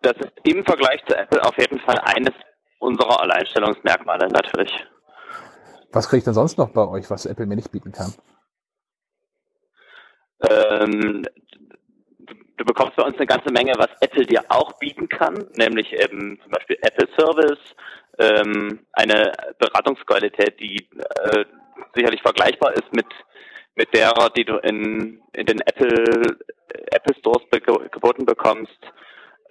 Das 0.02 0.18
ist 0.18 0.34
im 0.44 0.66
Vergleich 0.66 1.02
zu 1.08 1.16
Apple 1.16 1.42
auf 1.42 1.58
jeden 1.58 1.80
Fall 1.80 1.98
eines 2.00 2.34
unserer 2.80 3.22
Alleinstellungsmerkmale 3.22 4.28
natürlich. 4.28 4.86
Was 5.94 6.10
kriege 6.10 6.18
ich 6.18 6.24
denn 6.26 6.34
sonst 6.34 6.58
noch 6.58 6.72
bei 6.72 6.86
euch, 6.86 7.10
was 7.10 7.26
Apple 7.26 7.46
mir 7.46 7.56
nicht 7.56 7.72
bieten 7.72 7.94
kann? 7.94 8.14
Ähm, 10.42 11.26
du 12.58 12.66
bekommst 12.66 12.98
bei 12.98 13.04
uns 13.04 13.16
eine 13.16 13.26
ganze 13.26 13.54
Menge, 13.54 13.72
was 13.78 13.88
Apple 14.02 14.26
dir 14.26 14.44
auch 14.50 14.74
bieten 14.80 15.08
kann, 15.08 15.48
nämlich 15.56 15.94
eben 15.94 16.42
zum 16.42 16.52
Beispiel 16.52 16.78
Apple 16.82 17.08
Service, 17.18 17.60
ähm, 18.20 18.86
eine 18.92 19.32
Beratungsqualität, 19.60 20.60
die 20.60 20.90
äh, 20.98 21.46
sicherlich 21.96 22.22
vergleichbar 22.22 22.74
ist 22.74 22.94
mit 22.94 23.08
mit 23.76 23.94
derer, 23.94 24.30
die 24.30 24.46
du 24.46 24.58
in, 24.58 25.22
in 25.34 25.46
den 25.46 25.60
Apple 25.62 26.38
Apple 26.92 27.16
Stores 27.16 27.44
geboten 27.92 28.26
bekommst. 28.26 28.80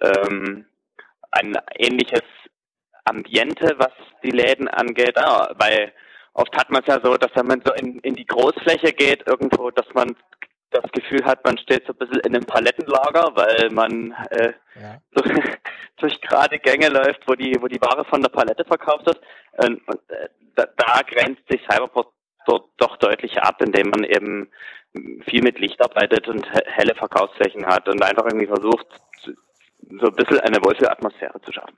Ähm, 0.01 0.65
ein 1.31 1.57
ähnliches 1.77 2.23
Ambiente, 3.05 3.75
was 3.77 3.91
die 4.23 4.31
Läden 4.31 4.67
angeht. 4.67 5.17
Ah, 5.17 5.53
weil 5.57 5.93
oft 6.33 6.55
hat 6.55 6.69
man 6.69 6.81
es 6.81 6.87
ja 6.87 6.99
so, 7.03 7.17
dass 7.17 7.35
wenn 7.35 7.47
man 7.47 7.61
so 7.65 7.73
in, 7.73 7.99
in 7.99 8.15
die 8.15 8.25
Großfläche 8.25 8.93
geht, 8.93 9.27
irgendwo, 9.27 9.71
dass 9.71 9.87
man 9.93 10.15
das 10.71 10.91
Gefühl 10.91 11.23
hat, 11.25 11.45
man 11.45 11.57
steht 11.57 11.85
so 11.85 11.93
ein 11.93 11.97
bisschen 11.97 12.21
in 12.21 12.35
einem 12.35 12.45
Palettenlager, 12.45 13.35
weil 13.35 13.69
man 13.71 14.11
äh, 14.31 14.53
ja. 14.75 14.97
so, 15.13 15.23
durch 15.97 16.19
gerade 16.21 16.59
Gänge 16.59 16.89
läuft, 16.89 17.27
wo 17.27 17.35
die, 17.35 17.55
wo 17.61 17.67
die 17.67 17.81
Ware 17.81 18.05
von 18.05 18.21
der 18.21 18.29
Palette 18.29 18.65
verkauft 18.65 19.05
wird. 19.05 19.21
Und, 19.57 19.87
und 19.87 19.99
äh, 20.09 20.29
da, 20.55 20.65
da 20.77 21.01
grenzt 21.05 21.43
sich 21.49 21.61
Cyberport 21.69 22.12
dort 22.45 22.69
doch 22.77 22.97
deutlich 22.97 23.41
ab, 23.41 23.61
indem 23.61 23.89
man 23.89 24.03
eben 24.03 24.49
viel 25.25 25.41
mit 25.41 25.59
Licht 25.59 25.81
arbeitet 25.81 26.27
und 26.27 26.45
helle 26.65 26.95
Verkaufsflächen 26.95 27.65
hat 27.65 27.87
und 27.87 28.01
einfach 28.03 28.25
irgendwie 28.25 28.47
versucht, 28.47 28.85
so 29.99 30.07
ein 30.07 30.15
bisschen 30.15 30.39
eine 30.39 30.57
Wohlfühlatmosphäre 30.57 31.41
zu 31.41 31.51
schaffen. 31.51 31.75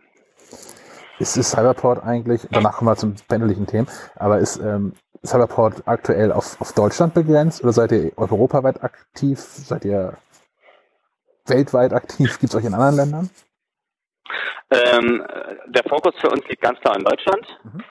Ist, 1.18 1.38
ist 1.38 1.52
Cyberport 1.52 2.04
eigentlich, 2.04 2.42
danach 2.52 2.78
kommen 2.78 2.92
wir 2.92 2.98
zum 2.98 3.16
pendellichen 3.28 3.68
Themen, 3.68 3.88
aber 4.16 4.40
ist 4.40 4.58
ähm, 4.58 4.94
Cyberport 5.24 5.84
aktuell 5.86 6.32
auf, 6.32 6.60
auf 6.60 6.74
Deutschland 6.74 7.14
begrenzt 7.14 7.64
oder 7.64 7.72
seid 7.72 7.92
ihr 7.94 8.12
europaweit 8.18 8.84
aktiv? 8.84 9.40
Seid 9.40 9.86
ihr 9.86 10.18
weltweit 11.48 11.94
aktiv? 11.94 12.40
Gibt 12.40 12.54
es 12.54 12.56
euch 12.56 12.66
in 12.66 12.74
anderen 12.74 12.96
Ländern? 12.96 13.30
Ähm, 14.72 15.26
der 15.68 15.84
Fokus 15.88 16.14
für 16.20 16.30
uns 16.30 16.46
liegt 16.48 16.62
ganz 16.62 16.80
klar 16.80 16.98
in 16.98 17.04
Deutschland. 17.04 17.46
Mhm. 17.64 17.84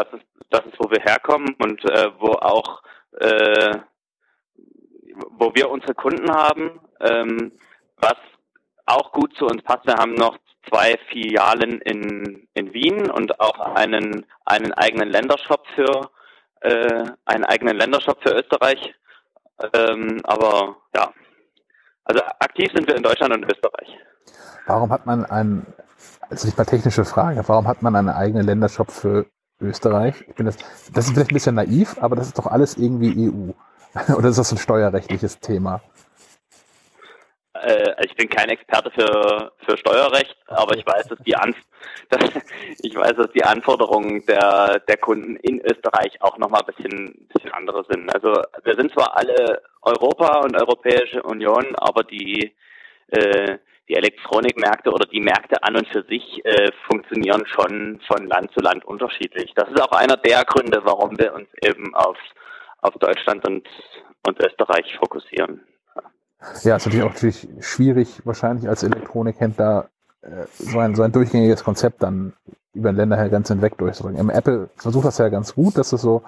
Das 0.00 0.12
ist 0.14 0.26
das 0.50 0.66
ist, 0.66 0.78
wo 0.78 0.90
wir 0.90 1.00
herkommen 1.00 1.54
und 1.62 1.84
äh, 1.84 2.10
wo 2.18 2.32
auch 2.32 2.82
äh, 3.18 3.78
wo 5.38 5.54
wir 5.54 5.70
unsere 5.70 5.94
Kunden 5.94 6.30
haben, 6.30 6.80
ähm, 7.00 7.52
was 7.96 8.16
auch 8.86 9.12
gut 9.12 9.34
zu 9.36 9.46
uns 9.46 9.62
passt. 9.62 9.86
Wir 9.86 9.94
haben 9.94 10.14
noch 10.14 10.38
zwei 10.68 10.98
Filialen 11.10 11.80
in, 11.82 12.48
in 12.54 12.72
Wien 12.72 13.10
und 13.10 13.38
auch 13.40 13.58
einen, 13.76 14.26
einen 14.44 14.72
eigenen 14.72 15.10
Ländershop 15.10 15.66
für 15.74 16.10
äh, 16.60 17.04
einen 17.24 17.44
eigenen 17.44 17.76
Ländershop 17.76 18.22
für 18.22 18.34
Österreich. 18.34 18.94
Ähm, 19.74 20.20
aber 20.24 20.76
ja, 20.94 21.12
also 22.04 22.22
aktiv 22.40 22.70
sind 22.74 22.88
wir 22.88 22.96
in 22.96 23.02
Deutschland 23.02 23.34
und 23.34 23.44
Österreich. 23.44 23.98
Warum 24.66 24.90
hat 24.90 25.06
man 25.06 25.24
einen, 25.26 25.66
also 26.28 26.46
nicht 26.46 26.56
mal 26.56 26.64
technische 26.64 27.04
Frage, 27.04 27.42
warum 27.46 27.68
hat 27.68 27.82
man 27.82 27.94
einen 27.94 28.08
eigenen 28.08 28.46
Ländershop 28.46 28.90
für 28.90 29.26
Österreich? 29.60 30.14
Ich 30.28 30.34
bin 30.34 30.46
das, 30.46 30.56
das 30.92 31.06
ist 31.06 31.12
vielleicht 31.12 31.30
ein 31.30 31.34
bisschen 31.34 31.54
naiv, 31.54 31.96
aber 32.00 32.16
das 32.16 32.28
ist 32.28 32.38
doch 32.38 32.46
alles 32.46 32.76
irgendwie 32.76 33.28
EU. 33.28 33.52
Oder 34.16 34.28
ist 34.28 34.38
das 34.38 34.52
ein 34.52 34.58
steuerrechtliches 34.58 35.40
Thema? 35.40 35.80
Äh, 37.54 38.04
ich 38.04 38.14
bin 38.14 38.28
kein 38.28 38.48
Experte 38.48 38.90
für, 38.90 39.52
für 39.66 39.76
Steuerrecht, 39.76 40.36
aber 40.46 40.76
ich 40.76 40.86
weiß, 40.86 41.08
dass 41.08 41.18
die, 41.20 41.34
An 41.34 41.54
dass, 42.08 42.30
ich 42.82 42.94
weiß, 42.94 43.14
dass 43.16 43.32
die 43.32 43.44
Anforderungen 43.44 44.24
der, 44.26 44.80
der 44.80 44.96
Kunden 44.96 45.36
in 45.36 45.60
Österreich 45.60 46.20
auch 46.22 46.38
nochmal 46.38 46.62
ein 46.62 46.74
bisschen, 46.74 47.28
bisschen 47.32 47.52
andere 47.52 47.84
sind. 47.88 48.12
Also 48.14 48.42
wir 48.64 48.74
sind 48.76 48.92
zwar 48.92 49.16
alle 49.16 49.62
Europa 49.82 50.40
und 50.40 50.56
Europäische 50.56 51.22
Union, 51.22 51.74
aber 51.76 52.04
die, 52.04 52.54
äh, 53.08 53.58
die 53.90 53.96
Elektronikmärkte 53.96 54.90
oder 54.90 55.06
die 55.06 55.20
Märkte 55.20 55.62
an 55.62 55.76
und 55.76 55.88
für 55.88 56.04
sich 56.04 56.22
äh, 56.44 56.70
funktionieren 56.86 57.44
schon 57.46 58.00
von 58.06 58.26
Land 58.28 58.52
zu 58.52 58.60
Land 58.60 58.84
unterschiedlich. 58.84 59.52
Das 59.56 59.68
ist 59.68 59.82
auch 59.82 59.90
einer 59.90 60.16
der 60.16 60.44
Gründe, 60.44 60.80
warum 60.84 61.18
wir 61.18 61.34
uns 61.34 61.48
eben 61.64 61.94
auf, 61.94 62.16
auf 62.82 62.94
Deutschland 63.00 63.46
und, 63.46 63.66
und 64.26 64.38
Österreich 64.40 64.96
fokussieren. 64.96 65.62
Ja, 66.62 66.76
ist 66.76 66.86
natürlich 66.86 67.02
auch 67.02 67.12
natürlich 67.12 67.48
schwierig, 67.60 68.22
wahrscheinlich 68.24 68.68
als 68.68 68.84
Elektronikhändler 68.84 69.90
äh, 70.22 70.46
so, 70.52 70.78
ein, 70.78 70.94
so 70.94 71.02
ein 71.02 71.12
durchgängiges 71.12 71.64
Konzept 71.64 72.02
dann 72.02 72.32
über 72.72 72.92
den 72.92 72.96
Ländergrenzen 72.96 73.56
hinweg 73.56 73.76
durchzubringen. 73.76 74.30
Apple 74.30 74.70
versucht 74.76 75.06
das 75.06 75.18
ja 75.18 75.28
ganz 75.28 75.54
gut, 75.56 75.76
dass 75.76 75.92
es 75.92 76.00
so 76.00 76.22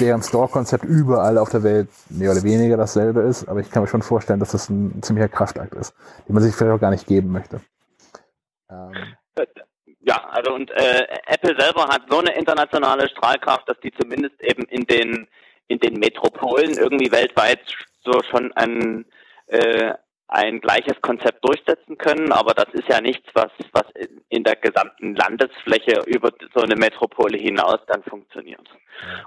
deren 0.00 0.22
Store-Konzept 0.22 0.84
überall 0.84 1.38
auf 1.38 1.50
der 1.50 1.62
Welt 1.62 1.88
mehr 2.08 2.30
oder 2.32 2.42
weniger 2.42 2.76
dasselbe 2.76 3.20
ist, 3.22 3.48
aber 3.48 3.60
ich 3.60 3.70
kann 3.70 3.82
mir 3.82 3.88
schon 3.88 4.02
vorstellen, 4.02 4.40
dass 4.40 4.52
das 4.52 4.68
ein 4.68 5.02
ziemlicher 5.02 5.28
Kraftakt 5.28 5.74
ist, 5.74 5.94
den 6.26 6.34
man 6.34 6.42
sich 6.42 6.54
vielleicht 6.54 6.76
auch 6.76 6.80
gar 6.80 6.90
nicht 6.90 7.06
geben 7.06 7.32
möchte. 7.32 7.60
Ähm. 8.70 9.16
Ja, 10.04 10.28
also 10.30 10.52
und 10.54 10.70
äh, 10.72 11.06
Apple 11.26 11.54
selber 11.56 11.84
hat 11.84 12.02
so 12.10 12.18
eine 12.18 12.34
internationale 12.34 13.08
Strahlkraft, 13.08 13.68
dass 13.68 13.78
die 13.80 13.92
zumindest 13.92 14.40
eben 14.40 14.64
in 14.64 14.84
den 14.84 15.28
in 15.68 15.78
den 15.78 15.94
Metropolen 15.94 16.76
irgendwie 16.76 17.10
weltweit 17.12 17.60
so 18.04 18.20
schon 18.28 18.52
ein 18.54 19.04
äh, 19.46 19.94
ein 20.32 20.60
gleiches 20.60 21.00
Konzept 21.02 21.44
durchsetzen 21.44 21.98
können, 21.98 22.32
aber 22.32 22.54
das 22.54 22.72
ist 22.72 22.88
ja 22.88 23.00
nichts, 23.00 23.28
was, 23.34 23.50
was 23.72 23.84
in 24.30 24.44
der 24.44 24.56
gesamten 24.56 25.14
Landesfläche 25.14 26.02
über 26.06 26.30
so 26.54 26.62
eine 26.62 26.76
Metropole 26.76 27.36
hinaus 27.36 27.80
dann 27.86 28.02
funktioniert. 28.04 28.66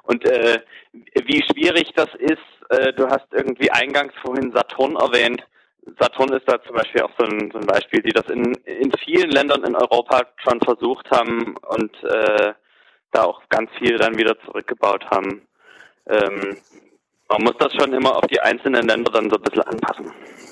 Und 0.03 0.25
äh, 0.25 0.61
wie 0.93 1.43
schwierig 1.43 1.93
das 1.95 2.09
ist, 2.15 2.39
äh, 2.69 2.91
du 2.93 3.07
hast 3.07 3.27
irgendwie 3.31 3.69
eingangs 3.69 4.13
vorhin 4.21 4.51
Saturn 4.51 4.95
erwähnt. 4.95 5.43
Saturn 5.99 6.33
ist 6.33 6.49
da 6.49 6.61
zum 6.63 6.75
Beispiel 6.75 7.03
auch 7.03 7.11
so 7.17 7.25
ein, 7.25 7.51
so 7.51 7.59
ein 7.59 7.67
Beispiel, 7.67 8.01
die 8.01 8.13
das 8.13 8.27
in, 8.29 8.55
in 8.65 8.91
vielen 9.03 9.29
Ländern 9.29 9.63
in 9.63 9.75
Europa 9.75 10.23
schon 10.37 10.59
versucht 10.61 11.09
haben 11.11 11.55
und 11.57 12.03
äh, 12.03 12.53
da 13.11 13.23
auch 13.23 13.41
ganz 13.49 13.69
viel 13.77 13.97
dann 13.97 14.17
wieder 14.17 14.39
zurückgebaut 14.45 15.05
haben. 15.11 15.47
Ähm, 16.07 16.57
man 17.29 17.43
muss 17.43 17.55
das 17.59 17.73
schon 17.73 17.91
immer 17.93 18.15
auf 18.15 18.25
die 18.27 18.39
einzelnen 18.39 18.87
Länder 18.87 19.11
dann 19.11 19.29
so 19.29 19.35
ein 19.35 19.41
bisschen 19.41 19.63
anpassen. 19.63 20.05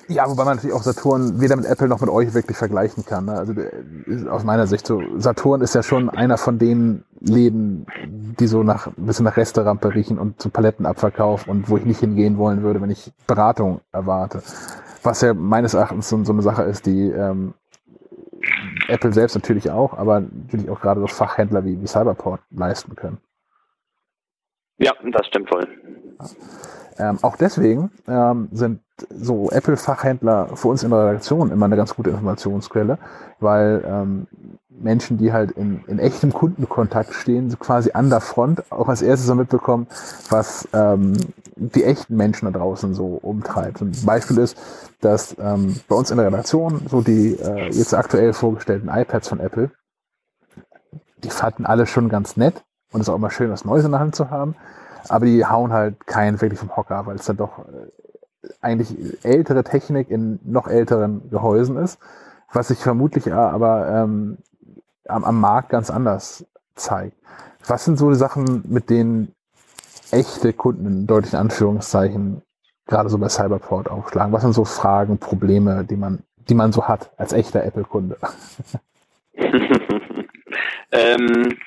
Ja, 0.10 0.30
wobei 0.30 0.44
man 0.44 0.56
natürlich 0.56 0.76
auch 0.76 0.84
Saturn 0.84 1.40
weder 1.40 1.56
mit 1.56 1.66
Apple 1.66 1.88
noch 1.88 2.02
mit 2.02 2.10
euch 2.10 2.34
wirklich 2.34 2.58
vergleichen 2.58 3.06
kann. 3.06 3.26
Ne? 3.26 3.34
Also 3.34 4.30
aus 4.30 4.44
meiner 4.44 4.68
Sicht 4.68 4.86
so, 4.86 5.02
Saturn 5.18 5.62
ist 5.62 5.76
ja 5.76 5.84
schon 5.84 6.10
einer 6.10 6.38
von 6.38 6.60
den 6.60 7.06
Läden, 7.22 7.86
die 8.06 8.48
so 8.48 8.64
nach 8.64 8.88
ein 8.88 9.06
bisschen 9.06 9.26
nach 9.26 9.38
Resterampe 9.38 9.94
riechen 9.94 10.20
und 10.20 10.41
zu 10.41 10.50
Palettenabverkauf 10.50 11.48
und 11.48 11.70
wo 11.70 11.78
ich 11.78 11.86
nicht 11.86 12.02
hingehen 12.02 12.38
wollen 12.38 12.64
würde, 12.64 12.82
wenn 12.82 12.91
ich 12.91 13.14
Beratung 13.28 13.80
erwarte. 13.94 14.44
Was 15.04 15.22
ja 15.22 15.34
meines 15.34 15.74
Erachtens 15.74 16.10
so, 16.10 16.22
so 16.24 16.34
eine 16.34 16.41
Sache 16.41 16.64
ist, 16.64 16.86
die 16.86 17.10
ähm, 17.10 17.54
Apple 18.88 19.14
selbst 19.14 19.36
natürlich 19.36 19.72
auch, 19.72 19.98
aber 19.98 20.22
natürlich 20.22 20.70
auch 20.70 20.82
gerade 20.82 21.00
so 21.00 21.08
Fachhändler 21.08 21.64
wie, 21.64 21.82
wie 21.82 21.88
Cyberport 21.88 22.41
leisten 22.52 22.95
können. 22.95 23.20
Ja, 24.84 24.94
das 25.12 25.28
stimmt 25.28 25.48
voll. 25.48 25.68
Ähm, 27.00 27.18
auch 27.22 27.38
deswegen 27.38 27.90
ähm, 28.08 28.50
sind 28.52 28.82
so 29.10 29.50
Apple-Fachhändler 29.50 30.56
für 30.56 30.68
uns 30.68 30.84
in 30.84 30.90
der 30.92 31.08
Redaktion 31.08 31.52
immer 31.52 31.66
eine 31.66 31.78
ganz 31.78 31.96
gute 31.96 32.10
Informationsquelle, 32.10 33.00
weil 33.40 33.84
ähm, 33.88 34.28
Menschen, 34.70 35.18
die 35.18 35.32
halt 35.32 35.52
in, 35.52 35.84
in 35.88 36.00
echtem 36.00 36.34
Kundenkontakt 36.34 37.14
stehen, 37.14 37.58
quasi 37.60 37.92
an 37.94 38.10
der 38.10 38.20
Front 38.20 38.72
auch 38.72 38.90
als 38.90 39.02
erstes 39.02 39.28
so 39.28 39.36
mitbekommen, 39.36 39.88
was 40.30 40.68
ähm, 40.74 41.14
die 41.56 41.86
echten 41.86 42.18
Menschen 42.18 42.52
da 42.52 42.60
draußen 42.60 42.94
so 42.94 43.20
umtreibt. 43.22 43.82
Ein 43.82 43.94
Beispiel 44.06 44.38
ist, 44.38 44.58
dass 45.00 45.36
ähm, 45.40 45.80
bei 45.88 45.96
uns 45.96 46.12
in 46.12 46.18
der 46.18 46.28
Redaktion 46.28 46.82
so 46.90 47.02
die 47.02 47.38
äh, 47.40 47.70
jetzt 47.70 47.94
aktuell 47.94 48.34
vorgestellten 48.34 48.90
iPads 48.90 49.30
von 49.30 49.40
Apple, 49.40 49.72
die 51.24 51.30
fanden 51.30 51.66
alle 51.66 51.86
schon 51.86 52.10
ganz 52.10 52.36
nett 52.36 52.64
und 52.94 53.02
es 53.02 53.07
ist 53.07 53.10
auch 53.10 53.18
immer 53.18 53.32
schön, 53.32 53.52
was 53.52 53.65
Neues 53.65 53.84
in 53.84 53.91
der 53.91 53.99
Hand 53.99 54.15
zu 54.15 54.30
haben 54.30 54.56
aber 55.10 55.26
die 55.26 55.45
hauen 55.45 55.74
halt 55.74 56.06
keinen 56.07 56.40
wirklich 56.41 56.60
vom 56.60 56.76
Hocker, 56.76 57.06
weil 57.06 57.15
es 57.15 57.26
dann 57.26 57.38
doch 57.38 57.60
äh, 57.60 57.90
eigentlich 58.61 59.24
ältere 59.24 59.64
Technik 59.64 60.10
in 60.10 60.40
noch 60.44 60.68
älteren 60.68 61.30
Gehäusen 61.30 61.78
ist, 61.78 61.99
was 62.52 62.68
sich 62.70 62.80
vermutlich 62.80 63.32
aber 63.34 63.88
ähm, 63.90 64.38
am, 65.07 65.24
am 65.24 65.40
Markt 65.40 65.70
ganz 65.70 65.90
anders 65.90 66.45
zeigt. 66.76 67.18
Was 67.65 67.86
sind 67.86 67.98
so 67.98 68.10
die 68.10 68.18
Sachen, 68.18 68.64
mit 68.68 68.90
denen 68.90 69.34
echte 70.11 70.53
Kunden 70.53 70.86
in 70.86 71.07
deutlichen 71.07 71.40
Anführungszeichen 71.40 72.41
gerade 72.86 73.10
so 73.10 73.18
bei 73.18 73.30
Cyberport 73.30 73.90
aufschlagen? 73.90 74.34
Was 74.34 74.41
sind 74.41 74.53
so 74.53 74.65
Fragen, 74.65 75.18
Probleme, 75.18 75.86
die 75.86 75.95
man, 75.95 76.24
die 76.49 76.56
man 76.56 76.74
so 76.74 76.88
hat 76.88 77.11
als 77.18 77.32
echter 77.34 77.64
Apple-Kunde? 77.64 78.18
ähm, 80.91 81.57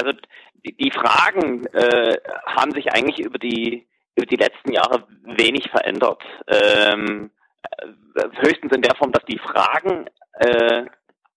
also 0.00 0.18
die, 0.64 0.90
Fragen 0.90 1.66
äh, 1.66 2.16
haben 2.46 2.72
sich 2.72 2.92
eigentlich 2.92 3.20
über 3.20 3.38
die 3.38 3.86
über 4.16 4.26
die 4.26 4.36
letzten 4.36 4.72
Jahre 4.72 5.06
wenig 5.22 5.70
verändert. 5.70 6.22
Ähm, 6.48 7.30
äh, 7.78 7.86
höchstens 8.42 8.74
in 8.74 8.82
der 8.82 8.94
Form, 8.96 9.12
dass 9.12 9.24
die 9.24 9.38
Fragen 9.38 10.06
äh, 10.34 10.84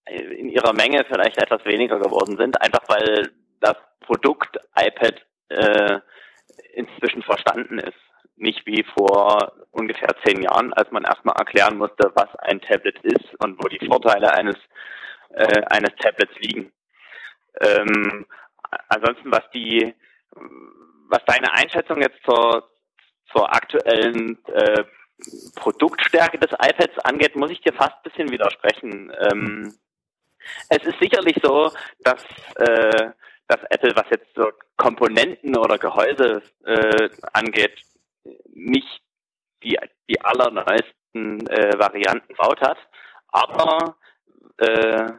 in 0.06 0.50
ihrer 0.50 0.74
Menge 0.74 1.06
vielleicht 1.06 1.38
etwas 1.38 1.64
weniger 1.66 2.00
geworden 2.00 2.38
sind, 2.38 2.62
einfach 2.62 2.84
weil 2.88 3.32
das 3.62 3.76
Produkt 4.02 4.58
iPad 4.76 5.22
äh, 5.50 6.00
inzwischen 6.74 7.22
verstanden 7.22 7.80
ist. 7.80 7.98
Nicht 8.36 8.66
wie 8.66 8.84
vor 8.98 9.54
ungefähr 9.72 10.10
zehn 10.26 10.42
Jahren, 10.42 10.74
als 10.74 10.92
man 10.92 11.04
erstmal 11.04 11.36
erklären 11.38 11.78
musste, 11.78 12.12
was 12.16 12.36
ein 12.40 12.60
Tablet 12.62 13.00
ist 13.04 13.34
und 13.40 13.64
wo 13.64 13.68
die 13.68 13.86
Vorteile 13.86 14.34
eines, 14.34 14.58
äh, 15.30 15.62
eines 15.70 15.96
Tablets 16.00 16.34
liegen. 16.40 16.74
Ähm, 17.62 18.26
ansonsten, 18.90 19.32
was 19.32 19.50
die, 19.54 19.94
was 21.10 21.24
deine 21.26 21.54
Einschätzung 21.54 22.02
jetzt 22.02 22.24
zur, 22.24 22.70
zur 23.32 23.54
aktuellen 23.54 24.44
äh, 24.46 24.84
Produktstärke 25.56 26.38
des 26.38 26.52
iPads 26.52 27.00
angeht, 27.00 27.36
muss 27.36 27.52
ich 27.52 27.62
dir 27.62 27.74
fast 27.74 27.96
ein 27.98 28.04
bisschen 28.04 28.32
widersprechen. 28.32 29.12
Ähm, 29.20 29.74
es 30.70 30.84
ist 30.84 31.00
sicherlich 31.00 31.38
so, 31.42 31.72
dass, 32.00 32.24
äh, 32.56 33.12
dass 33.48 33.64
Apple, 33.70 33.96
was 33.96 34.10
jetzt 34.10 34.34
so 34.36 34.52
Komponenten 34.76 35.56
oder 35.56 35.78
Gehäuse 35.78 36.42
äh, 36.66 37.10
angeht, 37.32 37.80
nicht 38.54 39.02
die, 39.64 39.78
die 40.10 40.22
allerneuesten 40.22 41.48
äh, 41.48 41.80
Varianten 41.80 42.36
baut 42.36 42.60
hat. 42.62 42.78
Aber 43.30 43.96
äh, 44.58 45.12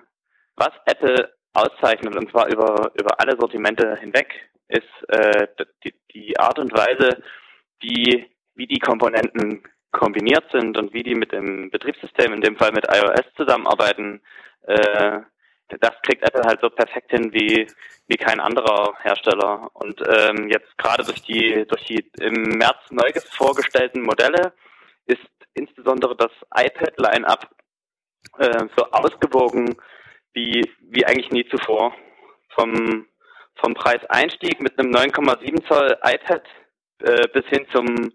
was 0.56 0.72
Apple 0.86 1.32
auszeichnet, 1.54 2.16
und 2.16 2.30
zwar 2.30 2.48
über, 2.48 2.92
über 2.94 3.20
alle 3.20 3.36
Sortimente 3.38 3.96
hinweg, 3.96 4.34
ist 4.68 5.08
äh, 5.08 5.46
die, 5.84 5.94
die 6.12 6.38
Art 6.38 6.58
und 6.58 6.72
Weise, 6.72 7.22
wie, 7.80 8.26
wie 8.54 8.66
die 8.66 8.78
Komponenten 8.78 9.62
kombiniert 9.92 10.44
sind 10.50 10.76
und 10.76 10.92
wie 10.92 11.02
die 11.02 11.14
mit 11.14 11.32
dem 11.32 11.70
Betriebssystem, 11.70 12.32
in 12.32 12.40
dem 12.40 12.56
Fall 12.56 12.72
mit 12.72 12.86
iOS 12.88 13.24
zusammenarbeiten, 13.36 14.20
äh, 14.62 15.20
das 15.80 15.92
kriegt 16.02 16.22
Apple 16.22 16.42
halt 16.44 16.60
so 16.60 16.68
perfekt 16.70 17.10
hin 17.10 17.32
wie, 17.32 17.66
wie 18.06 18.16
kein 18.16 18.40
anderer 18.40 18.94
Hersteller. 19.02 19.70
Und 19.74 20.00
ähm, 20.06 20.48
jetzt 20.48 20.76
gerade 20.78 21.04
durch 21.04 21.22
die, 21.22 21.64
durch 21.66 21.84
die 21.84 22.10
im 22.20 22.58
März 22.58 22.90
neu 22.90 23.10
vorgestellten 23.30 24.02
Modelle 24.02 24.52
ist 25.06 25.20
insbesondere 25.54 26.16
das 26.16 26.30
iPad-Line-Up 26.54 27.48
äh, 28.38 28.66
so 28.76 28.84
ausgewogen 28.90 29.76
wie, 30.34 30.70
wie 30.80 31.06
eigentlich 31.06 31.30
nie 31.30 31.48
zuvor. 31.48 31.94
Vom, 32.50 33.06
vom 33.56 33.74
Preiseinstieg 33.74 34.60
mit 34.60 34.78
einem 34.78 34.92
9,7 34.92 35.66
Zoll 35.66 35.96
iPad 36.04 36.44
äh, 37.00 37.28
bis 37.32 37.44
hin 37.46 37.66
zum 37.72 38.12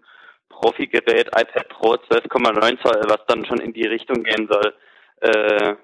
Profi-Gerät 0.48 1.28
iPad 1.28 1.68
Pro 1.68 1.94
12,9 1.94 2.82
Zoll, 2.82 3.02
was 3.08 3.24
dann 3.26 3.44
schon 3.44 3.60
in 3.60 3.72
die 3.72 3.86
Richtung 3.86 4.22
gehen 4.22 4.48
soll, 4.50 4.74
äh, 5.20 5.74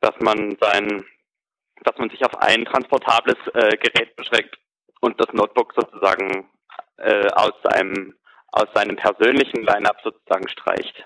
dass 0.00 0.14
man 0.20 0.56
sein, 0.60 1.04
dass 1.84 1.96
man 1.98 2.10
sich 2.10 2.24
auf 2.24 2.36
ein 2.42 2.64
transportables 2.64 3.36
äh, 3.54 3.76
Gerät 3.76 4.16
beschränkt 4.16 4.58
und 5.00 5.20
das 5.20 5.32
Notebook 5.32 5.72
sozusagen 5.74 6.48
äh, 6.98 7.28
aus 7.32 7.52
seinem 7.62 8.14
aus 8.52 8.66
seinem 8.74 8.96
persönlichen 8.96 9.62
Line-up 9.62 9.98
sozusagen 10.02 10.48
streicht. 10.48 11.04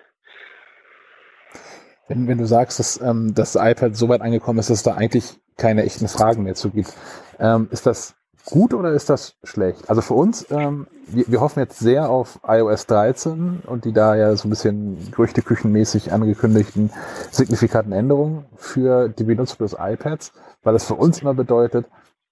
Wenn, 2.13 2.29
wenn 2.29 2.39
du 2.39 2.47
sagst, 2.47 2.79
dass 2.79 3.01
ähm, 3.01 3.33
das 3.35 3.55
iPad 3.55 3.97
so 3.97 4.09
weit 4.11 4.21
angekommen 4.21 4.59
ist, 4.59 4.69
dass 4.69 4.79
es 4.79 4.83
da 4.83 4.95
eigentlich 4.95 5.41
keine 5.57 5.85
echten 5.85 6.09
Fragen 6.09 6.43
mehr 6.43 6.55
zu 6.55 6.69
gibt, 6.69 6.93
ähm, 7.39 7.69
ist 7.71 7.87
das 7.87 8.15
gut 8.45 8.75
oder 8.75 8.93
ist 8.93 9.09
das 9.09 9.37
schlecht? 9.45 9.89
Also 9.89 10.03
für 10.03 10.13
uns, 10.13 10.45
ähm, 10.51 10.87
wir, 11.07 11.25
wir 11.29 11.41
hoffen 11.41 11.61
jetzt 11.61 11.79
sehr 11.79 12.11
auf 12.11 12.39
iOS 12.47 12.87
13 12.87 13.63
und 13.67 13.87
die 13.87 13.93
da 13.93 14.15
ja 14.15 14.37
so 14.37 14.47
ein 14.47 14.51
bisschen 14.51 15.11
gerüchteküchenmäßig 15.11 16.13
angekündigten 16.13 16.91
signifikanten 17.31 17.93
Änderungen 17.93 18.45
für 18.57 19.09
die 19.09 19.25
Benutzung 19.25 19.59
des 19.59 19.75
iPads, 19.79 20.33
weil 20.63 20.75
das 20.75 20.85
für 20.85 20.95
uns 20.95 21.23
immer 21.23 21.33
bedeutet, 21.33 21.87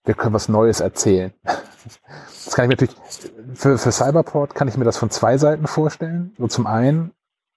wir 0.04 0.14
können 0.14 0.34
was 0.34 0.50
Neues 0.50 0.80
erzählen. 0.80 1.32
Das 2.44 2.54
kann 2.54 2.64
ich 2.64 2.68
mir 2.68 2.86
natürlich, 2.86 2.96
für, 3.54 3.78
für 3.78 3.92
Cyberport 3.92 4.54
kann 4.54 4.68
ich 4.68 4.76
mir 4.76 4.84
das 4.84 4.98
von 4.98 5.08
zwei 5.08 5.38
Seiten 5.38 5.66
vorstellen. 5.66 6.34
So 6.38 6.48
zum 6.48 6.66
einen, 6.66 7.12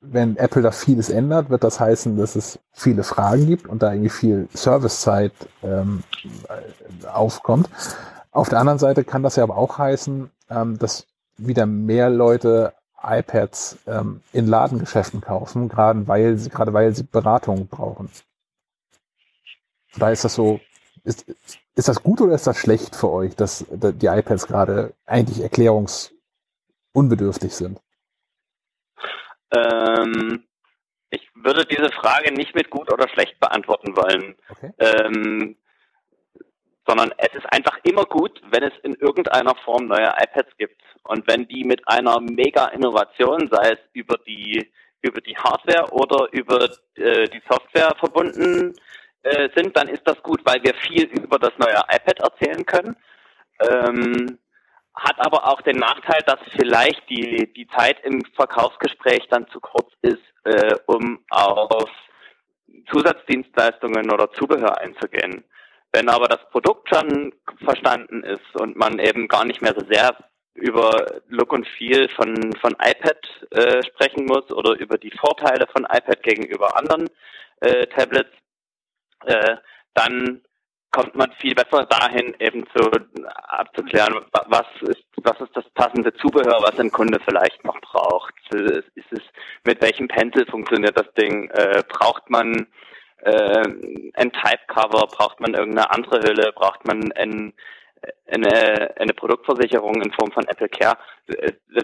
wenn 0.06 0.36
Apple 0.38 0.62
da 0.62 0.72
vieles 0.72 1.10
ändert, 1.10 1.50
wird 1.50 1.64
das 1.64 1.80
heißen, 1.80 2.18
dass 2.18 2.36
es 2.36 2.60
viele 2.72 3.04
Fragen 3.04 3.48
gibt 3.48 3.68
und 3.68 3.82
da 3.82 3.92
irgendwie 3.92 4.10
viel 4.10 4.48
Servicezeit 4.54 5.32
ähm, 5.64 6.04
aufkommt. 7.12 7.68
Auf 8.32 8.50
der 8.50 8.60
anderen 8.60 8.80
Seite 8.80 9.06
kann 9.06 9.24
das 9.24 9.38
ja 9.38 9.44
aber 9.44 9.58
auch 9.58 9.78
heißen, 9.78 10.30
ähm, 10.50 10.78
dass 10.78 11.08
wieder 11.38 11.66
mehr 11.66 12.10
Leute 12.10 12.74
iPads 13.02 13.78
ähm, 13.88 14.20
in 14.34 14.48
Ladengeschäften 14.48 15.22
kaufen, 15.22 15.70
gerade 15.70 16.06
weil 16.08 16.38
sie, 16.38 16.50
gerade 16.50 16.74
weil 16.74 16.94
sie 16.96 17.04
Beratung 17.04 17.68
brauchen. 17.68 18.10
Da 19.96 20.10
ist 20.10 20.26
das 20.26 20.36
so, 20.36 20.60
ist, 21.04 21.26
ist 21.76 21.88
das 21.88 22.04
gut 22.04 22.22
oder 22.22 22.36
ist 22.36 22.46
das 22.48 22.58
schlecht 22.58 22.96
für 22.96 23.12
euch, 23.12 23.36
dass 23.36 23.66
die 23.70 24.08
iPads 24.08 24.48
gerade 24.48 24.94
eigentlich 25.06 25.42
erklärungsunbedürftig 25.42 27.56
sind? 27.56 27.80
Ähm, 29.56 30.44
ich 31.10 31.30
würde 31.36 31.66
diese 31.66 31.92
Frage 31.92 32.34
nicht 32.34 32.56
mit 32.56 32.70
gut 32.70 32.92
oder 32.92 33.08
schlecht 33.10 33.40
beantworten 33.40 33.96
wollen. 33.96 34.36
Okay. 34.50 34.72
Ähm, 34.80 35.58
sondern 36.86 37.14
es 37.18 37.34
ist 37.34 37.46
einfach 37.52 37.78
immer 37.84 38.04
gut, 38.06 38.42
wenn 38.52 38.64
es 38.64 38.74
in 38.84 38.96
irgendeiner 38.96 39.56
Form 39.64 39.88
neue 39.88 40.08
iPads 40.08 40.56
gibt. 40.58 40.82
Und 41.04 41.28
wenn 41.28 41.48
die 41.48 41.64
mit 41.64 41.88
einer 41.88 42.20
Mega-Innovation, 42.20 43.50
sei 43.52 43.72
es 43.72 43.80
über 43.94 44.18
die, 44.18 44.70
über 45.02 45.22
die 45.22 45.38
Hardware 45.38 45.92
oder 45.92 46.28
über 46.32 46.70
äh, 46.96 47.28
die 47.30 47.42
Software 47.50 47.94
verbunden 48.00 48.74
äh, 49.24 49.50
sind, 49.56 49.76
dann 49.78 49.88
ist 49.88 50.04
das 50.06 50.22
gut, 50.24 50.42
weil 50.46 50.62
wir 50.64 50.74
viel 50.76 51.06
über 51.06 51.40
das 51.40 51.52
neue 51.58 51.78
iPad 51.90 52.20
erzählen 52.20 52.66
können. 52.66 52.96
Ähm, 53.60 54.38
hat 54.96 55.16
aber 55.18 55.48
auch 55.48 55.62
den 55.62 55.78
Nachteil, 55.78 56.22
dass 56.26 56.40
vielleicht 56.56 57.10
die, 57.10 57.52
die 57.54 57.68
Zeit 57.68 58.04
im 58.04 58.24
Verkaufsgespräch 58.36 59.28
dann 59.30 59.48
zu 59.48 59.60
kurz 59.60 59.92
ist, 60.02 60.22
äh, 60.44 60.76
um 60.86 61.24
auf 61.30 61.90
Zusatzdienstleistungen 62.92 64.12
oder 64.12 64.32
Zubehör 64.32 64.80
einzugehen. 64.80 65.44
Wenn 65.92 66.10
aber 66.10 66.28
das 66.28 66.50
Produkt 66.50 66.90
schon 66.90 67.34
verstanden 67.64 68.24
ist 68.24 68.56
und 68.56 68.76
man 68.76 69.00
eben 69.00 69.28
gar 69.28 69.46
nicht 69.46 69.62
mehr 69.62 69.76
so 69.78 69.86
sehr 69.86 70.16
über 70.56 71.22
Look 71.28 71.52
und 71.52 71.68
Feel 71.68 72.10
von, 72.10 72.54
von 72.62 72.74
iPad 72.74 73.48
äh, 73.52 73.84
sprechen 73.84 74.26
muss 74.26 74.52
oder 74.52 74.80
über 74.80 74.98
die 74.98 75.12
Vorteile 75.12 75.68
von 75.68 75.84
iPad 75.86 76.22
gegenüber 76.22 76.78
anderen 76.78 77.10
äh, 77.62 77.88
Tablets, 77.88 78.32
äh, 79.26 79.56
dann 79.94 80.42
kommt 80.94 81.16
man 81.16 81.32
viel 81.34 81.56
besser 81.56 81.86
dahin, 81.88 82.36
eben 82.40 82.66
zu 82.68 82.90
abzuklären, 83.48 84.26
was 84.46 84.68
ist, 84.82 85.04
was 85.18 85.40
ist 85.42 85.56
das 85.56 85.68
passende 85.72 86.14
Zubehör, 86.14 86.62
was 86.62 86.80
ein 86.80 86.92
Kunde 86.92 87.20
vielleicht 87.26 87.66
noch 87.66 87.80
braucht. 87.82 88.34
Ist 88.54 89.12
es, 89.12 89.22
mit 89.66 89.82
welchem 89.82 90.08
Pencil 90.08 90.46
funktioniert 90.46 90.98
das 90.98 91.12
Ding? 91.16 91.50
Äh, 91.50 91.84
braucht 91.90 92.30
man 92.30 92.68
äh, 93.24 93.68
ein 94.14 94.32
Type-Cover, 94.32 95.08
braucht 95.08 95.40
man 95.40 95.56
irgendeine 95.56 95.90
andere 95.92 96.20
Hülle, 96.22 96.54
braucht 96.54 96.86
man 96.86 97.12
ein, 97.14 97.54
eine, 98.28 98.94
eine 98.98 99.14
Produktversicherung 99.14 100.00
in 100.02 100.14
Form 100.14 100.32
von 100.32 100.48
Apple 100.48 100.70
Care. 100.70 100.98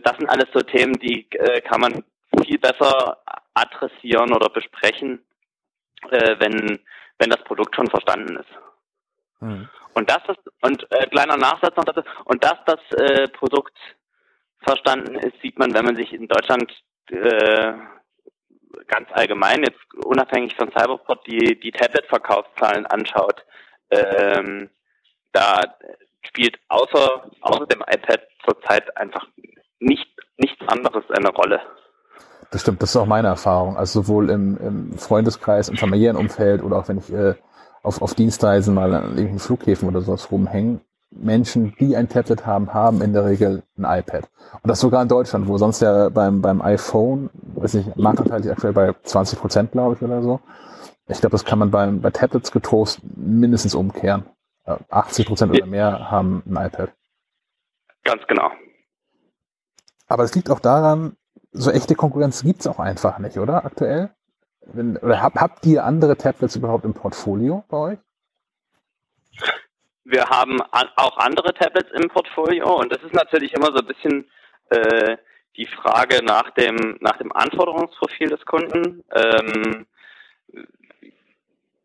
Das 0.03 0.17
sind 0.17 0.29
alles 0.29 0.49
so 0.53 0.61
Themen, 0.61 0.93
die 0.93 1.25
äh, 1.31 1.61
kann 1.61 1.81
man 1.81 2.03
viel 2.45 2.59
besser 2.59 3.17
adressieren 3.55 4.33
oder 4.33 4.49
besprechen, 4.49 5.25
äh, 6.11 6.35
wenn, 6.39 6.79
wenn 7.17 7.29
das 7.31 7.43
Produkt 7.43 7.75
schon 7.75 7.87
verstanden 7.87 8.37
ist. 8.37 8.68
Mhm. 9.39 9.69
Und 9.93 10.09
das 10.09 10.21
ist, 10.27 10.39
und 10.61 10.85
äh, 10.91 11.07
kleiner 11.07 11.37
Nachsatz 11.37 11.75
noch 11.75 11.85
dazu, 11.85 12.01
und 12.25 12.43
dass 12.43 12.57
das 12.65 12.79
äh, 12.97 13.27
Produkt 13.29 13.77
verstanden 14.61 15.15
ist, 15.15 15.41
sieht 15.41 15.57
man, 15.57 15.73
wenn 15.73 15.85
man 15.85 15.95
sich 15.95 16.13
in 16.13 16.27
Deutschland 16.27 16.71
äh, 17.07 17.73
ganz 18.87 19.07
allgemein, 19.11 19.63
jetzt 19.63 19.79
unabhängig 20.05 20.55
von 20.55 20.71
Cyberport, 20.71 21.25
die, 21.27 21.59
die 21.59 21.71
Tablet-Verkaufszahlen 21.71 22.85
anschaut, 22.85 23.43
ähm, 23.89 24.69
da 25.31 25.61
spielt 26.21 26.57
außer, 26.67 27.31
außer 27.41 27.65
dem 27.67 27.81
iPad 27.81 28.21
zurzeit 28.45 28.95
einfach 28.97 29.25
nicht, 29.79 30.07
nichts 30.37 30.61
anderes 30.67 31.03
eine 31.11 31.29
Rolle. 31.29 31.61
Das 32.51 32.61
stimmt, 32.61 32.81
das 32.81 32.89
ist 32.91 32.95
auch 32.95 33.05
meine 33.05 33.27
Erfahrung. 33.27 33.77
Also 33.77 34.01
sowohl 34.01 34.29
im, 34.29 34.57
im 34.57 34.97
Freundeskreis, 34.97 35.69
im 35.69 35.77
familiären 35.77 36.17
Umfeld 36.17 36.63
oder 36.63 36.77
auch 36.77 36.87
wenn 36.87 36.97
ich 36.97 37.11
äh, 37.11 37.35
auf, 37.83 38.01
auf 38.01 38.13
Dienstreisen 38.13 38.73
mal 38.73 38.93
an 38.93 39.03
irgendwelchen 39.03 39.39
Flughäfen 39.39 39.87
oder 39.87 40.01
sowas 40.01 40.31
rumhängen, 40.31 40.81
Menschen, 41.11 41.75
die 41.79 41.95
ein 41.95 42.07
Tablet 42.07 42.45
haben, 42.45 42.73
haben 42.73 43.01
in 43.01 43.13
der 43.13 43.25
Regel 43.25 43.63
ein 43.77 43.99
iPad. 43.99 44.29
Und 44.61 44.67
das 44.67 44.79
sogar 44.79 45.01
in 45.01 45.07
Deutschland, 45.07 45.47
wo 45.47 45.57
sonst 45.57 45.81
ja 45.81 46.09
beim, 46.09 46.41
beim 46.41 46.61
iPhone, 46.61 47.29
weiß 47.55 47.75
nicht, 47.75 47.97
Marktanteil 47.97 48.41
ist 48.41 48.51
aktuell 48.51 48.73
bei 48.73 48.93
20 49.03 49.39
Prozent, 49.39 49.71
glaube 49.71 49.95
ich, 49.95 50.01
oder 50.01 50.21
so. 50.21 50.39
Ich 51.07 51.19
glaube, 51.19 51.31
das 51.31 51.45
kann 51.45 51.57
man 51.57 51.71
beim, 51.71 52.01
bei 52.01 52.11
Tablets 52.11 52.51
getrost 52.51 53.01
mindestens 53.15 53.73
umkehren. 53.73 54.25
80 54.89 55.25
Prozent 55.25 55.51
oder 55.51 55.65
mehr 55.65 56.11
haben 56.11 56.43
ein 56.45 56.67
iPad. 56.67 56.93
Ganz 58.03 58.21
genau. 58.27 58.51
Aber 60.07 60.23
es 60.23 60.35
liegt 60.35 60.51
auch 60.51 60.59
daran, 60.59 61.15
so 61.51 61.71
echte 61.71 61.95
Konkurrenz 61.95 62.43
gibt's 62.43 62.67
auch 62.67 62.79
einfach 62.79 63.17
nicht, 63.17 63.37
oder? 63.37 63.65
Aktuell? 63.65 64.11
Wenn, 64.73 64.97
oder 64.97 65.21
hab, 65.21 65.35
habt 65.35 65.65
ihr 65.65 65.83
andere 65.83 66.17
Tablets 66.17 66.55
überhaupt 66.55 66.85
im 66.85 66.93
Portfolio 66.93 67.63
bei 67.69 67.77
euch? 67.77 67.99
Wir 70.03 70.25
haben 70.25 70.59
auch 70.95 71.17
andere 71.17 71.53
Tablets 71.53 71.91
im 71.91 72.09
Portfolio 72.09 72.79
und 72.79 72.91
das 72.91 73.03
ist 73.03 73.13
natürlich 73.13 73.53
immer 73.53 73.67
so 73.67 73.79
ein 73.79 73.85
bisschen 73.85 74.29
äh, 74.69 75.17
die 75.55 75.67
Frage 75.67 76.23
nach 76.23 76.49
dem 76.51 76.97
nach 76.99 77.17
dem 77.17 77.31
Anforderungsprofil 77.31 78.29
des 78.29 78.45
Kunden. 78.45 79.03
Ähm, 79.13 79.85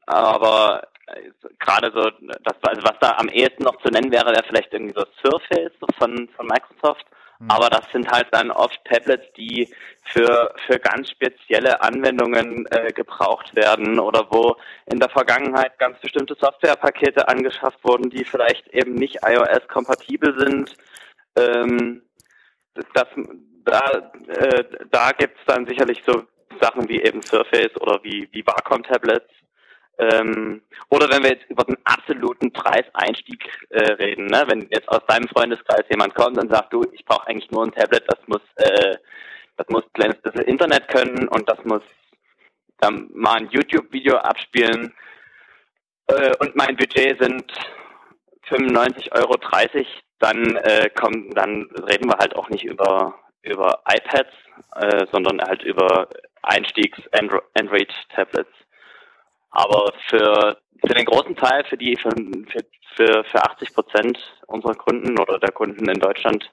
aber 0.06 0.89
äh, 1.06 1.31
gerade 1.59 1.93
so, 1.94 2.11
das, 2.43 2.56
also 2.62 2.82
was 2.82 2.98
da 3.01 3.16
am 3.19 3.28
ehesten 3.28 3.65
noch 3.65 3.77
zu 3.82 3.89
nennen 3.89 4.12
wäre, 4.12 4.32
wäre 4.32 4.44
vielleicht 4.47 4.73
irgendwie 4.73 4.94
so 4.94 5.05
Surface 5.23 5.73
von, 5.98 6.28
von 6.36 6.47
Microsoft. 6.47 7.05
Mhm. 7.39 7.51
Aber 7.51 7.70
das 7.70 7.90
sind 7.93 8.11
halt 8.11 8.28
dann 8.32 8.51
oft 8.51 8.78
Tablets, 8.85 9.27
die 9.36 9.73
für, 10.05 10.55
für 10.66 10.78
ganz 10.78 11.11
spezielle 11.11 11.81
Anwendungen 11.82 12.66
äh, 12.70 12.93
gebraucht 12.93 13.55
werden 13.55 13.98
oder 13.98 14.27
wo 14.31 14.56
in 14.86 15.01
der 15.01 15.09
Vergangenheit 15.09 15.78
ganz 15.78 15.98
bestimmte 16.01 16.35
Softwarepakete 16.35 17.28
angeschafft 17.28 17.82
wurden, 17.82 18.11
die 18.11 18.24
vielleicht 18.24 18.69
eben 18.69 18.94
nicht 18.94 19.19
iOS-kompatibel 19.24 20.39
sind. 20.39 20.77
Ähm, 21.36 22.02
das, 22.93 23.06
da 23.65 24.12
äh, 24.28 24.65
da 24.90 25.12
gibt 25.12 25.39
es 25.39 25.44
dann 25.47 25.66
sicherlich 25.66 26.02
so 26.06 26.24
Sachen 26.61 26.89
wie 26.89 27.02
eben 27.02 27.23
Surface 27.23 27.77
oder 27.81 28.02
wie, 28.02 28.28
wie 28.32 28.47
Wacom-Tablets, 28.47 29.31
Ähm, 29.99 30.62
oder 30.91 31.09
wenn 31.11 31.23
wir 31.23 31.31
jetzt 31.31 31.49
über 31.49 31.65
den 31.65 31.79
absoluten 31.85 32.53
Preiseinstieg 32.53 33.45
äh, 33.71 33.93
reden, 33.93 34.27
ne? 34.27 34.45
wenn 34.49 34.69
jetzt 34.71 34.89
aus 34.89 35.05
deinem 35.07 35.29
Freundeskreis 35.29 35.85
jemand 35.91 36.15
kommt 36.15 36.39
und 36.39 36.51
sagt, 36.51 36.73
du, 36.73 36.85
ich 36.93 37.05
brauche 37.05 37.29
eigentlich 37.29 37.51
nur 37.51 37.65
ein 37.65 37.73
Tablet, 37.73 38.05
das 38.09 38.19
muss, 38.27 38.43
äh, 38.57 38.97
das 39.57 39.69
muss 39.69 39.85
ein 39.85 39.93
kleines 39.93 40.21
bisschen 40.21 40.43
Internet 40.43 40.89
können 40.89 41.29
und 41.29 41.49
das 41.49 41.65
muss 41.65 41.83
dann 42.79 43.09
mal 43.15 43.37
ein 43.37 43.49
YouTube-Video 43.51 44.16
abspielen 44.16 44.93
äh, 46.09 46.35
und 46.41 46.57
mein 46.57 46.77
Budget 46.77 47.23
sind 47.23 47.51
95,30 48.49 49.12
Euro, 49.12 49.39
dann 50.19 50.57
äh, 50.57 50.91
kommen, 50.91 51.31
dann 51.35 51.71
reden 51.89 52.11
wir 52.11 52.19
halt 52.19 52.37
auch 52.37 52.51
nicht 52.51 52.65
über 52.65 53.15
über 53.45 53.81
iPads, 53.87 54.33
äh, 54.77 55.07
sondern 55.12 55.41
halt 55.41 55.62
über 55.62 56.09
Einstiegs-Android-Tablets. 56.43 58.51
Aber 59.55 59.93
für, 60.10 60.56
für 60.85 60.94
den 60.94 61.06
großen 61.06 61.36
Teil, 61.36 61.64
für 61.64 61.76
die, 61.76 61.97
für, 61.97 62.10
für, 62.97 63.24
für 63.24 63.43
80 63.43 63.72
Prozent 63.72 64.18
unserer 64.48 64.74
Kunden 64.74 65.18
oder 65.18 65.39
der 65.39 65.52
Kunden 65.52 65.89
in 65.89 66.01
Deutschland, 66.01 66.51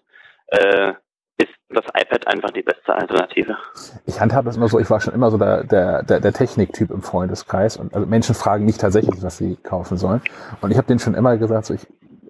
äh, 0.48 0.94
ist 1.38 1.50
das 1.70 1.86
iPad 2.00 2.28
einfach 2.28 2.52
die 2.52 2.62
beste 2.62 2.94
Alternative. 2.94 3.58
Ich 4.06 4.20
handhabe 4.20 4.46
das 4.46 4.58
immer 4.58 4.68
so, 4.68 4.80
ich 4.80 4.90
war 4.92 5.02
schon 5.02 5.16
immer 5.16 5.32
so 5.32 5.40
der, 5.40 5.64
der, 5.64 6.04
der, 6.04 6.20
der 6.20 6.34
Techniktyp 6.34 6.92
im 6.92 7.02
Freundeskreis 7.02 7.78
und 7.78 7.96
also 7.96 8.06
Menschen 8.06 8.36
fragen 8.36 8.66
mich 8.66 8.78
tatsächlich, 8.78 9.24
was 9.24 9.38
sie 9.38 9.56
kaufen 9.56 9.98
sollen. 9.98 10.22
Und 10.62 10.70
ich 10.70 10.78
habe 10.78 10.86
denen 10.88 11.00
schon 11.00 11.16
immer 11.16 11.38
gesagt, 11.38 11.66
so 11.66 11.74
ich, 11.74 11.88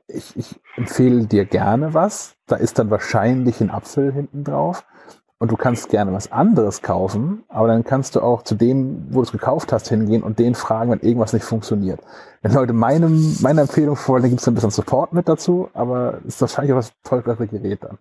ich, 0.07 0.37
ich 0.37 0.55
empfehle 0.77 1.25
dir 1.25 1.43
gerne 1.43 1.93
was, 1.93 2.37
da 2.47 2.55
ist 2.55 2.79
dann 2.79 2.89
wahrscheinlich 2.89 3.59
ein 3.59 3.71
Apfel 3.71 4.13
hinten 4.13 4.45
drauf 4.45 4.85
und 5.41 5.49
du 5.49 5.57
kannst 5.57 5.89
gerne 5.89 6.13
was 6.13 6.31
anderes 6.31 6.83
kaufen, 6.83 7.43
aber 7.49 7.67
dann 7.67 7.83
kannst 7.83 8.15
du 8.15 8.21
auch 8.21 8.43
zu 8.43 8.53
dem, 8.53 9.07
wo 9.09 9.21
du 9.21 9.23
es 9.23 9.31
gekauft 9.31 9.73
hast, 9.73 9.89
hingehen 9.89 10.21
und 10.21 10.37
den 10.37 10.53
fragen, 10.53 10.91
wenn 10.91 10.99
irgendwas 10.99 11.33
nicht 11.33 11.43
funktioniert. 11.43 11.99
Wenn 12.43 12.53
Leute 12.53 12.73
meinem, 12.73 13.37
meine 13.41 13.61
Empfehlung 13.61 13.97
wollen, 14.05 14.21
dann 14.21 14.29
gibt 14.29 14.41
es 14.41 14.47
ein 14.47 14.53
bisschen 14.53 14.69
Support 14.69 15.13
mit 15.13 15.27
dazu, 15.27 15.67
aber 15.73 16.19
ist 16.27 16.39
wahrscheinlich 16.41 16.73
auch 16.73 16.77
das 16.77 16.93
teurere 17.03 17.47
Gerät 17.47 17.79
dann. 17.81 17.97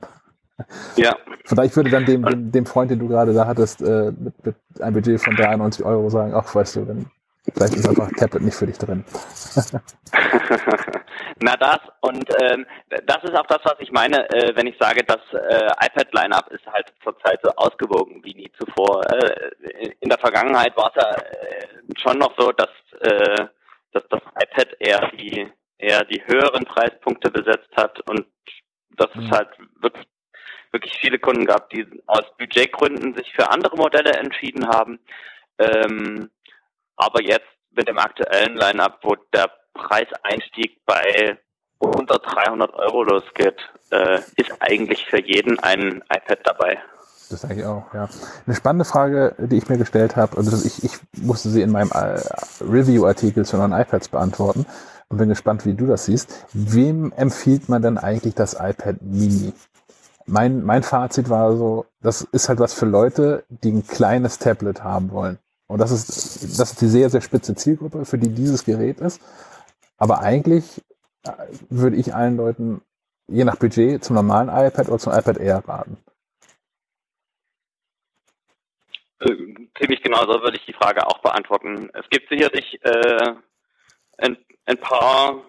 Ja. 0.97 1.17
Vielleicht 1.47 1.75
würde 1.77 1.89
dann 1.89 2.05
dem, 2.05 2.27
dem, 2.27 2.53
dem 2.53 2.67
Freund, 2.67 2.91
den 2.91 2.99
du 2.99 3.09
gerade 3.09 3.33
da 3.33 3.47
hattest, 3.47 3.81
äh, 3.81 4.12
mit, 4.19 4.45
mit 4.45 4.57
einem 4.79 4.93
Budget 4.93 5.23
von 5.23 5.35
93 5.35 5.83
Euro 5.83 6.11
sagen, 6.11 6.35
ach, 6.35 6.55
weißt 6.55 6.77
du, 6.77 6.85
dann 6.85 7.07
vielleicht 7.53 7.75
ist 7.75 7.89
einfach 7.89 8.11
Tablet 8.17 8.43
nicht 8.43 8.57
für 8.57 8.67
dich 8.67 8.79
drin. 8.79 9.05
Na 11.41 11.57
das 11.57 11.81
und 12.01 12.29
ähm, 12.41 12.67
das 13.07 13.25
ist 13.25 13.35
auch 13.35 13.47
das, 13.47 13.61
was 13.65 13.77
ich 13.79 13.91
meine, 13.93 14.29
äh, 14.31 14.55
wenn 14.55 14.67
ich 14.67 14.77
sage, 14.79 15.03
das 15.05 15.21
äh, 15.33 15.67
iPad-Line-Up 15.87 16.51
ist 16.53 16.67
halt 16.67 16.93
zurzeit 17.03 17.41
so 17.43 17.51
ausgewogen 17.57 18.23
wie 18.25 18.35
nie 18.35 18.53
zuvor. 18.59 19.03
Äh, 19.11 19.93
in 20.01 20.09
der 20.09 20.19
Vergangenheit 20.19 20.77
war 20.77 20.93
es 20.95 21.03
ja 21.03 21.11
äh, 21.17 21.67
schon 21.97 22.19
noch 22.19 22.35
so, 22.39 22.53
dass, 22.53 22.71
äh, 23.01 23.47
dass 23.93 24.03
das 24.11 24.21
iPad 24.43 24.77
eher 24.79 25.11
die 25.12 25.51
eher 25.79 26.05
die 26.05 26.23
höheren 26.27 26.65
Preispunkte 26.65 27.31
besetzt 27.31 27.71
hat 27.77 28.01
und 28.09 28.27
dass 28.97 29.15
mhm. 29.15 29.25
es 29.25 29.31
halt 29.31 29.49
wirklich 29.81 30.07
wirklich 30.73 30.99
viele 31.01 31.19
Kunden 31.19 31.47
gab, 31.47 31.71
die 31.71 31.87
aus 32.07 32.25
Budgetgründen 32.39 33.15
sich 33.17 33.33
für 33.33 33.51
andere 33.51 33.77
Modelle 33.77 34.12
entschieden 34.12 34.69
haben. 34.69 35.01
Ähm, 35.59 36.31
aber 37.01 37.22
jetzt 37.22 37.47
mit 37.70 37.89
dem 37.89 37.98
aktuellen 37.98 38.56
Line-Up, 38.56 38.98
wo 39.02 39.16
der 39.32 39.51
Preiseinstieg 39.74 40.85
bei 40.85 41.39
unter 41.78 42.18
300 42.18 42.74
Euro 42.74 43.05
losgeht, 43.05 43.56
äh, 43.90 44.20
ist 44.36 44.52
eigentlich 44.60 45.06
für 45.06 45.24
jeden 45.24 45.59
ein 45.60 46.02
iPad 46.12 46.40
dabei. 46.44 46.78
Das 47.31 47.43
denke 47.43 47.60
ich 47.60 47.64
auch, 47.64 47.94
ja. 47.94 48.09
Eine 48.47 48.56
spannende 48.56 48.85
Frage, 48.85 49.35
die 49.39 49.56
ich 49.56 49.68
mir 49.68 49.78
gestellt 49.78 50.16
habe, 50.16 50.36
also 50.36 50.66
ich, 50.66 50.85
ich 50.85 50.98
musste 51.22 51.48
sie 51.48 51.62
in 51.62 51.70
meinem 51.70 51.90
äh, 51.93 52.20
Review-Artikel 52.60 53.44
zu 53.47 53.56
neuen 53.56 53.72
iPads 53.72 54.09
beantworten 54.09 54.66
und 55.09 55.16
bin 55.16 55.28
gespannt, 55.28 55.64
wie 55.64 55.74
du 55.74 55.86
das 55.86 56.05
siehst. 56.05 56.47
Wem 56.52 57.12
empfiehlt 57.12 57.68
man 57.68 57.82
denn 57.82 57.98
eigentlich 57.98 58.35
das 58.35 58.55
iPad 58.55 59.01
Mini? 59.01 59.55
Mein, 60.27 60.62
mein 60.64 60.82
Fazit 60.82 61.31
war 61.31 61.56
so, 61.56 61.86
das 62.02 62.22
ist 62.22 62.48
halt 62.48 62.59
was 62.59 62.74
für 62.74 62.86
Leute, 62.86 63.44
die 63.48 63.70
ein 63.72 63.86
kleines 63.86 64.39
Tablet 64.39 64.85
haben 64.85 65.12
wollen. 65.12 65.39
Und 65.70 65.78
das 65.78 65.92
ist, 65.92 66.59
das 66.59 66.72
ist 66.72 66.80
die 66.80 66.88
sehr, 66.88 67.10
sehr 67.10 67.20
spitze 67.20 67.55
Zielgruppe, 67.55 68.05
für 68.05 68.18
die 68.18 68.34
dieses 68.34 68.64
Gerät 68.64 68.98
ist. 68.98 69.22
Aber 69.98 70.18
eigentlich 70.18 70.82
äh, 71.22 71.30
würde 71.68 71.94
ich 71.94 72.12
allen 72.12 72.36
Leuten, 72.36 72.82
je 73.28 73.44
nach 73.44 73.55
Budget, 73.55 74.02
zum 74.02 74.16
normalen 74.16 74.48
iPad 74.48 74.88
oder 74.88 74.98
zum 74.98 75.12
iPad 75.12 75.38
Air 75.38 75.62
raten. 75.68 75.97
Äh, 79.20 79.36
ziemlich 79.78 80.02
genau 80.02 80.26
so 80.26 80.42
würde 80.42 80.56
ich 80.56 80.66
die 80.66 80.72
Frage 80.72 81.06
auch 81.06 81.20
beantworten. 81.20 81.88
Es 81.94 82.09
gibt 82.10 82.28
sicherlich 82.30 82.84
äh, 82.84 83.34
ein, 84.18 84.38
ein 84.66 84.78
paar 84.78 85.40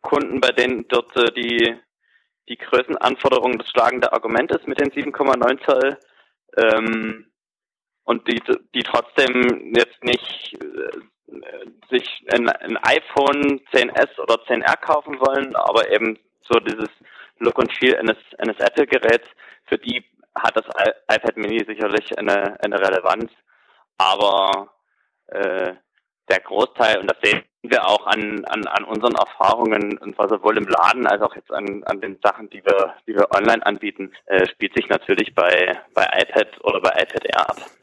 Kunden, 0.00 0.40
bei 0.40 0.50
denen 0.50 0.88
dort 0.88 1.16
äh, 1.16 1.30
die, 1.30 1.76
die 2.48 2.56
Größenanforderung 2.56 3.58
das 3.58 3.68
schlagende 3.68 4.12
Argument 4.12 4.50
ist 4.50 4.66
mit 4.66 4.80
den 4.80 4.90
7,9 4.90 5.64
Zoll. 5.64 5.98
Ähm, 6.56 7.28
und 8.08 8.26
die, 8.26 8.40
die 8.74 8.82
trotzdem 8.82 9.74
jetzt 9.76 10.02
nicht 10.02 10.54
äh, 10.54 11.90
sich 11.90 12.24
ein, 12.32 12.48
ein 12.48 12.78
iPhone 12.78 13.60
10s 13.70 14.18
oder 14.18 14.36
10R 14.46 14.78
kaufen 14.80 15.20
wollen, 15.20 15.54
aber 15.54 15.90
eben 15.90 16.18
so 16.40 16.58
dieses 16.58 16.88
Look 17.38 17.58
und 17.58 17.70
Feel 17.76 17.96
eines, 17.96 18.16
eines 18.38 18.58
Apple-Geräts, 18.60 19.28
für 19.66 19.76
die 19.76 20.02
hat 20.34 20.56
das 20.56 20.64
iPad 21.14 21.36
Mini 21.36 21.62
sicherlich 21.66 22.18
eine, 22.18 22.58
eine 22.62 22.80
Relevanz. 22.80 23.30
Aber 23.98 24.72
äh, 25.26 25.74
der 26.30 26.40
Großteil, 26.40 27.00
und 27.00 27.10
das 27.10 27.18
sehen 27.22 27.42
wir 27.62 27.86
auch 27.86 28.06
an, 28.06 28.42
an, 28.46 28.66
an 28.68 28.84
unseren 28.84 29.16
Erfahrungen, 29.16 29.98
und 29.98 30.14
zwar 30.16 30.30
sowohl 30.30 30.56
im 30.56 30.66
Laden 30.66 31.06
als 31.06 31.20
auch 31.20 31.36
jetzt 31.36 31.52
an, 31.52 31.84
an 31.84 32.00
den 32.00 32.18
Sachen, 32.22 32.48
die 32.48 32.64
wir, 32.64 32.94
die 33.06 33.14
wir 33.14 33.28
online 33.36 33.66
anbieten, 33.66 34.14
äh, 34.24 34.48
spielt 34.48 34.74
sich 34.74 34.88
natürlich 34.88 35.34
bei, 35.34 35.78
bei 35.92 36.04
iPad 36.04 36.64
oder 36.64 36.80
bei 36.80 36.90
iPad 37.02 37.26
Air 37.26 37.50
ab. 37.50 37.77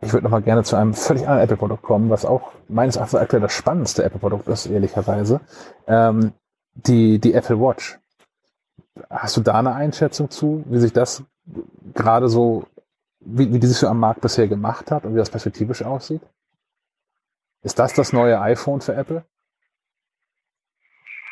Ich 0.00 0.12
würde 0.12 0.24
nochmal 0.24 0.42
gerne 0.42 0.62
zu 0.62 0.76
einem 0.76 0.94
völlig 0.94 1.22
anderen 1.22 1.44
Apple-Produkt 1.44 1.82
kommen, 1.82 2.08
was 2.08 2.24
auch 2.24 2.52
meines 2.68 2.96
Erachtens 2.96 3.20
aktuell 3.20 3.42
das 3.42 3.52
spannendste 3.52 4.04
Apple-Produkt 4.04 4.46
ist, 4.48 4.66
ehrlicherweise. 4.66 5.40
Ähm, 5.88 6.32
die, 6.74 7.18
die 7.18 7.34
Apple 7.34 7.58
Watch. 7.60 7.98
Hast 9.10 9.36
du 9.36 9.40
da 9.40 9.54
eine 9.54 9.74
Einschätzung 9.74 10.30
zu, 10.30 10.64
wie 10.66 10.78
sich 10.78 10.92
das 10.92 11.24
gerade 11.94 12.28
so, 12.28 12.64
wie, 13.20 13.52
wie 13.52 13.58
dieses 13.58 13.80
so 13.80 13.88
am 13.88 13.98
Markt 13.98 14.20
bisher 14.20 14.46
gemacht 14.46 14.90
hat 14.90 15.04
und 15.04 15.14
wie 15.14 15.18
das 15.18 15.30
perspektivisch 15.30 15.82
aussieht? 15.82 16.22
Ist 17.62 17.78
das 17.78 17.92
das 17.94 18.12
neue 18.12 18.40
iPhone 18.40 18.80
für 18.80 18.94
Apple? 18.94 19.24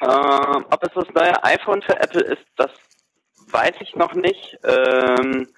Ähm, 0.00 0.66
ob 0.70 0.82
es 0.82 0.92
das 0.92 1.14
neue 1.14 1.44
iPhone 1.44 1.82
für 1.82 1.96
Apple 2.00 2.22
ist, 2.22 2.44
das 2.56 2.70
weiß 3.50 3.76
ich 3.80 3.94
noch 3.94 4.14
nicht. 4.14 4.58
Ähm, 4.64 5.48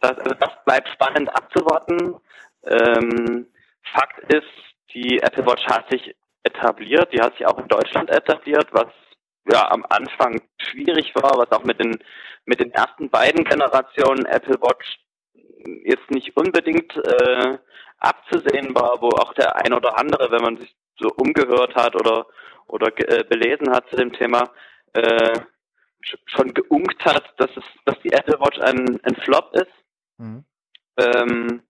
das, 0.00 0.18
also 0.18 0.34
das 0.34 0.50
bleibt 0.64 0.88
spannend 0.90 1.34
abzuwarten. 1.34 2.16
Ähm, 2.64 3.46
Fakt 3.92 4.32
ist, 4.32 4.46
die 4.92 5.18
Apple 5.18 5.46
Watch 5.46 5.64
hat 5.66 5.90
sich 5.90 6.14
etabliert, 6.42 7.12
die 7.12 7.20
hat 7.20 7.36
sich 7.36 7.46
auch 7.46 7.58
in 7.58 7.68
Deutschland 7.68 8.10
etabliert, 8.10 8.68
was 8.72 8.88
ja 9.50 9.70
am 9.70 9.84
Anfang 9.88 10.40
schwierig 10.58 11.14
war, 11.14 11.38
was 11.38 11.50
auch 11.52 11.64
mit 11.64 11.80
den 11.80 11.98
mit 12.44 12.60
den 12.60 12.72
ersten 12.72 13.10
beiden 13.10 13.44
Generationen 13.44 14.24
Apple 14.26 14.60
Watch 14.60 14.98
jetzt 15.84 16.10
nicht 16.10 16.36
unbedingt 16.36 16.96
äh, 16.96 17.58
abzusehen 17.98 18.74
war, 18.74 19.00
wo 19.00 19.08
auch 19.08 19.34
der 19.34 19.56
ein 19.56 19.72
oder 19.72 19.98
andere, 19.98 20.30
wenn 20.30 20.42
man 20.42 20.56
sich 20.56 20.74
so 20.98 21.08
umgehört 21.16 21.74
hat 21.74 21.94
oder 21.94 22.26
oder 22.66 22.88
äh, 23.08 23.24
belesen 23.24 23.70
hat 23.70 23.88
zu 23.90 23.96
dem 23.96 24.12
Thema, 24.12 24.50
äh, 24.92 25.40
schon 26.26 26.54
geunkt 26.54 27.04
hat, 27.04 27.34
dass 27.36 27.50
es, 27.56 27.64
dass 27.84 27.98
die 28.02 28.12
Apple 28.12 28.38
Watch 28.40 28.58
ein, 28.60 29.00
ein 29.02 29.16
Flop 29.16 29.54
ist. 29.54 29.72
Mhm. 30.18 30.44
Ähm, 30.96 31.62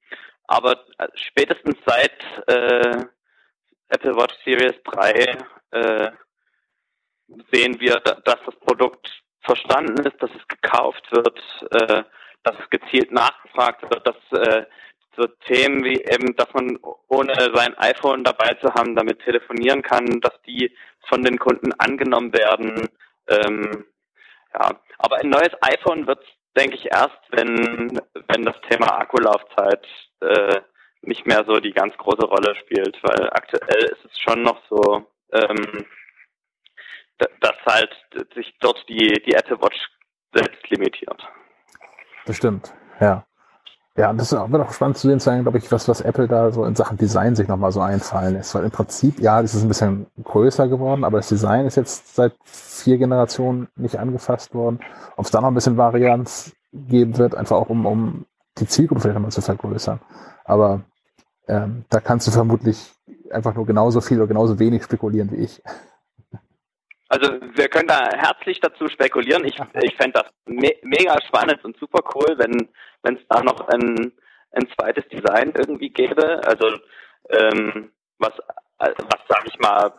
aber 0.51 0.85
äh, 0.99 1.07
spätestens 1.15 1.77
seit 1.87 2.21
äh, 2.49 3.05
Apple 3.89 4.17
Watch 4.17 4.35
Series 4.45 4.75
3 4.85 5.39
äh, 5.71 6.11
sehen 7.53 7.81
wir, 7.81 8.01
dass 8.01 8.19
das 8.25 8.57
Produkt 8.67 9.23
verstanden 9.43 10.05
ist, 10.05 10.21
dass 10.21 10.31
es 10.31 10.49
gekauft 10.49 11.07
wird, 11.13 11.39
äh, 11.71 12.03
dass 12.43 12.57
es 12.59 12.71
gezielt 12.71 13.13
nachgefragt 13.13 13.83
wird, 13.83 14.05
dass 14.07 14.41
äh, 14.41 14.67
so 15.17 15.27
Themen 15.47 15.85
wie 15.85 16.03
eben, 16.03 16.35
dass 16.35 16.53
man 16.53 16.79
ohne 17.09 17.35
sein 17.55 17.79
iPhone 17.79 18.25
dabei 18.25 18.55
zu 18.55 18.75
haben, 18.75 18.97
damit 18.97 19.21
telefonieren 19.21 19.83
kann, 19.83 20.21
dass 20.21 20.35
die 20.47 20.77
von 21.09 21.23
den 21.23 21.39
Kunden 21.39 21.73
angenommen 21.75 22.33
werden. 22.33 22.89
Ähm, 23.29 23.85
ja, 24.55 24.71
aber 24.99 25.17
ein 25.19 25.31
neues 25.31 25.51
iPhone 25.61 26.09
wird 26.09 26.25
denke 26.57 26.77
ich 26.77 26.87
erst, 26.91 27.21
wenn, 27.31 28.01
wenn 28.29 28.45
das 28.45 28.57
Thema 28.69 28.99
Akkulaufzeit 28.99 29.87
äh, 30.21 30.61
nicht 31.03 31.27
mehr 31.27 31.45
so 31.47 31.57
die 31.57 31.73
ganz 31.73 31.97
große 31.97 32.27
Rolle 32.27 32.55
spielt, 32.57 32.99
weil 33.03 33.31
aktuell 33.31 33.85
ist 33.85 34.05
es 34.05 34.19
schon 34.19 34.43
noch 34.43 34.61
so, 34.69 35.07
ähm, 35.33 35.87
dass 37.41 37.57
halt 37.67 37.95
sich 38.35 38.55
dort 38.61 38.83
die, 38.89 39.23
die 39.27 39.35
Apple 39.35 39.61
Watch 39.61 39.79
selbst 40.33 40.69
limitiert. 40.71 41.23
Bestimmt, 42.27 42.73
ja. 43.01 43.27
Ja, 43.97 44.11
und 44.11 44.19
das 44.19 44.33
wird 44.33 44.63
auch 44.63 44.73
spannend 44.73 44.99
zu 44.99 45.09
sehen 45.09 45.19
sein, 45.19 45.43
glaube 45.43 45.59
ich, 45.59 45.71
was, 45.73 45.89
was 45.89 46.01
Apple 46.01 46.29
da 46.29 46.53
so 46.53 46.65
in 46.65 46.77
Sachen 46.77 46.97
Design 46.97 47.35
sich 47.35 47.49
nochmal 47.49 47.73
so 47.73 47.81
einfallen 47.81 48.35
lässt. 48.35 48.55
Weil 48.55 48.65
im 48.65 48.71
Prinzip, 48.71 49.21
ja, 49.21 49.43
das 49.43 49.55
ist 49.55 49.63
ein 49.63 49.69
bisschen 49.69 50.07
größer 50.23 50.69
geworden, 50.69 51.05
aber 51.05 51.19
das 51.19 51.29
Design 51.29 51.67
ist 51.67 51.77
jetzt 51.77 52.15
seit 52.15 52.35
vier 52.45 52.99
Generationen 52.99 53.69
nicht 53.77 53.99
angefasst 53.99 54.55
worden. 54.55 54.79
Ob 55.17 55.25
es 55.25 55.33
da 55.33 55.41
noch 55.41 55.49
ein 55.49 55.55
bisschen 55.55 55.77
Varianz 55.77 56.53
geben 56.73 57.19
wird, 57.19 57.35
einfach 57.35 57.57
auch 57.57 57.69
um, 57.69 57.85
um 57.85 58.27
die 58.59 58.67
Zielgruppe 58.67 59.01
vielleicht 59.01 59.17
nochmal 59.17 59.33
zu 59.33 59.43
vergrößern. 59.43 60.01
Aber 60.45 60.83
ähm, 61.49 61.85
da 61.89 62.01
kannst 62.01 62.29
du 62.29 62.31
vermutlich 62.31 62.93
einfach 63.31 63.55
nur 63.55 63.67
genauso 63.67 64.01
viel 64.01 64.19
oder 64.19 64.29
genauso 64.29 64.59
wenig 64.59 64.85
spekulieren 64.85 65.33
wie 65.33 65.37
ich. 65.37 65.63
Also 67.11 67.33
wir 67.55 67.69
können 67.69 67.89
da 67.89 68.09
herzlich 68.17 68.61
dazu 68.61 68.87
spekulieren. 68.87 69.45
Ich, 69.45 69.59
ich 69.83 69.97
fände 69.97 70.23
das 70.23 70.33
me 70.47 70.71
mega 70.83 71.21
spannend 71.27 71.65
und 71.65 71.77
super 71.77 72.09
cool, 72.15 72.39
wenn 72.39 72.69
wenn 73.03 73.17
es 73.17 73.23
da 73.29 73.43
noch 73.43 73.67
ein, 73.69 74.13
ein 74.53 74.69
zweites 74.79 75.09
Design 75.09 75.53
irgendwie 75.57 75.91
gäbe. 75.91 76.41
Also 76.47 76.79
ähm, 77.31 77.91
was, 78.19 78.33
was 78.79 79.21
sage 79.29 79.47
ich 79.47 79.59
mal, 79.59 79.93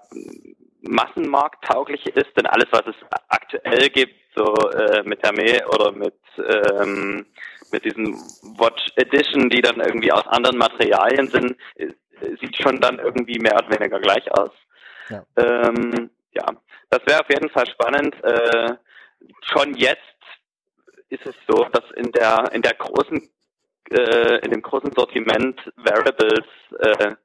massenmarkttauglich 0.83 2.05
ist, 2.07 2.38
denn 2.38 2.45
alles, 2.45 2.67
was 2.71 2.88
es 2.88 2.95
aktuell 3.27 3.89
gibt, 3.89 4.15
so 4.33 4.45
äh, 4.69 5.03
mit 5.03 5.21
Hermé 5.21 5.65
oder 5.65 5.91
mit 5.91 6.15
ähm, 6.38 7.25
mit 7.73 7.83
diesen 7.83 8.13
Watch 8.57 8.85
Edition, 8.95 9.49
die 9.49 9.61
dann 9.61 9.81
irgendwie 9.81 10.13
aus 10.13 10.25
anderen 10.27 10.57
Materialien 10.57 11.27
sind, 11.27 11.57
äh, 11.75 11.91
sieht 12.39 12.55
schon 12.55 12.79
dann 12.79 12.99
irgendwie 12.99 13.39
mehr 13.39 13.55
oder 13.55 13.69
weniger 13.69 13.99
gleich 13.99 14.31
aus. 14.31 14.51
Ja, 15.09 15.25
ähm, 15.35 16.09
ja. 16.34 16.45
das 16.90 17.02
wäre 17.06 17.22
auf 17.22 17.30
jeden 17.30 17.49
Fall 17.49 17.68
spannend. 17.68 18.16
Äh, 18.24 18.76
schon 19.41 19.76
jetzt 19.76 20.02
ist 21.10 21.26
es 21.26 21.36
so, 21.48 21.66
dass 21.66 21.90
in 21.95 22.12
der 22.12 22.52
in 22.53 22.62
der 22.62 22.74
großen 22.74 23.30
äh, 23.90 24.38
in 24.45 24.52
dem 24.52 24.62
großen 24.62 24.91
Sortiment 24.95 25.60
Variables 25.76 26.48
äh, 26.80 27.16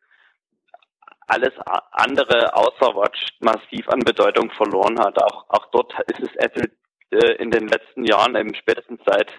alles 1.28 1.53
andere 1.93 2.55
außer 2.55 2.95
Watch 2.95 3.28
massiv 3.41 3.89
an 3.89 4.01
Bedeutung 4.01 4.51
verloren 4.51 4.99
hat. 4.99 5.20
Auch 5.23 5.47
auch 5.49 5.66
dort 5.73 5.93
ist 6.09 6.20
es 6.20 6.37
Apple 6.37 6.70
äh, 7.11 7.35
in 7.37 7.51
den 7.51 7.69
letzten 7.69 8.05
Jahren, 8.05 8.37
eben 8.37 8.55
spätestens 8.55 9.01
seit 9.07 9.31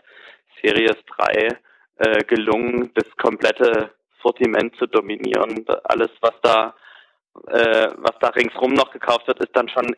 Series 0.61 0.97
3, 1.17 1.57
äh, 1.97 2.23
gelungen, 2.23 2.91
das 2.95 3.05
komplette 3.17 3.91
Sortiment 4.21 4.75
zu 4.77 4.87
dominieren. 4.87 5.65
Alles, 5.83 6.11
was 6.21 6.33
da 6.41 6.75
äh, 7.47 7.89
was 7.97 8.15
da 8.19 8.29
ringsrum 8.29 8.73
noch 8.73 8.91
gekauft 8.91 9.27
wird, 9.27 9.39
ist 9.39 9.55
dann 9.55 9.69
schon 9.69 9.95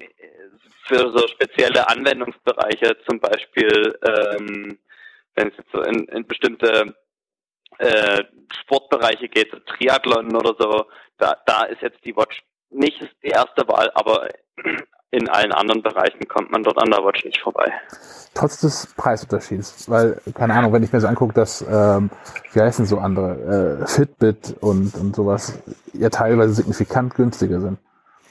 für 0.87 1.11
so 1.11 1.27
spezielle 1.27 1.87
Anwendungsbereiche, 1.87 2.97
zum 3.07 3.19
Beispiel 3.19 3.97
ähm, 4.03 4.79
wenn 5.35 5.49
es 5.49 5.57
jetzt 5.57 5.71
so 5.71 5.81
in, 5.81 6.05
in 6.09 6.27
bestimmte 6.27 6.95
äh, 7.77 8.23
Sportbereiche 8.61 9.29
geht, 9.29 9.51
so 9.51 9.59
Triathlon 9.59 10.35
oder 10.35 10.55
so, 10.59 10.85
da, 11.17 11.37
da 11.45 11.63
ist 11.63 11.81
jetzt 11.81 12.03
die 12.03 12.15
Watch 12.15 12.43
nicht 12.71 13.01
die 13.23 13.29
erste 13.29 13.67
Wahl, 13.67 13.89
aber 13.95 14.27
in 15.11 15.27
allen 15.27 15.51
anderen 15.51 15.81
Bereichen 15.81 16.27
kommt 16.27 16.51
man 16.51 16.63
dort 16.63 16.77
an 16.77 16.91
der 16.91 17.03
Watch 17.03 17.25
nicht 17.25 17.41
vorbei. 17.41 17.71
Trotz 18.35 18.61
des 18.61 18.93
Preisunterschieds, 18.95 19.89
weil, 19.89 20.21
keine 20.35 20.53
Ahnung, 20.53 20.71
wenn 20.71 20.83
ich 20.83 20.93
mir 20.93 21.01
so 21.01 21.07
angucke, 21.07 21.33
dass, 21.33 21.65
ähm, 21.67 22.11
wie 22.53 22.61
heißen 22.61 22.85
so 22.85 22.99
andere, 22.99 23.81
äh, 23.81 23.87
Fitbit 23.87 24.55
und, 24.61 24.95
und 24.95 25.15
sowas 25.15 25.59
ja 25.93 26.09
teilweise 26.09 26.53
signifikant 26.53 27.15
günstiger 27.15 27.59
sind. 27.59 27.79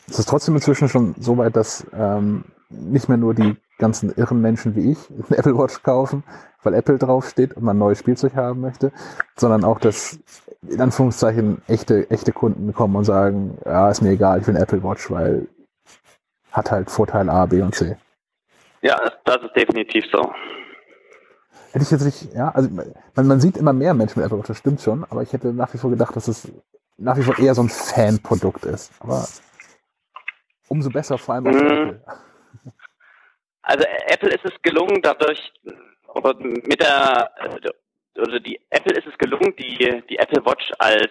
Es 0.08 0.20
ist 0.20 0.28
trotzdem 0.28 0.54
inzwischen 0.54 0.88
schon 0.88 1.14
so 1.18 1.36
weit, 1.36 1.56
dass 1.56 1.84
ähm, 1.92 2.44
nicht 2.70 3.08
mehr 3.08 3.18
nur 3.18 3.34
die 3.34 3.56
ganzen 3.78 4.14
irren 4.14 4.40
Menschen 4.40 4.76
wie 4.76 4.92
ich 4.92 4.98
eine 5.28 5.38
Apple 5.38 5.58
Watch 5.58 5.82
kaufen, 5.82 6.22
weil 6.62 6.74
Apple 6.74 6.98
draufsteht 6.98 7.54
und 7.54 7.64
man 7.64 7.78
neues 7.78 7.98
Spielzeug 7.98 8.36
haben 8.36 8.60
möchte, 8.60 8.92
sondern 9.36 9.64
auch, 9.64 9.80
dass 9.80 10.20
in 10.62 10.80
Anführungszeichen 10.80 11.62
echte, 11.66 12.10
echte 12.10 12.32
Kunden 12.32 12.72
kommen 12.72 12.94
und 12.96 13.04
sagen, 13.04 13.58
ja, 13.64 13.90
ist 13.90 14.00
mir 14.00 14.10
egal, 14.10 14.40
ich 14.40 14.46
will 14.46 14.54
eine 14.54 14.62
Apple 14.62 14.82
Watch, 14.82 15.10
weil 15.10 15.48
hat 16.58 16.70
halt 16.70 16.90
Vorteil 16.90 17.30
A, 17.30 17.46
B 17.46 17.62
und 17.62 17.74
C. 17.74 17.96
Ja, 18.82 18.96
das 19.24 19.42
ist 19.42 19.56
definitiv 19.56 20.04
so. 20.12 20.32
Hätte 21.72 21.84
ich 21.84 21.90
jetzt 21.90 22.04
nicht, 22.04 22.34
ja, 22.34 22.50
also 22.50 22.68
man, 23.14 23.26
man 23.26 23.40
sieht 23.40 23.56
immer 23.56 23.72
mehr 23.72 23.94
Menschen 23.94 24.18
mit 24.18 24.26
Apple 24.26 24.38
Watch, 24.38 24.48
das 24.48 24.58
stimmt 24.58 24.80
schon, 24.80 25.04
aber 25.04 25.22
ich 25.22 25.32
hätte 25.32 25.52
nach 25.52 25.72
wie 25.74 25.78
vor 25.78 25.90
gedacht, 25.90 26.14
dass 26.16 26.28
es 26.28 26.50
nach 26.96 27.16
wie 27.16 27.22
vor 27.22 27.38
eher 27.38 27.54
so 27.54 27.62
ein 27.62 27.68
Fanprodukt 27.68 28.64
ist. 28.64 28.92
Aber 29.00 29.26
umso 30.68 30.90
besser, 30.90 31.18
vor 31.18 31.36
allem 31.36 31.44
für 31.46 31.64
mhm. 31.64 31.70
Apple. 31.70 32.02
Also 33.62 33.84
Apple 34.06 34.30
ist 34.30 34.44
es 34.44 34.62
gelungen, 34.62 35.00
dadurch, 35.02 35.52
oder 36.14 36.34
mit 36.38 36.80
der, 36.80 37.30
oder 38.16 38.40
die 38.40 38.58
Apple 38.70 38.96
ist 38.96 39.06
es 39.06 39.18
gelungen, 39.18 39.54
die, 39.58 40.02
die 40.08 40.18
Apple 40.18 40.44
Watch 40.44 40.72
als, 40.78 41.10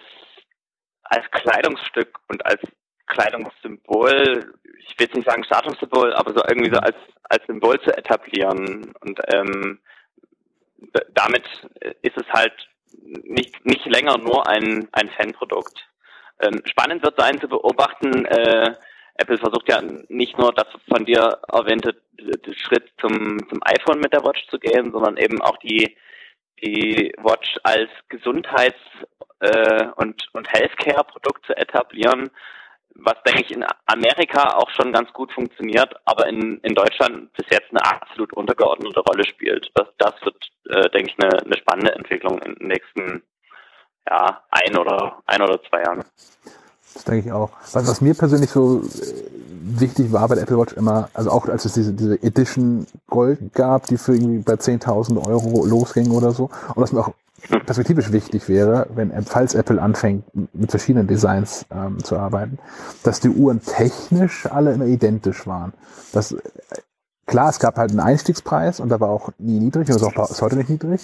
als 1.04 1.24
Kleidungsstück 1.30 2.18
und 2.28 2.44
als 2.44 2.60
Kleidungssymbol, 3.08 4.54
ich 4.78 4.98
will 4.98 5.06
jetzt 5.06 5.14
nicht 5.14 5.28
sagen 5.28 5.44
Statussymbol, 5.44 6.14
aber 6.14 6.32
so 6.32 6.42
irgendwie 6.48 6.72
so 6.72 6.80
als, 6.80 6.96
als 7.24 7.44
Symbol 7.46 7.80
zu 7.80 7.96
etablieren. 7.96 8.92
Und 9.00 9.20
ähm, 9.32 9.80
damit 11.14 11.44
ist 12.02 12.16
es 12.16 12.26
halt 12.30 12.54
nicht, 13.02 13.64
nicht 13.64 13.84
länger 13.86 14.18
nur 14.18 14.48
ein, 14.48 14.88
ein 14.92 15.08
Fanprodukt. 15.10 15.88
Ähm, 16.40 16.62
spannend 16.66 17.02
wird 17.02 17.20
sein 17.20 17.40
zu 17.40 17.48
beobachten, 17.48 18.24
äh, 18.26 18.74
Apple 19.18 19.38
versucht 19.38 19.68
ja 19.68 19.82
nicht 20.08 20.38
nur 20.38 20.52
das 20.52 20.68
von 20.88 21.04
dir 21.04 21.38
erwähnte 21.52 21.96
Schritt 22.54 22.88
zum, 23.00 23.38
zum 23.48 23.60
iPhone 23.62 23.98
mit 24.00 24.12
der 24.12 24.22
Watch 24.22 24.46
zu 24.48 24.58
gehen, 24.60 24.92
sondern 24.92 25.16
eben 25.16 25.42
auch 25.42 25.56
die, 25.58 25.96
die 26.62 27.12
Watch 27.18 27.58
als 27.64 27.90
Gesundheits- 28.08 28.76
äh, 29.40 29.86
und, 29.96 30.28
und 30.32 30.52
Healthcare-Produkt 30.52 31.46
zu 31.46 31.56
etablieren 31.56 32.30
was 32.98 33.14
denke 33.24 33.42
ich 33.42 33.50
in 33.52 33.64
Amerika 33.86 34.54
auch 34.56 34.68
schon 34.70 34.92
ganz 34.92 35.12
gut 35.12 35.32
funktioniert, 35.32 35.94
aber 36.04 36.26
in, 36.26 36.58
in 36.58 36.74
Deutschland 36.74 37.32
bis 37.34 37.46
jetzt 37.50 37.70
eine 37.70 37.84
absolut 37.84 38.32
untergeordnete 38.32 39.00
Rolle 39.00 39.24
spielt. 39.24 39.70
Das, 39.74 39.86
das 39.98 40.14
wird, 40.22 40.36
äh, 40.68 40.90
denke 40.90 41.10
ich, 41.10 41.16
eine, 41.22 41.42
eine 41.44 41.56
spannende 41.56 41.94
Entwicklung 41.94 42.38
in 42.42 42.54
den 42.54 42.68
nächsten 42.68 43.22
ja, 44.08 44.42
ein 44.50 44.76
oder 44.76 45.22
ein 45.26 45.42
oder 45.42 45.60
zwei 45.68 45.82
Jahren. 45.82 46.04
Das 46.94 47.04
denke 47.04 47.26
ich 47.26 47.32
auch. 47.32 47.50
Was, 47.72 47.86
was 47.88 48.00
mir 48.00 48.14
persönlich 48.14 48.50
so 48.50 48.80
äh, 48.80 49.80
wichtig 49.80 50.12
war 50.12 50.26
bei 50.28 50.34
der 50.34 50.44
Apple 50.44 50.58
Watch 50.58 50.72
immer, 50.72 51.08
also 51.14 51.30
auch 51.30 51.46
als 51.48 51.64
es 51.64 51.74
diese, 51.74 51.92
diese 51.92 52.20
Edition 52.22 52.86
Gold 53.08 53.52
gab, 53.52 53.86
die 53.86 53.96
für 53.96 54.14
irgendwie 54.14 54.38
bei 54.38 54.54
10.000 54.54 55.24
Euro 55.24 55.64
losging 55.64 56.10
oder 56.10 56.32
so, 56.32 56.44
und 56.44 56.76
was 56.76 56.92
mir 56.92 57.00
auch 57.00 57.12
perspektivisch 57.64 58.12
wichtig 58.12 58.48
wäre, 58.48 58.86
wenn 58.94 59.10
falls 59.22 59.54
Apple 59.54 59.80
anfängt, 59.80 60.24
mit 60.54 60.70
verschiedenen 60.70 61.06
Designs 61.06 61.66
ähm, 61.70 62.02
zu 62.02 62.18
arbeiten, 62.18 62.58
dass 63.02 63.20
die 63.20 63.30
Uhren 63.30 63.62
technisch 63.62 64.46
alle 64.46 64.72
immer 64.72 64.86
identisch 64.86 65.46
waren. 65.46 65.72
Das, 66.12 66.34
klar, 67.26 67.50
es 67.50 67.58
gab 67.58 67.76
halt 67.76 67.90
einen 67.90 68.00
Einstiegspreis 68.00 68.80
und 68.80 68.88
da 68.88 69.00
war 69.00 69.10
auch 69.10 69.30
nie 69.38 69.60
niedrig 69.60 69.88
und 69.88 69.96
ist 69.96 70.02
auch 70.02 70.30
ist 70.30 70.42
heute 70.42 70.56
nicht 70.56 70.70
niedrig. 70.70 71.00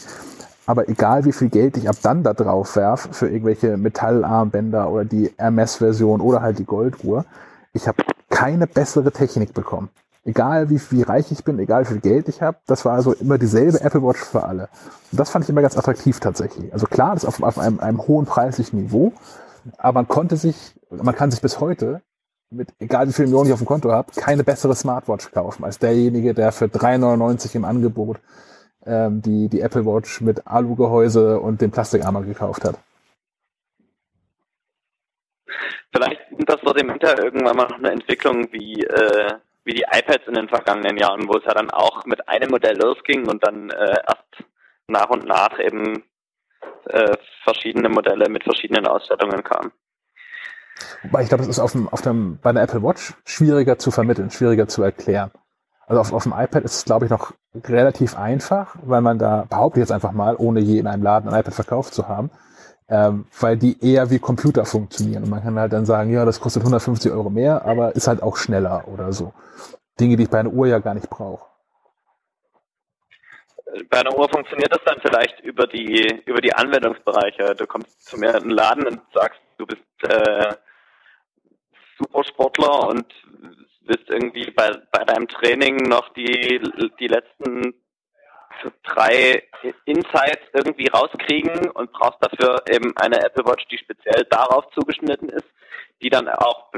Aber 0.67 0.89
egal 0.89 1.25
wie 1.25 1.33
viel 1.33 1.51
Geld 1.51 1.77
ich 1.77 1.89
ab 1.89 1.97
dann 2.03 2.23
da 2.23 2.33
drauf 2.33 2.75
werf 2.77 3.09
für 3.13 3.29
irgendwelche 3.29 3.77
Metallarmbänder 3.77 4.91
oder 4.91 5.05
die 5.05 5.31
Hermes-Version 5.37 6.21
oder 6.21 6.41
halt 6.41 6.59
die 6.59 6.65
Golduhr, 6.65 7.27
ich 7.75 7.87
habe 7.87 8.03
keine 8.31 8.67
bessere 8.67 9.13
Technik 9.13 9.53
bekommen 9.53 9.91
egal 10.25 10.71
wie, 10.71 10.81
wie 10.91 11.03
reich 11.03 11.31
ich 11.31 11.45
bin, 11.45 11.59
egal 11.59 11.85
wie 11.85 11.89
viel 11.89 12.01
Geld 12.01 12.29
ich 12.29 12.43
habe, 12.43 12.59
das 12.67 12.85
war 12.85 12.95
also 12.95 13.13
immer 13.13 13.39
dieselbe 13.39 13.81
Apple 13.81 14.03
Watch 14.03 14.21
für 14.21 14.45
alle. 14.45 14.69
Und 15.13 15.21
das 15.21 15.31
fand 15.31 15.45
ich 15.45 15.51
immer 15.51 15.63
ganz 15.63 15.77
attraktiv 15.77 16.21
tatsächlich. 16.21 16.73
Also 16.73 16.87
klar, 16.87 17.15
das 17.15 17.25
auf, 17.25 17.43
auf 17.43 17.59
einem, 17.59 17.81
einem 17.81 18.07
hohen 18.07 18.27
preislichen 18.27 18.81
Niveau, 18.81 19.13
aber 19.79 20.01
man 20.01 20.09
konnte 20.09 20.37
sich, 20.37 20.75
man 20.91 21.15
kann 21.15 21.31
sich 21.31 21.41
bis 21.41 21.61
heute 21.61 22.03
mit 22.51 22.69
egal 22.79 23.09
wie 23.09 23.13
viel 23.13 23.27
Millionen 23.27 23.49
ich 23.49 23.53
auf 23.53 23.61
dem 23.61 23.67
Konto 23.67 23.91
habe, 23.91 24.13
keine 24.17 24.45
bessere 24.45 24.75
Smartwatch 24.75 25.31
kaufen 25.33 25.65
als 25.65 25.79
derjenige, 25.79 26.35
der 26.35 26.53
für 26.53 26.67
3,99 26.67 27.57
im 27.57 27.65
Angebot 27.65 28.21
ähm, 28.87 29.23
die, 29.23 29.49
die 29.49 29.61
Apple 29.61 29.85
Watch 29.85 30.21
mit 30.21 30.47
Alugehäuse 30.47 31.41
und 31.41 31.61
dem 31.61 31.71
Plastikarmer 31.71 32.23
gekauft 32.23 32.65
hat. 32.65 32.79
Vielleicht 35.93 36.21
sind 36.29 36.49
das 36.49 36.61
vor 36.61 36.75
dem 36.75 36.91
Hinter 36.91 37.23
irgendwann 37.23 37.57
mal 37.57 37.69
noch 37.69 37.79
eine 37.79 37.93
Entwicklung 37.93 38.53
wie 38.53 38.85
äh, 38.85 39.35
wie 39.65 39.75
die 39.75 39.85
iPads 39.91 40.27
in 40.29 40.35
den 40.35 40.49
vergangenen 40.49 40.97
Jahren, 40.97 41.27
wo 41.29 41.39
es 41.39 41.45
ja 41.45 41.55
dann 41.55 41.71
auch 41.71 42.05
mit 42.05 42.29
einem 42.29 42.51
Modell 42.51 42.77
losging 42.77 43.29
und 43.29 43.45
dann 43.47 43.71
äh, 43.71 43.97
erst 44.07 44.45
nach 44.89 45.09
und 45.09 45.25
nach 45.27 45.59
eben 45.59 46.05
äh, 46.87 47.17
verschiedene 47.43 47.89
Modelle 47.89 48.29
mit 48.29 48.45
verschiedenen 48.45 48.87
Ausstattungen 48.87 49.43
kamen. 49.43 49.73
Wobei 51.03 51.23
ich 51.23 51.29
glaube, 51.29 51.43
das 51.43 51.49
ist 51.49 51.61
auf 51.61 51.73
dem, 51.73 51.89
auf 51.89 52.03
dem, 52.03 52.39
bei 52.43 52.53
der 52.53 52.63
Apple 52.63 52.83
Watch 52.83 53.15
schwieriger 53.25 53.79
zu 53.79 53.91
vermitteln, 53.91 54.31
schwieriger 54.31 54.69
zu 54.69 54.83
erklären. 54.83 55.31
Also 55.87 56.01
auf, 56.01 56.13
auf 56.13 56.23
dem 56.25 56.33
iPad 56.33 56.65
ist 56.65 56.77
es, 56.77 56.85
glaube 56.85 57.07
ich, 57.07 57.11
noch 57.11 57.33
relativ 57.55 58.17
einfach, 58.17 58.77
weil 58.83 59.01
man 59.01 59.19
da, 59.19 59.47
behaupte 59.49 59.79
ich 59.79 59.83
jetzt 59.83 59.93
einfach 59.93 60.13
mal, 60.13 60.35
ohne 60.37 60.61
je 60.61 60.79
in 60.79 60.87
einem 60.87 61.03
Laden 61.03 61.31
ein 61.31 61.41
iPad 61.41 61.55
verkauft 61.55 61.95
zu 61.95 62.09
haben, 62.09 62.31
ähm, 62.89 63.27
weil 63.41 63.57
die 63.57 63.77
eher 63.81 64.11
wie 64.11 64.19
Computer 64.19 64.65
funktionieren. 64.65 65.25
Und 65.25 65.31
man 65.31 65.43
kann 65.43 65.59
halt 65.59 65.73
dann 65.73 65.87
sagen, 65.87 66.13
ja, 66.13 66.25
das 66.25 66.41
kostet 66.41 66.63
150 66.63 67.11
Euro 67.13 67.31
mehr, 67.31 67.65
aber 67.65 67.95
ist 67.97 68.07
halt 68.07 68.23
auch 68.23 68.37
schneller 68.37 68.87
oder 68.89 69.13
so. 69.13 69.33
Dinge, 69.99 70.17
die 70.17 70.25
ich 70.25 70.31
bei 70.31 70.41
einer 70.41 70.53
Uhr 70.53 70.67
ja 70.67 70.79
gar 70.79 70.95
nicht 70.95 71.09
brauche. 71.09 71.47
bei 73.91 74.01
einer 74.01 74.17
Uhr 74.17 74.29
funktioniert 74.29 74.73
das 74.73 74.85
dann 74.85 75.01
vielleicht 75.01 75.41
über 75.41 75.67
die 75.67 76.23
über 76.27 76.41
die 76.41 76.55
Anwendungsbereiche. 76.55 77.55
Du 77.55 77.67
kommst 77.67 78.05
zu 78.05 78.19
mir 78.19 78.35
in 78.35 78.45
den 78.45 78.51
Laden 78.51 78.87
und 78.87 79.01
sagst, 79.13 79.41
du 79.59 79.67
bist 79.67 79.83
äh, 80.03 80.55
Supersportler 81.99 82.89
und 82.89 83.07
willst 83.87 84.09
irgendwie 84.09 84.51
bei, 84.51 84.73
bei 84.93 85.05
deinem 85.05 85.29
Training 85.29 85.77
noch 85.77 86.13
die, 86.15 86.61
die 86.99 87.07
letzten 87.07 87.75
drei 88.85 89.43
Insights 89.85 90.43
irgendwie 90.53 90.89
rauskriegen 90.89 91.71
und 91.71 91.93
brauchst 91.93 92.19
dafür 92.21 92.63
eben 92.71 92.97
eine 92.97 93.23
Apple 93.25 93.45
Watch, 93.45 93.67
die 93.69 93.79
speziell 93.79 94.25
darauf 94.31 94.65
zugeschnitten 94.73 95.29
ist, 95.29 95.47
die 96.03 96.11
dann 96.11 96.29
auch 96.29 96.71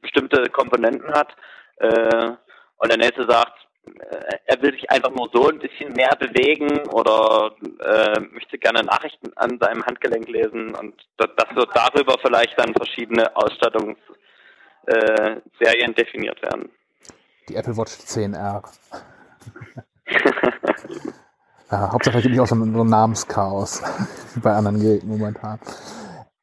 bestimmte 0.00 0.48
Komponenten 0.50 1.12
hat. 1.12 1.34
Äh, 1.76 2.32
und 2.76 2.90
der 2.90 2.98
nächste 2.98 3.24
sagt, 3.28 3.54
äh, 3.86 4.38
er 4.46 4.62
will 4.62 4.72
sich 4.72 4.90
einfach 4.90 5.10
nur 5.10 5.28
so 5.32 5.48
ein 5.48 5.58
bisschen 5.58 5.92
mehr 5.92 6.14
bewegen 6.18 6.86
oder 6.88 7.54
äh, 7.80 8.20
möchte 8.32 8.58
gerne 8.58 8.82
Nachrichten 8.82 9.32
an 9.36 9.58
seinem 9.60 9.84
Handgelenk 9.84 10.28
lesen 10.28 10.74
und 10.74 10.94
das, 11.16 11.28
wird 11.54 11.70
darüber 11.74 12.16
vielleicht 12.20 12.58
dann 12.58 12.74
verschiedene 12.74 13.34
Ausstattungsserien 13.36 13.96
äh, 15.60 15.94
definiert 15.94 16.40
werden. 16.42 16.70
Die 17.48 17.56
Apple 17.56 17.76
Watch 17.76 17.92
10R. 17.92 18.62
ja, 21.70 21.92
Hauptsache 21.92 22.22
gibt 22.22 22.34
es 22.34 22.40
auch 22.40 22.46
so 22.46 22.54
ein 22.54 22.88
Namenschaos 22.88 23.82
bei 24.42 24.54
anderen 24.54 24.80
Geräten 24.80 25.08
momentan. 25.08 25.58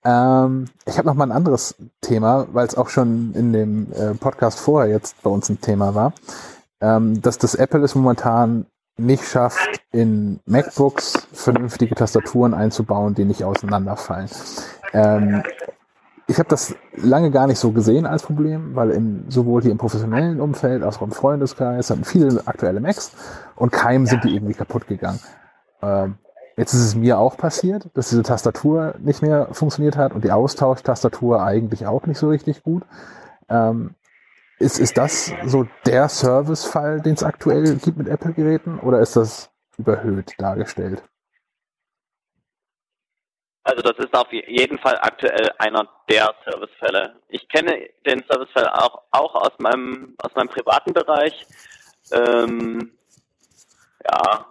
Ähm, 0.04 0.66
ich 0.86 0.98
habe 0.98 1.08
noch 1.08 1.16
mal 1.16 1.26
ein 1.26 1.32
anderes 1.32 1.76
Thema, 2.02 2.48
weil 2.52 2.66
es 2.66 2.76
auch 2.76 2.90
schon 2.90 3.34
in 3.34 3.54
dem 3.54 3.92
äh, 3.94 4.16
Podcast 4.16 4.60
vorher 4.60 4.92
jetzt 4.92 5.22
bei 5.22 5.30
uns 5.30 5.50
ein 5.50 5.62
Thema 5.62 5.94
war, 5.94 6.14
ähm, 6.82 7.22
dass 7.22 7.38
das 7.38 7.54
Apple 7.56 7.84
es 7.84 7.94
momentan 7.94 8.66
nicht 8.98 9.24
schafft, 9.24 9.82
in 9.92 10.40
MacBooks 10.46 11.28
vernünftige 11.34 11.96
Tastaturen 11.96 12.54
einzubauen, 12.54 13.16
die 13.16 13.26
nicht 13.26 13.44
auseinanderfallen. 13.44 14.30
Ähm, 14.94 15.44
ich 16.32 16.40
habe 16.40 16.50
das 16.50 16.76
lange 16.96 17.30
gar 17.30 17.46
nicht 17.46 17.60
so 17.60 17.72
gesehen 17.72 18.06
als 18.06 18.24
Problem, 18.24 18.74
weil 18.74 18.92
im, 18.92 19.30
sowohl 19.30 19.62
hier 19.62 19.72
im 19.72 19.78
professionellen 19.78 20.40
Umfeld 20.40 20.82
als 20.82 20.98
auch 20.98 21.02
im 21.02 21.12
Freundeskreis 21.12 21.90
hatten 21.90 22.06
viele 22.06 22.48
aktuelle 22.48 22.80
Macs 22.80 23.12
und 23.58 23.72
keinem 23.72 24.06
sind 24.06 24.24
die 24.24 24.34
irgendwie 24.34 24.54
kaputt 24.54 24.88
gegangen. 24.88 25.20
Ähm, 25.82 26.16
jetzt 26.56 26.74
ist 26.74 26.86
es 26.86 26.96
mir 26.96 27.20
auch 27.20 27.36
passiert, 27.36 27.90
dass 27.96 28.10
diese 28.10 28.24
Tastatur 28.24 28.96
nicht 29.00 29.22
mehr 29.22 29.50
funktioniert 29.52 29.98
hat 29.98 30.14
und 30.14 30.24
die 30.24 30.32
Austauschtastatur 30.32 31.44
eigentlich 31.44 31.86
auch 31.86 32.06
nicht 32.06 32.18
so 32.18 32.30
richtig 32.30 32.64
gut. 32.64 32.84
Ähm, 33.50 33.96
ist, 34.58 34.80
ist 34.80 34.98
das 34.98 35.34
so 35.46 35.68
der 35.86 36.08
Servicefall, 36.08 37.02
den 37.02 37.16
es 37.16 37.24
aktuell 37.24 37.76
gibt 37.76 37.98
mit 37.98 38.08
Apple-Geräten 38.08 38.80
oder 38.80 39.00
ist 39.02 39.18
das 39.18 39.50
überhöht 39.78 40.36
dargestellt? 40.38 41.04
Also 43.64 43.82
das 43.84 43.98
ist 44.00 44.14
auf 44.16 44.32
jeden 44.32 44.80
Fall 44.80 44.98
aktuell 45.02 45.52
einer 45.60 45.88
der 46.10 46.34
Servicefälle. 46.46 47.16
Ich 47.30 47.48
kenne 47.48 47.90
den 48.06 48.24
Servicefall 48.28 48.70
auch, 48.70 49.04
auch 49.12 49.36
aus 49.36 49.52
meinem 49.60 50.16
aus 50.24 50.34
meinem 50.36 50.50
privaten 50.50 50.94
Bereich. 50.94 51.46
Ähm, 52.12 52.92
ja, 54.04 54.46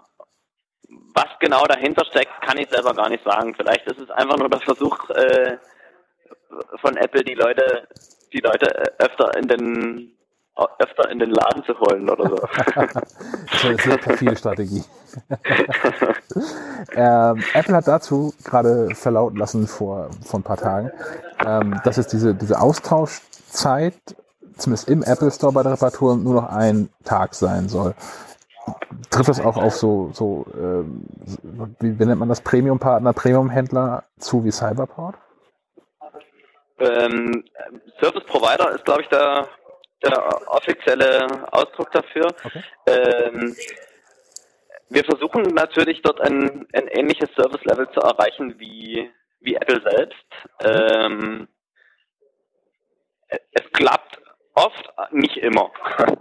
was 0.88 1.28
genau 1.40 1.64
dahinter 1.64 2.04
steckt, 2.04 2.40
kann 2.42 2.58
ich 2.58 2.68
selber 2.70 2.94
gar 2.94 3.08
nicht 3.08 3.24
sagen. 3.24 3.54
Vielleicht 3.56 3.86
ist 3.86 3.98
es 3.98 4.10
einfach 4.10 4.36
nur 4.36 4.48
der 4.48 4.60
Versuch 4.60 5.10
äh, 5.10 5.58
von 6.80 6.96
Apple, 6.96 7.24
die 7.24 7.34
Leute 7.34 7.88
die 8.32 8.40
Leute 8.40 8.94
öfter 8.98 9.36
in 9.36 9.48
den 9.48 10.16
öfter 10.78 11.10
in 11.10 11.18
den 11.18 11.30
Laden 11.30 11.64
zu 11.64 11.78
holen 11.78 12.08
oder 12.08 12.28
so. 12.28 12.36
das 12.74 13.04
ist 13.52 13.64
eine 13.64 13.76
sehr 13.76 13.98
perfide 13.98 14.36
Strategie. 14.36 14.84
ähm, 16.94 17.42
Apple 17.54 17.74
hat 17.74 17.88
dazu 17.88 18.34
gerade 18.44 18.94
verlauten 18.94 19.38
lassen 19.38 19.66
vor, 19.66 20.10
vor 20.24 20.40
ein 20.40 20.42
paar 20.42 20.56
Tagen, 20.56 20.90
ähm, 21.44 21.80
dass 21.84 21.98
es 21.98 22.06
diese, 22.06 22.34
diese 22.34 22.60
Austauschzeit, 22.60 23.94
zumindest 24.56 24.88
im 24.88 25.02
Apple 25.02 25.30
Store 25.30 25.52
bei 25.52 25.62
der 25.62 25.72
Reparatur, 25.72 26.16
nur 26.16 26.34
noch 26.34 26.50
ein 26.50 26.90
Tag 27.04 27.34
sein 27.34 27.68
soll. 27.68 27.94
Trifft 29.10 29.28
das 29.28 29.40
auch 29.40 29.56
auf 29.56 29.74
so, 29.74 30.10
so 30.12 30.46
ähm, 30.54 31.04
wie, 31.80 31.98
wie 31.98 32.04
nennt 32.04 32.20
man 32.20 32.28
das, 32.28 32.40
Premium-Partner, 32.40 33.12
Premium-Händler 33.12 34.04
zu 34.18 34.44
wie 34.44 34.52
Cyberport? 34.52 35.16
Ähm, 36.78 37.44
Service 38.00 38.24
Provider 38.24 38.74
ist, 38.74 38.84
glaube 38.84 39.02
ich, 39.02 39.08
der, 39.08 39.46
der 40.02 40.51
offizielle 40.51 41.27
Ausdruck 41.52 41.90
dafür. 41.93 42.27
Okay. 42.44 42.62
Ähm, 42.86 43.56
wir 44.89 45.05
versuchen 45.05 45.43
natürlich 45.55 46.02
dort 46.02 46.20
ein, 46.20 46.66
ein 46.72 46.89
ähnliches 46.89 47.31
Service-Level 47.36 47.89
zu 47.93 48.01
erreichen 48.01 48.56
wie, 48.59 49.10
wie 49.40 49.55
Apple 49.55 49.81
selbst. 49.82 50.24
Ähm, 50.60 51.48
es 53.28 53.72
klappt 53.72 54.20
oft, 54.55 54.93
nicht 55.12 55.36
immer. 55.39 55.70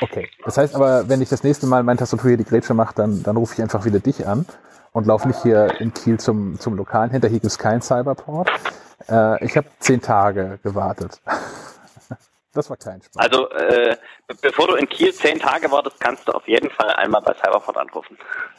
Okay. 0.00 0.28
Das 0.44 0.58
heißt 0.58 0.74
aber, 0.74 1.08
wenn 1.08 1.22
ich 1.22 1.28
das 1.28 1.44
nächste 1.44 1.66
Mal 1.66 1.84
meine 1.84 1.98
Tastatur 1.98 2.30
hier 2.30 2.36
die 2.36 2.44
Grätsche 2.44 2.74
mache, 2.74 2.94
dann, 2.96 3.22
dann 3.22 3.36
rufe 3.36 3.54
ich 3.54 3.62
einfach 3.62 3.84
wieder 3.84 4.00
dich 4.00 4.26
an 4.26 4.44
und 4.92 5.06
laufe 5.06 5.28
nicht 5.28 5.40
hier 5.42 5.80
in 5.80 5.94
Kiel 5.94 6.18
zum, 6.18 6.58
zum 6.58 6.76
lokalen 6.76 7.10
Hinter. 7.10 7.28
Hier 7.28 7.38
gibt 7.38 7.52
es 7.52 7.58
keinen 7.58 7.80
Cyberport. 7.80 8.50
Äh, 9.08 9.44
ich 9.44 9.56
habe 9.56 9.68
zehn 9.78 10.00
Tage 10.00 10.58
gewartet. 10.64 11.20
Das 12.54 12.68
war 12.68 12.76
kein 12.76 13.00
Spaß. 13.00 13.16
Also, 13.16 13.48
äh, 13.50 13.96
bevor 14.42 14.68
du 14.68 14.74
in 14.74 14.86
Kiel 14.86 15.12
zehn 15.14 15.38
Tage 15.38 15.70
wartest, 15.70 15.98
kannst 16.00 16.28
du 16.28 16.32
auf 16.32 16.46
jeden 16.46 16.70
Fall 16.70 16.90
einmal 16.90 17.22
bei 17.22 17.32
Cyberport 17.34 17.78
anrufen. 17.78 18.18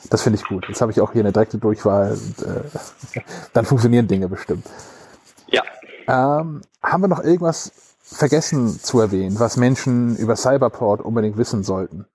Das 0.10 0.24
finde 0.24 0.40
ich 0.40 0.46
gut. 0.46 0.68
Jetzt 0.68 0.82
habe 0.82 0.92
ich 0.92 1.00
auch 1.00 1.12
hier 1.12 1.22
eine 1.22 1.32
direkte 1.32 1.60
Durchwahl. 1.60 2.12
Und, 2.14 2.42
äh, 2.44 3.22
dann 3.54 3.66
funktionieren 3.66 4.08
Dinge 4.08 4.28
bestimmt. 4.28 4.66
Ja. 5.48 5.64
Ähm, 6.08 6.62
haben 6.82 7.04
wir 7.04 7.08
noch 7.08 7.24
irgendwas 7.24 7.72
vergessen 8.02 8.68
zu 8.80 9.00
erwähnen, 9.00 9.40
was 9.40 9.58
Menschen 9.58 10.18
über 10.18 10.36
Cyberport 10.36 11.02
unbedingt 11.02 11.38
wissen 11.38 11.64
sollten? 11.64 12.08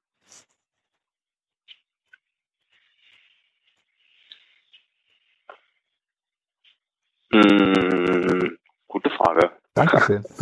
Hm, 7.31 8.59
gute 8.89 9.11
Frage. 9.11 9.58
Dankeschön. 9.79 10.25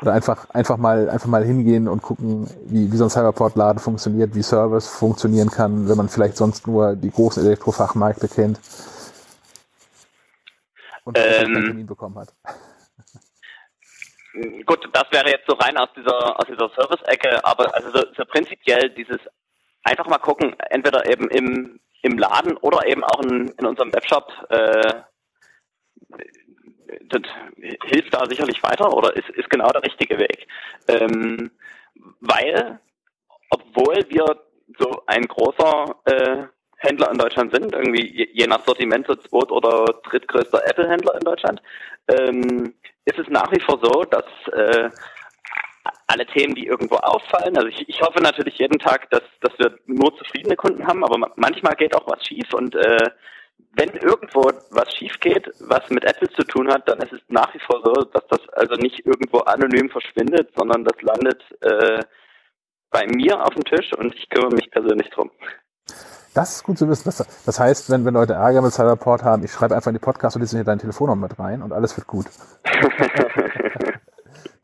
Oder 0.00 0.12
einfach, 0.12 0.48
einfach 0.50 0.76
mal, 0.76 1.10
einfach 1.10 1.26
mal 1.26 1.44
hingehen 1.44 1.88
und 1.88 2.02
gucken, 2.02 2.48
wie, 2.66 2.92
wie 2.92 2.96
so 2.96 3.02
ein 3.04 3.10
Cyberport-Laden 3.10 3.80
funktioniert, 3.80 4.32
wie 4.36 4.42
Service 4.42 4.86
funktionieren 4.86 5.50
kann, 5.50 5.88
wenn 5.88 5.96
man 5.96 6.08
vielleicht 6.08 6.36
sonst 6.36 6.68
nur 6.68 6.94
die 6.94 7.10
großen 7.10 7.44
Elektrofachmärkte 7.44 8.28
kennt. 8.28 8.60
Und 11.02 11.18
ähm, 11.18 11.46
einen 11.46 11.64
Termin 11.64 11.86
bekommen 11.86 12.16
hat. 12.16 12.32
Gut, 14.66 14.88
das 14.92 15.06
wäre 15.10 15.30
jetzt 15.30 15.46
so 15.48 15.54
rein 15.54 15.76
aus 15.76 15.88
dieser, 15.96 16.38
aus 16.38 16.46
dieser 16.46 16.70
Service-Ecke, 16.76 17.44
aber 17.44 17.74
also 17.74 17.90
so, 17.90 18.04
so 18.16 18.24
prinzipiell 18.24 18.90
dieses 18.90 19.18
einfach 19.82 20.06
mal 20.06 20.18
gucken, 20.18 20.54
entweder 20.70 21.10
eben 21.10 21.28
im, 21.30 21.80
im 22.02 22.18
Laden 22.18 22.56
oder 22.58 22.86
eben 22.86 23.04
auch 23.04 23.20
in, 23.22 23.48
in 23.58 23.66
unserem 23.66 23.92
Webshop 23.92 24.32
äh, 24.50 25.02
das 27.08 27.22
hilft 27.84 28.14
da 28.14 28.26
sicherlich 28.26 28.62
weiter 28.62 28.92
oder 28.92 29.14
ist, 29.16 29.28
ist 29.30 29.50
genau 29.50 29.68
der 29.70 29.82
richtige 29.82 30.18
Weg. 30.18 30.46
Ähm, 30.88 31.50
weil, 32.20 32.78
obwohl 33.50 34.04
wir 34.08 34.24
so 34.78 35.02
ein 35.06 35.22
großer 35.22 35.96
äh, 36.04 36.44
Händler 36.76 37.10
in 37.10 37.18
Deutschland 37.18 37.52
sind, 37.52 37.72
irgendwie 37.72 38.06
je, 38.06 38.28
je 38.32 38.46
nach 38.46 38.64
Sortiment 38.64 39.06
so 39.06 39.16
zweit- 39.16 39.50
oder 39.50 40.00
drittgrößter 40.04 40.64
Apple-Händler 40.66 41.14
in 41.14 41.24
Deutschland, 41.24 41.62
ähm, 42.08 42.74
ist 43.04 43.18
es 43.18 43.28
nach 43.28 43.50
wie 43.52 43.60
vor 43.60 43.78
so, 43.82 44.04
dass 44.04 44.24
äh, 44.52 44.90
alle 46.06 46.26
Themen, 46.26 46.54
die 46.54 46.66
irgendwo 46.66 46.96
auffallen. 46.96 47.56
Also 47.56 47.68
ich, 47.68 47.88
ich 47.88 48.00
hoffe 48.00 48.20
natürlich 48.20 48.58
jeden 48.58 48.78
Tag, 48.78 49.10
dass, 49.10 49.22
dass 49.40 49.58
wir 49.58 49.78
nur 49.86 50.16
zufriedene 50.16 50.56
Kunden 50.56 50.86
haben, 50.86 51.04
aber 51.04 51.32
manchmal 51.36 51.76
geht 51.76 51.94
auch 51.94 52.06
was 52.06 52.24
schief 52.26 52.52
und 52.54 52.74
äh, 52.74 53.10
wenn 53.72 53.90
irgendwo 53.90 54.50
was 54.70 54.92
schief 54.94 55.18
geht, 55.20 55.50
was 55.60 55.88
mit 55.90 56.04
Apple 56.04 56.28
zu 56.30 56.42
tun 56.44 56.68
hat, 56.72 56.88
dann 56.88 56.98
ist 56.98 57.12
es 57.12 57.20
nach 57.28 57.52
wie 57.54 57.60
vor 57.60 57.80
so, 57.84 57.92
dass 58.04 58.26
das 58.28 58.40
also 58.50 58.74
nicht 58.74 59.04
irgendwo 59.06 59.38
anonym 59.40 59.90
verschwindet, 59.90 60.50
sondern 60.56 60.84
das 60.84 61.00
landet 61.02 61.42
äh, 61.60 62.02
bei 62.90 63.06
mir 63.06 63.44
auf 63.44 63.54
dem 63.54 63.64
Tisch 63.64 63.92
und 63.94 64.14
ich 64.14 64.28
kümmere 64.30 64.54
mich 64.54 64.70
persönlich 64.70 65.10
drum. 65.10 65.30
Das 66.34 66.56
ist 66.56 66.64
gut 66.64 66.78
zu 66.78 66.88
wissen. 66.88 67.04
Das, 67.04 67.44
das 67.44 67.60
heißt, 67.60 67.90
wenn, 67.90 68.04
wenn 68.04 68.14
Leute 68.14 68.34
Ärger 68.34 68.62
mit 68.62 68.72
Cyberport 68.72 69.22
haben, 69.22 69.44
ich 69.44 69.52
schreibe 69.52 69.74
einfach 69.74 69.88
in 69.88 69.94
die 69.94 70.00
Podcast 70.00 70.36
und 70.36 70.42
die 70.42 70.46
sind 70.46 70.58
hier 70.58 70.64
deine 70.64 70.80
Telefonnummer 70.80 71.28
mit 71.28 71.38
rein 71.38 71.62
und 71.62 71.72
alles 71.72 71.96
wird 71.96 72.06
gut. 72.06 72.26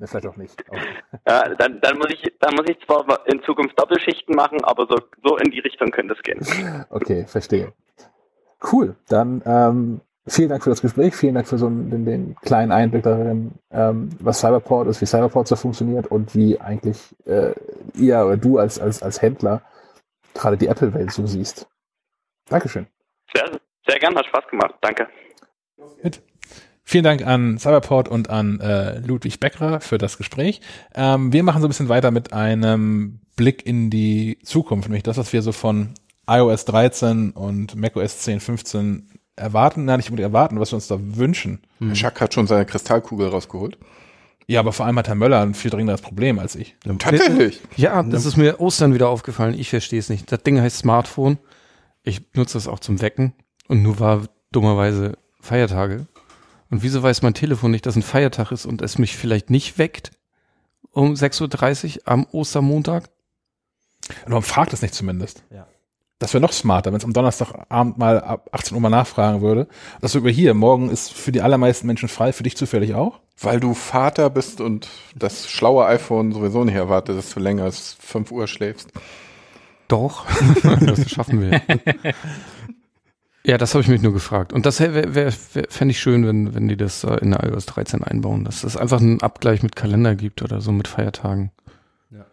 Ne, 0.05 0.09
vielleicht 0.09 0.27
auch 0.27 0.37
nicht. 0.37 0.65
Ja, 1.27 1.49
dann, 1.55 1.81
dann, 1.81 1.97
muss 1.97 2.11
ich, 2.11 2.21
dann 2.39 2.55
muss 2.55 2.67
ich 2.69 2.79
zwar 2.85 3.27
in 3.27 3.43
Zukunft 3.45 3.79
Doppelschichten 3.81 4.35
machen, 4.35 4.63
aber 4.65 4.87
so, 4.87 4.99
so 5.23 5.39
in 5.39 5.51
die 5.51 5.61
Richtung 5.61 5.91
könnte 5.91 6.15
es 6.15 6.23
gehen. 6.23 6.85
Okay, 6.91 7.25
verstehe. 7.27 7.73
Cool. 8.71 8.95
Dann 9.09 9.43
ähm, 9.47 10.01
vielen 10.27 10.51
Dank 10.51 10.63
für 10.63 10.71
das 10.71 10.83
Gespräch, 10.83 11.17
vielen 11.17 11.35
Dank 11.35 11.47
für 11.47 11.57
so 11.57 11.69
den, 11.69 12.05
den 12.05 12.37
kleinen 12.43 12.73
Einblick 12.73 13.05
darin, 13.05 13.53
ähm, 13.71 14.11
was 14.21 14.41
Cyberport 14.41 14.89
ist, 14.89 15.01
wie 15.01 15.07
Cyberport 15.07 15.49
so 15.49 15.57
funktioniert 15.57 16.09
und 16.09 16.35
wie 16.35 16.61
eigentlich 16.61 16.99
äh, 17.25 17.55
ihr 17.95 18.19
oder 18.27 18.37
du 18.37 18.59
als, 18.59 18.79
als, 18.79 19.03
als 19.03 19.23
Händler 19.23 19.63
gerade 20.35 20.59
die 20.59 20.67
Apple-Welt 20.67 21.11
so 21.11 21.27
siehst. 21.27 21.67
Dankeschön. 22.51 22.87
Sehr, 23.33 23.51
sehr 23.87 23.99
gern, 23.99 24.15
hat 24.15 24.27
Spaß 24.27 24.47
gemacht. 24.49 24.75
Danke. 24.83 25.09
Mit. 26.03 26.21
Vielen 26.85 27.05
Dank 27.05 27.27
an 27.27 27.59
Cyberport 27.59 28.09
und 28.09 28.29
an 28.29 28.61
äh, 28.61 28.99
Ludwig 28.99 29.41
Beckrer 29.41 29.81
für 29.81 29.97
das 29.97 30.19
Gespräch. 30.19 30.61
Ähm, 30.95 31.33
wir 31.33 31.43
machen 31.43 31.63
so 31.63 31.67
ein 31.67 31.71
bisschen 31.71 31.89
weiter 31.89 32.11
mit 32.11 32.33
einem 32.33 33.21
Blick 33.37 33.67
in 33.67 33.91
die 33.91 34.39
Zukunft, 34.45 34.89
nämlich 34.89 35.03
das, 35.03 35.17
was 35.17 35.33
wir 35.33 35.43
so 35.43 35.53
von 35.53 35.95
iOS 36.29 36.67
13 36.67 37.31
und 37.31 37.75
macOS 37.75 38.21
10, 38.21 38.41
15 38.41 39.09
erwarten, 39.37 39.85
nein, 39.85 39.99
nicht 39.99 40.11
unbedingt 40.11 40.29
erwarten, 40.29 40.61
was 40.61 40.73
wir 40.73 40.77
uns 40.77 40.87
da 40.87 40.99
wünschen. 41.01 41.61
Jacques 41.81 42.21
hat 42.21 42.35
schon 42.35 42.47
seine 42.47 42.67
Kristallkugel 42.67 43.29
rausgeholt. 43.29 43.79
Ja, 44.47 44.61
aber 44.61 44.73
vor 44.73 44.85
allem 44.85 44.99
hat 44.99 45.09
Herr 45.09 45.15
Möller 45.15 45.41
ein 45.41 45.55
viel 45.55 45.71
dringeres 45.71 46.03
Problem 46.03 46.39
als 46.39 46.55
ich. 46.55 46.77
Tatsächlich. 46.99 47.61
Ja, 47.77 48.03
das 48.03 48.27
ist 48.27 48.37
mir 48.37 48.61
Ostern 48.61 48.93
wieder 48.93 49.09
aufgefallen. 49.09 49.59
Ich 49.59 49.71
verstehe 49.71 49.99
es 49.99 50.11
nicht. 50.11 50.31
Das 50.31 50.43
Ding 50.43 50.61
heißt 50.61 50.79
Smartphone. 50.79 51.39
Ich 52.03 52.21
nutze 52.35 52.55
das 52.55 52.69
auch 52.69 52.79
zum 52.79 53.01
Wecken. 53.01 53.33
Und 53.69 53.83
nur 53.83 53.99
war 54.01 54.23
dummerweise 54.53 55.17
Feiertage. 55.41 56.07
Und 56.75 56.83
wieso 56.83 57.05
weiß 57.05 57.23
mein 57.23 57.35
Telefon 57.35 57.71
nicht, 57.71 57.87
dass 57.87 57.95
ein 57.95 58.03
Feiertag 58.03 58.51
ist 58.51 58.67
und 58.67 58.83
es 58.83 58.99
mich 58.99 59.17
vielleicht 59.17 59.49
nicht 59.49 59.79
weckt 59.79 60.11
um 60.91 61.13
6.30 61.13 61.99
Uhr 61.99 62.03
am 62.07 62.27
Ostermontag? 62.33 63.05
Und 64.25 64.33
warum 64.33 64.43
fragt 64.43 64.73
es 64.73 64.83
nicht 64.83 64.93
zumindest? 64.93 65.45
Ja. 65.53 65.69
Das 66.19 66.35
wäre 66.35 66.41
noch 66.41 66.51
smarter, 66.53 66.91
wenn 66.91 66.99
es 66.99 67.05
am 67.05 67.13
Donnerstagabend 67.13 67.97
mal 67.97 68.21
ab 68.21 68.49
18 68.51 68.75
Uhr 68.75 68.81
mal 68.81 68.91
nachfragen 68.91 69.41
würde. 69.41 69.69
Das 70.01 70.11
so 70.11 70.19
über 70.19 70.31
hier, 70.31 70.53
morgen 70.53 70.91
ist 70.91 71.13
für 71.13 71.31
die 71.31 71.43
allermeisten 71.43 71.87
Menschen 71.87 72.09
frei, 72.09 72.33
für 72.33 72.43
dich 72.43 72.57
zufällig 72.57 72.97
auch? 72.97 73.21
Weil 73.41 73.61
du 73.61 73.73
Vater 73.75 74.29
bist 74.29 74.61
und 74.61 74.89
das 75.15 75.49
schlaue 75.49 75.87
iPhone 75.87 76.33
sowieso 76.33 76.65
nicht 76.65 76.75
erwartet, 76.75 77.17
dass 77.17 77.33
du 77.33 77.39
länger 77.39 77.63
als 77.63 77.97
5 78.01 78.33
Uhr 78.33 78.49
schläfst. 78.49 78.91
Doch, 79.87 80.27
das 80.81 81.09
schaffen 81.09 81.41
wir. 81.41 81.63
Ja, 83.47 83.59
das 83.59 83.75
habe 83.75 83.83
ich 83.83 83.89
mich 83.89 84.01
nur 84.01 84.15
gefragt. 84.15 84.55
Und 84.55 84.65
das 84.65 84.81
wär, 84.81 84.95
wär, 84.95 85.15
wär, 85.15 85.33
fände 85.69 85.93
ich 85.93 86.01
schön, 86.01 86.27
wenn, 86.27 86.55
wenn 86.55 86.67
die 86.67 86.79
das 86.79 87.05
äh, 87.05 87.17
in 87.17 87.33
der 87.33 87.45
iOS 87.45 87.67
13 87.67 88.03
einbauen, 88.03 88.45
dass 88.45 88.65
es 88.65 88.77
einfach 88.77 89.01
einen 89.01 89.21
Abgleich 89.21 89.63
mit 89.63 89.77
Kalender 89.77 90.15
gibt 90.15 90.41
oder 90.41 90.63
so 90.63 90.73
mit 90.73 90.89
Feiertagen. 90.89 91.53
Ja. 92.11 92.25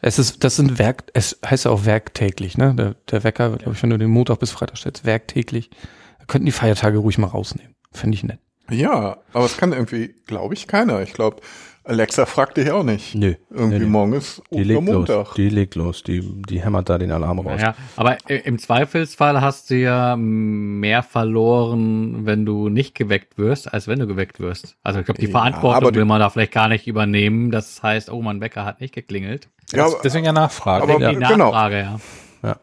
Es 0.00 0.18
ist, 0.18 0.42
das 0.42 0.56
sind 0.56 0.78
Werk, 0.78 1.04
es 1.12 1.38
heißt 1.44 1.66
ja 1.66 1.70
auch 1.70 1.84
werktäglich, 1.84 2.56
ne? 2.56 2.74
Der, 2.74 2.94
der 3.10 3.22
Wecker, 3.22 3.50
glaube 3.58 3.72
ich, 3.74 3.82
wenn 3.82 3.90
du 3.90 3.98
den 3.98 4.10
Montag 4.10 4.38
bis 4.38 4.50
Freitag 4.50 4.78
stellst, 4.78 5.04
werktäglich. 5.04 5.68
Da 6.18 6.24
könnten 6.24 6.46
die 6.46 6.52
Feiertage 6.52 6.98
ruhig 6.98 7.18
mal 7.18 7.26
rausnehmen. 7.26 7.74
Fände 7.92 8.14
ich 8.14 8.24
nett. 8.24 8.40
Ja, 8.70 9.18
aber 9.32 9.44
es 9.44 9.58
kann 9.58 9.72
irgendwie, 9.72 10.14
glaube 10.26 10.54
ich, 10.54 10.66
keiner. 10.68 11.02
Ich 11.02 11.12
glaube, 11.12 11.42
Alexa 11.90 12.24
fragt 12.24 12.56
dich 12.56 12.70
auch 12.70 12.82
nicht. 12.84 13.14
Nö. 13.14 13.34
Irgendwie 13.50 13.78
Nee, 13.78 13.84
nee. 13.84 13.90
morgen 13.90 14.12
ist 14.12 14.40
Die 14.52 14.62
legt 14.62 14.84
los. 14.86 15.08
Montag. 15.08 15.34
Die 15.34 15.48
legt 15.48 15.74
los. 15.74 16.02
Die, 16.04 16.20
die 16.48 16.62
hämmert 16.62 16.88
da 16.88 16.98
den 16.98 17.10
Alarm 17.10 17.40
raus. 17.40 17.60
Ja, 17.60 17.74
aber 17.96 18.16
im 18.28 18.58
Zweifelsfall 18.58 19.40
hast 19.40 19.70
du 19.70 19.74
ja 19.76 20.16
mehr 20.16 21.02
verloren, 21.02 22.26
wenn 22.26 22.46
du 22.46 22.68
nicht 22.68 22.94
geweckt 22.94 23.38
wirst, 23.38 23.72
als 23.74 23.88
wenn 23.88 23.98
du 23.98 24.06
geweckt 24.06 24.40
wirst. 24.40 24.76
Also 24.82 25.00
ich 25.00 25.04
glaube, 25.06 25.20
die 25.20 25.26
Ja, 25.26 25.32
Verantwortung 25.32 25.74
aber 25.74 25.92
die- 25.92 25.98
will 25.98 26.04
man 26.04 26.20
da 26.20 26.30
vielleicht 26.30 26.52
gar 26.52 26.68
nicht 26.68 26.86
übernehmen. 26.86 27.50
Das 27.50 27.82
heißt, 27.82 28.10
oh, 28.10 28.22
mein 28.22 28.40
Wecker 28.40 28.64
hat 28.64 28.80
nicht 28.80 28.94
geklingelt. 28.94 29.48
Ja, 29.72 29.86
aber 29.86 29.96
Deswegen 30.04 30.24
ja 30.24 30.32
nachfragen. 30.32 30.90
Aber- 30.90 30.98
die 31.08 31.14
genau. 31.16 31.36
Nachfrage, 31.36 31.78
ja. 32.42 32.56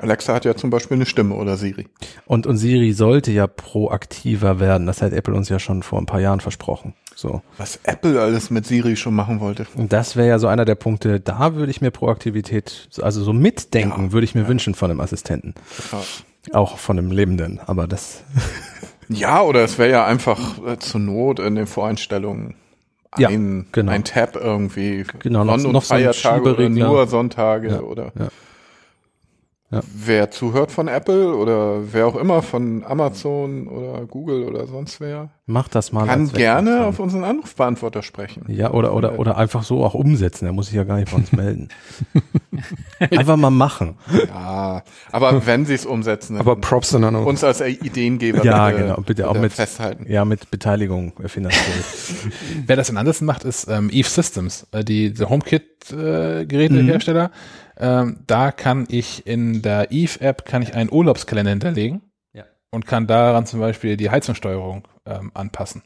Alexa 0.00 0.34
hat 0.34 0.44
ja 0.44 0.54
zum 0.54 0.70
Beispiel 0.70 0.96
eine 0.96 1.06
Stimme 1.06 1.34
oder 1.34 1.56
Siri. 1.56 1.86
Und, 2.26 2.46
und 2.46 2.56
Siri 2.56 2.92
sollte 2.92 3.30
ja 3.32 3.46
proaktiver 3.46 4.58
werden. 4.60 4.86
Das 4.86 5.02
hat 5.02 5.12
Apple 5.12 5.34
uns 5.34 5.48
ja 5.48 5.58
schon 5.58 5.82
vor 5.82 5.98
ein 6.00 6.06
paar 6.06 6.20
Jahren 6.20 6.40
versprochen. 6.40 6.94
So. 7.14 7.42
Was 7.58 7.78
Apple 7.82 8.20
alles 8.20 8.50
mit 8.50 8.66
Siri 8.66 8.96
schon 8.96 9.14
machen 9.14 9.40
wollte. 9.40 9.66
Und 9.76 9.92
das 9.92 10.16
wäre 10.16 10.28
ja 10.28 10.38
so 10.38 10.46
einer 10.46 10.64
der 10.64 10.74
Punkte, 10.74 11.20
da 11.20 11.54
würde 11.54 11.70
ich 11.70 11.80
mir 11.80 11.90
Proaktivität, 11.90 12.88
also 13.02 13.22
so 13.22 13.32
mitdenken, 13.32 14.04
Ja, 14.06 14.12
würde 14.12 14.24
ich 14.24 14.34
mir 14.34 14.48
wünschen 14.48 14.74
von 14.74 14.90
einem 14.90 15.00
Assistenten. 15.00 15.54
Ja. 15.92 16.54
Auch 16.58 16.78
von 16.78 16.98
einem 16.98 17.10
Lebenden. 17.10 17.60
Aber 17.66 17.86
das, 17.86 18.22
Ja, 19.08 19.42
oder 19.42 19.64
es 19.64 19.76
wäre 19.78 19.90
ja 19.90 20.06
einfach 20.06 20.64
äh, 20.66 20.78
zur 20.78 21.00
Not 21.00 21.40
in 21.40 21.56
den 21.56 21.66
Voreinstellungen 21.66 22.54
Ja, 23.18 23.28
ein, 23.28 23.66
genau. 23.72 23.92
ein 23.92 24.04
Tab 24.04 24.36
irgendwie. 24.36 25.04
Genau, 25.18 25.44
noch- 25.44 25.56
noch 25.58 25.82
so 25.82 25.94
ein 25.94 26.00
Feiertage 26.00 26.54
oder 26.54 26.68
nur 26.68 27.06
Sonntage 27.08 27.68
Ja, 27.68 27.80
oder 27.80 28.12
ja. 28.18 28.28
Ja. 29.72 29.82
wer 29.94 30.32
zuhört 30.32 30.72
von 30.72 30.88
Apple 30.88 31.32
oder 31.34 31.92
wer 31.92 32.08
auch 32.08 32.16
immer 32.16 32.42
von 32.42 32.82
Amazon 32.84 33.68
oder 33.68 34.04
Google 34.04 34.42
oder 34.42 34.66
sonst 34.66 35.00
wer, 35.00 35.30
mach 35.46 35.68
das 35.68 35.92
mal. 35.92 36.06
kann 36.06 36.28
gerne 36.32 36.86
auf 36.86 36.98
unseren 36.98 37.22
Anrufbeantworter 37.22 38.02
sprechen. 38.02 38.42
Ja, 38.48 38.72
oder, 38.72 38.92
oder, 38.94 39.20
oder 39.20 39.36
einfach 39.36 39.62
so 39.62 39.84
auch 39.84 39.94
umsetzen. 39.94 40.46
Er 40.46 40.52
muss 40.52 40.66
sich 40.66 40.74
ja 40.74 40.82
gar 40.82 40.96
nicht 40.96 41.12
bei 41.12 41.18
uns 41.18 41.30
melden. 41.30 41.68
einfach 42.98 43.36
mal 43.36 43.50
machen. 43.50 43.94
Ja, 44.26 44.82
aber 45.12 45.46
wenn 45.46 45.64
sie 45.66 45.74
es 45.74 45.86
umsetzen, 45.86 46.32
dann 46.34 46.40
Aber 46.40 46.56
Props 46.56 46.90
dann 46.90 47.04
auch. 47.14 47.24
uns 47.24 47.44
als 47.44 47.60
Ideengeber 47.60 48.44
Ja, 48.44 48.70
bitte, 48.70 48.82
genau. 48.82 48.96
Bitte 49.02 49.28
auch 49.30 49.38
mit, 49.38 49.52
festhalten. 49.52 50.04
ja, 50.10 50.24
mit 50.24 50.50
Beteiligung 50.50 51.12
äh, 51.22 51.28
finanziell. 51.28 51.62
Wer 52.66 52.74
das 52.74 52.88
in 52.90 52.96
anderes 52.96 53.20
macht, 53.20 53.44
ist 53.44 53.68
ähm, 53.68 53.88
Eve 53.92 54.08
Systems, 54.08 54.66
äh, 54.72 54.82
die, 54.82 55.12
die 55.12 55.24
HomeKit-Gerätehersteller. 55.24 57.30
Ähm, 57.80 58.18
da 58.26 58.52
kann 58.52 58.86
ich 58.88 59.26
in 59.26 59.62
der 59.62 59.90
Eve-App 59.90 60.44
kann 60.44 60.62
ich 60.62 60.74
einen 60.74 60.90
Urlaubskalender 60.92 61.50
hinterlegen 61.50 62.02
Ja. 62.32 62.44
und 62.70 62.86
kann 62.86 63.06
daran 63.06 63.46
zum 63.46 63.58
Beispiel 63.60 63.96
die 63.96 64.10
Heizungssteuerung 64.10 64.86
ähm, 65.06 65.30
anpassen. 65.34 65.82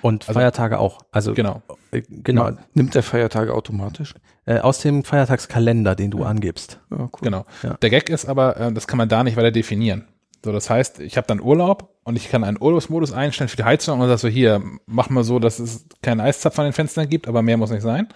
Und 0.00 0.28
Also- 0.28 0.38
Feiertage 0.38 0.78
auch. 0.78 1.00
Also, 1.12 1.32
Genau. 1.34 1.62
äh, 1.90 2.02
genau. 2.08 2.50
Nimmt 2.74 2.94
der 2.94 3.02
Feiertage 3.02 3.52
automatisch? 3.54 4.14
Äh, 4.46 4.58
aus 4.58 4.78
dem 4.80 5.02
Feiertagskalender, 5.02 5.94
den 5.94 6.10
du 6.10 6.24
angibst. 6.24 6.78
Ja, 6.90 6.98
cool. 6.98 7.10
Genau. 7.22 7.46
Ja. 7.62 7.74
Der 7.80 7.90
Gag 7.90 8.10
ist 8.10 8.26
aber, 8.26 8.56
äh, 8.58 8.72
das 8.72 8.86
kann 8.86 8.98
man 8.98 9.08
da 9.08 9.24
nicht 9.24 9.36
weiter 9.36 9.50
definieren. 9.50 10.04
So, 10.44 10.52
das 10.52 10.68
heißt, 10.68 11.00
ich 11.00 11.16
habe 11.16 11.26
dann 11.26 11.40
Urlaub 11.40 11.94
und 12.04 12.16
ich 12.16 12.28
kann 12.30 12.44
einen 12.44 12.60
Urlaubsmodus 12.60 13.12
einstellen 13.14 13.48
für 13.48 13.56
die 13.56 13.64
Heizung 13.64 14.00
und 14.00 14.08
sag 14.08 14.18
so, 14.18 14.28
hier, 14.28 14.62
mach 14.84 15.08
mal 15.08 15.24
so, 15.24 15.38
dass 15.38 15.58
es 15.58 15.86
keinen 16.02 16.20
Eiszapfen 16.20 16.60
an 16.60 16.66
den 16.68 16.74
Fenstern 16.74 17.08
gibt, 17.08 17.26
aber 17.26 17.40
mehr 17.40 17.56
muss 17.56 17.70
nicht 17.70 17.80
sein. 17.80 18.08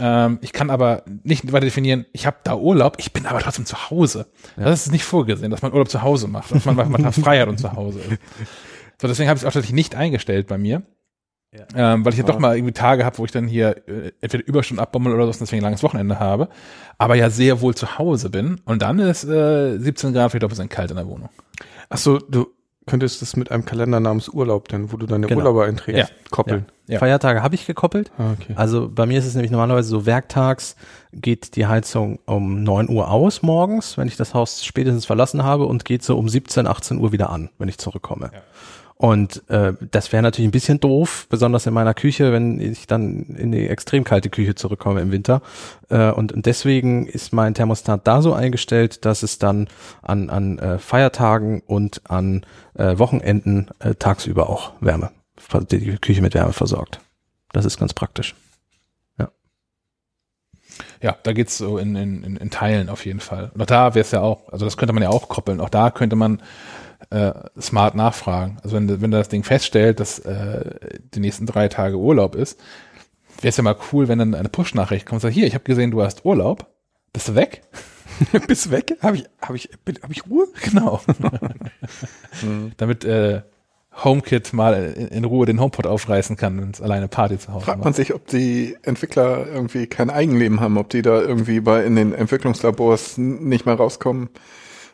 Ähm, 0.00 0.38
ich 0.40 0.52
kann 0.52 0.70
aber 0.70 1.04
nicht 1.22 1.52
weiter 1.52 1.66
definieren, 1.66 2.06
ich 2.12 2.26
habe 2.26 2.38
da 2.42 2.56
Urlaub, 2.56 2.96
ich 2.98 3.12
bin 3.12 3.26
aber 3.26 3.40
trotzdem 3.40 3.66
zu 3.66 3.90
Hause. 3.90 4.26
Das 4.56 4.86
ist 4.86 4.92
nicht 4.92 5.04
vorgesehen, 5.04 5.50
dass 5.50 5.62
man 5.62 5.72
Urlaub 5.72 5.90
zu 5.90 6.02
Hause 6.02 6.26
macht, 6.26 6.50
dass 6.52 6.64
man 6.64 6.76
manchmal 6.76 7.12
frei 7.12 7.40
hat 7.40 7.48
und 7.48 7.58
zu 7.58 7.72
Hause 7.72 8.00
ist. 8.00 8.20
So, 9.00 9.08
deswegen 9.08 9.28
habe 9.28 9.36
ich 9.36 9.42
es 9.42 9.46
auch 9.46 9.52
tatsächlich 9.52 9.74
nicht 9.74 9.94
eingestellt 9.94 10.46
bei 10.46 10.58
mir. 10.58 10.82
Ähm, 11.74 12.04
weil 12.04 12.12
ich 12.12 12.18
ja 12.18 12.24
doch 12.24 12.38
mal 12.38 12.56
irgendwie 12.56 12.72
Tage 12.72 13.04
habe, 13.04 13.18
wo 13.18 13.24
ich 13.24 13.32
dann 13.32 13.48
hier 13.48 13.88
äh, 13.88 14.12
entweder 14.20 14.46
Überstunden 14.46 14.80
abbummel 14.80 15.12
oder 15.12 15.24
so, 15.24 15.30
und 15.30 15.40
deswegen 15.40 15.60
ein 15.60 15.64
langes 15.64 15.82
Wochenende 15.82 16.20
habe, 16.20 16.48
aber 16.96 17.16
ja 17.16 17.28
sehr 17.28 17.60
wohl 17.60 17.74
zu 17.74 17.98
Hause 17.98 18.30
bin. 18.30 18.60
Und 18.66 18.82
dann 18.82 19.00
ist 19.00 19.24
äh, 19.24 19.76
17 19.76 20.12
Grad 20.12 20.30
vielleicht 20.30 20.44
auch 20.44 20.48
ein 20.48 20.50
bisschen 20.50 20.68
kalt 20.68 20.92
in 20.92 20.96
der 20.96 21.08
Wohnung. 21.08 21.28
Ach 21.88 21.98
so, 21.98 22.18
du 22.18 22.54
könntest 22.86 23.22
das 23.22 23.36
mit 23.36 23.50
einem 23.50 23.64
Kalender 23.64 24.00
namens 24.00 24.28
Urlaub, 24.28 24.68
denn 24.68 24.92
wo 24.92 24.96
du 24.96 25.06
deine 25.06 25.26
Genau. 25.26 25.40
Urlauber 25.40 25.64
einträgst, 25.66 26.10
Ja. 26.10 26.16
koppeln. 26.30 26.66
Ja. 26.86 26.98
Feiertage 26.98 27.42
habe 27.42 27.54
ich 27.54 27.66
gekoppelt. 27.66 28.10
Ah, 28.18 28.32
okay. 28.32 28.54
Also 28.56 28.88
bei 28.92 29.06
mir 29.06 29.18
ist 29.18 29.26
es 29.26 29.34
nämlich 29.34 29.52
normalerweise 29.52 29.88
so, 29.88 30.06
werktags 30.06 30.74
geht 31.12 31.54
die 31.56 31.66
Heizung 31.66 32.18
um 32.26 32.64
9 32.64 32.88
Uhr 32.88 33.08
aus 33.10 33.42
morgens, 33.42 33.96
wenn 33.96 34.08
ich 34.08 34.16
das 34.16 34.34
Haus 34.34 34.64
spätestens 34.64 35.04
verlassen 35.06 35.44
habe 35.44 35.66
und 35.66 35.84
geht 35.84 36.02
so 36.02 36.18
um 36.18 36.28
17, 36.28 36.66
18 36.66 36.98
Uhr 36.98 37.12
wieder 37.12 37.30
an, 37.30 37.50
wenn 37.58 37.68
ich 37.68 37.78
zurückkomme. 37.78 38.30
Und 39.00 39.48
äh, 39.48 39.72
das 39.90 40.12
wäre 40.12 40.22
natürlich 40.22 40.46
ein 40.46 40.52
bisschen 40.52 40.78
doof, 40.78 41.26
besonders 41.30 41.64
in 41.64 41.72
meiner 41.72 41.94
Küche, 41.94 42.34
wenn 42.34 42.60
ich 42.60 42.86
dann 42.86 43.22
in 43.34 43.50
die 43.50 43.66
extrem 43.66 44.04
kalte 44.04 44.28
Küche 44.28 44.54
zurückkomme 44.54 45.00
im 45.00 45.10
Winter. 45.10 45.40
Äh, 45.88 46.10
und, 46.10 46.32
und 46.32 46.44
deswegen 46.44 47.06
ist 47.06 47.32
mein 47.32 47.54
Thermostat 47.54 48.06
da 48.06 48.20
so 48.20 48.34
eingestellt, 48.34 49.06
dass 49.06 49.22
es 49.22 49.38
dann 49.38 49.68
an, 50.02 50.28
an 50.28 50.58
äh, 50.58 50.78
Feiertagen 50.78 51.62
und 51.62 52.02
an 52.10 52.44
äh, 52.74 52.98
Wochenenden 52.98 53.68
äh, 53.78 53.94
tagsüber 53.94 54.50
auch 54.50 54.72
Wärme, 54.80 55.12
die 55.70 55.96
Küche 55.96 56.20
mit 56.20 56.34
Wärme 56.34 56.52
versorgt. 56.52 57.00
Das 57.52 57.64
ist 57.64 57.80
ganz 57.80 57.94
praktisch. 57.94 58.34
Ja, 61.02 61.16
da 61.22 61.32
geht's 61.32 61.56
so 61.56 61.78
in, 61.78 61.96
in, 61.96 62.22
in, 62.22 62.36
in 62.36 62.50
Teilen 62.50 62.90
auf 62.90 63.06
jeden 63.06 63.20
Fall. 63.20 63.50
Und 63.54 63.62
auch 63.62 63.66
da 63.66 63.94
wäre 63.94 64.04
es 64.04 64.10
ja 64.10 64.20
auch, 64.20 64.52
also 64.52 64.66
das 64.66 64.76
könnte 64.76 64.92
man 64.92 65.02
ja 65.02 65.08
auch 65.08 65.28
koppeln. 65.28 65.60
Auch 65.60 65.70
da 65.70 65.90
könnte 65.90 66.16
man 66.16 66.42
äh, 67.10 67.32
smart 67.60 67.94
nachfragen. 67.94 68.58
Also 68.62 68.76
wenn, 68.76 69.00
wenn 69.00 69.10
das 69.10 69.28
Ding 69.28 69.42
feststellt, 69.42 70.00
dass 70.00 70.18
äh, 70.20 70.74
die 71.14 71.20
nächsten 71.20 71.46
drei 71.46 71.68
Tage 71.68 71.96
Urlaub 71.96 72.34
ist, 72.34 72.60
wäre 73.40 73.48
es 73.48 73.56
ja 73.56 73.62
mal 73.62 73.76
cool, 73.92 74.08
wenn 74.08 74.18
dann 74.18 74.34
eine 74.34 74.48
Push-Nachricht 74.48 75.06
kommt 75.06 75.16
und 75.16 75.20
sagt, 75.20 75.34
hier, 75.34 75.46
ich 75.46 75.54
habe 75.54 75.64
gesehen, 75.64 75.90
du 75.90 76.02
hast 76.02 76.24
Urlaub. 76.24 76.66
Bist 77.12 77.28
du 77.28 77.34
weg? 77.34 77.62
Bist 78.46 78.70
weg? 78.70 78.96
Habe 79.02 79.16
ich, 79.16 79.24
habe 79.40 79.56
ich, 79.56 79.70
habe 80.02 80.12
ich 80.12 80.26
Ruhe? 80.28 80.46
Genau. 80.62 81.00
Damit 82.76 83.04
äh, 83.04 83.42
HomeKit 84.04 84.52
mal 84.52 84.94
in, 84.96 85.08
in 85.08 85.24
Ruhe 85.24 85.46
den 85.46 85.60
HomePod 85.60 85.86
aufreißen 85.86 86.36
kann 86.36 86.58
und 86.60 86.80
alleine 86.80 87.08
Party 87.08 87.38
zu 87.38 87.52
Hause 87.52 87.64
Fragt 87.64 87.78
macht. 87.78 87.84
man 87.84 87.94
sich, 87.94 88.14
ob 88.14 88.26
die 88.26 88.76
Entwickler 88.82 89.46
irgendwie 89.46 89.86
kein 89.86 90.10
Eigenleben 90.10 90.60
haben, 90.60 90.78
ob 90.78 90.90
die 90.90 91.02
da 91.02 91.20
irgendwie 91.20 91.60
bei 91.60 91.84
in 91.84 91.96
den 91.96 92.12
Entwicklungslabors 92.12 93.18
nicht 93.18 93.66
mal 93.66 93.74
rauskommen 93.74 94.30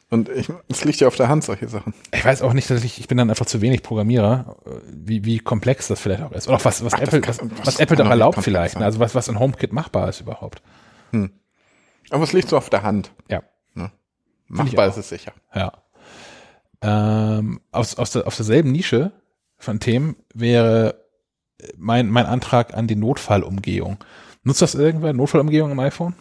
Und 0.09 0.29
es 0.69 0.85
liegt 0.85 1.01
ja 1.01 1.09
auf 1.09 1.17
der 1.17 1.29
Hand, 1.29 1.43
solche 1.43 1.69
Sachen. 1.69 1.93
Ich 2.15 2.25
weiß 2.25 2.43
auch 2.43 2.53
nicht, 2.53 2.71
dass 2.71 2.85
ich, 2.85 3.01
ich 3.01 3.09
bin 3.09 3.19
dann 3.19 3.29
einfach 3.29 3.47
zu 3.47 3.61
wenig 3.61 3.83
Programmierer, 3.83 4.57
äh, 4.65 4.71
wie, 4.87 5.25
wie 5.25 5.39
komplex 5.41 5.89
das 5.89 6.01
vielleicht 6.01 6.23
auch 6.23 6.31
ist. 6.33 6.47
Oder 6.47 6.59
auch 6.59 6.65
was, 6.65 6.85
was 6.85 6.95
Ach, 6.95 7.01
Apple, 7.01 7.21
kann- 7.21 7.35
was, 7.57 7.67
was 7.67 7.81
Apple 7.81 7.97
doch 7.97 8.07
erlaubt 8.09 8.39
vielleicht. 8.41 8.75
sein. 8.75 8.81
ne? 8.81 8.87
Also 8.87 9.01
was, 9.01 9.15
was 9.17 9.27
in 9.29 9.39
HomeKit 9.39 9.73
machbar 9.73 10.09
ist 10.09 10.21
überhaupt. 10.21 10.63
Aber 12.11 12.23
es 12.23 12.33
liegt 12.33 12.49
so 12.49 12.57
auf 12.57 12.71
der 12.71 12.85
Hand. 12.85 13.11
Ja. 13.29 13.43
Ne? 13.75 13.91
Machbar 14.47 14.87
ist 14.87 14.97
es 14.97 15.09
sicher. 15.09 15.33
Ja. 15.55 15.73
Ähm, 16.83 17.61
aus, 17.73 17.97
aus, 17.97 18.13
der, 18.13 18.27
aus 18.29 18.37
derselben 18.37 18.71
Nische 18.71 19.13
von 19.59 19.81
Themen 19.81 20.15
wäre 20.35 21.05
mein, 21.77 22.09
mein 22.11 22.27
Antrag 22.27 22.75
an 22.75 22.87
die 22.87 22.97
Notfallumgehung. 22.97 23.97
Nutzt 24.45 24.63
das 24.63 24.75
irgendwer? 24.77 25.13
Notfallumgehung 25.15 25.71
im 25.73 25.81
iPhone? 25.81 26.15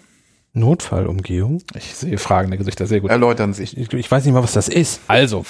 Notfallumgehung? 0.56 1.62
Ich 1.76 1.96
sehe 1.96 2.18
fragende 2.18 2.58
Gesichter, 2.58 2.88
sehr 2.88 3.02
gut. 3.02 3.12
Erläutern 3.12 3.54
Sie. 3.54 3.64
Ich, 3.64 3.78
ich 3.94 4.12
weiß 4.12 4.24
nicht 4.26 4.34
mal, 4.34 4.44
was 4.44 4.54
das 4.54 4.68
ist. 4.68 5.02
Also, 5.08 5.46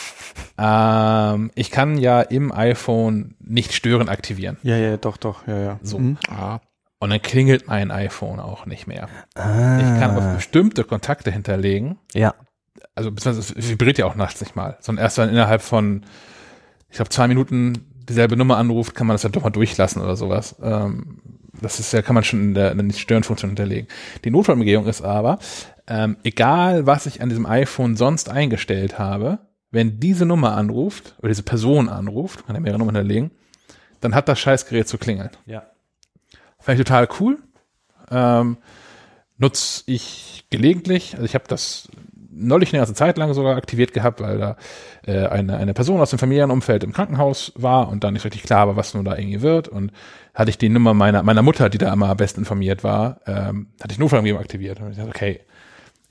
ähm, 0.57 1.51
ich 1.55 1.71
kann 1.71 1.97
ja 1.97 2.21
im 2.21 2.51
iPhone 2.51 3.35
nicht 3.39 3.73
stören 3.73 4.09
aktivieren. 4.09 4.57
Ja, 4.63 4.77
ja, 4.77 4.97
doch, 4.97 5.17
doch, 5.17 5.47
ja, 5.47 5.59
ja. 5.59 5.79
So. 5.83 5.99
Mhm. 5.99 6.17
Ah, 6.29 6.59
Und 6.99 7.11
dann 7.11 7.21
klingelt 7.21 7.67
mein 7.67 7.91
iPhone 7.91 8.39
auch 8.39 8.65
nicht 8.65 8.87
mehr. 8.87 9.07
Ah. 9.35 9.77
Ich 9.77 9.99
kann 9.99 10.11
aber 10.11 10.33
bestimmte 10.35 10.83
Kontakte 10.83 11.31
hinterlegen. 11.31 11.97
Ja. 12.13 12.33
Also 12.95 13.11
beziehungsweise 13.11 13.53
es 13.57 13.69
vibriert 13.69 13.97
ja 13.97 14.05
auch 14.05 14.15
nachts 14.15 14.41
nicht 14.41 14.55
mal, 14.55 14.77
sondern 14.79 15.03
erst 15.03 15.17
wenn 15.17 15.29
innerhalb 15.29 15.61
von, 15.61 16.05
ich 16.89 16.95
glaube, 16.95 17.09
zwei 17.09 17.27
Minuten 17.27 17.85
dieselbe 18.07 18.37
Nummer 18.37 18.57
anruft, 18.57 18.95
kann 18.95 19.07
man 19.07 19.15
das 19.15 19.23
ja 19.23 19.29
doch 19.29 19.43
mal 19.43 19.49
durchlassen 19.49 20.01
oder 20.01 20.15
sowas. 20.15 20.55
Ähm, 20.61 21.19
das 21.61 21.79
ist 21.79 21.93
ja, 21.93 22.01
kann 22.01 22.15
man 22.15 22.23
schon 22.23 22.41
in 22.41 22.53
der, 22.53 22.71
in 22.71 22.77
der 22.77 22.85
Nicht-Stören-Funktion 22.85 23.49
hinterlegen. 23.49 23.87
Die 24.23 24.31
Notfallumgehung 24.31 24.87
ist 24.87 25.01
aber, 25.01 25.39
ähm, 25.87 26.17
egal 26.23 26.85
was 26.85 27.05
ich 27.05 27.21
an 27.21 27.29
diesem 27.29 27.45
iPhone 27.45 27.95
sonst 27.95 28.29
eingestellt 28.29 28.97
habe, 28.99 29.39
wenn 29.71 29.99
diese 29.99 30.25
Nummer 30.25 30.55
anruft, 30.55 31.15
oder 31.19 31.29
diese 31.29 31.43
Person 31.43 31.89
anruft, 31.89 32.45
kann 32.45 32.55
ja 32.55 32.61
mehrere 32.61 32.79
Nummern 32.79 32.95
hinterlegen, 32.95 33.31
dann 34.01 34.15
hat 34.15 34.27
das 34.27 34.39
Scheißgerät 34.39 34.87
zu 34.87 34.97
klingeln. 34.97 35.31
Ja. 35.45 35.63
Fand 36.59 36.79
ich 36.79 36.85
total 36.85 37.07
cool. 37.19 37.39
Ähm, 38.09 38.57
nutze 39.37 39.83
ich 39.87 40.45
gelegentlich. 40.49 41.13
Also 41.13 41.25
ich 41.25 41.35
habe 41.35 41.45
das 41.47 41.89
neulich 42.35 42.73
eine 42.73 42.81
ganze 42.81 42.93
Zeit 42.93 43.17
lang 43.17 43.33
sogar 43.33 43.55
aktiviert 43.55 43.93
gehabt, 43.93 44.21
weil 44.21 44.37
da 44.37 44.57
äh, 45.05 45.27
eine, 45.27 45.57
eine 45.57 45.73
Person 45.73 46.01
aus 46.01 46.09
dem 46.09 46.19
Familienumfeld 46.19 46.83
im 46.83 46.93
Krankenhaus 46.93 47.53
war 47.55 47.89
und 47.89 48.03
dann 48.03 48.13
nicht 48.13 48.25
richtig 48.25 48.43
klar 48.43 48.67
war, 48.67 48.75
was 48.75 48.93
nun 48.93 49.05
da 49.05 49.17
irgendwie 49.17 49.41
wird. 49.41 49.67
Und 49.67 49.91
hatte 50.33 50.49
ich 50.49 50.57
die 50.57 50.69
Nummer 50.69 50.93
meiner, 50.93 51.23
meiner 51.23 51.41
Mutter, 51.41 51.69
die 51.69 51.77
da 51.77 51.91
immer 51.91 52.09
am 52.09 52.17
besten 52.17 52.41
informiert 52.41 52.83
war, 52.83 53.21
ähm, 53.25 53.67
hatte 53.81 53.93
ich 53.93 53.99
Notfallumgebung 53.99 54.41
aktiviert. 54.41 54.81
Und 54.81 54.91
ich 54.91 54.97
dachte, 54.97 55.09
okay, 55.09 55.39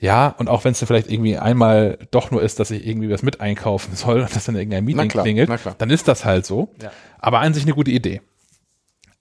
ja, 0.00 0.28
und 0.28 0.48
auch 0.48 0.64
wenn 0.64 0.72
es 0.72 0.80
dann 0.80 0.86
vielleicht 0.86 1.10
irgendwie 1.10 1.38
einmal 1.38 1.98
doch 2.10 2.30
nur 2.30 2.42
ist, 2.42 2.60
dass 2.60 2.70
ich 2.70 2.86
irgendwie 2.86 3.10
was 3.10 3.22
mit 3.22 3.40
einkaufen 3.40 3.94
soll 3.96 4.20
und 4.20 4.34
das 4.34 4.44
dann 4.44 4.54
in 4.54 4.62
irgendein 4.62 4.84
Meeting 4.84 5.08
klar, 5.08 5.24
klingelt, 5.24 5.50
dann 5.78 5.90
ist 5.90 6.08
das 6.08 6.24
halt 6.24 6.46
so. 6.46 6.74
Ja. 6.82 6.90
Aber 7.18 7.40
an 7.40 7.54
sich 7.54 7.64
eine 7.64 7.74
gute 7.74 7.90
Idee. 7.90 8.20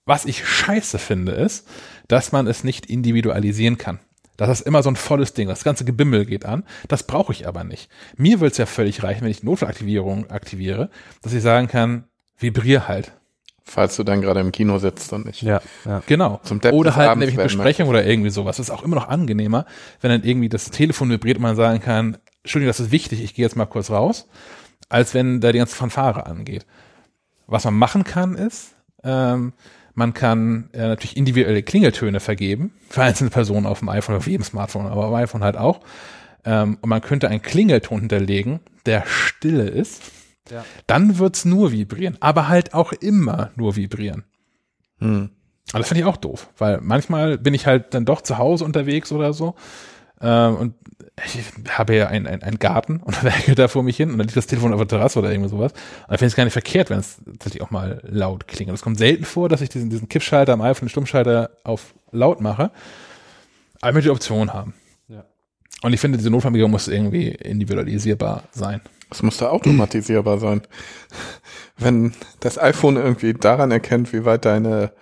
Was 0.06 0.26
ich 0.26 0.46
scheiße 0.46 0.98
finde, 0.98 1.32
ist, 1.32 1.66
dass 2.08 2.32
man 2.32 2.46
es 2.46 2.64
nicht 2.64 2.86
individualisieren 2.86 3.78
kann. 3.78 4.00
Das 4.36 4.48
ist 4.50 4.66
immer 4.66 4.82
so 4.82 4.90
ein 4.90 4.96
volles 4.96 5.32
Ding. 5.34 5.48
Das 5.48 5.64
ganze 5.64 5.84
Gebimmel 5.84 6.24
geht 6.26 6.44
an. 6.44 6.64
Das 6.88 7.04
brauche 7.04 7.32
ich 7.32 7.46
aber 7.46 7.64
nicht. 7.64 7.88
Mir 8.16 8.40
wird 8.40 8.52
es 8.52 8.58
ja 8.58 8.66
völlig 8.66 9.02
reichen, 9.02 9.22
wenn 9.22 9.30
ich 9.30 9.40
die 9.40 9.46
Notfallaktivierung 9.46 10.30
aktiviere, 10.30 10.90
dass 11.22 11.32
ich 11.32 11.42
sagen 11.42 11.68
kann, 11.68 12.04
vibrier 12.38 12.88
halt. 12.88 13.12
falls 13.64 13.96
du 13.96 14.04
dann 14.04 14.20
gerade 14.20 14.40
im 14.40 14.52
Kino 14.52 14.78
sitzt 14.78 15.12
und 15.12 15.26
nicht. 15.26 15.42
Ja, 15.42 15.60
ja. 15.84 16.02
Genau. 16.06 16.40
Zum 16.42 16.60
Depp 16.60 16.72
oder 16.74 16.96
halt 16.96 17.08
Abends 17.08 17.20
nämlich 17.20 17.36
werden 17.36 17.46
Besprechung 17.46 17.88
oder 17.88 18.04
irgendwie 18.04 18.30
sowas. 18.30 18.58
Das 18.58 18.68
ist 18.68 18.74
auch 18.74 18.82
immer 18.82 18.96
noch 18.96 19.08
angenehmer, 19.08 19.66
wenn 20.00 20.10
dann 20.10 20.22
irgendwie 20.22 20.48
das 20.48 20.70
Telefon 20.70 21.10
vibriert 21.10 21.38
und 21.38 21.42
man 21.42 21.56
sagen 21.56 21.80
kann, 21.80 22.18
Entschuldigung, 22.42 22.68
das 22.68 22.80
ist 22.80 22.90
wichtig, 22.90 23.22
ich 23.22 23.34
gehe 23.34 23.44
jetzt 23.44 23.56
mal 23.56 23.64
kurz 23.66 23.90
raus, 23.90 24.28
als 24.90 25.14
wenn 25.14 25.40
da 25.40 25.50
die 25.50 25.58
ganze 25.58 25.76
Fanfare 25.76 26.26
angeht. 26.26 26.66
Was 27.46 27.64
man 27.64 27.74
machen 27.74 28.04
kann, 28.04 28.34
ist, 28.34 28.74
ähm, 29.02 29.54
man 29.94 30.12
kann 30.12 30.70
äh, 30.72 30.88
natürlich 30.88 31.16
individuelle 31.16 31.62
Klingeltöne 31.62 32.20
vergeben 32.20 32.72
für 32.90 33.02
einzelne 33.02 33.30
Personen 33.30 33.66
auf 33.66 33.78
dem 33.78 33.88
iPhone, 33.88 34.16
auf 34.16 34.26
jedem 34.26 34.44
Smartphone, 34.44 34.86
aber 34.86 35.06
am 35.06 35.14
iPhone 35.14 35.44
halt 35.44 35.56
auch. 35.56 35.80
Ähm, 36.44 36.78
und 36.80 36.88
man 36.88 37.00
könnte 37.00 37.28
einen 37.28 37.42
Klingelton 37.42 38.00
hinterlegen, 38.00 38.60
der 38.86 39.04
stille 39.06 39.68
ist. 39.68 40.02
Ja. 40.50 40.64
Dann 40.86 41.18
wird's 41.18 41.44
nur 41.44 41.72
vibrieren, 41.72 42.18
aber 42.20 42.48
halt 42.48 42.74
auch 42.74 42.92
immer 42.92 43.50
nur 43.56 43.76
vibrieren. 43.76 44.24
Hm. 44.98 45.30
Aber 45.72 45.78
das 45.78 45.88
finde 45.88 46.02
ich 46.02 46.06
auch 46.06 46.18
doof, 46.18 46.50
weil 46.58 46.80
manchmal 46.82 47.38
bin 47.38 47.54
ich 47.54 47.66
halt 47.66 47.94
dann 47.94 48.04
doch 48.04 48.20
zu 48.20 48.36
Hause 48.36 48.64
unterwegs 48.64 49.10
oder 49.12 49.32
so. 49.32 49.54
Ähm, 50.24 50.56
und 50.56 50.74
ich 51.24 51.44
habe 51.68 51.94
ja 51.94 52.08
einen 52.08 52.26
ein 52.26 52.58
Garten 52.58 52.96
und 52.96 53.22
werke 53.22 53.54
da 53.54 53.68
vor 53.68 53.82
mich 53.82 53.96
hin 53.96 54.10
und 54.10 54.18
dann 54.18 54.26
liegt 54.26 54.36
das 54.36 54.46
Telefon 54.46 54.72
auf 54.72 54.80
der 54.80 54.88
Terrasse 54.88 55.18
oder 55.18 55.30
irgendwie 55.30 55.50
sowas. 55.50 55.72
Und 55.72 55.80
dann 56.08 56.18
finde 56.18 56.26
ich 56.26 56.32
es 56.32 56.36
gar 56.36 56.44
nicht 56.44 56.54
verkehrt, 56.54 56.90
wenn 56.90 56.98
es 56.98 57.18
tatsächlich 57.24 57.62
auch 57.62 57.70
mal 57.70 58.00
laut 58.04 58.48
klingelt. 58.48 58.76
Es 58.76 58.82
kommt 58.82 58.98
selten 58.98 59.24
vor, 59.24 59.48
dass 59.48 59.60
ich 59.60 59.68
diesen, 59.68 59.90
diesen 59.90 60.08
Kippschalter 60.08 60.54
am 60.54 60.62
iPhone, 60.62 60.86
den 60.86 60.90
Stummschalter 60.90 61.50
auf 61.62 61.94
laut 62.10 62.40
mache. 62.40 62.70
Aber 63.80 63.90
ich 63.90 63.94
möchte 63.94 64.08
die 64.08 64.14
Option 64.14 64.52
haben. 64.52 64.74
Ja. 65.08 65.24
Und 65.82 65.92
ich 65.92 66.00
finde, 66.00 66.18
diese 66.18 66.30
Notfallmeldung 66.30 66.70
muss 66.70 66.88
irgendwie 66.88 67.28
individualisierbar 67.28 68.44
sein. 68.50 68.80
Es 69.10 69.22
müsste 69.22 69.50
automatisierbar 69.50 70.38
sein. 70.38 70.62
Wenn 71.76 72.14
das 72.40 72.58
iPhone 72.58 72.96
irgendwie 72.96 73.34
daran 73.34 73.70
erkennt, 73.70 74.12
wie 74.12 74.24
weit 74.24 74.44
deine, 74.44 74.92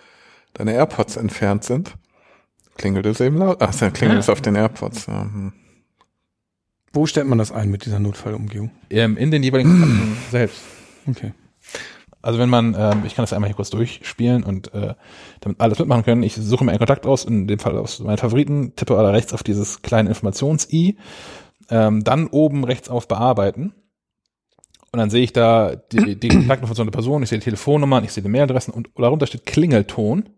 deine 0.52 0.72
AirPods 0.72 1.16
entfernt 1.16 1.64
sind, 1.64 1.94
klingelt 2.76 3.06
es 3.06 3.20
eben 3.20 3.36
laut. 3.36 3.58
Ach, 3.60 3.74
dann 3.74 3.92
klingelt 3.92 4.20
es 4.20 4.28
auf 4.28 4.40
den 4.40 4.54
AirPods. 4.54 5.06
Ja, 5.06 5.22
hm. 5.22 5.52
Wo 6.92 7.06
stellt 7.06 7.26
man 7.26 7.38
das 7.38 7.52
ein 7.52 7.70
mit 7.70 7.86
dieser 7.86 7.98
Notfallumgehung? 7.98 8.70
Ähm, 8.90 9.16
in 9.16 9.30
den 9.30 9.42
jeweiligen 9.42 9.70
Kontakten 9.70 10.16
selbst. 10.30 10.62
Okay. 11.08 11.32
Also 12.20 12.38
wenn 12.38 12.50
man, 12.50 12.76
ähm, 12.78 13.02
ich 13.04 13.14
kann 13.14 13.24
das 13.24 13.32
einmal 13.32 13.48
hier 13.48 13.56
kurz 13.56 13.70
durchspielen 13.70 14.44
und 14.44 14.72
äh, 14.74 14.94
damit 15.40 15.60
alles 15.60 15.78
mitmachen 15.78 16.04
können. 16.04 16.22
Ich 16.22 16.36
suche 16.36 16.64
mir 16.64 16.70
einen 16.70 16.78
Kontakt 16.78 17.04
aus, 17.04 17.24
in 17.24 17.48
dem 17.48 17.58
Fall 17.58 17.76
aus 17.76 17.98
meinen 17.98 18.18
Favoriten, 18.18 18.76
tippe 18.76 18.94
da 18.94 19.10
rechts 19.10 19.32
auf 19.32 19.42
dieses 19.42 19.82
kleine 19.82 20.10
Informations-I, 20.10 20.98
ähm, 21.70 22.04
dann 22.04 22.28
oben 22.28 22.64
rechts 22.64 22.88
auf 22.88 23.08
Bearbeiten. 23.08 23.74
Und 24.92 24.98
dann 24.98 25.10
sehe 25.10 25.24
ich 25.24 25.32
da 25.32 25.74
die, 25.74 26.20
die 26.20 26.28
Kontaktinformation 26.28 26.86
der 26.86 26.92
Person, 26.92 27.22
ich 27.22 27.30
sehe 27.30 27.38
die 27.38 27.44
Telefonnummern, 27.44 28.04
ich 28.04 28.12
sehe 28.12 28.22
die 28.22 28.28
Mailadressen 28.28 28.74
und 28.74 28.90
darunter 28.94 29.26
steht 29.26 29.46
Klingelton. 29.46 30.28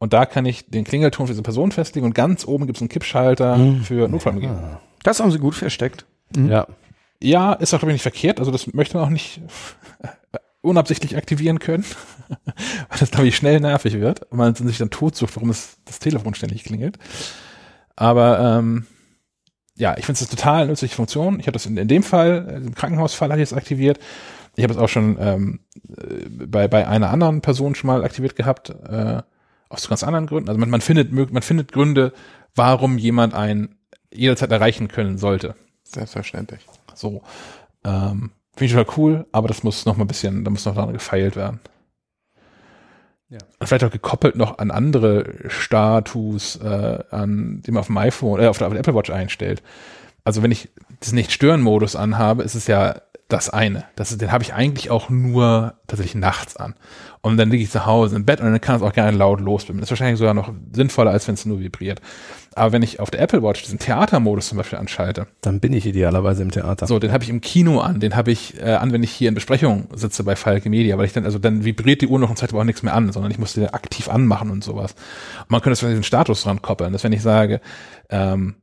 Und 0.00 0.14
da 0.14 0.24
kann 0.24 0.46
ich 0.46 0.68
den 0.68 0.84
Klingelton 0.84 1.26
für 1.26 1.34
diese 1.34 1.42
Person 1.42 1.72
festlegen 1.72 2.06
und 2.06 2.14
ganz 2.14 2.46
oben 2.46 2.66
gibt 2.66 2.78
es 2.78 2.82
einen 2.82 2.88
Kippschalter 2.88 3.76
für 3.84 4.08
Notfallumgebung. 4.08 4.78
Das 5.02 5.20
haben 5.20 5.30
sie 5.30 5.38
gut 5.38 5.54
versteckt. 5.54 6.06
Ja. 6.34 6.66
Ja, 7.22 7.52
ist 7.52 7.74
auch, 7.74 7.80
glaube 7.80 7.92
ich, 7.92 7.96
nicht 7.96 8.02
verkehrt. 8.02 8.38
Also 8.38 8.50
das 8.50 8.72
möchte 8.72 8.96
man 8.96 9.06
auch 9.06 9.10
nicht 9.10 9.42
unabsichtlich 10.62 11.18
aktivieren 11.18 11.58
können, 11.58 11.84
weil 12.28 12.98
das, 12.98 13.10
glaube 13.10 13.28
ich, 13.28 13.36
schnell 13.36 13.60
nervig 13.60 14.00
wird 14.00 14.22
und 14.30 14.38
man 14.38 14.54
sich 14.54 14.78
dann 14.78 14.88
totsucht, 14.88 15.36
warum 15.36 15.50
es 15.50 15.76
das 15.84 15.98
Telefon 15.98 16.34
ständig 16.34 16.64
klingelt. 16.64 16.98
Aber 17.94 18.58
ähm, 18.58 18.86
ja, 19.76 19.96
ich 19.98 20.06
finde 20.06 20.18
es 20.22 20.22
eine 20.22 20.36
total 20.36 20.66
nützliche 20.66 20.94
Funktion. 20.94 21.40
Ich 21.40 21.46
habe 21.46 21.52
das 21.52 21.66
in, 21.66 21.76
in 21.76 21.88
dem 21.88 22.02
Fall, 22.02 22.48
äh, 22.48 22.56
im 22.56 22.74
Krankenhausfall 22.74 23.30
hatte 23.30 23.42
ich 23.42 23.50
es 23.50 23.56
aktiviert. 23.56 23.98
Ich 24.56 24.64
habe 24.64 24.72
es 24.72 24.78
auch 24.78 24.88
schon 24.88 25.18
ähm, 25.20 25.60
äh, 25.88 26.46
bei, 26.46 26.68
bei 26.68 26.88
einer 26.88 27.10
anderen 27.10 27.42
Person 27.42 27.74
schon 27.74 27.88
mal 27.88 28.02
aktiviert 28.02 28.34
gehabt, 28.34 28.70
äh, 28.70 29.22
aus 29.70 29.88
ganz 29.88 30.02
anderen 30.02 30.26
Gründen. 30.26 30.50
Also 30.50 30.60
man, 30.60 30.68
man 30.68 30.82
findet 30.82 31.12
man 31.12 31.42
findet 31.42 31.72
Gründe, 31.72 32.12
warum 32.54 32.98
jemand 32.98 33.32
einen 33.32 33.76
jederzeit 34.12 34.50
erreichen 34.50 34.88
können 34.88 35.16
sollte. 35.16 35.54
Selbstverständlich. 35.84 36.60
So. 36.94 37.22
Ähm, 37.84 38.32
Finde 38.56 38.64
ich 38.64 38.72
total 38.72 38.94
cool, 38.98 39.26
aber 39.32 39.48
das 39.48 39.62
muss 39.62 39.86
noch 39.86 39.96
mal 39.96 40.04
ein 40.04 40.08
bisschen, 40.08 40.44
da 40.44 40.50
muss 40.50 40.66
noch 40.66 40.74
dran 40.74 40.92
gefeilt 40.92 41.36
werden. 41.36 41.60
Ja. 43.28 43.38
Und 43.58 43.66
vielleicht 43.66 43.84
auch 43.84 43.92
gekoppelt 43.92 44.34
noch 44.34 44.58
an 44.58 44.72
andere 44.72 45.34
Status, 45.48 46.56
äh, 46.56 46.98
an, 47.10 47.62
die 47.64 47.70
man 47.70 47.80
auf 47.80 47.86
dem 47.86 47.96
iPhone, 47.96 48.40
äh, 48.40 48.48
auf 48.48 48.58
der, 48.58 48.66
auf 48.66 48.72
der 48.72 48.80
Apple 48.80 48.94
Watch 48.94 49.10
einstellt. 49.10 49.62
Also 50.24 50.42
wenn 50.42 50.50
ich 50.50 50.68
diesen 51.02 51.14
Nicht-Stören-Modus 51.14 51.94
anhabe, 51.94 52.42
ist 52.42 52.56
es 52.56 52.66
ja 52.66 53.00
das 53.32 53.50
eine. 53.50 53.84
Das 53.96 54.10
ist, 54.12 54.20
den 54.20 54.32
habe 54.32 54.44
ich 54.44 54.54
eigentlich 54.54 54.90
auch 54.90 55.10
nur 55.10 55.74
tatsächlich 55.86 56.14
nachts 56.14 56.56
an. 56.56 56.74
Und 57.22 57.36
dann 57.36 57.50
liege 57.50 57.62
ich 57.62 57.70
zu 57.70 57.84
Hause 57.84 58.16
im 58.16 58.24
Bett 58.24 58.40
und 58.40 58.50
dann 58.50 58.60
kann 58.60 58.76
es 58.76 58.82
auch 58.82 58.92
gerne 58.92 59.16
laut 59.16 59.40
losbimmeln. 59.40 59.80
Das 59.80 59.88
ist 59.88 59.90
wahrscheinlich 59.90 60.18
sogar 60.18 60.34
noch 60.34 60.52
sinnvoller, 60.72 61.10
als 61.10 61.26
wenn 61.28 61.34
es 61.34 61.44
nur 61.44 61.60
vibriert. 61.60 62.00
Aber 62.54 62.72
wenn 62.72 62.82
ich 62.82 62.98
auf 62.98 63.10
der 63.10 63.20
Apple 63.20 63.42
Watch 63.42 63.62
diesen 63.62 63.78
Theatermodus 63.78 64.48
zum 64.48 64.58
Beispiel 64.58 64.78
anschalte, 64.78 65.26
Dann 65.40 65.60
bin 65.60 65.72
ich 65.72 65.86
idealerweise 65.86 66.42
im 66.42 66.50
Theater. 66.50 66.86
so, 66.86 66.98
den 66.98 67.12
habe 67.12 67.22
ich 67.22 67.30
im 67.30 67.40
Kino 67.40 67.80
an, 67.80 68.00
den 68.00 68.16
habe 68.16 68.30
ich 68.30 68.60
äh, 68.60 68.72
an, 68.72 68.92
wenn 68.92 69.02
ich 69.02 69.10
hier 69.12 69.28
in 69.28 69.34
Besprechung 69.34 69.88
sitze 69.94 70.24
bei 70.24 70.34
Falke 70.34 70.70
Media, 70.70 70.98
weil 70.98 71.04
ich 71.06 71.12
dann, 71.12 71.24
also 71.24 71.38
dann 71.38 71.64
vibriert 71.64 72.00
die 72.00 72.08
Uhr 72.08 72.18
noch 72.18 72.30
und 72.30 72.36
zeigt 72.36 72.52
aber 72.52 72.62
auch 72.62 72.66
nichts 72.66 72.82
mehr 72.82 72.94
an, 72.94 73.12
sondern 73.12 73.30
ich 73.30 73.38
muss 73.38 73.52
den 73.52 73.68
aktiv 73.68 74.08
anmachen 74.08 74.50
und 74.50 74.64
sowas. 74.64 74.94
Und 75.40 75.50
man 75.50 75.60
könnte 75.60 75.70
das 75.70 75.84
an 75.84 75.90
diesen 75.90 76.04
Status 76.04 76.42
dran 76.42 76.62
koppeln, 76.62 76.92
dass 76.92 77.04
wenn 77.04 77.12
ich 77.12 77.22
sage, 77.22 77.60
ähm, 78.08 78.56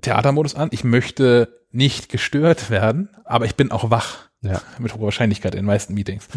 Theatermodus 0.00 0.54
an, 0.54 0.68
ich 0.70 0.84
möchte 0.84 1.57
nicht 1.70 2.08
gestört 2.08 2.70
werden, 2.70 3.08
aber 3.24 3.44
ich 3.44 3.54
bin 3.56 3.70
auch 3.70 3.90
wach. 3.90 4.28
Ja. 4.40 4.62
Mit 4.78 4.94
hoher 4.94 5.02
Wahrscheinlichkeit 5.02 5.54
in 5.54 5.60
den 5.60 5.66
meisten 5.66 5.94
Meetings. 5.94 6.28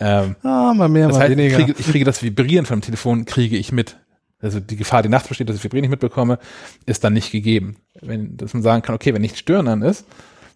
ähm, 0.00 0.36
Ah, 0.42 0.72
mal 0.74 0.88
mehr, 0.88 1.08
das 1.08 1.16
mal 1.16 1.22
heißt, 1.24 1.32
ich 1.32 1.36
weniger. 1.38 1.56
kriege, 1.56 1.74
ich 1.78 1.86
kriege 1.86 2.04
das 2.04 2.22
Vibrieren 2.22 2.64
vom 2.64 2.80
Telefon, 2.80 3.24
kriege 3.24 3.56
ich 3.56 3.72
mit. 3.72 3.96
also 4.40 4.60
die 4.60 4.76
Gefahr, 4.76 5.02
die 5.02 5.08
nachts 5.08 5.28
besteht, 5.28 5.48
dass 5.48 5.56
ich 5.56 5.64
Vibrieren 5.64 5.82
nicht 5.82 5.90
mitbekomme, 5.90 6.38
ist 6.86 7.02
dann 7.04 7.12
nicht 7.12 7.32
gegeben. 7.32 7.76
Wenn, 8.00 8.36
dass 8.36 8.54
man 8.54 8.62
sagen 8.62 8.82
kann, 8.82 8.94
okay, 8.94 9.12
wenn 9.14 9.20
nicht 9.22 9.36
stören 9.36 9.66
dann 9.66 9.82
ist, 9.82 10.06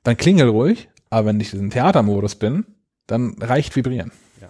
dann 0.04 0.16
klingel 0.16 0.48
ruhig, 0.48 0.88
aber 1.10 1.26
wenn 1.26 1.40
ich 1.40 1.52
in 1.52 1.70
Theatermodus 1.70 2.36
bin, 2.36 2.64
dann 3.08 3.34
reicht 3.40 3.74
Vibrieren. 3.76 4.12
Ja, 4.40 4.48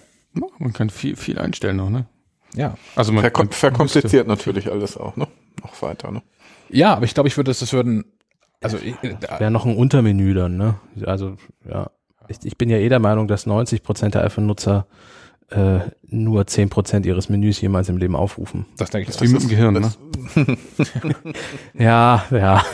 Man 0.59 0.73
kann 0.75 0.91
viel, 0.91 1.17
viel 1.17 1.39
einstellen 1.39 1.77
noch, 1.79 1.91
ne? 1.91 2.07
Ja. 2.55 2.77
Also 2.95 3.11
man 3.13 3.23
Verkom 3.23 3.47
man 3.47 3.53
verkompliziert 3.53 4.29
natürlich 4.29 4.71
alles 4.71 4.97
auch, 4.97 5.17
ne? 5.17 5.27
Noch 5.63 5.81
weiter, 5.83 6.11
ne? 6.13 6.23
Ja, 6.69 6.95
aber 6.95 7.05
ich 7.07 7.15
glaube, 7.15 7.29
ich 7.29 7.37
würde, 7.37 7.53
das 7.53 7.73
würden, 7.73 8.05
also 8.65 8.78
ich, 8.78 8.97
da, 9.20 9.41
Wäre 9.41 9.51
noch 9.51 9.66
ein 9.66 9.77
Untermenü 9.77 10.35
dann, 10.35 10.57
ne? 10.57 10.77
Also, 11.07 11.36
ja. 11.69 11.91
Ich, 12.28 12.39
ich 12.45 12.57
bin 12.57 12.70
ja 12.70 12.78
eh 12.78 12.89
der 12.89 13.01
Meinung, 13.01 13.28
dass 13.28 13.47
90 13.47 13.82
Prozent 13.82 14.15
der 14.15 14.24
iPhone-Nutzer 14.24 14.86
äh, 15.51 15.81
nur 16.09 16.47
10 16.47 16.70
Prozent 16.70 17.07
ihres 17.07 17.28
Menüs 17.28 17.61
jemals 17.61 17.89
im 17.89 17.99
Leben 17.99 18.16
aufrufen. 18.16 18.66
das 18.77 18.91
denke 18.91 19.11
ich. 19.11 19.20
Wie 19.20 19.28
mit 19.28 19.43
dem 19.43 19.49
Gehirn, 19.49 19.74
ne? 19.74 19.93
Ja, 21.74 22.24
ja. 22.31 22.65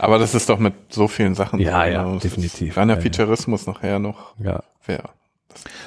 Aber 0.00 0.18
das 0.18 0.34
ist 0.34 0.48
doch 0.48 0.58
mit 0.58 0.74
so 0.88 1.08
vielen 1.08 1.34
Sachen. 1.34 1.60
Ja, 1.60 1.84
so, 1.84 1.90
ja, 1.90 2.02
ne? 2.04 2.14
Das 2.14 2.24
ist 2.24 2.24
definitiv. 2.24 2.76
Reiner 2.76 2.94
Ja, 2.94 2.98
ja. 2.98 3.02
Featureismus 3.02 3.66
nachher 3.66 3.98
noch 3.98 4.34
ja. 4.38 4.62
wäre. 4.86 5.10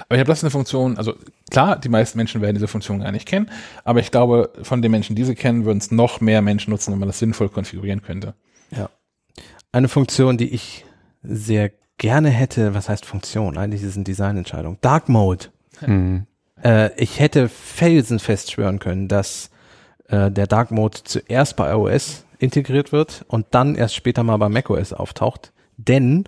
Aber 0.08 0.16
ich 0.16 0.20
habe 0.20 0.28
das 0.28 0.40
ist 0.40 0.44
eine 0.44 0.52
Funktion, 0.52 0.98
also 0.98 1.14
klar, 1.52 1.78
die 1.78 1.90
meisten 1.90 2.18
Menschen 2.18 2.42
werden 2.42 2.56
diese 2.56 2.68
Funktion 2.68 3.00
gar 3.02 3.12
nicht 3.12 3.28
kennen, 3.28 3.52
aber 3.84 4.00
ich 4.00 4.10
glaube, 4.10 4.52
von 4.64 4.82
den 4.82 4.92
Menschen, 4.92 5.16
die 5.16 5.24
sie 5.24 5.36
kennen, 5.36 5.66
würden 5.66 5.78
es 5.78 5.92
noch 5.92 6.22
mehr 6.22 6.42
Menschen 6.42 6.72
nutzen, 6.72 6.92
wenn 6.92 7.00
man 7.00 7.10
das 7.10 7.20
sinnvoll 7.20 7.50
konfigurieren 7.50 8.02
könnte. 8.02 8.34
Eine 9.72 9.88
Funktion, 9.88 10.38
die 10.38 10.50
ich 10.50 10.86
sehr 11.22 11.72
gerne 11.98 12.30
hätte, 12.30 12.74
was 12.74 12.90
heißt 12.90 13.06
Funktion? 13.06 13.58
Eigentlich 13.58 13.84
ist 13.84 13.90
es 13.90 13.96
eine 13.96 14.06
Designentscheidung. 14.06 14.78
Dark 14.82 15.10
Mode. 15.10 15.48
Hm. 15.80 16.26
Äh, 16.62 16.92
ich 17.02 17.22
hätte 17.22 17.48
felsenfest 17.48 18.52
schwören 18.52 18.80
können, 18.80 19.08
dass 19.08 19.50
äh, 20.10 20.30
der 20.30 20.46
Dark 20.46 20.72
Mode 20.72 20.98
zuerst 21.06 21.56
bei 21.56 21.72
iOS 21.72 22.26
integriert 22.38 22.92
wird 22.92 23.24
und 23.30 23.48
dann 23.52 23.76
erst 23.76 23.96
später 23.96 24.24
mal 24.24 24.36
bei 24.36 24.50
macOS 24.50 24.92
auftaucht. 24.92 25.54
Denn 25.78 26.26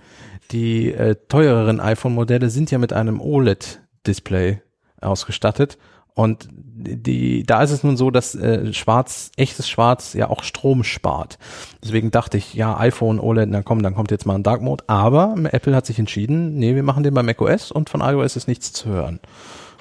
die 0.51 0.93
äh, 0.93 1.15
teureren 1.27 1.81
iPhone-Modelle 1.81 2.49
sind 2.49 2.72
ja 2.72 2.77
mit 2.77 2.93
einem 2.93 3.19
OLED-Display 3.19 4.61
ausgestattet. 5.01 5.77
Und 6.13 6.49
die, 6.51 7.43
da 7.43 7.63
ist 7.63 7.71
es 7.71 7.83
nun 7.83 7.95
so, 7.95 8.11
dass 8.11 8.35
äh, 8.35 8.73
Schwarz, 8.73 9.31
echtes 9.38 9.69
Schwarz 9.69 10.13
ja 10.13 10.29
auch 10.29 10.43
Strom 10.43 10.83
spart. 10.83 11.38
Deswegen 11.83 12.11
dachte 12.11 12.38
ich, 12.38 12.53
ja, 12.53 12.77
iPhone, 12.77 13.19
OLED, 13.19 13.49
na 13.49 13.61
komm, 13.61 13.81
dann 13.81 13.95
kommt 13.95 14.11
jetzt 14.11 14.25
mal 14.25 14.35
ein 14.35 14.43
Dark 14.43 14.61
Mode. 14.61 14.83
Aber 14.88 15.35
Apple 15.51 15.75
hat 15.75 15.85
sich 15.85 15.99
entschieden, 15.99 16.55
nee, 16.55 16.75
wir 16.75 16.83
machen 16.83 17.03
den 17.03 17.13
bei 17.13 17.23
macOS 17.23 17.71
und 17.71 17.89
von 17.89 18.01
iOS 18.01 18.35
ist 18.35 18.47
nichts 18.47 18.73
zu 18.73 18.89
hören. 18.89 19.19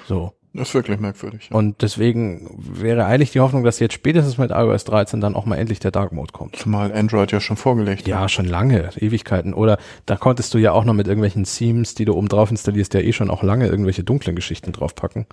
So. 0.07 0.33
Das 0.53 0.67
ist 0.67 0.73
wirklich 0.73 0.99
merkwürdig. 0.99 1.47
Ja. 1.49 1.55
Und 1.55 1.81
deswegen 1.81 2.49
wäre 2.59 3.05
eigentlich 3.05 3.31
die 3.31 3.39
Hoffnung, 3.39 3.63
dass 3.63 3.79
jetzt 3.79 3.93
spätestens 3.93 4.37
mit 4.37 4.51
iOS 4.51 4.83
13 4.83 5.21
dann 5.21 5.33
auch 5.35 5.45
mal 5.45 5.55
endlich 5.55 5.79
der 5.79 5.91
Dark 5.91 6.11
Mode 6.11 6.33
kommt. 6.33 6.57
Zumal 6.57 6.91
Android 6.91 7.31
ja 7.31 7.39
schon 7.39 7.55
vorgelegt 7.55 8.05
Ja, 8.05 8.19
hat. 8.19 8.31
schon 8.31 8.45
lange, 8.45 8.89
Ewigkeiten. 8.97 9.53
Oder 9.53 9.77
da 10.05 10.17
konntest 10.17 10.53
du 10.53 10.57
ja 10.57 10.73
auch 10.73 10.83
noch 10.83 10.93
mit 10.93 11.07
irgendwelchen 11.07 11.45
Themes, 11.45 11.95
die 11.95 12.03
du 12.03 12.13
oben 12.15 12.27
drauf 12.27 12.51
installierst, 12.51 12.93
ja 12.93 12.99
eh 12.99 13.13
schon 13.13 13.29
auch 13.29 13.43
lange 13.43 13.67
irgendwelche 13.67 14.03
dunklen 14.03 14.35
Geschichten 14.35 14.73
draufpacken. 14.73 15.25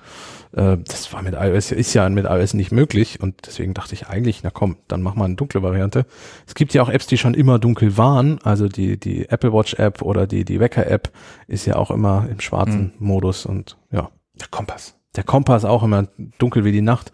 Äh, 0.53 0.77
das 0.87 1.13
war 1.13 1.23
mit 1.23 1.35
iOS, 1.35 1.73
ist 1.73 1.95
ja 1.95 2.09
mit 2.09 2.27
iOS 2.27 2.55
nicht 2.55 2.71
möglich. 2.71 3.21
Und 3.21 3.35
deswegen 3.47 3.75
dachte 3.75 3.95
ich 3.95 4.07
eigentlich, 4.07 4.45
na 4.45 4.51
komm, 4.51 4.77
dann 4.87 5.03
mach 5.03 5.17
mal 5.17 5.25
eine 5.25 5.35
dunkle 5.35 5.63
Variante. 5.65 6.07
Es 6.47 6.55
gibt 6.55 6.75
ja 6.75 6.83
auch 6.83 6.89
Apps, 6.89 7.09
die 7.09 7.19
schon 7.19 7.35
immer 7.35 7.59
dunkel 7.59 7.97
waren. 7.97 8.39
Also 8.45 8.69
die, 8.69 9.01
die 9.01 9.29
Apple 9.29 9.53
Watch 9.53 9.75
App 9.75 10.01
oder 10.03 10.29
die, 10.29 10.45
die 10.45 10.61
Wecker 10.61 10.87
App 10.87 11.11
ist 11.49 11.67
ja 11.67 11.75
auch 11.75 11.91
immer 11.91 12.29
im 12.31 12.39
schwarzen 12.41 12.93
Modus 13.01 13.47
und 13.47 13.77
ja. 13.91 14.11
Der 14.41 14.47
Kompass. 14.53 14.95
Der 15.19 15.25
Kompass 15.25 15.65
auch 15.65 15.83
immer 15.83 16.07
dunkel 16.39 16.65
wie 16.65 16.71
die 16.71 16.81
Nacht. 16.81 17.11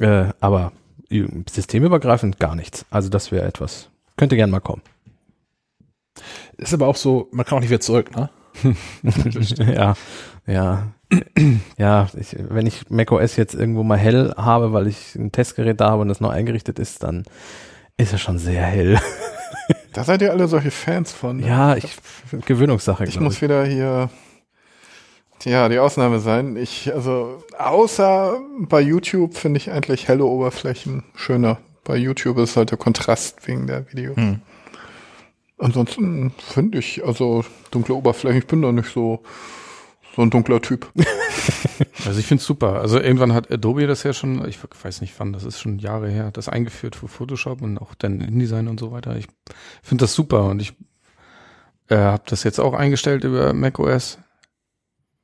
Äh, 0.00 0.28
aber 0.40 0.72
systemübergreifend 1.10 2.38
gar 2.38 2.54
nichts. 2.54 2.86
Also 2.88 3.10
das 3.10 3.30
wäre 3.30 3.44
etwas. 3.46 3.90
Könnte 4.16 4.34
gern 4.34 4.48
mal 4.48 4.60
kommen. 4.60 4.80
Ist 6.56 6.72
aber 6.72 6.86
auch 6.86 6.96
so, 6.96 7.28
man 7.30 7.44
kann 7.44 7.58
auch 7.58 7.60
nicht 7.60 7.68
wieder 7.68 7.82
zurück, 7.82 8.16
ne? 8.16 8.30
ja, 9.58 9.94
ja. 10.46 10.88
ja, 11.76 12.06
ich, 12.18 12.34
wenn 12.48 12.66
ich 12.66 12.88
macOS 12.88 13.36
jetzt 13.36 13.54
irgendwo 13.54 13.82
mal 13.82 13.98
hell 13.98 14.32
habe, 14.38 14.72
weil 14.72 14.86
ich 14.86 15.14
ein 15.14 15.30
Testgerät 15.30 15.82
da 15.82 15.90
habe 15.90 16.00
und 16.00 16.08
das 16.08 16.22
neu 16.22 16.30
eingerichtet 16.30 16.78
ist, 16.78 17.02
dann 17.02 17.24
ist 17.98 18.14
es 18.14 18.22
schon 18.22 18.38
sehr 18.38 18.62
hell. 18.62 18.98
Da 19.92 20.04
seid 20.04 20.22
ihr 20.22 20.30
alle 20.30 20.48
solche 20.48 20.70
Fans 20.70 21.12
von. 21.12 21.38
ne? 21.38 21.46
ja, 21.46 21.76
ich 21.76 21.96
Gewöhnungssache. 22.46 23.04
Ich 23.04 23.20
muss 23.20 23.42
wieder 23.42 23.66
hier 23.66 24.08
ja 25.44 25.68
die 25.68 25.78
Ausnahme 25.78 26.20
sein. 26.20 26.56
Ich 26.56 26.92
also 26.94 27.42
außer 27.58 28.40
bei 28.60 28.80
YouTube 28.80 29.36
finde 29.36 29.58
ich 29.58 29.70
eigentlich 29.70 30.08
helle 30.08 30.24
Oberflächen 30.24 31.04
schöner. 31.14 31.58
Bei 31.84 31.96
YouTube 31.96 32.38
ist 32.38 32.56
halt 32.56 32.70
der 32.70 32.78
Kontrast 32.78 33.46
wegen 33.46 33.66
der 33.66 33.90
Videos. 33.90 34.16
Hm. 34.16 34.40
Ansonsten 35.58 36.32
finde 36.38 36.78
ich 36.78 37.04
also 37.04 37.44
dunkle 37.70 37.94
Oberflächen. 37.94 38.38
Ich 38.38 38.46
bin 38.46 38.62
da 38.62 38.72
nicht 38.72 38.92
so 38.92 39.22
so 40.18 40.22
ein 40.22 40.30
dunkler 40.30 40.60
Typ. 40.60 40.90
Also 42.04 42.20
ich 42.20 42.26
finde 42.26 42.40
es 42.40 42.46
super. 42.46 42.80
Also 42.80 43.00
irgendwann 43.00 43.34
hat 43.34 43.50
Adobe 43.50 43.86
das 43.86 44.02
ja 44.02 44.12
schon, 44.12 44.46
ich 44.48 44.58
weiß 44.82 45.00
nicht 45.00 45.14
wann, 45.18 45.32
das 45.32 45.44
ist 45.44 45.60
schon 45.60 45.78
Jahre 45.78 46.08
her, 46.08 46.30
das 46.30 46.48
eingeführt 46.48 46.96
für 46.96 47.08
Photoshop 47.08 47.60
und 47.60 47.78
auch 47.78 47.94
dann 47.94 48.20
InDesign 48.20 48.68
und 48.68 48.80
so 48.80 48.92
weiter. 48.92 49.16
Ich 49.16 49.26
finde 49.82 50.04
das 50.04 50.14
super 50.14 50.44
und 50.44 50.62
ich 50.62 50.74
äh, 51.88 51.96
habe 51.96 52.22
das 52.26 52.44
jetzt 52.44 52.60
auch 52.60 52.74
eingestellt 52.74 53.24
über 53.24 53.52
macOS. 53.52 54.18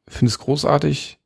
Finde 0.08 0.30
es 0.30 0.38
großartig. 0.38 1.18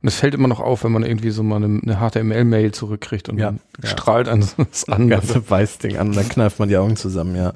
Und 0.00 0.08
es 0.08 0.16
fällt 0.16 0.34
immer 0.34 0.48
noch 0.48 0.58
auf, 0.60 0.82
wenn 0.82 0.90
man 0.92 1.04
irgendwie 1.04 1.30
so 1.30 1.42
mal 1.44 1.62
eine, 1.62 1.80
eine 1.80 2.10
HTML-Mail 2.10 2.72
zurückkriegt 2.72 3.28
und 3.28 3.38
Ja, 3.38 3.46
dann 3.52 3.60
ja. 3.82 3.88
strahlt 3.88 4.28
an 4.28 4.40
das 4.58 4.88
Ein 4.88 4.94
an. 4.94 5.08
ganze 5.08 5.48
Weißding 5.48 5.96
an, 5.96 6.12
dann 6.12 6.28
kneift 6.28 6.58
man 6.58 6.68
die 6.68 6.76
Augen 6.76 6.96
zusammen, 6.96 7.36
ja. 7.36 7.52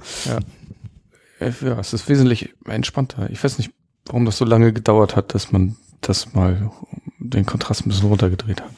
Äh, 1.41 1.51
Ja, 1.61 1.79
es 1.81 1.93
ist 1.93 2.09
wesentlich 2.09 2.55
entspannter. 2.67 3.29
Ich 3.31 3.43
weiß 3.43 3.59
nicht, 3.59 3.73
warum 4.07 4.25
das 4.25 4.39
so 4.39 4.45
lange 4.45 4.73
gedauert 4.73 5.17
hat, 5.17 5.35
dass 5.35 5.51
man 5.53 5.77
das 6.03 6.35
mal 6.35 6.71
den 7.19 7.47
Kontrast 7.47 7.85
ein 7.85 7.89
bisschen 7.89 8.09
runtergedreht 8.09 8.61
hat. 8.63 8.73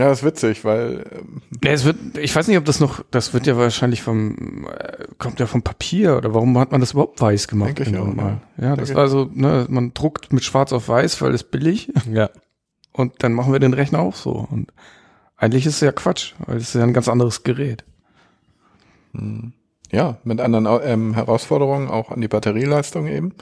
Ja, 0.00 0.08
das 0.08 0.20
ist 0.20 0.24
witzig, 0.24 0.64
weil 0.64 1.04
ähm, 1.12 1.42
Ja, 1.62 1.72
es 1.72 1.84
wird, 1.84 1.96
ich 2.18 2.34
weiß 2.34 2.48
nicht, 2.48 2.56
ob 2.56 2.64
das 2.64 2.80
noch, 2.80 3.04
das 3.10 3.34
wird 3.34 3.46
ja 3.46 3.56
wahrscheinlich 3.58 4.00
vom, 4.02 4.66
äh, 4.66 5.04
kommt 5.18 5.40
ja 5.40 5.46
vom 5.46 5.62
Papier 5.62 6.16
oder 6.16 6.32
warum 6.32 6.56
hat 6.58 6.72
man 6.72 6.80
das 6.80 6.92
überhaupt 6.92 7.20
weiß 7.20 7.48
gemacht? 7.48 7.78
Denke 7.78 7.90
ich 7.90 7.96
auch, 7.98 8.06
mal? 8.06 8.40
Ja, 8.56 8.76
das 8.76 8.88
Denke 8.88 8.92
ich. 8.92 8.96
also, 8.96 9.28
ne, 9.32 9.66
man 9.68 9.92
druckt 9.92 10.32
mit 10.32 10.42
Schwarz 10.42 10.72
auf 10.72 10.88
Weiß, 10.88 11.20
weil 11.20 11.34
es 11.34 11.44
billig 11.44 11.92
Ja. 12.10 12.30
und 12.92 13.22
dann 13.22 13.34
machen 13.34 13.52
wir 13.52 13.60
den 13.60 13.74
Rechner 13.74 13.98
auch 13.98 14.14
so. 14.14 14.32
Und 14.50 14.72
eigentlich 15.36 15.66
ist 15.66 15.74
es 15.74 15.80
ja 15.80 15.92
Quatsch, 15.92 16.32
weil 16.46 16.56
es 16.56 16.62
ist 16.68 16.74
ja 16.74 16.82
ein 16.82 16.94
ganz 16.94 17.08
anderes 17.08 17.42
Gerät. 17.42 17.84
ja, 19.92 20.18
mit 20.24 20.40
anderen 20.40 20.66
ähm, 20.84 21.14
Herausforderungen 21.14 21.88
auch 21.88 22.10
an 22.10 22.20
die 22.20 22.28
Batterieleistung 22.28 23.06
eben. 23.06 23.34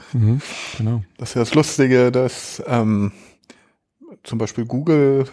Genau. 0.77 1.03
Das 1.17 1.29
ist 1.29 1.35
ja 1.35 1.41
das 1.41 1.53
Lustige, 1.53 2.11
dass 2.11 2.61
ähm, 2.67 3.11
zum 4.23 4.37
Beispiel 4.37 4.65
Google 4.65 5.25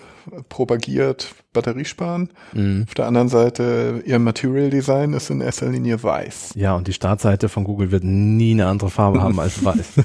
propagiert 0.48 1.34
Batteriesparen. 1.52 2.30
Mhm. 2.52 2.84
Auf 2.88 2.94
der 2.94 3.06
anderen 3.06 3.28
Seite, 3.28 4.02
ihr 4.04 4.18
Material 4.18 4.70
Design 4.70 5.12
ist 5.12 5.30
in 5.30 5.40
erster 5.40 5.68
Linie 5.68 6.02
weiß. 6.02 6.52
Ja, 6.54 6.74
und 6.74 6.88
die 6.88 6.92
Startseite 6.92 7.48
von 7.48 7.64
Google 7.64 7.90
wird 7.90 8.04
nie 8.04 8.52
eine 8.52 8.66
andere 8.66 8.90
Farbe 8.90 9.22
haben 9.22 9.38
als 9.40 9.64
weiß. 9.64 9.92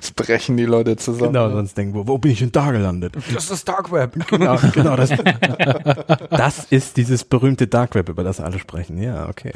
Das 0.00 0.10
brechen 0.16 0.56
die 0.56 0.64
Leute 0.64 0.96
zusammen. 0.96 1.32
genau, 1.32 1.50
sonst 1.50 1.76
denken, 1.76 1.94
wo, 1.94 2.06
wo 2.06 2.18
bin 2.18 2.32
ich 2.32 2.38
denn 2.38 2.50
da 2.50 2.70
gelandet? 2.70 3.14
Das 3.14 3.44
ist 3.44 3.50
das 3.50 3.64
Dark 3.64 3.92
Web. 3.92 4.26
Genau, 4.28 4.58
genau 4.72 4.96
das, 4.96 5.10
das 6.30 6.64
ist 6.70 6.96
dieses 6.96 7.24
berühmte 7.24 7.66
Dark 7.66 7.94
Web, 7.94 8.08
über 8.08 8.24
das 8.24 8.40
alle 8.40 8.58
sprechen. 8.58 9.00
Ja, 9.00 9.28
okay. 9.28 9.52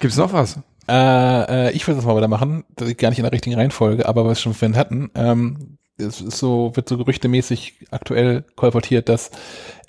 Gibt's 0.00 0.16
noch 0.16 0.32
was? 0.32 0.58
Äh, 0.88 1.68
äh, 1.68 1.70
ich 1.72 1.86
würde 1.86 1.96
das 1.96 2.06
mal 2.06 2.14
weitermachen, 2.16 2.64
das 2.76 2.88
ist 2.88 2.98
gar 2.98 3.10
nicht 3.10 3.18
in 3.18 3.24
der 3.24 3.32
richtigen 3.32 3.56
Reihenfolge, 3.56 4.06
aber 4.06 4.24
was 4.24 4.38
wir 4.38 4.42
schon 4.42 4.54
vorhin 4.54 4.76
hatten, 4.76 5.10
ähm, 5.14 5.78
es 5.96 6.20
ist 6.20 6.38
so, 6.38 6.72
wird 6.74 6.88
so 6.88 6.98
gerüchtemäßig 6.98 7.86
aktuell 7.90 8.44
kolportiert, 8.56 9.08
dass 9.08 9.30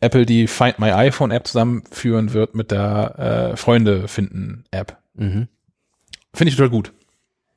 Apple 0.02 0.26
die 0.26 0.48
Find 0.48 0.80
My 0.80 0.92
iPhone 0.92 1.32
App 1.32 1.48
zusammenführen 1.48 2.34
wird 2.34 2.54
mit 2.54 2.72
der 2.72 3.52
äh, 3.54 3.58
Freunde 3.58 4.08
finden 4.08 4.66
App. 4.72 4.98
Mhm. 5.16 5.48
Finde 6.34 6.50
ich 6.50 6.56
total 6.56 6.70
gut. 6.70 6.94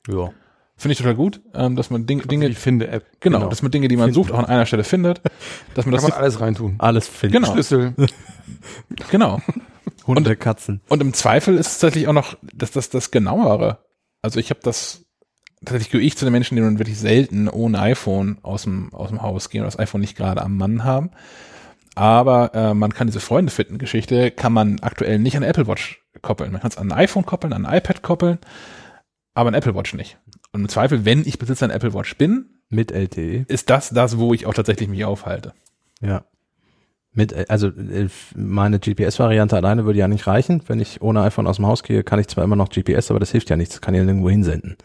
Ja. 0.07 0.31
Finde 0.77 0.93
ich 0.93 0.97
total 0.97 1.15
gut, 1.15 1.41
ähm, 1.53 1.75
dass 1.75 1.89
man 1.89 2.05
Ding, 2.05 2.25
Dinge, 2.25 2.47
Die 2.47 2.55
Finde-App. 2.55 3.05
genau, 3.19 3.39
genau. 3.39 3.49
dass 3.49 3.61
man 3.61 3.69
Dinge, 3.69 3.89
die 3.89 3.97
man 3.97 4.13
sucht, 4.13 4.31
auch 4.31 4.39
an 4.39 4.45
einer 4.45 4.65
Stelle 4.65 4.85
findet, 4.85 5.21
dass 5.75 5.85
man 5.85 5.95
Kann 5.95 6.03
das 6.05 6.09
man 6.09 6.13
alles 6.13 6.39
reintun. 6.39 6.75
Alles 6.77 7.07
finden. 7.07 7.33
Genau. 7.33 7.51
Schlüssel. 7.51 7.93
genau. 9.11 9.41
Hunde, 10.15 10.35
Katzen. 10.35 10.81
Und 10.89 11.01
im 11.01 11.13
Zweifel 11.13 11.57
ist 11.57 11.67
es 11.67 11.79
tatsächlich 11.79 12.07
auch 12.07 12.13
noch 12.13 12.37
das, 12.41 12.71
das, 12.71 12.89
das 12.89 13.11
genauere. 13.11 13.79
Also 14.21 14.39
ich 14.39 14.49
habe 14.49 14.59
das, 14.63 15.05
tatsächlich 15.61 15.91
gehöre 15.91 16.05
ich 16.05 16.17
zu 16.17 16.25
den 16.25 16.31
Menschen, 16.31 16.55
die 16.55 16.61
nun 16.61 16.79
wirklich 16.79 16.99
selten 16.99 17.47
ohne 17.47 17.79
iPhone 17.79 18.37
aus 18.41 18.63
dem, 18.63 18.93
aus 18.93 19.09
dem 19.09 19.21
Haus 19.21 19.49
gehen 19.49 19.61
und 19.61 19.67
das 19.67 19.79
iPhone 19.79 20.01
nicht 20.01 20.17
gerade 20.17 20.41
am 20.41 20.57
Mann 20.57 20.83
haben. 20.83 21.11
Aber 21.95 22.53
äh, 22.53 22.73
man 22.73 22.93
kann 22.93 23.07
diese 23.07 23.19
Freunde 23.19 23.51
finden 23.51 23.77
Geschichte, 23.77 24.31
kann 24.31 24.53
man 24.53 24.79
aktuell 24.79 25.19
nicht 25.19 25.35
an 25.35 25.43
Apple 25.43 25.67
Watch 25.67 26.01
koppeln. 26.21 26.51
Man 26.51 26.61
kann 26.61 26.71
es 26.71 26.77
an 26.77 26.91
ein 26.91 26.97
iPhone 26.97 27.25
koppeln, 27.25 27.53
an 27.53 27.65
ein 27.65 27.77
iPad 27.77 28.01
koppeln, 28.01 28.39
aber 29.33 29.49
an 29.49 29.53
Apple 29.53 29.75
Watch 29.75 29.93
nicht. 29.93 30.17
Und 30.51 30.61
im 30.61 30.69
Zweifel, 30.69 31.05
wenn 31.05 31.25
ich 31.27 31.39
Besitzer 31.39 31.65
einer 31.65 31.75
Apple 31.75 31.93
Watch 31.93 32.17
bin, 32.17 32.61
Mit 32.69 32.91
LTE. 32.91 33.45
ist 33.47 33.69
das 33.69 33.89
das, 33.89 34.17
wo 34.17 34.33
ich 34.33 34.45
auch 34.45 34.53
tatsächlich 34.53 34.89
mich 34.89 35.03
aufhalte. 35.05 35.53
Ja. 36.01 36.23
Mit, 37.11 37.31
äh, 37.33 37.45
also 37.49 37.67
äh, 37.67 38.07
meine 38.35 38.79
GPS-Variante 38.79 39.55
alleine 39.55 39.85
würde 39.85 39.99
ja 39.99 40.07
nicht 40.07 40.27
reichen. 40.27 40.61
Wenn 40.67 40.79
ich 40.79 41.01
ohne 41.01 41.21
iPhone 41.21 41.47
aus 41.47 41.55
dem 41.57 41.65
Haus 41.67 41.83
gehe, 41.83 42.03
kann 42.03 42.19
ich 42.19 42.27
zwar 42.27 42.43
immer 42.43 42.55
noch 42.55 42.69
GPS, 42.69 43.09
aber 43.09 43.19
das 43.19 43.31
hilft 43.31 43.49
ja 43.49 43.55
nichts, 43.55 43.81
kann 43.81 43.95
ja 43.95 44.03
nirgendwo 44.03 44.29
hinsenden. 44.29 44.77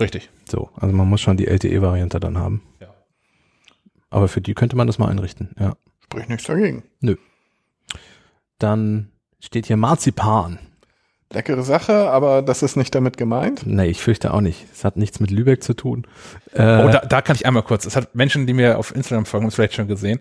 Richtig. 0.00 0.30
So, 0.48 0.70
also 0.76 0.94
man 0.94 1.08
muss 1.08 1.20
schon 1.20 1.36
die 1.36 1.46
LTE-Variante 1.46 2.18
dann 2.20 2.36
haben. 2.38 2.62
Ja. 2.80 2.88
Aber 4.10 4.28
für 4.28 4.40
die 4.40 4.54
könnte 4.54 4.76
man 4.76 4.86
das 4.86 4.98
mal 4.98 5.08
einrichten, 5.08 5.50
ja. 5.58 5.74
Spricht 6.04 6.30
nichts 6.30 6.46
dagegen. 6.46 6.84
Dann 8.58 9.10
steht 9.40 9.66
hier 9.66 9.76
Marzipan. 9.76 10.58
Leckere 11.32 11.62
Sache, 11.62 12.10
aber 12.10 12.40
das 12.40 12.62
ist 12.62 12.76
nicht 12.76 12.94
damit 12.94 13.18
gemeint. 13.18 13.66
Nee, 13.66 13.88
ich 13.88 14.00
fürchte 14.00 14.32
auch 14.32 14.40
nicht. 14.40 14.66
Es 14.72 14.82
hat 14.84 14.96
nichts 14.96 15.20
mit 15.20 15.30
Lübeck 15.30 15.62
zu 15.62 15.74
tun. 15.74 16.06
Äh, 16.54 16.62
Oh, 16.84 16.88
da, 16.88 17.00
da 17.00 17.20
kann 17.20 17.36
ich 17.36 17.44
einmal 17.44 17.62
kurz. 17.62 17.84
Es 17.84 17.96
hat 17.96 18.14
Menschen, 18.14 18.46
die 18.46 18.54
mir 18.54 18.78
auf 18.78 18.96
Instagram 18.96 19.26
folgen, 19.26 19.44
haben 19.44 19.48
es 19.48 19.54
vielleicht 19.56 19.74
schon 19.74 19.88
gesehen. 19.88 20.20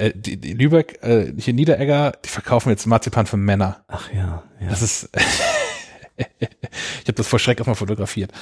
Äh, 0.00 0.12
die, 0.14 0.38
die 0.38 0.54
Lübeck, 0.54 0.98
äh, 1.02 1.32
hier 1.36 1.52
Niederegger, 1.52 2.12
die 2.24 2.28
verkaufen 2.28 2.70
jetzt 2.70 2.86
Marzipan 2.86 3.26
für 3.26 3.36
Männer. 3.36 3.84
ach 3.88 4.10
ja, 4.12 4.42
ja. 4.60 4.68
Das 4.68 4.80
ist. 4.82 5.10
ich 6.16 7.06
habe 7.06 7.12
das 7.14 7.28
vor 7.28 7.38
Schreck 7.38 7.58
erstmal 7.58 7.76
fotografiert. 7.76 8.32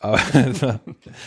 Aber 0.00 0.18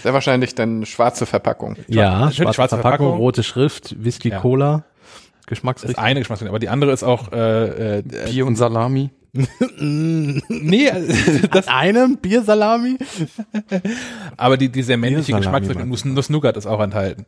Sehr 0.04 0.14
wahrscheinlich 0.14 0.56
dann 0.56 0.86
schwarze 0.86 1.26
Verpackung. 1.26 1.78
ja, 1.88 2.30
schön 2.32 2.44
schwarze, 2.44 2.56
schwarze 2.56 2.76
Verpackung, 2.76 3.08
Verpackung. 3.08 3.18
rote 3.18 3.44
Schrift, 3.44 4.04
Whisky, 4.04 4.30
Ja. 4.30 4.40
Cola, 4.40 4.72
das 4.74 4.84
ist 5.42 5.48
Geschmacksrichtung. 5.48 6.04
eine 6.04 6.20
Geschmacksrichtung, 6.20 6.52
aber 6.52 6.60
die 6.60 6.70
andere 6.70 6.92
ist 6.92 7.04
auch 7.04 7.32
äh, 7.32 8.00
äh, 8.00 8.04
Bier 8.30 8.46
und 8.46 8.56
Salami. 8.58 9.10
nee, 9.80 10.88
äh, 10.88 11.48
das, 11.52 11.68
einem 11.68 12.18
Biersalami? 12.18 12.98
aber 14.36 14.58
die, 14.58 14.70
die 14.70 14.84
sehr 14.84 14.98
männliche 14.98 15.34
Geschmacksrichtung, 15.34 15.88
Nuss, 15.88 16.06
Nuss 16.06 16.30
Nougat 16.30 16.58
ist 16.58 16.66
auch 16.66 16.82
enthalten. 16.82 17.26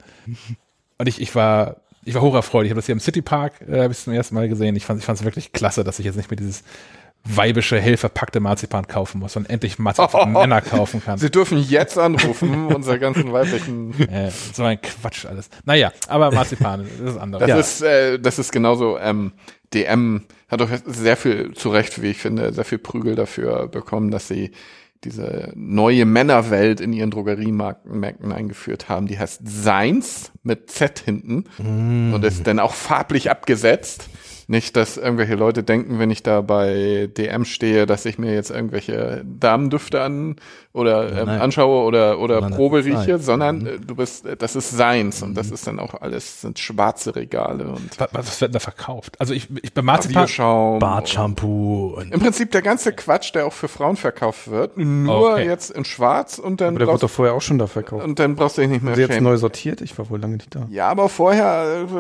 Und 0.97 1.07
ich, 1.07 1.21
ich 1.21 1.35
war, 1.35 1.77
ich 2.05 2.13
war 2.15 2.21
hocherfreut. 2.21 2.65
Ich 2.65 2.71
habe 2.71 2.79
das 2.79 2.85
hier 2.85 2.93
im 2.93 2.99
City 2.99 3.21
Park, 3.21 3.53
äh, 3.67 3.89
ich 3.89 3.97
zum 3.99 4.13
ersten 4.13 4.35
Mal 4.35 4.49
gesehen. 4.49 4.75
Ich 4.75 4.85
fand, 4.85 5.03
es 5.07 5.23
wirklich 5.23 5.51
klasse, 5.51 5.83
dass 5.83 5.99
ich 5.99 6.05
jetzt 6.05 6.15
nicht 6.15 6.29
mehr 6.29 6.37
dieses 6.37 6.63
weibische, 7.25 7.79
hell 7.79 7.97
verpackte 7.97 8.39
Marzipan 8.39 8.87
kaufen 8.87 9.19
muss 9.19 9.35
und 9.35 9.49
endlich 9.49 9.77
Marzipan 9.77 10.09
für 10.09 10.25
Männer 10.39 10.61
kaufen 10.61 11.03
kann. 11.03 11.17
Sie 11.19 11.29
dürfen 11.29 11.57
jetzt 11.57 11.97
anrufen, 11.97 12.67
unsere 12.73 12.97
ganzen 12.97 13.31
weiblichen. 13.33 13.93
Äh, 14.09 14.31
so 14.53 14.63
ein 14.63 14.81
Quatsch 14.81 15.25
alles. 15.25 15.49
Naja, 15.65 15.91
aber 16.07 16.31
Marzipan, 16.31 16.87
das 16.99 17.15
ist 17.15 17.19
anders. 17.19 17.45
Das 17.45 17.73
ist, 17.73 17.81
äh, 17.81 18.19
das 18.19 18.39
ist 18.39 18.51
genauso, 18.51 18.97
ähm, 18.97 19.33
DM 19.73 20.23
hat 20.47 20.61
doch 20.61 20.69
sehr 20.85 21.17
viel, 21.17 21.53
zu 21.53 21.69
Recht, 21.69 22.01
wie 22.01 22.07
ich 22.07 22.17
finde, 22.17 22.53
sehr 22.53 22.65
viel 22.65 22.79
Prügel 22.79 23.15
dafür 23.15 23.67
bekommen, 23.67 24.09
dass 24.09 24.27
sie 24.27 24.51
diese 25.03 25.51
neue 25.55 26.05
Männerwelt 26.05 26.81
in 26.81 26.91
ihren 26.93 27.11
Drogeriemärkten 27.11 27.99
Märkten 27.99 28.31
eingeführt 28.31 28.89
haben. 28.89 29.07
Die 29.07 29.17
heißt 29.17 29.41
Seins 29.45 30.31
mit 30.43 30.69
Z 30.69 30.99
hinten 30.99 31.45
und 32.13 32.23
ist 32.25 32.47
dann 32.47 32.59
auch 32.59 32.73
farblich 32.73 33.31
abgesetzt. 33.31 34.09
Nicht, 34.49 34.75
dass 34.75 34.97
irgendwelche 34.97 35.35
Leute 35.35 35.61
denken, 35.61 35.99
wenn 35.99 36.09
ich 36.09 36.23
da 36.23 36.41
bei 36.41 37.07
DM 37.15 37.45
stehe, 37.45 37.85
dass 37.85 38.05
ich 38.05 38.17
mir 38.17 38.33
jetzt 38.33 38.49
irgendwelche 38.49 39.23
Damendüfte 39.23 40.01
an 40.01 40.37
oder 40.73 41.21
ähm, 41.21 41.29
anschaue 41.29 41.83
oder 41.85 42.19
oder 42.19 42.35
Sondern 42.41 42.53
Probe 42.57 42.83
rieche, 42.83 42.97
Seins. 43.19 43.25
sondern 43.25 43.65
äh, 43.67 43.79
du 43.79 43.95
bist, 43.95 44.25
äh, 44.25 44.35
das 44.35 44.55
ist 44.55 44.71
Seins 44.71 45.21
und 45.21 45.35
das 45.35 45.51
ist 45.51 45.67
dann 45.67 45.79
auch 45.79 45.93
alles 46.01 46.41
sind 46.41 46.57
schwarze 46.57 47.15
Regale 47.15 47.67
und 47.67 47.99
was, 47.99 48.09
was 48.11 48.41
wird 48.41 48.49
denn 48.49 48.53
da 48.53 48.59
verkauft? 48.59 49.19
Also 49.19 49.35
ich, 49.35 49.47
ich 49.61 49.71
bei 49.73 49.83
Marzipan. 49.83 50.27
Bartshampoo 50.79 51.95
und 51.97 52.11
Im 52.13 52.19
Prinzip 52.19 52.51
der 52.51 52.61
ganze 52.61 52.91
Quatsch, 52.93 53.33
der 53.35 53.45
auch 53.45 53.53
für 53.53 53.67
Frauen 53.67 53.95
verkauft 53.97 54.49
wird, 54.49 54.77
nur 54.77 55.33
Okay. 55.33 55.45
jetzt 55.45 55.69
in 55.71 55.85
Schwarz 55.85 56.39
und 56.39 56.59
dann 56.61 56.69
Aber 56.69 56.79
der 56.79 56.87
wurde 56.87 57.01
doch 57.01 57.09
vorher 57.09 57.33
auch 57.35 57.41
schon 57.41 57.59
da 57.59 57.67
verkauft. 57.67 58.03
und 58.03 58.17
dann 58.19 58.35
brauchst 58.35 58.57
du 58.57 58.61
dich 58.61 58.69
nicht 58.71 58.83
mehr 58.83 58.95
sie 58.95 59.01
jetzt 59.01 59.21
neu 59.21 59.37
sortiert? 59.37 59.81
Ich 59.81 59.97
war 59.97 60.09
wohl 60.09 60.19
lange 60.19 60.37
nicht 60.37 60.55
da. 60.55 60.67
Ja, 60.71 60.87
aber 60.89 61.07
vorher 61.09 61.85
äh, 61.87 61.91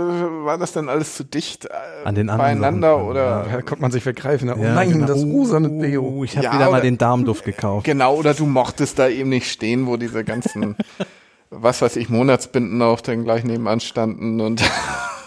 war 0.45 0.57
das 0.57 0.71
dann 0.71 0.89
alles 0.89 1.15
zu 1.15 1.23
dicht 1.23 1.65
äh, 1.65 1.69
An 2.05 2.15
den 2.15 2.29
anderen 2.29 2.38
beieinander 2.39 2.95
Sachen. 2.95 3.07
oder 3.07 3.45
Da 3.51 3.61
konnte 3.61 3.81
man 3.81 3.91
sich 3.91 4.03
vergreifen. 4.03 4.49
Oh 4.51 4.61
Ja, 4.63 4.73
nein, 4.73 4.91
genau. 4.91 5.05
das 5.05 5.23
rosane 5.23 5.69
Oh, 5.69 5.81
Deo. 5.81 6.23
Ich 6.23 6.35
habe 6.35 6.45
Ja, 6.45 6.53
wieder 6.53 6.65
mal 6.65 6.71
oder- 6.73 6.81
den 6.81 6.97
Darmduft 6.97 7.45
gekauft. 7.45 7.85
genau 7.85 8.15
oder 8.15 8.33
du 8.33 8.45
mochtest 8.45 8.97
da 8.99 9.07
eben 9.07 9.29
nicht 9.29 9.51
stehen, 9.51 9.85
wo 9.87 9.97
diese 9.97 10.23
ganzen 10.23 10.75
was 11.51 11.81
weiß 11.81 11.95
ich 11.95 12.09
Monatsbinden 12.09 12.81
auch 12.81 13.01
dann 13.01 13.23
gleich 13.23 13.43
nebenan 13.43 13.79
standen 13.79 14.39
und 14.41 14.61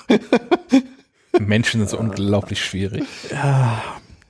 Menschen 1.38 1.80
sind 1.80 1.90
so 1.90 1.98
unglaublich 1.98 2.64
schwierig. 2.64 3.04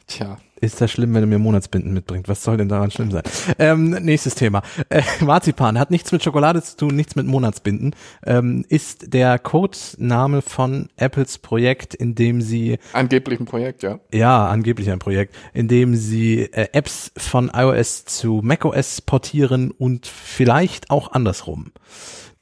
tja. 0.06 0.38
Ist 0.62 0.80
das 0.80 0.92
schlimm, 0.92 1.12
wenn 1.12 1.24
er 1.24 1.26
mir 1.26 1.40
Monatsbinden 1.40 1.92
mitbringt? 1.92 2.28
Was 2.28 2.44
soll 2.44 2.56
denn 2.56 2.68
daran 2.68 2.92
schlimm 2.92 3.10
sein? 3.10 3.24
Ähm, 3.58 3.90
nächstes 3.90 4.36
Thema. 4.36 4.62
Äh, 4.90 5.02
Marzipan 5.20 5.76
hat 5.76 5.90
nichts 5.90 6.12
mit 6.12 6.22
Schokolade 6.22 6.62
zu 6.62 6.76
tun, 6.76 6.94
nichts 6.94 7.16
mit 7.16 7.26
Monatsbinden. 7.26 7.96
Ähm, 8.24 8.64
ist 8.68 9.12
der 9.12 9.40
Codename 9.40 10.40
von 10.40 10.88
Apples 10.94 11.38
Projekt, 11.38 11.96
in 11.96 12.14
dem 12.14 12.40
sie, 12.40 12.78
Angeblich 12.92 13.40
ein 13.40 13.46
Projekt, 13.46 13.82
ja. 13.82 13.98
ja, 14.14 14.46
angeblich 14.46 14.88
ein 14.92 15.00
Projekt, 15.00 15.34
in 15.52 15.66
dem 15.66 15.96
sie 15.96 16.42
äh, 16.42 16.68
Apps 16.72 17.10
von 17.16 17.50
iOS 17.52 18.04
zu 18.04 18.40
macOS 18.44 19.00
portieren 19.00 19.72
und 19.72 20.06
vielleicht 20.06 20.92
auch 20.92 21.10
andersrum. 21.10 21.72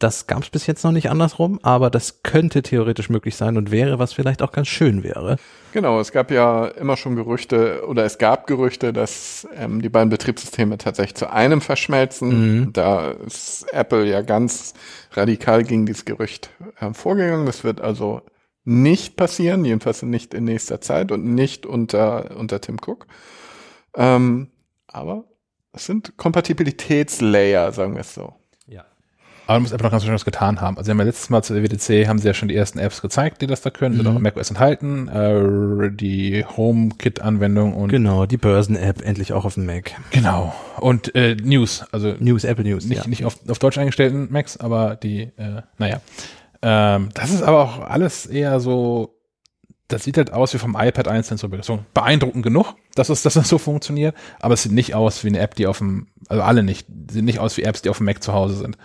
Das 0.01 0.27
gab 0.27 0.43
es 0.43 0.49
bis 0.49 0.67
jetzt 0.67 0.83
noch 0.83 0.93
nicht 0.93 1.11
andersrum, 1.11 1.61
aber 1.63 1.91
das 1.91 2.23
könnte 2.23 2.63
theoretisch 2.63 3.11
möglich 3.11 3.37
sein 3.37 3.59
und 3.59 3.71
wäre, 3.71 3.99
was 3.99 4.15
vielleicht 4.15 4.41
auch 4.41 4.51
ganz 4.51 4.67
schön 4.67 5.03
wäre. 5.05 5.37
Genau, 5.75 6.01
es 6.01 6.11
gab 6.11 6.31
ja 6.31 6.69
immer 6.69 6.97
schon 6.97 7.17
Gerüchte 7.17 7.87
oder 7.87 8.07
es 8.07 8.17
gab 8.17 8.47
Gerüchte, 8.47 8.95
dass 8.95 9.47
ähm, 9.55 9.83
die 9.83 9.91
beiden 9.91 10.09
Betriebssysteme 10.09 10.79
tatsächlich 10.79 11.17
zu 11.17 11.31
einem 11.31 11.61
verschmelzen. 11.61 12.73
Da 12.73 13.11
ist 13.11 13.67
Apple 13.75 14.07
ja 14.07 14.23
ganz 14.23 14.73
radikal 15.13 15.65
gegen 15.65 15.85
dieses 15.85 16.07
Gerücht 16.07 16.49
äh, 16.81 16.95
vorgegangen. 16.95 17.45
Das 17.45 17.63
wird 17.63 17.83
also 17.83 18.23
nicht 18.65 19.17
passieren, 19.17 19.67
jedenfalls 19.67 20.03
nicht 20.03 20.33
in 20.33 20.45
nächster 20.45 20.81
Zeit 20.81 21.13
und 21.13 21.27
nicht 21.27 21.67
unter, 21.67 22.39
unter 22.39 22.63
Tim 22.63 22.79
Cook. 22.85 23.07
Ähm, 23.95 24.49
aber 24.87 25.25
es 25.75 25.85
sind 25.85 26.17
Kompatibilitätslayer, 26.17 27.73
sagen 27.73 27.93
wir 27.95 28.01
es 28.01 28.15
so. 28.15 28.40
Aber 29.51 29.57
man 29.57 29.63
muss 29.65 29.73
einfach 29.73 29.87
noch 29.87 29.91
ganz 29.91 30.05
schön 30.05 30.15
was 30.15 30.25
getan 30.25 30.61
haben. 30.61 30.77
Also 30.77 30.87
sie 30.87 30.91
haben 30.93 31.01
ja 31.01 31.07
letztes 31.07 31.29
Mal 31.29 31.43
zu 31.43 31.55
der 31.55 31.65
WDC 31.65 32.07
haben 32.07 32.21
sie 32.21 32.29
ja 32.29 32.35
schon 32.35 32.47
die 32.47 32.55
ersten 32.55 32.79
Apps 32.79 33.03
gezeigt, 33.03 33.43
die 33.43 33.49
das 33.49 33.63
da 33.63 33.71
können, 33.71 33.97
sind 33.97 34.07
auch 34.07 34.17
macOS 34.17 34.49
enthalten, 34.49 35.09
äh, 35.09 35.91
die 35.91 36.45
HomeKit-Anwendung 36.45 37.75
und 37.75 37.89
Genau, 37.89 38.27
die 38.27 38.37
Börsen-App 38.37 39.05
endlich 39.05 39.33
auch 39.33 39.45
auf 39.45 39.55
dem 39.55 39.67
Mac. 39.67 39.91
genau. 40.13 40.55
Und 40.79 41.17
äh, 41.17 41.35
News, 41.35 41.85
also 41.91 42.15
News, 42.21 42.45
Apple 42.45 42.65
News. 42.65 42.85
nicht, 42.85 43.03
ja. 43.03 43.09
nicht 43.09 43.25
auf, 43.25 43.39
auf 43.49 43.59
Deutsch 43.59 43.77
eingestellten 43.77 44.29
Macs, 44.31 44.57
aber 44.57 44.95
die, 44.95 45.23
äh, 45.37 45.63
naja. 45.79 46.01
Ähm, 46.63 47.09
das 47.15 47.31
ist 47.31 47.43
aber 47.43 47.61
auch 47.65 47.81
alles 47.81 48.27
eher 48.27 48.61
so, 48.61 49.19
das 49.89 50.05
sieht 50.05 50.17
halt 50.17 50.33
aus 50.33 50.55
wie 50.55 50.59
vom 50.59 50.77
iPad 50.79 51.09
einzeln 51.09 51.39
so 51.39 51.49
so 51.63 51.81
beeindruckend 51.93 52.45
genug, 52.45 52.75
dass 52.95 53.09
es, 53.09 53.25
dass 53.25 53.35
das 53.35 53.49
so 53.49 53.59
funktioniert, 53.59 54.15
aber 54.39 54.55
es 54.55 54.63
sieht 54.63 54.71
nicht 54.71 54.95
aus 54.95 55.25
wie 55.25 55.29
eine 55.29 55.41
App, 55.41 55.57
die 55.57 55.67
auf 55.67 55.79
dem, 55.79 56.07
also 56.29 56.41
alle 56.45 56.63
nicht, 56.63 56.87
sieht 57.11 57.25
nicht 57.25 57.41
aus 57.41 57.57
wie 57.57 57.65
Apps, 57.65 57.83
die 57.83 57.89
auf 57.91 57.97
dem 57.97 58.07
Mac 58.07 58.23
zu 58.23 58.33
Hause 58.33 58.55
sind. 58.55 58.79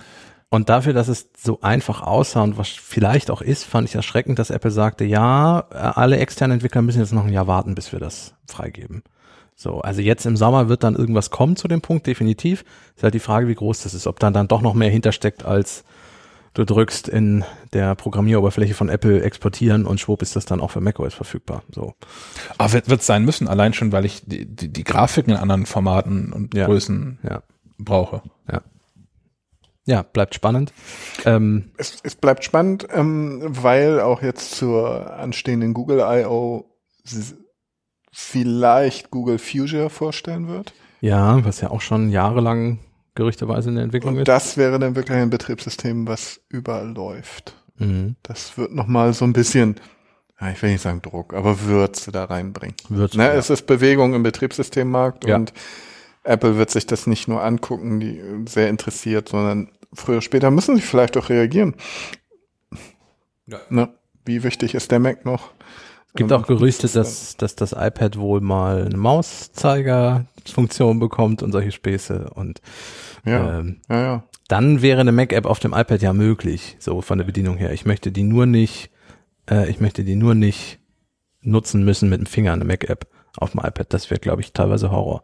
Und 0.50 0.70
dafür, 0.70 0.94
dass 0.94 1.08
es 1.08 1.30
so 1.38 1.60
einfach 1.62 2.02
aussah 2.02 2.44
und 2.44 2.58
was 2.58 2.70
vielleicht 2.70 3.32
auch 3.32 3.42
ist, 3.42 3.64
fand 3.66 3.90
ich 3.90 3.96
erschreckend, 3.96 4.40
dass 4.40 4.52
Apple 4.52 4.72
sagte, 4.72 5.04
ja, 5.04 5.66
alle 5.70 6.18
externen 6.18 6.56
Entwickler 6.56 6.82
müssen 6.82 7.00
jetzt 7.00 7.14
noch 7.14 7.26
ein 7.26 7.34
Jahr 7.34 7.48
warten, 7.48 7.76
bis 7.76 7.92
wir 7.92 8.00
das 8.00 8.36
freigeben. 8.48 9.04
So, 9.56 9.82
also 9.82 10.02
jetzt 10.02 10.26
im 10.26 10.38
Sommer 10.38 10.70
wird 10.70 10.84
dann 10.84 10.96
irgendwas 10.96 11.30
kommen 11.30 11.56
zu 11.56 11.68
dem 11.68 11.82
Punkt, 11.82 12.08
definitiv. 12.08 12.64
Ist 12.96 13.04
halt 13.04 13.14
die 13.14 13.20
Frage, 13.20 13.48
wie 13.48 13.56
groß 13.56 13.84
das 13.84 13.94
ist, 13.94 14.06
ob 14.06 14.20
dann 14.20 14.34
dann 14.34 14.48
doch 14.48 14.62
noch 14.62 14.74
mehr 14.74 14.90
hintersteckt, 14.90 15.46
als 15.46 15.84
du 16.54 16.66
drückst 16.66 17.08
in 17.08 17.44
der 17.74 17.96
Programmieroberfläche 17.96 18.74
von 18.74 18.90
Apple 18.90 19.22
exportieren 19.24 19.86
und 19.86 20.00
schwupp 20.00 20.22
ist 20.22 20.36
das 20.36 20.46
dann 20.46 20.62
auch 20.62 20.72
für 20.72 20.82
macOS 20.82 21.14
verfügbar. 21.14 21.64
So. 21.74 21.94
Aber 22.58 22.74
wird 22.74 22.88
es 23.02 23.06
sein 23.06 23.24
müssen, 23.26 23.48
allein 23.48 23.74
schon, 23.74 23.92
weil 23.92 24.06
ich 24.06 24.24
die, 24.26 24.46
die, 24.46 24.72
die 24.72 24.84
Grafiken 24.84 25.34
in 25.34 25.40
anderen 25.40 25.66
Formaten 25.66 26.32
und 26.32 26.54
Ja. 26.54 26.66
Größen 26.66 27.20
Ja. 27.24 27.42
brauche. 27.78 28.22
Ja, 28.52 28.62
bleibt 30.14 30.36
spannend. 30.36 30.74
Ähm, 31.26 31.72
Es, 31.78 32.00
es 32.04 32.16
bleibt 32.16 32.44
spannend, 32.44 32.88
ähm, 32.94 33.42
weil 33.44 34.00
auch 34.00 34.22
jetzt 34.22 34.52
zur 34.56 35.14
anstehenden 35.14 35.74
Google 35.74 36.00
I.O. 36.00 36.66
vielleicht 38.12 39.12
Google 39.12 39.38
Future 39.40 39.90
vorstellen 39.90 40.48
wird. 40.48 40.74
ja, 41.02 41.44
was 41.46 41.62
ja 41.62 41.70
auch 41.70 41.82
schon 41.82 42.10
jahrelang 42.10 42.80
gerüchteweise 43.16 43.70
in 43.70 43.76
der 43.76 43.84
Entwicklung 43.86 44.14
Und 44.16 44.20
ist. 44.22 44.28
das 44.28 44.58
wäre 44.58 44.80
dann 44.80 44.96
wirklich 44.96 45.18
ein 45.18 45.30
Betriebssystem, 45.30 46.08
was 46.08 46.42
überall 46.50 46.90
läuft. 46.94 47.54
Mhm. 47.78 48.16
Das 48.24 48.58
wird 48.58 48.74
nochmal 48.74 49.14
so 49.14 49.24
ein 49.26 49.34
bisschen, 49.34 49.76
ja, 50.42 50.50
ich 50.50 50.62
will 50.62 50.72
nicht 50.72 50.82
sagen 50.82 51.02
Druck, 51.02 51.34
aber 51.34 51.62
Würze 51.62 52.12
da 52.12 52.26
reinbringen. 52.26 52.76
Würze, 52.90 53.18
ne, 53.18 53.26
ja. 53.26 53.34
Es 53.34 53.50
ist 53.50 53.68
Bewegung 53.68 54.14
im 54.14 54.24
Betriebssystemmarkt 54.24 55.26
Ja. 55.28 55.36
und 55.36 55.54
Apple 56.24 56.58
wird 56.58 56.72
sich 56.72 56.88
das 56.88 57.06
nicht 57.08 57.28
nur 57.28 57.44
angucken, 57.44 58.00
die 58.00 58.20
sehr 58.48 58.68
interessiert, 58.70 59.30
sondern 59.30 59.70
früher 59.96 60.22
später 60.22 60.52
müssen 60.52 60.76
sie 60.76 60.82
vielleicht 60.82 61.18
auch 61.18 61.30
reagieren. 61.30 61.76
Ja. 63.48 63.60
Ne? 63.70 63.90
Wie 64.26 64.44
wichtig 64.44 64.76
ist 64.76 64.92
der 64.92 65.00
Mac 65.00 65.26
noch? 65.26 65.52
gibt 66.16 66.32
Ähm, 66.32 66.38
auch 66.38 66.48
Gerüchte, 66.48 66.88
dass, 66.88 67.38
dass 67.38 67.56
das 67.56 67.74
iPad 67.74 68.18
wohl 68.18 68.42
mal 68.42 68.86
eine 68.86 68.98
Mauszeigerfunktion 68.98 71.00
bekommt 71.00 71.44
und 71.44 71.52
solche 71.52 71.72
Späße. 71.72 72.30
Und 72.34 72.62
Ja, 73.26 73.60
ähm, 73.60 73.82
ja, 73.90 74.02
ja. 74.02 74.24
dann 74.48 74.82
wäre 74.82 75.02
eine 75.02 75.12
Mac-App 75.12 75.46
auf 75.46 75.60
dem 75.60 75.74
iPad 75.74 76.02
ja 76.02 76.14
möglich, 76.14 76.78
so 76.80 77.02
von 77.02 77.18
der 77.18 77.26
Bedienung 77.26 77.58
her. 77.58 77.74
Ich 77.74 77.86
möchte 77.86 78.12
die 78.12 78.24
nur 78.24 78.46
nicht, 78.46 78.90
äh, 79.50 79.70
ich 79.70 79.80
möchte 79.80 80.04
die 80.04 80.16
nur 80.16 80.36
nicht 80.36 80.80
nutzen 81.42 81.86
müssen 81.86 82.10
mit 82.10 82.20
dem 82.20 82.26
Finger, 82.26 82.54
eine 82.54 82.66
Mac-App 82.66 83.08
auf 83.38 83.52
dem 83.52 83.60
iPad. 83.60 83.88
Das 83.94 84.10
wäre, 84.10 84.20
glaube 84.20 84.42
ich, 84.42 84.54
teilweise 84.54 84.92
Horror. 84.92 85.24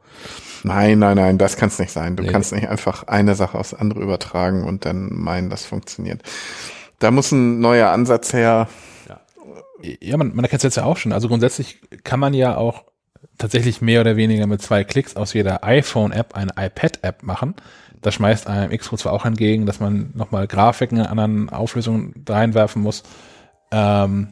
Nein, 0.63 0.99
nein, 0.99 1.17
nein, 1.17 1.37
das 1.37 1.57
kann 1.57 1.69
es 1.69 1.79
nicht 1.79 1.91
sein. 1.91 2.15
Du 2.15 2.23
Nee. 2.23 2.29
kannst 2.29 2.53
nicht 2.53 2.67
einfach 2.69 3.07
eine 3.07 3.35
Sache 3.35 3.57
aufs 3.57 3.73
andere 3.73 4.01
übertragen 4.01 4.63
und 4.63 4.85
dann 4.85 5.09
meinen, 5.13 5.49
das 5.49 5.65
funktioniert. 5.65 6.21
Da 6.99 7.11
muss 7.11 7.31
ein 7.31 7.59
neuer 7.59 7.89
Ansatz 7.89 8.33
her. 8.33 8.67
Ja, 9.99 10.17
man, 10.17 10.35
man 10.35 10.45
erkennt 10.45 10.59
es 10.59 10.63
jetzt 10.63 10.77
ja 10.77 10.83
auch 10.83 10.97
schon. 10.97 11.11
Also 11.11 11.27
grundsätzlich 11.27 11.81
kann 12.03 12.19
man 12.19 12.35
ja 12.35 12.55
auch 12.55 12.83
tatsächlich 13.39 13.81
mehr 13.81 14.01
oder 14.01 14.15
weniger 14.15 14.45
mit 14.45 14.61
zwei 14.61 14.83
Klicks 14.83 15.15
aus 15.15 15.33
jeder 15.33 15.63
iPhone-App 15.63 16.35
eine 16.35 16.51
iPad-App 16.55 17.23
machen. 17.23 17.55
Das 18.01 18.13
schmeißt 18.15 18.45
einem 18.47 18.75
Xcode 18.77 18.99
zwar 18.99 19.13
auch 19.13 19.25
entgegen, 19.25 19.65
dass 19.65 19.79
man 19.79 20.11
nochmal 20.13 20.45
Grafiken 20.47 20.99
in 20.99 21.05
anderen 21.07 21.49
Auflösungen 21.49 22.13
reinwerfen 22.29 22.81
muss. 22.83 23.01
Ähm, 23.71 24.27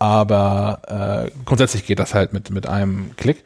aber 0.00 1.28
äh, 1.28 1.30
grundsätzlich 1.44 1.84
geht 1.86 1.98
das 1.98 2.14
halt 2.14 2.32
mit, 2.32 2.50
mit 2.50 2.66
einem 2.66 3.14
Klick. 3.16 3.44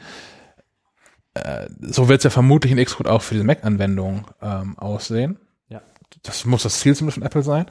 Äh, 1.35 1.66
so 1.81 2.09
wird 2.09 2.20
es 2.20 2.24
ja 2.24 2.31
vermutlich 2.31 2.72
in 2.72 2.82
Xcode 2.82 3.09
auch 3.09 3.22
für 3.22 3.35
diese 3.35 3.44
Mac-Anwendung 3.44 4.24
ähm, 4.40 4.78
aussehen. 4.78 5.36
Ja. 5.68 5.82
Das 6.22 6.44
muss 6.44 6.62
das 6.62 6.78
Ziel 6.78 6.94
zumindest 6.94 7.18
von 7.18 7.26
Apple 7.26 7.43
sein. 7.43 7.66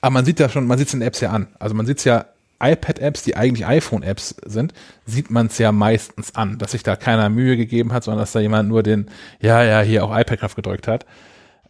Aber 0.00 0.10
man 0.10 0.24
sieht 0.24 0.40
ja 0.40 0.48
schon, 0.48 0.66
man 0.66 0.78
sieht 0.78 0.88
es 0.88 0.94
in 0.94 1.00
den 1.00 1.06
Apps 1.06 1.20
ja 1.20 1.30
an. 1.30 1.46
Also 1.60 1.76
man 1.76 1.86
sieht 1.86 1.98
es 1.98 2.04
ja 2.04 2.26
iPad-Apps, 2.60 3.22
die 3.22 3.36
eigentlich 3.36 3.66
iPhone-Apps 3.66 4.36
sind, 4.44 4.74
sieht 5.06 5.30
man 5.30 5.46
es 5.46 5.58
ja 5.58 5.70
meistens 5.70 6.34
an, 6.34 6.58
dass 6.58 6.72
sich 6.72 6.82
da 6.82 6.96
keiner 6.96 7.28
Mühe 7.28 7.56
gegeben 7.56 7.92
hat, 7.92 8.02
sondern 8.02 8.20
dass 8.20 8.32
da 8.32 8.40
jemand 8.40 8.68
nur 8.68 8.82
den, 8.82 9.10
ja, 9.40 9.62
ja, 9.62 9.80
hier 9.80 10.04
auch 10.04 10.16
iPad-Kraft 10.16 10.56
gedrückt 10.56 10.88
hat. 10.88 11.06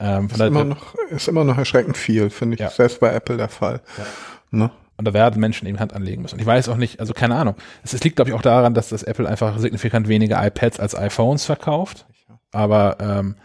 Ähm, 0.01 0.29
Ist 0.31 0.41
immer 0.41 0.65
noch, 0.65 0.95
ist 1.11 1.29
immer 1.29 1.45
noch 1.45 1.59
erschreckend 1.59 1.97
viel, 1.97 2.31
finde 2.31 2.55
ich. 2.55 2.61
Ja. 2.61 2.71
Selbst 2.71 3.01
bei 3.01 3.13
Apple 3.13 3.37
der 3.37 3.49
Fall. 3.49 3.81
Ne? 4.51 4.71
Und 4.97 5.07
da 5.07 5.13
werden 5.13 5.41
Menschen 5.41 5.67
eben 5.67 5.81
Hand 5.81 5.93
anlegen 5.93 6.23
müssen. 6.23 6.35
Und 6.35 6.41
ich 6.41 6.47
weiß 6.47 6.69
auch 6.69 6.77
nicht, 6.77 7.01
also 7.01 7.15
keine 7.15 7.35
Ahnung. 7.35 7.57
Es, 7.83 7.93
es 7.93 8.05
liegt, 8.05 8.17
glaube 8.17 8.31
ich, 8.31 8.35
auch 8.37 8.43
daran, 8.43 8.75
dass 8.75 8.91
das 8.91 9.03
Apple 9.03 9.29
einfach 9.29 9.59
signifikant 9.59 10.09
weniger 10.09 10.45
iPads 10.45 10.79
als 10.79 10.95
iPhones 10.95 11.45
verkauft. 11.45 12.07
Aber 12.53 12.99
ähm, 13.01 13.37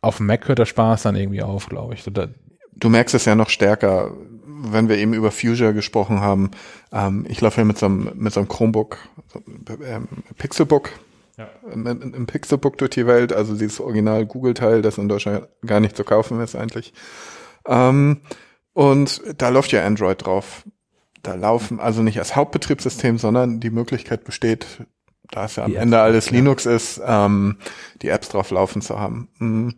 auf 0.00 0.16
dem 0.16 0.26
Mac 0.26 0.48
hört 0.48 0.58
der 0.58 0.66
Spaß 0.66 1.02
dann 1.02 1.16
irgendwie 1.16 1.42
auf, 1.42 1.68
glaube 1.68 1.94
ich. 1.94 2.02
So, 2.02 2.10
da, 2.10 2.28
Du 2.74 2.88
merkst 2.88 3.14
es 3.14 3.26
ja 3.26 3.34
noch 3.34 3.48
stärker, 3.50 4.12
wenn 4.44 4.88
wir 4.88 4.96
eben 4.96 5.14
über 5.14 5.30
Fuchsia 5.30 5.72
gesprochen 5.72 6.20
haben. 6.20 6.50
Ähm, 6.90 7.26
ich 7.28 7.40
laufe 7.40 7.60
ja 7.60 7.64
mit 7.64 7.78
so 7.78 7.86
einem, 7.86 8.10
mit 8.14 8.32
so 8.32 8.40
einem 8.40 8.48
Chromebook, 8.48 8.98
so, 9.32 9.40
ähm, 9.84 10.08
Pixelbook, 10.38 10.90
im, 11.72 11.86
im 11.86 12.14
im 12.14 12.26
Pixelbook 12.26 12.78
durch 12.78 12.90
die 12.90 13.06
Welt, 13.06 13.32
also 13.32 13.54
dieses 13.54 13.80
Original 13.80 14.26
Google-Teil, 14.26 14.82
das 14.82 14.98
in 14.98 15.08
Deutschland 15.08 15.48
gar 15.64 15.80
nicht 15.80 15.96
zu 15.96 16.04
kaufen 16.04 16.40
ist 16.40 16.56
eigentlich. 16.56 16.92
Ähm, 17.66 18.20
und 18.72 19.22
da 19.38 19.48
läuft 19.48 19.72
ja 19.72 19.84
Android 19.84 20.24
drauf. 20.24 20.64
Da 21.22 21.34
laufen 21.34 21.78
also 21.78 22.02
nicht 22.02 22.18
als 22.18 22.34
Hauptbetriebssystem, 22.34 23.18
sondern 23.18 23.60
die 23.60 23.70
Möglichkeit 23.70 24.24
besteht, 24.24 24.66
da 25.30 25.44
es 25.44 25.56
ja 25.56 25.64
am 25.64 25.70
Die 25.70 25.76
Ende 25.76 25.98
Apps, 25.98 26.04
alles 26.04 26.26
ja. 26.26 26.32
Linux 26.32 26.66
ist, 26.66 27.00
ähm, 27.04 27.58
die 28.02 28.08
Apps 28.08 28.28
drauf 28.28 28.50
laufen 28.50 28.82
zu 28.82 28.98
haben. 28.98 29.28
Mhm. 29.38 29.74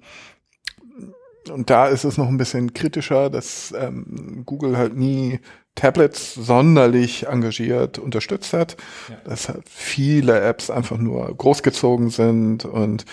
Und 1.50 1.68
da 1.68 1.88
ist 1.88 2.04
es 2.04 2.16
noch 2.16 2.28
ein 2.28 2.38
bisschen 2.38 2.72
kritischer, 2.72 3.28
dass 3.28 3.74
ähm, 3.78 4.44
Google 4.46 4.78
halt 4.78 4.96
nie 4.96 5.40
Tablets 5.74 6.34
sonderlich 6.34 7.26
engagiert 7.26 7.98
unterstützt 7.98 8.52
hat, 8.52 8.76
dass 9.24 9.48
halt 9.48 9.68
viele 9.68 10.40
Apps 10.40 10.70
einfach 10.70 10.96
nur 10.96 11.36
großgezogen 11.36 12.10
sind 12.10 12.64
und 12.64 13.04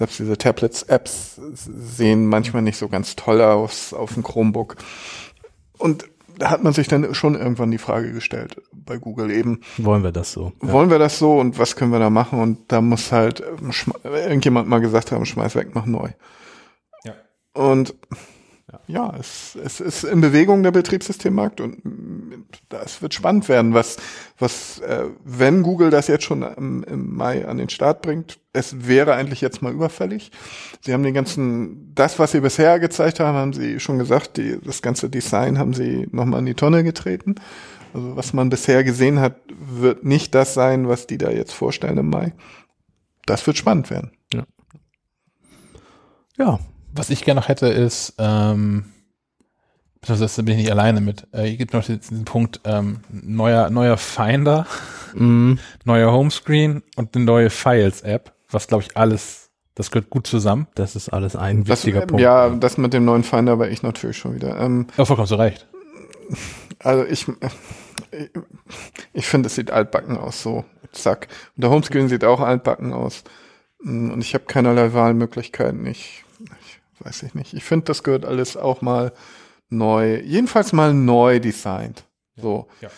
selbst 0.00 0.18
diese 0.18 0.38
Tablets-Apps 0.38 1.38
sehen 1.52 2.26
manchmal 2.26 2.62
nicht 2.62 2.78
so 2.78 2.88
ganz 2.88 3.16
toll 3.16 3.42
aus 3.42 3.92
auf 3.92 4.14
dem 4.14 4.22
Chromebook. 4.22 4.76
Und 5.76 6.06
da 6.38 6.48
hat 6.48 6.62
man 6.62 6.72
sich 6.72 6.88
dann 6.88 7.14
schon 7.14 7.34
irgendwann 7.34 7.70
die 7.70 7.76
Frage 7.76 8.10
gestellt 8.14 8.62
bei 8.72 8.96
Google 8.96 9.30
eben, 9.30 9.60
Wollen 9.76 10.02
wir 10.02 10.10
das 10.10 10.32
so? 10.32 10.52
wollen 10.60 10.88
wir 10.88 10.98
das 10.98 11.18
so 11.18 11.38
und 11.38 11.58
was 11.58 11.76
können 11.76 11.92
wir 11.92 11.98
da 11.98 12.08
machen? 12.08 12.40
Und 12.40 12.72
da 12.72 12.80
muss 12.80 13.12
halt 13.12 13.42
ähm, 13.42 13.72
irgendjemand 14.02 14.70
mal 14.70 14.80
gesagt 14.80 15.12
haben, 15.12 15.26
schmeiß 15.26 15.54
weg, 15.54 15.68
mach 15.74 15.84
neu. 15.84 16.08
Ja. 17.04 17.12
Und 17.52 17.94
ja, 18.86 19.14
es, 19.18 19.56
es 19.62 19.80
ist 19.80 20.04
in 20.04 20.20
Bewegung 20.20 20.62
der 20.62 20.70
Betriebssystemmarkt 20.70 21.60
und 21.60 21.78
das 22.68 23.02
wird 23.02 23.14
spannend 23.14 23.48
werden, 23.48 23.74
was, 23.74 23.96
was, 24.38 24.80
äh, 24.80 25.06
wenn 25.24 25.62
Google 25.62 25.90
das 25.90 26.08
jetzt 26.08 26.24
schon 26.24 26.42
im, 26.42 26.84
im 26.84 27.14
Mai 27.14 27.46
an 27.46 27.58
den 27.58 27.68
Start 27.68 28.02
bringt, 28.02 28.38
es 28.52 28.86
wäre 28.86 29.14
eigentlich 29.14 29.40
jetzt 29.40 29.62
mal 29.62 29.72
überfällig. 29.72 30.30
Sie 30.80 30.92
haben 30.92 31.02
den 31.02 31.14
ganzen, 31.14 31.94
das, 31.94 32.18
was 32.18 32.32
sie 32.32 32.40
bisher 32.40 32.78
gezeigt 32.80 33.20
haben, 33.20 33.36
haben 33.36 33.52
sie 33.52 33.80
schon 33.80 33.98
gesagt, 33.98 34.36
die, 34.36 34.58
das 34.62 34.82
ganze 34.82 35.08
Design 35.08 35.58
haben 35.58 35.74
sie 35.74 36.08
nochmal 36.10 36.40
in 36.40 36.46
die 36.46 36.54
Tonne 36.54 36.84
getreten. 36.84 37.36
Also 37.92 38.16
was 38.16 38.32
man 38.32 38.50
bisher 38.50 38.84
gesehen 38.84 39.20
hat, 39.20 39.36
wird 39.48 40.04
nicht 40.04 40.34
das 40.34 40.54
sein, 40.54 40.88
was 40.88 41.06
die 41.06 41.18
da 41.18 41.30
jetzt 41.30 41.52
vorstellen 41.52 41.98
im 41.98 42.10
Mai. 42.10 42.32
Das 43.26 43.46
wird 43.46 43.56
spannend 43.56 43.90
werden. 43.90 44.12
Ja, 46.36 46.58
was 46.92 47.10
ich 47.10 47.24
gerne 47.24 47.40
noch 47.40 47.48
hätte, 47.48 47.66
ist, 47.68 48.14
ähm, 48.18 48.86
beziehungsweise 50.00 50.36
da 50.36 50.42
bin 50.42 50.54
ich 50.58 50.62
nicht 50.64 50.70
alleine 50.72 51.00
mit, 51.00 51.26
äh, 51.32 51.44
hier 51.44 51.56
gibt 51.56 51.72
noch 51.74 51.84
diesen 51.84 52.24
Punkt, 52.24 52.60
ähm, 52.64 53.00
neuer, 53.10 53.70
neuer 53.70 53.96
Finder, 53.96 54.66
mm, 55.14 55.54
neuer 55.84 56.12
Homescreen 56.12 56.82
und 56.96 57.14
eine 57.14 57.24
neue 57.24 57.50
Files-App, 57.50 58.32
was 58.50 58.66
glaube 58.68 58.84
ich 58.84 58.96
alles, 58.96 59.50
das 59.74 59.90
gehört 59.90 60.10
gut 60.10 60.26
zusammen. 60.26 60.66
das 60.74 60.96
ist 60.96 61.08
alles 61.10 61.36
ein 61.36 61.64
Das, 61.64 61.80
wichtiger 61.84 62.02
ähm, 62.02 62.08
Punkt. 62.08 62.22
Ja, 62.22 62.48
das 62.50 62.76
mit 62.78 62.92
dem 62.92 63.04
neuen 63.04 63.24
Finder 63.24 63.58
war 63.58 63.68
ich 63.68 63.82
natürlich 63.82 64.16
schon 64.18 64.34
wieder. 64.34 64.58
Ähm, 64.58 64.86
Ja, 64.96 65.04
vollkommen 65.04 65.28
zu 65.28 65.36
Recht. 65.36 65.66
Also 66.78 67.04
ich, 67.04 67.26
ich, 67.28 68.30
ich 69.12 69.26
finde, 69.26 69.48
es 69.48 69.54
sieht 69.54 69.70
altbacken 69.70 70.16
aus, 70.16 70.42
so 70.42 70.64
zack. 70.92 71.28
Und 71.56 71.62
der 71.62 71.70
Homescreen 71.70 72.08
sieht 72.08 72.24
auch 72.24 72.40
altbacken 72.40 72.92
aus. 72.92 73.22
Und 73.82 74.20
ich 74.20 74.34
habe 74.34 74.44
keinerlei 74.44 74.92
Wahlmöglichkeiten. 74.92 75.86
Ich, 75.86 76.24
ich 76.29 76.29
weiß 77.00 77.22
ich 77.24 77.34
nicht. 77.34 77.54
Ich 77.54 77.64
finde, 77.64 77.86
das 77.86 78.02
gehört 78.02 78.24
alles 78.24 78.56
auch 78.56 78.82
mal 78.82 79.12
neu, 79.68 80.20
jedenfalls 80.20 80.72
mal 80.72 80.92
neu 80.92 81.40
designt. 81.40 82.04
So. 82.36 82.68
Ja. 82.80 82.90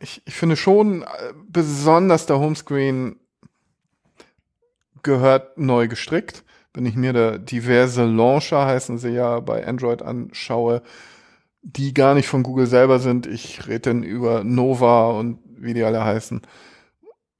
Ich, 0.00 0.22
ich 0.24 0.34
finde 0.34 0.56
schon, 0.56 1.02
äh, 1.02 1.06
besonders 1.46 2.26
der 2.26 2.38
Homescreen 2.38 3.16
gehört 5.02 5.58
neu 5.58 5.88
gestrickt. 5.88 6.44
Wenn 6.74 6.86
ich 6.86 6.94
mir 6.94 7.12
da 7.12 7.36
diverse 7.36 8.04
Launcher, 8.04 8.64
heißen 8.64 8.96
sie 8.96 9.10
ja, 9.10 9.40
bei 9.40 9.66
Android 9.66 10.00
anschaue, 10.00 10.82
die 11.62 11.92
gar 11.92 12.14
nicht 12.14 12.28
von 12.28 12.42
Google 12.42 12.66
selber 12.66 12.98
sind. 12.98 13.26
Ich 13.26 13.66
rede 13.68 13.80
dann 13.80 14.02
über 14.02 14.42
Nova 14.42 15.10
und 15.10 15.38
wie 15.44 15.74
die 15.74 15.84
alle 15.84 16.02
heißen. 16.02 16.40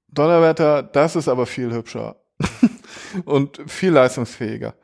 Donnerwetter, 0.09 0.83
das 0.83 1.17
ist 1.17 1.29
aber 1.29 1.47
viel 1.47 1.73
hübscher 1.73 2.17
und 3.25 3.63
viel 3.67 3.93
leistungsfähiger. 3.93 4.75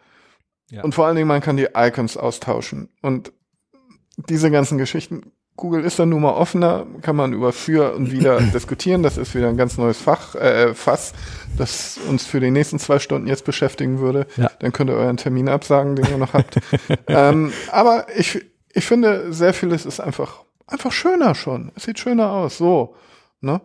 Ja. 0.71 0.83
Und 0.83 0.95
vor 0.95 1.07
allen 1.07 1.17
Dingen, 1.17 1.29
man 1.29 1.41
kann 1.41 1.57
die 1.57 1.69
Icons 1.75 2.17
austauschen. 2.17 2.91
Und 3.03 3.33
diese 4.17 4.51
ganzen 4.51 4.79
Geschichten, 4.79 5.33
Google 5.57 5.85
ist 5.85 5.99
dann 5.99 6.09
nun 6.11 6.23
mal 6.23 6.35
offener, 6.35 6.87
kann 7.03 7.17
man 7.17 7.33
über 7.33 7.53
für 7.53 7.95
und 7.95 8.13
wieder 8.13 8.41
diskutieren. 8.55 9.03
Das 9.03 9.19
ist 9.19 9.35
wieder 9.35 9.49
ein 9.49 9.57
ganz 9.57 9.77
neues 9.77 9.99
Fach, 9.99 10.35
äh, 10.35 10.75
Fass, 10.75 11.13
das 11.57 11.99
uns 12.09 12.25
für 12.25 12.41
die 12.41 12.51
nächsten 12.51 12.79
zwei 12.79 12.99
Stunden 12.99 13.27
jetzt 13.27 13.45
beschäftigen 13.45 13.99
würde. 13.99 14.27
Ja. 14.37 14.51
Dann 14.61 14.73
könnt 14.73 14.91
ihr 14.91 14.97
euren 14.97 15.17
Termin 15.17 15.49
absagen, 15.49 15.97
den 15.97 16.07
ihr 16.07 16.17
noch 16.17 16.33
habt. 16.33 16.59
ähm, 17.09 17.53
aber 17.73 18.07
ich, 18.17 18.47
ich 18.73 18.87
finde, 18.87 19.33
sehr 19.33 19.53
vieles 19.53 19.85
ist 19.85 20.01
einfach, 20.01 20.45
einfach 20.67 20.93
schöner 20.93 21.35
schon. 21.35 21.73
Es 21.75 21.85
sieht 21.85 21.99
schöner 21.99 22.31
aus, 22.31 22.59
so. 22.59 22.95
Ne? 23.41 23.61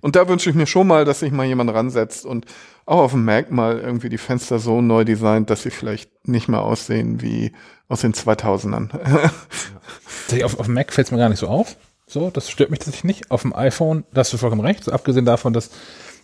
Und 0.00 0.16
da 0.16 0.28
wünsche 0.28 0.50
ich 0.50 0.56
mir 0.56 0.66
schon 0.66 0.86
mal, 0.86 1.04
dass 1.04 1.20
sich 1.20 1.30
mal 1.30 1.46
jemand 1.46 1.72
ransetzt 1.72 2.26
und 2.26 2.46
auch 2.86 2.98
auf 2.98 3.12
dem 3.12 3.24
Mac 3.24 3.50
mal 3.52 3.78
irgendwie 3.78 4.08
die 4.08 4.18
Fenster 4.18 4.58
so 4.58 4.80
neu 4.80 5.04
designt, 5.04 5.48
dass 5.48 5.62
sie 5.62 5.70
vielleicht 5.70 6.26
nicht 6.26 6.48
mehr 6.48 6.62
aussehen 6.62 7.22
wie 7.22 7.52
aus 7.88 8.00
den 8.00 8.12
2000ern. 8.12 8.88
Tatsächlich 8.90 10.44
Auf, 10.44 10.58
auf 10.58 10.66
dem 10.66 10.74
Mac 10.74 10.92
fällt 10.92 11.06
es 11.06 11.12
mir 11.12 11.18
gar 11.18 11.28
nicht 11.28 11.38
so 11.38 11.46
auf. 11.46 11.76
So, 12.06 12.30
das 12.30 12.50
stört 12.50 12.70
mich 12.70 12.80
tatsächlich 12.80 13.04
nicht. 13.04 13.30
Auf 13.30 13.42
dem 13.42 13.54
iPhone, 13.54 14.04
da 14.12 14.20
hast 14.20 14.32
du 14.32 14.38
vollkommen 14.38 14.64
recht. 14.64 14.84
So, 14.84 14.92
abgesehen 14.92 15.24
davon, 15.24 15.52
dass 15.52 15.70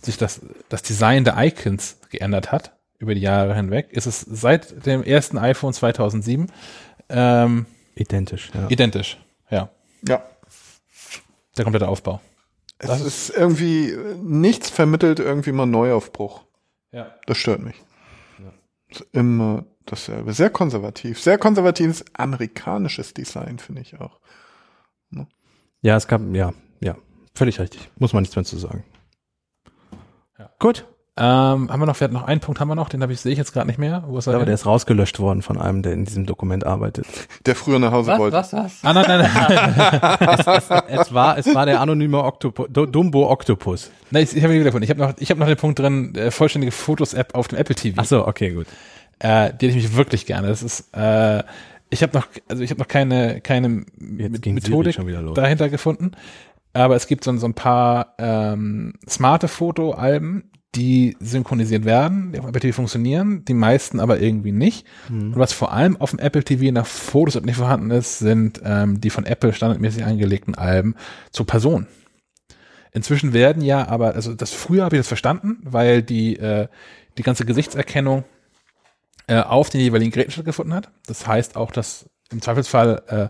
sich 0.02 0.16
das, 0.16 0.40
das 0.68 0.82
Design 0.82 1.24
der 1.24 1.36
Icons 1.38 1.98
geändert 2.10 2.50
hat 2.50 2.72
über 2.98 3.14
die 3.14 3.20
Jahre 3.20 3.54
hinweg, 3.54 3.88
ist 3.92 4.06
es 4.06 4.20
seit 4.20 4.86
dem 4.86 5.04
ersten 5.04 5.38
iPhone 5.38 5.72
2007 5.72 6.48
ähm, 7.08 7.66
Identisch, 7.94 8.50
ja. 8.54 8.68
identisch. 8.68 9.18
Ja, 9.50 9.70
ja. 10.06 10.22
der 11.56 11.64
komplette 11.64 11.88
Aufbau. 11.88 12.20
Es 12.78 12.88
Das 12.88 13.00
ist 13.00 13.30
irgendwie, 13.30 13.90
äh, 13.90 14.14
nichts 14.22 14.70
vermittelt 14.70 15.18
irgendwie 15.18 15.52
mal 15.52 15.66
Neuaufbruch. 15.66 16.44
Ja. 16.92 17.14
Das 17.26 17.36
stört 17.36 17.60
mich. 17.60 17.76
Ist 18.90 19.06
Immer 19.12 19.66
dasselbe. 19.84 20.32
Sehr 20.32 20.50
konservativ. 20.50 21.20
Sehr 21.20 21.36
konservatives 21.38 22.04
amerikanisches 22.14 23.12
Design, 23.12 23.58
finde 23.58 23.82
ich 23.82 24.00
auch. 24.00 24.20
Ja, 25.80 25.96
es 25.96 26.08
gab, 26.08 26.20
ja, 26.34 26.52
ja, 26.80 26.96
völlig 27.34 27.60
richtig. 27.60 27.88
Muss 27.96 28.12
man 28.12 28.22
nichts 28.22 28.34
mehr 28.34 28.44
zu 28.44 28.58
sagen. 28.58 28.84
Ja. 30.38 30.50
Gut. 30.58 30.86
Ähm, 31.20 31.68
haben 31.68 31.80
wir 31.80 31.86
noch, 31.86 31.98
wir 31.98 32.04
hatten 32.04 32.14
noch 32.14 32.28
einen 32.28 32.40
Punkt, 32.40 32.60
haben 32.60 32.68
wir 32.68 32.76
noch, 32.76 32.88
den 32.88 33.02
habe 33.02 33.12
ich, 33.12 33.20
sehe 33.20 33.32
ich 33.32 33.38
jetzt 33.38 33.52
gerade 33.52 33.66
nicht 33.66 33.78
mehr. 33.78 34.04
Wo 34.06 34.18
ist 34.18 34.26
Ich 34.26 34.30
glaube, 34.30 34.44
er? 34.44 34.46
der 34.46 34.54
ist 34.54 34.66
rausgelöscht 34.66 35.18
worden 35.18 35.42
von 35.42 35.58
einem, 35.60 35.82
der 35.82 35.92
in 35.92 36.04
diesem 36.04 36.26
Dokument 36.26 36.64
arbeitet. 36.64 37.06
Der 37.44 37.56
früher 37.56 37.80
nach 37.80 37.90
Hause 37.90 38.12
Was, 38.12 38.18
wollte. 38.20 38.36
was, 38.36 38.52
was? 38.52 38.72
Ah, 38.84 38.92
nein, 38.92 39.04
nein, 39.08 39.28
nein. 39.34 40.86
es 40.88 41.12
war, 41.12 41.36
es 41.38 41.52
war 41.54 41.66
der 41.66 41.80
anonyme 41.80 42.22
Octopu 42.22 42.66
Do- 42.68 42.86
Dumbo 42.86 43.28
Octopus. 43.30 43.90
nein 44.10 44.22
ich, 44.22 44.36
ich 44.36 44.42
habe 44.44 44.52
ihn 44.54 44.60
wiedergefunden. 44.60 44.84
Ich 44.84 44.90
habe 44.90 45.00
noch, 45.00 45.14
ich 45.18 45.30
habe 45.30 45.40
noch 45.40 45.46
den 45.48 45.56
Punkt 45.56 45.78
drin, 45.80 46.14
äh, 46.14 46.30
vollständige 46.30 46.70
Fotos-App 46.72 47.34
auf 47.34 47.48
dem 47.48 47.58
Apple 47.58 47.74
TV. 47.74 47.96
Ach 48.00 48.04
so, 48.06 48.26
okay, 48.26 48.50
gut. 48.50 48.66
äh, 49.18 49.48
die 49.48 49.66
hätte 49.66 49.66
ich 49.66 49.74
mich 49.74 49.96
wirklich 49.96 50.24
gerne. 50.26 50.48
Das 50.48 50.62
ist, 50.62 50.94
äh, 50.96 51.42
ich 51.90 52.02
habe 52.02 52.16
noch, 52.16 52.26
also 52.48 52.62
ich 52.62 52.70
habe 52.70 52.80
noch 52.80 52.88
keine, 52.88 53.40
keine 53.40 53.84
Jetzt 54.18 54.46
Methodik 54.46 54.94
schon 54.94 55.06
wieder 55.08 55.22
los. 55.22 55.34
dahinter 55.34 55.68
gefunden. 55.68 56.12
Aber 56.74 56.94
es 56.96 57.06
gibt 57.06 57.24
so, 57.24 57.36
so 57.38 57.46
ein 57.46 57.54
paar 57.54 58.14
ähm, 58.18 58.92
smarte 59.08 59.48
Fotoalben, 59.48 60.50
die 60.74 61.16
synchronisiert 61.18 61.84
werden, 61.84 62.32
die 62.32 62.40
auf 62.40 62.46
Apple 62.46 62.60
TV 62.60 62.76
funktionieren, 62.76 63.44
die 63.44 63.54
meisten 63.54 64.00
aber 64.00 64.20
irgendwie 64.20 64.52
nicht. 64.52 64.86
Mhm. 65.08 65.32
Und 65.32 65.38
was 65.38 65.52
vor 65.52 65.72
allem 65.72 65.96
auf 65.96 66.10
dem 66.10 66.18
Apple 66.18 66.44
TV 66.44 66.72
der 66.72 66.84
Fotos 66.84 67.40
nicht 67.40 67.56
vorhanden 67.56 67.90
ist, 67.90 68.18
sind 68.18 68.60
ähm, 68.64 69.00
die 69.00 69.10
von 69.10 69.24
Apple 69.24 69.52
standardmäßig 69.52 70.04
angelegten 70.04 70.54
Alben 70.54 70.94
zur 71.30 71.46
Person. 71.46 71.86
Inzwischen 72.92 73.32
werden 73.32 73.62
ja 73.62 73.88
aber, 73.88 74.14
also 74.14 74.34
das 74.34 74.52
früher 74.52 74.84
habe 74.84 74.96
ich 74.96 75.00
das 75.00 75.08
verstanden, 75.08 75.58
weil 75.62 76.02
die, 76.02 76.36
äh, 76.36 76.68
die 77.16 77.22
ganze 77.22 77.44
Gesichtserkennung 77.44 78.24
äh, 79.26 79.40
auf 79.40 79.70
den 79.70 79.80
jeweiligen 79.80 80.10
Geräten 80.10 80.32
stattgefunden 80.32 80.74
hat. 80.74 80.90
Das 81.06 81.26
heißt 81.26 81.56
auch, 81.56 81.70
dass 81.70 82.08
im 82.30 82.42
Zweifelsfall 82.42 83.02
äh, 83.06 83.28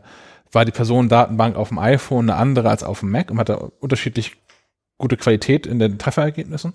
war 0.52 0.64
die 0.64 0.72
Personendatenbank 0.72 1.56
auf 1.56 1.68
dem 1.68 1.78
iPhone 1.78 2.30
eine 2.30 2.38
andere 2.38 2.70
als 2.70 2.82
auf 2.82 3.00
dem 3.00 3.10
Mac 3.10 3.30
und 3.30 3.38
hatte 3.38 3.58
unterschiedlich 3.58 4.36
gute 4.96 5.16
Qualität 5.16 5.66
in 5.66 5.78
den 5.78 5.98
Trefferergebnissen. 5.98 6.72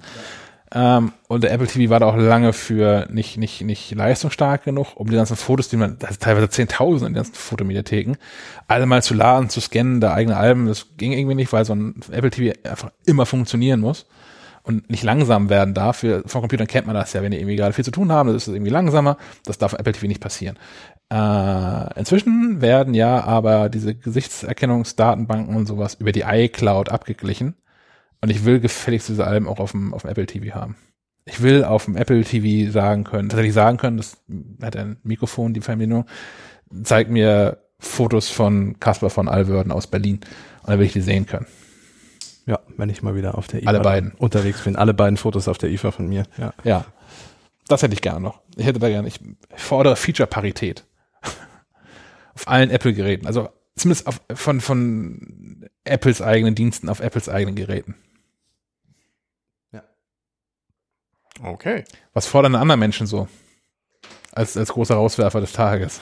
Ähm, 0.76 1.14
und 1.28 1.44
der 1.44 1.52
Apple 1.52 1.68
TV 1.68 1.92
war 1.92 2.00
da 2.00 2.08
auch 2.08 2.16
lange 2.16 2.52
für 2.52 3.08
nicht, 3.12 3.38
nicht, 3.38 3.62
nicht 3.62 3.94
leistungsstark 3.94 4.64
genug, 4.64 4.96
um 4.96 5.08
die 5.08 5.16
ganzen 5.16 5.36
Fotos, 5.36 5.70
die 5.70 5.78
man, 5.78 5.98
ist 6.10 6.22
teilweise 6.22 6.48
10.000 6.48 6.98
in 6.98 7.04
den 7.06 7.14
ganzen 7.14 7.36
Fotomediatheken, 7.36 8.16
alle 8.68 8.88
mal 8.88 9.04
zu 9.04 9.14
laden, 9.14 9.50
zu 9.50 9.62
scannen, 9.62 10.02
da 10.02 10.14
eigene 10.14 10.36
Alben, 10.36 10.66
das 10.66 10.88
ging 10.98 11.12
irgendwie 11.12 11.36
nicht, 11.36 11.54
weil 11.54 11.64
so 11.64 11.76
ein 11.76 12.02
Apple 12.12 12.32
TV 12.32 12.60
einfach 12.68 12.92
immer 13.06 13.28
funktionieren 13.28 13.82
muss 13.82 14.08
und 14.64 14.90
nicht 14.90 15.04
langsam 15.04 15.50
werden 15.50 15.76
darf. 15.76 15.98
Für, 15.98 16.24
von 16.26 16.42
Computern 16.42 16.68
kennt 16.68 16.88
man 16.88 16.96
das 16.96 17.14
ja, 17.14 17.22
wenn 17.22 17.32
die 17.32 17.38
irgendwie 17.38 17.58
gerade 17.58 17.74
viel 17.74 17.86
zu 17.86 17.92
tun 17.92 18.12
haben, 18.12 18.28
das 18.28 18.38
ist 18.38 18.48
es 18.48 18.56
irgendwie 18.56 18.72
langsamer. 18.72 19.18
Das 19.46 19.60
darf 19.60 19.74
Apple 19.74 19.94
TV 19.94 20.08
nicht 20.08 20.22
passieren. 20.22 20.58
Äh, 21.12 22.00
inzwischen 22.00 22.62
werden 22.62 22.96
ja 22.96 23.24
aber 23.24 23.70
diese 23.70 23.94
Gesichtserkennungsdatenbanken 23.94 25.56
und 25.56 25.68
sowas 25.68 25.96
über 25.96 26.12
die 26.12 26.24
iCloud 26.26 26.90
abgeglichen. 26.90 27.56
Und 28.24 28.30
ich 28.30 28.46
will 28.46 28.62
gefälligst 28.62 29.10
diese 29.10 29.28
Alben 29.28 29.50
auch 29.50 29.60
auf 29.60 29.72
dem, 29.72 29.94
auf 29.94 30.04
dem 30.04 30.12
Apple 30.12 30.26
TV 30.26 30.56
haben. 30.56 30.78
Ich 31.26 31.42
will 31.42 31.66
auf 31.66 31.84
dem 31.84 31.98
Apple 31.98 32.24
TV 32.24 32.72
sagen 32.72 33.04
können, 33.04 33.28
tatsächlich 33.28 33.54
sagen 33.54 33.76
können, 33.76 33.98
das 33.98 34.16
hat 34.62 34.78
ein 34.78 34.96
Mikrofon, 35.04 35.54
die 35.54 35.60
Fernbedienung, 35.60 36.06
zeigt 36.84 37.10
mir 37.10 37.58
Fotos 37.80 38.30
von 38.30 38.80
Caspar 38.80 39.10
von 39.10 39.28
Alwörden 39.28 39.74
aus 39.74 39.88
Berlin. 39.88 40.22
Und 40.62 40.70
dann 40.70 40.80
will 40.80 40.86
ich 40.86 40.94
die 40.94 41.02
sehen 41.02 41.26
können. 41.26 41.48
Ja, 42.46 42.60
wenn 42.78 42.88
ich 42.88 43.04
mal 43.04 43.14
wieder 43.14 43.38
auf 43.38 43.48
der 43.48 43.62
IFA 43.62 43.70
Alle 43.70 43.82
beiden. 43.82 44.14
unterwegs 44.14 44.62
bin. 44.62 44.78
Alle 44.78 44.94
beiden 44.94 45.18
Fotos 45.18 45.50
auf 45.50 45.58
der 45.58 45.70
IFA 45.70 45.92
von 45.92 46.08
mir. 46.08 46.24
Ja. 46.38 46.54
Ja. 46.64 46.86
Das 47.68 47.84
hätte 47.84 47.94
ich 47.94 48.02
gerne 48.02 48.22
noch. 48.22 48.40
Ich 48.56 48.66
hätte 48.66 48.80
da 48.80 48.88
gerne, 48.88 49.10
ich 49.10 49.20
fordere 49.54 49.98
Feature-Parität. 49.98 50.86
auf 52.36 52.48
allen 52.48 52.70
Apple-Geräten. 52.70 53.28
Also 53.28 53.50
zumindest 53.76 54.08
auf, 54.08 54.22
von, 54.34 54.62
von 54.62 55.68
Apples 55.84 56.22
eigenen 56.22 56.56
Diensten 56.56 56.88
auf 56.88 57.02
Apples 57.02 57.28
eigenen 57.28 57.56
Geräten. 57.56 57.96
Okay. 61.44 61.84
Was 62.14 62.28
fordern 62.28 62.56
andere 62.56 62.78
Menschen 62.78 63.08
so? 63.08 63.28
Als, 64.36 64.58
als 64.58 64.70
großer 64.70 64.96
Rauswerfer 64.96 65.42
des 65.42 65.52
Tages. 65.52 66.02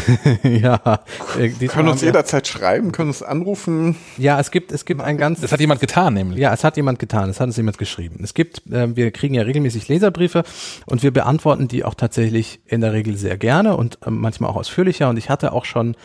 ja. 0.44 1.00
äh, 1.36 1.48
diesmal 1.48 1.68
Können 1.68 1.88
uns 1.88 2.00
jederzeit 2.02 2.46
schreiben, 2.46 2.92
können 2.92 3.08
uns 3.08 3.24
anrufen. 3.24 3.96
Ja, 4.18 4.38
es 4.38 4.52
gibt, 4.52 4.70
es 4.70 4.84
gibt 4.84 5.00
ein 5.00 5.16
ganz, 5.16 5.40
Das 5.40 5.50
hat 5.50 5.58
jemand 5.58 5.80
getan, 5.80 6.14
nämlich. 6.14 6.38
Ja, 6.38 6.54
es 6.54 6.62
hat 6.62 6.76
jemand 6.76 7.00
getan, 7.00 7.28
es 7.28 7.40
hat 7.40 7.48
uns 7.48 7.56
jemand 7.56 7.78
geschrieben. 7.78 8.20
Es 8.22 8.34
gibt, 8.34 8.70
äh, 8.70 8.94
wir 8.94 9.10
kriegen 9.10 9.34
ja 9.34 9.42
regelmäßig 9.42 9.88
Leserbriefe 9.88 10.44
und 10.86 11.02
wir 11.02 11.10
beantworten 11.10 11.66
die 11.66 11.84
auch 11.84 11.94
tatsächlich 11.94 12.60
in 12.66 12.82
der 12.82 12.92
Regel 12.92 13.16
sehr 13.16 13.36
gerne 13.36 13.76
und 13.76 13.98
ähm, 14.06 14.18
manchmal 14.18 14.50
auch 14.50 14.56
ausführlicher. 14.56 15.08
Und 15.08 15.16
ich 15.16 15.28
hatte 15.28 15.52
auch 15.52 15.64
schon 15.64 15.96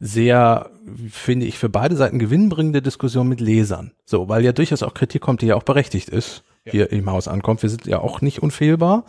sehr, 0.00 0.70
finde 1.10 1.44
ich, 1.44 1.58
für 1.58 1.68
beide 1.68 1.96
Seiten 1.96 2.18
gewinnbringende 2.18 2.80
Diskussionen 2.80 3.28
mit 3.28 3.42
Lesern. 3.42 3.92
So, 4.06 4.30
weil 4.30 4.42
ja 4.42 4.52
durchaus 4.52 4.82
auch 4.82 4.94
Kritik 4.94 5.20
kommt, 5.20 5.42
die 5.42 5.46
ja 5.46 5.56
auch 5.56 5.64
berechtigt 5.64 6.08
ist, 6.08 6.44
hier 6.70 6.92
im 6.92 7.10
Haus 7.10 7.28
ankommt. 7.28 7.62
Wir 7.62 7.70
sind 7.70 7.86
ja 7.86 8.00
auch 8.00 8.20
nicht 8.20 8.42
unfehlbar. 8.42 9.04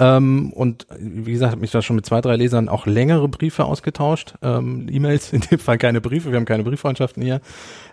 Ähm, 0.00 0.52
und 0.54 0.86
wie 0.98 1.32
gesagt, 1.32 1.52
habe 1.52 1.60
mich 1.60 1.70
da 1.70 1.82
schon 1.82 1.96
mit 1.96 2.06
zwei, 2.06 2.22
drei 2.22 2.36
Lesern 2.36 2.70
auch 2.70 2.86
längere 2.86 3.28
Briefe 3.28 3.66
ausgetauscht. 3.66 4.34
Ähm, 4.40 4.86
E-Mails, 4.90 5.32
in 5.32 5.40
dem 5.42 5.58
Fall 5.58 5.76
keine 5.76 6.00
Briefe, 6.00 6.30
wir 6.30 6.36
haben 6.36 6.46
keine 6.46 6.64
Brieffreundschaften 6.64 7.22
hier. 7.22 7.40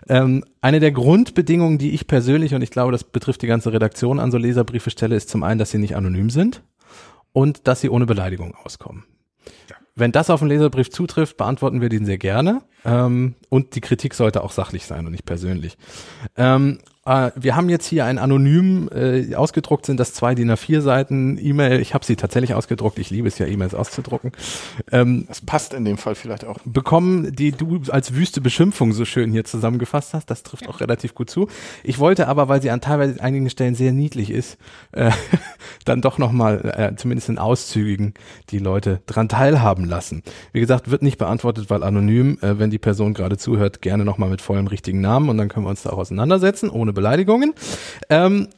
Ähm, 0.08 0.42
eine 0.62 0.80
der 0.80 0.92
Grundbedingungen, 0.92 1.76
die 1.76 1.90
ich 1.90 2.06
persönlich, 2.06 2.54
und 2.54 2.62
ich 2.62 2.70
glaube, 2.70 2.92
das 2.92 3.04
betrifft 3.04 3.42
die 3.42 3.46
ganze 3.46 3.72
Redaktion 3.72 4.20
an 4.20 4.30
so 4.30 4.38
Leserbriefe 4.38 4.90
stelle, 4.90 5.16
ist 5.16 5.28
zum 5.28 5.42
einen, 5.42 5.58
dass 5.58 5.70
sie 5.70 5.78
nicht 5.78 5.96
anonym 5.96 6.30
sind 6.30 6.62
und 7.32 7.68
dass 7.68 7.82
sie 7.82 7.90
ohne 7.90 8.06
Beleidigung 8.06 8.54
auskommen. 8.64 9.04
Wenn 9.94 10.12
das 10.12 10.30
auf 10.30 10.40
einen 10.40 10.50
Leserbrief 10.50 10.90
zutrifft, 10.90 11.36
beantworten 11.36 11.80
wir 11.80 11.88
den 11.88 12.06
sehr 12.06 12.18
gerne. 12.18 12.62
Ähm, 12.84 13.34
und 13.48 13.74
die 13.74 13.80
Kritik 13.80 14.14
sollte 14.14 14.44
auch 14.44 14.52
sachlich 14.52 14.86
sein 14.86 15.04
und 15.04 15.12
nicht 15.12 15.26
persönlich. 15.26 15.76
Ähm, 16.36 16.78
äh, 17.08 17.30
wir 17.34 17.56
haben 17.56 17.68
jetzt 17.68 17.86
hier 17.86 18.04
ein 18.04 18.18
anonym 18.18 18.88
äh, 18.94 19.34
ausgedruckt, 19.34 19.86
sind 19.86 19.98
das 19.98 20.12
zwei 20.12 20.34
DIN 20.34 20.50
A4 20.50 20.80
Seiten 20.80 21.38
E-Mail. 21.40 21.80
Ich 21.80 21.94
habe 21.94 22.04
sie 22.04 22.16
tatsächlich 22.16 22.54
ausgedruckt. 22.54 22.98
Ich 22.98 23.10
liebe 23.10 23.28
es 23.28 23.38
ja, 23.38 23.46
E-Mails 23.46 23.74
auszudrucken. 23.74 24.32
Ähm, 24.92 25.24
Das 25.28 25.40
passt 25.40 25.74
in 25.74 25.84
dem 25.84 25.96
Fall 25.98 26.14
vielleicht 26.14 26.44
auch. 26.44 26.58
bekommen, 26.64 27.34
die 27.34 27.52
du 27.52 27.80
als 27.88 28.14
wüste 28.14 28.40
Beschimpfung 28.40 28.92
so 28.92 29.04
schön 29.04 29.32
hier 29.32 29.44
zusammengefasst 29.44 30.14
hast. 30.14 30.30
Das 30.30 30.42
trifft 30.42 30.68
auch 30.68 30.80
relativ 30.80 31.14
gut 31.14 31.30
zu. 31.30 31.48
Ich 31.82 31.98
wollte 31.98 32.28
aber, 32.28 32.48
weil 32.48 32.60
sie 32.60 32.70
an 32.70 32.80
teilweise 32.80 33.22
einigen 33.22 33.48
Stellen 33.50 33.74
sehr 33.74 33.92
niedlich 33.92 34.30
ist, 34.30 34.58
äh, 34.92 35.10
dann 35.84 36.00
doch 36.02 36.18
nochmal, 36.18 36.74
äh, 36.76 36.96
zumindest 36.96 37.28
in 37.28 37.38
Auszügigen, 37.38 38.14
die 38.50 38.58
Leute 38.58 39.00
dran 39.06 39.28
teilhaben 39.28 39.84
lassen. 39.84 40.22
Wie 40.52 40.60
gesagt, 40.60 40.90
wird 40.90 41.02
nicht 41.02 41.18
beantwortet, 41.18 41.70
weil 41.70 41.82
anonym, 41.82 42.38
äh, 42.42 42.58
wenn 42.58 42.70
die 42.70 42.78
Person 42.78 43.14
gerade 43.14 43.38
zuhört, 43.38 43.80
gerne 43.82 44.04
nochmal 44.04 44.28
mit 44.28 44.42
vollem 44.42 44.66
richtigen 44.66 45.00
Namen 45.00 45.28
und 45.28 45.38
dann 45.38 45.48
können 45.48 45.64
wir 45.64 45.70
uns 45.70 45.82
da 45.82 45.90
auch 45.90 45.98
auseinandersetzen, 45.98 46.68
ohne 46.68 46.92
Beleidigungen. 46.98 47.54
Ähm, 48.10 48.48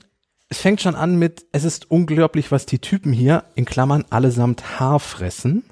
es 0.49 0.59
fängt 0.59 0.81
schon 0.81 0.95
an 0.95 1.17
mit, 1.17 1.47
es 1.53 1.65
ist 1.65 1.91
unglaublich, 1.91 2.51
was 2.51 2.67
die 2.67 2.81
Typen 2.81 3.13
hier, 3.13 3.45
in 3.55 3.65
Klammern, 3.65 4.05
allesamt 4.11 4.81
Haar 4.81 4.99
fressen. 4.99 5.63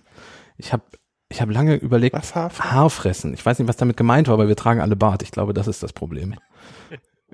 Ich 0.56 0.72
habe 0.72 0.82
ich 1.30 1.42
hab 1.42 1.50
lange 1.50 1.74
überlegt, 1.74 2.16
Was 2.16 2.34
Haarfressen? 2.34 2.72
Haarfressen. 2.72 3.34
Ich 3.34 3.44
weiß 3.44 3.58
nicht, 3.58 3.68
was 3.68 3.76
damit 3.76 3.96
gemeint 3.98 4.28
war, 4.28 4.34
aber 4.34 4.48
wir 4.48 4.56
tragen 4.56 4.80
alle 4.80 4.96
Bart. 4.96 5.22
Ich 5.22 5.30
glaube, 5.30 5.52
das 5.52 5.68
ist 5.68 5.82
das 5.82 5.92
Problem. 5.92 6.36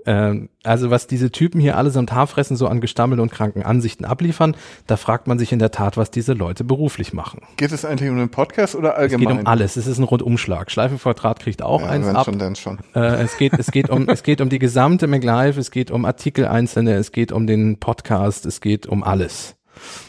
Ähm, 0.06 0.48
also 0.62 0.90
was 0.90 1.06
diese 1.06 1.30
Typen 1.30 1.60
hier 1.60 1.76
allesamt 1.76 2.12
Haarfressen 2.12 2.56
so 2.56 2.66
an 2.68 2.80
Gestammel 2.80 3.20
und 3.20 3.30
kranken 3.32 3.62
Ansichten 3.62 4.04
abliefern, 4.04 4.56
da 4.86 4.96
fragt 4.96 5.26
man 5.26 5.38
sich 5.38 5.52
in 5.52 5.58
der 5.58 5.70
Tat, 5.70 5.96
was 5.96 6.10
diese 6.10 6.32
Leute 6.32 6.64
beruflich 6.64 7.12
machen. 7.12 7.40
Geht 7.56 7.72
es 7.72 7.84
eigentlich 7.84 8.10
um 8.10 8.16
den 8.16 8.28
Podcast 8.30 8.74
oder 8.74 8.92
Es 8.92 8.98
allgemein? 8.98 9.28
geht 9.36 9.38
um 9.40 9.46
alles. 9.46 9.76
Es 9.76 9.86
ist 9.86 9.98
ein 9.98 10.04
Rundumschlag. 10.04 10.70
Schleifenquadrat 10.70 11.40
kriegt 11.40 11.62
auch 11.62 11.80
Ja, 11.82 11.88
eins 11.88 12.06
wenn 12.06 12.16
ab. 12.16 12.24
schon, 12.26 12.38
dann 12.38 12.56
schon. 12.56 12.78
Äh, 12.94 13.22
es 13.22 13.36
geht, 13.38 13.52
es 13.58 13.70
geht 13.70 13.90
um, 13.90 14.08
es 14.08 14.22
geht 14.22 14.40
um 14.40 14.48
die 14.48 14.58
gesamte 14.58 15.06
MacLive, 15.06 15.58
es 15.58 15.70
geht 15.70 15.90
um 15.90 16.04
Artikel 16.04 16.46
einzelne, 16.46 16.94
es 16.94 17.12
geht 17.12 17.32
um 17.32 17.46
den 17.46 17.78
Podcast, 17.78 18.46
es 18.46 18.60
geht 18.60 18.86
um 18.86 19.02
alles. 19.02 19.56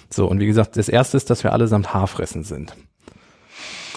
So, 0.09 0.27
und 0.27 0.39
wie 0.39 0.45
gesagt, 0.45 0.77
das 0.77 0.89
erste 0.89 1.17
ist, 1.17 1.29
dass 1.29 1.43
wir 1.43 1.51
allesamt 1.53 1.93
Haarfressen 1.93 2.43
sind. 2.43 2.75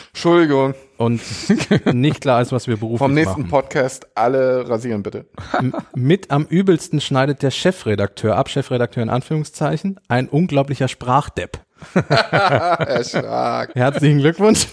Entschuldigung, 0.09 0.75
Und 0.97 1.21
nicht 1.95 2.21
klar 2.21 2.41
ist, 2.43 2.51
was 2.51 2.67
wir 2.67 2.77
beruflich 2.77 2.99
vom 2.99 3.15
nächsten 3.15 3.43
machen. 3.43 3.51
Podcast 3.51 4.07
alle 4.17 4.69
rasieren 4.69 5.03
bitte. 5.03 5.27
M- 5.59 5.75
Mit 5.95 6.31
am 6.31 6.45
übelsten 6.47 7.01
schneidet 7.01 7.43
der 7.43 7.51
Chefredakteur 7.51 8.37
ab, 8.37 8.49
Chefredakteur 8.49 9.03
in 9.03 9.11
Anführungszeichen, 9.11 10.01
ein 10.09 10.29
unglaublicher 10.29 10.89
Sprachdepp. 10.89 11.61
Herr 11.95 13.05
Schlag. 13.05 13.73
Herzlichen 13.77 14.19
Glückwunsch. 14.19 14.67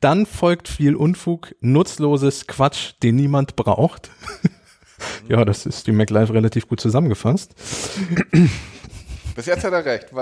Dann 0.00 0.24
folgt 0.24 0.68
viel 0.68 0.94
Unfug, 0.96 1.54
nutzloses 1.60 2.46
Quatsch, 2.46 2.92
den 3.02 3.16
niemand 3.16 3.56
braucht. 3.56 4.10
Ja, 5.28 5.44
das 5.44 5.66
ist 5.66 5.86
die 5.86 5.92
MacLive 5.92 6.32
relativ 6.32 6.66
gut 6.68 6.80
zusammengefasst. 6.80 7.54
Bis 9.34 9.46
jetzt 9.46 9.64
hat 9.64 9.72
er 9.74 9.84
recht. 9.84 10.06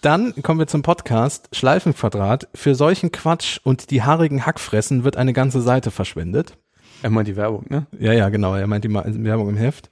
Dann 0.00 0.34
kommen 0.42 0.60
wir 0.60 0.66
zum 0.66 0.82
Podcast 0.82 1.48
Schleifenquadrat. 1.52 2.48
Für 2.54 2.74
solchen 2.74 3.12
Quatsch 3.12 3.60
und 3.64 3.90
die 3.90 4.02
haarigen 4.02 4.46
Hackfressen 4.46 5.04
wird 5.04 5.16
eine 5.16 5.32
ganze 5.32 5.60
Seite 5.60 5.90
verschwendet. 5.90 6.56
Er 7.00 7.10
meint 7.10 7.28
die 7.28 7.36
Werbung, 7.36 7.64
ne? 7.68 7.86
Ja, 7.98 8.12
ja, 8.12 8.28
genau. 8.28 8.56
Er 8.56 8.66
meint 8.66 8.84
die 8.84 8.92
Werbung 8.92 9.48
im 9.48 9.56
Heft. 9.56 9.88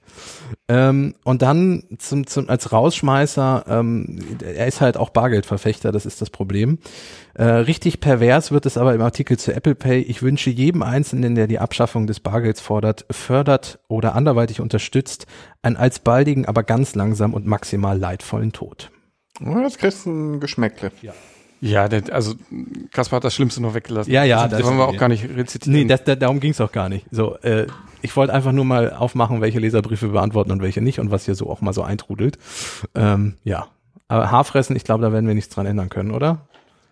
Ähm, 0.67 1.15
und 1.23 1.41
dann 1.41 1.83
zum, 1.97 2.27
zum, 2.27 2.49
als 2.49 2.73
Rausschmeißer, 2.73 3.63
ähm, 3.69 4.19
er 4.41 4.67
ist 4.67 4.81
halt 4.81 4.97
auch 4.97 5.11
Bargeldverfechter, 5.11 5.93
das 5.93 6.05
ist 6.05 6.21
das 6.21 6.29
Problem. 6.29 6.79
Äh, 7.33 7.45
richtig 7.45 8.01
pervers 8.01 8.51
wird 8.51 8.65
es 8.65 8.77
aber 8.77 8.93
im 8.93 9.01
Artikel 9.01 9.39
zu 9.39 9.53
Apple 9.53 9.75
Pay. 9.75 10.01
Ich 10.01 10.21
wünsche 10.21 10.49
jedem 10.49 10.83
Einzelnen, 10.83 11.35
der 11.35 11.47
die 11.47 11.59
Abschaffung 11.59 12.07
des 12.07 12.19
Bargelds 12.19 12.59
fordert, 12.59 13.05
fördert 13.09 13.79
oder 13.87 14.13
anderweitig 14.13 14.59
unterstützt, 14.59 15.27
einen 15.61 15.77
alsbaldigen, 15.77 16.45
aber 16.45 16.63
ganz 16.63 16.93
langsam 16.93 17.33
und 17.33 17.45
maximal 17.45 17.97
leidvollen 17.97 18.51
Tod. 18.51 18.91
Oh, 19.45 19.59
Jetzt 19.59 19.79
kriegst 19.79 20.05
du 20.05 20.09
ein 20.11 20.39
Geschmäckle. 20.39 20.91
Ja, 21.59 21.87
der, 21.87 22.03
also 22.13 22.35
Kaspar 22.91 23.17
hat 23.17 23.23
das 23.23 23.33
Schlimmste 23.33 23.61
noch 23.61 23.73
weggelassen. 23.73 24.11
Ja, 24.11 24.23
ja, 24.23 24.47
das 24.47 24.59
das- 24.59 24.67
wollen 24.67 24.77
wir 24.77 24.87
auch 24.87 24.97
gar 24.97 25.09
nicht 25.09 25.23
rezitieren. 25.27 25.79
Nee, 25.79 25.85
das, 25.85 26.03
das, 26.03 26.19
darum 26.19 26.39
ging's 26.39 26.61
auch 26.61 26.71
gar 26.71 26.87
nicht. 26.89 27.05
So, 27.11 27.35
äh, 27.39 27.67
ich 28.01 28.15
wollte 28.15 28.33
einfach 28.33 28.51
nur 28.51 28.65
mal 28.65 28.93
aufmachen, 28.93 29.41
welche 29.41 29.59
Leserbriefe 29.59 30.07
wir 30.07 30.13
beantworten 30.13 30.51
und 30.51 30.61
welche 30.61 30.81
nicht 30.81 30.99
und 30.99 31.09
was 31.09 31.25
hier 31.25 31.33
so 31.35 31.49
auch 31.49 31.61
mal 31.61 31.73
so 31.73 31.81
eintrudelt. 31.81 32.37
Ähm, 32.93 33.35
ja. 33.43 33.67
Aber 34.07 34.31
Haarfressen, 34.31 34.75
ich 34.75 34.83
glaube, 34.83 35.01
da 35.01 35.11
werden 35.11 35.27
wir 35.27 35.33
nichts 35.35 35.53
dran 35.53 35.65
ändern 35.65 35.89
können, 35.89 36.11
oder? 36.11 36.47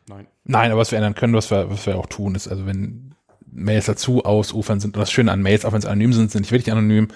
Nein. 0.09 0.27
Nein, 0.43 0.71
aber 0.71 0.81
was 0.81 0.91
wir 0.91 0.97
ändern 0.97 1.15
können, 1.15 1.33
was 1.33 1.49
wir, 1.51 1.69
was 1.69 1.85
wir 1.85 1.97
auch 1.97 2.07
tun, 2.07 2.35
ist, 2.35 2.47
also 2.47 2.65
wenn 2.65 3.14
Mails 3.55 3.85
dazu 3.85 4.25
ausufern 4.25 4.79
sind, 4.79 4.95
und 4.95 5.01
das 5.01 5.11
Schöne 5.11 5.31
an 5.31 5.41
Mails, 5.41 5.65
auch 5.65 5.73
wenn 5.73 5.81
sie 5.81 5.89
anonym 5.89 6.13
sind, 6.13 6.31
sind 6.31 6.41
nicht 6.41 6.51
wirklich 6.51 6.71
anonym, 6.71 7.07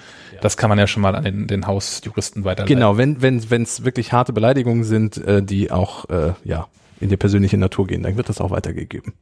das 0.42 0.58
kann 0.58 0.70
man 0.70 0.80
ja 0.80 0.88
schon 0.88 1.02
mal 1.02 1.16
an 1.16 1.24
den, 1.24 1.48
den 1.48 1.68
Hausjuristen 1.68 2.46
weiterleiten. 2.46 2.76
Genau, 2.76 2.98
wenn 2.98 3.22
wenn 3.22 3.50
wenn 3.50 3.64
es 3.64 3.84
wirklich 3.84 4.14
harte 4.14 4.34
Beleidigungen 4.34 4.84
sind, 4.84 5.18
äh, 5.18 5.44
die 5.44 5.72
auch 5.72 6.10
äh, 6.10 6.34
ja 6.44 6.68
in 7.00 7.10
die 7.10 7.18
persönliche 7.18 7.58
Natur 7.58 7.88
gehen, 7.88 8.04
dann 8.04 8.18
wird 8.18 8.30
das 8.30 8.42
auch 8.42 8.52
weitergegeben. 8.52 9.14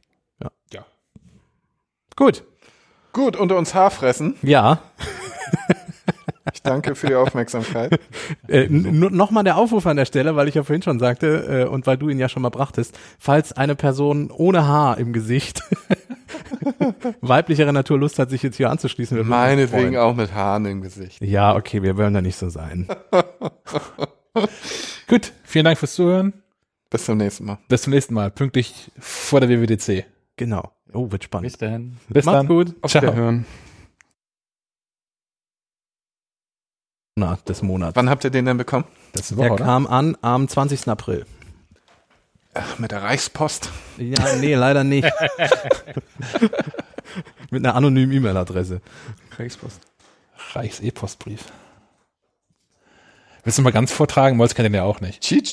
Ja. 0.42 0.50
Ja. 0.72 0.86
Gut. 2.16 2.44
Gut, 3.12 3.36
unter 3.36 3.56
uns 3.56 3.74
Haarfressen. 3.74 4.34
Ja. 4.42 4.80
Ich 6.54 6.62
danke 6.62 6.94
für 6.94 7.06
die 7.06 7.14
Aufmerksamkeit. 7.14 8.00
Äh, 8.48 8.68
Nochmal 8.68 9.44
der 9.44 9.56
Aufruf 9.56 9.86
an 9.86 9.96
der 9.96 10.06
Stelle, 10.06 10.34
weil 10.34 10.48
ich 10.48 10.54
ja 10.54 10.62
vorhin 10.62 10.82
schon 10.82 10.98
sagte 10.98 11.66
äh, 11.66 11.68
und 11.68 11.86
weil 11.86 11.98
du 11.98 12.08
ihn 12.08 12.18
ja 12.18 12.28
schon 12.28 12.42
mal 12.42 12.48
brachtest, 12.48 12.98
falls 13.18 13.52
eine 13.52 13.74
Person 13.74 14.30
ohne 14.30 14.66
Haar 14.66 14.98
im 14.98 15.12
Gesicht 15.12 15.62
weiblicherer 17.20 17.72
Natur 17.72 17.98
Lust 17.98 18.18
hat, 18.18 18.30
sich 18.30 18.42
jetzt 18.42 18.56
hier 18.56 18.70
anzuschließen. 18.70 19.26
Meinetwegen 19.26 19.96
auch 19.96 20.14
mit 20.14 20.32
Haaren 20.34 20.66
im 20.66 20.82
Gesicht. 20.82 21.20
Ja, 21.22 21.54
okay, 21.56 21.82
wir 21.82 21.96
wollen 21.96 22.14
da 22.14 22.20
nicht 22.20 22.36
so 22.36 22.48
sein. 22.48 22.88
Gut, 25.08 25.32
vielen 25.44 25.64
Dank 25.64 25.78
fürs 25.78 25.94
Zuhören. 25.94 26.32
Bis 26.90 27.04
zum 27.04 27.18
nächsten 27.18 27.44
Mal. 27.44 27.58
Bis 27.68 27.82
zum 27.82 27.92
nächsten 27.92 28.14
Mal, 28.14 28.30
pünktlich 28.30 28.90
vor 28.98 29.40
der 29.40 29.48
WWDC. 29.48 30.04
Genau. 30.36 30.72
Oh, 30.92 31.10
wird 31.10 31.24
spannend. 31.24 31.52
Bis 31.52 31.58
dann. 31.58 31.98
Bis 32.08 32.24
Macht's 32.24 32.38
dann. 32.38 32.46
gut. 32.48 32.74
Auf 32.80 32.90
Ciao. 32.90 33.02
Wiederhören. 33.02 33.44
Na, 37.16 37.36
des 37.48 37.62
Monats. 37.62 37.96
Wann 37.96 38.08
habt 38.08 38.24
ihr 38.24 38.30
den 38.30 38.44
denn 38.44 38.56
bekommen? 38.56 38.84
Das 39.12 39.30
ist 39.30 39.38
Der 39.38 39.52
oder? 39.52 39.64
kam 39.64 39.86
an 39.86 40.16
am 40.22 40.46
20. 40.46 40.86
April. 40.88 41.26
Mit 42.78 42.90
der 42.90 43.02
Reichspost. 43.02 43.70
Ja, 43.98 44.34
nee, 44.36 44.54
leider 44.54 44.84
nicht. 44.84 45.08
Mit 47.50 47.64
einer 47.64 47.74
anonymen 47.74 48.12
E-Mail-Adresse. 48.12 48.80
Reichspost. 49.38 49.80
Reichs-E-Postbrief. 50.54 51.44
Willst 53.44 53.58
du 53.58 53.62
mal 53.62 53.72
ganz 53.72 53.92
vortragen? 53.92 54.36
Molz 54.36 54.54
kennt 54.54 54.66
den 54.66 54.74
ja 54.74 54.82
auch 54.82 55.00
nicht. 55.00 55.22
Cheat 55.22 55.46